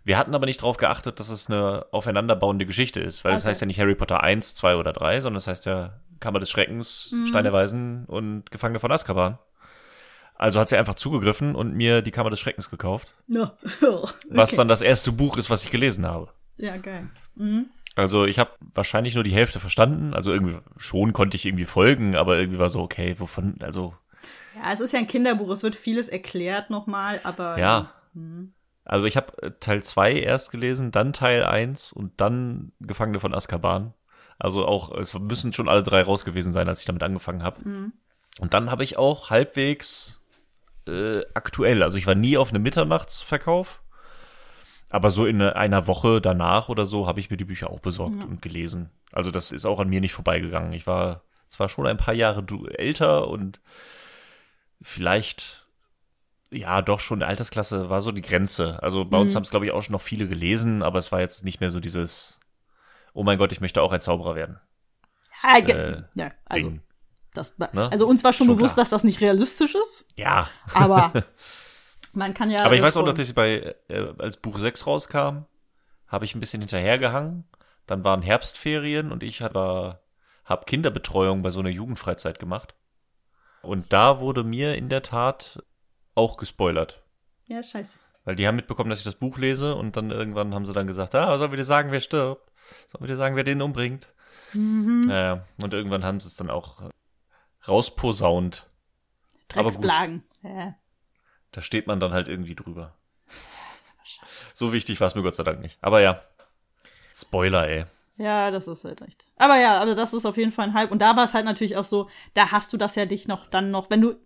Wir 0.04 0.16
hatten 0.16 0.34
aber 0.34 0.46
nicht 0.46 0.60
darauf 0.62 0.76
geachtet, 0.78 1.20
dass 1.20 1.28
es 1.28 1.50
eine 1.50 1.86
aufeinanderbauende 1.90 2.64
Geschichte 2.66 3.00
ist, 3.00 3.24
weil 3.24 3.34
es 3.34 3.40
Okay. 3.42 3.50
heißt 3.50 3.60
ja 3.60 3.66
nicht 3.66 3.78
Harry 3.78 3.94
Potter 3.94 4.22
1, 4.22 4.54
2 4.54 4.76
oder 4.76 4.92
3, 4.92 5.20
sondern 5.20 5.36
es 5.38 5.46
heißt 5.46 5.66
ja 5.66 6.00
Kammer 6.18 6.40
des 6.40 6.50
Schreckens, 6.50 7.10
Mhm. 7.12 7.26
Stein 7.26 7.44
der 7.44 7.52
Weisen 7.52 8.06
und 8.06 8.50
Gefangene 8.50 8.80
von 8.80 8.90
Azkaban. 8.90 9.38
Also 10.34 10.60
hat 10.60 10.68
sie 10.68 10.76
einfach 10.76 10.94
zugegriffen 10.94 11.54
und 11.54 11.74
mir 11.74 12.00
die 12.00 12.10
Kammer 12.12 12.30
des 12.30 12.40
Schreckens 12.40 12.70
gekauft, 12.70 13.12
No. 13.26 13.50
was 14.30 14.50
Okay. 14.50 14.56
dann 14.56 14.68
das 14.68 14.80
erste 14.80 15.12
Buch 15.12 15.36
ist, 15.36 15.50
was 15.50 15.64
ich 15.64 15.70
gelesen 15.70 16.06
habe. 16.06 16.28
Ja, 16.58 16.76
geil. 16.76 17.08
Mhm. 17.34 17.66
Also 17.94 18.26
ich 18.26 18.38
habe 18.38 18.52
wahrscheinlich 18.74 19.14
nur 19.14 19.24
die 19.24 19.32
Hälfte 19.32 19.58
verstanden, 19.58 20.14
also 20.14 20.32
irgendwie 20.32 20.58
schon 20.76 21.12
konnte 21.12 21.36
ich 21.36 21.46
irgendwie 21.46 21.64
folgen, 21.64 22.14
aber 22.14 22.38
irgendwie 22.38 22.58
war 22.60 22.70
so, 22.70 22.80
okay, 22.80 23.16
wovon, 23.18 23.56
also 23.60 23.94
Ja, 24.54 24.72
es 24.72 24.80
ist 24.80 24.92
ja 24.92 25.00
ein 25.00 25.06
Kinderbuch, 25.08 25.50
es 25.50 25.62
wird 25.64 25.74
vieles 25.74 26.08
erklärt 26.08 26.70
nochmal, 26.70 27.20
aber. 27.24 27.58
ja. 27.58 27.92
Mhm. 28.14 28.52
Also 28.84 29.04
ich 29.04 29.16
habe 29.18 29.56
Teil 29.60 29.82
2 29.82 30.14
erst 30.14 30.50
gelesen, 30.50 30.92
dann 30.92 31.12
Teil 31.12 31.44
1 31.44 31.92
und 31.92 32.20
dann 32.20 32.72
Gefangene 32.80 33.20
von 33.20 33.34
Azkaban. 33.34 33.92
Also 34.38 34.64
auch, 34.64 34.96
es 34.96 35.12
müssen 35.12 35.52
schon 35.52 35.68
alle 35.68 35.82
drei 35.82 36.02
raus 36.02 36.24
gewesen 36.24 36.52
sein, 36.54 36.68
als 36.68 36.80
ich 36.80 36.86
damit 36.86 37.02
angefangen 37.02 37.42
habe. 37.42 37.68
Mhm. 37.68 37.92
Und 38.40 38.54
dann 38.54 38.70
habe 38.70 38.84
ich 38.84 38.96
auch 38.96 39.28
halbwegs 39.30 40.20
äh, 40.86 41.20
aktuell, 41.34 41.82
also 41.82 41.98
ich 41.98 42.06
war 42.06 42.14
nie 42.14 42.38
auf 42.38 42.50
einem 42.50 42.62
Mitternachtsverkauf, 42.62 43.82
aber 44.90 45.10
so 45.10 45.26
in 45.26 45.42
einer 45.42 45.86
Woche 45.86 46.20
danach 46.20 46.68
oder 46.68 46.86
so 46.86 47.06
habe 47.06 47.20
ich 47.20 47.30
mir 47.30 47.36
die 47.36 47.44
Bücher 47.44 47.70
auch 47.70 47.80
besorgt 47.80 48.22
Ja. 48.22 48.28
und 48.28 48.42
gelesen. 48.42 48.90
Also 49.12 49.30
das 49.30 49.50
ist 49.50 49.64
auch 49.66 49.80
an 49.80 49.88
mir 49.88 50.00
nicht 50.00 50.12
vorbeigegangen. 50.14 50.72
Ich 50.72 50.86
war 50.86 51.22
zwar 51.48 51.68
schon 51.68 51.86
ein 51.86 51.96
paar 51.96 52.14
Jahre 52.14 52.44
älter 52.74 53.28
und 53.28 53.60
vielleicht 54.82 55.64
ja, 56.50 56.80
doch 56.80 57.00
schon 57.00 57.22
Altersklasse 57.22 57.90
war 57.90 58.00
so 58.00 58.10
die 58.10 58.22
Grenze. 58.22 58.82
Also 58.82 59.04
bei 59.04 59.18
uns 59.18 59.32
Mhm. 59.32 59.36
haben 59.36 59.42
es, 59.42 59.50
glaube 59.50 59.66
ich, 59.66 59.72
auch 59.72 59.82
schon 59.82 59.92
noch 59.92 60.00
viele 60.00 60.26
gelesen, 60.28 60.82
aber 60.82 60.98
es 60.98 61.12
war 61.12 61.20
jetzt 61.20 61.44
nicht 61.44 61.60
mehr 61.60 61.70
so 61.70 61.78
dieses, 61.78 62.40
oh 63.12 63.22
mein 63.22 63.36
Gott, 63.36 63.52
ich 63.52 63.60
möchte 63.60 63.82
auch 63.82 63.92
ein 63.92 64.00
Zauberer 64.00 64.34
werden. 64.34 64.58
Ja, 65.42 65.58
Äh, 65.58 66.02
ja 66.14 66.30
also, 66.46 66.68
Ding. 66.70 66.80
das, 67.34 67.58
Ne? 67.58 67.92
also 67.92 68.06
uns 68.08 68.24
war 68.24 68.32
schon, 68.32 68.46
Schon 68.46 68.56
bewusst, 68.56 68.74
klar. 68.74 68.84
dass 68.84 68.90
das 68.90 69.04
nicht 69.04 69.20
realistisch 69.20 69.74
ist, 69.74 70.06
Ja. 70.16 70.48
aber 70.72 71.12
man 72.18 72.34
kann 72.34 72.50
ja. 72.50 72.64
aber 72.64 72.74
ich 72.74 72.82
weiß 72.82 72.96
auch 72.96 73.06
noch, 73.06 73.14
dass 73.14 73.28
ich 73.28 73.34
bei, 73.34 73.74
äh, 73.88 74.12
als 74.18 74.36
Buch 74.36 74.58
6 74.58 74.86
rauskam, 74.86 75.44
habe 76.08 76.24
ich 76.24 76.34
ein 76.34 76.40
bisschen 76.40 76.60
hinterhergehangen. 76.60 77.44
Dann 77.86 78.04
waren 78.04 78.22
Herbstferien 78.22 79.12
und 79.12 79.22
ich 79.22 79.40
habe 79.40 80.00
hab 80.44 80.66
Kinderbetreuung 80.66 81.42
bei 81.42 81.50
so 81.50 81.60
einer 81.60 81.70
Jugendfreizeit 81.70 82.38
gemacht. 82.38 82.74
Und 83.62 83.92
da 83.92 84.20
wurde 84.20 84.44
mir 84.44 84.74
in 84.74 84.88
der 84.88 85.02
Tat 85.02 85.62
auch 86.14 86.36
gespoilert. 86.36 87.02
Ja, 87.46 87.62
scheiße. 87.62 87.98
Weil 88.24 88.36
die 88.36 88.46
haben 88.46 88.56
mitbekommen, 88.56 88.90
dass 88.90 88.98
ich 88.98 89.04
das 89.04 89.14
Buch 89.14 89.38
lese 89.38 89.74
und 89.74 89.96
dann 89.96 90.10
irgendwann 90.10 90.54
haben 90.54 90.66
sie 90.66 90.72
dann 90.72 90.86
gesagt, 90.86 91.14
ah, 91.14 91.38
sollen 91.38 91.52
wir 91.52 91.56
dir 91.56 91.64
sagen, 91.64 91.92
wer 91.92 92.00
stirbt? 92.00 92.50
Sollen 92.88 93.04
wir 93.04 93.08
dir 93.08 93.16
sagen, 93.16 93.36
wer 93.36 93.44
den 93.44 93.62
umbringt? 93.62 94.08
Mhm. 94.52 95.04
Naja, 95.06 95.46
und 95.62 95.72
irgendwann 95.72 96.04
haben 96.04 96.20
sie 96.20 96.28
es 96.28 96.36
dann 96.36 96.50
auch 96.50 96.82
äh, 96.82 96.90
rausposaunt. 97.66 98.66
Drecksplagen. 99.48 100.24
Ja. 100.42 100.74
Da 101.52 101.62
steht 101.62 101.86
man 101.86 102.00
dann 102.00 102.12
halt 102.12 102.28
irgendwie 102.28 102.54
drüber. 102.54 102.94
So 104.54 104.72
wichtig 104.72 105.00
war 105.00 105.06
es 105.06 105.14
mir 105.14 105.22
Gott 105.22 105.36
sei 105.36 105.44
Dank 105.44 105.60
nicht. 105.60 105.78
Aber 105.82 106.00
ja, 106.00 106.20
Spoiler, 107.18 107.68
ey. 107.68 107.84
Ja, 108.16 108.50
das 108.50 108.68
ist 108.68 108.84
halt 108.84 109.00
echt. 109.02 109.26
Aber 109.36 109.56
ja, 109.58 109.80
also 109.80 109.94
das 109.94 110.12
ist 110.12 110.24
auf 110.24 110.36
jeden 110.36 110.52
Fall 110.52 110.66
ein 110.68 110.74
Hype. 110.74 110.92
Und 110.92 111.00
da 111.00 111.16
war 111.16 111.24
es 111.24 111.34
halt 111.34 111.44
natürlich 111.44 111.76
auch 111.76 111.84
so, 111.84 112.08
da 112.34 112.52
hast 112.52 112.72
du 112.72 112.76
das 112.76 112.94
ja 112.94 113.06
dich 113.06 113.26
noch 113.26 113.46
dann 113.46 113.70
noch, 113.70 113.90
wenn 113.90 114.00
du 114.00 114.16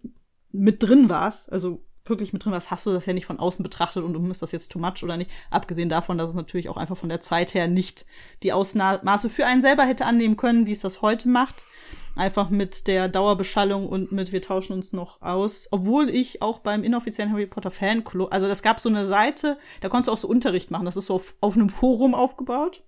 mit 0.50 0.82
drin 0.82 1.08
warst, 1.08 1.50
also 1.50 1.82
wirklich 2.04 2.32
mit 2.32 2.44
drin 2.44 2.52
warst, 2.52 2.70
hast 2.70 2.86
du 2.86 2.92
das 2.92 3.06
ja 3.06 3.12
nicht 3.12 3.26
von 3.26 3.38
außen 3.38 3.62
betrachtet 3.62 4.02
und 4.02 4.12
du 4.12 4.30
ist 4.30 4.42
das 4.42 4.52
jetzt 4.52 4.72
too 4.72 4.78
much 4.78 5.02
oder 5.02 5.16
nicht. 5.16 5.30
Abgesehen 5.50 5.88
davon, 5.88 6.18
dass 6.18 6.30
es 6.30 6.34
natürlich 6.34 6.68
auch 6.68 6.76
einfach 6.76 6.96
von 6.96 7.08
der 7.08 7.20
Zeit 7.20 7.54
her 7.54 7.68
nicht 7.68 8.06
die 8.42 8.52
Ausmaße 8.52 9.30
für 9.30 9.46
einen 9.46 9.62
selber 9.62 9.84
hätte 9.84 10.06
annehmen 10.06 10.36
können, 10.36 10.66
wie 10.66 10.72
es 10.72 10.80
das 10.80 11.02
heute 11.02 11.28
macht. 11.28 11.66
Einfach 12.14 12.50
mit 12.50 12.88
der 12.88 13.08
Dauerbeschallung 13.08 13.88
und 13.88 14.12
mit 14.12 14.32
wir 14.32 14.42
tauschen 14.42 14.74
uns 14.74 14.92
noch 14.92 15.22
aus. 15.22 15.68
Obwohl 15.70 16.10
ich 16.10 16.42
auch 16.42 16.58
beim 16.58 16.84
inoffiziellen 16.84 17.32
Harry 17.32 17.46
Potter 17.46 17.70
Fanclub, 17.70 18.32
also 18.32 18.48
das 18.48 18.62
gab 18.62 18.80
so 18.80 18.90
eine 18.90 19.06
Seite, 19.06 19.56
da 19.80 19.88
konntest 19.88 20.08
du 20.08 20.12
auch 20.12 20.18
so 20.18 20.28
Unterricht 20.28 20.70
machen. 20.70 20.84
Das 20.84 20.96
ist 20.96 21.06
so 21.06 21.14
auf, 21.14 21.34
auf 21.40 21.54
einem 21.54 21.70
Forum 21.70 22.14
aufgebaut. 22.14 22.82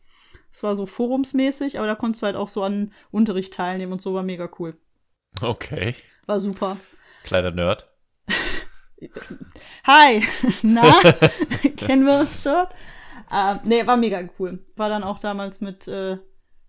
Es 0.53 0.63
war 0.63 0.77
so 0.77 0.87
forumsmäßig, 0.87 1.79
aber 1.79 1.87
da 1.87 1.95
konntest 1.95 2.23
du 2.23 2.27
halt 2.27 2.37
auch 2.37 2.49
so 2.49 2.63
an 2.63 2.93
Unterricht 3.11 3.55
teilnehmen 3.55 3.93
und 3.93 4.03
so 4.03 4.15
war 4.15 4.23
mega 4.23 4.49
cool. 4.59 4.77
Okay. 5.41 5.97
War 6.27 6.39
super. 6.39 6.77
Kleiner 7.25 7.51
Nerd. 7.51 7.94
Hi, 9.87 10.23
na, 10.63 10.93
kennen 11.77 12.07
wir 12.07 12.21
uns 12.21 12.43
schon? 12.43 12.67
Ähm, 13.33 13.61
nee, 13.65 13.87
war 13.87 13.97
mega 13.97 14.23
cool. 14.39 14.65
War 14.77 14.89
dann 14.89 15.03
auch 15.03 15.19
damals 15.19 15.61
mit 15.61 15.89
äh, 15.89 16.19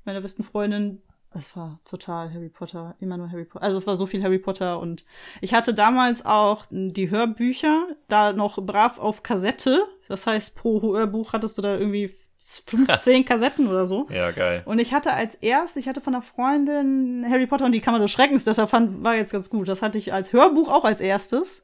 meiner 0.04 0.22
besten 0.22 0.44
Freundin 0.44 1.02
es 1.38 1.56
war 1.56 1.80
total 1.84 2.34
Harry 2.34 2.50
Potter, 2.50 2.96
immer 3.00 3.18
nur 3.18 3.30
Harry 3.30 3.44
Potter. 3.44 3.64
Also 3.64 3.78
es 3.78 3.86
war 3.86 3.96
so 3.96 4.06
viel 4.06 4.24
Harry 4.24 4.40
Potter 4.40 4.80
und 4.80 5.04
ich 5.42 5.54
hatte 5.54 5.74
damals 5.74 6.26
auch 6.26 6.66
die 6.70 7.10
Hörbücher 7.10 7.88
da 8.08 8.32
noch 8.32 8.58
brav 8.66 9.00
auf 9.00 9.22
Kassette. 9.22 9.84
Das 10.08 10.28
heißt, 10.28 10.56
pro 10.56 10.82
Hörbuch 10.82 11.34
hattest 11.34 11.58
du 11.58 11.62
da 11.62 11.78
irgendwie 11.78 12.14
15 12.38 13.26
Kassetten 13.26 13.68
oder 13.68 13.86
so. 13.86 14.08
Ja, 14.10 14.32
geil. 14.32 14.64
Und 14.66 14.80
ich 14.80 14.94
hatte 14.94 15.12
als 15.12 15.36
erst, 15.36 15.78
ich 15.78 15.88
hatte 15.88 16.00
von 16.00 16.14
einer 16.16 16.24
Freundin 16.24 17.26
Harry 17.30 17.48
Potter 17.48 17.66
und 17.66 17.74
die 17.74 17.82
Kammer 17.82 18.00
des 18.00 18.12
Schreckens, 18.12 18.46
deshalb 18.46 18.70
fand, 18.70 19.04
war 19.04 19.16
jetzt 19.16 19.34
ganz 19.34 19.50
gut. 19.50 19.68
Das 19.68 19.82
hatte 19.82 19.98
ich 19.98 20.14
als 20.14 20.32
Hörbuch 20.32 20.70
auch 20.70 20.86
als 20.86 21.02
erstes. 21.02 21.64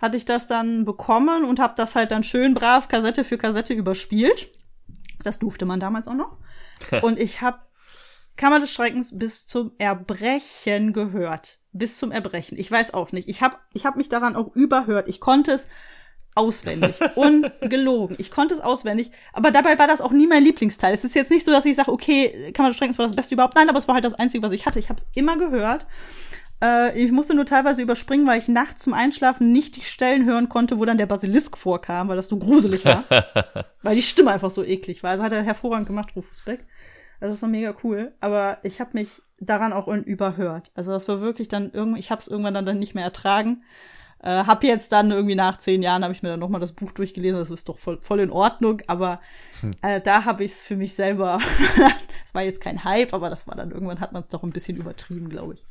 Hatte 0.00 0.16
ich 0.16 0.24
das 0.24 0.46
dann 0.46 0.84
bekommen 0.84 1.44
und 1.44 1.60
habe 1.60 1.74
das 1.76 1.94
halt 1.94 2.10
dann 2.10 2.24
schön 2.24 2.54
brav 2.54 2.88
Kassette 2.88 3.24
für 3.24 3.38
Kassette 3.38 3.74
überspielt. 3.74 4.48
Das 5.22 5.38
durfte 5.38 5.66
man 5.66 5.80
damals 5.80 6.08
auch 6.08 6.14
noch. 6.14 6.38
Und 7.02 7.18
ich 7.18 7.42
habe 7.42 7.58
Kammer 8.36 8.60
des 8.60 8.72
Schreckens 8.72 9.18
bis 9.18 9.46
zum 9.46 9.72
Erbrechen 9.76 10.94
gehört. 10.94 11.58
Bis 11.72 11.98
zum 11.98 12.10
Erbrechen. 12.10 12.58
Ich 12.58 12.70
weiß 12.70 12.94
auch 12.94 13.12
nicht. 13.12 13.28
Ich 13.28 13.42
habe 13.42 13.56
ich 13.74 13.84
hab 13.84 13.96
mich 13.96 14.08
daran 14.08 14.34
auch 14.34 14.54
überhört. 14.56 15.08
Ich 15.08 15.20
konnte 15.20 15.52
es 15.52 15.68
auswendig. 16.34 16.98
Ungelogen. 17.16 18.16
Ich 18.18 18.30
konnte 18.30 18.54
es 18.54 18.60
auswendig. 18.60 19.10
Aber 19.32 19.50
dabei 19.50 19.78
war 19.78 19.86
das 19.86 20.00
auch 20.00 20.12
nie 20.12 20.26
mein 20.26 20.42
Lieblingsteil. 20.42 20.94
Es 20.94 21.04
ist 21.04 21.14
jetzt 21.14 21.30
nicht 21.30 21.44
so, 21.44 21.52
dass 21.52 21.66
ich 21.66 21.76
sage, 21.76 21.92
okay, 21.92 22.52
Kammer 22.52 22.70
des 22.70 22.78
Schreckens 22.78 22.98
war 22.98 23.06
das 23.06 23.16
Beste 23.16 23.34
überhaupt. 23.34 23.56
Nein, 23.56 23.68
aber 23.68 23.78
es 23.78 23.88
war 23.88 23.94
halt 23.94 24.04
das 24.04 24.14
Einzige, 24.14 24.42
was 24.42 24.52
ich 24.52 24.66
hatte. 24.66 24.78
Ich 24.78 24.88
habe 24.88 25.00
es 25.00 25.08
immer 25.14 25.36
gehört. 25.36 25.86
Äh, 26.62 26.98
ich 26.98 27.12
musste 27.12 27.34
nur 27.34 27.46
teilweise 27.46 27.82
überspringen, 27.82 28.26
weil 28.26 28.38
ich 28.38 28.48
nachts 28.48 28.82
zum 28.82 28.94
Einschlafen 28.94 29.52
nicht 29.52 29.76
die 29.76 29.82
Stellen 29.82 30.26
hören 30.26 30.48
konnte, 30.48 30.78
wo 30.78 30.84
dann 30.84 30.98
der 30.98 31.06
Basilisk 31.06 31.56
vorkam, 31.56 32.08
weil 32.08 32.16
das 32.16 32.28
so 32.28 32.38
gruselig 32.38 32.84
war. 32.84 33.04
weil 33.82 33.96
die 33.96 34.02
Stimme 34.02 34.30
einfach 34.30 34.50
so 34.50 34.64
eklig 34.64 35.02
war. 35.02 35.12
Also 35.12 35.24
hat 35.24 35.32
er 35.32 35.42
hervorragend 35.42 35.86
gemacht, 35.86 36.10
Rufus 36.14 36.42
Beck. 36.42 36.64
Also 37.20 37.34
das 37.34 37.42
war 37.42 37.48
mega 37.48 37.74
cool. 37.84 38.12
Aber 38.20 38.58
ich 38.62 38.80
habe 38.80 38.90
mich 38.94 39.22
daran 39.38 39.72
auch 39.72 39.88
überhört. 39.88 40.70
Also 40.74 40.90
das 40.90 41.08
war 41.08 41.20
wirklich 41.20 41.48
dann 41.48 41.70
irgendwie, 41.72 42.00
ich 42.00 42.10
habe 42.10 42.20
es 42.20 42.28
irgendwann 42.28 42.54
dann, 42.54 42.66
dann 42.66 42.78
nicht 42.78 42.94
mehr 42.94 43.04
ertragen. 43.04 43.62
Äh, 44.22 44.44
hab 44.44 44.62
jetzt 44.64 44.92
dann 44.92 45.10
irgendwie 45.10 45.34
nach 45.34 45.58
zehn 45.58 45.82
Jahren 45.82 46.02
habe 46.02 46.12
ich 46.12 46.22
mir 46.22 46.28
dann 46.28 46.40
noch 46.40 46.50
mal 46.50 46.58
das 46.58 46.74
Buch 46.74 46.92
durchgelesen. 46.92 47.38
Das 47.38 47.50
ist 47.50 47.68
doch 47.70 47.78
voll, 47.78 47.98
voll 48.02 48.20
in 48.20 48.30
Ordnung. 48.30 48.82
Aber 48.86 49.20
hm. 49.60 49.70
äh, 49.80 50.00
da 50.00 50.26
habe 50.26 50.44
ich 50.44 50.52
es 50.52 50.62
für 50.62 50.76
mich 50.76 50.94
selber. 50.94 51.40
Es 52.22 52.34
war 52.34 52.42
jetzt 52.42 52.60
kein 52.60 52.84
Hype, 52.84 53.12
aber 53.12 53.28
das 53.28 53.48
war 53.48 53.56
dann 53.56 53.72
irgendwann 53.72 53.98
hat 53.98 54.12
man 54.12 54.20
es 54.20 54.28
doch 54.28 54.44
ein 54.44 54.50
bisschen 54.50 54.76
übertrieben, 54.76 55.28
glaube 55.28 55.54
ich. 55.54 55.64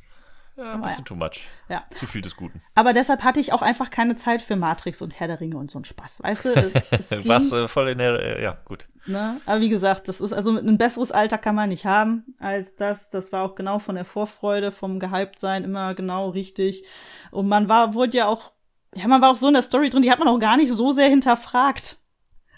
Ja, 0.61 0.73
ein 0.73 0.81
bisschen 0.81 0.99
ja. 0.99 1.03
too 1.05 1.15
much. 1.15 1.47
Ja. 1.69 1.83
Zu 1.93 2.05
viel 2.05 2.21
des 2.21 2.35
Guten. 2.35 2.61
Aber 2.75 2.91
deshalb 2.91 3.23
hatte 3.23 3.39
ich 3.39 3.53
auch 3.53 3.61
einfach 3.61 3.89
keine 3.89 4.15
Zeit 4.15 4.41
für 4.41 4.57
Matrix 4.57 5.01
und 5.01 5.17
Herr 5.17 5.27
der 5.27 5.39
Ringe 5.39 5.57
und 5.57 5.71
so 5.71 5.77
einen 5.77 5.85
Spaß. 5.85 6.21
Weißt 6.23 6.45
du? 6.45 6.49
Es, 6.49 6.73
es 6.91 7.09
ging, 7.09 7.27
Was 7.27 7.51
äh, 7.53 7.67
voll 7.67 7.89
in 7.89 7.99
der, 7.99 8.19
äh, 8.19 8.43
ja, 8.43 8.57
gut. 8.65 8.87
Ne? 9.05 9.39
Aber 9.45 9.61
wie 9.61 9.69
gesagt, 9.69 10.07
das 10.09 10.19
ist 10.19 10.33
also 10.33 10.57
ein 10.57 10.77
besseres 10.77 11.11
Alter 11.11 11.37
kann 11.37 11.55
man 11.55 11.69
nicht 11.69 11.85
haben 11.85 12.35
als 12.39 12.75
das. 12.75 13.09
Das 13.09 13.31
war 13.31 13.43
auch 13.43 13.55
genau 13.55 13.79
von 13.79 13.95
der 13.95 14.05
Vorfreude, 14.05 14.71
vom 14.71 14.99
Gehyptsein 14.99 15.63
immer 15.63 15.93
genau 15.93 16.29
richtig. 16.29 16.83
Und 17.31 17.47
man 17.47 17.69
war, 17.69 17.93
wurde 17.93 18.17
ja 18.17 18.27
auch, 18.27 18.51
ja, 18.95 19.07
man 19.07 19.21
war 19.21 19.31
auch 19.31 19.37
so 19.37 19.47
in 19.47 19.53
der 19.53 19.63
Story 19.63 19.89
drin, 19.89 20.01
die 20.01 20.11
hat 20.11 20.19
man 20.19 20.27
auch 20.27 20.39
gar 20.39 20.57
nicht 20.57 20.71
so 20.71 20.91
sehr 20.91 21.09
hinterfragt. 21.09 21.97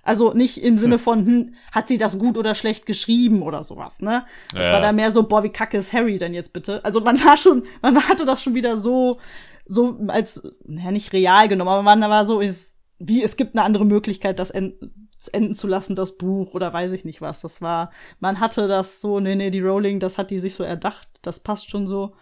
Also 0.03 0.33
nicht 0.33 0.63
im 0.63 0.77
Sinne 0.77 0.97
von, 0.97 1.25
hm, 1.25 1.53
hat 1.71 1.87
sie 1.87 1.97
das 1.97 2.17
gut 2.17 2.37
oder 2.37 2.55
schlecht 2.55 2.85
geschrieben 2.85 3.43
oder 3.43 3.63
sowas, 3.63 4.01
ne? 4.01 4.25
Das 4.53 4.67
ja. 4.67 4.73
war 4.73 4.81
da 4.81 4.91
mehr 4.91 5.11
so, 5.11 5.23
boah, 5.23 5.43
wie 5.43 5.49
kacke 5.49 5.77
ist 5.77 5.93
Harry 5.93 6.17
denn 6.17 6.33
jetzt 6.33 6.53
bitte? 6.53 6.83
Also 6.83 7.01
man 7.01 7.23
war 7.23 7.37
schon, 7.37 7.63
man 7.81 8.07
hatte 8.07 8.25
das 8.25 8.41
schon 8.41 8.55
wieder 8.55 8.79
so, 8.79 9.19
so 9.67 9.99
als, 10.07 10.41
naja, 10.65 10.91
nicht 10.91 11.13
real 11.13 11.47
genommen, 11.47 11.69
aber 11.69 11.83
man 11.83 12.01
war 12.01 12.25
so, 12.25 12.39
ist, 12.39 12.73
wie, 12.97 13.23
es 13.23 13.37
gibt 13.37 13.55
eine 13.55 13.63
andere 13.63 13.85
Möglichkeit, 13.85 14.39
das 14.39 14.51
enden, 14.51 15.07
enden 15.31 15.55
zu 15.55 15.67
lassen, 15.67 15.95
das 15.95 16.17
Buch 16.17 16.53
oder 16.53 16.73
weiß 16.73 16.93
ich 16.93 17.05
nicht 17.05 17.21
was. 17.21 17.41
Das 17.41 17.61
war, 17.61 17.91
man 18.19 18.39
hatte 18.39 18.67
das 18.67 19.01
so, 19.01 19.19
nee, 19.19 19.35
nee, 19.35 19.51
die 19.51 19.61
Rowling, 19.61 19.99
das 19.99 20.17
hat 20.17 20.31
die 20.31 20.39
sich 20.39 20.55
so 20.55 20.63
erdacht, 20.63 21.07
das 21.21 21.39
passt 21.39 21.69
schon 21.69 21.85
so. 21.85 22.13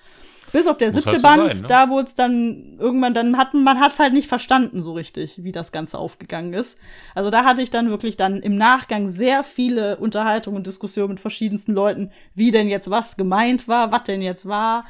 Bis 0.51 0.67
auf 0.67 0.77
der 0.77 0.91
siebte 0.91 1.11
halt 1.11 1.21
so 1.21 1.27
Band, 1.27 1.51
sein, 1.51 1.61
ne? 1.61 1.67
da 1.67 1.89
wurde 1.89 2.05
es 2.05 2.15
dann 2.15 2.77
irgendwann, 2.79 3.13
dann 3.13 3.37
hat 3.37 3.53
man 3.53 3.79
hat's 3.79 3.99
halt 3.99 4.13
nicht 4.13 4.27
verstanden 4.27 4.81
so 4.81 4.93
richtig, 4.93 5.43
wie 5.43 5.51
das 5.51 5.71
Ganze 5.71 5.97
aufgegangen 5.97 6.53
ist. 6.53 6.79
Also 7.15 7.29
da 7.29 7.45
hatte 7.45 7.61
ich 7.61 7.69
dann 7.69 7.89
wirklich 7.89 8.17
dann 8.17 8.41
im 8.41 8.57
Nachgang 8.57 9.09
sehr 9.09 9.43
viele 9.43 9.97
Unterhaltungen 9.97 10.57
und 10.57 10.67
Diskussionen 10.67 11.09
mit 11.09 11.19
verschiedensten 11.19 11.73
Leuten, 11.73 12.11
wie 12.33 12.51
denn 12.51 12.67
jetzt 12.67 12.89
was 12.89 13.17
gemeint 13.17 13.67
war, 13.67 13.91
was 13.91 14.03
denn 14.03 14.21
jetzt 14.21 14.47
war. 14.47 14.85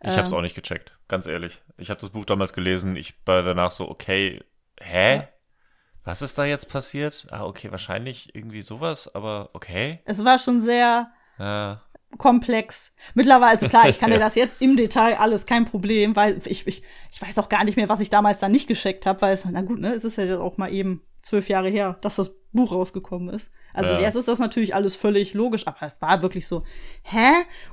Ich 0.00 0.10
habe 0.10 0.22
es 0.22 0.32
ähm, 0.32 0.38
auch 0.38 0.42
nicht 0.42 0.54
gecheckt, 0.54 0.92
ganz 1.08 1.26
ehrlich. 1.26 1.62
Ich 1.78 1.90
habe 1.90 2.00
das 2.00 2.10
Buch 2.10 2.24
damals 2.24 2.52
gelesen, 2.52 2.96
ich 2.96 3.14
war 3.24 3.42
danach 3.42 3.70
so, 3.70 3.88
okay, 3.88 4.42
hä? 4.80 5.16
Ja. 5.16 5.28
Was 6.06 6.20
ist 6.20 6.36
da 6.36 6.44
jetzt 6.44 6.68
passiert? 6.70 7.26
Ah, 7.30 7.46
okay, 7.46 7.70
wahrscheinlich 7.70 8.34
irgendwie 8.34 8.60
sowas, 8.60 9.14
aber 9.14 9.48
okay. 9.54 10.00
Es 10.04 10.22
war 10.22 10.38
schon 10.38 10.60
sehr. 10.60 11.10
Ja 11.38 11.80
komplex. 12.18 12.94
Mittlerweile, 13.14 13.52
also 13.52 13.68
klar, 13.68 13.88
ich 13.88 13.98
kann 13.98 14.10
dir 14.10 14.18
das 14.20 14.34
jetzt 14.34 14.60
im 14.60 14.76
Detail 14.76 15.16
alles 15.18 15.46
kein 15.46 15.64
Problem, 15.64 16.16
weil 16.16 16.40
ich, 16.44 16.66
ich, 16.66 16.82
ich 17.12 17.22
weiß 17.22 17.38
auch 17.38 17.48
gar 17.48 17.64
nicht 17.64 17.76
mehr, 17.76 17.88
was 17.88 18.00
ich 18.00 18.10
damals 18.10 18.40
da 18.40 18.48
nicht 18.48 18.68
gescheckt 18.68 19.06
habe, 19.06 19.22
weil 19.22 19.34
es, 19.34 19.44
na 19.44 19.62
gut, 19.62 19.78
ne, 19.78 19.92
es 19.94 20.04
ist 20.04 20.16
ja 20.16 20.38
auch 20.38 20.56
mal 20.56 20.72
eben 20.72 21.02
zwölf 21.22 21.48
Jahre 21.48 21.68
her, 21.68 21.96
dass 22.02 22.16
das 22.16 22.36
Buch 22.52 22.72
rausgekommen 22.72 23.34
ist. 23.34 23.50
Also 23.72 23.94
ja. 23.94 24.00
jetzt 24.00 24.14
ist 24.14 24.28
das 24.28 24.38
natürlich 24.38 24.74
alles 24.74 24.94
völlig 24.94 25.34
logisch, 25.34 25.66
aber 25.66 25.82
es 25.82 26.00
war 26.00 26.22
wirklich 26.22 26.46
so, 26.46 26.62
hä? 27.02 27.32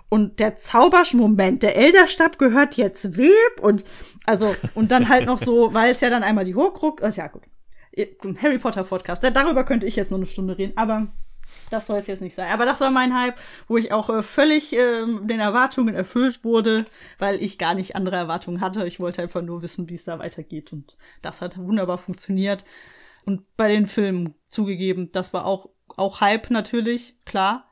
Und 0.10 0.40
der 0.40 0.56
Zauberschmoment, 0.58 1.62
der 1.62 1.76
Elderstab 1.76 2.40
gehört 2.40 2.78
jetzt 2.78 3.18
Web 3.18 3.60
und 3.62 3.84
also, 4.26 4.56
und 4.74 4.92
dann 4.92 5.10
halt 5.10 5.26
noch 5.26 5.38
so, 5.38 5.74
weil 5.74 5.92
es 5.92 6.02
ja 6.02 6.10
dann 6.10 6.24
einmal 6.24 6.46
die 6.46 6.56
Horcrux, 6.56 7.04
also 7.04 7.22
ja 7.22 7.28
gut, 7.28 7.44
Harry 8.42 8.58
Potter 8.58 8.84
Podcast, 8.84 9.24
darüber 9.24 9.64
könnte 9.64 9.86
ich 9.86 9.96
jetzt 9.96 10.12
noch 10.12 10.18
eine 10.18 10.26
Stunde 10.26 10.58
reden, 10.58 10.74
aber 10.78 11.08
das 11.72 11.88
soll 11.88 12.00
es 12.00 12.08
jetzt 12.08 12.22
nicht 12.22 12.36
sein. 12.36 12.52
Aber 12.52 12.66
das 12.66 12.82
war 12.82 12.92
mein 12.92 13.18
Hype, 13.18 13.40
wo 13.68 13.78
ich 13.78 13.92
auch 13.92 14.10
äh, 14.10 14.22
völlig 14.22 14.74
äh, 14.74 15.06
den 15.06 15.40
Erwartungen 15.40 15.96
erfüllt 15.96 16.44
wurde, 16.44 16.86
weil 17.18 17.42
ich 17.42 17.58
gar 17.58 17.74
nicht 17.74 17.96
andere 17.96 18.18
Erwartungen 18.18 18.62
hatte. 18.62 18.86
Ich 18.86 19.00
wollte 19.00 19.22
einfach 19.22 19.42
nur 19.42 19.62
wissen, 19.62 19.90
wie 19.90 19.96
es 19.96 20.04
da 20.04 20.20
weitergeht. 20.20 20.74
Und 20.74 20.98
das 21.22 21.42
hat 21.42 21.58
wunderbar 21.58 21.98
funktioniert. 21.98 22.66
Und 23.26 23.56
bei 23.56 23.70
den 23.70 23.88
Filmen 23.88 24.36
zugegeben, 24.48 25.12
das 25.12 25.34
war 25.34 25.46
auch, 25.46 25.70
auch 25.96 26.22
Hype 26.22 26.52
natürlich, 26.52 27.16
klar. 27.26 27.70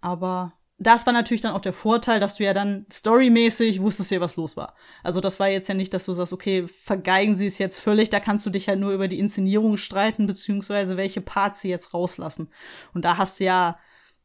Aber 0.00 0.52
das 0.78 1.06
war 1.06 1.12
natürlich 1.12 1.40
dann 1.40 1.54
auch 1.54 1.60
der 1.60 1.72
Vorteil, 1.72 2.20
dass 2.20 2.36
du 2.36 2.44
ja 2.44 2.52
dann 2.52 2.84
storymäßig 2.92 3.80
wusstest 3.80 4.10
ja, 4.10 4.20
was 4.20 4.36
los 4.36 4.56
war. 4.56 4.74
Also 5.02 5.20
das 5.20 5.40
war 5.40 5.48
jetzt 5.48 5.68
ja 5.68 5.74
nicht, 5.74 5.94
dass 5.94 6.04
du 6.04 6.12
sagst, 6.12 6.34
okay, 6.34 6.68
vergeigen 6.68 7.34
sie 7.34 7.46
es 7.46 7.56
jetzt 7.56 7.78
völlig, 7.78 8.10
da 8.10 8.20
kannst 8.20 8.44
du 8.44 8.50
dich 8.50 8.68
halt 8.68 8.78
nur 8.78 8.92
über 8.92 9.08
die 9.08 9.18
Inszenierung 9.18 9.78
streiten, 9.78 10.26
beziehungsweise 10.26 10.98
welche 10.98 11.22
Parts 11.22 11.62
sie 11.62 11.70
jetzt 11.70 11.94
rauslassen. 11.94 12.50
Und 12.92 13.06
da 13.06 13.16
hast 13.16 13.40
du 13.40 13.44
ja 13.44 13.78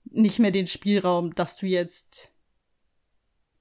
nicht 0.04 0.40
mehr 0.40 0.52
den 0.52 0.68
Spielraum, 0.68 1.34
dass 1.36 1.56
du 1.56 1.68
jetzt 1.68 2.34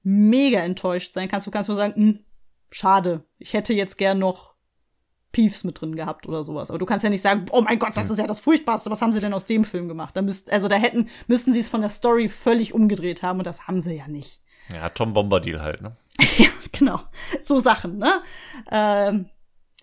mega 0.03 0.59
enttäuscht 0.59 1.13
sein 1.13 1.29
kannst. 1.29 1.47
Du 1.47 1.51
kannst 1.51 1.69
nur 1.69 1.77
sagen, 1.77 1.95
hm, 1.95 2.25
schade, 2.71 3.23
ich 3.37 3.53
hätte 3.53 3.73
jetzt 3.73 3.97
gern 3.97 4.19
noch 4.19 4.50
Peeves 5.31 5.63
mit 5.63 5.79
drin 5.79 5.95
gehabt 5.95 6.27
oder 6.27 6.43
sowas. 6.43 6.69
Aber 6.69 6.79
du 6.79 6.85
kannst 6.85 7.03
ja 7.03 7.09
nicht 7.09 7.21
sagen, 7.21 7.45
oh 7.51 7.61
mein 7.61 7.79
Gott, 7.79 7.95
das 7.95 8.09
ist 8.09 8.19
ja 8.19 8.27
das 8.27 8.39
Furchtbarste, 8.39 8.89
was 8.89 9.01
haben 9.01 9.13
sie 9.13 9.19
denn 9.19 9.33
aus 9.33 9.45
dem 9.45 9.65
Film 9.65 9.87
gemacht? 9.87 10.15
Da 10.15 10.21
müsst, 10.21 10.51
also 10.51 10.67
da 10.67 10.75
hätten, 10.75 11.09
müssten 11.27 11.53
sie 11.53 11.59
es 11.59 11.69
von 11.69 11.81
der 11.81 11.89
Story 11.89 12.29
völlig 12.29 12.73
umgedreht 12.73 13.23
haben 13.23 13.39
und 13.39 13.45
das 13.45 13.67
haben 13.67 13.81
sie 13.81 13.95
ja 13.95 14.07
nicht. 14.07 14.41
Ja, 14.73 14.89
Tom 14.89 15.13
Bombadil 15.13 15.61
halt, 15.61 15.81
ne? 15.81 15.95
ja, 16.37 16.49
genau. 16.71 16.99
So 17.41 17.59
Sachen, 17.59 17.97
ne? 17.97 18.21
Ähm, 18.71 19.29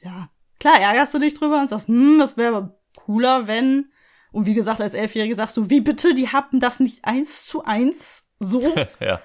ja, 0.02 0.30
klar 0.60 0.80
ärgerst 0.80 1.14
du 1.14 1.18
dich 1.18 1.34
drüber 1.34 1.60
und 1.60 1.70
sagst, 1.70 1.88
hm, 1.88 2.18
das 2.18 2.36
wäre 2.36 2.56
aber 2.56 2.78
cooler, 2.96 3.46
wenn. 3.46 3.90
Und 4.30 4.46
wie 4.46 4.54
gesagt, 4.54 4.80
als 4.80 4.94
Elfjährige 4.94 5.34
sagst 5.34 5.56
du, 5.56 5.70
wie 5.70 5.80
bitte, 5.80 6.14
die 6.14 6.28
haben 6.28 6.60
das 6.60 6.80
nicht 6.80 7.04
eins 7.04 7.46
zu 7.46 7.64
eins 7.64 8.30
so. 8.38 8.74
ja 9.00 9.20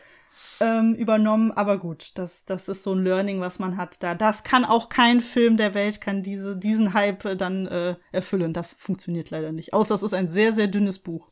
ähm, 0.64 0.95
übernommen. 0.95 1.52
Aber 1.52 1.77
gut, 1.77 2.11
das, 2.15 2.45
das 2.45 2.68
ist 2.68 2.84
so 2.84 2.94
ein 2.94 3.03
Learning, 3.03 3.41
was 3.41 3.60
man 3.60 3.77
hat. 3.77 4.02
Da, 4.02 4.15
das 4.15 4.44
kann 4.44 4.65
auch 4.65 4.90
kein 4.90 5.22
Film 5.22 5.57
der 5.57 5.73
Welt, 5.73 6.02
kann 6.02 6.23
diese, 6.23 6.57
diesen 6.57 6.94
Hype 6.94 7.26
äh, 7.26 7.35
dann 7.35 7.68
äh, 7.68 7.95
erfüllen. 8.11 8.53
Das 8.53 8.73
funktioniert 8.73 9.30
leider 9.30 9.52
nicht. 9.52 9.73
Außer 9.73 9.94
es 9.94 10.03
ist 10.03 10.14
ein 10.14 10.27
sehr, 10.27 10.53
sehr 10.53 10.68
dünnes 10.68 10.99
Buch. 10.99 11.30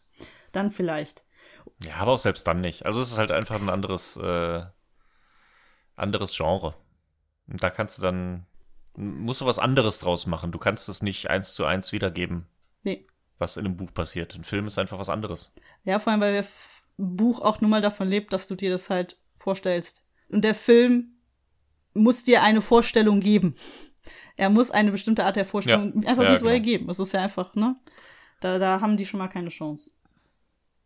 Dann 0.52 0.72
vielleicht. 0.72 1.24
Ja, 1.84 1.96
aber 1.96 2.12
auch 2.12 2.20
selbst 2.20 2.46
dann 2.46 2.62
nicht. 2.62 2.86
Also 2.86 3.02
es 3.02 3.12
ist 3.12 3.18
halt 3.18 3.32
einfach 3.32 3.56
ein 3.56 3.70
anderes, 3.70 4.18
äh, 4.18 4.64
anderes 5.96 6.36
Genre. 6.36 6.76
Und 7.48 7.64
da 7.64 7.70
kannst 7.70 7.98
du 7.98 8.02
dann, 8.02 8.46
musst 8.98 9.42
du 9.42 9.46
was 9.46 9.60
anderes 9.60 10.00
draus 10.00 10.26
machen. 10.26 10.52
Du 10.52 10.60
kannst 10.60 10.90
es 10.90 11.02
nicht 11.02 11.30
eins 11.30 11.54
zu 11.54 11.66
eins 11.66 11.92
wiedergeben. 11.92 12.48
Nee. 12.84 13.08
Was 13.40 13.58
in 13.58 13.66
einem 13.66 13.78
Buch 13.78 13.94
passiert. 13.94 14.36
Ein 14.36 14.44
Film 14.44 14.68
ist 14.68 14.78
einfach 14.78 15.00
was 15.00 15.10
anderes. 15.10 15.52
Ja, 15.84 16.00
vor 16.00 16.12
allem, 16.12 16.22
weil 16.22 16.34
wir 16.34 16.46
Buch 16.98 17.42
auch 17.42 17.62
nur 17.62 17.70
mal 17.70 17.82
davon 17.82 18.08
lebt, 18.08 18.34
dass 18.34 18.48
du 18.48 18.56
dir 18.56 18.70
das 18.70 18.90
halt 18.90 19.18
vorstellst. 19.42 20.04
Und 20.30 20.44
der 20.44 20.56
Film 20.56 21.18
muss 21.94 22.24
dir 22.24 22.44
eine 22.44 22.62
Vorstellung 22.62 23.20
geben. 23.20 23.56
Er 24.38 24.50
muss 24.50 24.72
eine 24.72 24.92
bestimmte 24.92 25.26
Art 25.26 25.36
der 25.36 25.46
Vorstellung 25.46 26.02
ja. 26.02 26.10
einfach 26.10 26.24
ja, 26.24 26.34
visuell 26.34 26.62
genau. 26.62 26.66
geben. 26.66 26.90
Es 26.90 27.00
ist 27.00 27.12
ja 27.12 27.22
einfach, 27.22 27.54
ne? 27.56 27.76
Da, 28.40 28.58
da 28.58 28.82
haben 28.82 28.98
die 28.98 29.06
schon 29.06 29.20
mal 29.20 29.28
keine 29.28 29.50
Chance. 29.50 29.92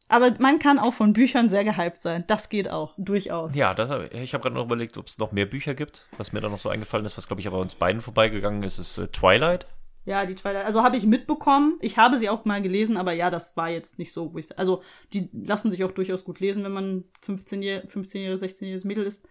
Aber 0.07 0.31
man 0.39 0.59
kann 0.59 0.77
auch 0.77 0.93
von 0.93 1.13
Büchern 1.13 1.49
sehr 1.49 1.63
gehypt 1.63 1.99
sein. 1.99 2.25
Das 2.27 2.49
geht 2.49 2.69
auch, 2.69 2.93
durchaus. 2.97 3.55
Ja, 3.55 3.73
das 3.73 3.89
ich 4.11 4.33
habe 4.33 4.43
gerade 4.43 4.55
noch 4.55 4.65
überlegt, 4.65 4.97
ob 4.97 5.07
es 5.07 5.17
noch 5.17 5.31
mehr 5.31 5.47
Bücher 5.47 5.73
gibt. 5.73 6.05
Was 6.17 6.31
mir 6.31 6.41
da 6.41 6.49
noch 6.49 6.59
so 6.59 6.69
eingefallen 6.69 7.05
ist, 7.05 7.17
was 7.17 7.27
glaube 7.27 7.41
ich 7.41 7.47
aber 7.47 7.59
uns 7.59 7.75
beiden 7.75 8.01
vorbeigegangen 8.01 8.61
ist, 8.63 8.77
ist 8.77 8.97
äh, 8.97 9.07
Twilight. 9.07 9.67
Ja, 10.05 10.25
die 10.27 10.35
Twilight. 10.35 10.65
Also 10.65 10.83
habe 10.83 10.97
ich 10.97 11.05
mitbekommen. 11.07 11.77
Ich 11.81 11.97
habe 11.97 12.19
sie 12.19 12.29
auch 12.29 12.45
mal 12.45 12.61
gelesen, 12.61 12.95
aber 12.95 13.11
ja, 13.13 13.31
das 13.31 13.57
war 13.57 13.69
jetzt 13.69 13.97
nicht 13.97 14.13
so. 14.13 14.33
Wo 14.33 14.37
ich, 14.37 14.57
also 14.57 14.83
die 15.13 15.29
lassen 15.33 15.71
sich 15.71 15.83
auch 15.83 15.91
durchaus 15.91 16.23
gut 16.23 16.39
lesen, 16.39 16.63
wenn 16.63 16.71
man 16.71 17.05
15-jähriges, 17.25 17.89
15 17.89 18.35
16-jähriges 18.35 18.85
Mädel 18.85 19.05
ist. 19.05 19.27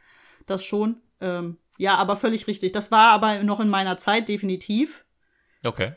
Das 0.47 0.65
schon. 0.65 1.01
Ähm, 1.21 1.59
ja, 1.79 1.95
aber 1.95 2.17
völlig 2.17 2.49
richtig. 2.49 2.73
Das 2.73 2.91
war 2.91 3.13
aber 3.13 3.43
noch 3.45 3.61
in 3.61 3.69
meiner 3.69 3.99
Zeit, 3.99 4.29
definitiv. 4.29 5.05
Okay. 5.65 5.95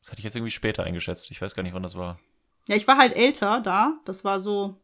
Das 0.00 0.10
hatte 0.10 0.20
ich 0.20 0.24
jetzt 0.24 0.36
irgendwie 0.36 0.50
später 0.50 0.84
eingeschätzt. 0.84 1.30
Ich 1.30 1.40
weiß 1.40 1.54
gar 1.54 1.62
nicht, 1.62 1.74
wann 1.74 1.82
das 1.82 1.96
war. 1.96 2.18
Ja, 2.68 2.76
ich 2.76 2.88
war 2.88 2.96
halt 2.96 3.14
älter 3.14 3.60
da. 3.60 3.98
Das 4.06 4.24
war 4.24 4.40
so. 4.40 4.80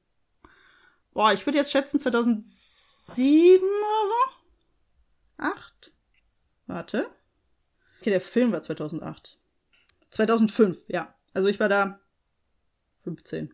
Boah, 1.12 1.33
ich 1.33 1.47
würde 1.47 1.59
jetzt 1.59 1.73
schätzen 1.73 1.99
2007 1.99 3.62
oder 3.62 4.07
so. 4.07 4.15
Acht? 5.39 5.93
Warte. 6.67 7.11
Okay, 8.01 8.10
der 8.10 8.20
Film 8.20 8.52
war 8.52 8.62
2008. 8.62 9.39
2005, 10.10 10.78
ja. 10.89 11.14
Also 11.35 11.48
ich 11.48 11.60
war 11.60 11.68
da 11.68 12.01
15. 13.05 13.52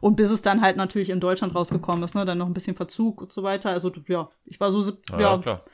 Und 0.00 0.16
bis 0.16 0.30
es 0.30 0.42
dann 0.42 0.60
halt 0.60 0.76
natürlich 0.76 1.10
in 1.10 1.20
Deutschland 1.20 1.54
rausgekommen 1.54 2.02
ist, 2.02 2.14
ne, 2.14 2.24
dann 2.24 2.38
noch 2.38 2.46
ein 2.46 2.54
bisschen 2.54 2.76
Verzug 2.76 3.20
und 3.20 3.32
so 3.32 3.42
weiter. 3.42 3.70
Also 3.70 3.92
ja, 4.08 4.30
ich 4.44 4.58
war 4.60 4.70
so 4.70 4.80
Ja, 5.10 5.20
ja, 5.20 5.38
klar. 5.38 5.64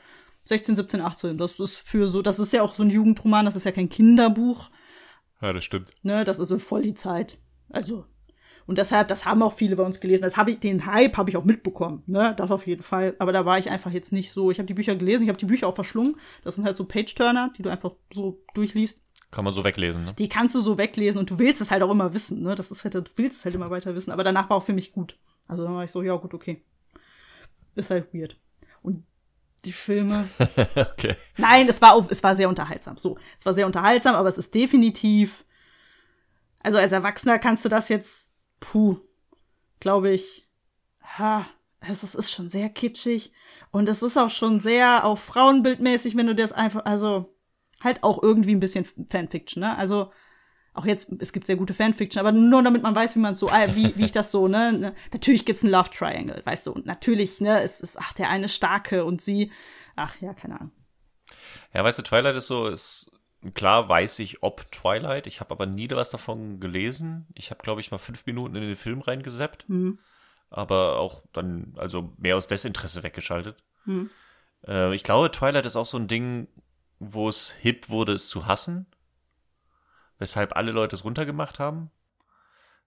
16, 0.45 0.75
17, 0.75 1.01
18. 1.01 1.37
Das 1.37 1.59
ist 1.59 1.77
für 1.77 2.07
so, 2.07 2.21
das 2.21 2.39
ist 2.39 2.53
ja 2.53 2.61
auch 2.63 2.73
so 2.73 2.83
ein 2.83 2.89
Jugendroman, 2.89 3.45
das 3.45 3.55
ist 3.55 3.63
ja 3.65 3.71
kein 3.71 3.89
Kinderbuch, 3.89 4.69
Ja, 5.41 5.53
das 5.53 5.63
stimmt. 5.63 5.93
ne, 6.03 6.23
das 6.25 6.39
ist 6.39 6.47
so 6.49 6.59
voll 6.59 6.81
die 6.81 6.93
Zeit. 6.95 7.39
Also 7.69 8.05
und 8.69 8.77
deshalb, 8.77 9.07
das 9.07 9.25
haben 9.25 9.41
auch 9.41 9.53
viele 9.53 9.75
bei 9.75 9.81
uns 9.81 9.99
gelesen. 9.99 10.21
Das 10.21 10.37
habe 10.37 10.51
ich, 10.51 10.59
den 10.59 10.85
Hype 10.85 11.17
habe 11.17 11.31
ich 11.31 11.37
auch 11.37 11.43
mitbekommen, 11.43 12.03
ne, 12.05 12.35
das 12.37 12.51
auf 12.51 12.67
jeden 12.67 12.83
Fall. 12.83 13.15
Aber 13.17 13.31
da 13.31 13.43
war 13.43 13.57
ich 13.57 13.71
einfach 13.71 13.89
jetzt 13.89 14.11
nicht 14.11 14.31
so. 14.31 14.51
Ich 14.51 14.59
habe 14.59 14.67
die 14.67 14.75
Bücher 14.75 14.95
gelesen, 14.95 15.23
ich 15.23 15.29
habe 15.29 15.39
die 15.39 15.47
Bücher 15.47 15.67
auch 15.67 15.73
verschlungen. 15.73 16.17
Das 16.43 16.53
sind 16.53 16.65
halt 16.65 16.77
so 16.77 16.85
Page-Turner, 16.85 17.51
die 17.57 17.63
du 17.63 17.71
einfach 17.71 17.93
so 18.13 18.43
durchliest. 18.53 19.01
Kann 19.31 19.43
man 19.43 19.55
so 19.55 19.63
weglesen, 19.63 20.05
ne? 20.05 20.13
Die 20.13 20.29
kannst 20.29 20.53
du 20.53 20.61
so 20.61 20.77
weglesen 20.77 21.17
und 21.17 21.31
du 21.31 21.39
willst 21.39 21.61
es 21.61 21.71
halt 21.71 21.81
auch 21.81 21.89
immer 21.89 22.13
wissen, 22.13 22.43
ne? 22.43 22.53
Das 22.53 22.69
ist 22.69 22.83
halt, 22.83 22.93
du 22.93 23.03
willst 23.15 23.39
es 23.39 23.45
halt 23.45 23.55
immer 23.55 23.71
weiter 23.71 23.95
wissen. 23.95 24.11
Aber 24.11 24.23
danach 24.23 24.51
war 24.51 24.57
auch 24.57 24.63
für 24.63 24.73
mich 24.73 24.91
gut. 24.91 25.17
Also 25.47 25.63
dann 25.63 25.73
war 25.73 25.83
ich 25.83 25.89
so, 25.91 26.03
ja 26.03 26.15
gut, 26.17 26.35
okay. 26.35 26.63
Ist 27.73 27.89
halt 27.89 28.13
weird. 28.13 28.39
Und 28.83 29.03
die 29.65 29.73
Filme. 29.73 30.29
okay. 30.75 31.15
Nein, 31.37 31.67
es 31.67 31.81
war, 31.81 32.05
es 32.11 32.21
war 32.21 32.35
sehr 32.35 32.47
unterhaltsam. 32.49 32.99
So, 32.99 33.17
es 33.35 33.47
war 33.47 33.55
sehr 33.55 33.65
unterhaltsam, 33.65 34.13
aber 34.13 34.29
es 34.29 34.37
ist 34.37 34.53
definitiv. 34.53 35.43
Also 36.59 36.77
als 36.77 36.91
Erwachsener 36.91 37.39
kannst 37.39 37.65
du 37.65 37.69
das 37.69 37.89
jetzt, 37.89 38.28
puh, 38.59 38.97
glaube 39.79 40.11
ich, 40.11 40.47
ha, 41.17 41.47
es 41.81 42.03
ist, 42.03 42.15
ist 42.15 42.31
schon 42.31 42.49
sehr 42.49 42.69
kitschig 42.69 43.31
und 43.71 43.87
es 43.89 44.01
ist 44.01 44.17
auch 44.17 44.29
schon 44.29 44.59
sehr 44.59 45.05
auch 45.05 45.17
frauenbildmäßig, 45.17 46.17
wenn 46.17 46.27
du 46.27 46.35
das 46.35 46.51
einfach, 46.51 46.85
also 46.85 47.33
halt 47.81 48.03
auch 48.03 48.21
irgendwie 48.21 48.53
ein 48.53 48.59
bisschen 48.59 48.85
Fanfiction, 49.07 49.61
ne? 49.61 49.77
Also 49.77 50.11
auch 50.73 50.85
jetzt, 50.85 51.11
es 51.19 51.33
gibt 51.33 51.47
sehr 51.47 51.55
gute 51.55 51.73
Fanfiction, 51.73 52.19
aber 52.19 52.31
nur 52.31 52.61
damit 52.63 52.83
man 52.83 52.95
weiß, 52.95 53.15
wie 53.15 53.19
man 53.19 53.35
so, 53.35 53.49
äh, 53.49 53.75
wie, 53.75 53.95
wie 53.97 54.05
ich 54.05 54.11
das 54.11 54.31
so, 54.31 54.47
ne? 54.47 54.71
ne? 54.73 54.95
Natürlich 55.11 55.45
gibt's 55.45 55.63
ein 55.63 55.69
Love 55.69 55.89
Triangle, 55.89 56.41
weißt 56.45 56.67
du, 56.67 56.71
und 56.73 56.85
natürlich, 56.85 57.41
ne, 57.41 57.61
es 57.61 57.81
ist, 57.81 57.97
ach, 57.99 58.13
der 58.13 58.29
eine 58.29 58.49
starke 58.49 59.03
und 59.03 59.21
sie, 59.21 59.51
ach 59.95 60.19
ja, 60.21 60.33
keine 60.33 60.59
Ahnung. 60.59 60.71
Ja, 61.73 61.83
weißt 61.83 61.99
du, 61.99 62.03
Twilight 62.03 62.35
ist 62.35 62.47
so, 62.47 62.67
ist 62.67 63.11
klar 63.53 63.87
weiß 63.89 64.19
ich, 64.19 64.43
ob 64.43 64.71
Twilight. 64.71 65.27
Ich 65.27 65.39
habe 65.39 65.51
aber 65.51 65.65
nie 65.65 65.89
was 65.89 66.09
davon 66.09 66.59
gelesen. 66.59 67.27
Ich 67.33 67.51
habe, 67.51 67.63
glaube 67.63 67.81
ich, 67.81 67.91
mal 67.91 67.97
fünf 67.97 68.25
Minuten 68.25 68.55
in 68.55 68.63
den 68.63 68.75
Film 68.75 69.01
reingesappt. 69.01 69.65
Aber 70.49 70.97
auch 70.97 71.23
dann, 71.31 71.73
also 71.77 72.13
mehr 72.17 72.35
aus 72.35 72.47
Desinteresse 72.47 73.03
weggeschaltet. 73.03 73.63
Äh, 74.67 74.93
ich 74.93 75.03
glaube, 75.03 75.31
Twilight 75.31 75.65
ist 75.65 75.75
auch 75.75 75.85
so 75.85 75.97
ein 75.97 76.07
Ding, 76.07 76.47
wo 76.99 77.29
es 77.29 77.51
hip 77.51 77.89
wurde, 77.89 78.13
es 78.13 78.29
zu 78.29 78.45
hassen. 78.45 78.87
Weshalb 80.17 80.55
alle 80.55 80.71
Leute 80.71 80.95
es 80.95 81.05
runtergemacht 81.05 81.59
haben. 81.59 81.91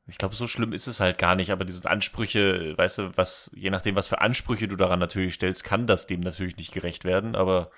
Ich 0.07 0.19
glaube, 0.19 0.35
so 0.35 0.47
schlimm 0.47 0.73
ist 0.73 0.89
es 0.89 1.01
halt 1.01 1.17
gar 1.17 1.37
nicht, 1.37 1.53
aber 1.53 1.65
diese 1.65 1.89
Ansprüche, 1.89 2.77
weißt 2.77 2.99
du, 2.99 3.17
was, 3.17 3.51
je 3.55 3.71
nachdem, 3.71 3.95
was 3.95 4.09
für 4.09 4.21
Ansprüche 4.21 4.67
du 4.67 4.77
daran 4.77 4.99
natürlich 4.99 5.35
stellst, 5.35 5.63
kann 5.63 5.87
das 5.87 6.09
dem 6.09 6.21
natürlich 6.21 6.57
nicht 6.57 6.73
gerecht 6.73 7.05
werden, 7.05 7.37
aber 7.37 7.71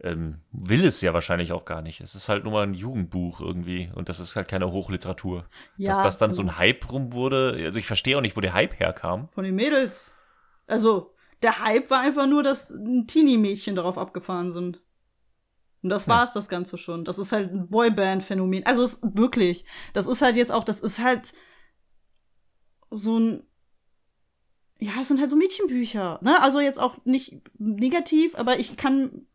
ähm, 0.00 0.40
will 0.52 0.84
es 0.84 1.00
ja 1.00 1.14
wahrscheinlich 1.14 1.52
auch 1.52 1.64
gar 1.64 1.82
nicht. 1.82 2.00
Es 2.00 2.14
ist 2.14 2.28
halt 2.28 2.44
nur 2.44 2.52
mal 2.52 2.64
ein 2.64 2.74
Jugendbuch 2.74 3.40
irgendwie 3.40 3.90
und 3.94 4.08
das 4.08 4.20
ist 4.20 4.36
halt 4.36 4.48
keine 4.48 4.70
Hochliteratur. 4.70 5.46
Ja, 5.76 5.92
Dass 5.92 6.02
das 6.02 6.18
dann 6.18 6.32
so 6.34 6.42
also- 6.42 6.52
ein 6.52 6.58
Hype 6.58 6.90
rum 6.92 7.12
wurde, 7.12 7.58
also 7.64 7.78
ich 7.78 7.86
verstehe 7.86 8.16
auch 8.16 8.20
nicht, 8.20 8.36
wo 8.36 8.40
der 8.40 8.54
Hype 8.54 8.78
herkam. 8.78 9.28
Von 9.30 9.44
den 9.44 9.54
Mädels. 9.54 10.14
Also, 10.66 11.14
der 11.42 11.62
Hype 11.62 11.90
war 11.90 12.00
einfach 12.00 12.26
nur, 12.26 12.42
dass 12.42 12.74
Teenie-Mädchen 13.06 13.76
darauf 13.76 13.98
abgefahren 13.98 14.52
sind. 14.52 14.82
Und 15.82 15.90
das 15.90 16.08
war's, 16.08 16.32
das 16.32 16.48
Ganze 16.48 16.76
schon. 16.76 17.04
Das 17.04 17.18
ist 17.18 17.30
halt 17.30 17.52
ein 17.52 17.68
Boyband-Phänomen. 17.68 18.66
Also, 18.66 18.82
es, 18.82 18.98
wirklich. 19.02 19.64
Das 19.92 20.06
ist 20.06 20.22
halt 20.22 20.36
jetzt 20.36 20.50
auch, 20.50 20.64
das 20.64 20.80
ist 20.80 20.98
halt 20.98 21.32
so 22.90 23.18
ein, 23.18 23.42
ja, 24.78 24.92
es 25.00 25.08
sind 25.08 25.20
halt 25.20 25.30
so 25.30 25.36
Mädchenbücher, 25.36 26.18
ne? 26.22 26.42
Also 26.42 26.60
jetzt 26.60 26.78
auch 26.78 26.96
nicht 27.04 27.40
negativ, 27.58 28.34
aber 28.34 28.58
ich 28.58 28.76
kann, 28.76 29.26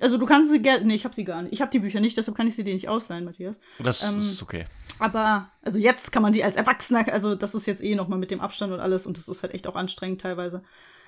also 0.00 0.16
du 0.16 0.26
kannst 0.26 0.50
sie 0.50 0.60
gerne, 0.60 0.84
nee, 0.84 0.94
ich 0.94 1.04
hab 1.04 1.14
sie 1.14 1.24
gar 1.24 1.42
nicht. 1.42 1.52
Ich 1.52 1.60
hab 1.60 1.70
die 1.70 1.78
Bücher 1.80 2.00
nicht, 2.00 2.16
deshalb 2.16 2.36
kann 2.36 2.46
ich 2.46 2.54
sie 2.54 2.64
dir 2.64 2.74
nicht 2.74 2.88
ausleihen, 2.88 3.24
Matthias. 3.24 3.58
Das 3.78 4.02
Ähm, 4.12 4.20
ist 4.20 4.42
okay. 4.42 4.66
Aber, 4.98 5.50
also 5.62 5.78
jetzt 5.78 6.12
kann 6.12 6.22
man 6.22 6.32
die 6.32 6.42
als 6.44 6.56
Erwachsener, 6.56 7.06
also 7.12 7.34
das 7.34 7.54
ist 7.54 7.66
jetzt 7.66 7.82
eh 7.82 7.94
noch 7.94 8.08
mal 8.08 8.18
mit 8.18 8.30
dem 8.30 8.40
Abstand 8.40 8.72
und 8.72 8.80
alles 8.80 9.06
und 9.06 9.16
das 9.16 9.28
ist 9.28 9.42
halt 9.42 9.54
echt 9.54 9.66
auch 9.66 9.76
anstrengend 9.76 10.20
teilweise. 10.20 10.62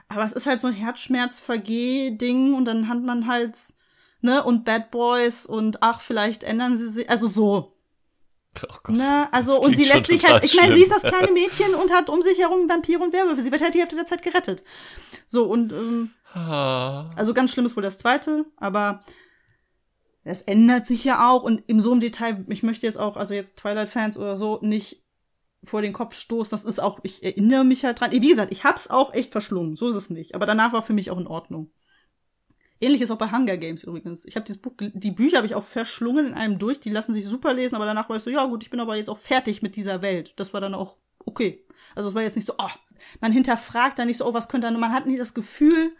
Aber 0.09 0.25
es 0.25 0.33
ist 0.33 0.47
halt 0.47 0.61
so 0.61 0.67
ein 0.67 0.73
Herzschmerz-Vergeh-Ding 0.75 2.55
und 2.55 2.65
dann 2.65 2.89
hat 2.89 3.03
man 3.03 3.27
halt, 3.27 3.57
ne, 4.21 4.43
und 4.43 4.65
Bad 4.65 4.91
Boys 4.91 5.47
und 5.47 5.83
ach, 5.83 6.01
vielleicht 6.01 6.45
ändern 6.45 6.77
sie 6.77 6.89
sich, 6.89 7.09
also 7.11 7.27
so, 7.27 7.77
Oh 8.65 8.75
Gott. 8.83 8.97
ne, 8.97 9.29
also 9.33 9.61
und 9.61 9.77
sie 9.77 9.85
lässt 9.85 10.09
sich 10.09 10.25
halt, 10.27 10.45
ich 10.45 10.57
meine, 10.57 10.75
sie 10.75 10.83
ist 10.83 10.91
das 10.93 11.03
kleine 11.03 11.31
Mädchen 11.31 11.73
und 11.75 11.93
hat 11.93 12.11
um 12.11 12.21
sich 12.23 12.39
herum 12.39 12.69
Vampire 12.69 13.01
und 13.01 13.13
Werwölfe. 13.13 13.43
Sie 13.43 13.53
wird 13.53 13.63
halt 13.63 13.75
die 13.75 13.79
Hälfte 13.79 13.95
der 13.95 14.07
Zeit 14.07 14.23
gerettet. 14.23 14.65
So, 15.27 15.45
und, 15.45 15.73
ähm. 15.73 16.11
Also 16.35 17.35
ganz 17.35 17.53
schlimm 17.53 17.67
ist 17.67 17.77
wohl 17.77 17.83
das 17.83 17.99
zweite, 17.99 18.47
aber 18.57 19.03
es 20.23 20.43
ändert 20.43 20.87
sich 20.87 21.05
ja 21.05 21.31
auch 21.31 21.43
und 21.43 21.63
im 21.67 21.81
so 21.81 21.93
einem 21.93 22.01
Detail, 22.01 22.45
ich 22.49 22.63
möchte 22.63 22.87
jetzt 22.87 22.99
auch, 22.99 23.17
also 23.17 23.35
jetzt 23.35 23.57
Twilight-Fans 23.59 24.19
oder 24.19 24.37
so, 24.37 24.59
nicht 24.63 25.03
vor 25.65 25.83
den 25.83 25.93
Kopf 25.93 26.15
stoßen. 26.15 26.51
Das 26.51 26.65
ist 26.65 26.81
auch, 26.81 27.01
ich 27.03 27.23
erinnere 27.23 27.65
mich 27.65 27.85
halt 27.85 28.01
dran. 28.01 28.13
Wie 28.13 28.29
gesagt, 28.29 28.53
ich 28.53 28.65
hab's 28.65 28.89
auch 28.89 29.13
echt 29.13 29.31
verschlungen, 29.31 29.77
so 29.77 29.89
ist 29.89 29.97
es 29.97 30.11
nicht. 30.11 30.35
Aber 30.35 30.47
danach 30.47 30.73
war 30.73 30.83
für 30.83 30.93
mich 30.93 31.11
auch 31.11 31.19
in 31.19 31.27
Ordnung. 31.27 31.71
Ähnlich 32.81 33.03
ist 33.03 33.11
auch 33.11 33.19
bei 33.19 33.31
Hunger 33.31 33.59
Games 33.59 33.85
übrigens. 33.85 34.25
Ich 34.25 34.37
habe 34.37 34.47
dieses 34.47 34.61
Buch, 34.61 34.73
die 34.79 35.11
Bücher 35.11 35.39
habe 35.39 35.47
ich 35.47 35.55
auch 35.55 35.65
verschlungen 35.65 36.29
in 36.29 36.35
einem 36.35 36.59
durch. 36.59 36.81
Die 36.81 36.89
lassen 36.89 37.13
sich 37.13 37.27
super 37.27 37.53
lesen, 37.53 37.77
aber 37.77 37.85
danach 37.85 38.09
war 38.09 38.17
ich 38.17 38.23
so, 38.23 38.31
ja 38.31 38.47
gut, 38.47 38.63
ich 38.63 38.71
bin 38.71 38.81
aber 38.81 38.97
jetzt 38.97 39.11
auch 39.11 39.19
fertig 39.19 39.61
mit 39.61 39.77
dieser 39.77 40.01
Welt. 40.01 40.33
Das 40.37 40.55
war 40.55 40.63
dann 40.63 40.75
auch 40.75 40.97
okay. 41.19 41.67
Also 41.95 42.09
es 42.09 42.15
war 42.15 42.23
jetzt 42.23 42.37
nicht 42.37 42.47
so, 42.47 42.55
oh, 42.57 42.71
man 43.21 43.33
hinterfragt 43.33 43.99
da 43.99 44.07
nicht 44.07 44.17
so, 44.17 44.27
oh, 44.27 44.33
was 44.33 44.49
könnte 44.49 44.67
dann, 44.67 44.81
man 44.81 44.95
hat 44.95 45.07
nie 45.07 45.19
das 45.19 45.35
Gefühl, 45.35 45.95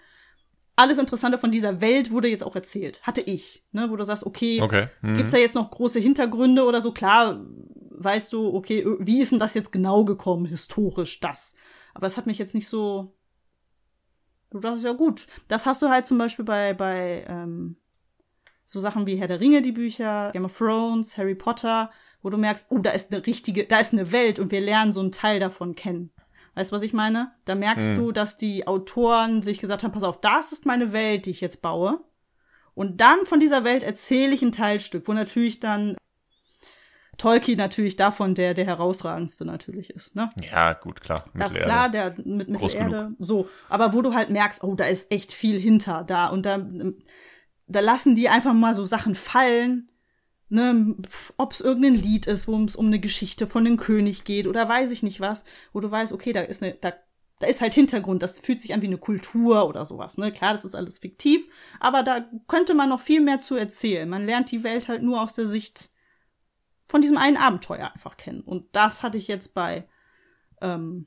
alles 0.81 0.99
Interessante 0.99 1.39
von 1.39 1.51
dieser 1.51 1.81
Welt 1.81 2.11
wurde 2.11 2.29
jetzt 2.29 2.43
auch 2.43 2.57
erzählt. 2.57 3.03
Hatte 3.03 3.21
ich, 3.21 3.65
ne, 3.73 3.89
wo 3.91 3.97
du 3.97 4.05
sagst, 4.05 4.25
okay, 4.25 4.61
Okay. 4.63 4.89
Mhm. 5.03 5.17
gibt's 5.19 5.33
da 5.33 5.39
jetzt 5.39 5.55
noch 5.55 5.71
große 5.71 6.01
Hintergründe 6.01 6.65
oder 6.65 6.81
so? 6.81 6.93
Klar, 6.93 7.45
weißt 7.91 8.33
du, 8.33 8.55
okay, 8.55 8.87
wie 8.99 9.21
ist 9.21 9.33
denn 9.33 9.39
das 9.39 9.55
jetzt 9.55 9.73
genau 9.73 10.05
gekommen, 10.05 10.47
historisch, 10.47 11.21
das? 11.21 11.55
Aber 11.95 12.07
es 12.07 12.17
hat 12.17 12.27
mich 12.27 12.39
jetzt 12.39 12.55
nicht 12.55 12.69
so. 12.69 13.15
Du 14.51 14.59
dachtest 14.59 14.85
ja 14.85 14.93
gut. 14.93 15.27
Das 15.49 15.67
hast 15.67 15.83
du 15.83 15.91
halt 15.91 16.07
zum 16.07 16.19
Beispiel 16.19 16.45
bei, 16.45 16.75
bei 16.75 17.25
ähm, 17.29 17.77
so 18.67 18.81
Sachen 18.81 19.07
wie 19.07 19.17
Herr 19.17 19.29
der 19.29 19.41
Ringe, 19.41 19.63
die 19.63 19.73
Bücher, 19.73 20.31
Game 20.33 20.45
of 20.45 20.57
Thrones, 20.57 21.19
Harry 21.19 21.35
Potter, 21.35 21.91
wo 22.23 22.31
du 22.31 22.39
merkst, 22.39 22.67
oh, 22.71 22.79
da 22.79 22.91
ist 22.91 23.13
eine 23.13 23.27
richtige, 23.27 23.65
da 23.65 23.79
ist 23.79 23.93
eine 23.93 24.13
Welt 24.13 24.39
und 24.39 24.51
wir 24.51 24.61
lernen 24.61 24.93
so 24.93 25.01
einen 25.01 25.13
Teil 25.13 25.41
davon 25.41 25.75
kennen. 25.75 26.11
Weißt 26.61 26.73
du, 26.73 26.77
was 26.77 26.83
ich 26.83 26.93
meine? 26.93 27.33
Da 27.47 27.55
merkst 27.55 27.97
du, 27.97 28.13
dass 28.13 28.37
die 28.37 28.67
Autoren 28.67 29.41
sich 29.41 29.61
gesagt 29.61 29.83
haben, 29.83 29.93
pass 29.93 30.03
auf, 30.03 30.21
das 30.21 30.53
ist 30.53 30.67
meine 30.67 30.93
Welt, 30.93 31.25
die 31.25 31.31
ich 31.31 31.41
jetzt 31.41 31.63
baue. 31.63 32.01
Und 32.75 33.01
dann 33.01 33.25
von 33.25 33.41
dieser 33.41 33.65
Welt 33.65 33.83
erzähle 33.83 34.35
ich 34.35 34.43
ein 34.43 34.53
Teilstück, 34.53 35.09
wo 35.09 35.15
natürlich 35.15 35.59
dann 35.61 35.97
Tolkien 37.17 37.57
natürlich 37.57 37.97
davon 37.97 38.35
der, 38.35 38.53
der 38.53 38.67
herausragendste 38.67 39.47
natürlich 39.47 39.89
ist, 39.89 40.17
ne? 40.17 40.31
Ja, 40.51 40.75
gut, 40.75 41.01
klar. 41.01 41.25
Das 41.35 41.53
ist 41.53 41.63
klar, 41.63 41.89
der 41.89 42.15
mit 42.25 42.51
Mittelerde, 42.51 43.13
so. 43.19 43.49
Aber 43.71 43.95
wo 43.95 44.03
du 44.03 44.13
halt 44.13 44.29
merkst, 44.29 44.63
oh, 44.63 44.75
da 44.75 44.85
ist 44.85 45.11
echt 45.11 45.33
viel 45.33 45.59
hinter 45.59 46.05
da 46.05 46.27
und 46.27 46.45
da, 46.45 46.59
da 47.69 47.81
lassen 47.81 48.17
die 48.17 48.29
einfach 48.29 48.53
mal 48.53 48.75
so 48.75 48.85
Sachen 48.85 49.15
fallen, 49.15 49.90
ne, 50.51 50.97
ob 51.37 51.53
es 51.53 51.61
irgendein 51.61 51.95
Lied 51.95 52.27
ist, 52.27 52.49
wo 52.49 52.63
es 52.65 52.77
um 52.77 52.87
eine 52.87 53.01
Geschichte 53.01 53.47
von 53.47 53.67
einem 53.67 53.77
König 53.77 54.25
geht 54.25 54.47
oder 54.47 54.69
weiß 54.69 54.91
ich 54.91 55.03
nicht 55.03 55.21
was, 55.21 55.45
wo 55.73 55.81
du 55.81 55.91
weißt, 55.91 56.13
okay, 56.13 56.33
da 56.33 56.41
ist 56.41 56.63
eine, 56.63 56.75
da, 56.75 56.93
da 57.39 57.47
ist 57.47 57.61
halt 57.61 57.73
Hintergrund, 57.73 58.23
das 58.23 58.41
fühlt 58.41 58.61
sich 58.61 58.75
an 58.75 58.83
wie 58.83 58.87
eine 58.87 58.99
Kultur 58.99 59.67
oder 59.67 59.85
sowas, 59.85 60.19
ne? 60.19 60.31
Klar, 60.33 60.53
das 60.53 60.65
ist 60.65 60.75
alles 60.75 60.99
fiktiv, 60.99 61.43
aber 61.79 62.03
da 62.03 62.29
könnte 62.49 62.75
man 62.75 62.89
noch 62.89 63.01
viel 63.01 63.21
mehr 63.21 63.41
zu 63.41 63.57
erzählen. 63.57 64.09
Man 64.09 64.27
lernt 64.27 64.51
die 64.51 64.65
Welt 64.65 64.89
halt 64.89 65.03
nur 65.03 65.23
aus 65.23 65.35
der 65.35 65.47
Sicht 65.47 65.91
von 66.87 67.01
diesem 67.01 67.17
einen 67.17 67.37
Abenteuer 67.37 67.93
einfach 67.93 68.17
kennen. 68.17 68.41
Und 68.41 68.67
das 68.73 69.05
hatte 69.05 69.17
ich 69.17 69.29
jetzt 69.29 69.55
bei 69.55 69.89
ähm, 70.61 71.07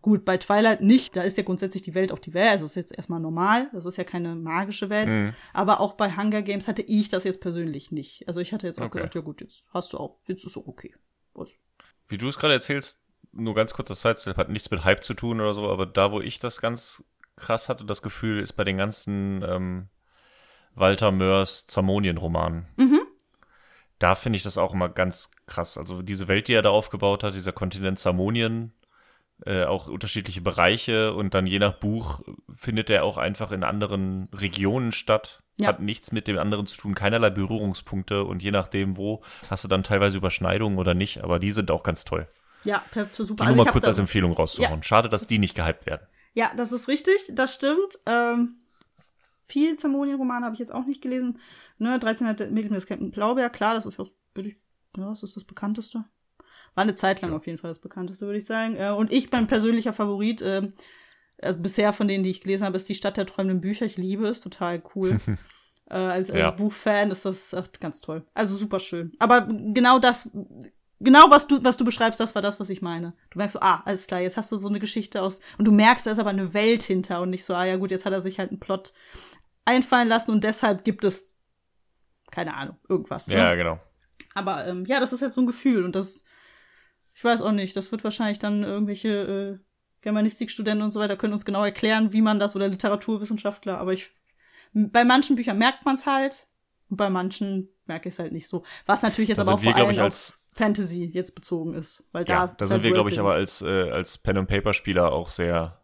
Gut, 0.00 0.24
bei 0.24 0.36
Twilight 0.36 0.80
nicht. 0.80 1.16
Da 1.16 1.22
ist 1.22 1.36
ja 1.36 1.42
grundsätzlich 1.42 1.82
die 1.82 1.94
Welt 1.94 2.12
auch 2.12 2.20
die 2.20 2.32
Welt. 2.32 2.50
Also 2.50 2.64
es 2.64 2.72
ist 2.72 2.76
jetzt 2.76 2.96
erstmal 2.96 3.20
normal. 3.20 3.68
Das 3.72 3.84
ist 3.84 3.96
ja 3.96 4.04
keine 4.04 4.36
magische 4.36 4.90
Welt. 4.90 5.08
Mhm. 5.08 5.34
Aber 5.52 5.80
auch 5.80 5.94
bei 5.94 6.16
Hunger 6.16 6.42
Games 6.42 6.68
hatte 6.68 6.82
ich 6.82 7.08
das 7.08 7.24
jetzt 7.24 7.40
persönlich 7.40 7.90
nicht. 7.90 8.26
Also 8.28 8.40
ich 8.40 8.52
hatte 8.52 8.66
jetzt 8.66 8.80
auch 8.80 8.86
okay. 8.86 8.98
gedacht, 8.98 9.14
ja 9.16 9.20
gut, 9.20 9.40
jetzt 9.40 9.64
hast 9.74 9.92
du 9.92 9.98
auch, 9.98 10.18
jetzt 10.26 10.44
ist 10.44 10.56
es 10.56 10.66
okay. 10.66 10.94
Was? 11.34 11.50
Wie 12.08 12.18
du 12.18 12.28
es 12.28 12.38
gerade 12.38 12.54
erzählst, 12.54 13.00
nur 13.32 13.54
ganz 13.54 13.74
kurz 13.74 13.88
das 13.88 14.02
Sidestep, 14.02 14.36
hat 14.36 14.48
nichts 14.48 14.70
mit 14.70 14.84
Hype 14.84 15.02
zu 15.02 15.14
tun 15.14 15.40
oder 15.40 15.54
so, 15.54 15.68
aber 15.68 15.86
da, 15.86 16.12
wo 16.12 16.20
ich 16.20 16.38
das 16.38 16.60
ganz 16.60 17.04
krass 17.36 17.68
hatte, 17.68 17.84
das 17.84 18.02
Gefühl, 18.02 18.40
ist 18.40 18.54
bei 18.54 18.64
den 18.64 18.78
ganzen 18.78 19.42
ähm, 19.42 19.88
Walter 20.74 21.12
Mörs 21.12 21.66
Zamonien-Romanen. 21.66 22.66
Mhm. 22.76 23.00
Da 23.98 24.14
finde 24.14 24.36
ich 24.36 24.42
das 24.42 24.58
auch 24.58 24.72
immer 24.72 24.88
ganz 24.88 25.30
krass. 25.46 25.76
Also 25.76 26.02
diese 26.02 26.28
Welt, 26.28 26.48
die 26.48 26.54
er 26.54 26.62
da 26.62 26.70
aufgebaut 26.70 27.24
hat, 27.24 27.34
dieser 27.34 27.52
Kontinent 27.52 27.98
Zamonien, 27.98 28.72
äh, 29.46 29.64
auch 29.64 29.88
unterschiedliche 29.88 30.40
Bereiche 30.40 31.14
und 31.14 31.34
dann 31.34 31.46
je 31.46 31.58
nach 31.58 31.74
Buch 31.74 32.20
findet 32.52 32.90
er 32.90 33.04
auch 33.04 33.18
einfach 33.18 33.52
in 33.52 33.64
anderen 33.64 34.28
Regionen 34.32 34.92
statt. 34.92 35.42
Ja. 35.60 35.68
Hat 35.68 35.80
nichts 35.80 36.12
mit 36.12 36.28
dem 36.28 36.38
anderen 36.38 36.66
zu 36.66 36.76
tun, 36.76 36.94
keinerlei 36.94 37.30
Berührungspunkte 37.30 38.24
und 38.24 38.42
je 38.42 38.52
nachdem, 38.52 38.96
wo, 38.96 39.22
hast 39.50 39.64
du 39.64 39.68
dann 39.68 39.82
teilweise 39.82 40.16
Überschneidungen 40.16 40.78
oder 40.78 40.94
nicht, 40.94 41.24
aber 41.24 41.40
die 41.40 41.50
sind 41.50 41.70
auch 41.72 41.82
ganz 41.82 42.04
toll. 42.04 42.28
Ja, 42.62 42.82
super. 42.92 43.08
Die 43.12 43.40
also 43.42 43.54
nur 43.54 43.64
mal 43.64 43.72
kurz 43.72 43.86
als 43.88 43.98
Empfehlung 43.98 44.32
rauszuhauen. 44.32 44.80
Ja. 44.80 44.82
Schade, 44.82 45.08
dass 45.08 45.26
die 45.26 45.38
nicht 45.38 45.54
gehypt 45.54 45.86
werden. 45.86 46.06
Ja, 46.34 46.52
das 46.56 46.70
ist 46.70 46.86
richtig, 46.86 47.16
das 47.32 47.54
stimmt. 47.54 47.98
Ähm, 48.06 48.56
viel 49.46 49.76
Zamonien-Romane 49.76 50.44
habe 50.44 50.54
ich 50.54 50.60
jetzt 50.60 50.72
auch 50.72 50.84
nicht 50.84 51.02
gelesen. 51.02 51.40
Ne, 51.78 51.98
13 51.98 52.26
Mädchen 52.52 52.74
des 52.74 52.86
Captain 52.86 53.10
Blaubeer, 53.10 53.50
klar, 53.50 53.74
das 53.74 53.86
ist 53.86 53.98
was, 53.98 54.10
würde 54.34 54.50
ich, 54.50 54.56
ja, 54.96 55.08
das 55.08 55.22
ist 55.22 55.36
das 55.36 55.44
bekannteste. 55.44 56.04
War 56.78 56.82
eine 56.82 56.94
Zeit 56.94 57.22
lang 57.22 57.32
ja. 57.32 57.36
auf 57.36 57.44
jeden 57.44 57.58
Fall 57.58 57.70
das 57.70 57.80
bekannteste, 57.80 58.24
würde 58.24 58.38
ich 58.38 58.46
sagen. 58.46 58.76
Äh, 58.76 58.90
und 58.90 59.12
ich, 59.12 59.32
mein 59.32 59.48
persönlicher 59.48 59.92
Favorit, 59.92 60.42
äh, 60.42 60.70
also 61.42 61.58
bisher 61.58 61.92
von 61.92 62.06
denen, 62.06 62.22
die 62.22 62.30
ich 62.30 62.40
gelesen 62.40 62.66
habe, 62.66 62.76
ist 62.76 62.88
die 62.88 62.94
Stadt 62.94 63.16
der 63.16 63.26
träumenden 63.26 63.60
Bücher. 63.60 63.84
Ich 63.84 63.96
liebe 63.96 64.28
es, 64.28 64.42
total 64.42 64.80
cool. 64.94 65.18
äh, 65.90 65.94
als 65.94 66.30
als 66.30 66.38
ja. 66.38 66.50
Buchfan 66.52 67.10
ist 67.10 67.24
das 67.24 67.52
echt 67.52 67.80
ganz 67.80 68.00
toll. 68.00 68.24
Also 68.32 68.56
super 68.56 68.78
schön. 68.78 69.10
Aber 69.18 69.48
genau 69.48 69.98
das, 69.98 70.30
genau 71.00 71.28
was 71.30 71.48
du, 71.48 71.64
was 71.64 71.78
du 71.78 71.84
beschreibst, 71.84 72.20
das 72.20 72.36
war 72.36 72.42
das, 72.42 72.60
was 72.60 72.70
ich 72.70 72.80
meine. 72.80 73.12
Du 73.30 73.38
merkst 73.38 73.54
so, 73.54 73.60
ah, 73.60 73.82
alles 73.84 74.06
klar, 74.06 74.20
jetzt 74.20 74.36
hast 74.36 74.52
du 74.52 74.56
so 74.56 74.68
eine 74.68 74.78
Geschichte 74.78 75.20
aus, 75.20 75.40
und 75.58 75.64
du 75.64 75.72
merkst, 75.72 76.06
da 76.06 76.12
ist 76.12 76.20
aber 76.20 76.30
eine 76.30 76.54
Welt 76.54 76.84
hinter 76.84 77.22
und 77.22 77.30
nicht 77.30 77.44
so, 77.44 77.56
ah 77.56 77.64
ja 77.64 77.74
gut, 77.74 77.90
jetzt 77.90 78.04
hat 78.04 78.12
er 78.12 78.20
sich 78.20 78.38
halt 78.38 78.50
einen 78.50 78.60
Plot 78.60 78.92
einfallen 79.64 80.06
lassen 80.06 80.30
und 80.30 80.44
deshalb 80.44 80.84
gibt 80.84 81.02
es, 81.02 81.36
keine 82.30 82.54
Ahnung, 82.54 82.76
irgendwas. 82.88 83.26
Ne? 83.26 83.34
Ja, 83.34 83.56
genau. 83.56 83.80
Aber 84.32 84.64
ähm, 84.68 84.84
ja, 84.84 85.00
das 85.00 85.12
ist 85.12 85.22
halt 85.22 85.32
so 85.32 85.40
ein 85.40 85.48
Gefühl 85.48 85.84
und 85.84 85.96
das, 85.96 86.22
ich 87.18 87.24
weiß 87.24 87.42
auch 87.42 87.50
nicht, 87.50 87.76
das 87.76 87.90
wird 87.90 88.04
wahrscheinlich 88.04 88.38
dann 88.38 88.62
irgendwelche 88.62 89.08
äh, 89.08 89.58
Germanistikstudenten 90.02 90.84
und 90.84 90.92
so 90.92 91.00
weiter 91.00 91.16
können 91.16 91.32
uns 91.32 91.44
genau 91.44 91.64
erklären, 91.64 92.12
wie 92.12 92.22
man 92.22 92.38
das 92.38 92.54
oder 92.54 92.68
Literaturwissenschaftler, 92.68 93.76
aber 93.76 93.92
ich, 93.92 94.12
bei 94.72 95.04
manchen 95.04 95.34
Büchern 95.34 95.58
merkt 95.58 95.84
man 95.84 95.96
es 95.96 96.06
halt 96.06 96.46
und 96.88 96.96
bei 96.96 97.10
manchen 97.10 97.70
merke 97.86 98.08
ich 98.08 98.14
es 98.14 98.20
halt 98.20 98.30
nicht 98.30 98.46
so. 98.46 98.62
Was 98.86 99.02
natürlich 99.02 99.30
jetzt 99.30 99.38
da 99.38 99.42
aber 99.42 99.54
auch 99.54 99.62
wir, 99.62 99.72
vor 99.72 99.80
allem 99.80 99.90
ich, 99.90 100.00
als 100.00 100.38
Fantasy 100.52 101.06
jetzt 101.06 101.34
bezogen 101.34 101.74
ist, 101.74 102.04
weil 102.12 102.24
da. 102.24 102.34
Ja, 102.34 102.54
da 102.56 102.66
sind 102.66 102.84
wir, 102.84 102.92
glaube 102.92 103.10
ich, 103.10 103.18
aber 103.18 103.32
als 103.32 103.62
äh, 103.62 103.90
als 103.90 104.18
Pen 104.18 104.38
and 104.38 104.48
Paper 104.48 104.72
Spieler 104.72 105.10
auch 105.12 105.30
sehr 105.30 105.80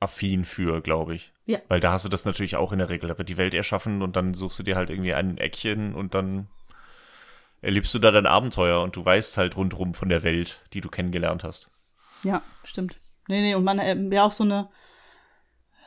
affin 0.00 0.46
für, 0.46 0.80
glaube 0.80 1.14
ich. 1.14 1.34
Ja. 1.44 1.58
Weil 1.68 1.80
da 1.80 1.92
hast 1.92 2.06
du 2.06 2.08
das 2.08 2.24
natürlich 2.24 2.56
auch 2.56 2.72
in 2.72 2.78
der 2.78 2.88
Regel. 2.88 3.10
Da 3.10 3.18
wird 3.18 3.28
die 3.28 3.36
Welt 3.36 3.52
erschaffen 3.52 4.00
und 4.00 4.16
dann 4.16 4.32
suchst 4.32 4.58
du 4.58 4.62
dir 4.62 4.76
halt 4.76 4.88
irgendwie 4.88 5.12
ein 5.12 5.36
Eckchen 5.36 5.94
und 5.94 6.14
dann 6.14 6.48
erlebst 7.62 7.94
du 7.94 7.98
da 7.98 8.10
dein 8.10 8.26
Abenteuer 8.26 8.82
und 8.82 8.96
du 8.96 9.04
weißt 9.04 9.38
halt 9.38 9.56
rundherum 9.56 9.94
von 9.94 10.08
der 10.08 10.22
Welt, 10.22 10.60
die 10.74 10.80
du 10.80 10.90
kennengelernt 10.90 11.44
hast. 11.44 11.70
Ja, 12.22 12.42
stimmt. 12.64 12.96
Nee, 13.28 13.40
nee, 13.40 13.54
und 13.54 13.64
man 13.64 13.78
äh, 13.78 13.96
ja 14.14 14.24
auch 14.24 14.32
so 14.32 14.44
eine, 14.44 14.68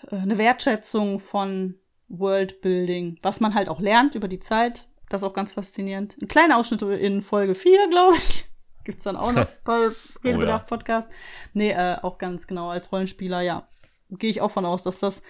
äh, 0.10 0.16
eine 0.16 0.38
Wertschätzung 0.38 1.20
von 1.20 1.76
Worldbuilding, 2.08 3.20
was 3.22 3.40
man 3.40 3.54
halt 3.54 3.70
auch 3.70 3.80
lernt 3.80 4.16
über 4.16 4.28
die 4.28 4.40
Zeit. 4.40 4.88
Das 5.10 5.22
ist 5.22 5.28
auch 5.28 5.34
ganz 5.34 5.52
faszinierend. 5.52 6.18
Ein 6.22 6.28
kleiner 6.28 6.58
Ausschnitt 6.58 6.82
in 6.82 7.22
Folge 7.22 7.56
4, 7.56 7.90
glaube 7.90 8.16
ich. 8.16 8.46
Gibt's 8.84 9.04
dann 9.04 9.18
auch 9.18 9.34
noch 9.34 9.46
bei 9.64 9.90
Redebedarf 10.24 10.62
oh, 10.62 10.66
ja. 10.66 10.78
Podcast. 10.78 11.10
Nee, 11.54 11.72
äh, 11.72 11.98
auch 12.02 12.18
ganz 12.18 12.48
genau 12.48 12.70
als 12.70 12.92
Rollenspieler, 12.92 13.42
ja. 13.42 13.68
Gehe 14.10 14.30
ich 14.30 14.42
auch 14.42 14.52
von 14.52 14.66
aus, 14.66 14.84
dass 14.84 15.00
das 15.00 15.24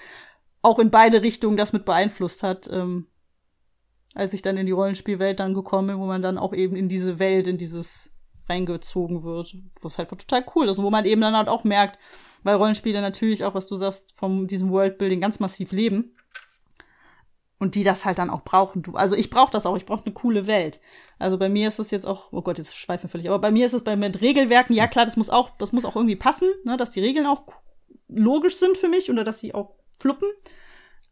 auch 0.61 0.79
in 0.79 0.91
beide 0.91 1.21
Richtungen 1.21 1.57
das 1.57 1.73
mit 1.73 1.85
beeinflusst 1.85 2.43
hat. 2.43 2.69
Ähm, 2.71 3.07
als 4.15 4.33
ich 4.33 4.41
dann 4.41 4.57
in 4.57 4.65
die 4.65 4.71
Rollenspielwelt 4.71 5.39
dann 5.39 5.53
gekommen 5.53 5.89
bin, 5.89 5.99
wo 5.99 6.05
man 6.05 6.23
dann 6.23 6.39
auch 6.39 6.53
eben 6.53 6.75
in 6.75 6.89
diese 6.89 7.19
Welt, 7.19 7.47
in 7.47 7.57
dieses 7.57 8.11
reingezogen 8.49 9.23
wird, 9.23 9.55
was 9.81 9.97
halt 9.97 10.09
total 10.09 10.45
cool 10.55 10.67
ist 10.67 10.77
und 10.77 10.85
wo 10.85 10.89
man 10.89 11.05
eben 11.05 11.21
dann 11.21 11.35
halt 11.35 11.49
auch 11.49 11.63
merkt, 11.63 11.99
weil 12.43 12.55
Rollenspiele 12.55 13.01
natürlich 13.01 13.43
auch, 13.43 13.55
was 13.55 13.67
du 13.67 13.75
sagst, 13.75 14.13
von 14.15 14.47
diesem 14.47 14.71
Worldbuilding 14.71 15.19
ganz 15.19 15.39
massiv 15.39 15.71
leben 15.71 16.15
und 17.59 17.75
die 17.75 17.83
das 17.83 18.05
halt 18.05 18.19
dann 18.19 18.29
auch 18.29 18.43
brauchen. 18.43 18.83
Du, 18.83 18.95
also 18.95 19.15
ich 19.15 19.29
brauche 19.29 19.51
das 19.51 19.65
auch, 19.65 19.75
ich 19.75 19.85
brauche 19.85 20.05
eine 20.05 20.13
coole 20.13 20.47
Welt. 20.47 20.79
Also 21.19 21.37
bei 21.37 21.49
mir 21.49 21.67
ist 21.67 21.79
es 21.79 21.91
jetzt 21.91 22.05
auch, 22.05 22.31
oh 22.31 22.41
Gott, 22.41 22.57
jetzt 22.57 22.75
schweifen 22.77 23.03
wir 23.03 23.09
völlig, 23.09 23.27
aber 23.27 23.39
bei 23.39 23.51
mir 23.51 23.65
ist 23.65 23.73
es 23.73 23.83
bei 23.83 23.95
mit 23.95 24.21
Regelwerken, 24.21 24.75
ja 24.75 24.87
klar, 24.87 25.05
das 25.05 25.17
muss 25.17 25.29
auch, 25.29 25.51
das 25.57 25.71
muss 25.71 25.85
auch 25.85 25.95
irgendwie 25.95 26.15
passen, 26.15 26.49
ne, 26.63 26.77
dass 26.77 26.91
die 26.91 27.01
Regeln 27.01 27.25
auch 27.25 27.43
logisch 28.07 28.55
sind 28.57 28.77
für 28.77 28.87
mich 28.87 29.09
oder 29.09 29.23
dass 29.23 29.39
sie 29.39 29.53
auch 29.53 29.75
fluppen. 29.99 30.29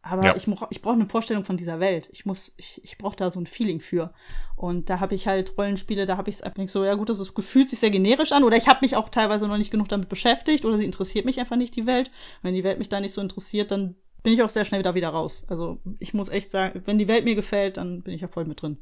Aber 0.05 0.25
ja. 0.25 0.35
ich, 0.35 0.47
ich 0.69 0.81
brauche 0.81 0.95
eine 0.95 1.07
Vorstellung 1.07 1.45
von 1.45 1.55
dieser 1.55 1.79
Welt. 1.79 2.09
Ich 2.11 2.25
muss, 2.25 2.53
ich, 2.57 2.81
ich 2.83 2.97
brauche 2.97 3.15
da 3.15 3.31
so 3.31 3.39
ein 3.39 3.45
Feeling 3.45 3.79
für. 3.79 4.13
Und 4.57 4.89
da 4.89 4.99
habe 4.99 5.15
ich 5.15 5.27
halt 5.27 5.57
Rollenspiele, 5.57 6.05
da 6.05 6.17
habe 6.17 6.29
ich 6.29 6.35
es 6.35 6.41
einfach 6.41 6.57
nicht 6.57 6.71
so, 6.71 6.83
ja 6.83 6.95
gut, 6.95 7.07
das 7.07 7.21
ist, 7.21 7.33
gefühlt 7.33 7.69
sich 7.69 7.79
sehr 7.79 7.89
generisch 7.89 8.33
an. 8.33 8.43
Oder 8.43 8.57
ich 8.57 8.67
habe 8.67 8.79
mich 8.81 8.97
auch 8.97 9.07
teilweise 9.07 9.47
noch 9.47 9.57
nicht 9.57 9.71
genug 9.71 9.87
damit 9.87 10.09
beschäftigt 10.09 10.65
oder 10.65 10.77
sie 10.77 10.85
interessiert 10.85 11.23
mich 11.23 11.39
einfach 11.39 11.55
nicht, 11.55 11.77
die 11.77 11.87
Welt. 11.87 12.11
Wenn 12.41 12.53
die 12.53 12.65
Welt 12.65 12.79
mich 12.79 12.89
da 12.89 12.99
nicht 12.99 13.13
so 13.13 13.21
interessiert, 13.21 13.71
dann 13.71 13.95
bin 14.23 14.33
ich 14.33 14.43
auch 14.43 14.49
sehr 14.49 14.65
schnell 14.65 14.83
da 14.83 14.93
wieder 14.93 15.07
raus. 15.07 15.45
Also 15.47 15.79
ich 15.99 16.13
muss 16.13 16.27
echt 16.27 16.51
sagen, 16.51 16.81
wenn 16.83 16.99
die 16.99 17.07
Welt 17.07 17.23
mir 17.23 17.35
gefällt, 17.35 17.77
dann 17.77 18.01
bin 18.01 18.13
ich 18.13 18.21
ja 18.21 18.27
voll 18.27 18.43
mit 18.43 18.61
drin. 18.61 18.79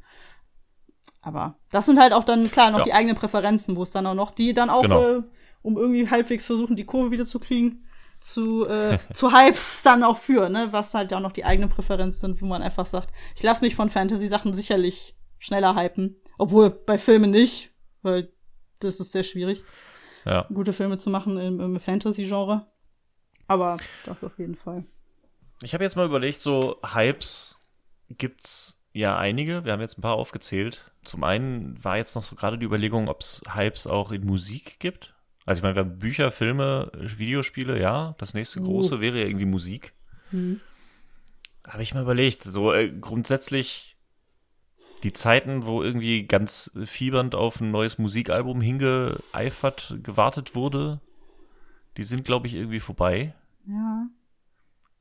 Aber 1.20 1.54
das 1.70 1.86
sind 1.86 2.00
halt 2.00 2.12
auch 2.14 2.24
dann, 2.24 2.50
klar, 2.50 2.72
noch 2.72 2.78
ja. 2.78 2.84
die 2.84 2.94
eigenen 2.94 3.14
Präferenzen, 3.14 3.76
wo 3.76 3.82
es 3.84 3.92
dann 3.92 4.08
auch 4.08 4.14
noch, 4.14 4.32
die 4.32 4.54
dann 4.54 4.70
auch, 4.70 4.82
genau. 4.82 5.18
äh, 5.18 5.22
um 5.62 5.76
irgendwie 5.76 6.10
halbwegs 6.10 6.44
versuchen, 6.44 6.74
die 6.74 6.84
Kurve 6.84 7.12
wieder 7.12 7.26
zu 7.26 7.38
kriegen 7.38 7.84
zu, 8.22 8.66
äh, 8.66 8.98
zu 9.12 9.32
Hypes 9.32 9.82
dann 9.82 10.02
auch 10.02 10.18
führen, 10.18 10.52
ne? 10.52 10.68
was 10.70 10.94
halt 10.94 11.12
auch 11.12 11.20
noch 11.20 11.32
die 11.32 11.44
eigenen 11.44 11.68
Präferenzen 11.68 12.20
sind, 12.20 12.42
wo 12.42 12.46
man 12.46 12.62
einfach 12.62 12.86
sagt, 12.86 13.10
ich 13.36 13.42
lasse 13.42 13.64
mich 13.64 13.74
von 13.74 13.88
Fantasy-Sachen 13.88 14.54
sicherlich 14.54 15.16
schneller 15.38 15.76
hypen. 15.76 16.16
Obwohl 16.38 16.70
bei 16.86 16.98
Filmen 16.98 17.30
nicht, 17.30 17.70
weil 18.02 18.32
das 18.80 19.00
ist 19.00 19.12
sehr 19.12 19.22
schwierig, 19.22 19.64
ja. 20.24 20.46
gute 20.52 20.72
Filme 20.72 20.98
zu 20.98 21.10
machen 21.10 21.38
im, 21.38 21.60
im 21.60 21.80
Fantasy-Genre. 21.80 22.66
Aber 23.48 23.76
doch 24.06 24.22
auf 24.22 24.38
jeden 24.38 24.54
Fall. 24.54 24.84
Ich 25.62 25.74
habe 25.74 25.84
jetzt 25.84 25.96
mal 25.96 26.06
überlegt, 26.06 26.40
so 26.40 26.78
Hypes 26.82 27.58
gibt's 28.08 28.80
ja 28.92 29.18
einige. 29.18 29.64
Wir 29.64 29.72
haben 29.72 29.80
jetzt 29.80 29.98
ein 29.98 30.02
paar 30.02 30.14
aufgezählt. 30.14 30.90
Zum 31.04 31.24
einen 31.24 31.82
war 31.84 31.96
jetzt 31.96 32.14
noch 32.14 32.22
so 32.22 32.36
gerade 32.36 32.58
die 32.58 32.66
Überlegung, 32.66 33.08
ob 33.08 33.20
es 33.20 33.42
Hypes 33.54 33.86
auch 33.86 34.12
in 34.12 34.24
Musik 34.24 34.78
gibt. 34.78 35.14
Also 35.44 35.58
ich 35.58 35.62
meine, 35.62 35.74
wir 35.74 35.80
haben 35.80 35.98
Bücher, 35.98 36.30
Filme, 36.30 36.90
Videospiele, 36.94 37.80
ja. 37.80 38.14
Das 38.18 38.34
nächste 38.34 38.60
uh. 38.60 38.64
große 38.64 39.00
wäre 39.00 39.18
ja 39.18 39.26
irgendwie 39.26 39.46
Musik. 39.46 39.92
Mhm. 40.30 40.60
Habe 41.66 41.82
ich 41.82 41.94
mal 41.94 42.02
überlegt, 42.02 42.42
so 42.44 42.72
äh, 42.72 42.90
grundsätzlich 42.90 43.96
die 45.02 45.12
Zeiten, 45.12 45.66
wo 45.66 45.82
irgendwie 45.82 46.26
ganz 46.26 46.70
fiebernd 46.84 47.34
auf 47.34 47.60
ein 47.60 47.70
neues 47.70 47.98
Musikalbum 47.98 48.60
hingeeifert, 48.60 49.98
gewartet 50.02 50.54
wurde, 50.54 51.00
die 51.96 52.04
sind, 52.04 52.24
glaube 52.24 52.46
ich, 52.46 52.54
irgendwie 52.54 52.80
vorbei. 52.80 53.34
Ja. 53.66 54.06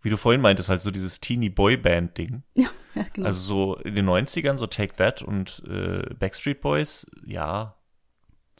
Wie 0.01 0.09
du 0.09 0.17
vorhin 0.17 0.41
meintest, 0.41 0.69
halt 0.69 0.81
so 0.81 0.89
dieses 0.91 1.19
Teeny 1.19 1.49
Boy 1.49 1.77
Band 1.77 2.17
Ding. 2.17 2.43
Ja, 2.55 2.69
ja 2.95 3.05
genau. 3.13 3.27
Also 3.27 3.41
so 3.41 3.75
in 3.77 3.95
den 3.95 4.09
90ern, 4.09 4.57
so 4.57 4.67
Take 4.67 4.95
That 4.95 5.21
und 5.21 5.63
äh, 5.67 6.13
Backstreet 6.15 6.61
Boys, 6.61 7.07
ja, 7.25 7.75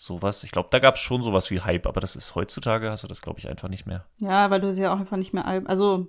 sowas. 0.02 0.44
Ich 0.44 0.52
glaube, 0.52 0.70
da 0.72 0.80
gab 0.80 0.96
es 0.96 1.02
schon 1.02 1.22
sowas 1.22 1.52
wie 1.52 1.62
Hype, 1.62 1.86
aber 1.86 2.02
das 2.02 2.16
ist 2.16 2.34
heutzutage, 2.34 2.90
hast 2.90 3.04
du 3.04 3.08
das, 3.08 3.22
glaube 3.22 3.40
ich, 3.40 3.48
einfach 3.48 3.70
nicht 3.70 3.86
mehr. 3.86 4.06
Ja, 4.20 4.50
weil 4.50 4.60
du 4.60 4.74
sie 4.74 4.82
ja 4.82 4.94
auch 4.94 5.00
einfach 5.00 5.18
nicht 5.18 5.34
mehr, 5.34 5.46
also 5.46 6.08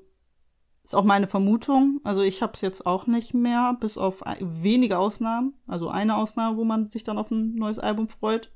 ist 0.83 0.95
auch 0.95 1.05
meine 1.05 1.29
Vermutung. 1.29 2.01
Also 2.03 2.23
ich 2.23 2.43
habe 2.43 2.55
es 2.55 2.61
jetzt 2.63 2.87
auch 2.87 3.07
nicht 3.07 3.35
mehr, 3.35 3.77
bis 3.79 3.99
auf 3.99 4.23
wenige 4.41 4.99
Ausnahmen. 4.99 5.55
Also 5.67 5.89
eine 5.89 6.17
Ausnahme, 6.17 6.57
wo 6.57 6.65
man 6.65 6.91
sich 6.91 7.05
dann 7.05 7.19
auf 7.19 7.31
ein 7.31 7.55
neues 7.55 7.79
Album 7.79 8.09
freut. 8.09 8.51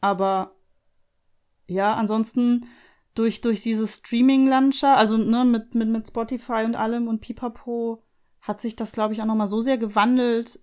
Aber 0.00 0.56
ja, 1.66 1.94
ansonsten 1.94 2.66
durch, 3.14 3.42
durch 3.42 3.60
dieses 3.60 3.96
Streaming-Landschaft, 3.96 4.98
also 4.98 5.18
ne, 5.18 5.44
mit, 5.44 5.74
mit, 5.74 5.88
mit 5.88 6.08
Spotify 6.08 6.64
und 6.64 6.74
allem 6.74 7.06
und 7.06 7.20
Pipapo, 7.20 8.02
hat 8.40 8.60
sich 8.60 8.74
das, 8.74 8.92
glaube 8.92 9.12
ich, 9.12 9.20
auch 9.20 9.26
noch 9.26 9.34
mal 9.34 9.46
so 9.46 9.60
sehr 9.60 9.76
gewandelt, 9.76 10.60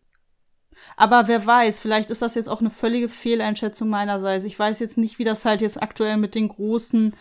aber 0.95 1.27
wer 1.27 1.45
weiß, 1.45 1.80
vielleicht 1.80 2.10
ist 2.10 2.22
das 2.22 2.35
jetzt 2.35 2.49
auch 2.49 2.60
eine 2.60 2.69
völlige 2.69 3.10
Fehleinschätzung 3.10 3.89
meinerseits. 3.89 4.45
Ich 4.45 4.57
weiß 4.57 4.80
jetzt 4.80 4.98
nicht, 4.98 5.19
wie 5.19 5.23
das 5.23 5.45
halt 5.45 5.61
jetzt 5.61 5.81
aktuell 5.81 6.18
mit 6.18 6.35
den 6.35 6.48
großen 6.48 7.15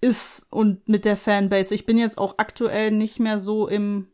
ist 0.00 0.46
und 0.50 0.88
mit 0.88 1.04
der 1.04 1.16
Fanbase. 1.16 1.74
Ich 1.74 1.86
bin 1.86 1.98
jetzt 1.98 2.18
auch 2.18 2.34
aktuell 2.38 2.90
nicht 2.90 3.18
mehr 3.18 3.40
so 3.40 3.68
im 3.68 4.08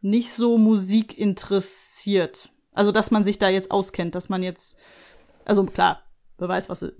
nicht 0.00 0.32
so 0.32 0.58
Musik 0.58 1.18
interessiert. 1.18 2.50
Also, 2.72 2.92
dass 2.92 3.10
man 3.10 3.24
sich 3.24 3.38
da 3.38 3.48
jetzt 3.48 3.72
auskennt, 3.72 4.14
dass 4.14 4.28
man 4.28 4.44
jetzt 4.44 4.78
also 5.48 5.64
klar, 5.64 6.02
wer 6.36 6.48
weiß, 6.48 6.68
was, 6.68 6.92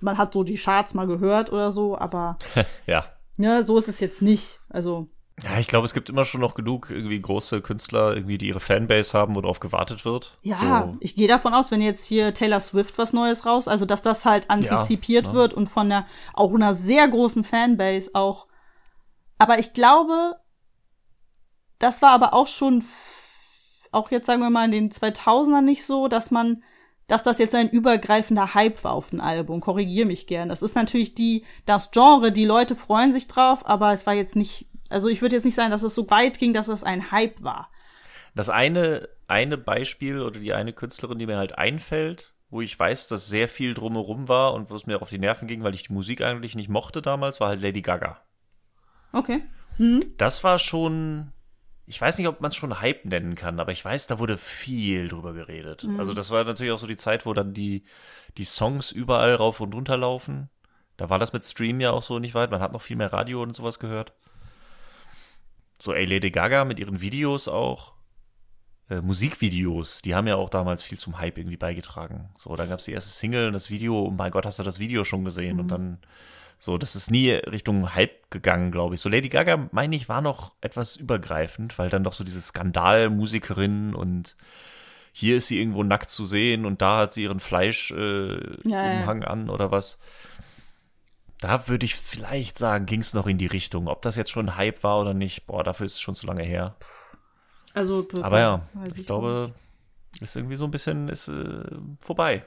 man 0.00 0.18
hat 0.18 0.32
so 0.32 0.42
die 0.42 0.56
Charts 0.56 0.94
mal 0.94 1.06
gehört 1.06 1.52
oder 1.52 1.70
so, 1.70 1.96
aber 1.96 2.38
ja. 2.86 3.04
Ja, 3.38 3.62
so 3.62 3.78
ist 3.78 3.88
es 3.88 4.00
jetzt 4.00 4.22
nicht. 4.22 4.60
Also. 4.68 5.08
Ja, 5.42 5.58
ich 5.58 5.68
glaube, 5.68 5.86
es 5.86 5.94
gibt 5.94 6.08
immer 6.08 6.24
schon 6.24 6.40
noch 6.40 6.54
genug 6.54 6.90
irgendwie 6.90 7.20
große 7.20 7.62
Künstler, 7.62 8.14
irgendwie, 8.14 8.38
die 8.38 8.48
ihre 8.48 8.60
Fanbase 8.60 9.16
haben, 9.16 9.34
wo 9.34 9.40
drauf 9.40 9.60
gewartet 9.60 10.04
wird. 10.04 10.38
Ja, 10.42 10.90
so. 10.92 10.98
ich 11.00 11.14
gehe 11.14 11.28
davon 11.28 11.54
aus, 11.54 11.70
wenn 11.70 11.80
jetzt 11.80 12.04
hier 12.04 12.34
Taylor 12.34 12.60
Swift 12.60 12.98
was 12.98 13.12
Neues 13.12 13.46
raus, 13.46 13.68
also 13.68 13.86
dass 13.86 14.02
das 14.02 14.26
halt 14.26 14.50
antizipiert 14.50 15.26
ja, 15.26 15.32
ne? 15.32 15.38
wird 15.38 15.54
und 15.54 15.68
von 15.68 15.88
der 15.88 16.06
auch 16.34 16.52
einer 16.54 16.74
sehr 16.74 17.08
großen 17.08 17.44
Fanbase 17.44 18.10
auch. 18.14 18.48
Aber 19.38 19.58
ich 19.58 19.72
glaube, 19.72 20.36
das 21.78 22.02
war 22.02 22.10
aber 22.10 22.34
auch 22.34 22.46
schon 22.46 22.84
auch 23.92 24.10
jetzt 24.10 24.26
sagen 24.26 24.42
wir 24.42 24.50
mal 24.50 24.66
in 24.66 24.70
den 24.70 24.90
2000ern 24.90 25.62
nicht 25.62 25.84
so, 25.84 26.08
dass 26.08 26.30
man 26.30 26.62
dass 27.10 27.24
das 27.24 27.38
jetzt 27.38 27.56
ein 27.56 27.68
übergreifender 27.68 28.54
Hype 28.54 28.84
war 28.84 28.92
auf 28.92 29.12
ein 29.12 29.20
Album. 29.20 29.60
Korrigier 29.60 30.06
mich 30.06 30.28
gern. 30.28 30.48
Das 30.48 30.62
ist 30.62 30.76
natürlich 30.76 31.16
die, 31.16 31.44
das 31.66 31.90
Genre, 31.90 32.30
die 32.30 32.44
Leute 32.44 32.76
freuen 32.76 33.12
sich 33.12 33.26
drauf, 33.26 33.68
aber 33.68 33.92
es 33.92 34.06
war 34.06 34.14
jetzt 34.14 34.36
nicht, 34.36 34.68
also 34.90 35.08
ich 35.08 35.22
würde 35.22 35.36
jetzt 35.36 35.44
nicht 35.44 35.54
sagen, 35.54 35.70
dass 35.70 35.82
es 35.82 35.94
so 35.94 36.10
weit 36.10 36.38
ging, 36.38 36.52
dass 36.52 36.68
es 36.68 36.84
ein 36.84 37.10
Hype 37.10 37.42
war. 37.42 37.70
Das 38.34 38.48
eine, 38.48 39.08
eine 39.26 39.56
Beispiel 39.56 40.20
oder 40.20 40.38
die 40.38 40.52
eine 40.52 40.72
Künstlerin, 40.72 41.18
die 41.18 41.26
mir 41.26 41.38
halt 41.38 41.56
einfällt, 41.56 42.34
wo 42.50 42.60
ich 42.60 42.78
weiß, 42.78 43.08
dass 43.08 43.28
sehr 43.28 43.48
viel 43.48 43.74
drumherum 43.74 44.28
war 44.28 44.54
und 44.54 44.70
wo 44.70 44.76
es 44.76 44.86
mir 44.86 44.96
auch 44.96 45.02
auf 45.02 45.10
die 45.10 45.18
Nerven 45.18 45.48
ging, 45.48 45.62
weil 45.62 45.74
ich 45.74 45.88
die 45.88 45.92
Musik 45.92 46.20
eigentlich 46.20 46.54
nicht 46.54 46.68
mochte 46.68 47.02
damals, 47.02 47.40
war 47.40 47.48
halt 47.48 47.62
Lady 47.62 47.80
Gaga. 47.80 48.20
Okay. 49.12 49.42
Mhm. 49.78 50.12
Das 50.18 50.44
war 50.44 50.58
schon 50.58 51.32
ich 51.90 52.00
weiß 52.00 52.18
nicht, 52.18 52.28
ob 52.28 52.40
man 52.40 52.50
es 52.50 52.56
schon 52.56 52.80
Hype 52.80 53.04
nennen 53.04 53.34
kann, 53.34 53.58
aber 53.58 53.72
ich 53.72 53.84
weiß, 53.84 54.06
da 54.06 54.20
wurde 54.20 54.38
viel 54.38 55.08
drüber 55.08 55.32
geredet. 55.32 55.82
Mhm. 55.82 55.98
Also 55.98 56.12
das 56.12 56.30
war 56.30 56.44
natürlich 56.44 56.70
auch 56.70 56.78
so 56.78 56.86
die 56.86 56.96
Zeit, 56.96 57.26
wo 57.26 57.34
dann 57.34 57.52
die, 57.52 57.82
die 58.36 58.44
Songs 58.44 58.92
überall 58.92 59.34
rauf 59.34 59.58
und 59.58 59.74
runter 59.74 59.96
laufen. 59.96 60.50
Da 60.96 61.10
war 61.10 61.18
das 61.18 61.32
mit 61.32 61.42
Stream 61.42 61.80
ja 61.80 61.90
auch 61.90 62.04
so 62.04 62.20
nicht 62.20 62.32
weit. 62.36 62.52
Man 62.52 62.60
hat 62.60 62.72
noch 62.72 62.82
viel 62.82 62.94
mehr 62.94 63.12
Radio 63.12 63.42
und 63.42 63.56
sowas 63.56 63.80
gehört. 63.80 64.12
So, 65.80 65.94
ey, 65.94 66.04
Lady 66.04 66.30
Gaga 66.30 66.64
mit 66.64 66.78
ihren 66.78 67.00
Videos 67.00 67.48
auch. 67.48 67.94
Äh, 68.90 69.00
Musikvideos, 69.00 70.02
die 70.02 70.14
haben 70.14 70.26
ja 70.26 70.36
auch 70.36 70.50
damals 70.50 70.82
viel 70.82 70.98
zum 70.98 71.18
Hype 71.18 71.38
irgendwie 71.38 71.56
beigetragen. 71.56 72.28
So, 72.36 72.54
dann 72.54 72.68
gab 72.68 72.80
es 72.80 72.84
die 72.84 72.92
erste 72.92 73.10
Single 73.10 73.46
und 73.46 73.54
das 73.54 73.70
Video, 73.70 73.98
oh 73.98 74.10
mein 74.10 74.30
Gott, 74.30 74.44
hast 74.44 74.58
du 74.58 74.62
das 74.62 74.78
Video 74.78 75.04
schon 75.04 75.24
gesehen? 75.24 75.54
Mhm. 75.54 75.60
Und 75.60 75.68
dann 75.68 75.98
so, 76.58 76.76
das 76.76 76.94
ist 76.94 77.10
nie 77.10 77.30
Richtung 77.30 77.94
Hype 77.94 78.30
gegangen, 78.30 78.70
glaube 78.70 78.94
ich. 78.94 79.00
So 79.00 79.08
Lady 79.08 79.30
Gaga, 79.30 79.70
meine 79.72 79.96
ich, 79.96 80.10
war 80.10 80.20
noch 80.20 80.52
etwas 80.60 80.96
übergreifend, 80.96 81.78
weil 81.78 81.88
dann 81.88 82.04
doch 82.04 82.12
so 82.12 82.24
diese 82.24 82.42
Skandalmusikerin 82.42 83.94
und 83.94 84.36
hier 85.12 85.38
ist 85.38 85.46
sie 85.46 85.58
irgendwo 85.58 85.82
nackt 85.82 86.10
zu 86.10 86.26
sehen 86.26 86.66
und 86.66 86.82
da 86.82 86.98
hat 86.98 87.14
sie 87.14 87.22
ihren 87.22 87.40
Fleischumhang 87.40 88.58
äh, 88.66 88.68
ja, 88.68 89.02
ja. 89.02 89.26
an 89.26 89.48
oder 89.48 89.70
was. 89.70 89.98
Da 91.40 91.68
würde 91.68 91.86
ich 91.86 91.94
vielleicht 91.94 92.58
sagen, 92.58 92.86
ging 92.86 93.00
es 93.00 93.14
noch 93.14 93.26
in 93.26 93.38
die 93.38 93.46
Richtung. 93.46 93.88
Ob 93.88 94.02
das 94.02 94.16
jetzt 94.16 94.30
schon 94.30 94.56
Hype 94.56 94.82
war 94.82 95.00
oder 95.00 95.14
nicht, 95.14 95.46
boah, 95.46 95.64
dafür 95.64 95.86
ist 95.86 95.94
es 95.94 96.00
schon 96.00 96.14
zu 96.14 96.26
lange 96.26 96.42
her. 96.42 96.76
Also, 97.72 98.06
aber 98.20 98.38
ja, 98.40 98.68
ich, 98.88 98.98
ich 98.98 99.06
glaube, 99.06 99.54
ist 100.20 100.36
irgendwie 100.36 100.56
so 100.56 100.64
ein 100.64 100.70
bisschen 100.70 101.08
ist 101.08 101.28
äh, 101.28 101.64
vorbei 102.00 102.44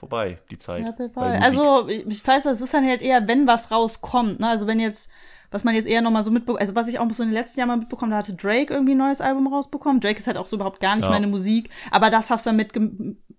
vorbei, 0.00 0.38
die 0.50 0.58
Zeit. 0.58 0.82
Ja, 0.98 1.22
also 1.42 1.86
ich 1.88 2.26
weiß, 2.26 2.46
es 2.46 2.62
ist 2.62 2.72
dann 2.72 2.86
halt 2.86 3.02
eher, 3.02 3.28
wenn 3.28 3.46
was 3.46 3.70
rauskommt. 3.70 4.40
Ne? 4.40 4.48
Also 4.48 4.66
wenn 4.66 4.80
jetzt, 4.80 5.10
was 5.50 5.62
man 5.62 5.74
jetzt 5.74 5.86
eher 5.86 6.00
nochmal 6.00 6.24
so 6.24 6.30
mitbekommt, 6.30 6.62
also 6.62 6.74
was 6.74 6.88
ich 6.88 6.98
auch 6.98 7.12
so 7.12 7.22
in 7.22 7.28
den 7.28 7.36
letzten 7.36 7.60
Jahren 7.60 7.68
mal 7.68 7.76
mitbekommen, 7.76 8.10
da 8.10 8.16
hatte 8.16 8.34
Drake 8.34 8.72
irgendwie 8.72 8.94
ein 8.94 8.98
neues 8.98 9.20
Album 9.20 9.46
rausbekommen. 9.52 10.00
Drake 10.00 10.18
ist 10.18 10.26
halt 10.26 10.38
auch 10.38 10.46
so 10.46 10.56
überhaupt 10.56 10.80
gar 10.80 10.96
nicht 10.96 11.04
ja. 11.04 11.10
meine 11.10 11.26
Musik, 11.26 11.68
aber 11.90 12.08
das 12.08 12.30
hast 12.30 12.46
du 12.46 12.50
ja 12.50 12.56
mit, 12.56 12.72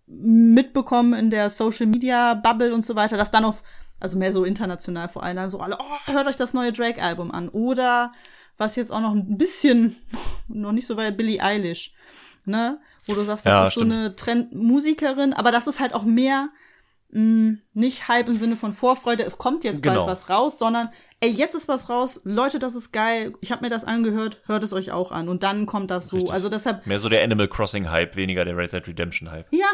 mitbekommen 0.06 1.14
in 1.14 1.30
der 1.32 1.50
Social 1.50 1.88
Media 1.88 2.36
Bubble 2.36 2.74
und 2.76 2.86
so 2.86 2.96
weiter, 2.96 3.18
dass 3.18 3.32
dann 3.32 3.44
auf, 3.44 3.64
also 4.02 4.18
mehr 4.18 4.34
so 4.34 4.44
international 4.44 5.10
vor 5.10 5.24
allem, 5.24 5.38
dann 5.38 5.50
so 5.50 5.60
alle, 5.60 5.78
oh, 5.80 6.12
hört 6.12 6.28
euch 6.28 6.38
das 6.38 6.54
neue 6.54 6.74
Drake-Album 6.74 7.32
an. 7.32 7.50
Oder 7.50 8.12
was 8.58 8.76
jetzt 8.76 8.92
auch 8.92 9.02
noch 9.02 9.14
ein 9.14 9.38
bisschen, 9.38 9.96
noch 10.48 10.74
nicht 10.74 10.88
so 10.88 10.98
weit, 10.98 11.18
Billie 11.18 11.42
Eilish. 11.42 11.94
Ne? 12.46 12.80
wo 13.08 13.16
du 13.16 13.24
sagst, 13.24 13.46
das 13.46 13.54
ja, 13.54 13.64
ist 13.64 13.72
stimmt. 13.74 13.92
so 13.92 13.98
eine 13.98 14.16
Trendmusikerin, 14.16 15.34
aber 15.34 15.52
das 15.52 15.68
ist 15.68 15.80
halt 15.80 15.94
auch 15.94 16.04
mehr 16.04 16.50
mh, 17.10 17.22
mm, 17.22 17.62
nicht 17.74 18.08
Hype 18.08 18.30
im 18.30 18.38
Sinne 18.38 18.56
von 18.56 18.74
Vorfreude, 18.74 19.24
es 19.24 19.38
kommt 19.38 19.64
jetzt 19.64 19.84
genau. 19.84 20.06
bald 20.06 20.08
was 20.08 20.30
raus, 20.30 20.60
sondern 20.60 20.90
ey, 21.20 21.30
jetzt 21.30 21.56
ist 21.56 21.68
was 21.68 21.90
raus, 21.90 22.22
Leute, 22.24 22.60
das 22.60 22.76
ist 22.76 22.92
geil, 22.92 23.34
ich 23.42 23.52
habe 23.52 23.64
mir 23.64 23.70
das 23.70 23.86
angehört, 23.86 24.42
hört 24.46 24.64
es 24.64 24.74
euch 24.74 24.92
auch 24.92 25.12
an 25.12 25.30
und 25.30 25.44
dann 25.44 25.66
kommt 25.66 25.92
das 25.92 26.08
so. 26.08 26.18
Richtig. 26.18 26.34
Also 26.34 26.50
deshalb 26.50 26.86
mehr 26.86 27.00
so 27.00 27.10
der 27.10 27.24
Animal 27.24 27.48
Crossing 27.48 27.90
Hype, 27.90 28.16
weniger 28.16 28.46
der 28.46 28.56
Red 28.56 28.74
Dead 28.74 28.88
Redemption 28.88 29.32
Hype. 29.32 29.48
Ja. 29.52 29.68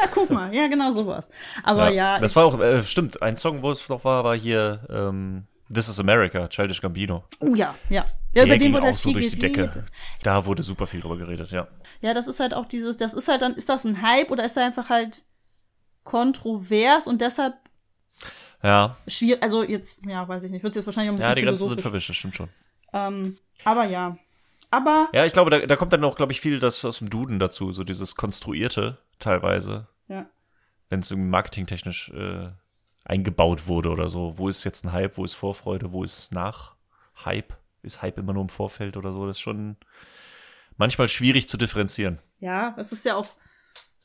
Ja, 0.00 0.08
guck 0.12 0.30
mal, 0.30 0.54
ja, 0.54 0.66
genau 0.66 0.92
sowas. 0.92 1.30
Aber 1.62 1.88
ja. 1.88 2.14
ja 2.14 2.18
das 2.18 2.36
war 2.36 2.44
auch, 2.44 2.60
äh, 2.60 2.82
stimmt, 2.82 3.22
ein 3.22 3.36
Song, 3.36 3.62
wo 3.62 3.70
es 3.70 3.88
noch 3.88 4.04
war, 4.04 4.24
war 4.24 4.36
hier 4.36 4.80
ähm, 4.90 5.46
This 5.72 5.88
is 5.88 5.98
America, 5.98 6.46
Childish 6.48 6.80
Gambino. 6.80 7.24
Oh 7.40 7.54
ja, 7.54 7.74
ja. 7.88 8.04
Ja, 8.32 8.44
über 8.44 8.56
den 8.56 8.72
wurde 8.72 8.86
halt 8.86 8.98
viel 8.98 9.12
so 9.12 9.18
durch 9.18 9.38
geredet. 9.38 9.56
die 9.56 9.62
Decke. 9.62 9.86
Da 10.22 10.44
wurde 10.44 10.62
super 10.62 10.86
viel 10.86 11.00
drüber 11.00 11.16
geredet, 11.16 11.50
ja. 11.50 11.66
Ja, 12.00 12.14
das 12.14 12.28
ist 12.28 12.38
halt 12.38 12.54
auch 12.54 12.66
dieses, 12.66 12.98
das 12.98 13.14
ist 13.14 13.28
halt 13.28 13.42
dann, 13.42 13.54
ist 13.54 13.68
das 13.68 13.84
ein 13.84 14.02
Hype 14.02 14.30
oder 14.30 14.44
ist 14.44 14.56
er 14.56 14.66
einfach 14.66 14.90
halt 14.90 15.24
kontrovers 16.04 17.06
und 17.06 17.20
deshalb 17.20 17.54
ja. 18.62 18.96
schwierig, 19.08 19.42
also 19.42 19.62
jetzt, 19.64 19.98
ja, 20.06 20.26
weiß 20.28 20.44
ich 20.44 20.50
nicht, 20.50 20.62
wird 20.62 20.72
es 20.72 20.76
jetzt 20.76 20.86
wahrscheinlich 20.86 21.10
ein 21.10 21.16
bisschen 21.16 21.30
Ja, 21.30 21.34
die 21.34 21.42
Grenzen 21.42 21.68
sind 21.68 21.80
verwischt, 21.80 22.10
das 22.10 22.16
stimmt 22.16 22.36
schon. 22.36 22.48
Ähm, 22.92 23.38
aber 23.64 23.84
ja. 23.86 24.16
Aber. 24.70 25.08
Ja, 25.12 25.24
ich 25.24 25.32
glaube, 25.32 25.50
da, 25.50 25.58
da 25.60 25.76
kommt 25.76 25.92
dann 25.92 26.04
auch, 26.04 26.16
glaube 26.16 26.32
ich, 26.32 26.40
viel 26.40 26.58
das 26.58 26.84
aus 26.84 26.98
dem 26.98 27.10
Duden 27.10 27.38
dazu, 27.38 27.72
so 27.72 27.84
dieses 27.84 28.16
Konstruierte 28.16 28.98
teilweise. 29.18 29.88
Ja. 30.08 30.26
Wenn 30.88 31.00
es 31.00 31.10
irgendwie 31.10 31.30
marketingtechnisch 31.30 32.10
äh, 32.10 32.50
eingebaut 33.06 33.66
wurde 33.66 33.90
oder 33.90 34.08
so. 34.08 34.36
Wo 34.36 34.48
ist 34.48 34.64
jetzt 34.64 34.84
ein 34.84 34.92
Hype, 34.92 35.16
wo 35.16 35.24
ist 35.24 35.34
Vorfreude, 35.34 35.92
wo 35.92 36.04
ist 36.04 36.32
nach 36.32 36.74
Hype? 37.24 37.54
Ist 37.82 38.02
Hype 38.02 38.18
immer 38.18 38.32
nur 38.32 38.42
im 38.42 38.48
Vorfeld 38.48 38.96
oder 38.96 39.12
so? 39.12 39.26
Das 39.26 39.36
ist 39.36 39.40
schon 39.40 39.76
manchmal 40.76 41.08
schwierig 41.08 41.48
zu 41.48 41.56
differenzieren. 41.56 42.18
Ja, 42.40 42.74
es 42.76 42.92
ist 42.92 43.04
ja 43.04 43.14
auch 43.14 43.28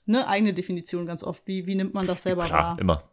eine 0.08 0.28
eigene 0.28 0.54
Definition 0.54 1.06
ganz 1.06 1.24
oft. 1.24 1.46
Wie, 1.48 1.66
wie 1.66 1.76
nimmt 1.76 1.94
man 1.94 2.06
das 2.08 2.24
selber 2.24 2.46
Klar, 2.46 2.64
wahr? 2.64 2.80
immer. 2.80 3.04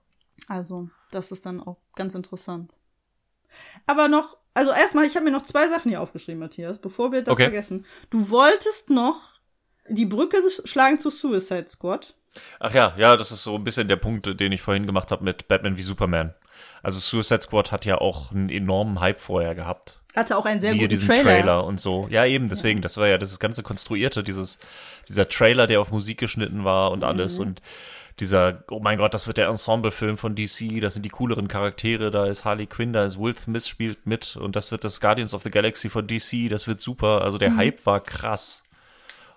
Also, 0.46 0.90
das 1.10 1.32
ist 1.32 1.46
dann 1.46 1.60
auch 1.60 1.78
ganz 1.94 2.14
interessant. 2.14 2.72
Aber 3.86 4.08
noch, 4.08 4.36
also 4.54 4.72
erstmal, 4.72 5.06
ich 5.06 5.16
habe 5.16 5.24
mir 5.24 5.32
noch 5.32 5.42
zwei 5.42 5.68
Sachen 5.68 5.88
hier 5.88 6.02
aufgeschrieben, 6.02 6.40
Matthias, 6.40 6.78
bevor 6.78 7.12
wir 7.12 7.22
das 7.22 7.32
okay. 7.32 7.44
vergessen. 7.44 7.86
Du 8.10 8.30
wolltest 8.30 8.90
noch 8.90 9.20
die 9.88 10.06
Brücke 10.06 10.38
schlagen 10.64 10.98
zu 10.98 11.10
Suicide 11.10 11.68
Squad. 11.68 12.14
Ach 12.60 12.72
ja, 12.72 12.94
ja, 12.96 13.16
das 13.16 13.32
ist 13.32 13.42
so 13.42 13.56
ein 13.56 13.64
bisschen 13.64 13.88
der 13.88 13.96
Punkt, 13.96 14.40
den 14.40 14.52
ich 14.52 14.62
vorhin 14.62 14.86
gemacht 14.86 15.10
habe 15.10 15.24
mit 15.24 15.48
Batman 15.48 15.76
wie 15.76 15.82
Superman. 15.82 16.34
Also 16.82 17.00
Suicide 17.00 17.42
Squad 17.42 17.72
hat 17.72 17.84
ja 17.84 17.98
auch 17.98 18.32
einen 18.32 18.50
enormen 18.50 19.00
Hype 19.00 19.20
vorher 19.20 19.54
gehabt. 19.54 19.98
Hatte 20.14 20.36
auch 20.36 20.46
einen 20.46 20.60
sehr 20.60 20.72
Siehe 20.72 20.82
guten 20.82 20.90
diesen 20.90 21.08
Trailer. 21.08 21.22
Trailer 21.22 21.64
und 21.64 21.80
so. 21.80 22.08
Ja, 22.10 22.24
eben, 22.24 22.48
deswegen, 22.48 22.78
ja. 22.78 22.82
das 22.82 22.96
war 22.96 23.08
ja 23.08 23.18
das 23.18 23.38
ganze 23.38 23.62
Konstruierte, 23.62 24.22
dieses, 24.22 24.58
dieser 25.08 25.28
Trailer, 25.28 25.66
der 25.66 25.80
auf 25.80 25.90
Musik 25.90 26.18
geschnitten 26.18 26.64
war 26.64 26.90
und 26.90 27.04
alles 27.04 27.38
mhm. 27.38 27.46
und 27.46 27.62
dieser, 28.20 28.64
oh 28.70 28.80
mein 28.80 28.98
Gott, 28.98 29.14
das 29.14 29.26
wird 29.28 29.38
der 29.38 29.48
Ensemble-Film 29.48 30.18
von 30.18 30.34
DC, 30.34 30.80
das 30.80 30.94
sind 30.94 31.04
die 31.04 31.10
cooleren 31.10 31.46
Charaktere, 31.46 32.10
da 32.10 32.26
ist 32.26 32.44
Harley 32.44 32.66
Quinn, 32.66 32.92
da 32.92 33.04
ist 33.04 33.18
Will 33.18 33.36
Smith 33.36 33.68
spielt 33.68 34.06
mit 34.06 34.36
und 34.36 34.56
das 34.56 34.72
wird 34.72 34.82
das 34.82 35.00
Guardians 35.00 35.34
of 35.34 35.42
the 35.42 35.50
Galaxy 35.50 35.88
von 35.88 36.06
DC, 36.06 36.48
das 36.50 36.66
wird 36.66 36.80
super. 36.80 37.22
Also 37.22 37.38
der 37.38 37.50
mhm. 37.50 37.58
Hype 37.58 37.86
war 37.86 38.00
krass. 38.00 38.64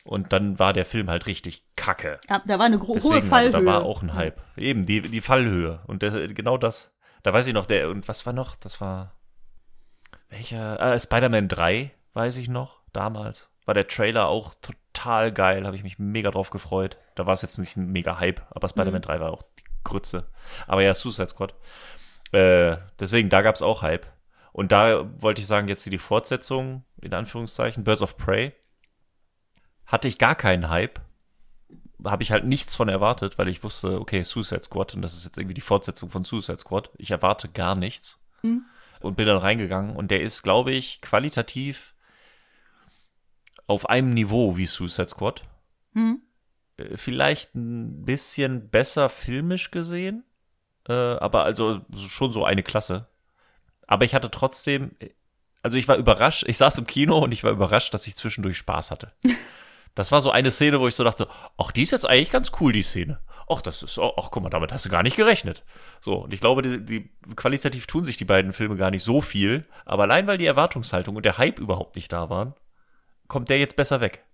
Und 0.04 0.34
dann 0.34 0.58
war 0.58 0.74
der 0.74 0.86
Film 0.86 1.10
halt 1.10 1.28
richtig 1.28 1.64
kacke. 1.76 2.20
Ja, 2.30 2.42
da 2.46 2.58
war 2.58 2.66
eine 2.66 2.80
Deswegen, 2.80 3.04
hohe 3.04 3.22
Fallhöhe. 3.22 3.54
Also, 3.54 3.66
da 3.66 3.66
war 3.66 3.84
auch 3.84 4.02
ein 4.02 4.14
Hype. 4.16 4.42
Eben, 4.58 4.86
die, 4.86 5.02
die 5.02 5.22
Fallhöhe. 5.22 5.82
Und 5.86 6.02
der, 6.02 6.28
genau 6.30 6.58
das. 6.58 6.92
Da 7.24 7.34
weiß 7.34 7.46
ich 7.48 7.54
noch, 7.54 7.68
der, 7.68 7.90
und 7.90 8.08
was 8.08 8.26
war 8.26 8.34
noch? 8.34 8.56
Das 8.56 8.82
war, 8.82 9.14
welcher? 10.30 10.80
Ah, 10.82 10.98
Spider-Man 10.98 11.48
3, 11.48 11.92
weiß 12.14 12.38
ich 12.38 12.50
noch, 12.50 12.82
damals. 12.94 13.50
War 13.66 13.76
der 13.76 13.88
Trailer 13.88 14.28
auch 14.28 14.56
total 14.56 15.32
geil, 15.32 15.66
habe 15.68 15.76
ich 15.76 15.84
mich 15.84 16.00
mega 16.00 16.32
drauf 16.32 16.50
gefreut. 16.50 16.98
Da 17.14 17.28
war 17.28 17.34
es 17.34 17.44
jetzt 17.44 17.60
nicht 17.60 17.78
ein 17.78 17.92
mega 17.92 18.20
Hype, 18.20 18.42
aber 18.50 18.70
Spider-Man 18.70 19.02
mhm. 19.02 19.06
3 19.06 19.20
war 19.20 19.32
auch 19.32 19.44
die 19.44 19.64
Grütze. 19.84 20.28
Aber 20.66 20.82
ja, 20.82 20.96
Suicide 20.96 21.28
Squad. 21.28 21.54
Äh, 22.32 22.78
deswegen, 23.00 23.30
da 23.30 23.44
gab 23.44 23.56
es 23.56 23.62
auch 23.62 23.84
Hype. 23.84 24.08
Und 24.52 24.72
da 24.72 25.08
wollte 25.22 25.42
ich 25.42 25.48
sagen, 25.48 25.68
jetzt 25.68 25.86
die 25.86 25.98
Fortsetzung, 25.98 26.84
in 27.02 27.14
Anführungszeichen, 27.14 27.84
Birds 27.84 28.02
of 28.02 28.18
Prey 28.18 28.54
hatte 29.92 30.08
ich 30.08 30.18
gar 30.18 30.36
keinen 30.36 30.70
Hype. 30.70 31.02
Habe 32.04 32.24
ich 32.24 32.32
halt 32.32 32.46
nichts 32.46 32.74
von 32.74 32.90
erwartet, 32.90 33.38
weil 33.38 33.50
ich 33.50 33.64
wusste, 33.64 34.00
okay, 34.00 34.24
Suicide 34.24 34.64
Squad 34.64 34.96
und 34.96 35.02
das 35.02 35.14
ist 35.14 35.26
jetzt 35.26 35.38
irgendwie 35.38 35.54
die 35.54 35.62
Fortsetzung 35.62 36.10
von 36.10 36.24
Suicide 36.24 36.58
Squad. 36.58 36.90
Ich 36.98 37.12
erwarte 37.12 37.50
gar 37.50 37.76
nichts. 37.76 38.18
Mhm. 38.42 38.66
Und 39.02 39.18
bin 39.18 39.28
dann 39.28 39.38
reingegangen 39.38 39.96
und 39.96 40.10
der 40.10 40.22
ist, 40.22 40.44
glaube 40.44 40.72
ich, 40.72 41.02
qualitativ 41.02 41.96
auf 43.68 43.90
einem 43.90 44.14
Niveau 44.14 44.58
wie 44.58 44.66
Suicide 44.66 45.08
Squad. 45.08 45.44
Mhm. 45.94 46.22
Vielleicht 46.96 47.56
ein 47.56 48.06
bisschen 48.06 48.70
besser 48.70 49.10
filmisch 49.10 49.72
gesehen, 49.72 50.24
äh, 50.88 50.94
aber 50.94 51.44
also 51.44 51.82
schon 51.94 52.32
so 52.32 52.46
eine 52.46 52.64
Klasse. 52.64 53.08
Aber 53.88 54.06
ich 54.06 54.16
hatte 54.16 54.32
trotzdem, 54.32 54.96
also 55.62 55.78
ich 55.78 55.88
war 55.88 55.98
überrascht, 55.98 56.44
ich 56.48 56.58
saß 56.58 56.78
im 56.78 56.88
Kino 56.88 57.20
und 57.20 57.32
ich 57.32 57.44
war 57.44 57.52
überrascht, 57.52 57.94
dass 57.94 58.08
ich 58.08 58.16
zwischendurch 58.16 58.58
Spaß 58.58 58.92
hatte. 58.92 59.12
Das 59.96 60.12
war 60.12 60.22
so 60.22 60.32
eine 60.32 60.52
Szene, 60.52 60.80
wo 60.80 60.88
ich 60.88 60.96
so 60.96 61.04
dachte, 61.04 61.28
ach, 61.58 61.72
die 61.72 61.84
ist 61.84 61.92
jetzt 61.92 62.08
eigentlich 62.08 62.32
ganz 62.32 62.52
cool, 62.60 62.72
die 62.72 62.84
Szene. 62.84 63.20
ach, 63.50 63.62
das 63.62 63.84
ist, 63.84 64.00
ach, 64.00 64.30
guck 64.32 64.42
mal, 64.44 64.50
damit 64.50 64.72
hast 64.72 64.86
du 64.86 64.90
gar 64.90 65.04
nicht 65.04 65.18
gerechnet. 65.18 65.64
So, 66.00 66.24
und 66.24 66.34
ich 66.34 66.40
glaube, 66.40 66.62
die, 66.62 66.86
die 66.86 67.10
qualitativ 67.36 67.88
tun 67.88 68.04
sich 68.04 68.18
die 68.18 68.26
beiden 68.26 68.54
Filme 68.54 68.78
gar 68.78 68.92
nicht 68.92 69.04
so 69.04 69.22
viel, 69.22 69.66
aber 69.86 70.04
allein 70.04 70.28
weil 70.28 70.38
die 70.38 70.46
Erwartungshaltung 70.46 71.16
und 71.16 71.26
der 71.26 71.38
Hype 71.38 71.60
überhaupt 71.60 71.96
nicht 71.96 72.12
da 72.14 72.30
waren, 72.30 72.54
kommt 73.28 73.50
der 73.50 73.60
jetzt 73.60 73.76
besser 73.76 74.02
weg. 74.02 74.26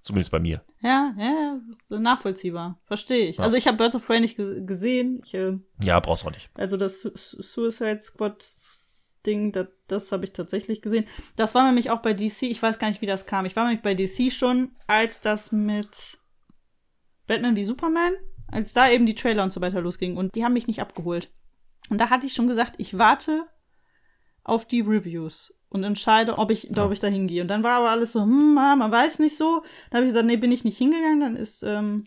Zumindest 0.00 0.30
bei 0.30 0.38
mir. 0.38 0.62
Ja, 0.80 1.12
ja, 1.18 1.58
nachvollziehbar. 1.90 2.78
Verstehe 2.86 3.26
ich. 3.26 3.38
Ja. 3.38 3.44
Also 3.44 3.56
ich 3.56 3.66
habe 3.66 3.76
Birds 3.76 3.96
of 3.96 4.06
Prey 4.06 4.20
nicht 4.20 4.36
gesehen. 4.36 5.20
Ich, 5.24 5.34
äh, 5.34 5.58
ja, 5.82 5.98
brauchst 6.00 6.22
du 6.22 6.28
auch 6.28 6.32
nicht. 6.32 6.48
Also 6.56 6.76
das 6.76 7.00
Suicide 7.00 8.00
Squad 8.00 8.48
Ding, 9.28 9.52
das, 9.52 9.68
das 9.86 10.12
habe 10.12 10.24
ich 10.24 10.32
tatsächlich 10.32 10.80
gesehen. 10.82 11.04
Das 11.36 11.54
war 11.54 11.66
nämlich 11.66 11.90
auch 11.90 12.00
bei 12.00 12.14
DC, 12.14 12.42
ich 12.42 12.62
weiß 12.62 12.78
gar 12.78 12.88
nicht, 12.88 13.02
wie 13.02 13.06
das 13.06 13.26
kam. 13.26 13.44
Ich 13.44 13.56
war 13.56 13.64
nämlich 13.64 13.82
bei 13.82 13.94
DC 13.94 14.32
schon, 14.32 14.70
als 14.86 15.20
das 15.20 15.52
mit 15.52 16.18
Batman 17.26 17.56
wie 17.56 17.64
Superman, 17.64 18.14
als 18.48 18.72
da 18.72 18.88
eben 18.88 19.06
die 19.06 19.14
Trailer 19.14 19.44
und 19.44 19.52
so 19.52 19.60
weiter 19.60 19.80
losging. 19.80 20.16
Und 20.16 20.34
die 20.34 20.44
haben 20.44 20.54
mich 20.54 20.66
nicht 20.66 20.80
abgeholt. 20.80 21.30
Und 21.90 22.00
da 22.00 22.10
hatte 22.10 22.26
ich 22.26 22.32
schon 22.32 22.48
gesagt, 22.48 22.74
ich 22.78 22.98
warte 22.98 23.46
auf 24.42 24.64
die 24.64 24.80
Reviews 24.80 25.54
und 25.68 25.84
entscheide, 25.84 26.38
ob 26.38 26.50
ich, 26.50 26.64
ja. 26.74 26.84
ob 26.84 26.92
ich 26.92 27.00
da 27.00 27.08
hingehe. 27.08 27.42
Und 27.42 27.48
dann 27.48 27.62
war 27.62 27.78
aber 27.78 27.90
alles 27.90 28.12
so, 28.12 28.22
hm, 28.22 28.54
man 28.54 28.90
weiß 28.90 29.18
nicht 29.18 29.36
so. 29.36 29.62
Dann 29.90 29.98
habe 29.98 30.06
ich 30.06 30.10
gesagt, 30.10 30.26
nee, 30.26 30.36
bin 30.36 30.52
ich 30.52 30.64
nicht 30.64 30.78
hingegangen. 30.78 31.20
Dann 31.20 31.36
ist, 31.36 31.62
ähm, 31.62 32.06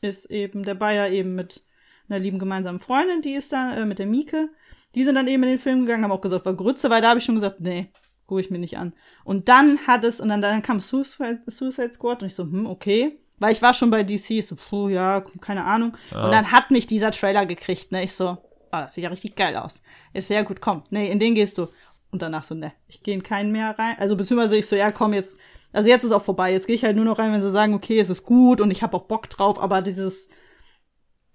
ist 0.00 0.30
eben 0.30 0.64
der 0.64 0.74
Bayer 0.74 1.10
eben 1.10 1.34
mit 1.34 1.62
einer 2.08 2.18
lieben 2.18 2.38
gemeinsamen 2.38 2.78
Freundin, 2.78 3.20
die 3.20 3.34
ist 3.34 3.52
da, 3.52 3.76
äh, 3.76 3.84
mit 3.84 3.98
der 3.98 4.06
Mieke. 4.06 4.48
Die 4.96 5.04
sind 5.04 5.14
dann 5.14 5.28
eben 5.28 5.42
in 5.44 5.50
den 5.50 5.58
Film 5.58 5.86
gegangen, 5.86 6.02
haben 6.02 6.12
auch 6.12 6.20
gesagt, 6.20 6.44
war 6.46 6.54
Grütze, 6.54 6.90
weil 6.90 7.02
da 7.02 7.10
habe 7.10 7.18
ich 7.18 7.24
schon 7.24 7.36
gesagt, 7.36 7.60
nee, 7.60 7.90
gucke 8.26 8.40
ich 8.40 8.50
mir 8.50 8.58
nicht 8.58 8.78
an. 8.78 8.94
Und 9.24 9.48
dann 9.48 9.86
hat 9.86 10.04
es, 10.04 10.20
und 10.20 10.28
dann, 10.28 10.42
dann 10.42 10.62
kam 10.62 10.80
Suicide, 10.80 11.42
Suicide 11.46 11.92
Squad 11.92 12.22
und 12.22 12.28
ich 12.28 12.34
so, 12.34 12.42
hm, 12.42 12.66
okay. 12.66 13.20
Weil 13.38 13.52
ich 13.52 13.60
war 13.60 13.74
schon 13.74 13.90
bei 13.90 14.02
DC, 14.02 14.42
so, 14.42 14.56
puh, 14.56 14.88
ja, 14.88 15.22
keine 15.40 15.64
Ahnung. 15.64 15.96
Ja. 16.10 16.24
Und 16.24 16.32
dann 16.32 16.50
hat 16.50 16.70
mich 16.70 16.86
dieser 16.86 17.10
Trailer 17.10 17.44
gekriegt, 17.44 17.92
ne? 17.92 18.02
Ich 18.02 18.14
so, 18.14 18.30
oh, 18.30 18.38
das 18.70 18.94
sieht 18.94 19.04
ja 19.04 19.10
richtig 19.10 19.36
geil 19.36 19.56
aus. 19.56 19.82
Ist 20.14 20.28
sehr 20.28 20.42
gut, 20.44 20.60
komm, 20.60 20.82
nee, 20.90 21.10
in 21.10 21.18
den 21.18 21.34
gehst 21.34 21.58
du. 21.58 21.68
Und 22.10 22.22
danach 22.22 22.44
so, 22.44 22.54
ne, 22.54 22.72
ich 22.88 23.02
gehe 23.02 23.14
in 23.14 23.22
keinen 23.22 23.52
mehr 23.52 23.78
rein. 23.78 23.96
Also 23.98 24.16
beziehungsweise 24.16 24.56
ich 24.56 24.66
so, 24.66 24.76
ja, 24.76 24.90
komm, 24.90 25.12
jetzt, 25.12 25.38
also 25.72 25.90
jetzt 25.90 26.04
ist 26.04 26.12
auch 26.12 26.22
vorbei. 26.24 26.52
Jetzt 26.52 26.66
gehe 26.66 26.76
ich 26.76 26.84
halt 26.84 26.96
nur 26.96 27.04
noch 27.04 27.18
rein, 27.18 27.32
wenn 27.32 27.42
sie 27.42 27.50
sagen, 27.50 27.74
okay, 27.74 27.98
es 27.98 28.08
ist 28.08 28.24
gut 28.24 28.62
und 28.62 28.70
ich 28.70 28.82
habe 28.82 28.96
auch 28.96 29.02
Bock 29.02 29.28
drauf, 29.28 29.60
aber 29.60 29.82
dieses, 29.82 30.30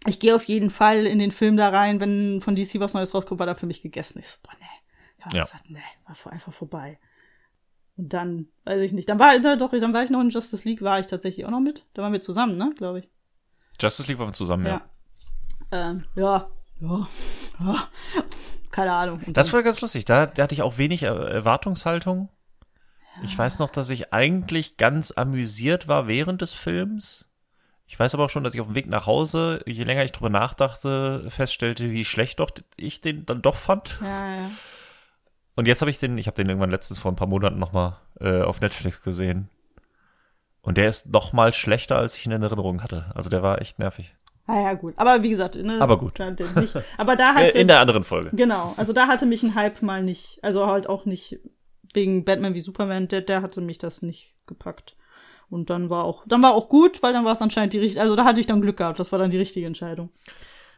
ich 0.07 0.19
gehe 0.19 0.35
auf 0.35 0.45
jeden 0.45 0.69
Fall 0.69 1.05
in 1.05 1.19
den 1.19 1.31
Film 1.31 1.57
da 1.57 1.69
rein, 1.69 1.99
wenn 1.99 2.41
von 2.41 2.55
DC 2.55 2.79
was 2.79 2.93
Neues 2.93 3.13
rauskommt, 3.13 3.39
war 3.39 3.45
da 3.45 3.55
für 3.55 3.67
mich 3.67 3.81
gegessen. 3.81 4.19
Ich 4.19 4.27
so, 4.27 4.37
boah, 4.43 4.53
ne. 4.59 4.65
Ja, 5.19 5.37
ja. 5.37 5.43
Gesagt, 5.43 5.69
ne, 5.69 5.79
war 6.05 6.33
einfach 6.33 6.53
vorbei. 6.53 6.99
Und 7.97 8.13
dann, 8.13 8.47
weiß 8.65 8.81
ich 8.81 8.93
nicht, 8.93 9.09
dann 9.09 9.19
war, 9.19 9.37
da, 9.39 9.55
doch, 9.55 9.71
dann 9.71 9.93
war 9.93 10.03
ich 10.03 10.09
noch 10.09 10.21
in 10.21 10.29
Justice 10.29 10.67
League, 10.67 10.81
war 10.81 10.99
ich 10.99 11.05
tatsächlich 11.05 11.45
auch 11.45 11.51
noch 11.51 11.59
mit. 11.59 11.85
Da 11.93 12.01
waren 12.01 12.13
wir 12.13 12.21
zusammen, 12.21 12.57
ne, 12.57 12.73
glaube 12.75 12.99
ich. 12.99 13.09
Justice 13.79 14.07
League 14.07 14.17
waren 14.17 14.29
wir 14.29 14.33
zusammen, 14.33 14.65
ja. 14.65 14.81
Ja, 15.71 15.89
ähm, 15.89 16.03
ja, 16.15 16.49
ja, 16.79 17.07
ja. 17.59 17.87
keine 18.71 18.93
Ahnung. 18.93 19.21
Und 19.25 19.37
das 19.37 19.53
war 19.53 19.61
ganz 19.61 19.81
lustig, 19.81 20.05
da, 20.05 20.25
da 20.25 20.43
hatte 20.43 20.55
ich 20.55 20.63
auch 20.63 20.77
wenig 20.79 21.03
Erwartungshaltung. 21.03 22.29
Ja. 23.17 23.23
Ich 23.23 23.37
weiß 23.37 23.59
noch, 23.59 23.69
dass 23.69 23.89
ich 23.89 24.13
eigentlich 24.13 24.77
ganz 24.77 25.11
amüsiert 25.11 25.87
war 25.87 26.07
während 26.07 26.41
des 26.41 26.53
Films. 26.53 27.29
Ich 27.91 27.99
weiß 27.99 28.13
aber 28.13 28.23
auch 28.23 28.29
schon, 28.29 28.45
dass 28.45 28.55
ich 28.55 28.61
auf 28.61 28.67
dem 28.67 28.75
Weg 28.75 28.87
nach 28.87 29.05
Hause, 29.05 29.61
je 29.65 29.83
länger 29.83 30.05
ich 30.05 30.13
drüber 30.13 30.29
nachdachte, 30.29 31.29
feststellte, 31.29 31.91
wie 31.91 32.05
schlecht 32.05 32.39
doch 32.39 32.49
ich 32.77 33.01
den 33.01 33.25
dann 33.25 33.41
doch 33.41 33.57
fand. 33.57 33.97
Ja, 33.99 34.33
ja. 34.33 34.51
Und 35.57 35.67
jetzt 35.67 35.81
habe 35.81 35.91
ich 35.91 35.99
den, 35.99 36.17
ich 36.17 36.27
habe 36.27 36.35
den 36.35 36.47
irgendwann 36.47 36.71
letztens 36.71 36.99
vor 36.99 37.11
ein 37.11 37.17
paar 37.17 37.27
Monaten 37.27 37.59
nochmal 37.59 37.97
äh, 38.21 38.43
auf 38.43 38.61
Netflix 38.61 39.01
gesehen. 39.01 39.49
Und 40.61 40.77
der 40.77 40.87
ist 40.87 41.07
noch 41.11 41.33
mal 41.33 41.51
schlechter, 41.51 41.97
als 41.97 42.15
ich 42.15 42.25
ihn 42.25 42.31
in 42.31 42.41
Erinnerung 42.41 42.81
hatte. 42.81 43.11
Also 43.13 43.29
der 43.29 43.43
war 43.43 43.61
echt 43.61 43.77
nervig. 43.77 44.15
Ah 44.47 44.61
ja, 44.61 44.73
gut. 44.73 44.93
Aber 44.95 45.21
wie 45.21 45.29
gesagt, 45.29 45.55
ne, 45.55 45.81
aber 45.81 45.99
gut. 45.99 46.17
Nicht, 46.17 46.73
aber 46.97 47.17
da 47.17 47.33
hatte, 47.35 47.59
in 47.59 47.67
der 47.67 47.81
anderen 47.81 48.05
Folge. 48.05 48.29
Genau. 48.31 48.73
Also 48.77 48.93
da 48.93 49.07
hatte 49.07 49.25
mich 49.25 49.43
ein 49.43 49.53
Hype 49.53 49.81
mal 49.81 50.01
nicht, 50.01 50.39
also 50.43 50.65
halt 50.65 50.87
auch 50.87 51.03
nicht 51.03 51.39
wegen 51.93 52.23
Batman 52.23 52.53
wie 52.53 52.61
Superman, 52.61 53.09
der, 53.09 53.19
der 53.19 53.41
hatte 53.41 53.59
mich 53.59 53.79
das 53.79 54.01
nicht 54.01 54.33
gepackt. 54.47 54.95
Und 55.51 55.69
dann 55.69 55.89
war 55.89 56.05
auch, 56.05 56.23
dann 56.25 56.41
war 56.41 56.53
auch 56.53 56.69
gut, 56.69 57.03
weil 57.03 57.11
dann 57.11 57.25
war 57.25 57.33
es 57.33 57.41
anscheinend 57.41 57.73
die 57.73 57.79
richtige, 57.79 58.01
also 58.01 58.15
da 58.15 58.23
hatte 58.23 58.39
ich 58.39 58.47
dann 58.47 58.61
Glück 58.61 58.77
gehabt, 58.77 58.99
das 58.99 59.11
war 59.11 59.19
dann 59.19 59.29
die 59.29 59.37
richtige 59.37 59.67
Entscheidung. 59.67 60.09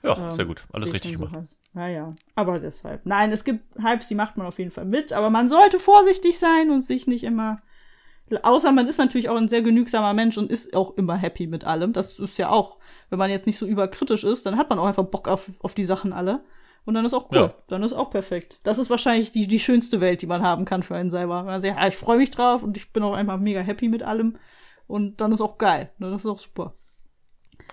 Ja, 0.02 0.18
ähm, 0.18 0.32
sehr 0.32 0.46
gut. 0.46 0.66
Alles 0.74 0.92
richtig 0.92 1.14
gemacht. 1.14 1.48
So 1.48 1.56
naja, 1.74 2.14
aber 2.36 2.60
deshalb. 2.60 3.06
Nein, 3.06 3.32
es 3.32 3.44
gibt 3.44 3.64
Hypes, 3.80 4.08
die 4.08 4.16
macht 4.16 4.36
man 4.36 4.48
auf 4.48 4.58
jeden 4.58 4.72
Fall 4.72 4.86
mit, 4.86 5.14
aber 5.14 5.30
man 5.30 5.48
sollte 5.48 5.78
vorsichtig 5.78 6.40
sein 6.40 6.72
und 6.72 6.82
sich 6.82 7.06
nicht 7.06 7.24
immer. 7.24 7.62
Außer 8.42 8.72
man 8.72 8.88
ist 8.88 8.98
natürlich 8.98 9.30
auch 9.30 9.38
ein 9.38 9.48
sehr 9.48 9.62
genügsamer 9.62 10.14
Mensch 10.14 10.40
und 10.40 10.52
ist 10.52 10.76
auch 10.76 10.98
immer 10.98 11.16
happy 11.16 11.46
mit 11.46 11.66
allem. 11.66 11.94
Das 11.94 12.18
ist 12.18 12.40
ja 12.40 12.50
auch, 12.50 12.78
wenn 13.12 13.20
man 13.20 13.30
jetzt 13.30 13.46
nicht 13.46 13.60
so 13.60 13.68
überkritisch 13.68 14.24
ist, 14.24 14.46
dann 14.48 14.58
hat 14.58 14.72
man 14.72 14.80
auch 14.80 14.88
einfach 14.88 15.04
Bock 15.04 15.28
auf, 15.28 15.52
auf 15.62 15.76
die 15.76 15.86
Sachen 15.86 16.14
alle. 16.14 16.44
Und 16.86 16.96
dann 16.96 17.06
ist 17.06 17.14
auch 17.14 17.30
cool. 17.32 17.38
Ja. 17.38 17.54
Dann 17.68 17.84
ist 17.84 17.94
auch 17.94 18.10
perfekt. 18.10 18.60
Das 18.64 18.80
ist 18.80 18.90
wahrscheinlich 18.90 19.32
die, 19.32 19.48
die 19.48 19.60
schönste 19.60 20.02
Welt, 20.02 20.22
die 20.22 20.28
man 20.28 20.42
haben 20.42 20.66
kann 20.66 20.84
für 20.84 20.96
einen 20.96 21.12
selber. 21.12 21.44
Man 21.44 21.62
sagt, 21.62 21.78
ja, 21.78 21.88
ich 21.88 21.96
freue 21.96 22.18
mich 22.18 22.32
drauf 22.32 22.64
und 22.64 22.76
ich 22.76 22.92
bin 22.92 23.04
auch 23.04 23.14
einfach 23.14 23.38
mega 23.38 23.62
happy 23.62 23.88
mit 23.88 24.04
allem. 24.04 24.38
Und 24.88 25.22
dann 25.22 25.32
ist 25.32 25.42
auch 25.42 25.58
geil. 25.58 25.92
Das 26.00 26.22
ist 26.22 26.26
auch 26.26 26.40
super. 26.40 26.74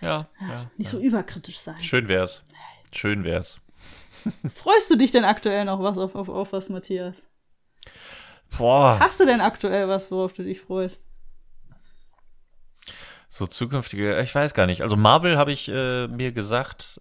Ja, 0.00 0.28
ja. 0.40 0.70
Nicht 0.76 0.92
ja. 0.92 0.98
so 0.98 1.04
überkritisch 1.04 1.58
sein. 1.58 1.82
Schön 1.82 2.08
wär's. 2.08 2.42
Schön 2.92 3.24
wär's. 3.24 3.60
Freust 4.54 4.90
du 4.90 4.96
dich 4.96 5.10
denn 5.10 5.24
aktuell 5.24 5.64
noch 5.64 5.82
was 5.82 5.98
auf, 5.98 6.14
auf, 6.14 6.28
auf 6.28 6.52
was, 6.52 6.68
Matthias? 6.68 7.16
Boah. 8.58 8.98
Hast 9.00 9.20
du 9.20 9.26
denn 9.26 9.40
aktuell 9.40 9.88
was, 9.88 10.10
worauf 10.10 10.32
du 10.32 10.42
dich 10.42 10.60
freust? 10.60 11.04
So 13.28 13.46
zukünftige, 13.46 14.20
ich 14.20 14.34
weiß 14.34 14.54
gar 14.54 14.66
nicht. 14.66 14.82
Also 14.82 14.96
Marvel 14.96 15.38
habe 15.38 15.52
ich 15.52 15.68
äh, 15.68 16.08
mir 16.08 16.32
gesagt, 16.32 17.00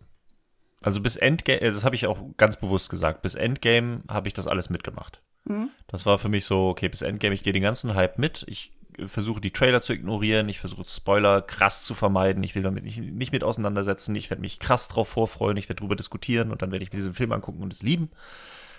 also 0.83 1.01
bis 1.01 1.15
Endgame, 1.15 1.59
äh, 1.61 1.71
das 1.71 1.83
habe 1.83 1.95
ich 1.95 2.05
auch 2.05 2.19
ganz 2.37 2.57
bewusst 2.57 2.89
gesagt, 2.89 3.21
bis 3.23 3.35
Endgame 3.35 4.03
habe 4.07 4.27
ich 4.27 4.33
das 4.33 4.47
alles 4.47 4.69
mitgemacht. 4.69 5.21
Mhm. 5.45 5.71
Das 5.87 6.05
war 6.05 6.19
für 6.19 6.29
mich 6.29 6.45
so, 6.45 6.69
okay, 6.69 6.87
bis 6.87 7.01
Endgame, 7.01 7.33
ich 7.33 7.43
gehe 7.43 7.53
den 7.53 7.63
ganzen 7.63 7.95
Hype 7.95 8.19
mit. 8.19 8.45
Ich 8.47 8.71
versuche 9.07 9.41
die 9.41 9.51
Trailer 9.51 9.81
zu 9.81 9.93
ignorieren, 9.93 10.49
ich 10.49 10.59
versuche 10.59 10.83
Spoiler 10.87 11.41
krass 11.41 11.83
zu 11.83 11.93
vermeiden, 11.93 12.43
ich 12.43 12.55
will 12.55 12.63
damit 12.63 12.83
nicht, 12.83 12.99
nicht 12.99 13.31
mit 13.31 13.43
auseinandersetzen, 13.43 14.15
ich 14.15 14.29
werde 14.29 14.41
mich 14.41 14.59
krass 14.59 14.87
drauf 14.87 15.09
vorfreuen, 15.09 15.57
ich 15.57 15.69
werde 15.69 15.81
drüber 15.81 15.95
diskutieren 15.95 16.51
und 16.51 16.61
dann 16.61 16.71
werde 16.71 16.83
ich 16.83 16.91
mir 16.91 16.97
diesen 16.97 17.13
Film 17.13 17.31
angucken 17.31 17.61
und 17.61 17.73
es 17.73 17.83
lieben. 17.83 18.09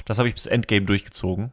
Das 0.05 0.19
habe 0.19 0.29
ich 0.29 0.35
bis 0.35 0.47
Endgame 0.47 0.87
durchgezogen. 0.87 1.53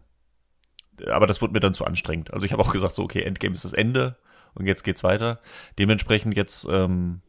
Aber 1.06 1.28
das 1.28 1.42
wurde 1.42 1.54
mir 1.54 1.60
dann 1.60 1.74
zu 1.74 1.86
anstrengend. 1.86 2.34
Also 2.34 2.46
ich 2.46 2.54
habe 2.54 2.64
auch 2.64 2.72
gesagt, 2.72 2.96
so, 2.96 3.04
okay, 3.04 3.22
Endgame 3.22 3.54
ist 3.54 3.66
das 3.66 3.74
Ende 3.74 4.16
und 4.56 4.66
jetzt 4.66 4.84
geht's 4.84 5.04
weiter. 5.04 5.40
Dementsprechend 5.78 6.36
jetzt 6.36 6.68
ähm, 6.72 7.22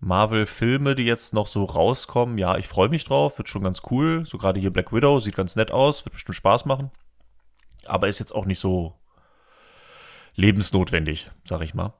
Marvel-Filme, 0.00 0.94
die 0.94 1.04
jetzt 1.04 1.34
noch 1.34 1.46
so 1.46 1.64
rauskommen, 1.64 2.38
ja, 2.38 2.56
ich 2.56 2.68
freue 2.68 2.88
mich 2.88 3.04
drauf, 3.04 3.38
wird 3.38 3.48
schon 3.48 3.64
ganz 3.64 3.82
cool. 3.90 4.24
So 4.24 4.38
gerade 4.38 4.60
hier 4.60 4.72
Black 4.72 4.92
Widow, 4.92 5.20
sieht 5.20 5.36
ganz 5.36 5.56
nett 5.56 5.72
aus, 5.72 6.04
wird 6.04 6.14
bestimmt 6.14 6.36
Spaß 6.36 6.64
machen. 6.64 6.90
Aber 7.86 8.08
ist 8.08 8.18
jetzt 8.18 8.34
auch 8.34 8.46
nicht 8.46 8.60
so 8.60 8.94
lebensnotwendig, 10.34 11.30
sag 11.44 11.60
ich 11.62 11.74
mal. 11.74 11.94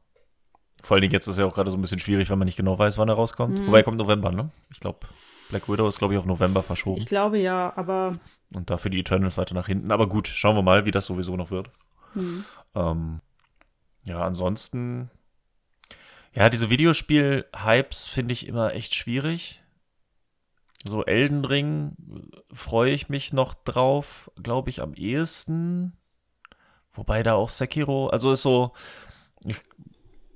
Vor 0.82 0.96
allen 0.96 1.02
Dingen 1.02 1.14
jetzt 1.14 1.26
ist 1.26 1.38
ja 1.38 1.46
auch 1.46 1.54
gerade 1.54 1.70
so 1.70 1.78
ein 1.78 1.80
bisschen 1.80 1.98
schwierig, 1.98 2.28
weil 2.28 2.36
man 2.36 2.46
nicht 2.46 2.56
genau 2.56 2.78
weiß, 2.78 2.98
wann 2.98 3.08
er 3.08 3.14
rauskommt. 3.14 3.58
Mhm. 3.58 3.66
Wobei 3.68 3.82
kommt 3.82 3.96
November, 3.96 4.30
ne? 4.30 4.50
Ich 4.70 4.80
glaube, 4.80 5.06
Black 5.48 5.68
Widow 5.68 5.88
ist, 5.88 5.98
glaube 5.98 6.14
ich, 6.14 6.18
auf 6.20 6.26
November 6.26 6.62
verschoben. 6.62 7.00
Ich 7.00 7.06
glaube 7.06 7.38
ja, 7.38 7.72
aber. 7.76 8.18
Und 8.52 8.70
dafür 8.70 8.90
die 8.90 9.00
Eternals 9.00 9.38
weiter 9.38 9.54
nach 9.54 9.66
hinten. 9.66 9.90
Aber 9.90 10.08
gut, 10.08 10.28
schauen 10.28 10.56
wir 10.56 10.62
mal, 10.62 10.84
wie 10.84 10.90
das 10.90 11.06
sowieso 11.06 11.36
noch 11.36 11.50
wird. 11.50 11.70
Mhm. 12.14 12.44
Ähm, 12.74 13.20
ja, 14.04 14.20
ansonsten. 14.20 15.10
Ja, 16.34 16.50
diese 16.50 16.68
Videospiel-Hypes 16.68 18.06
finde 18.06 18.32
ich 18.32 18.46
immer 18.46 18.74
echt 18.74 18.94
schwierig. 18.94 19.62
So 20.84 21.04
Elden 21.04 21.44
Ring 21.44 21.96
äh, 22.10 22.54
freue 22.54 22.92
ich 22.92 23.08
mich 23.08 23.32
noch 23.32 23.54
drauf, 23.54 24.30
glaube 24.42 24.70
ich, 24.70 24.82
am 24.82 24.94
ehesten. 24.94 25.96
Wobei 26.94 27.22
da 27.22 27.34
auch 27.34 27.50
Sekiro, 27.50 28.08
also 28.08 28.32
ist 28.32 28.42
so, 28.42 28.72
ich, 29.44 29.60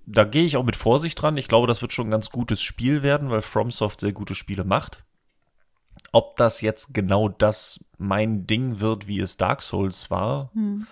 da 0.07 0.25
gehe 0.25 0.45
ich 0.45 0.57
auch 0.57 0.65
mit 0.65 0.77
Vorsicht 0.77 1.21
dran. 1.21 1.37
Ich 1.37 1.49
glaube, 1.49 1.67
das 1.67 1.83
wird 1.83 1.93
schon 1.93 2.09
ein 2.09 2.13
ganz 2.13 2.31
gutes 2.31 2.63
Spiel 2.63 3.03
werden, 3.03 3.31
weil 3.31 3.43
FromSoft 3.43 4.01
sehr 4.01 4.13
gute 4.13 4.35
Spiele 4.35 4.65
macht. 4.65 5.05
Ob 6.13 6.37
das 6.37 6.61
jetzt 6.61 6.95
genau 6.95 7.29
das 7.29 7.85
mein 7.99 8.47
Ding 8.47 8.81
wird, 8.81 9.07
wie 9.07 9.21
es 9.21 9.37
Dark 9.37 9.63
Souls 9.63 10.11
war, 10.11 10.51
hm. 10.55 10.87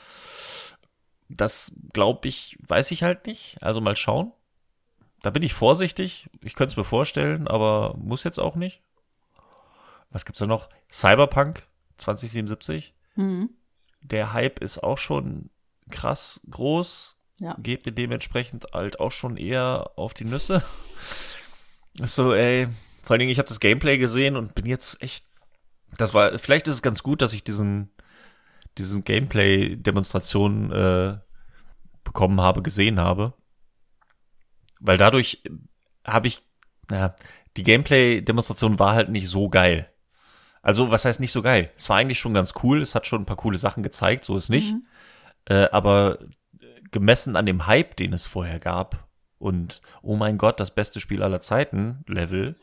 das 1.28 1.72
glaube 1.93 2.28
ich, 2.28 2.59
weiß 2.66 2.90
ich 2.90 3.02
halt 3.02 3.26
nicht. 3.26 3.56
Also 3.62 3.80
mal 3.80 3.97
schauen. 3.97 4.32
Da 5.22 5.30
bin 5.30 5.43
ich 5.43 5.55
vorsichtig. 5.55 6.28
Ich 6.43 6.55
könnte 6.55 6.72
es 6.72 6.76
mir 6.76 6.84
vorstellen, 6.84 7.48
aber 7.48 7.94
muss 7.98 8.24
jetzt 8.24 8.38
auch 8.38 8.55
nicht. 8.55 8.82
Was 10.10 10.24
gibt's 10.24 10.38
da 10.38 10.47
noch? 10.47 10.68
Cyberpunk 10.90 11.66
2077. 11.97 12.94
Mhm. 13.16 13.51
Der 14.02 14.32
Hype 14.32 14.60
ist 14.60 14.82
auch 14.82 14.98
schon 14.98 15.51
krass 15.90 16.40
groß. 16.50 17.16
Ja. 17.40 17.56
Geht 17.58 17.84
mir 17.84 17.92
dementsprechend 17.92 18.66
halt 18.72 18.98
auch 18.98 19.12
schon 19.12 19.36
eher 19.36 19.90
auf 19.96 20.14
die 20.14 20.24
Nüsse. 20.24 20.62
So, 22.04 22.34
ey, 22.34 22.68
vor 23.02 23.12
allen 23.12 23.20
Dingen, 23.20 23.30
ich 23.30 23.38
habe 23.38 23.48
das 23.48 23.58
Gameplay 23.58 23.96
gesehen 23.96 24.36
und 24.36 24.54
bin 24.54 24.66
jetzt 24.66 25.00
echt. 25.00 25.24
Das 25.96 26.12
war, 26.12 26.38
vielleicht 26.38 26.68
ist 26.68 26.74
es 26.74 26.82
ganz 26.82 27.02
gut, 27.02 27.22
dass 27.22 27.32
ich 27.32 27.42
diesen, 27.42 27.90
diesen 28.76 29.02
Gameplay-Demonstrationen 29.02 30.72
äh, 30.72 31.18
bekommen 32.04 32.42
habe, 32.42 32.60
gesehen 32.60 33.00
habe. 33.00 33.32
Weil 34.78 34.98
dadurch 34.98 35.42
habe 36.04 36.26
ich 36.26 36.42
ja, 36.90 37.14
die 37.56 37.62
Gameplay-Demonstration 37.62 38.78
war 38.78 38.94
halt 38.94 39.08
nicht 39.08 39.28
so 39.28 39.48
geil. 39.48 39.90
Also, 40.62 40.90
was 40.90 41.04
heißt 41.04 41.20
nicht 41.20 41.32
so 41.32 41.42
geil? 41.42 41.70
Es 41.76 41.88
war 41.88 41.96
eigentlich 41.96 42.18
schon 42.18 42.34
ganz 42.34 42.54
cool, 42.62 42.82
es 42.82 42.94
hat 42.94 43.06
schon 43.06 43.22
ein 43.22 43.26
paar 43.26 43.36
coole 43.36 43.58
Sachen 43.58 43.82
gezeigt, 43.82 44.24
so 44.24 44.36
ist 44.36 44.48
nicht. 44.48 44.72
Mhm. 44.72 44.86
Äh, 45.47 45.68
aber 45.73 46.18
gemessen 46.90 47.36
an 47.36 47.47
dem 47.47 47.66
Hype, 47.66 47.97
den 47.97 48.12
es 48.12 48.27
vorher 48.27 48.59
gab 48.59 49.09
und 49.39 49.81
oh 50.02 50.16
mein 50.16 50.39
Gott, 50.39 50.60
das 50.60 50.70
beste 50.70 51.01
Spiel 51.01 51.23
aller 51.23 51.40
Zeiten 51.40 52.05
Level, 52.06 52.56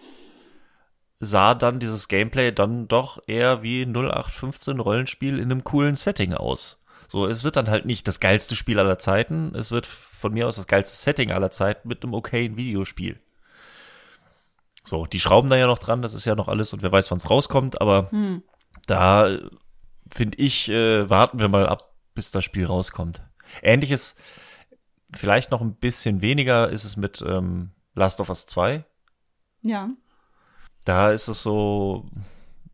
sah 1.20 1.54
dann 1.54 1.80
dieses 1.80 2.08
Gameplay 2.08 2.52
dann 2.52 2.88
doch 2.88 3.20
eher 3.28 3.64
wie 3.64 3.86
0815 3.86 4.80
Rollenspiel 4.80 5.40
in 5.40 5.52
einem 5.52 5.64
coolen 5.64 5.96
Setting 5.96 6.34
aus. 6.34 6.80
So, 7.08 7.28
es 7.28 7.44
wird 7.44 7.56
dann 7.58 7.70
halt 7.70 7.86
nicht 7.86 8.08
das 8.08 8.20
geilste 8.20 8.56
Spiel 8.56 8.80
aller 8.80 8.98
Zeiten, 8.98 9.54
es 9.56 9.72
wird 9.72 9.86
von 9.86 10.34
mir 10.34 10.48
aus 10.48 10.56
das 10.56 10.68
geilste 10.68 10.96
Setting 10.98 11.32
aller 11.32 11.52
Zeiten 11.52 11.88
mit 11.88 12.04
einem 12.04 12.14
okayen 12.14 12.58
Videospiel. 12.58 13.20
So, 14.84 15.06
die 15.06 15.20
schrauben 15.20 15.50
da 15.50 15.56
ja 15.56 15.68
noch 15.68 15.80
dran, 15.80 16.02
das 16.02 16.14
ist 16.14 16.26
ja 16.26 16.36
noch 16.36 16.48
alles 16.48 16.74
und 16.74 16.82
wer 16.82 16.92
weiß, 16.92 17.12
wann 17.12 17.18
es 17.18 17.30
rauskommt, 17.30 17.80
aber 17.80 18.12
Hm. 18.12 18.44
da 18.88 19.38
finde 20.12 20.38
ich, 20.40 20.70
äh, 20.70 21.10
warten 21.10 21.40
wir 21.40 21.48
mal 21.48 21.68
ab, 21.68 21.93
bis 22.14 22.32
das 22.32 22.44
Spiel 22.44 22.66
rauskommt. 22.66 23.22
Ähnliches, 23.62 24.16
vielleicht 25.14 25.52
noch 25.52 25.62
ein 25.62 25.76
bisschen 25.76 26.22
weniger 26.22 26.70
ist 26.70 26.84
es 26.84 26.98
mit 26.98 27.24
ähm, 27.26 27.72
Last 27.96 28.20
of 28.20 28.30
Us 28.30 28.46
2. 28.48 28.84
Ja. 29.64 29.90
Da 30.86 31.12
ist 31.12 31.28
es 31.28 31.42
so, 31.42 32.10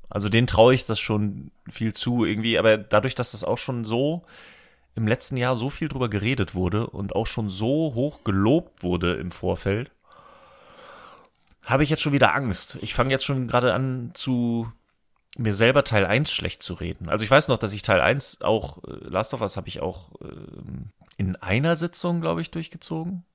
also 0.10 0.30
den 0.30 0.48
traue 0.48 0.74
ich 0.74 0.86
das 0.86 1.00
schon 1.00 1.52
viel 1.70 1.94
zu 1.94 2.26
irgendwie, 2.26 2.58
aber 2.58 2.78
dadurch, 2.78 3.16
dass 3.16 3.32
das 3.32 3.44
auch 3.44 3.58
schon 3.58 3.86
so 3.86 4.26
im 4.96 5.08
letzten 5.08 5.38
Jahr 5.38 5.56
so 5.56 5.70
viel 5.70 5.88
drüber 5.88 6.10
geredet 6.10 6.56
wurde 6.56 6.88
und 6.88 7.16
auch 7.16 7.28
schon 7.28 7.50
so 7.50 7.94
hoch 7.94 8.24
gelobt 8.24 8.84
wurde 8.84 9.14
im 9.14 9.32
Vorfeld, 9.32 9.92
habe 11.64 11.84
ich 11.84 11.90
jetzt 11.90 12.02
schon 12.02 12.14
wieder 12.14 12.34
Angst. 12.34 12.80
Ich 12.82 12.96
fange 12.96 13.12
jetzt 13.12 13.26
schon 13.26 13.48
gerade 13.48 13.74
an 13.74 14.12
zu 14.16 14.72
mir 15.38 15.54
selber 15.54 15.84
Teil 15.84 16.06
1 16.06 16.32
schlecht 16.32 16.64
zu 16.64 16.74
reden. 16.74 17.10
Also 17.10 17.24
ich 17.24 17.32
weiß 17.32 17.48
noch, 17.48 17.58
dass 17.58 17.74
ich 17.74 17.82
Teil 17.82 18.02
1 18.02 18.42
auch, 18.42 18.84
äh, 18.84 18.92
Last 19.02 19.34
of 19.34 19.42
Us 19.42 19.58
habe 19.58 19.68
ich 19.68 19.82
auch 19.82 20.12
ähm, 20.22 20.92
in 21.18 21.36
einer 21.38 21.76
Sitzung, 21.76 22.22
glaube 22.22 22.42
ich, 22.42 22.52
durchgezogen. 22.52 23.26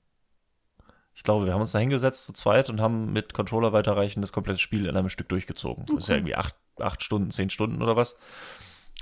Ich 1.14 1.22
glaube, 1.22 1.46
wir 1.46 1.52
haben 1.52 1.60
uns 1.60 1.72
da 1.72 1.78
hingesetzt 1.78 2.26
zu 2.26 2.32
zweit 2.32 2.68
und 2.68 2.80
haben 2.80 3.12
mit 3.12 3.34
Controller 3.34 3.72
weiterreichen 3.72 4.20
das 4.20 4.32
komplette 4.32 4.58
Spiel 4.58 4.86
in 4.86 4.96
einem 4.96 5.08
Stück 5.08 5.28
durchgezogen. 5.28 5.86
Das 5.86 6.04
ist 6.04 6.08
ja 6.08 6.16
irgendwie 6.16 6.34
acht, 6.34 6.56
acht 6.80 7.02
Stunden, 7.04 7.30
zehn 7.30 7.50
Stunden 7.50 7.80
oder 7.82 7.94
was. 7.94 8.16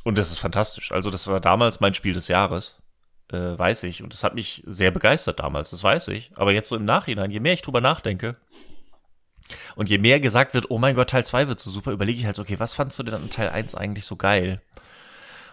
Und 0.05 0.19
das 0.19 0.31
ist 0.31 0.39
fantastisch. 0.39 0.93
Also 0.93 1.11
das 1.11 1.27
war 1.27 1.41
damals 1.41 1.81
mein 1.81 1.95
Spiel 1.95 2.13
des 2.13 2.29
Jahres, 2.29 2.77
äh, 3.33 3.57
weiß 3.57 3.85
ich. 3.85 4.03
Und 4.03 4.13
das 4.13 4.25
hat 4.25 4.35
mich 4.35 4.63
sehr 4.67 4.91
begeistert 4.91 5.41
damals, 5.41 5.71
das 5.71 5.83
weiß 5.83 6.09
ich. 6.09 6.33
Aber 6.35 6.53
jetzt 6.53 6.69
so 6.69 6.77
im 6.77 6.85
Nachhinein, 6.85 7.31
je 7.31 7.41
mehr 7.41 7.55
ich 7.55 7.63
drüber 7.63 7.81
nachdenke 7.81 8.37
und 9.77 9.89
je 9.91 9.99
mehr 9.99 10.21
gesagt 10.21 10.55
wird, 10.55 10.71
oh 10.71 10.79
mein 10.79 10.95
Gott, 10.95 11.11
Teil 11.11 11.25
2 11.25 11.49
wird 11.49 11.61
so 11.61 11.71
super, 11.71 11.93
überlege 11.93 12.19
ich 12.19 12.27
halt, 12.27 12.39
okay, 12.39 12.59
was 12.59 12.75
fandst 12.75 12.99
du 12.99 13.03
denn 13.03 13.15
an 13.15 13.31
Teil 13.31 13.51
1 13.51 13.75
eigentlich 13.75 14.05
so 14.05 14.17
geil? 14.17 14.61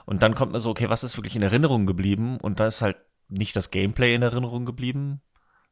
Und 0.06 0.24
dann 0.24 0.36
kommt 0.36 0.52
mir 0.52 0.60
so, 0.60 0.72
okay, 0.72 0.90
was 0.90 1.04
ist 1.04 1.18
wirklich 1.18 1.36
in 1.36 1.44
Erinnerung 1.44 1.86
geblieben? 1.86 2.38
Und 2.38 2.60
da 2.60 2.68
ist 2.68 2.82
halt 2.82 2.98
nicht 3.28 3.56
das 3.56 3.72
Gameplay 3.72 4.16
in 4.16 4.24
Erinnerung 4.24 4.66
geblieben, 4.66 5.22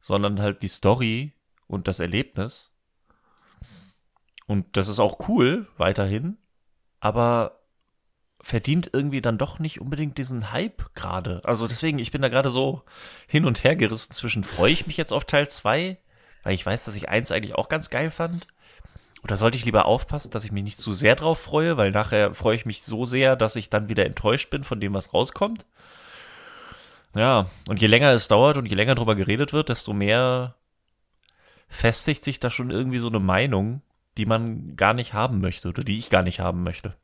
sondern 0.00 0.40
halt 0.40 0.62
die 0.62 0.68
Story 0.68 1.32
und 1.66 1.88
das 1.88 1.98
Erlebnis. 1.98 2.70
Und 4.46 4.76
das 4.76 4.88
ist 4.88 5.00
auch 5.00 5.28
cool, 5.28 5.68
weiterhin, 5.76 6.38
aber 7.00 7.58
verdient 8.40 8.90
irgendwie 8.92 9.20
dann 9.20 9.38
doch 9.38 9.58
nicht 9.58 9.80
unbedingt 9.80 10.16
diesen 10.16 10.52
Hype 10.52 10.94
gerade. 10.94 11.42
Also 11.44 11.66
deswegen, 11.66 11.98
ich 11.98 12.12
bin 12.12 12.22
da 12.22 12.28
gerade 12.28 12.50
so 12.50 12.84
hin 13.26 13.44
und 13.44 13.64
her 13.64 13.76
gerissen 13.76 14.12
zwischen, 14.12 14.44
freue 14.44 14.72
ich 14.72 14.86
mich 14.86 14.96
jetzt 14.96 15.12
auf 15.12 15.24
Teil 15.24 15.48
2, 15.48 15.98
weil 16.42 16.54
ich 16.54 16.64
weiß, 16.64 16.84
dass 16.84 16.94
ich 16.94 17.08
eins 17.08 17.32
eigentlich 17.32 17.54
auch 17.54 17.68
ganz 17.68 17.90
geil 17.90 18.10
fand. 18.10 18.46
Oder 19.22 19.36
sollte 19.36 19.56
ich 19.56 19.64
lieber 19.64 19.86
aufpassen, 19.86 20.30
dass 20.30 20.44
ich 20.44 20.52
mich 20.52 20.62
nicht 20.62 20.78
zu 20.78 20.92
sehr 20.92 21.16
drauf 21.16 21.40
freue, 21.40 21.76
weil 21.76 21.90
nachher 21.90 22.34
freue 22.34 22.54
ich 22.54 22.66
mich 22.66 22.82
so 22.82 23.04
sehr, 23.04 23.36
dass 23.36 23.56
ich 23.56 23.68
dann 23.68 23.88
wieder 23.88 24.06
enttäuscht 24.06 24.50
bin 24.50 24.62
von 24.62 24.80
dem, 24.80 24.94
was 24.94 25.12
rauskommt. 25.12 25.66
Ja, 27.16 27.50
und 27.68 27.80
je 27.80 27.88
länger 27.88 28.12
es 28.12 28.28
dauert 28.28 28.58
und 28.58 28.66
je 28.66 28.76
länger 28.76 28.94
drüber 28.94 29.16
geredet 29.16 29.52
wird, 29.52 29.70
desto 29.70 29.92
mehr 29.92 30.54
festigt 31.68 32.24
sich 32.24 32.40
da 32.40 32.50
schon 32.50 32.70
irgendwie 32.70 32.98
so 32.98 33.08
eine 33.08 33.20
Meinung, 33.20 33.82
die 34.16 34.26
man 34.26 34.76
gar 34.76 34.94
nicht 34.94 35.14
haben 35.14 35.40
möchte 35.40 35.68
oder 35.68 35.84
die 35.84 35.98
ich 35.98 36.10
gar 36.10 36.22
nicht 36.22 36.40
haben 36.40 36.62
möchte. 36.62 36.96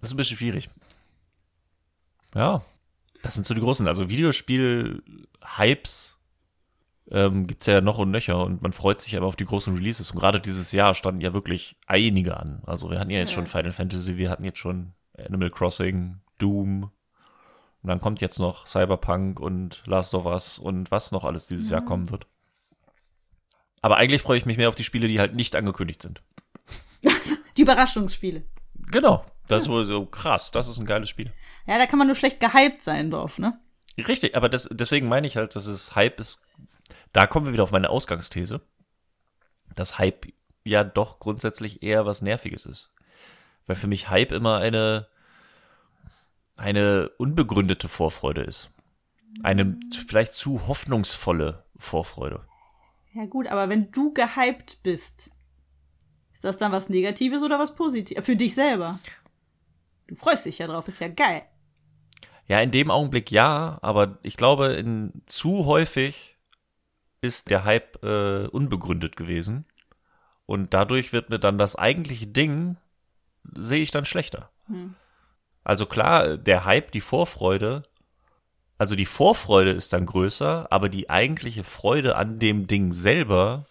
Das 0.00 0.10
ist 0.10 0.14
ein 0.14 0.16
bisschen 0.16 0.36
schwierig. 0.36 0.68
Ja, 2.34 2.62
das 3.22 3.34
sind 3.34 3.46
so 3.46 3.54
die 3.54 3.60
großen. 3.60 3.88
Also 3.88 4.08
Videospiel-Hypes 4.08 6.17
ähm, 7.10 7.46
gibt's 7.46 7.66
ja 7.66 7.80
noch 7.80 7.98
und 7.98 8.10
nöcher 8.10 8.42
und 8.44 8.60
man 8.62 8.72
freut 8.72 9.00
sich 9.00 9.16
aber 9.16 9.26
auf 9.26 9.36
die 9.36 9.46
großen 9.46 9.74
Releases. 9.76 10.10
Und 10.10 10.18
gerade 10.20 10.40
dieses 10.40 10.72
Jahr 10.72 10.94
standen 10.94 11.20
ja 11.20 11.32
wirklich 11.32 11.76
einige 11.86 12.36
an. 12.36 12.62
Also 12.66 12.90
wir 12.90 12.98
hatten 13.00 13.10
ja 13.10 13.18
jetzt 13.18 13.30
Ja. 13.30 13.34
schon 13.36 13.46
Final 13.46 13.72
Fantasy, 13.72 14.16
wir 14.16 14.30
hatten 14.30 14.44
jetzt 14.44 14.58
schon 14.58 14.92
Animal 15.16 15.50
Crossing, 15.50 16.20
Doom. 16.38 16.90
Und 17.82 17.88
dann 17.88 18.00
kommt 18.00 18.20
jetzt 18.20 18.38
noch 18.38 18.66
Cyberpunk 18.66 19.38
und 19.40 19.82
Last 19.86 20.14
of 20.14 20.26
Us 20.26 20.58
und 20.58 20.90
was 20.90 21.12
noch 21.12 21.24
alles 21.24 21.46
dieses 21.46 21.70
Jahr 21.70 21.84
kommen 21.84 22.10
wird. 22.10 22.26
Aber 23.80 23.96
eigentlich 23.96 24.22
freue 24.22 24.36
ich 24.38 24.46
mich 24.46 24.56
mehr 24.56 24.68
auf 24.68 24.74
die 24.74 24.84
Spiele, 24.84 25.06
die 25.06 25.20
halt 25.20 25.34
nicht 25.34 25.54
angekündigt 25.54 26.02
sind. 26.02 26.20
Die 27.56 27.62
Überraschungsspiele. 27.62 28.42
Genau. 28.90 29.24
Das 29.46 29.62
ist 29.62 29.66
so, 29.66 29.84
so 29.84 30.06
krass. 30.06 30.50
Das 30.50 30.68
ist 30.68 30.78
ein 30.78 30.86
geiles 30.86 31.08
Spiel. 31.08 31.32
Ja, 31.66 31.78
da 31.78 31.86
kann 31.86 31.98
man 31.98 32.06
nur 32.08 32.16
schlecht 32.16 32.40
gehypt 32.40 32.82
sein 32.82 33.10
drauf, 33.10 33.38
ne? 33.38 33.58
Richtig, 33.96 34.36
aber 34.36 34.48
das, 34.48 34.68
deswegen 34.72 35.08
meine 35.08 35.26
ich 35.26 35.36
halt, 35.36 35.56
dass 35.56 35.66
es 35.66 35.94
Hype 35.96 36.20
ist. 36.20 36.44
Da 37.12 37.26
kommen 37.26 37.46
wir 37.46 37.52
wieder 37.52 37.62
auf 37.62 37.70
meine 37.70 37.90
Ausgangsthese, 37.90 38.60
dass 39.74 39.98
Hype 39.98 40.26
ja 40.64 40.84
doch 40.84 41.18
grundsätzlich 41.18 41.82
eher 41.82 42.06
was 42.06 42.22
Nerviges 42.22 42.66
ist. 42.66 42.90
Weil 43.66 43.76
für 43.76 43.86
mich 43.86 44.10
Hype 44.10 44.32
immer 44.32 44.58
eine, 44.58 45.08
eine 46.56 47.10
unbegründete 47.18 47.88
Vorfreude 47.88 48.42
ist. 48.42 48.70
Eine 49.42 49.78
vielleicht 49.94 50.32
zu 50.32 50.66
hoffnungsvolle 50.66 51.64
Vorfreude. 51.76 52.44
Ja, 53.14 53.24
gut, 53.24 53.46
aber 53.46 53.68
wenn 53.68 53.90
du 53.90 54.12
gehypt 54.12 54.82
bist, 54.82 55.30
ist 56.32 56.44
das 56.44 56.56
dann 56.56 56.72
was 56.72 56.88
Negatives 56.88 57.42
oder 57.42 57.58
was 57.58 57.74
Positives? 57.74 58.24
Für 58.24 58.36
dich 58.36 58.54
selber. 58.54 58.98
Du 60.06 60.14
freust 60.14 60.46
dich 60.46 60.58
ja 60.58 60.66
drauf, 60.66 60.88
ist 60.88 61.00
ja 61.00 61.08
geil. 61.08 61.42
Ja, 62.46 62.60
in 62.60 62.70
dem 62.70 62.90
Augenblick 62.90 63.30
ja, 63.30 63.78
aber 63.82 64.18
ich 64.22 64.36
glaube, 64.36 64.68
in 64.72 65.12
zu 65.26 65.66
häufig 65.66 66.37
ist 67.20 67.50
der 67.50 67.64
Hype 67.64 68.02
äh, 68.02 68.46
unbegründet 68.46 69.16
gewesen. 69.16 69.64
Und 70.46 70.72
dadurch 70.72 71.12
wird 71.12 71.30
mir 71.30 71.38
dann 71.38 71.58
das 71.58 71.76
eigentliche 71.76 72.26
Ding, 72.26 72.76
sehe 73.54 73.82
ich 73.82 73.90
dann 73.90 74.04
schlechter. 74.04 74.50
Hm. 74.66 74.94
Also 75.64 75.84
klar, 75.84 76.38
der 76.38 76.64
Hype, 76.64 76.92
die 76.92 77.00
Vorfreude, 77.00 77.82
also 78.78 78.94
die 78.94 79.06
Vorfreude 79.06 79.70
ist 79.70 79.92
dann 79.92 80.06
größer, 80.06 80.68
aber 80.70 80.88
die 80.88 81.10
eigentliche 81.10 81.64
Freude 81.64 82.16
an 82.16 82.38
dem 82.38 82.66
Ding 82.66 82.92
selber 82.92 83.66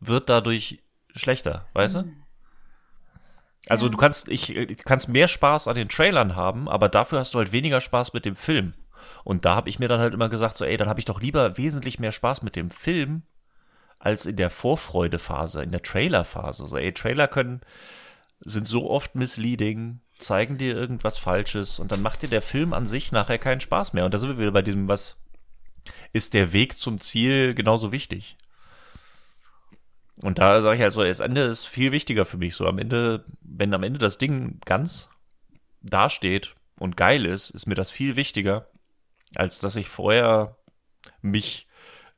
wird 0.00 0.28
dadurch 0.28 0.82
schlechter, 1.14 1.66
weißt 1.74 1.96
du? 1.96 2.12
Also 3.68 3.88
du 3.88 3.96
kannst, 3.96 4.28
ich, 4.28 4.54
kannst 4.84 5.08
mehr 5.08 5.28
Spaß 5.28 5.68
an 5.68 5.76
den 5.76 5.88
Trailern 5.88 6.34
haben, 6.34 6.68
aber 6.68 6.88
dafür 6.88 7.20
hast 7.20 7.34
du 7.34 7.38
halt 7.38 7.52
weniger 7.52 7.80
Spaß 7.80 8.12
mit 8.12 8.24
dem 8.24 8.34
Film. 8.34 8.74
Und 9.24 9.44
da 9.44 9.54
habe 9.54 9.68
ich 9.68 9.78
mir 9.78 9.88
dann 9.88 10.00
halt 10.00 10.14
immer 10.14 10.28
gesagt, 10.28 10.56
so, 10.56 10.64
ey, 10.64 10.76
dann 10.76 10.88
habe 10.88 11.00
ich 11.00 11.06
doch 11.06 11.20
lieber 11.20 11.56
wesentlich 11.56 11.98
mehr 11.98 12.12
Spaß 12.12 12.42
mit 12.42 12.56
dem 12.56 12.70
Film 12.70 13.22
als 13.98 14.26
in 14.26 14.36
der 14.36 14.50
Vorfreudephase, 14.50 15.62
in 15.62 15.70
der 15.70 15.82
Trailerphase. 15.82 16.66
So, 16.66 16.76
ey, 16.76 16.92
Trailer 16.92 17.28
können, 17.28 17.60
sind 18.40 18.66
so 18.66 18.90
oft 18.90 19.14
misleading, 19.14 20.00
zeigen 20.18 20.58
dir 20.58 20.74
irgendwas 20.74 21.18
Falsches 21.18 21.78
und 21.78 21.92
dann 21.92 22.02
macht 22.02 22.22
dir 22.22 22.28
der 22.28 22.42
Film 22.42 22.72
an 22.72 22.86
sich 22.86 23.12
nachher 23.12 23.38
keinen 23.38 23.60
Spaß 23.60 23.92
mehr. 23.92 24.04
Und 24.04 24.12
da 24.12 24.18
sind 24.18 24.30
wir 24.30 24.38
wieder 24.38 24.50
bei 24.50 24.62
diesem, 24.62 24.88
was 24.88 25.18
ist 26.12 26.34
der 26.34 26.52
Weg 26.52 26.76
zum 26.76 26.98
Ziel 26.98 27.54
genauso 27.54 27.92
wichtig? 27.92 28.36
Und 30.20 30.38
da 30.38 30.62
sage 30.62 30.76
ich 30.76 30.82
halt 30.82 30.92
so, 30.92 31.02
das 31.02 31.20
Ende 31.20 31.42
ist 31.42 31.64
viel 31.66 31.92
wichtiger 31.92 32.24
für 32.24 32.36
mich. 32.36 32.54
So 32.54 32.66
am 32.66 32.78
Ende, 32.78 33.24
wenn 33.40 33.74
am 33.74 33.82
Ende 33.82 33.98
das 33.98 34.18
Ding 34.18 34.60
ganz 34.64 35.08
dasteht 35.80 36.54
und 36.78 36.96
geil 36.96 37.24
ist, 37.24 37.50
ist 37.50 37.66
mir 37.66 37.74
das 37.74 37.90
viel 37.90 38.16
wichtiger, 38.16 38.68
als 39.34 39.58
dass 39.58 39.76
ich 39.76 39.88
vorher 39.88 40.56
mich, 41.20 41.66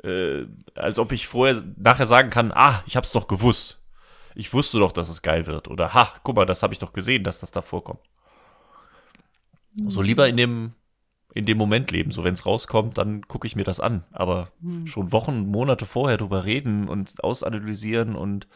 äh, 0.03 0.47
als 0.75 0.99
ob 0.99 1.13
ich 1.13 1.27
vorher 1.27 1.63
nachher 1.77 2.07
sagen 2.07 2.31
kann, 2.31 2.53
ah, 2.53 2.83
ich 2.87 2.97
hab's 2.97 3.13
doch 3.13 3.29
gewusst. 3.29 3.81
Ich 4.35 4.53
wusste 4.53 4.79
doch, 4.79 4.93
dass 4.93 5.09
es 5.09 5.23
geil 5.23 5.47
wird. 5.47 5.69
Oder 5.69 5.95
ha, 5.95 6.13
guck 6.23 6.37
mal, 6.37 6.47
das 6.47 6.63
habe 6.63 6.73
ich 6.73 6.81
doch 6.81 6.93
gesehen, 6.93 7.23
dass 7.23 7.41
das 7.41 7.53
da 7.53 7.63
vorkommt. 7.63 8.01
So 9.87 10.03
lieber 10.03 10.29
in 10.29 10.37
dem 10.37 10.75
in 11.35 11.47
dem 11.47 11.59
Moment 11.59 11.91
leben. 11.91 12.13
So, 12.13 12.23
wenn 12.25 12.33
es 12.33 12.47
rauskommt, 12.47 12.97
dann 12.97 13.27
gucke 13.27 13.47
ich 13.47 13.57
mir 13.57 13.65
das 13.65 13.81
an. 13.81 14.05
Aber 14.13 14.53
schon 14.87 15.11
Wochen, 15.13 15.51
Monate 15.51 15.85
vorher 15.85 16.17
drüber 16.17 16.45
reden 16.45 16.89
und 16.89 17.23
ausanalysieren 17.23 18.15
und 18.15 18.47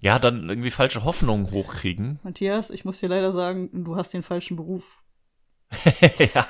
ja, 0.00 0.18
dann 0.18 0.48
irgendwie 0.48 0.70
falsche 0.70 1.04
Hoffnungen 1.04 1.50
hochkriegen. 1.52 2.18
Matthias, 2.22 2.70
ich 2.70 2.84
muss 2.84 3.00
dir 3.00 3.08
leider 3.08 3.32
sagen, 3.32 3.84
du 3.84 3.96
hast 3.96 4.12
den 4.12 4.22
falschen 4.22 4.56
Beruf. 4.56 5.04
ja. 6.34 6.46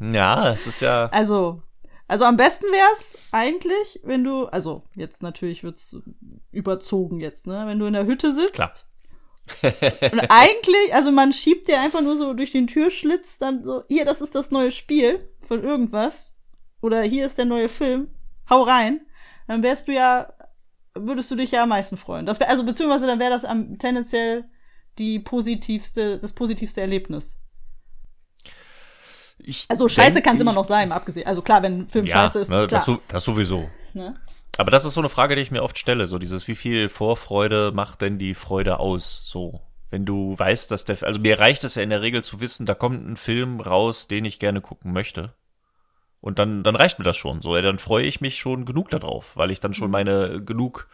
Ja, 0.00 0.52
es 0.52 0.66
ist 0.66 0.80
ja. 0.80 1.06
Also, 1.06 1.62
Also 2.08 2.24
am 2.24 2.36
besten 2.36 2.66
wär's 2.66 3.16
eigentlich, 3.32 4.00
wenn 4.04 4.22
du, 4.22 4.46
also 4.46 4.84
jetzt 4.94 5.22
natürlich 5.22 5.64
wird's 5.64 5.96
überzogen 6.52 7.18
jetzt, 7.20 7.46
ne? 7.46 7.64
Wenn 7.66 7.78
du 7.78 7.86
in 7.86 7.94
der 7.94 8.06
Hütte 8.06 8.32
sitzt. 8.32 8.54
Klar. 8.54 8.72
und 10.12 10.20
eigentlich, 10.28 10.92
also 10.92 11.12
man 11.12 11.32
schiebt 11.32 11.68
dir 11.68 11.80
einfach 11.80 12.00
nur 12.00 12.16
so 12.16 12.34
durch 12.34 12.52
den 12.52 12.66
Türschlitz 12.66 13.38
dann 13.38 13.64
so, 13.64 13.84
hier, 13.88 14.04
das 14.04 14.20
ist 14.20 14.34
das 14.34 14.50
neue 14.50 14.70
Spiel 14.70 15.28
von 15.42 15.62
irgendwas. 15.62 16.34
Oder 16.80 17.02
hier 17.02 17.26
ist 17.26 17.38
der 17.38 17.44
neue 17.44 17.68
Film. 17.68 18.08
Hau 18.50 18.62
rein. 18.62 19.00
Dann 19.48 19.62
wärst 19.62 19.88
du 19.88 19.92
ja, 19.92 20.32
würdest 20.94 21.30
du 21.30 21.36
dich 21.36 21.52
ja 21.52 21.62
am 21.62 21.68
meisten 21.70 21.96
freuen. 21.96 22.26
Das 22.26 22.40
wär, 22.40 22.50
also 22.50 22.64
beziehungsweise 22.64 23.06
dann 23.06 23.18
wäre 23.18 23.30
das 23.30 23.44
am 23.44 23.78
tendenziell 23.78 24.44
die 24.98 25.18
positivste, 25.18 26.18
das 26.18 26.32
positivste 26.32 26.80
Erlebnis. 26.80 27.38
Ich 29.38 29.66
Also 29.68 29.88
scheiße 29.88 30.22
kann 30.22 30.36
es 30.36 30.40
immer 30.42 30.52
noch 30.52 30.64
sein, 30.64 30.92
abgesehen. 30.92 31.26
Also 31.26 31.42
klar, 31.42 31.62
wenn 31.62 31.80
ein 31.80 31.88
Film 31.88 32.06
Ja, 32.06 32.24
scheiße 32.24 32.38
ist, 32.40 32.48
ne, 32.50 32.66
klar. 32.66 32.84
das, 32.86 32.96
das 33.08 33.24
sowieso. 33.24 33.68
ne? 33.94 34.14
Aber 34.58 34.70
das 34.70 34.84
ist 34.84 34.94
so 34.94 35.00
eine 35.00 35.08
Frage, 35.10 35.36
die 35.36 35.42
ich 35.42 35.50
mir 35.50 35.62
oft 35.62 35.78
stelle. 35.78 36.08
So 36.08 36.18
dieses, 36.18 36.48
wie 36.48 36.54
viel 36.56 36.88
Vorfreude 36.88 37.72
macht 37.74 38.00
denn 38.00 38.18
die 38.18 38.34
Freude 38.34 38.80
aus? 38.80 39.22
So, 39.24 39.60
wenn 39.90 40.06
du 40.06 40.38
weißt, 40.38 40.70
dass 40.70 40.84
der, 40.84 41.02
also 41.02 41.20
mir 41.20 41.38
reicht 41.38 41.64
es 41.64 41.74
ja 41.74 41.82
in 41.82 41.90
der 41.90 42.02
Regel 42.02 42.24
zu 42.24 42.40
wissen, 42.40 42.66
da 42.66 42.74
kommt 42.74 43.06
ein 43.06 43.16
Film 43.16 43.60
raus, 43.60 44.08
den 44.08 44.24
ich 44.24 44.38
gerne 44.38 44.60
gucken 44.60 44.92
möchte. 44.92 45.32
Und 46.20 46.38
dann, 46.38 46.62
dann 46.62 46.74
reicht 46.74 46.98
mir 46.98 47.04
das 47.04 47.16
schon. 47.16 47.42
So, 47.42 47.54
ja, 47.54 47.62
dann 47.62 47.78
freue 47.78 48.06
ich 48.06 48.20
mich 48.20 48.38
schon 48.38 48.64
genug 48.64 48.88
darauf, 48.90 49.36
weil 49.36 49.50
ich 49.50 49.60
dann 49.60 49.74
schon 49.74 49.90
meine 49.90 50.42
genug 50.42 50.88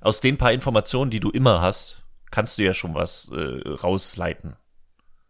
aus 0.00 0.20
den 0.20 0.38
paar 0.38 0.52
Informationen, 0.52 1.10
die 1.10 1.20
du 1.20 1.30
immer 1.30 1.60
hast, 1.60 2.02
kannst 2.30 2.58
du 2.58 2.62
ja 2.64 2.72
schon 2.74 2.94
was 2.94 3.30
äh, 3.32 3.68
rausleiten. 3.68 4.56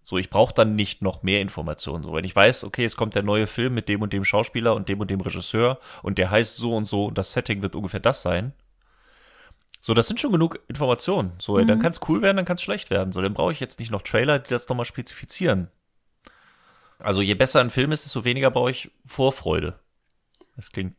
So, 0.05 0.19
ich 0.19 0.31
brauche 0.31 0.53
dann 0.53 0.75
nicht 0.75 1.01
noch 1.01 1.23
mehr 1.23 1.41
Informationen. 1.41 2.03
So, 2.03 2.13
wenn 2.13 2.25
ich 2.25 2.35
weiß, 2.35 2.65
okay, 2.65 2.85
es 2.85 2.97
kommt 2.97 3.15
der 3.15 3.23
neue 3.23 3.47
Film 3.47 3.75
mit 3.75 3.89
dem 3.89 4.03
und 4.03 4.13
dem 4.13 4.25
Schauspieler 4.25 4.75
und 4.75 4.89
dem 4.89 5.01
und 5.01 5.11
dem 5.11 5.21
Regisseur 5.21 5.79
und 6.03 6.19
der 6.19 6.31
heißt 6.31 6.57
so 6.57 6.75
und 6.75 6.87
so 6.87 7.07
und 7.07 7.19
das 7.19 7.33
Setting 7.33 7.63
wird 7.63 7.77
ungefähr 7.77 8.01
das 8.01 8.23
sein. 8.23 8.53
So, 9.81 9.95
das 9.95 10.07
sind 10.07 10.21
schon 10.21 10.33
genug 10.33 10.61
Informationen. 10.69 11.33
So, 11.39 11.59
dann 11.59 11.81
kann 11.81 11.91
es 11.91 12.01
cool 12.09 12.23
werden, 12.23 12.37
dann 12.37 12.47
kann 12.47 12.55
es 12.57 12.63
schlecht 12.63 12.91
werden. 12.91 13.13
So, 13.13 13.21
dann 13.21 13.35
brauche 13.35 13.53
ich 13.53 13.59
jetzt 13.59 13.81
nicht 13.81 13.91
noch 13.91 14.03
Trailer, 14.03 14.39
die 14.39 14.51
das 14.51 14.69
nochmal 14.69 14.87
spezifizieren. 14.87 15.69
Also 17.01 17.21
je 17.21 17.35
besser 17.35 17.61
ein 17.61 17.71
Film 17.71 17.91
ist, 17.91 18.05
desto 18.05 18.25
weniger 18.25 18.51
brauche 18.51 18.71
ich 18.71 18.93
Vorfreude. 19.05 19.79
Das 20.55 20.71
klingt 20.71 20.95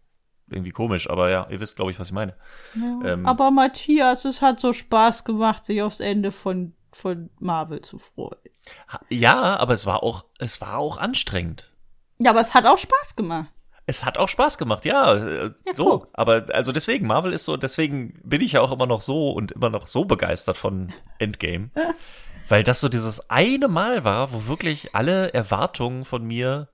irgendwie 0.49 0.71
komisch, 0.71 1.09
aber 1.09 1.29
ja, 1.29 1.47
ihr 1.49 1.59
wisst, 1.59 1.77
glaube 1.77 1.91
ich, 1.91 1.99
was 1.99 2.07
ich 2.07 2.13
meine. 2.13 2.35
Ähm, 2.75 3.25
Aber 3.25 3.51
Matthias, 3.51 4.25
es 4.25 4.41
hat 4.41 4.59
so 4.59 4.73
Spaß 4.73 5.23
gemacht, 5.23 5.63
sich 5.65 5.81
aufs 5.81 6.01
Ende 6.01 6.31
von, 6.31 6.73
von 6.95 7.29
Marvel 7.39 7.81
zu 7.81 7.97
freuen. 7.97 8.39
Ja, 9.09 9.57
aber 9.57 9.73
es 9.73 9.85
war 9.85 10.03
auch, 10.03 10.25
es 10.39 10.61
war 10.61 10.77
auch 10.77 10.97
anstrengend. 10.97 11.71
Ja, 12.19 12.31
aber 12.31 12.41
es 12.41 12.53
hat 12.53 12.65
auch 12.65 12.77
Spaß 12.77 13.15
gemacht. 13.15 13.49
Es 13.85 14.05
hat 14.05 14.17
auch 14.17 14.29
Spaß 14.29 14.57
gemacht, 14.57 14.85
ja. 14.85 15.15
äh, 15.15 15.51
Ja, 15.65 15.73
so, 15.73 15.85
guck. 15.99 16.09
aber 16.13 16.45
also 16.53 16.71
deswegen, 16.71 17.05
Marvel 17.05 17.33
ist 17.33 17.43
so, 17.43 17.57
deswegen 17.57 18.21
bin 18.23 18.39
ich 18.41 18.53
ja 18.53 18.61
auch 18.61 18.71
immer 18.71 18.85
noch 18.85 19.01
so 19.01 19.31
und 19.31 19.51
immer 19.51 19.69
noch 19.69 19.87
so 19.87 20.05
begeistert 20.05 20.55
von 20.55 20.93
Endgame. 21.19 21.69
weil 22.49 22.63
das 22.63 22.79
so 22.79 22.89
dieses 22.89 23.29
eine 23.29 23.67
Mal 23.67 24.03
war, 24.03 24.31
wo 24.33 24.47
wirklich 24.47 24.95
alle 24.95 25.33
Erwartungen 25.33 26.05
von 26.05 26.23
mir 26.23 26.69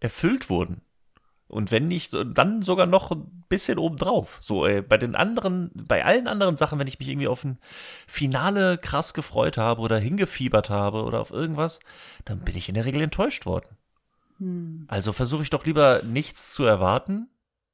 erfüllt 0.00 0.48
wurden. 0.48 0.82
Und 1.48 1.70
wenn 1.70 1.88
nicht, 1.88 2.14
dann 2.34 2.60
sogar 2.62 2.86
noch 2.86 3.10
ein 3.10 3.44
bisschen 3.48 3.78
obendrauf. 3.78 4.38
So, 4.40 4.66
ey, 4.66 4.82
bei 4.82 4.98
den 4.98 5.14
anderen, 5.14 5.70
bei 5.74 6.04
allen 6.04 6.28
anderen 6.28 6.58
Sachen, 6.58 6.78
wenn 6.78 6.86
ich 6.86 6.98
mich 6.98 7.08
irgendwie 7.08 7.28
auf 7.28 7.42
ein 7.42 7.58
Finale 8.06 8.76
krass 8.76 9.14
gefreut 9.14 9.56
habe 9.56 9.80
oder 9.80 9.98
hingefiebert 9.98 10.68
habe 10.68 11.04
oder 11.04 11.20
auf 11.20 11.30
irgendwas, 11.30 11.80
dann 12.26 12.40
bin 12.40 12.56
ich 12.56 12.68
in 12.68 12.74
der 12.74 12.84
Regel 12.84 13.00
enttäuscht 13.00 13.46
worden. 13.46 13.76
Also 14.88 15.12
versuche 15.12 15.42
ich 15.42 15.50
doch 15.50 15.64
lieber 15.64 16.02
nichts 16.04 16.52
zu 16.52 16.64
erwarten, 16.64 17.28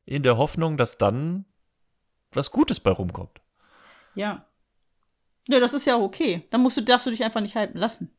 in 0.07 0.23
der 0.23 0.37
Hoffnung, 0.37 0.77
dass 0.77 0.97
dann 0.97 1.45
was 2.33 2.53
Gutes 2.53 2.81
bei 2.81 2.91
rumkommt. 2.91 3.41
Ja. 4.15 4.47
Ja, 5.49 5.61
das 5.61 5.75
ist 5.75 5.85
ja 5.85 5.97
okay. 5.97 6.47
Dann 6.51 6.63
musst 6.63 6.77
du, 6.77 6.83
darfst 6.83 7.07
du 7.07 7.11
dich 7.11 7.25
einfach 7.25 7.41
nicht 7.41 7.57
hypen 7.57 7.79
lassen. 7.79 8.11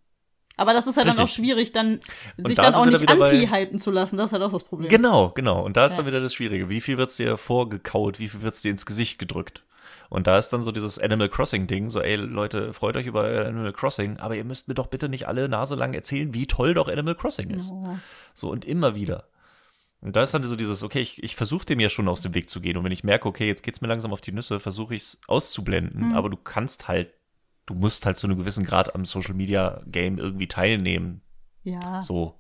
Aber 0.58 0.74
das 0.74 0.88
ist 0.88 0.98
halt 0.98 1.08
dann 1.08 1.16
auch 1.16 1.24
Richtig. 1.24 1.36
schwierig, 1.36 1.72
dann 1.74 2.00
sich 2.38 2.56
da 2.56 2.64
dann 2.72 2.76
auch 2.76 2.86
nicht 2.86 3.10
anti-hypen 3.10 3.80
zu 3.80 3.92
lassen. 3.92 4.18
Das 4.18 4.28
ist 4.28 4.34
halt 4.34 4.44
auch 4.44 4.52
das 4.54 4.64
Problem. 4.64 4.90
Genau, 4.90 5.30
genau. 5.30 5.64
Und 5.64 5.76
da 5.78 5.86
ist 5.86 5.94
Ja. 5.94 5.98
dann 5.98 6.08
wieder 6.08 6.22
das 6.22 6.34
Schwierige. 6.34 6.70
Wie 6.70 6.82
viel 6.82 6.98
wird's 6.98 7.18
dir 7.18 7.38
vorgekaut? 7.38 8.20
Wie 8.20 8.30
viel 8.30 8.42
wird's 8.42 8.62
dir 8.62 8.72
ins 8.72 8.86
Gesicht 8.86 9.20
gedrückt? 9.20 9.64
Und 10.10 10.28
da 10.28 10.38
ist 10.38 10.50
dann 10.50 10.64
so 10.64 10.72
dieses 10.72 11.00
Animal 11.00 11.30
Crossing 11.30 11.68
Ding, 11.68 11.90
so 11.90 12.00
ey 12.00 12.16
Leute, 12.16 12.74
freut 12.74 12.96
euch 12.96 13.08
über 13.08 13.24
Animal 13.48 13.74
Crossing, 13.74 14.18
aber 14.18 14.36
ihr 14.36 14.44
müsst 14.44 14.68
mir 14.68 14.76
doch 14.76 14.88
bitte 14.88 15.10
nicht 15.10 15.28
alle 15.28 15.50
Nase 15.50 15.76
lang 15.76 15.94
erzählen, 15.94 16.34
wie 16.34 16.46
toll 16.46 16.74
doch 16.74 16.88
Animal 16.88 17.16
Crossing 17.16 17.50
ist. 17.50 17.72
Oh. 17.72 17.98
So 18.34 18.50
und 18.50 18.66
immer 18.66 18.96
wieder. 18.96 19.26
Und 20.02 20.16
da 20.16 20.22
ist 20.22 20.34
dann 20.34 20.44
so 20.44 20.56
dieses, 20.56 20.84
okay, 20.84 21.02
ich, 21.02 21.24
ich 21.24 21.36
versuche 21.36 21.66
dem 21.66 21.80
ja 21.80 21.90
schon 21.90 22.08
aus 22.08 22.22
dem 22.22 22.36
Weg 22.36 22.50
zu 22.50 22.62
gehen. 22.62 22.78
Und 22.78 22.84
wenn 22.84 22.92
ich 22.92 23.04
merke, 23.04 23.28
okay, 23.28 23.48
jetzt 23.48 23.64
geht's 23.64 23.82
mir 23.82 23.88
langsam 23.88 24.14
auf 24.14 24.22
die 24.22 24.32
Nüsse, 24.32 24.60
versuche 24.60 24.94
ich's 24.94 25.20
auszublenden. 25.28 26.14
Aber 26.14 26.30
du 26.30 26.38
kannst 26.38 26.88
halt, 26.88 27.12
du 27.66 27.74
musst 27.74 28.06
halt 28.06 28.18
zu 28.18 28.28
einem 28.28 28.38
gewissen 28.38 28.66
Grad 28.66 28.96
am 28.96 29.06
Social 29.06 29.34
Media 29.34 29.82
Game 29.88 30.18
irgendwie 30.18 30.48
teilnehmen. 30.48 31.22
Ja. 31.64 32.02
So. 32.02 32.40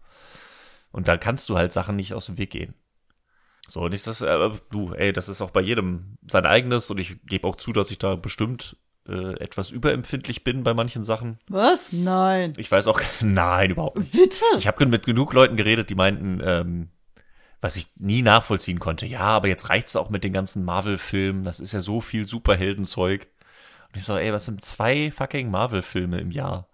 Und 0.91 1.07
da 1.07 1.17
kannst 1.17 1.49
du 1.49 1.57
halt 1.57 1.73
Sachen 1.73 1.95
nicht 1.95 2.13
aus 2.13 2.27
dem 2.27 2.37
Weg 2.37 2.51
gehen. 2.51 2.73
So, 3.67 3.81
und 3.81 3.93
ich 3.93 4.03
das, 4.03 4.21
äh, 4.21 4.49
du, 4.69 4.93
ey, 4.93 5.11
das 5.11 5.27
ist 5.27 5.41
auch 5.41 5.49
bei 5.49 5.61
jedem 5.61 6.17
sein 6.29 6.45
eigenes 6.45 6.89
und 6.91 6.99
ich 6.99 7.17
gebe 7.25 7.47
auch 7.47 7.55
zu, 7.55 7.73
dass 7.73 7.89
ich 7.89 7.97
da 7.97 8.15
bestimmt 8.15 8.77
äh, 9.07 9.39
etwas 9.39 9.71
überempfindlich 9.71 10.43
bin 10.43 10.63
bei 10.63 10.73
manchen 10.73 11.03
Sachen. 11.03 11.39
Was? 11.47 11.91
Nein. 11.91 12.53
Ich 12.57 12.71
weiß 12.71 12.87
auch, 12.87 13.01
nein, 13.21 13.71
überhaupt 13.71 13.97
nicht. 13.97 14.11
Bitte? 14.11 14.45
Ich 14.57 14.67
habe 14.67 14.85
mit 14.85 15.05
genug 15.05 15.33
Leuten 15.33 15.57
geredet, 15.57 15.89
die 15.89 15.95
meinten, 15.95 16.41
ähm, 16.43 16.89
was 17.59 17.75
ich 17.75 17.87
nie 17.97 18.21
nachvollziehen 18.21 18.79
konnte. 18.79 19.07
Ja, 19.07 19.21
aber 19.21 19.47
jetzt 19.47 19.69
reicht's 19.69 19.95
auch 19.95 20.09
mit 20.09 20.23
den 20.23 20.33
ganzen 20.33 20.63
Marvel-Filmen. 20.63 21.43
Das 21.43 21.59
ist 21.59 21.71
ja 21.71 21.81
so 21.81 22.01
viel 22.01 22.27
Superheldenzeug. 22.27 23.27
Und 23.95 23.99
ich 23.99 24.03
so, 24.03 24.17
ey, 24.17 24.33
was 24.33 24.43
sind 24.43 24.59
zwei 24.59 25.09
fucking 25.09 25.49
Marvel-Filme 25.49 26.19
im 26.19 26.29
Jahr? 26.29 26.67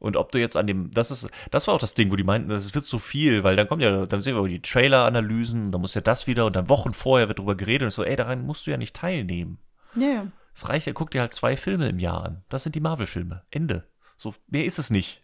Und 0.00 0.16
ob 0.16 0.32
du 0.32 0.40
jetzt 0.40 0.56
an 0.56 0.66
dem, 0.66 0.90
das 0.90 1.12
ist, 1.12 1.30
das 1.52 1.68
war 1.68 1.74
auch 1.74 1.78
das 1.78 1.94
Ding, 1.94 2.10
wo 2.10 2.16
die 2.16 2.24
meinten, 2.24 2.48
das 2.48 2.74
wird 2.74 2.84
so 2.84 2.98
viel, 2.98 3.44
weil 3.44 3.54
dann 3.54 3.68
kommt 3.68 3.80
ja, 3.80 4.06
dann 4.06 4.20
sehen 4.20 4.34
wir 4.34 4.46
die 4.48 4.60
Trailer-Analysen, 4.60 5.70
dann 5.70 5.80
muss 5.80 5.94
ja 5.94 6.00
das 6.00 6.26
wieder 6.26 6.46
und 6.46 6.56
dann 6.56 6.68
Wochen 6.68 6.92
vorher 6.92 7.28
wird 7.28 7.38
drüber 7.38 7.54
geredet 7.54 7.82
und 7.82 7.88
ich 7.88 7.94
so, 7.94 8.02
ey, 8.02 8.16
daran 8.16 8.44
musst 8.44 8.66
du 8.66 8.72
ja 8.72 8.76
nicht 8.76 8.96
teilnehmen. 8.96 9.58
Ja, 9.94 10.08
ja. 10.08 10.26
Es 10.52 10.68
reicht 10.68 10.88
ja, 10.88 10.92
guck 10.92 11.12
dir 11.12 11.20
halt 11.20 11.32
zwei 11.32 11.56
Filme 11.56 11.88
im 11.88 12.00
Jahr 12.00 12.24
an. 12.24 12.42
Das 12.48 12.64
sind 12.64 12.74
die 12.74 12.80
Marvel-Filme. 12.80 13.44
Ende. 13.50 13.86
So, 14.16 14.34
mehr 14.48 14.64
ist 14.64 14.80
es 14.80 14.90
nicht. 14.90 15.22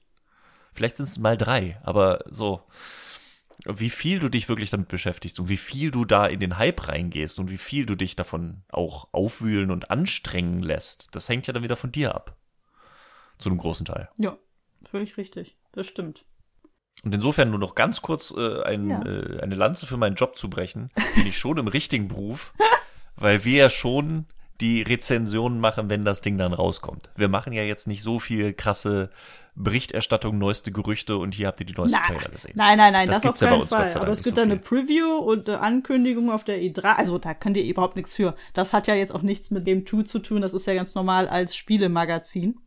Vielleicht 0.72 0.98
sind 0.98 1.08
es 1.08 1.18
mal 1.18 1.36
drei, 1.36 1.80
aber 1.82 2.20
so, 2.30 2.62
wie 3.66 3.90
viel 3.90 4.18
du 4.18 4.28
dich 4.28 4.48
wirklich 4.48 4.70
damit 4.70 4.88
beschäftigst 4.88 5.38
und 5.38 5.48
wie 5.48 5.56
viel 5.56 5.90
du 5.90 6.04
da 6.04 6.26
in 6.26 6.40
den 6.40 6.58
Hype 6.58 6.88
reingehst 6.88 7.38
und 7.38 7.50
wie 7.50 7.58
viel 7.58 7.86
du 7.86 7.94
dich 7.94 8.16
davon 8.16 8.62
auch 8.70 9.08
aufwühlen 9.12 9.70
und 9.70 9.90
anstrengen 9.90 10.62
lässt, 10.62 11.08
das 11.12 11.28
hängt 11.28 11.46
ja 11.46 11.52
dann 11.52 11.62
wieder 11.62 11.76
von 11.76 11.92
dir 11.92 12.14
ab. 12.14 12.36
Zu 13.38 13.48
einem 13.48 13.58
großen 13.58 13.86
Teil. 13.86 14.08
Ja, 14.18 14.36
völlig 14.88 15.16
richtig. 15.16 15.56
Das 15.72 15.86
stimmt. 15.86 16.24
Und 17.04 17.14
insofern 17.14 17.50
nur 17.50 17.58
noch 17.58 17.74
ganz 17.74 18.02
kurz 18.02 18.32
äh, 18.36 18.62
ein, 18.62 18.88
Ja. 18.90 19.02
äh, 19.04 19.40
eine 19.40 19.54
Lanze 19.54 19.86
für 19.86 19.96
meinen 19.96 20.14
Job 20.14 20.38
zu 20.38 20.48
brechen, 20.50 20.90
bin 21.16 21.26
ich 21.26 21.38
schon 21.38 21.58
im 21.58 21.66
richtigen 21.68 22.08
Beruf, 22.08 22.52
weil 23.16 23.44
wir 23.44 23.56
ja 23.58 23.70
schon 23.70 24.26
die 24.60 24.82
Rezensionen 24.82 25.58
machen, 25.58 25.90
wenn 25.90 26.04
das 26.04 26.20
Ding 26.20 26.38
dann 26.38 26.52
rauskommt. 26.52 27.08
Wir 27.16 27.28
machen 27.28 27.52
ja 27.52 27.62
jetzt 27.64 27.88
nicht 27.88 28.02
so 28.02 28.20
viel 28.20 28.52
krasse 28.52 29.10
Berichterstattung, 29.54 30.38
neueste 30.38 30.72
Gerüchte 30.72 31.18
und 31.18 31.34
hier 31.34 31.46
habt 31.48 31.60
ihr 31.60 31.66
die 31.66 31.74
neuesten 31.74 31.98
Na, 32.00 32.14
Trailer 32.14 32.30
gesehen. 32.30 32.52
Nein, 32.54 32.78
nein, 32.78 32.92
nein, 32.92 33.06
Das 33.06 33.16
das, 33.16 33.22
gibt's 33.22 33.42
auf 33.42 33.48
ja 33.48 33.48
bei 33.48 33.50
keinen 33.52 33.62
uns 33.62 33.70
Gott 33.70 33.78
Fall. 33.80 33.88
sei 33.90 33.94
Dank 33.94 34.02
Aber 34.04 34.12
es 34.12 34.22
gibt 34.22 34.36
so 34.36 34.44
da 34.44 34.50
eine. 34.50 34.56
Preview 34.56 35.16
und 35.16 35.48
eine 35.48 35.60
Ankündigung 35.60 36.30
auf 36.30 36.44
der 36.44 36.58
E3. 36.60 36.94
Also 36.96 37.18
da 37.18 37.34
könnt 37.34 37.56
ihr 37.56 37.64
überhaupt 37.64 37.96
nichts 37.96 38.14
für. 38.14 38.34
Das 38.54 38.72
hat 38.72 38.86
ja 38.86 38.94
jetzt 38.94 39.14
auch 39.14 39.22
nichts 39.22 39.50
mit 39.50 39.66
dem 39.66 39.86
2 39.86 40.04
zu 40.04 40.20
tun. 40.20 40.40
Das 40.40 40.54
ist 40.54 40.66
ja 40.66 40.74
ganz 40.74 40.94
normal 40.94 41.28
als 41.28 41.54
Spielemagazin. 41.54 42.58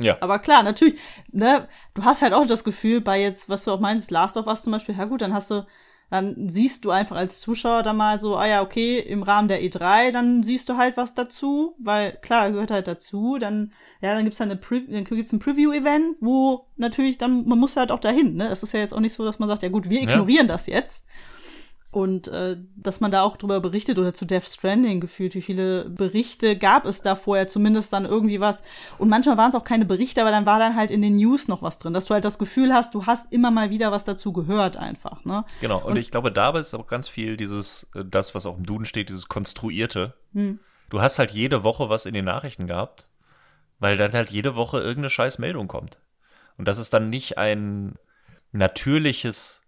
Ja, 0.00 0.16
Aber 0.20 0.38
klar, 0.38 0.62
natürlich, 0.62 0.98
ne, 1.30 1.68
du 1.94 2.04
hast 2.04 2.22
halt 2.22 2.32
auch 2.32 2.46
das 2.46 2.64
Gefühl, 2.64 3.02
bei 3.02 3.20
jetzt, 3.20 3.50
was 3.50 3.64
du 3.64 3.70
auch 3.70 3.80
meinst, 3.80 4.10
Last 4.10 4.38
of 4.38 4.46
Us 4.46 4.62
zum 4.62 4.72
Beispiel, 4.72 4.96
ja 4.96 5.04
gut, 5.04 5.20
dann 5.20 5.34
hast 5.34 5.50
du, 5.50 5.66
dann 6.10 6.48
siehst 6.48 6.84
du 6.84 6.90
einfach 6.90 7.16
als 7.16 7.40
Zuschauer 7.40 7.82
da 7.82 7.92
mal 7.92 8.18
so, 8.18 8.36
ah 8.36 8.46
ja, 8.46 8.62
okay, 8.62 8.98
im 8.98 9.22
Rahmen 9.22 9.48
der 9.48 9.62
E3, 9.62 10.10
dann 10.10 10.42
siehst 10.42 10.68
du 10.68 10.76
halt 10.76 10.96
was 10.96 11.14
dazu, 11.14 11.76
weil 11.78 12.12
klar, 12.20 12.50
gehört 12.50 12.70
halt 12.72 12.88
dazu, 12.88 13.38
dann, 13.38 13.72
ja, 14.00 14.14
dann 14.14 14.24
gibt's 14.24 14.40
halt 14.40 14.50
eine 14.50 14.58
Pre 14.58 14.80
dann 14.80 15.04
gibt's 15.04 15.32
ein 15.32 15.38
Preview-Event, 15.38 16.16
wo 16.20 16.66
natürlich 16.76 17.16
dann, 17.18 17.46
man 17.46 17.58
muss 17.58 17.76
halt 17.76 17.92
auch 17.92 18.00
dahin, 18.00 18.34
ne, 18.34 18.48
es 18.48 18.62
ist 18.62 18.72
ja 18.72 18.80
jetzt 18.80 18.92
auch 18.92 19.00
nicht 19.00 19.14
so, 19.14 19.24
dass 19.24 19.38
man 19.38 19.48
sagt, 19.48 19.62
ja 19.62 19.68
gut, 19.68 19.88
wir 19.88 20.02
Ja. 20.02 20.10
ignorieren 20.10 20.48
das 20.48 20.66
jetzt. 20.66 21.06
Und 21.92 22.28
äh, 22.28 22.56
dass 22.76 23.00
man 23.00 23.10
da 23.10 23.22
auch 23.22 23.36
drüber 23.36 23.58
berichtet 23.58 23.98
oder 23.98 24.14
zu 24.14 24.24
Death 24.24 24.46
Stranding 24.46 25.00
gefühlt, 25.00 25.34
wie 25.34 25.42
viele 25.42 25.90
Berichte 25.90 26.56
gab 26.56 26.84
es 26.84 27.02
da 27.02 27.16
vorher, 27.16 27.48
zumindest 27.48 27.92
dann 27.92 28.04
irgendwie 28.04 28.38
was. 28.38 28.62
Und 28.98 29.08
manchmal 29.08 29.36
waren 29.36 29.50
es 29.50 29.56
auch 29.56 29.64
keine 29.64 29.84
Berichte, 29.84 30.20
aber 30.20 30.30
dann 30.30 30.46
war 30.46 30.60
dann 30.60 30.76
halt 30.76 30.92
in 30.92 31.02
den 31.02 31.16
News 31.16 31.48
noch 31.48 31.62
was 31.62 31.80
drin, 31.80 31.92
dass 31.92 32.04
du 32.04 32.14
halt 32.14 32.24
das 32.24 32.38
Gefühl 32.38 32.72
hast, 32.72 32.94
du 32.94 33.06
hast 33.06 33.32
immer 33.32 33.50
mal 33.50 33.70
wieder 33.70 33.90
was 33.90 34.04
dazu 34.04 34.32
gehört 34.32 34.76
einfach, 34.76 35.24
ne? 35.24 35.44
genau. 35.60 35.84
Und, 35.84 35.96
ich 35.96 36.12
glaube, 36.12 36.30
dabei 36.30 36.60
ist 36.60 36.74
auch 36.74 36.86
ganz 36.86 37.08
viel 37.08 37.36
dieses, 37.36 37.90
äh, 37.96 38.04
das, 38.04 38.36
was 38.36 38.46
auch 38.46 38.56
im 38.56 38.66
Duden 38.66 38.84
steht, 38.86 39.08
dieses 39.08 39.28
Konstruierte. 39.28 40.14
Hm. 40.32 40.60
Du 40.90 41.00
hast 41.00 41.18
halt 41.18 41.32
jede 41.32 41.64
Woche 41.64 41.88
was 41.88 42.06
in 42.06 42.14
den 42.14 42.24
Nachrichten 42.24 42.68
gehabt, 42.68 43.08
weil 43.80 43.96
dann 43.96 44.12
halt 44.12 44.30
jede 44.30 44.54
Woche 44.54 44.78
irgendeine 44.78 45.10
scheiß 45.10 45.38
Meldung 45.38 45.66
kommt. 45.66 45.98
Und 46.56 46.68
das 46.68 46.78
ist 46.78 46.92
dann 46.92 47.10
nicht 47.10 47.36
ein 47.36 47.96
natürliches 48.52 49.59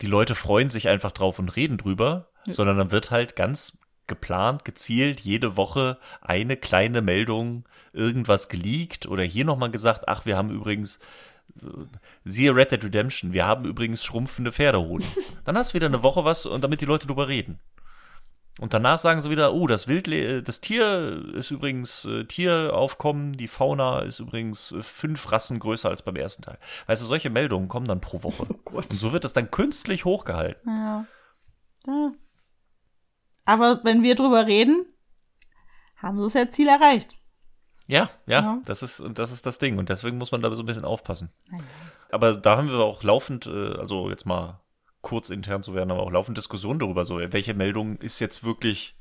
die 0.00 0.06
Leute 0.06 0.34
freuen 0.34 0.70
sich 0.70 0.88
einfach 0.88 1.12
drauf 1.12 1.38
und 1.38 1.56
reden 1.56 1.78
drüber, 1.78 2.30
ja. 2.46 2.52
sondern 2.52 2.78
dann 2.78 2.90
wird 2.90 3.10
halt 3.10 3.36
ganz 3.36 3.78
geplant, 4.06 4.64
gezielt 4.64 5.20
jede 5.20 5.56
Woche 5.56 5.98
eine 6.20 6.56
kleine 6.56 7.00
Meldung, 7.00 7.64
irgendwas 7.92 8.48
geleakt 8.48 9.06
oder 9.06 9.22
hier 9.22 9.44
nochmal 9.44 9.70
gesagt, 9.70 10.08
ach, 10.08 10.26
wir 10.26 10.36
haben 10.36 10.50
übrigens 10.50 10.98
äh, 11.62 11.66
siehe 12.24 12.54
Red 12.54 12.72
Dead 12.72 12.84
Redemption, 12.84 13.32
wir 13.32 13.46
haben 13.46 13.64
übrigens 13.64 14.04
schrumpfende 14.04 14.52
Pferdehoden. 14.52 15.06
Dann 15.44 15.56
hast 15.56 15.70
du 15.70 15.74
wieder 15.74 15.86
eine 15.86 16.02
Woche 16.02 16.24
was 16.24 16.44
und 16.44 16.62
damit 16.62 16.80
die 16.80 16.86
Leute 16.86 17.06
drüber 17.06 17.28
reden. 17.28 17.60
Und 18.58 18.74
danach 18.74 18.98
sagen 18.98 19.20
sie 19.20 19.30
wieder, 19.30 19.54
oh, 19.54 19.66
das 19.66 19.88
Wild, 19.88 20.46
das 20.46 20.60
Tier 20.60 21.24
ist 21.34 21.50
übrigens 21.50 22.04
äh, 22.04 22.24
Tieraufkommen, 22.24 23.34
die 23.36 23.48
Fauna 23.48 24.00
ist 24.00 24.18
übrigens 24.18 24.72
äh, 24.72 24.82
fünf 24.82 25.30
Rassen 25.32 25.58
größer 25.58 25.88
als 25.88 26.02
beim 26.02 26.16
ersten 26.16 26.42
Teil. 26.42 26.58
Weißt 26.86 27.00
du, 27.00 27.06
solche 27.06 27.30
Meldungen 27.30 27.68
kommen 27.68 27.86
dann 27.86 28.00
pro 28.00 28.22
Woche. 28.22 28.46
Oh 28.72 28.76
und 28.76 28.92
so 28.92 29.12
wird 29.12 29.24
es 29.24 29.32
dann 29.32 29.50
künstlich 29.50 30.04
hochgehalten. 30.04 30.60
Ja. 30.66 31.06
ja. 31.86 32.12
Aber 33.44 33.80
wenn 33.82 34.02
wir 34.02 34.14
drüber 34.14 34.46
reden, 34.46 34.86
haben 35.96 36.22
sie 36.28 36.38
das 36.38 36.54
Ziel 36.54 36.68
erreicht. 36.68 37.16
Ja, 37.86 38.08
ja, 38.26 38.40
ja, 38.40 38.58
das 38.64 38.84
ist 38.84 39.02
das 39.14 39.32
ist 39.32 39.46
das 39.46 39.58
Ding 39.58 39.78
und 39.78 39.88
deswegen 39.88 40.16
muss 40.18 40.30
man 40.30 40.40
da 40.40 40.54
so 40.54 40.62
ein 40.62 40.66
bisschen 40.66 40.84
aufpassen. 40.84 41.32
Ja. 41.50 41.58
Aber 42.12 42.34
da 42.34 42.56
haben 42.56 42.68
wir 42.68 42.78
auch 42.78 43.02
laufend, 43.02 43.46
äh, 43.46 43.74
also 43.78 44.10
jetzt 44.10 44.26
mal 44.26 44.60
kurz 45.02 45.30
intern 45.30 45.62
zu 45.62 45.74
werden, 45.74 45.90
aber 45.90 46.02
auch 46.02 46.10
laufend 46.10 46.36
Diskussionen 46.36 46.78
darüber, 46.78 47.04
so 47.04 47.18
welche 47.18 47.54
Meldung 47.54 47.96
ist 47.96 48.20
jetzt 48.20 48.44
wirklich 48.44 48.96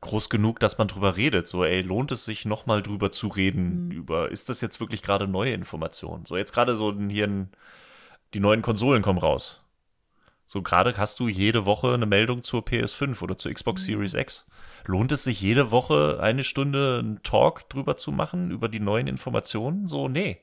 groß 0.00 0.28
genug, 0.28 0.60
dass 0.60 0.78
man 0.78 0.88
drüber 0.88 1.16
redet. 1.16 1.48
So, 1.48 1.64
ey, 1.64 1.82
lohnt 1.82 2.12
es 2.12 2.24
sich 2.24 2.44
nochmal 2.44 2.82
drüber 2.82 3.10
zu 3.10 3.28
reden? 3.28 3.86
Mhm. 3.86 3.90
Über, 3.90 4.30
ist 4.30 4.48
das 4.48 4.60
jetzt 4.60 4.80
wirklich 4.80 5.02
gerade 5.02 5.26
neue 5.26 5.52
Informationen? 5.52 6.24
So, 6.24 6.36
jetzt 6.36 6.52
gerade 6.52 6.74
so 6.74 6.94
hier 7.08 7.26
ein, 7.26 7.50
die 8.34 8.40
neuen 8.40 8.62
Konsolen 8.62 9.02
kommen 9.02 9.18
raus. 9.18 9.60
So 10.46 10.62
gerade 10.62 10.96
hast 10.96 11.20
du 11.20 11.28
jede 11.28 11.66
Woche 11.66 11.92
eine 11.92 12.06
Meldung 12.06 12.42
zur 12.42 12.62
PS5 12.62 13.20
oder 13.22 13.36
zur 13.36 13.52
Xbox 13.52 13.82
mhm. 13.82 13.86
Series 13.86 14.14
X. 14.14 14.46
Lohnt 14.86 15.12
es 15.12 15.24
sich 15.24 15.40
jede 15.40 15.70
Woche 15.70 16.20
eine 16.22 16.44
Stunde 16.44 17.00
einen 17.00 17.22
Talk 17.22 17.68
drüber 17.68 17.96
zu 17.96 18.12
machen, 18.12 18.50
über 18.50 18.68
die 18.68 18.80
neuen 18.80 19.06
Informationen? 19.06 19.88
So, 19.88 20.08
nee. 20.08 20.40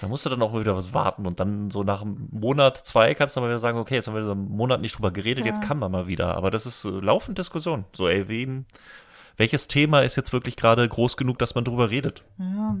Da 0.00 0.08
musst 0.08 0.24
du 0.24 0.30
dann 0.30 0.42
auch 0.42 0.58
wieder 0.58 0.76
was 0.76 0.94
warten 0.94 1.26
und 1.26 1.40
dann 1.40 1.70
so 1.70 1.82
nach 1.82 2.02
einem 2.02 2.28
Monat, 2.30 2.76
zwei 2.76 3.14
kannst 3.14 3.36
du 3.36 3.40
mal 3.40 3.48
wieder 3.48 3.58
sagen, 3.58 3.78
okay, 3.78 3.96
jetzt 3.96 4.06
haben 4.06 4.14
wir 4.14 4.22
so 4.22 4.32
einen 4.32 4.48
Monat 4.48 4.80
nicht 4.80 4.96
drüber 4.96 5.10
geredet, 5.10 5.44
ja. 5.44 5.52
jetzt 5.52 5.62
kann 5.62 5.78
man 5.78 5.90
mal 5.90 6.06
wieder. 6.06 6.36
Aber 6.36 6.50
das 6.50 6.66
ist 6.66 6.84
äh, 6.84 6.90
laufend 6.90 7.38
Diskussion. 7.38 7.84
So, 7.92 8.06
ey, 8.06 8.28
wen, 8.28 8.66
welches 9.36 9.66
Thema 9.66 10.00
ist 10.00 10.16
jetzt 10.16 10.32
wirklich 10.32 10.56
gerade 10.56 10.88
groß 10.88 11.16
genug, 11.16 11.38
dass 11.38 11.54
man 11.54 11.64
drüber 11.64 11.90
redet? 11.90 12.22
Ja. 12.38 12.76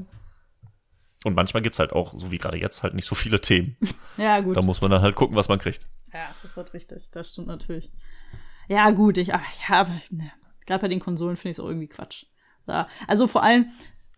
Und 1.24 1.34
manchmal 1.34 1.62
gibt's 1.62 1.78
halt 1.78 1.92
auch, 1.92 2.14
so 2.16 2.30
wie 2.30 2.38
gerade 2.38 2.58
jetzt, 2.58 2.82
halt 2.82 2.94
nicht 2.94 3.06
so 3.06 3.14
viele 3.14 3.40
Themen. 3.40 3.76
ja, 4.16 4.40
gut. 4.40 4.56
Da 4.56 4.62
muss 4.62 4.80
man 4.80 4.90
dann 4.90 5.02
halt 5.02 5.16
gucken, 5.16 5.36
was 5.36 5.48
man 5.48 5.58
kriegt. 5.58 5.84
Ja, 6.12 6.26
das 6.28 6.44
ist 6.44 6.56
halt 6.56 6.72
richtig. 6.74 7.10
Das 7.10 7.30
stimmt 7.30 7.48
natürlich. 7.48 7.90
Ja, 8.68 8.90
gut, 8.90 9.18
ich, 9.18 9.34
ach, 9.34 9.68
ja, 9.68 9.80
aber 9.80 9.96
ne, 10.10 10.30
gerade 10.66 10.82
bei 10.82 10.88
den 10.88 11.00
Konsolen 11.00 11.36
finde 11.36 11.50
ich 11.50 11.58
es 11.58 11.60
auch 11.60 11.68
irgendwie 11.68 11.88
Quatsch. 11.88 12.26
Ja, 12.66 12.86
also 13.08 13.26
vor 13.26 13.42
allem 13.42 13.66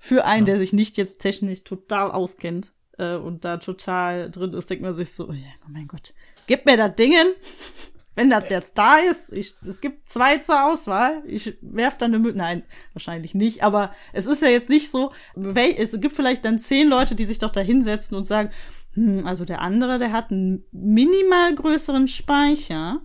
für 0.05 0.27
einen, 0.27 0.47
ja. 0.47 0.53
der 0.53 0.59
sich 0.59 0.75
nicht 0.75 0.99
jetzt 0.99 1.19
technisch 1.19 1.65
total 1.65 2.11
auskennt 2.11 2.75
äh, 2.99 3.15
und 3.15 3.47
da 3.47 3.57
total 3.57 4.31
drin 4.31 4.53
ist, 4.53 4.69
denkt 4.69 4.85
man 4.85 4.95
sich 4.95 5.15
so, 5.15 5.33
ja, 5.33 5.47
oh 5.65 5.71
mein 5.71 5.89
Gott, 5.89 6.13
gib 6.47 6.67
mir 6.67 6.77
das 6.77 6.95
Dingen. 6.95 7.29
Wenn 8.15 8.29
das 8.29 8.45
jetzt 8.51 8.77
da 8.77 8.99
ist, 8.99 9.33
ich, 9.33 9.55
es 9.67 9.81
gibt 9.81 10.11
zwei 10.11 10.39
zur 10.39 10.67
Auswahl, 10.67 11.23
ich 11.27 11.57
werf 11.63 11.97
dann 11.97 12.15
eine 12.15 12.21
Mü 12.21 12.33
Nein, 12.35 12.65
wahrscheinlich 12.93 13.35
nicht, 13.35 13.65
aber 13.65 13.93
es 14.13 14.27
ist 14.27 14.43
ja 14.43 14.49
jetzt 14.49 14.69
nicht 14.69 14.91
so, 14.91 15.11
es 15.35 15.99
gibt 15.99 16.15
vielleicht 16.15 16.45
dann 16.45 16.61
zehn 16.61 16.87
Leute, 16.87 17.15
die 17.15 17.25
sich 17.25 17.39
doch 17.39 17.51
da 17.51 17.61
hinsetzen 17.61 18.15
und 18.15 18.25
sagen, 18.25 18.51
hm, 18.93 19.27
also 19.27 19.47
der 19.47 19.63
andere, 19.63 19.99
der 19.99 20.13
hat 20.13 20.31
einen 20.31 20.65
minimal 20.71 21.55
größeren 21.55 22.09
Speicher. 22.09 23.01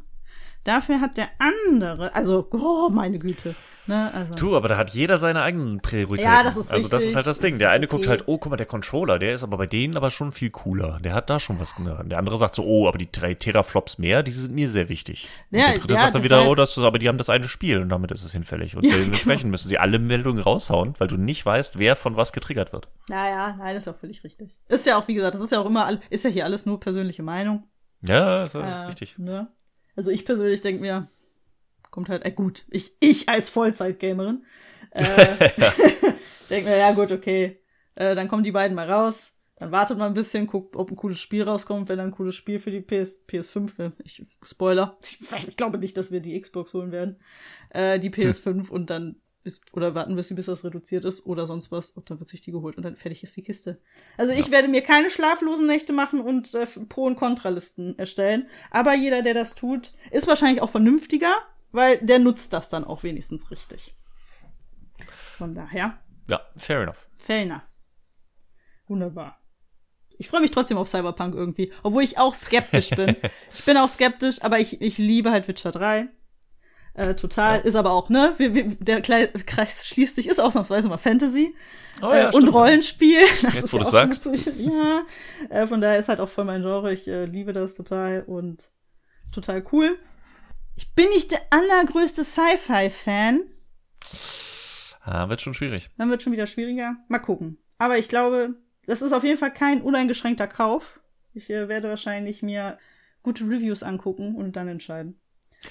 Dafür 0.66 1.00
hat 1.00 1.18
der 1.18 1.30
andere, 1.40 2.14
also, 2.14 2.50
oh, 2.52 2.90
meine 2.92 3.18
Güte. 3.18 3.56
Ne, 3.90 4.14
also. 4.14 4.36
Du, 4.36 4.56
aber 4.56 4.68
da 4.68 4.78
hat 4.78 4.92
jeder 4.92 5.18
seine 5.18 5.42
eigenen 5.42 5.80
Prioritäten. 5.80 6.32
Ja, 6.32 6.44
das 6.44 6.58
ist 6.58 6.72
Also 6.72 6.88
das 6.88 7.04
ist 7.04 7.16
halt 7.16 7.26
das 7.26 7.40
Ding. 7.40 7.58
Der 7.58 7.72
eine 7.72 7.88
okay. 7.88 7.96
guckt 7.96 8.08
halt, 8.08 8.24
oh, 8.28 8.38
guck 8.38 8.52
mal, 8.52 8.56
der 8.56 8.68
Controller, 8.68 9.18
der 9.18 9.34
ist 9.34 9.42
aber 9.42 9.58
bei 9.58 9.66
denen 9.66 9.98
aber 9.98 10.12
schon 10.12 10.32
viel 10.32 10.52
cooler. 10.52 11.00
Der 11.04 11.16
hat 11.16 11.32
da 11.32 11.40
schon 11.40 11.60
was. 11.60 11.76
Ne? 11.80 12.00
Der 12.06 12.20
andere 12.20 12.38
sagt 12.38 12.54
so, 12.54 12.64
oh, 12.64 12.88
aber 12.88 13.00
die 13.00 13.12
drei 13.12 13.34
Teraflops 13.34 13.98
mehr, 13.98 14.22
die 14.22 14.32
sind 14.32 14.54
mir 14.54 14.70
sehr 14.70 14.90
wichtig. 14.90 15.28
Ja, 15.50 15.66
und 15.66 15.72
der 15.72 15.80
dritte 15.80 15.94
ja, 15.96 16.02
sagt 16.02 16.14
dann 16.14 16.24
wieder, 16.24 16.48
oh, 16.48 16.54
das 16.54 16.78
ist, 16.78 16.84
aber 16.84 17.00
die 17.00 17.08
haben 17.08 17.18
das 17.18 17.32
eine 17.32 17.48
Spiel 17.48 17.82
und 17.82 17.90
damit 17.90 18.12
ist 18.12 18.24
es 18.24 18.32
hinfällig. 18.32 18.76
Und 18.76 18.86
ja, 18.86 18.96
dementsprechend 18.96 19.42
genau. 19.42 19.52
müssen 19.54 19.70
sie 19.70 19.80
alle 19.80 19.98
Meldungen 19.98 20.44
raushauen, 20.44 20.94
weil 21.00 21.08
du 21.08 21.18
nicht 21.18 21.44
weißt, 21.44 21.80
wer 21.80 21.96
von 21.96 22.16
was 22.16 22.32
getriggert 22.32 22.72
wird. 22.72 22.90
Naja, 23.08 23.56
nein, 23.58 23.74
das 23.74 23.82
ist 23.82 23.88
ja 23.88 23.94
völlig 23.94 24.24
richtig. 24.24 24.60
Ist 24.68 24.86
ja 24.86 25.00
auch, 25.00 25.08
wie 25.08 25.16
gesagt, 25.16 25.34
das 25.34 25.42
ist 25.42 25.52
ja 25.52 25.62
auch 25.62 25.66
immer, 25.66 25.98
ist 26.12 26.24
ja 26.24 26.30
hier 26.30 26.46
alles 26.46 26.68
nur 26.68 26.80
persönliche 26.80 27.24
Meinung. 27.24 27.64
Ja, 28.04 28.44
ist 28.44 28.54
ja 28.54 28.84
äh, 28.84 28.86
richtig. 28.86 29.18
Ne? 29.18 29.48
Also 29.96 30.12
ich 30.12 30.26
persönlich 30.26 30.62
denke 30.62 30.80
mir, 30.80 31.08
kommt 31.92 32.10
halt, 32.10 32.26
äh, 32.26 32.32
gut, 32.32 32.66
ich, 32.70 32.96
ich 33.00 33.30
als 33.30 33.50
Vollzeit-Gamerin, 33.50 34.44
äh, 34.92 35.50
denke 36.50 36.70
mir, 36.70 36.78
ja 36.78 36.92
gut, 36.94 37.12
okay, 37.12 37.60
äh, 37.96 38.16
dann 38.16 38.28
kommen 38.28 38.44
die 38.44 38.52
beiden 38.52 38.76
mal 38.76 38.90
raus, 38.90 39.34
dann 39.60 39.72
wartet 39.72 39.98
man 39.98 40.08
ein 40.08 40.14
bisschen, 40.14 40.48
guckt, 40.48 40.76
ob 40.76 40.90
ein 40.90 40.96
cooles 40.96 41.20
Spiel 41.20 41.44
rauskommt, 41.44 41.90
wenn 41.90 41.98
dann 41.98 42.08
ein 42.08 42.14
cooles 42.14 42.36
Spiel 42.36 42.60
für 42.60 42.72
die 42.72 42.82
PS, 42.82 43.26
PS5, 43.28 43.92
ich, 44.04 44.26
Spoiler, 44.44 44.98
ich, 45.04 45.20
ich 45.48 45.58
glaube 45.58 45.78
nicht, 45.78 45.98
dass 45.98 46.12
wir 46.12 46.22
die 46.22 46.40
Xbox 46.40 46.74
holen 46.74 46.92
werden, 46.92 47.18
äh, 47.70 48.00
die 48.00 48.10
PS5 48.10 48.46
hm. 48.46 48.70
und 48.70 48.90
dann 48.90 49.22
bis, 49.44 49.62
oder 49.72 49.96
warten 49.96 50.16
wir, 50.16 50.36
bis 50.36 50.46
das 50.46 50.66
reduziert 50.66 51.06
ist 51.06 51.26
oder 51.26 51.48
sonst 51.48 51.72
was, 51.72 51.92
und 51.92 52.10
dann 52.10 52.20
wird 52.20 52.30
sich 52.30 52.42
die 52.42 52.52
geholt 52.52 52.78
und 52.78 52.84
dann 52.84 52.96
fertig 52.96 53.24
ist 53.24 53.36
die 53.38 53.44
Kiste. 53.44 53.80
Also 54.18 54.34
ich 54.34 54.52
werde 54.52 54.68
mir 54.68 54.82
keine 54.82 55.10
schlaflosen 55.10 55.66
Nächte 55.66 55.94
machen 55.94 56.22
und 56.22 56.54
äh, 56.56 56.66
Pro- 56.88 57.06
und 57.06 57.16
Kontralisten 57.16 57.98
erstellen, 57.98 58.48
aber 58.72 58.96
jeder, 58.96 59.22
der 59.22 59.34
das 59.34 59.56
tut, 59.56 59.92
ist 60.12 60.28
wahrscheinlich 60.28 60.62
auch 60.62 60.70
vernünftiger, 60.70 61.34
weil 61.72 61.98
der 62.00 62.20
nutzt 62.20 62.54
das 62.54 62.70
dann 62.70 62.84
auch 62.84 63.04
wenigstens 63.04 63.52
richtig. 63.52 63.96
Von 65.38 65.56
daher. 65.56 65.98
Ja, 66.28 66.42
fair 66.58 66.82
enough. 66.82 67.08
Fair 67.18 67.42
enough. 67.44 67.62
Wunderbar. 68.88 69.38
Ich 70.18 70.28
freue 70.28 70.42
mich 70.42 70.52
trotzdem 70.52 70.78
auf 70.78 70.90
Cyberpunk 70.90 71.34
irgendwie, 71.34 71.72
obwohl 71.82 72.04
ich 72.04 72.18
auch 72.18 72.34
skeptisch 72.34 72.90
bin. 72.90 73.16
ich 73.54 73.64
bin 73.64 73.78
auch 73.78 73.88
skeptisch, 73.88 74.42
aber 74.42 74.60
ich, 74.60 74.82
ich 74.82 74.98
liebe 74.98 75.32
halt 75.32 75.48
Witcher 75.48 75.72
3. 75.72 76.10
Äh, 76.96 77.16
total, 77.16 77.60
ja. 77.60 77.64
ist 77.64 77.76
aber 77.76 77.92
auch, 77.92 78.10
ne? 78.10 78.34
Wir, 78.38 78.54
wir, 78.54 78.66
der 78.76 79.02
Kreis 79.02 79.88
schließt 79.88 80.16
sich, 80.16 80.28
ist 80.28 80.40
ausnahmsweise 80.40 80.90
mal 80.90 80.98
Fantasy 80.98 81.56
oh, 82.02 82.08
ja, 82.08 82.32
äh, 82.32 82.36
und 82.36 82.50
Rollenspiel. 82.50 83.22
Das 83.42 83.56
Jetzt, 83.56 83.64
ist 83.66 83.74
wo 83.74 83.78
du 83.78 83.86
sagst. 83.86 84.28
ja, 84.58 85.04
äh, 85.50 85.66
von 85.68 85.80
daher 85.80 85.98
ist 85.98 86.10
halt 86.10 86.20
auch 86.20 86.28
voll 86.28 86.44
mein 86.44 86.62
Genre. 86.62 86.92
Ich 86.92 87.08
äh, 87.08 87.24
liebe 87.24 87.54
das 87.54 87.76
total 87.76 88.24
und 88.28 88.70
total 89.32 89.64
cool. 89.72 89.98
Ich 90.80 90.94
bin 90.94 91.10
nicht 91.10 91.32
der 91.32 91.42
allergrößte 91.50 92.24
Sci-Fi-Fan. 92.24 93.42
Ah, 95.02 95.28
wird 95.28 95.42
schon 95.42 95.54
schwierig. 95.54 95.90
Dann 95.98 96.10
wird 96.10 96.24
schon 96.24 96.32
wieder 96.32 96.48
schwieriger. 96.48 96.96
Mal 97.10 97.20
gucken. 97.20 97.58
Aber 97.78 97.98
ich 97.98 98.08
glaube, 98.08 98.56
das 98.86 99.02
ist 99.02 99.12
auf 99.12 99.26
jeden 99.26 99.38
Fall 99.38 99.52
kein 99.52 99.82
uneingeschränkter 99.82 100.48
Kauf. 100.48 101.02
Ich 101.34 101.50
äh, 101.50 101.68
werde 101.68 101.90
wahrscheinlich 101.90 102.44
mir 102.44 102.78
gute 103.24 103.44
Reviews 103.44 103.84
angucken 103.84 104.36
und 104.36 104.56
dann 104.56 104.70
entscheiden, 104.70 105.20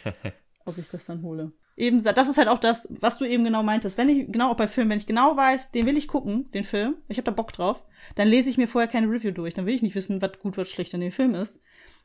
ob 0.66 0.76
ich 0.76 0.90
das 0.90 1.06
dann 1.06 1.22
hole. 1.22 1.52
Eben, 1.78 2.04
das 2.04 2.28
ist 2.28 2.36
halt 2.36 2.48
auch 2.48 2.58
das, 2.58 2.86
was 3.00 3.16
du 3.16 3.24
eben 3.24 3.44
genau 3.44 3.62
meintest. 3.62 3.96
Wenn 3.96 4.10
ich, 4.10 4.30
genau 4.30 4.50
auch 4.50 4.56
bei 4.56 4.68
Filmen, 4.68 4.90
wenn 4.90 4.98
ich 4.98 5.06
genau 5.06 5.34
weiß, 5.34 5.70
den 5.70 5.86
will 5.86 5.96
ich 5.96 6.08
gucken, 6.08 6.50
den 6.52 6.64
Film, 6.64 6.96
ich 7.08 7.16
habe 7.16 7.24
da 7.24 7.30
Bock 7.30 7.54
drauf, 7.54 7.82
dann 8.16 8.28
lese 8.28 8.50
ich 8.50 8.58
mir 8.58 8.68
vorher 8.68 8.90
keine 8.90 9.10
Review 9.10 9.30
durch. 9.30 9.54
Dann 9.54 9.64
will 9.64 9.74
ich 9.74 9.80
nicht 9.80 9.94
wissen, 9.94 10.20
was 10.20 10.38
gut, 10.38 10.58
was 10.58 10.68
schlecht 10.68 10.94
an 10.94 11.00
dem 11.00 11.12
Film 11.12 11.34
ist. 11.34 11.62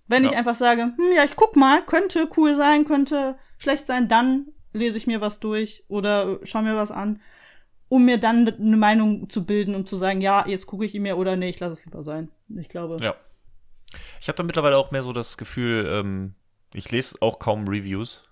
Wenn 0.07 0.23
ja. 0.23 0.31
ich 0.31 0.37
einfach 0.37 0.55
sage, 0.55 0.81
hm, 0.81 1.11
ja, 1.15 1.23
ich 1.23 1.35
guck 1.35 1.55
mal, 1.55 1.81
könnte 1.85 2.29
cool 2.37 2.55
sein, 2.55 2.85
könnte 2.85 3.37
schlecht 3.57 3.87
sein, 3.87 4.07
dann 4.07 4.47
lese 4.73 4.97
ich 4.97 5.07
mir 5.07 5.21
was 5.21 5.39
durch 5.39 5.83
oder 5.87 6.39
schau 6.43 6.61
mir 6.61 6.75
was 6.75 6.91
an, 6.91 7.21
um 7.89 8.05
mir 8.05 8.17
dann 8.17 8.47
eine 8.47 8.77
Meinung 8.77 9.29
zu 9.29 9.45
bilden 9.45 9.75
und 9.75 9.87
zu 9.87 9.95
sagen, 9.95 10.19
ja, 10.19 10.45
jetzt 10.47 10.65
gucke 10.67 10.85
ich 10.85 10.95
ihn 10.95 11.03
mir 11.03 11.17
oder 11.17 11.35
nee, 11.35 11.49
ich 11.49 11.59
lasse 11.59 11.73
es 11.73 11.85
lieber 11.85 12.03
sein. 12.03 12.31
Ich 12.57 12.69
glaube. 12.69 12.97
Ja. 13.01 13.15
Ich 14.19 14.27
habe 14.27 14.35
da 14.35 14.43
mittlerweile 14.43 14.77
auch 14.77 14.91
mehr 14.91 15.03
so 15.03 15.13
das 15.13 15.37
Gefühl, 15.37 15.87
ähm, 15.87 16.33
ich 16.73 16.91
lese 16.91 17.17
auch 17.21 17.37
kaum 17.37 17.67
Reviews, 17.67 18.23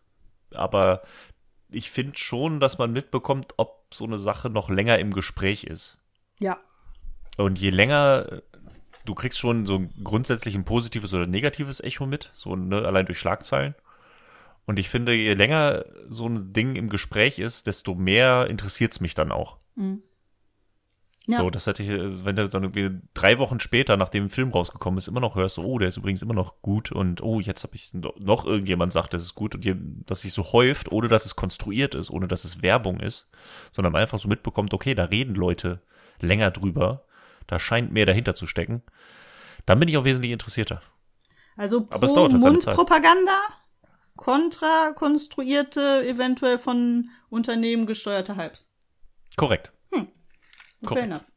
aber 0.51 1.03
ich 1.69 1.91
finde 1.91 2.17
schon, 2.17 2.59
dass 2.59 2.79
man 2.79 2.91
mitbekommt, 2.91 3.53
ob 3.57 3.93
so 3.93 4.05
eine 4.05 4.17
Sache 4.17 4.49
noch 4.49 4.69
länger 4.69 4.99
im 4.99 5.13
Gespräch 5.13 5.63
ist. 5.63 5.97
Ja. 6.39 6.57
Und 7.37 7.59
je 7.59 7.69
länger 7.69 8.41
du 9.05 9.15
kriegst 9.15 9.39
schon 9.39 9.65
so 9.65 9.87
grundsätzlich 10.03 10.55
ein 10.55 10.65
positives 10.65 11.13
oder 11.13 11.27
negatives 11.27 11.81
Echo 11.81 12.05
mit, 12.05 12.31
so 12.33 12.55
ne, 12.55 12.85
allein 12.85 13.05
durch 13.05 13.19
Schlagzeilen. 13.19 13.75
Und 14.65 14.79
ich 14.79 14.89
finde, 14.89 15.13
je 15.13 15.33
länger 15.33 15.85
so 16.07 16.27
ein 16.27 16.53
Ding 16.53 16.75
im 16.75 16.89
Gespräch 16.89 17.39
ist, 17.39 17.67
desto 17.67 17.95
mehr 17.95 18.47
interessiert 18.47 18.93
es 18.93 18.99
mich 18.99 19.15
dann 19.15 19.31
auch. 19.31 19.57
Mhm. 19.75 20.03
Ja. 21.27 21.37
So, 21.37 21.49
das 21.51 21.67
hätte 21.67 21.83
ich, 21.83 21.89
wenn 22.25 22.35
du 22.35 22.49
dann 22.49 22.63
irgendwie 22.63 22.99
drei 23.13 23.37
Wochen 23.37 23.59
später, 23.59 23.95
nachdem 23.95 24.25
ein 24.25 24.29
Film 24.29 24.49
rausgekommen 24.49 24.97
ist, 24.97 25.07
immer 25.07 25.19
noch 25.19 25.35
hörst, 25.35 25.59
oh, 25.59 25.77
der 25.77 25.87
ist 25.87 25.97
übrigens 25.97 26.23
immer 26.23 26.33
noch 26.33 26.61
gut 26.61 26.91
und 26.91 27.21
oh, 27.21 27.39
jetzt 27.39 27.63
habe 27.63 27.75
ich 27.75 27.93
noch 27.93 28.45
irgendjemand 28.45 28.91
sagt, 28.91 29.13
das 29.13 29.21
ist 29.21 29.35
gut 29.35 29.53
und 29.53 29.65
dass 30.07 30.21
sich 30.21 30.33
so 30.33 30.51
häuft, 30.51 30.91
ohne 30.91 31.09
dass 31.09 31.25
es 31.25 31.35
konstruiert 31.35 31.93
ist, 31.93 32.09
ohne 32.09 32.27
dass 32.27 32.43
es 32.43 32.63
Werbung 32.63 32.99
ist, 32.99 33.29
sondern 33.71 33.93
man 33.93 34.01
einfach 34.01 34.19
so 34.19 34.27
mitbekommt, 34.27 34.73
okay, 34.73 34.95
da 34.95 35.05
reden 35.05 35.35
Leute 35.35 35.81
länger 36.19 36.49
drüber 36.49 37.03
da 37.51 37.59
scheint 37.59 37.91
mehr 37.91 38.05
dahinter 38.05 38.33
zu 38.33 38.47
stecken, 38.47 38.81
dann 39.65 39.77
bin 39.79 39.89
ich 39.89 39.97
auch 39.97 40.05
wesentlich 40.05 40.31
interessierter. 40.31 40.81
Also 41.57 41.85
pro 41.85 41.99
halt 42.01 42.31
Zeit. 42.31 42.41
Mundpropaganda, 42.41 43.37
kontra 44.15 44.93
konstruierte, 44.93 46.07
eventuell 46.07 46.57
von 46.57 47.09
Unternehmen 47.29 47.85
gesteuerte 47.85 48.37
Hypes. 48.37 48.69
Korrekt. 49.35 49.73
Fair 49.91 50.07
Korrekt. 50.87 51.05
enough. 51.05 51.31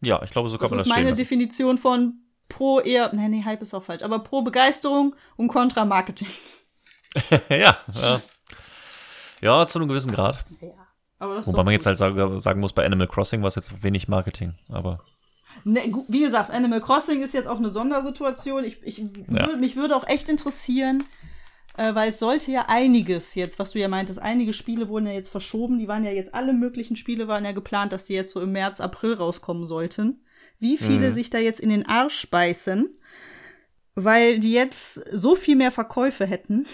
Ja, 0.00 0.22
ich 0.22 0.30
glaube, 0.30 0.48
so 0.48 0.56
kann 0.56 0.64
Das 0.64 0.70
man 0.70 0.80
ist 0.80 0.86
das 0.86 0.92
stehen 0.94 1.04
meine. 1.04 1.16
Definition 1.16 1.76
von 1.78 2.14
pro 2.48 2.80
eher, 2.80 3.12
nee, 3.14 3.28
nee, 3.28 3.44
Hype 3.44 3.60
ist 3.60 3.74
auch 3.74 3.82
falsch, 3.82 4.02
aber 4.02 4.20
pro 4.20 4.42
Begeisterung 4.42 5.14
und 5.36 5.48
kontra 5.48 5.84
Marketing. 5.84 6.28
ja, 7.50 7.76
ja. 7.92 8.22
Ja, 9.40 9.66
zu 9.66 9.78
einem 9.78 9.88
gewissen 9.88 10.12
Grad. 10.12 10.44
Ja. 10.60 10.70
Aber 11.18 11.34
das 11.34 11.46
ist 11.46 11.52
Wobei 11.52 11.64
man 11.64 11.72
jetzt 11.72 11.86
halt 11.86 11.98
sagen, 11.98 12.40
sagen 12.40 12.60
muss, 12.60 12.72
bei 12.72 12.86
Animal 12.86 13.08
Crossing 13.08 13.42
war 13.42 13.48
es 13.48 13.56
jetzt 13.56 13.82
wenig 13.82 14.08
Marketing. 14.08 14.54
Aber 14.68 14.98
Ne, 15.64 15.92
wie 16.08 16.20
gesagt, 16.20 16.50
Animal 16.50 16.80
Crossing 16.80 17.22
ist 17.22 17.34
jetzt 17.34 17.48
auch 17.48 17.58
eine 17.58 17.70
Sondersituation. 17.70 18.64
Ich, 18.64 18.78
ich, 18.82 19.04
Ja. 19.28 19.56
Mich 19.56 19.76
würde 19.76 19.96
auch 19.96 20.06
echt 20.06 20.28
interessieren, 20.28 21.04
äh, 21.76 21.94
weil 21.94 22.10
es 22.10 22.18
sollte 22.18 22.50
ja 22.50 22.66
einiges 22.68 23.34
jetzt, 23.34 23.58
was 23.58 23.72
du 23.72 23.78
ja 23.78 23.88
meintest, 23.88 24.20
einige 24.20 24.52
Spiele 24.52 24.88
wurden 24.88 25.06
ja 25.06 25.12
jetzt 25.12 25.30
verschoben. 25.30 25.78
Die 25.78 25.88
waren 25.88 26.04
ja 26.04 26.10
jetzt, 26.10 26.34
alle 26.34 26.52
möglichen 26.52 26.96
Spiele 26.96 27.28
waren 27.28 27.44
ja 27.44 27.52
geplant, 27.52 27.92
dass 27.92 28.04
die 28.04 28.14
jetzt 28.14 28.32
so 28.32 28.40
im 28.40 28.52
März, 28.52 28.80
April 28.80 29.14
rauskommen 29.14 29.66
sollten. 29.66 30.22
Wie 30.60 30.76
viele 30.76 31.12
sich 31.12 31.30
da 31.30 31.38
jetzt 31.38 31.60
in 31.60 31.68
den 31.68 31.86
Arsch 31.86 32.28
beißen, 32.30 32.96
weil 33.94 34.40
die 34.40 34.52
jetzt 34.52 34.94
so 35.12 35.36
viel 35.36 35.54
mehr 35.54 35.70
Verkäufe 35.70 36.26
hätten, 36.26 36.66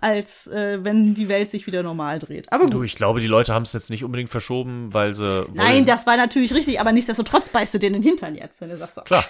als 0.00 0.46
äh, 0.46 0.84
wenn 0.84 1.14
die 1.14 1.28
Welt 1.28 1.50
sich 1.50 1.66
wieder 1.66 1.82
normal 1.82 2.18
dreht. 2.18 2.52
Aber 2.52 2.64
gut. 2.64 2.74
du, 2.74 2.82
ich 2.82 2.94
glaube, 2.94 3.20
die 3.20 3.26
Leute 3.26 3.52
haben 3.52 3.64
es 3.64 3.72
jetzt 3.72 3.90
nicht 3.90 4.04
unbedingt 4.04 4.30
verschoben, 4.30 4.92
weil 4.94 5.14
sie. 5.14 5.46
Nein, 5.54 5.74
wollen. 5.74 5.86
das 5.86 6.06
war 6.06 6.16
natürlich 6.16 6.54
richtig, 6.54 6.80
aber 6.80 6.92
nichtsdestotrotz 6.92 7.48
beißt 7.48 7.74
du 7.74 7.78
dir 7.78 7.88
in 7.88 7.94
den 7.94 8.02
Hintern 8.02 8.34
jetzt, 8.34 8.60
wenn 8.60 8.70
du 8.70 8.76
sagst, 8.76 8.94
so, 8.94 9.02
Klar, 9.02 9.24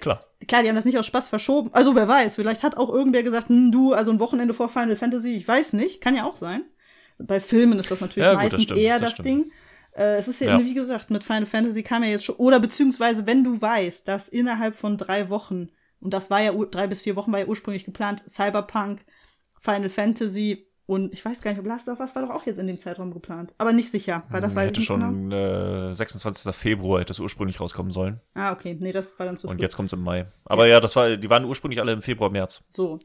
klar. 0.00 0.24
Klar, 0.46 0.62
die 0.62 0.68
haben 0.68 0.76
das 0.76 0.84
nicht 0.84 0.98
aus 0.98 1.06
Spaß 1.06 1.28
verschoben. 1.28 1.70
Also 1.72 1.94
wer 1.94 2.06
weiß, 2.06 2.34
vielleicht 2.34 2.62
hat 2.62 2.76
auch 2.76 2.92
irgendwer 2.92 3.22
gesagt, 3.22 3.48
hm, 3.48 3.72
du, 3.72 3.94
also 3.94 4.10
ein 4.10 4.20
Wochenende 4.20 4.52
vor 4.54 4.68
Final 4.68 4.96
Fantasy, 4.96 5.34
ich 5.34 5.48
weiß 5.48 5.72
nicht, 5.72 6.00
kann 6.02 6.14
ja 6.14 6.24
auch 6.24 6.36
sein. 6.36 6.62
Bei 7.18 7.40
Filmen 7.40 7.78
ist 7.78 7.90
das 7.90 8.02
natürlich 8.02 8.26
Ja, 8.26 8.34
gut, 8.34 8.42
das 8.44 8.52
meistens 8.52 8.64
stimmt, 8.64 8.80
eher 8.80 8.98
das 8.98 9.16
das. 9.16 9.24
Ding. 9.24 9.50
Äh, 9.96 10.16
es 10.16 10.28
ist 10.28 10.42
ja, 10.42 10.58
Ja. 10.58 10.64
wie 10.64 10.74
gesagt, 10.74 11.10
mit 11.10 11.24
Final 11.24 11.46
Fantasy 11.46 11.82
kam 11.82 12.02
ja 12.04 12.10
jetzt 12.10 12.24
schon, 12.26 12.36
oder 12.36 12.60
beziehungsweise 12.60 13.26
wenn 13.26 13.42
du 13.42 13.58
weißt, 13.58 14.06
dass 14.06 14.28
innerhalb 14.28 14.76
von 14.76 14.98
drei 14.98 15.30
Wochen, 15.30 15.70
und 16.00 16.12
das 16.12 16.28
war 16.28 16.42
ja, 16.42 16.52
drei 16.52 16.86
bis 16.86 17.00
vier 17.00 17.16
Wochen 17.16 17.32
war 17.32 17.38
ja 17.40 17.46
ursprünglich 17.46 17.86
geplant, 17.86 18.22
Cyberpunk, 18.28 19.00
Final 19.66 19.90
Fantasy 19.90 20.66
und 20.86 21.12
ich 21.12 21.24
weiß 21.24 21.42
gar 21.42 21.50
nicht, 21.50 21.58
ob 21.58 21.66
Last 21.66 21.88
of 21.88 21.98
Us 21.98 22.14
war 22.14 22.22
doch 22.22 22.30
auch 22.32 22.46
jetzt 22.46 22.58
in 22.58 22.68
dem 22.68 22.78
Zeitraum 22.78 23.12
geplant. 23.12 23.54
Aber 23.58 23.72
nicht 23.72 23.90
sicher, 23.90 24.22
weil 24.30 24.40
das 24.40 24.54
weiß 24.54 24.66
ich 24.66 24.68
hätte 24.68 24.80
nicht 24.80 24.88
genau. 24.88 25.06
schon 25.06 25.32
äh, 25.32 25.94
26. 25.94 26.54
Februar 26.54 27.00
hätte 27.00 27.12
es 27.12 27.18
ursprünglich 27.18 27.60
rauskommen 27.60 27.90
sollen. 27.90 28.20
Ah, 28.34 28.52
okay, 28.52 28.78
nee, 28.80 28.92
das 28.92 29.18
war 29.18 29.26
dann 29.26 29.36
zu 29.36 29.48
Und 29.48 29.56
früh. 29.56 29.62
jetzt 29.62 29.76
kommt 29.76 29.88
es 29.88 29.92
im 29.94 30.02
Mai. 30.02 30.26
Aber 30.44 30.66
ja, 30.68 30.78
das 30.78 30.94
war, 30.94 31.16
die 31.16 31.28
waren 31.28 31.44
ursprünglich 31.44 31.80
alle 31.80 31.90
im 31.92 32.02
Februar, 32.02 32.30
März. 32.30 32.62
so. 32.68 33.00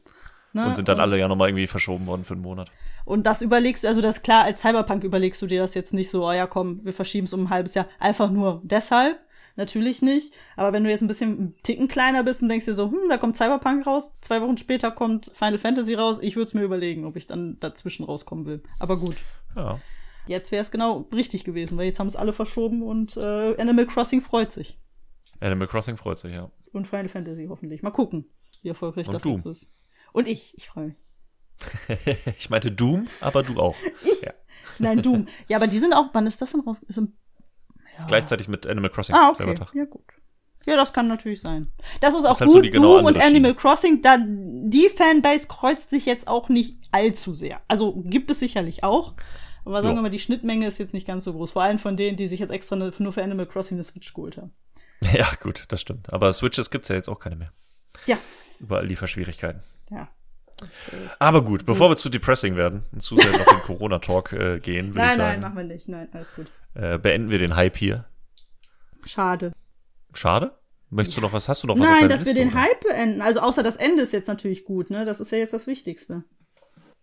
Ne? 0.54 0.66
Und 0.66 0.76
sind 0.76 0.88
dann 0.88 1.00
alle 1.00 1.18
ja 1.18 1.28
nochmal 1.28 1.48
irgendwie 1.48 1.66
verschoben 1.66 2.06
worden 2.06 2.24
für 2.24 2.34
einen 2.34 2.42
Monat. 2.42 2.70
Und 3.06 3.24
das 3.26 3.40
überlegst, 3.40 3.86
also 3.86 4.00
das 4.02 4.18
ist 4.18 4.22
klar, 4.22 4.44
als 4.44 4.60
Cyberpunk 4.60 5.02
überlegst 5.02 5.40
du 5.40 5.46
dir 5.46 5.60
das 5.60 5.74
jetzt 5.74 5.94
nicht 5.94 6.10
so, 6.10 6.28
oh 6.28 6.32
ja, 6.32 6.46
komm, 6.46 6.84
wir 6.84 6.92
verschieben 6.92 7.24
es 7.24 7.32
um 7.32 7.44
ein 7.44 7.50
halbes 7.50 7.74
Jahr. 7.74 7.86
Einfach 7.98 8.30
nur 8.30 8.60
deshalb. 8.62 9.18
Natürlich 9.56 10.02
nicht. 10.02 10.34
Aber 10.56 10.72
wenn 10.72 10.84
du 10.84 10.90
jetzt 10.90 11.02
ein 11.02 11.08
bisschen 11.08 11.38
einen 11.38 11.56
Ticken 11.62 11.88
kleiner 11.88 12.22
bist 12.24 12.42
und 12.42 12.48
denkst 12.48 12.66
dir 12.66 12.74
so, 12.74 12.90
hm, 12.90 13.08
da 13.08 13.18
kommt 13.18 13.36
Cyberpunk 13.36 13.86
raus, 13.86 14.14
zwei 14.20 14.40
Wochen 14.40 14.56
später 14.56 14.90
kommt 14.90 15.30
Final 15.34 15.58
Fantasy 15.58 15.94
raus, 15.94 16.18
ich 16.22 16.36
würde 16.36 16.46
es 16.46 16.54
mir 16.54 16.62
überlegen, 16.62 17.04
ob 17.04 17.16
ich 17.16 17.26
dann 17.26 17.58
dazwischen 17.60 18.04
rauskommen 18.04 18.46
will. 18.46 18.62
Aber 18.78 18.98
gut. 18.98 19.16
Ja. 19.56 19.78
Jetzt 20.26 20.52
wäre 20.52 20.62
es 20.62 20.70
genau 20.70 21.08
richtig 21.12 21.44
gewesen, 21.44 21.76
weil 21.76 21.86
jetzt 21.86 21.98
haben 21.98 22.06
es 22.06 22.16
alle 22.16 22.32
verschoben 22.32 22.82
und 22.82 23.16
äh, 23.16 23.60
Animal 23.60 23.86
Crossing 23.86 24.20
freut 24.20 24.52
sich. 24.52 24.78
Animal 25.40 25.66
Crossing 25.66 25.96
freut 25.96 26.18
sich, 26.18 26.32
ja. 26.32 26.50
Und 26.72 26.86
Final 26.86 27.08
Fantasy 27.08 27.46
hoffentlich. 27.48 27.82
Mal 27.82 27.90
gucken, 27.90 28.26
wie 28.62 28.68
erfolgreich 28.68 29.08
Und 29.08 29.14
das 29.14 29.22
Doom. 29.24 29.32
jetzt 29.32 29.42
so 29.42 29.50
ist. 29.50 29.70
Und 30.12 30.28
ich, 30.28 30.56
ich 30.56 30.68
freue 30.68 30.86
mich. 30.86 30.96
ich 32.38 32.50
meinte 32.50 32.70
Doom, 32.70 33.08
aber 33.20 33.42
du 33.42 33.60
auch. 33.60 33.76
Ja. 34.22 34.32
Nein, 34.78 35.02
Doom. 35.02 35.26
ja, 35.48 35.56
aber 35.56 35.66
die 35.66 35.78
sind 35.78 35.92
auch, 35.92 36.06
wann 36.12 36.26
ist 36.26 36.40
das 36.40 36.52
denn 36.52 36.60
raus? 36.60 36.82
Ist 36.86 36.98
im 36.98 37.12
Ist 37.98 38.08
gleichzeitig 38.08 38.48
mit 38.48 38.66
Animal 38.66 38.90
Crossing. 38.90 39.14
Ah, 39.14 39.30
okay. 39.30 39.54
Ja, 39.74 39.84
gut. 39.84 40.02
Ja, 40.64 40.76
das 40.76 40.92
kann 40.92 41.08
natürlich 41.08 41.40
sein. 41.40 41.72
Das 42.00 42.14
ist 42.14 42.24
auch 42.24 42.38
halt 42.40 42.48
so 42.50 42.56
gut. 42.56 42.64
die 42.64 42.70
genau 42.70 42.96
Doom 42.98 43.06
und 43.06 43.20
Animal 43.22 43.54
Crossing, 43.54 44.00
da 44.00 44.16
die 44.24 44.88
Fanbase 44.88 45.48
kreuzt 45.48 45.90
sich 45.90 46.06
jetzt 46.06 46.28
auch 46.28 46.48
nicht 46.48 46.78
allzu 46.92 47.34
sehr. 47.34 47.60
Also 47.68 47.94
gibt 48.06 48.30
es 48.30 48.38
sicherlich 48.38 48.84
auch. 48.84 49.14
Aber 49.64 49.76
sagen 49.82 49.90
Ja. 49.94 49.98
wir 49.98 50.02
mal, 50.02 50.10
die 50.10 50.18
Schnittmenge 50.20 50.66
ist 50.66 50.78
jetzt 50.78 50.94
nicht 50.94 51.06
ganz 51.06 51.24
so 51.24 51.32
groß. 51.32 51.50
Vor 51.52 51.62
allem 51.62 51.78
von 51.78 51.96
denen, 51.96 52.16
die 52.16 52.26
sich 52.28 52.40
jetzt 52.40 52.50
extra 52.50 52.76
ne- 52.76 52.92
nur 52.98 53.12
für 53.12 53.22
Animal 53.22 53.46
Crossing 53.46 53.76
eine 53.76 53.84
Switch 53.84 54.12
geholt 54.14 54.36
haben. 54.36 54.52
Ja, 55.12 55.26
gut, 55.42 55.64
das 55.68 55.80
stimmt. 55.80 56.12
Aber 56.12 56.32
Switches 56.32 56.70
gibt's 56.70 56.88
ja 56.88 56.94
jetzt 56.94 57.08
auch 57.08 57.18
keine 57.18 57.34
mehr. 57.36 57.52
Ja, 58.06 58.18
Überall 58.60 58.86
Lieferschwierigkeiten. 58.86 59.62
ja. 59.90 60.08
Das 60.58 60.68
ist- 60.94 61.20
Aber 61.20 61.42
gut, 61.42 61.66
bevor 61.66 61.90
wir 61.90 61.96
zu 61.96 62.08
depressing 62.08 62.54
werden 62.54 62.84
und 62.92 63.02
zu 63.02 63.16
sehr 63.18 63.32
auf 63.34 63.44
den 63.46 63.58
Corona-Talk 63.62 64.32
äh, 64.32 64.58
gehen, 64.58 64.88
würde 64.94 64.98
Nein, 65.00 65.10
ich 65.12 65.18
nein, 65.18 65.18
sagen, 65.18 65.40
machen 65.42 65.56
wir 65.56 65.74
nicht. 65.74 65.88
Nein, 65.88 66.08
alles 66.12 66.32
gut. 66.36 66.46
Äh, 66.74 66.98
beenden 66.98 67.30
wir 67.30 67.38
den 67.38 67.56
Hype 67.56 67.76
hier. 67.76 68.04
Schade. 69.04 69.52
Schade. 70.14 70.52
Möchtest 70.90 71.16
du 71.16 71.22
noch 71.22 71.32
was? 71.32 71.48
Hast 71.48 71.62
du 71.62 71.66
noch 71.66 71.78
was 71.78 71.88
Nein, 71.88 72.08
dass 72.08 72.20
wir 72.20 72.32
Liste, 72.32 72.34
den 72.34 72.48
oder? 72.50 72.62
Hype 72.62 72.80
beenden. 72.80 73.22
Also 73.22 73.40
außer 73.40 73.62
das 73.62 73.76
Ende 73.76 74.02
ist 74.02 74.12
jetzt 74.12 74.28
natürlich 74.28 74.64
gut, 74.64 74.90
ne? 74.90 75.04
Das 75.04 75.20
ist 75.20 75.32
ja 75.32 75.38
jetzt 75.38 75.54
das 75.54 75.66
Wichtigste. 75.66 76.24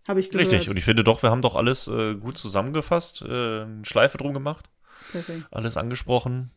Habe 0.06 0.20
ich 0.20 0.30
gehört. 0.30 0.46
Richtig, 0.46 0.70
und 0.70 0.76
ich 0.76 0.84
finde 0.84 1.04
doch, 1.04 1.22
wir 1.22 1.30
haben 1.30 1.42
doch 1.42 1.56
alles 1.56 1.88
äh, 1.88 2.14
gut 2.14 2.38
zusammengefasst, 2.38 3.22
äh, 3.22 3.62
eine 3.62 3.84
Schleife 3.84 4.16
drum 4.16 4.32
gemacht, 4.32 4.70
Perfekt. 5.12 5.44
alles 5.50 5.76
angesprochen. 5.76 6.50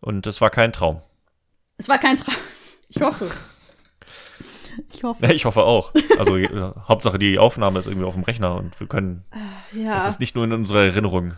Und 0.00 0.26
es 0.26 0.40
war 0.40 0.50
kein 0.50 0.72
Traum. 0.72 1.00
Es 1.78 1.88
war 1.88 1.98
kein 1.98 2.16
Traum. 2.16 2.34
Ich 2.94 3.00
hoffe. 3.00 3.30
Ich 4.92 5.02
hoffe. 5.02 5.24
Ja, 5.24 5.32
ich 5.32 5.46
hoffe 5.46 5.62
auch. 5.62 5.92
Also 6.18 6.36
äh, 6.36 6.72
Hauptsache 6.88 7.18
die 7.18 7.38
Aufnahme 7.38 7.78
ist 7.78 7.86
irgendwie 7.86 8.04
auf 8.06 8.12
dem 8.12 8.22
Rechner 8.22 8.54
und 8.56 8.78
wir 8.80 8.86
können, 8.86 9.24
Ja. 9.72 9.96
es 9.98 10.06
ist 10.06 10.20
nicht 10.20 10.34
nur 10.34 10.44
in 10.44 10.52
unserer 10.52 10.84
Erinnerung. 10.84 11.32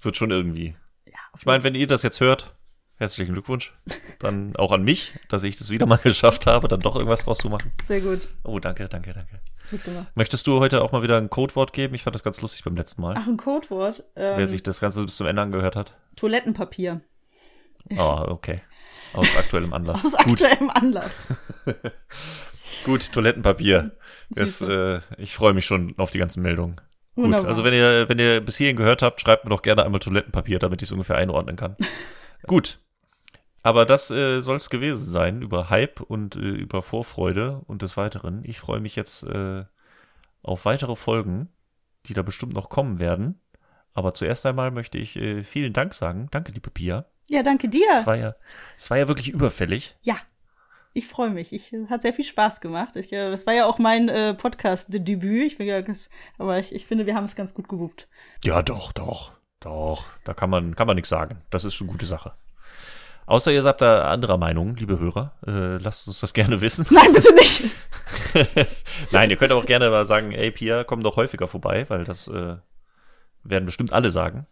Wird 0.00 0.16
schon 0.16 0.30
irgendwie. 0.30 0.76
ja 1.06 1.18
Ich 1.38 1.46
meine, 1.46 1.64
wenn 1.64 1.74
ihr 1.74 1.86
das 1.86 2.02
jetzt 2.02 2.20
hört, 2.20 2.54
herzlichen 2.96 3.32
Glückwunsch. 3.32 3.72
Dann 4.18 4.56
auch 4.56 4.72
an 4.72 4.82
mich, 4.82 5.12
dass 5.28 5.42
ich 5.42 5.56
das 5.56 5.70
wieder 5.70 5.86
mal 5.86 5.96
geschafft 6.02 6.46
habe, 6.46 6.68
dann 6.68 6.80
doch 6.80 6.96
irgendwas 6.96 7.24
draus 7.24 7.38
zu 7.38 7.48
machen. 7.50 7.72
Sehr 7.84 8.00
gut. 8.00 8.28
Oh, 8.44 8.58
danke, 8.58 8.88
danke, 8.88 9.12
danke. 9.12 9.38
Gut 9.70 9.84
gemacht. 9.84 10.06
Möchtest 10.14 10.46
du 10.46 10.60
heute 10.60 10.82
auch 10.82 10.92
mal 10.92 11.02
wieder 11.02 11.16
ein 11.16 11.30
Codewort 11.30 11.72
geben? 11.72 11.94
Ich 11.94 12.02
fand 12.02 12.14
das 12.14 12.22
ganz 12.22 12.40
lustig 12.40 12.64
beim 12.64 12.76
letzten 12.76 13.02
Mal. 13.02 13.14
Ach, 13.16 13.26
ein 13.26 13.36
Codewort. 13.36 14.04
Ähm, 14.14 14.38
Wer 14.38 14.46
sich 14.46 14.62
das 14.62 14.80
Ganze 14.80 15.02
bis 15.04 15.16
zum 15.16 15.26
Ende 15.26 15.42
angehört 15.42 15.76
hat. 15.76 15.94
Toilettenpapier. 16.16 17.00
Ah, 17.96 18.24
okay. 18.28 18.62
Aus 19.12 19.36
aktuellem 19.36 19.72
Anlass. 19.72 20.04
Aus 20.04 20.12
Gut, 20.24 20.42
aktuellem 20.42 20.70
Anlass. 20.70 21.10
gut, 22.84 23.12
Toilettenpapier. 23.12 23.92
Das, 24.30 24.60
äh, 24.60 25.00
ich 25.18 25.34
freue 25.34 25.52
mich 25.52 25.66
schon 25.66 25.94
auf 25.98 26.10
die 26.10 26.18
ganzen 26.18 26.42
Meldungen. 26.42 26.80
Gut, 27.14 27.24
Wunderbar. 27.24 27.48
also 27.48 27.64
wenn 27.64 27.74
ihr, 27.74 28.08
wenn 28.08 28.18
ihr 28.18 28.40
bis 28.40 28.56
hierhin 28.56 28.76
gehört 28.76 29.02
habt, 29.02 29.20
schreibt 29.20 29.44
mir 29.44 29.50
doch 29.50 29.62
gerne 29.62 29.84
einmal 29.84 30.00
Toilettenpapier, 30.00 30.58
damit 30.58 30.82
ich 30.82 30.88
es 30.88 30.92
ungefähr 30.92 31.16
einordnen 31.16 31.56
kann. 31.56 31.76
Gut. 32.46 32.78
Aber 33.62 33.86
das 33.86 34.10
äh, 34.10 34.40
soll 34.40 34.56
es 34.56 34.68
gewesen 34.68 35.04
sein 35.10 35.40
über 35.40 35.70
Hype 35.70 36.00
und 36.00 36.36
äh, 36.36 36.40
über 36.40 36.82
Vorfreude 36.82 37.62
und 37.66 37.82
des 37.82 37.96
Weiteren. 37.96 38.42
Ich 38.44 38.60
freue 38.60 38.80
mich 38.80 38.94
jetzt 38.96 39.22
äh, 39.24 39.64
auf 40.42 40.64
weitere 40.66 40.96
Folgen, 40.96 41.48
die 42.06 42.14
da 42.14 42.22
bestimmt 42.22 42.52
noch 42.52 42.68
kommen 42.68 42.98
werden. 42.98 43.40
Aber 43.94 44.12
zuerst 44.12 44.44
einmal 44.44 44.70
möchte 44.70 44.98
ich 44.98 45.16
äh, 45.16 45.44
vielen 45.44 45.72
Dank 45.72 45.94
sagen. 45.94 46.28
Danke, 46.30 46.52
liebe 46.52 46.70
Pia. 46.70 47.06
Ja, 47.30 47.42
danke 47.42 47.68
Es 47.68 47.70
dir. 47.70 48.06
war 48.06 48.16
ja, 48.16 48.34
es 48.76 48.90
war 48.90 48.98
ja 48.98 49.08
wirklich 49.08 49.30
überfällig. 49.30 49.96
Ja. 50.02 50.16
Ich 50.96 51.08
freue 51.08 51.30
mich. 51.30 51.52
Ich 51.52 51.72
es 51.72 51.90
hat 51.90 52.02
sehr 52.02 52.12
viel 52.12 52.24
Spaß 52.24 52.60
gemacht. 52.60 52.94
Ich, 52.94 53.12
äh, 53.12 53.28
es 53.32 53.46
war 53.46 53.52
ja 53.54 53.66
auch 53.66 53.78
mein 53.78 54.08
äh, 54.08 54.32
Podcast-Debüt. 54.32 55.44
Ich 55.44 55.58
bin 55.58 55.66
ja, 55.66 55.80
ganz- 55.80 56.08
aber 56.38 56.58
ich, 56.60 56.72
ich 56.72 56.86
finde, 56.86 57.04
wir 57.04 57.16
haben 57.16 57.24
es 57.24 57.34
ganz 57.34 57.52
gut 57.52 57.68
gewuppt. 57.68 58.08
Ja, 58.44 58.62
doch, 58.62 58.92
doch, 58.92 59.32
doch. 59.58 60.04
Da 60.24 60.34
kann 60.34 60.50
man, 60.50 60.76
kann 60.76 60.86
man 60.86 60.94
nichts 60.94 61.08
sagen. 61.08 61.42
Das 61.50 61.64
ist 61.64 61.80
eine 61.80 61.90
gute 61.90 62.06
Sache. 62.06 62.32
Außer 63.26 63.50
ihr 63.52 63.62
seid 63.62 63.80
da 63.80 64.10
anderer 64.12 64.36
Meinung, 64.38 64.76
liebe 64.76 64.98
Hörer. 65.00 65.32
Äh, 65.46 65.78
lasst 65.82 66.06
uns 66.06 66.20
das 66.20 66.32
gerne 66.32 66.60
wissen. 66.60 66.86
Nein, 66.90 67.12
bitte 67.12 67.34
nicht. 67.34 67.62
Nein, 69.10 69.30
ihr 69.30 69.36
könnt 69.36 69.52
auch 69.52 69.66
gerne 69.66 69.90
mal 69.90 70.06
sagen, 70.06 70.30
ey 70.30 70.50
Pia, 70.52 70.84
komm 70.84 71.02
doch 71.02 71.16
häufiger 71.16 71.48
vorbei, 71.48 71.86
weil 71.88 72.04
das 72.04 72.28
äh, 72.28 72.56
werden 73.42 73.64
bestimmt 73.66 73.92
alle 73.92 74.10
sagen. 74.10 74.46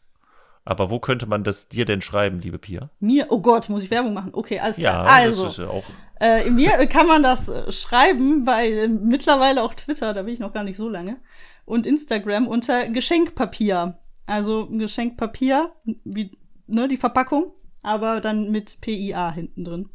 Aber 0.64 0.90
wo 0.90 1.00
könnte 1.00 1.26
man 1.26 1.42
das 1.42 1.68
dir 1.68 1.84
denn 1.84 2.02
schreiben, 2.02 2.40
liebe 2.40 2.58
Pia? 2.58 2.90
Mir, 3.00 3.26
oh 3.30 3.40
Gott, 3.40 3.68
muss 3.68 3.82
ich 3.82 3.90
Werbung 3.90 4.14
machen? 4.14 4.30
Okay, 4.32 4.60
alles 4.60 4.76
Ja, 4.76 4.90
klar. 4.90 5.06
Also, 5.06 5.44
das 5.44 5.52
ist 5.54 5.58
ja 5.58 5.68
auch. 5.68 5.84
Äh, 6.20 6.50
mir 6.50 6.86
kann 6.86 7.08
man 7.08 7.22
das 7.24 7.48
äh, 7.48 7.72
schreiben 7.72 8.44
bei 8.44 8.70
äh, 8.70 8.88
mittlerweile 8.88 9.62
auch 9.62 9.74
Twitter, 9.74 10.14
da 10.14 10.22
bin 10.22 10.34
ich 10.34 10.40
noch 10.40 10.52
gar 10.52 10.62
nicht 10.62 10.76
so 10.76 10.88
lange, 10.88 11.16
und 11.64 11.86
Instagram 11.86 12.46
unter 12.46 12.88
Geschenkpapier. 12.88 13.98
Also 14.26 14.68
Geschenkpapier, 14.68 15.72
wie 16.04 16.38
ne, 16.68 16.86
die 16.86 16.96
Verpackung, 16.96 17.52
aber 17.82 18.20
dann 18.20 18.52
mit 18.52 18.80
PIA 18.80 19.32
hinten 19.32 19.64
drin. 19.64 19.88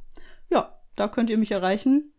Ja, 0.50 0.78
da 0.98 1.08
könnt 1.08 1.30
ihr 1.30 1.38
mich 1.38 1.52
erreichen. 1.52 2.12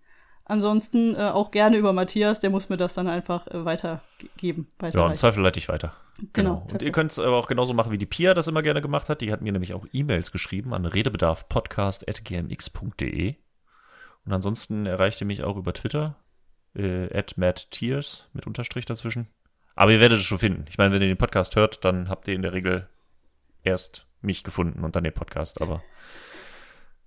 Ansonsten 0.49 1.15
äh, 1.15 1.19
auch 1.19 1.51
gerne 1.51 1.77
über 1.77 1.93
Matthias, 1.93 2.41
der 2.41 2.49
muss 2.49 2.71
mir 2.71 2.79
das 2.79 2.95
dann 2.95 3.07
einfach 3.07 3.47
äh, 3.49 3.67
weitergeben. 3.67 4.67
Ja, 4.83 5.07
im. 5.07 5.15
Zweifel 5.15 5.43
leite 5.43 5.59
ich 5.59 5.69
weiter. 5.69 5.93
Genau, 6.33 6.67
Und 6.73 6.81
ihr 6.81 6.91
könnt 6.91 7.13
es 7.13 7.19
aber 7.19 7.37
auch 7.37 7.49
genauso 7.49 7.75
machen, 7.75 7.93
wie 7.93 7.99
die 7.99 8.07
Pia 8.07 8.33
das 8.33 8.47
immer 8.49 8.63
gerne 8.63 8.81
gemacht 8.81 9.11
hat. 9.11 9.21
Die 9.21 9.31
hat 9.31 9.43
mir 9.43 9.53
nämlich 9.53 9.75
auch 9.75 9.85
E-Mails 9.93 10.33
geschrieben 10.33 10.73
an 10.73 10.87
redebedarfpodcast.gmx.de. 10.87 13.35
Und 14.25 14.33
ansonsten 14.33 14.87
erreicht 14.87 15.21
ihr 15.21 15.27
mich 15.27 15.45
auch 15.45 15.59
über 15.59 15.75
Twitter, 15.75 16.17
äh, 16.75 17.15
at 17.15 17.37
matttears 17.37 18.27
mit 18.33 18.47
Unterstrich 18.47 18.87
dazwischen. 18.87 19.29
Aber 19.77 19.93
ihr 19.93 20.01
werdet 20.01 20.19
es 20.19 20.25
schon 20.25 20.39
finden. 20.39 20.65
Ich 20.69 20.79
meine, 20.79 20.95
wenn 20.95 21.03
ihr 21.03 21.09
den 21.09 21.19
Podcast 21.19 21.57
hört, 21.57 21.85
dann 21.85 22.09
habt 22.09 22.27
ihr 22.27 22.35
in 22.35 22.43
der 22.43 22.55
Regel 22.55 22.89
erst 23.63 24.07
mich 24.23 24.45
gefunden 24.45 24.83
und 24.83 24.97
dann 24.97 25.05
den 25.05 25.13
Podcast. 25.13 25.61
Aber 25.61 25.83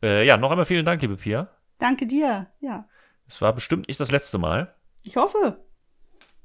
äh, 0.04 0.28
ja, 0.28 0.38
noch 0.38 0.52
einmal 0.52 0.66
vielen 0.66 0.86
Dank, 0.86 1.02
liebe 1.02 1.18
Pia. 1.18 1.50
Danke 1.80 2.06
dir, 2.06 2.46
ja. 2.60 2.86
Es 3.32 3.42
war 3.42 3.54
bestimmt 3.54 3.88
nicht 3.88 4.00
das 4.00 4.12
letzte 4.12 4.38
Mal. 4.38 4.76
Ich 5.04 5.16
hoffe. 5.16 5.58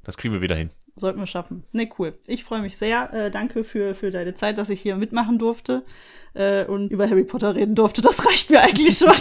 Das 0.05 0.17
kriegen 0.17 0.33
wir 0.33 0.41
wieder 0.41 0.55
hin. 0.55 0.71
Sollten 0.95 1.19
wir 1.19 1.27
schaffen. 1.27 1.65
Ne, 1.73 1.91
cool. 1.99 2.17
Ich 2.29 2.45
freue 2.45 2.63
mich 2.63 2.77
sehr. 2.77 3.13
Äh, 3.13 3.31
danke 3.33 3.65
für, 3.65 3.97
für 3.97 4.13
deine 4.13 4.35
Zeit, 4.35 4.57
dass 4.57 4.71
ich 4.71 4.81
hier 4.81 4.95
mitmachen 4.95 5.41
durfte 5.41 5.85
äh, 6.35 6.65
und 6.65 6.93
über 6.93 7.11
Harry 7.11 7.25
Potter 7.25 7.57
reden 7.57 7.75
durfte. 7.75 8.03
Das 8.03 8.25
reicht 8.25 8.51
mir 8.51 8.61
eigentlich 8.61 8.99
schon. 8.99 9.13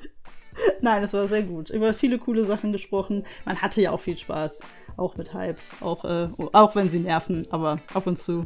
Nein, 0.80 1.04
es 1.04 1.12
war 1.12 1.28
sehr 1.28 1.44
gut. 1.44 1.70
Über 1.70 1.94
viele 1.94 2.18
coole 2.18 2.44
Sachen 2.44 2.72
gesprochen. 2.72 3.24
Man 3.44 3.62
hatte 3.62 3.80
ja 3.80 3.92
auch 3.92 4.00
viel 4.00 4.18
Spaß. 4.18 4.58
Auch 4.96 5.16
mit 5.16 5.32
Hypes. 5.32 5.68
Auch, 5.80 6.04
äh, 6.04 6.28
auch 6.52 6.74
wenn 6.74 6.90
sie 6.90 6.98
nerven. 6.98 7.46
Aber 7.50 7.78
ab 7.94 8.08
und 8.08 8.18
zu 8.18 8.44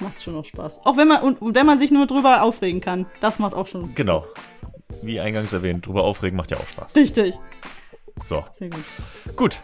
macht 0.00 0.16
es 0.16 0.22
schon 0.22 0.32
noch 0.32 0.46
Spaß. 0.46 0.80
Auch 0.86 0.96
wenn 0.96 1.08
man, 1.08 1.20
und, 1.20 1.42
und 1.42 1.54
wenn 1.54 1.66
man 1.66 1.78
sich 1.78 1.90
nur 1.90 2.06
drüber 2.06 2.42
aufregen 2.42 2.80
kann. 2.80 3.04
Das 3.20 3.38
macht 3.38 3.52
auch 3.52 3.66
schon. 3.66 3.94
Genau. 3.94 4.24
Wie 5.02 5.20
eingangs 5.20 5.52
erwähnt, 5.52 5.86
drüber 5.86 6.04
aufregen 6.04 6.38
macht 6.38 6.50
ja 6.50 6.56
auch 6.56 6.66
Spaß. 6.66 6.96
Richtig. 6.96 7.38
So. 8.26 8.44
Sehr 8.52 8.70
gut. 8.70 8.84
Gut. 9.36 9.60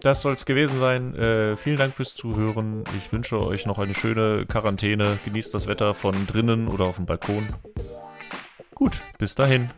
Das 0.00 0.20
soll 0.20 0.34
es 0.34 0.44
gewesen 0.44 0.78
sein. 0.78 1.14
Äh, 1.14 1.56
vielen 1.56 1.78
Dank 1.78 1.94
fürs 1.94 2.14
Zuhören. 2.14 2.84
Ich 2.98 3.12
wünsche 3.12 3.40
euch 3.40 3.66
noch 3.66 3.78
eine 3.78 3.94
schöne 3.94 4.44
Quarantäne. 4.46 5.18
Genießt 5.24 5.54
das 5.54 5.66
Wetter 5.66 5.94
von 5.94 6.26
drinnen 6.26 6.68
oder 6.68 6.84
auf 6.84 6.96
dem 6.96 7.06
Balkon. 7.06 7.48
Gut, 8.74 9.00
bis 9.18 9.34
dahin. 9.34 9.70